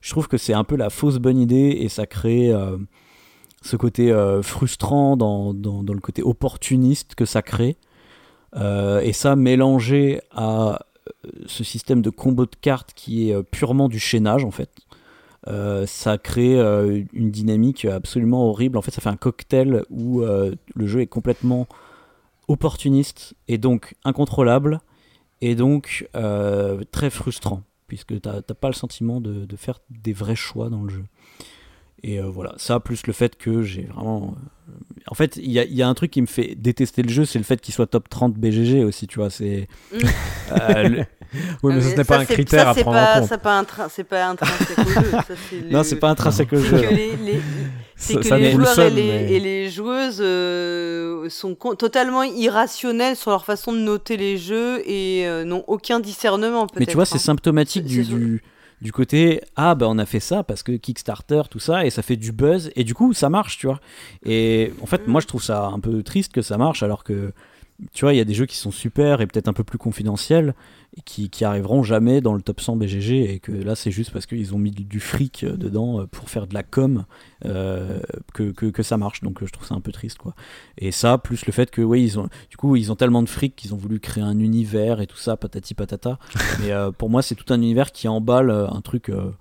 je 0.00 0.10
trouve 0.10 0.28
que 0.28 0.36
c'est 0.36 0.52
un 0.52 0.64
peu 0.64 0.76
la 0.76 0.90
fausse 0.90 1.18
bonne 1.18 1.38
idée 1.38 1.78
et 1.80 1.88
ça 1.88 2.06
crée 2.06 2.52
ce 3.62 3.76
côté 3.76 4.14
frustrant 4.42 5.16
dans, 5.16 5.54
le 5.54 6.00
côté 6.00 6.22
opportuniste 6.22 7.14
que 7.14 7.24
ça 7.24 7.40
crée. 7.40 7.78
Et 8.54 9.12
ça, 9.14 9.34
mélangé 9.34 10.20
à 10.30 10.80
ce 11.46 11.64
système 11.64 12.02
de 12.02 12.10
combo 12.10 12.44
de 12.44 12.54
cartes 12.60 12.92
qui 12.94 13.30
est 13.30 13.42
purement 13.44 13.88
du 13.88 13.98
chaînage 13.98 14.44
en 14.44 14.50
fait, 14.50 14.68
euh, 15.46 15.86
ça 15.86 16.18
crée 16.18 16.58
euh, 16.58 17.02
une 17.12 17.30
dynamique 17.30 17.84
absolument 17.84 18.48
horrible. 18.48 18.78
En 18.78 18.82
fait, 18.82 18.90
ça 18.90 19.00
fait 19.00 19.08
un 19.08 19.16
cocktail 19.16 19.84
où 19.90 20.22
euh, 20.22 20.54
le 20.74 20.86
jeu 20.86 21.00
est 21.00 21.06
complètement 21.06 21.66
opportuniste 22.48 23.34
et 23.48 23.58
donc 23.58 23.94
incontrôlable 24.04 24.80
et 25.40 25.54
donc 25.54 26.08
très 26.92 27.10
frustrant 27.10 27.62
puisque 27.86 28.20
t'as 28.20 28.42
pas 28.42 28.68
le 28.68 28.74
sentiment 28.74 29.20
de 29.20 29.56
faire 29.56 29.80
des 29.90 30.12
vrais 30.12 30.36
choix 30.36 30.68
dans 30.68 30.82
le 30.82 30.90
jeu. 30.90 31.04
Et 32.06 32.20
euh, 32.20 32.24
voilà, 32.26 32.52
ça 32.58 32.80
plus 32.80 33.06
le 33.06 33.14
fait 33.14 33.34
que 33.36 33.62
j'ai 33.62 33.84
vraiment... 33.94 34.34
euh, 34.68 34.72
En 35.06 35.14
fait, 35.14 35.36
il 35.42 35.50
y 35.50 35.58
a, 35.58 35.64
il 35.64 35.72
y 35.74 35.82
a 35.82 35.88
un 35.88 35.94
truc 35.94 36.10
qui 36.10 36.20
me 36.20 36.26
fait 36.26 36.54
détester 36.54 37.02
le 37.02 37.08
jeu, 37.08 37.24
c'est 37.24 37.38
le 37.38 37.44
fait 37.46 37.58
qu'il 37.62 37.72
soit 37.72 37.86
top 37.86 38.10
30 38.10 38.34
BGG 38.34 38.84
aussi, 38.84 39.06
tu 39.06 39.18
vois. 39.20 39.30
C'est... 39.30 39.68
Mm. 39.92 39.98
Euh, 40.52 40.88
le- 40.88 40.98
Oui, 41.64 41.72
mais 41.74 41.80
Ah, 41.82 41.90
ce 41.90 41.96
n'est 41.96 42.04
pas 42.04 42.18
un 42.18 42.24
critère 42.26 42.64
ça, 42.64 42.70
à 42.70 42.74
prendre 42.74 42.92
pas- 42.98 43.14
en 43.16 43.20
compte. 43.20 43.28
C'est 43.30 43.40
pas, 43.40 43.62
intra- 43.62 43.88
c'est 43.90 44.04
pas 44.04 44.26
intrinsèque 44.28 44.78
au 44.78 44.90
jeu. 44.90 45.10
ça, 45.10 45.24
c'est 45.50 45.56
Non, 45.70 45.78
le- 45.78 45.84
c'est 45.84 45.96
pas 45.96 46.10
intrinsèque 46.10 46.52
au 46.52 46.56
c'est 46.58 46.62
jeu. 46.68 46.80
que 46.82 46.94
les, 46.94 47.16
les- 47.16 47.40
c'est 47.96 48.12
Ça- 48.12 48.18
que 48.20 48.26
ça 48.26 48.38
les 48.38 48.52
joueurs 48.52 48.66
sonne, 48.68 48.92
et, 48.92 49.02
les, 49.02 49.02
mais- 49.08 49.32
et 49.32 49.40
les 49.40 49.70
joueuses 49.70 50.18
euh, 50.20 51.28
sont 51.30 51.54
con- 51.54 51.74
totalement 51.74 52.22
irrationnels 52.22 53.16
sur 53.16 53.30
leur 53.30 53.44
façon 53.46 53.72
de 53.72 53.78
noter 53.78 54.16
les 54.18 54.36
jeux 54.36 54.82
et 54.88 55.26
euh, 55.26 55.44
n'ont 55.44 55.64
aucun 55.66 55.98
discernement 56.00 56.66
peut-être. 56.66 56.80
Mais 56.80 56.86
tu 56.86 56.94
vois, 56.94 57.06
c'est 57.06 57.16
hein. 57.16 57.18
symptomatique 57.18 57.84
C'est- 57.88 57.94
du, 57.94 58.04
c'est- 58.04 58.12
du, 58.14 58.42
du 58.80 58.92
côté 58.92 59.40
ah 59.56 59.74
bah 59.74 59.86
on 59.88 59.98
a 59.98 60.06
fait 60.06 60.20
ça 60.20 60.42
parce 60.42 60.62
que 60.62 60.72
Kickstarter 60.72 61.42
tout 61.50 61.58
ça 61.58 61.86
et 61.86 61.90
ça 61.90 62.02
fait 62.02 62.16
du 62.16 62.32
buzz 62.32 62.70
et 62.76 62.84
du 62.84 62.94
coup 62.94 63.12
ça 63.12 63.30
marche 63.30 63.58
tu 63.58 63.66
vois. 63.66 63.80
Et 64.24 64.72
en 64.82 64.86
fait 64.86 65.06
moi 65.06 65.20
je 65.20 65.26
trouve 65.26 65.42
ça 65.42 65.66
un 65.66 65.80
peu 65.80 66.02
triste 66.02 66.32
que 66.32 66.42
ça 66.42 66.58
marche 66.58 66.82
alors 66.82 67.04
que 67.04 67.32
tu 67.92 68.04
vois 68.04 68.14
il 68.14 68.16
y 68.16 68.20
a 68.20 68.24
des 68.24 68.34
jeux 68.34 68.46
qui 68.46 68.56
sont 68.56 68.70
super 68.70 69.20
et 69.20 69.26
peut-être 69.26 69.48
un 69.48 69.52
peu 69.52 69.64
plus 69.64 69.78
confidentiels 69.78 70.54
et 70.96 71.00
qui, 71.00 71.28
qui 71.28 71.44
arriveront 71.44 71.82
jamais 71.82 72.20
dans 72.20 72.34
le 72.34 72.40
top 72.40 72.60
100 72.60 72.76
BGG 72.76 73.30
et 73.30 73.40
que 73.40 73.50
là 73.50 73.74
c'est 73.74 73.90
juste 73.90 74.12
parce 74.12 74.26
qu'ils 74.26 74.54
ont 74.54 74.58
mis 74.58 74.70
du, 74.70 74.84
du 74.84 75.00
fric 75.00 75.42
euh, 75.42 75.56
dedans 75.56 76.00
euh, 76.00 76.06
pour 76.06 76.30
faire 76.30 76.46
de 76.46 76.54
la 76.54 76.62
com 76.62 77.04
euh, 77.44 77.98
que, 78.32 78.52
que, 78.52 78.66
que 78.66 78.82
ça 78.84 78.96
marche 78.96 79.22
donc 79.22 79.44
je 79.44 79.50
trouve 79.50 79.66
ça 79.66 79.74
un 79.74 79.80
peu 79.80 79.90
triste 79.90 80.18
quoi 80.18 80.34
et 80.78 80.92
ça 80.92 81.18
plus 81.18 81.46
le 81.46 81.52
fait 81.52 81.72
que 81.72 81.82
oui 81.82 82.04
ils 82.04 82.20
ont 82.20 82.28
du 82.48 82.56
coup 82.56 82.76
ils 82.76 82.92
ont 82.92 82.96
tellement 82.96 83.22
de 83.22 83.28
fric 83.28 83.56
qu'ils 83.56 83.74
ont 83.74 83.76
voulu 83.76 83.98
créer 83.98 84.22
un 84.22 84.38
univers 84.38 85.00
et 85.00 85.08
tout 85.08 85.16
ça 85.16 85.36
patati 85.36 85.74
patata 85.74 86.18
mais 86.60 86.72
euh, 86.72 86.90
pour 86.90 87.10
moi, 87.10 87.22
c'est 87.22 87.34
tout 87.34 87.52
un 87.52 87.56
univers 87.56 87.92
qui 87.92 88.08
emballe 88.08 88.50
un 88.50 88.80
truc 88.80 89.08
euh, 89.08 89.32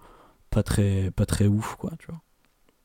pas 0.49 0.64
très 0.64 1.11
pas 1.11 1.26
très 1.26 1.47
ouf, 1.47 1.76
quoi. 1.76 1.91
Tu 1.99 2.07
vois. 2.07 2.22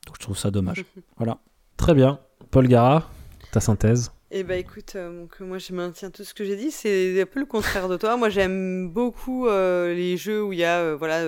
Donc 0.07 0.15
je 0.17 0.23
trouve 0.23 0.37
ça 0.37 0.51
dommage. 0.51 0.85
Voilà. 1.17 1.39
Très 1.77 1.93
bien. 1.93 2.19
Paul 2.51 2.67
Gara, 2.67 3.09
ta 3.51 3.59
synthèse. 3.59 4.11
Eh 4.31 4.43
ben 4.43 4.59
écoute, 4.59 4.93
euh, 4.95 5.21
donc, 5.21 5.39
moi 5.39 5.57
je 5.57 5.73
maintiens 5.73 6.11
tout 6.11 6.23
ce 6.23 6.35
que 6.35 6.45
j'ai 6.45 6.55
dit, 6.55 6.69
c'est 6.69 7.19
un 7.19 7.25
peu 7.25 7.39
le 7.39 7.47
contraire 7.47 7.89
de 7.89 7.97
toi. 7.97 8.15
Moi 8.15 8.29
j'aime 8.29 8.87
beaucoup 8.87 9.47
euh, 9.47 9.95
les 9.95 10.17
jeux 10.17 10.43
où 10.43 10.53
il 10.53 10.59
y 10.59 10.63
a 10.63 10.77
euh, 10.81 10.95
voilà 10.95 11.23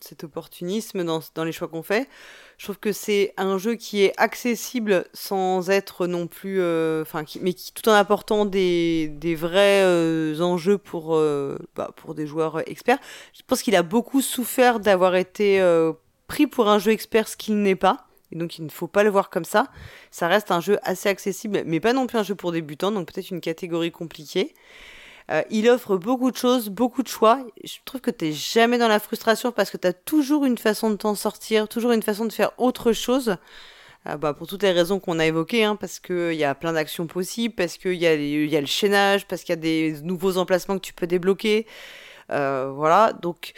cet 0.00 0.22
opportunisme 0.22 1.02
dans, 1.02 1.18
dans 1.34 1.42
les 1.42 1.50
choix 1.50 1.66
qu'on 1.66 1.82
fait. 1.82 2.08
Je 2.56 2.66
trouve 2.66 2.78
que 2.78 2.92
c'est 2.92 3.34
un 3.38 3.58
jeu 3.58 3.74
qui 3.74 4.04
est 4.04 4.12
accessible 4.18 5.04
sans 5.12 5.68
être 5.68 6.06
non 6.06 6.28
plus, 6.28 6.60
enfin, 7.02 7.24
mais 7.40 7.54
qui 7.54 7.72
tout 7.72 7.88
en 7.88 7.92
apportant 7.92 8.44
des, 8.44 9.08
des 9.08 9.34
vrais 9.34 9.82
enjeux 10.40 10.78
pour 10.78 11.20
bah, 11.74 11.90
pour 11.96 12.14
des 12.14 12.28
joueurs 12.28 12.68
experts. 12.68 12.98
Je 13.32 13.42
pense 13.44 13.62
qu'il 13.62 13.74
a 13.74 13.82
beaucoup 13.82 14.20
souffert 14.20 14.78
d'avoir 14.78 15.16
été 15.16 15.60
pris 16.28 16.46
pour 16.46 16.68
un 16.68 16.78
jeu 16.78 16.92
expert, 16.92 17.26
ce 17.26 17.36
qu'il 17.36 17.60
n'est 17.60 17.74
pas 17.74 18.06
donc 18.34 18.58
il 18.58 18.64
ne 18.64 18.70
faut 18.70 18.86
pas 18.86 19.02
le 19.02 19.10
voir 19.10 19.30
comme 19.30 19.44
ça. 19.44 19.68
Ça 20.10 20.28
reste 20.28 20.50
un 20.50 20.60
jeu 20.60 20.78
assez 20.82 21.08
accessible, 21.08 21.62
mais 21.66 21.80
pas 21.80 21.92
non 21.92 22.06
plus 22.06 22.18
un 22.18 22.22
jeu 22.22 22.34
pour 22.34 22.52
débutants, 22.52 22.92
donc 22.92 23.12
peut-être 23.12 23.30
une 23.30 23.40
catégorie 23.40 23.92
compliquée. 23.92 24.54
Euh, 25.30 25.42
il 25.50 25.68
offre 25.70 25.96
beaucoup 25.96 26.30
de 26.30 26.36
choses, 26.36 26.68
beaucoup 26.68 27.02
de 27.02 27.08
choix. 27.08 27.46
Je 27.62 27.76
trouve 27.84 28.00
que 28.00 28.10
tu 28.10 28.26
n'es 28.26 28.32
jamais 28.32 28.76
dans 28.76 28.88
la 28.88 28.98
frustration 28.98 29.52
parce 29.52 29.70
que 29.70 29.78
tu 29.78 29.86
as 29.86 29.94
toujours 29.94 30.44
une 30.44 30.58
façon 30.58 30.90
de 30.90 30.96
t'en 30.96 31.14
sortir, 31.14 31.66
toujours 31.68 31.92
une 31.92 32.02
façon 32.02 32.26
de 32.26 32.32
faire 32.32 32.50
autre 32.58 32.92
chose. 32.92 33.36
Euh, 34.06 34.16
bah, 34.18 34.34
pour 34.34 34.46
toutes 34.46 34.62
les 34.62 34.72
raisons 34.72 35.00
qu'on 35.00 35.18
a 35.18 35.24
évoquées, 35.24 35.64
hein, 35.64 35.76
parce 35.76 35.98
qu'il 35.98 36.34
y 36.34 36.44
a 36.44 36.54
plein 36.54 36.74
d'actions 36.74 37.06
possibles, 37.06 37.54
parce 37.54 37.78
qu'il 37.78 37.94
y, 37.94 38.06
a 38.06 38.14
y 38.14 38.56
a 38.56 38.60
le 38.60 38.66
chaînage, 38.66 39.26
parce 39.26 39.42
qu'il 39.42 39.54
y 39.54 39.58
a 39.58 39.60
des 39.60 39.96
nouveaux 40.02 40.36
emplacements 40.36 40.76
que 40.76 40.84
tu 40.84 40.92
peux 40.92 41.06
débloquer. 41.06 41.66
Euh, 42.30 42.70
voilà, 42.74 43.12
donc 43.12 43.52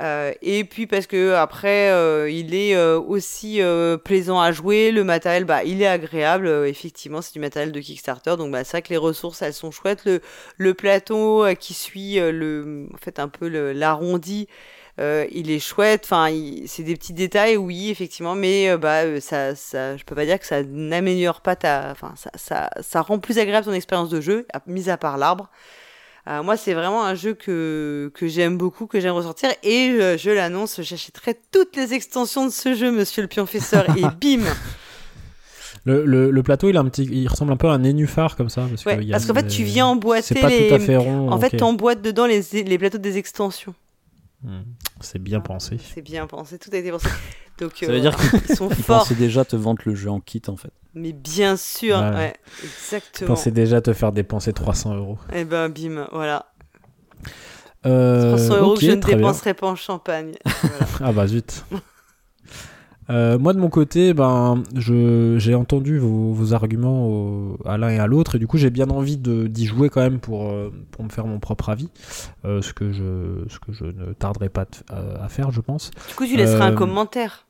euh, 0.00 0.32
et 0.42 0.64
puis 0.64 0.86
parce 0.86 1.06
que 1.06 1.32
après, 1.32 1.90
euh, 1.90 2.30
il 2.30 2.54
est 2.54 2.76
euh, 2.76 3.00
aussi 3.00 3.60
plaisant 4.04 4.40
à 4.40 4.52
jouer. 4.52 4.92
Le 4.92 5.04
matériel, 5.04 5.44
bah, 5.44 5.64
il 5.64 5.82
est 5.82 5.86
agréable. 5.86 6.48
effectivement, 6.66 7.22
c'est 7.22 7.32
du 7.32 7.40
matériel 7.40 7.72
de 7.72 7.80
Kickstarter, 7.80 8.36
donc 8.36 8.52
bah, 8.52 8.64
c'est 8.64 8.72
vrai 8.72 8.82
que 8.82 8.90
les 8.90 8.96
ressources, 8.96 9.42
elles 9.42 9.54
sont 9.54 9.70
chouettes. 9.70 10.04
Le, 10.04 10.74
plateau 10.74 11.44
qui 11.58 11.74
suit 11.74 12.20
en 12.20 12.96
fait, 12.98 13.18
un 13.18 13.28
peu 13.28 13.48
l'arrondi. 13.72 14.48
il 14.98 15.50
est 15.50 15.58
chouette, 15.58 16.02
enfin, 16.04 16.28
c'est 16.66 16.82
des 16.82 16.96
petits 16.96 17.12
détails, 17.12 17.56
oui, 17.56 17.90
effectivement, 17.90 18.34
mais 18.34 18.76
bah, 18.76 19.20
ça, 19.20 19.54
je 19.54 20.04
peux 20.04 20.14
pas 20.14 20.24
dire 20.24 20.38
que 20.38 20.46
ça 20.46 20.62
n'améliore 20.62 21.40
pas 21.40 21.56
ta, 21.56 21.90
enfin, 21.90 22.14
ça, 22.36 23.00
rend 23.00 23.18
plus 23.18 23.38
agréable 23.38 23.66
ton 23.66 23.72
expérience 23.72 24.10
de 24.10 24.20
jeu, 24.20 24.46
mis 24.66 24.90
à 24.90 24.96
part 24.96 25.18
l'arbre. 25.18 25.50
Euh, 26.28 26.42
moi, 26.42 26.56
c'est 26.56 26.74
vraiment 26.74 27.04
un 27.04 27.14
jeu 27.14 27.34
que, 27.34 28.10
que 28.14 28.28
j'aime 28.28 28.58
beaucoup, 28.58 28.86
que 28.86 29.00
j'aime 29.00 29.14
ressortir. 29.14 29.50
Et 29.62 29.96
je, 30.18 30.30
l'annonce, 30.30 30.80
j'achèterai 30.82 31.38
toutes 31.52 31.74
les 31.76 31.94
extensions 31.94 32.44
de 32.44 32.50
ce 32.50 32.74
jeu, 32.74 32.90
monsieur 32.90 33.22
le 33.22 33.28
pionfesseur. 33.28 33.86
et 33.96 34.02
bim 34.20 34.44
le, 35.84 36.30
le, 36.30 36.42
plateau, 36.42 36.68
il, 36.68 36.76
a 36.76 36.80
un 36.80 36.84
petit, 36.84 37.04
il 37.04 37.26
ressemble 37.28 37.52
un 37.52 37.56
peu 37.56 37.68
à 37.68 37.72
un 37.72 37.78
nénuphar 37.78 38.36
comme 38.36 38.50
ça. 38.50 38.66
Parce, 38.68 38.84
parce 38.84 39.26
qu'en 39.26 39.34
fait, 39.34 39.46
tu 39.46 39.62
viens 39.62 39.86
emboîter 39.86 40.34
les. 40.34 40.68
Tout 40.68 40.74
à 40.74 40.78
fait 40.78 40.96
rond, 40.96 41.30
en 41.30 41.38
fait, 41.38 41.56
tu 41.56 41.62
emboîtes 41.62 42.02
dedans 42.02 42.26
les, 42.26 42.42
les 42.52 42.78
plateaux 42.78 42.98
des 42.98 43.16
extensions. 43.16 43.74
Hmm. 44.42 44.62
C'est 45.00 45.18
bien 45.18 45.40
pensé. 45.40 45.78
C'est 45.78 46.02
bien 46.02 46.26
pensé, 46.26 46.58
tout 46.58 46.70
a 46.72 46.76
été 46.76 46.90
pensé. 46.90 47.08
Donc, 47.58 47.72
ça 47.74 47.86
veut 47.86 47.94
euh, 47.94 48.00
dire 48.00 48.16
qu'ils 48.16 48.56
sont 48.56 48.70
forts. 48.70 48.98
pensaient 49.00 49.16
déjà 49.16 49.44
te 49.44 49.56
vendre 49.56 49.82
le 49.84 49.94
jeu 49.94 50.10
en 50.10 50.20
kit 50.20 50.42
en 50.46 50.56
fait. 50.56 50.72
Mais 50.94 51.12
bien 51.12 51.56
sûr, 51.56 51.98
ouais, 51.98 52.34
exactement. 52.62 53.26
Ils 53.26 53.26
pensaient 53.26 53.50
déjà 53.50 53.80
te 53.80 53.92
faire 53.92 54.12
dépenser 54.12 54.52
300 54.52 54.94
euros. 54.94 55.18
Et 55.32 55.40
eh 55.40 55.44
ben 55.44 55.68
bim, 55.68 56.08
voilà. 56.12 56.52
300 57.82 57.90
euh, 57.90 58.60
euros 58.60 58.74
que 58.74 58.80
je 58.80 58.92
ne 58.92 58.96
dépenserai 58.96 59.54
pas 59.54 59.66
en 59.66 59.76
champagne. 59.76 60.34
ah 61.00 61.12
bah 61.12 61.26
zut. 61.26 61.64
Euh, 63.10 63.38
moi 63.38 63.52
de 63.52 63.58
mon 63.58 63.70
côté, 63.70 64.12
ben, 64.14 64.62
j'ai 64.74 65.54
entendu 65.54 65.98
vos, 65.98 66.52
arguments 66.52 67.56
à 67.64 67.76
l'un 67.76 67.90
et 67.90 67.98
à 67.98 68.06
l'autre 68.06 68.36
et 68.36 68.38
du 68.38 68.46
coup 68.46 68.56
j'ai 68.56 68.70
bien 68.70 68.88
envie 68.88 69.18
d'y 69.18 69.66
jouer 69.66 69.90
quand 69.90 70.00
même 70.00 70.18
pour, 70.18 70.48
euh, 70.48 70.72
pour 70.90 71.04
me 71.04 71.10
faire 71.10 71.26
mon 71.26 71.38
propre 71.38 71.68
avis, 71.68 71.90
euh, 72.44 72.62
ce, 72.62 72.72
que 72.72 72.90
je, 72.90 73.44
ce 73.48 73.58
que 73.58 73.72
je 73.72 73.84
ne 73.84 74.12
tarderai 74.14 74.48
pas 74.48 74.66
à 74.90 75.28
faire 75.28 75.50
je 75.50 75.60
pense. 75.60 75.90
Du 76.08 76.14
coup 76.14 76.26
tu 76.26 76.36
laisseras 76.36 76.66
un 76.66 76.74
commentaire. 76.74 77.44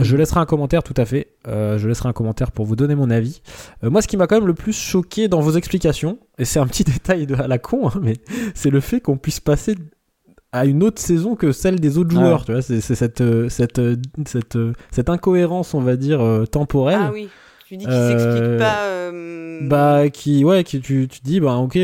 Je 0.00 0.16
laisserai 0.16 0.40
un 0.40 0.44
commentaire, 0.44 0.82
tout 0.82 0.94
à 0.96 1.06
fait. 1.06 1.28
je 1.46 1.86
laisserai 1.88 2.08
un 2.08 2.12
commentaire 2.12 2.52
pour 2.52 2.66
vous 2.66 2.76
donner 2.76 2.94
mon 2.94 3.10
avis. 3.10 3.40
moi, 3.82 4.02
ce 4.02 4.08
qui 4.08 4.16
m'a 4.18 4.26
quand 4.26 4.36
même 4.36 4.46
le 4.46 4.54
plus 4.54 4.74
choqué 4.74 5.28
dans 5.28 5.40
vos 5.40 5.52
explications, 5.52 6.18
et 6.38 6.44
c'est 6.44 6.58
un 6.58 6.66
petit 6.66 6.84
détail 6.84 7.26
de 7.26 7.34
à 7.34 7.48
la 7.48 7.58
con, 7.58 7.88
hein, 7.88 8.00
mais 8.02 8.14
c'est 8.54 8.70
le 8.70 8.80
fait 8.80 9.00
qu'on 9.00 9.16
puisse 9.16 9.40
passer 9.40 9.76
à 10.52 10.64
une 10.64 10.82
autre 10.82 11.00
saison 11.00 11.36
que 11.36 11.52
celle 11.52 11.80
des 11.80 11.98
autres 11.98 12.10
joueurs. 12.10 12.44
Tu 12.44 12.52
vois, 12.52 12.62
c'est 12.62 12.80
cette, 12.80 13.20
euh, 13.20 13.48
cette, 13.48 13.78
euh, 13.78 13.96
cette, 14.26 14.56
euh, 14.56 14.72
cette, 14.90 15.08
incohérence, 15.10 15.74
on 15.74 15.80
va 15.80 15.96
dire, 15.96 16.20
temporelle. 16.50 17.00
Ah 17.00 17.10
oui. 17.12 17.28
Tu 17.66 17.76
dis 17.76 17.84
qu'il 17.84 17.92
s'explique 17.92 18.58
pas. 18.58 19.12
Bah, 19.60 20.08
qui, 20.08 20.44
ouais, 20.44 20.62
qui, 20.62 20.80
tu, 20.80 21.08
tu 21.08 21.20
dis, 21.22 21.40
bah, 21.40 21.56
ok, 21.56 21.76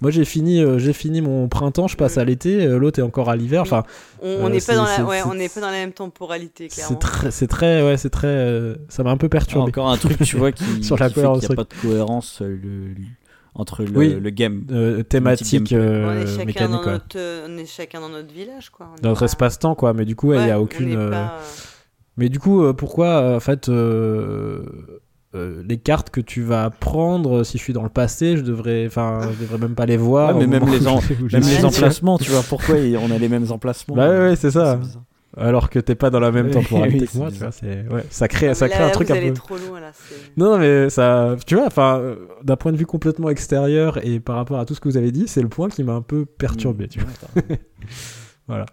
moi 0.00 0.10
j'ai 0.10 0.24
fini, 0.24 0.64
j'ai 0.78 0.94
fini 0.94 1.20
mon 1.20 1.46
printemps, 1.46 1.86
je 1.86 1.96
passe 1.96 2.16
à 2.16 2.24
l'été, 2.24 2.66
l'autre 2.66 2.98
est 2.98 3.02
encore 3.02 3.28
à 3.28 3.36
l'hiver. 3.36 3.62
Enfin, 3.62 3.84
on 4.22 4.48
n'est 4.48 4.60
pas 4.60 4.74
dans 4.74 4.84
la, 4.84 5.04
ouais, 5.04 5.20
on 5.26 5.34
n'est 5.34 5.50
pas 5.50 5.60
dans 5.60 5.70
la 5.70 5.74
même 5.74 5.92
temporalité, 5.92 6.68
clairement. 6.68 6.88
C'est 6.88 6.98
très, 6.98 7.30
c'est 7.30 7.46
très, 7.46 7.82
ouais, 7.84 7.98
c'est 7.98 8.10
très, 8.10 8.74
ça 8.88 9.04
m'a 9.04 9.10
un 9.10 9.16
peu 9.16 9.28
perturbé. 9.28 9.68
encore 9.68 9.90
un 9.90 9.96
truc, 9.96 10.18
tu 10.24 10.38
vois, 10.38 10.50
qui, 10.50 10.64
sur 10.82 10.98
la 10.98 11.10
cohérence, 11.10 11.42
il 11.42 11.48
n'y 11.48 11.52
a 11.52 11.56
pas 11.56 11.64
de 11.64 11.80
cohérence. 11.80 12.40
Le, 12.40 12.94
entre 13.54 13.84
le, 13.84 14.18
le 14.18 14.30
game 14.30 14.64
euh, 14.70 15.02
thématique 15.02 15.72
euh, 15.72 16.08
on 16.08 16.22
est 16.22 16.26
chacun 16.26 16.68
dans 16.68 16.82
notre 16.82 17.16
euh, 17.16 17.46
on 17.48 17.58
est 17.58 17.66
chacun 17.66 18.00
dans 18.00 18.08
notre 18.08 18.32
village 18.32 18.70
quoi. 18.70 18.88
Dans 19.02 19.10
notre 19.10 19.24
espace-temps 19.24 19.74
quoi. 19.74 19.92
Mais 19.92 20.04
du 20.04 20.16
coup 20.16 20.32
il 20.32 20.40
n'y 20.40 20.50
a 20.50 20.60
aucune 20.60 21.10
mais 22.16 22.28
du 22.28 22.38
coup 22.38 22.72
pourquoi 22.74 23.36
en 23.36 23.40
fait 23.40 23.68
les 25.34 25.78
cartes 25.78 26.10
que 26.10 26.20
tu 26.20 26.42
vas 26.42 26.70
prendre 26.70 27.42
si 27.42 27.58
je 27.58 27.62
suis 27.62 27.72
dans 27.72 27.82
le 27.82 27.88
passé 27.88 28.36
je 28.36 28.42
devrais 28.42 28.86
enfin 28.86 29.20
je 29.34 29.42
devrais 29.42 29.58
même 29.58 29.74
pas 29.74 29.86
les 29.86 29.96
voir 29.96 30.34
mais 30.34 30.46
même 30.46 30.64
les, 30.66 30.80
même 30.80 31.42
les 31.42 31.64
emplacements 31.64 32.18
tu 32.18 32.30
vois. 32.30 32.42
Pourquoi 32.42 32.76
on 32.76 33.10
a 33.10 33.18
les 33.18 33.28
mêmes 33.28 33.50
emplacements? 33.50 33.96
Bah 33.96 34.08
ouais, 34.08 34.36
c'est 34.36 34.50
ça 34.50 34.80
alors 35.36 35.70
que 35.70 35.78
t'es 35.78 35.94
pas 35.94 36.10
dans 36.10 36.20
la 36.20 36.30
même 36.30 36.50
temporalité 36.50 37.06
que 37.06 37.16
moi, 37.16 37.30
tu 37.30 37.38
vois, 37.38 37.48
ouais, 37.96 38.04
ça 38.10 38.28
crée, 38.28 38.54
ça 38.54 38.68
crée 38.68 38.84
un 38.84 38.90
truc 38.90 39.10
un 39.10 39.20
peu. 39.20 39.32
Trop 39.32 39.56
loin, 39.56 39.80
là, 39.80 39.92
non, 40.36 40.58
mais 40.58 40.90
ça, 40.90 41.36
tu 41.46 41.54
vois, 41.54 41.66
enfin, 41.66 41.98
euh, 42.00 42.16
d'un 42.42 42.56
point 42.56 42.72
de 42.72 42.76
vue 42.76 42.86
complètement 42.86 43.30
extérieur 43.30 44.04
et 44.06 44.20
par 44.20 44.36
rapport 44.36 44.58
à 44.58 44.66
tout 44.66 44.74
ce 44.74 44.80
que 44.80 44.88
vous 44.88 44.96
avez 44.96 45.10
dit, 45.10 45.28
c'est 45.28 45.42
le 45.42 45.48
point 45.48 45.68
qui 45.68 45.84
m'a 45.84 45.94
un 45.94 46.02
peu 46.02 46.26
perturbé, 46.26 46.88
tu 46.88 47.00
vois. 47.00 47.42
voilà. 48.46 48.66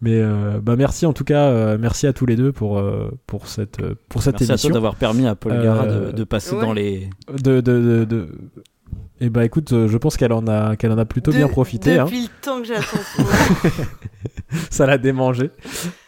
Mais 0.00 0.18
euh, 0.20 0.58
bah 0.60 0.74
merci 0.74 1.06
en 1.06 1.12
tout 1.12 1.22
cas, 1.22 1.46
euh, 1.46 1.78
merci 1.80 2.08
à 2.08 2.12
tous 2.12 2.26
les 2.26 2.34
deux 2.34 2.50
pour 2.50 2.82
pour 3.28 3.46
cette 3.46 3.80
pour 4.08 4.20
cette 4.20 4.34
merci 4.34 4.50
émission. 4.50 4.68
Merci 4.68 4.72
d'avoir 4.72 4.96
permis 4.96 5.28
à 5.28 5.36
Paul 5.36 5.62
Gara 5.62 5.86
de, 5.86 6.10
de, 6.10 6.24
passer 6.24 6.56
dans 6.56 6.72
les 6.72 7.08
de, 7.30 7.60
de, 7.60 8.04
de 8.04 8.28
et 8.28 8.73
eh 9.20 9.30
bah 9.30 9.44
écoute, 9.44 9.72
euh, 9.72 9.86
je 9.86 9.96
pense 9.96 10.16
qu'elle 10.16 10.32
en 10.32 10.46
a, 10.48 10.76
qu'elle 10.76 10.90
en 10.90 10.98
a 10.98 11.04
plutôt 11.04 11.30
bien 11.30 11.48
profité. 11.48 11.98
Hein. 11.98 12.06
Depuis 12.06 12.22
le 12.22 12.42
temps 12.42 12.60
que 12.60 12.66
j'attends. 12.66 13.84
ça 14.70 14.86
l'a 14.86 14.98
démangé. 14.98 15.50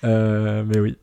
Euh, 0.05 0.65
mais 0.67 0.81
oui. 0.81 0.97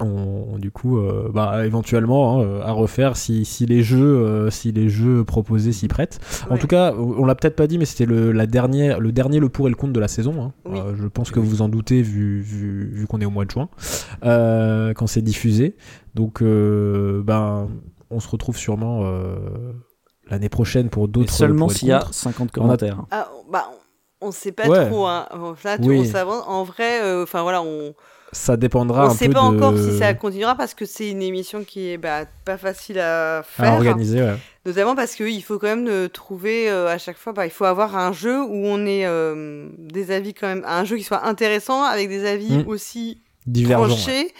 On, 0.00 0.58
du 0.58 0.72
coup, 0.72 0.98
euh, 0.98 1.30
bah, 1.32 1.64
éventuellement 1.64 2.40
hein, 2.40 2.60
à 2.64 2.72
refaire 2.72 3.16
si, 3.16 3.44
si 3.44 3.64
les 3.64 3.84
jeux, 3.84 4.50
si 4.50 4.72
les 4.72 4.88
jeux 4.88 5.22
proposés 5.22 5.70
s'y 5.70 5.86
prêtent. 5.86 6.18
En 6.50 6.58
tout 6.58 6.66
cas, 6.66 6.92
on 6.94 7.24
l'a 7.24 7.36
peut-être 7.36 7.54
pas 7.54 7.68
dit, 7.68 7.78
mais 7.78 7.84
c'était 7.84 8.04
le, 8.04 8.32
la 8.32 8.48
dernière, 8.48 8.98
le 8.98 9.12
dernier 9.12 9.38
le 9.38 9.48
pour 9.48 9.68
et 9.68 9.70
le 9.70 9.76
contre 9.76 9.92
de 9.92 10.00
la 10.00 10.08
saison. 10.08 10.52
Hein. 10.66 10.94
je 10.96 11.06
pense 11.06 11.30
que 11.30 11.38
vous 11.38 11.46
vous 11.46 11.62
en 11.62 11.68
doutez 11.68 12.02
vu, 12.02 12.40
vu, 12.40 12.90
vu 12.92 13.06
qu'on 13.06 13.20
est 13.20 13.24
au 13.24 13.30
mois 13.30 13.44
de 13.44 13.52
juin 13.52 13.68
quand 14.20 15.06
c'est 15.06 15.22
diffusé. 15.22 15.76
Donc, 16.16 16.42
ben, 16.42 17.68
on 18.10 18.18
se 18.18 18.28
retrouve 18.28 18.56
sûrement 18.56 19.04
l'année 20.28 20.48
prochaine 20.48 20.90
pour 20.90 21.08
d'autres. 21.08 21.32
Seulement 21.32 21.68
s'il 21.68 21.88
y 21.88 21.92
a 21.92 22.06
50 22.10 22.50
commentaires. 22.50 22.98
On 23.00 23.06
ah, 23.10 23.28
bah, 23.50 23.70
on 24.20 24.32
sait 24.32 24.52
pas 24.52 24.86
trop. 24.86 25.06
Hein. 25.06 25.26
Là, 25.64 25.76
oui. 25.80 26.10
En 26.46 26.64
vrai, 26.64 27.02
euh, 27.02 27.22
enfin 27.22 27.42
voilà, 27.42 27.62
on. 27.62 27.94
Ça 28.32 28.56
dépendra 28.56 29.06
on 29.06 29.10
un 29.10 29.14
sait 29.14 29.28
pas 29.28 29.42
encore 29.42 29.78
si 29.78 29.96
ça 29.96 30.12
continuera 30.12 30.56
parce 30.56 30.74
que 30.74 30.86
c'est 30.86 31.08
une 31.08 31.22
émission 31.22 31.62
qui 31.62 31.90
est 31.90 31.98
bah, 31.98 32.24
pas 32.44 32.56
facile 32.56 32.98
à 32.98 33.44
faire. 33.46 33.74
À 33.74 33.76
organiser, 33.76 34.22
ouais. 34.22 34.34
Notamment 34.66 34.96
parce 34.96 35.14
qu'il 35.14 35.42
faut 35.44 35.58
quand 35.60 35.76
même 35.76 36.08
trouver 36.08 36.68
euh, 36.68 36.88
à 36.88 36.98
chaque 36.98 37.16
fois, 37.16 37.32
bah, 37.32 37.46
il 37.46 37.52
faut 37.52 37.64
avoir 37.64 37.96
un 37.96 38.12
jeu 38.12 38.42
où 38.42 38.66
on 38.66 38.86
est 38.86 39.06
euh, 39.06 39.68
des 39.78 40.10
avis 40.10 40.34
quand 40.34 40.48
même, 40.48 40.64
un 40.66 40.84
jeu 40.84 40.96
qui 40.96 41.04
soit 41.04 41.26
intéressant 41.26 41.84
avec 41.84 42.08
des 42.08 42.26
avis 42.26 42.58
mmh. 42.58 42.68
aussi 42.68 43.22
tranchés 43.64 44.32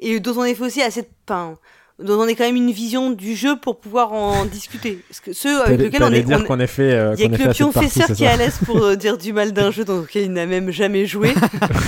et 0.00 0.18
dont 0.18 0.34
on 0.38 0.44
est 0.44 0.60
aussi 0.60 0.82
assez 0.82 1.02
de 1.02 1.08
pain 1.26 1.56
dont 1.98 2.20
on 2.20 2.26
est 2.26 2.34
quand 2.34 2.44
même 2.44 2.56
une 2.56 2.70
vision 2.70 3.10
du 3.10 3.34
jeu 3.34 3.56
pour 3.56 3.78
pouvoir 3.78 4.12
en 4.12 4.44
discuter. 4.52 5.00
Parce 5.08 5.20
que 5.20 5.32
ceux 5.32 5.62
avec 5.62 5.80
lesquels 5.80 6.02
on 6.02 6.12
est. 6.12 6.22
dire 6.22 6.44
qu'on 6.44 6.60
est 6.60 6.66
fait. 6.66 6.92
Euh, 6.92 7.14
il 7.16 7.24
y 7.24 7.34
a 7.34 7.36
que 7.36 7.42
le 7.42 7.50
pionfesseur 7.50 8.08
qui 8.08 8.24
est 8.24 8.28
à 8.28 8.36
l'aise 8.36 8.58
pour 8.64 8.82
euh, 8.82 8.96
dire 8.96 9.18
du 9.18 9.32
mal 9.32 9.52
d'un 9.52 9.70
jeu 9.70 9.84
dans 9.84 10.00
lequel 10.00 10.24
il 10.24 10.32
n'a 10.32 10.46
même 10.46 10.70
jamais 10.70 11.06
joué. 11.06 11.34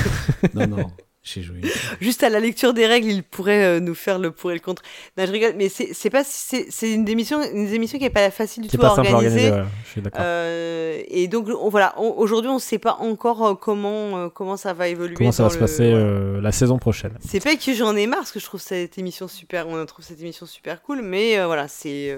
non, 0.55 0.67
non. 0.67 0.91
J'ai 1.23 1.43
joué. 1.43 1.61
Juste 2.01 2.23
à 2.23 2.29
la 2.31 2.41
lecture 2.41 2.73
des 2.73 2.87
règles, 2.87 3.09
il 3.09 3.23
pourrait 3.23 3.65
euh, 3.65 3.81
nous 3.81 3.95
faire 3.95 4.19
le 4.19 4.31
pour 4.31 4.51
et 4.51 4.55
le 4.55 4.61
contre. 4.61 4.83
Non, 5.17 5.27
je 5.27 5.33
rigole, 5.33 5.55
mais 5.57 5.69
c'est 5.69 6.11
pas 6.11 6.25
c'est 6.25 6.93
une 6.93 7.09
émission 7.09 7.41
une 7.53 7.69
émission 7.69 7.99
qui 7.99 8.05
est 8.05 8.11
pas 8.11 8.31
facile 8.31 8.63
du 8.63 8.69
tout 8.69 8.85
à 8.85 8.91
organiser. 8.91 9.53
je 9.85 9.91
suis 9.91 10.03
euh, 10.19 11.03
et 11.09 11.29
donc 11.29 11.49
on, 11.49 11.69
voilà, 11.69 11.99
aujourd'hui 11.99 12.51
on 12.51 12.55
ne 12.55 12.61
sait 12.61 12.79
pas 12.79 12.97
encore 13.01 13.47
euh, 13.47 13.55
comment 13.55 14.29
comment 14.31 14.57
ça 14.57 14.73
va 14.73 14.89
évoluer. 14.89 15.15
Comment 15.15 15.33
ça 15.33 15.43
va 15.43 15.51
se 15.51 15.59
passer 15.59 15.93
la 16.41 16.53
saison 16.53 16.79
prochaine. 16.79 17.13
C'est 17.21 17.43
pas 17.43 17.57
que 17.57 17.75
j'en 17.75 17.95
ai 17.97 18.07
marre 18.07 18.21
parce 18.21 18.33
que 18.33 18.41
je 18.41 18.45
trouve 18.45 18.61
cette 18.61 18.97
émission 18.99 19.29
super, 19.29 19.69
on 19.69 19.85
trouve 19.87 20.05
cette 20.05 20.21
émission 20.21 20.47
super 20.47 20.83
cool, 20.83 21.03
mais 21.03 21.45
voilà 21.45 21.69
c'est 21.69 22.17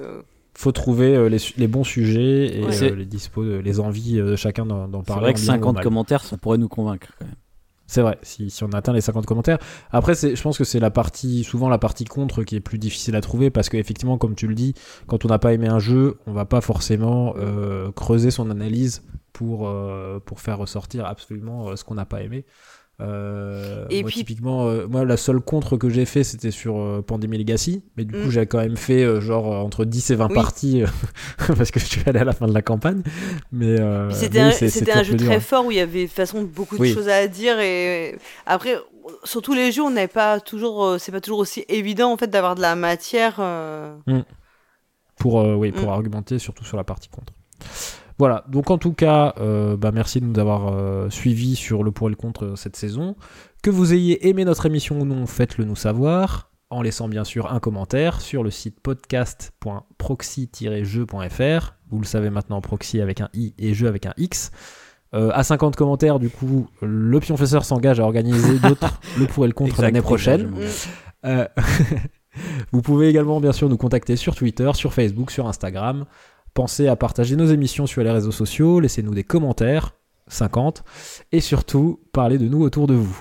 faut 0.61 0.73
trouver 0.73 1.15
euh, 1.17 1.29
les, 1.29 1.69
bons 1.69 1.85
sujets 1.85 2.59
et 2.59 2.65
Ouais. 2.65 2.83
euh, 2.83 2.95
les 2.95 3.07
dispos, 3.07 3.61
les 3.61 3.81
envies 3.81 4.21
euh, 4.21 4.33
de 4.33 4.37
chacun 4.37 4.67
d'en 4.67 4.89
d'en 4.89 5.01
C'est 5.01 5.07
parler. 5.07 5.23
vrai 5.23 5.35
que 5.35 5.41
bien 5.41 5.55
ou 5.55 5.57
en 5.57 5.61
50 5.61 5.75
mal. 5.77 5.85
commentaires, 5.85 6.25
ça 6.25 6.37
pourrait 6.37 6.59
nous 6.59 6.69
convaincre 6.69 7.09
quand 7.19 7.25
même. 7.25 7.35
C'est 7.91 8.03
vrai, 8.03 8.19
si, 8.23 8.53
on 8.63 8.69
atteint 8.69 8.93
les 8.93 9.01
50 9.01 9.27
commentaires. 9.27 9.59
Après, 9.91 10.15
je 10.15 10.41
pense 10.41 10.57
que 10.57 10.63
c'est 10.63 10.79
la 10.79 10.93
partie, 10.93 11.43
souvent 11.43 11.69
la 11.69 11.77
partie 11.77 12.05
contre 12.05 12.45
qui 12.45 12.55
est 12.55 12.61
plus 12.61 12.79
difficile 12.79 13.17
à 13.17 13.21
trouver 13.21 13.51
parce 13.51 13.69
qu'effectivement, 13.69 14.17
comme 14.17 14.37
tu 14.37 14.47
le 14.47 14.55
dis, 14.55 14.75
quand 15.09 15.25
on 15.25 15.29
n'a 15.29 15.41
pas 15.41 15.53
aimé 15.55 15.67
un 15.67 15.81
jeu, 15.81 16.17
on 16.29 16.33
va 16.33 16.45
pas 16.45 16.61
forcément 16.61 17.35
euh, 17.37 17.91
creuser 17.91 18.31
son 18.31 18.49
analyse 18.49 19.03
pour, 19.33 19.67
euh, 19.67 20.21
pour 20.25 20.39
faire 20.41 20.59
ressortir 20.59 21.05
absolument 21.05 21.71
euh, 21.71 21.75
ce 21.75 21.83
qu'on 21.83 21.97
n'a 21.97 22.07
pas 22.07 22.23
aimé. 22.23 22.45
Euh, 23.01 23.87
Et 23.91 24.03
moi, 24.03 24.09
puis- 24.11 24.19
typiquement, 24.21 24.67
euh, 24.69 24.87
moi, 24.87 25.05
la 25.05 25.17
seule 25.17 25.41
contre 25.41 25.77
que 25.77 25.89
j'ai 25.89 26.05
fait, 26.05 26.23
c'était 26.25 26.51
sur 26.51 26.79
euh, 26.79 27.03
Pandémie 27.03 27.39
Legacy. 27.39 27.83
Mais 27.97 28.05
du 28.05 28.15
Mm. 28.17 28.23
coup, 28.25 28.31
j'ai 28.31 28.47
quand 28.47 28.59
même 28.59 28.77
fait 28.77 29.03
euh, 29.05 29.21
genre 29.21 29.47
entre 29.47 29.85
10 29.85 30.11
et 30.11 30.15
20 30.17 30.29
Oui. 30.29 30.35
parties 30.35 30.83
parce 31.57 31.71
que 31.71 31.81
je 31.81 31.87
suis 31.87 32.03
allé 32.07 32.19
à 32.21 32.25
la 32.25 32.33
fin 32.33 32.47
de 32.47 32.53
la 32.55 32.63
campagne. 32.63 33.03
Mais, 33.53 33.77
C'était 34.13 34.41
un, 34.41 34.51
oui, 34.51 35.05
jeu 35.05 35.15
dur, 35.17 35.27
très 35.27 35.41
fort 35.41 35.67
où 35.67 35.71
il 35.71 35.77
y 35.79 35.81
avait 35.81 36.03
de 36.03 36.07
toute 36.09 36.17
façon 36.17 36.43
beaucoup 36.43 36.77
de 36.77 36.83
Oui. 36.83 36.93
choses 36.93 37.09
à 37.09 37.27
dire 37.27 37.59
et 37.59 38.17
après 38.47 38.77
sur 39.25 39.41
tous 39.43 39.55
les 39.55 39.73
jeux 39.73 39.83
on 39.83 39.91
n'avait 39.91 40.07
pas 40.09 40.41
toujours 40.41 40.97
c'est 40.99 41.11
pas 41.11 41.21
toujours 41.21 41.39
aussi 41.41 41.65
évident 41.69 42.13
en 42.13 42.17
fait 42.17 42.29
d'avoir 42.29 42.55
de 42.55 42.61
la 42.61 42.77
matière 42.77 43.37
euh, 43.39 43.95
pour, 45.19 45.35
oui, 45.59 45.73
pour 45.73 45.89
Mm. 45.89 45.93
argumenter, 45.93 46.39
surtout 46.39 46.65
sur 46.65 46.77
la 46.77 46.85
partie 46.85 47.09
contre. 47.09 47.33
Voilà, 48.21 48.45
donc 48.49 48.71
en 48.71 48.77
tout 48.77 48.93
cas, 48.93 49.33
euh, 49.39 49.79
bah, 49.79 49.93
merci 49.95 50.21
de 50.21 50.27
nous 50.27 50.39
avoir 50.39 50.75
euh, 50.75 51.09
suivis 51.09 51.57
sur 51.57 51.83
le 51.83 51.91
pour 51.91 52.09
et 52.09 52.11
le 52.11 52.17
contre 52.17 52.45
euh, 52.45 52.55
cette 52.55 52.77
saison. 52.77 53.17
Que 53.63 53.71
vous 53.71 53.95
ayez 53.95 54.29
aimé 54.29 54.45
notre 54.45 54.67
émission 54.67 55.01
ou 55.01 55.07
non, 55.07 55.25
faites-le 55.25 55.65
nous 55.65 55.75
savoir, 55.75 56.51
en 56.69 56.83
laissant 56.83 57.09
bien 57.09 57.25
sûr 57.25 57.51
un 57.51 57.61
commentaire 57.61 58.21
sur 58.21 58.43
le 58.43 58.51
site 58.51 58.79
podcast.proxy-jeu.fr. 58.81 61.75
Vous 61.89 61.99
le 61.99 62.05
savez 62.05 62.29
maintenant, 62.29 62.61
proxy 62.61 63.01
avec 63.01 63.23
un 63.23 63.31
i 63.33 63.55
et 63.59 63.73
jeu 63.73 63.89
avec 63.89 64.05
un 64.05 64.13
x. 64.19 64.51
Euh, 65.15 65.31
à 65.33 65.43
50 65.43 65.75
commentaires, 65.75 66.19
du 66.19 66.29
coup, 66.29 66.69
le 66.83 67.21
pionfesseur 67.21 67.65
s'engage 67.65 68.01
à 68.01 68.05
organiser 68.05 68.59
d'autres 68.59 69.01
le 69.19 69.25
pour 69.25 69.47
et 69.47 69.49
le 69.49 69.55
contre 69.55 69.81
l'année 69.81 70.03
prochaine. 70.03 70.53
vous 72.71 72.83
pouvez 72.83 73.09
également 73.09 73.41
bien 73.41 73.53
sûr 73.53 73.71
nous 73.71 73.79
contacter 73.79 74.17
sur 74.17 74.35
Twitter, 74.35 74.71
sur 74.75 74.93
Facebook, 74.93 75.31
sur 75.31 75.49
Instagram. 75.49 76.05
Pensez 76.61 76.89
à 76.89 76.95
partager 76.97 77.37
nos 77.37 77.47
émissions 77.47 77.87
sur 77.87 78.03
les 78.03 78.11
réseaux 78.11 78.33
sociaux, 78.33 78.81
laissez-nous 78.81 79.15
des 79.15 79.25
commentaires, 79.25 79.95
50, 80.27 80.85
et 81.33 81.41
surtout 81.41 82.01
parlez 82.13 82.37
de 82.37 82.47
nous 82.49 82.61
autour 82.61 82.87
de 82.87 82.93
vous. 82.93 83.19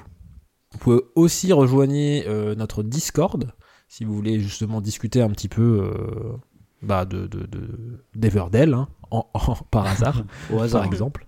Vous 0.73 0.77
pouvez 0.79 0.99
aussi 1.15 1.53
rejoigner 1.53 2.25
euh, 2.27 2.53
notre 2.55 2.83
Discord 2.83 3.53
si 3.87 4.03
vous 4.03 4.13
voulez 4.13 4.41
justement 4.41 4.81
discuter 4.81 5.21
un 5.21 5.29
petit 5.29 5.47
peu 5.47 5.61
euh, 5.85 6.35
bah, 6.81 7.05
de, 7.05 7.27
de, 7.27 7.47
hein, 8.73 8.89
en- 9.09 9.25
en- 9.33 9.55
par 9.71 9.85
hasard 9.87 10.23
Au 10.51 10.59
hasard. 10.59 10.81
par 10.81 10.91
exemple, 10.91 11.25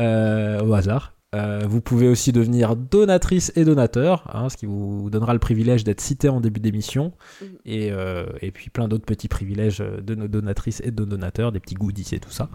euh, 0.00 0.64
au 0.64 0.72
hasard. 0.72 1.12
Euh, 1.34 1.62
vous 1.66 1.80
pouvez 1.80 2.08
aussi 2.08 2.30
devenir 2.30 2.76
donatrice 2.76 3.52
et 3.56 3.64
donateur, 3.64 4.24
hein, 4.34 4.50
ce 4.50 4.56
qui 4.58 4.66
vous 4.66 5.08
donnera 5.10 5.32
le 5.32 5.38
privilège 5.38 5.82
d'être 5.82 6.00
cité 6.02 6.28
en 6.28 6.40
début 6.40 6.60
d'émission, 6.60 7.12
Mhm. 7.40 7.46
et, 7.64 7.88
euh, 7.90 8.26
et 8.42 8.50
puis 8.50 8.68
plein 8.68 8.86
d'autres 8.86 9.06
petits 9.06 9.28
privilèges 9.28 9.78
de 10.02 10.14
nos 10.14 10.28
donatrices 10.28 10.82
et 10.84 10.90
de 10.90 11.00
nos 11.00 11.06
donateurs, 11.06 11.50
des 11.50 11.60
petits 11.60 11.74
goodies 11.74 12.08
et 12.12 12.20
tout 12.20 12.30
ça. 12.30 12.50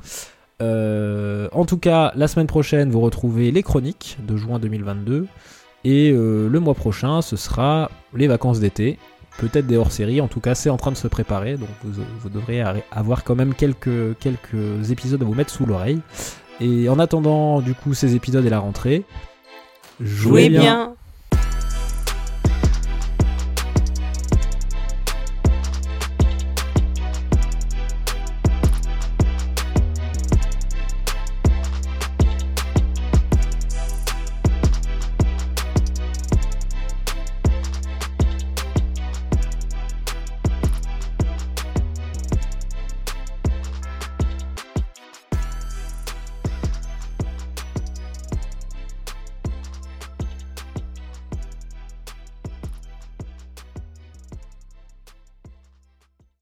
Euh, 0.62 1.48
en 1.52 1.66
tout 1.66 1.78
cas, 1.78 2.12
la 2.16 2.28
semaine 2.28 2.48
prochaine, 2.48 2.90
vous 2.92 3.02
retrouvez 3.02 3.52
les 3.52 3.64
chroniques 3.64 4.18
de 4.28 4.38
juin 4.38 4.60
2022, 4.60 5.28
et 5.84 6.12
euh, 6.12 6.48
le 6.50 6.60
mois 6.60 6.74
prochain, 6.76 7.22
ce 7.22 7.36
sera 7.36 7.90
les 8.16 8.28
vacances 8.28 8.60
d'été, 8.60 8.98
peut-être 9.40 9.68
des 9.68 9.78
hors-séries, 9.78 10.20
en 10.22 10.28
tout 10.28 10.40
cas 10.40 10.56
c'est 10.56 10.70
en 10.70 10.78
train 10.78 10.92
de 10.92 10.98
se 10.98 11.08
préparer, 11.08 11.58
donc 11.58 11.70
vous, 11.84 12.02
vous 12.20 12.30
devrez 12.30 12.62
avoir 12.92 13.24
quand 13.24 13.36
même 13.36 13.54
quelques, 13.54 14.18
quelques 14.20 14.92
épisodes 14.92 15.22
à 15.22 15.26
vous 15.26 15.36
mettre 15.36 15.52
sous 15.52 15.66
l'oreille. 15.66 16.00
Et 16.60 16.90
en 16.90 17.00
attendant 17.00 17.62
du 17.62 17.74
coup 17.74 17.94
ces 17.94 18.16
épisodes 18.16 18.46
et 18.46 18.50
la 18.50 18.60
rentrée, 18.60 19.04
jouez, 20.00 20.46
jouez 20.46 20.50
bien 20.50 20.97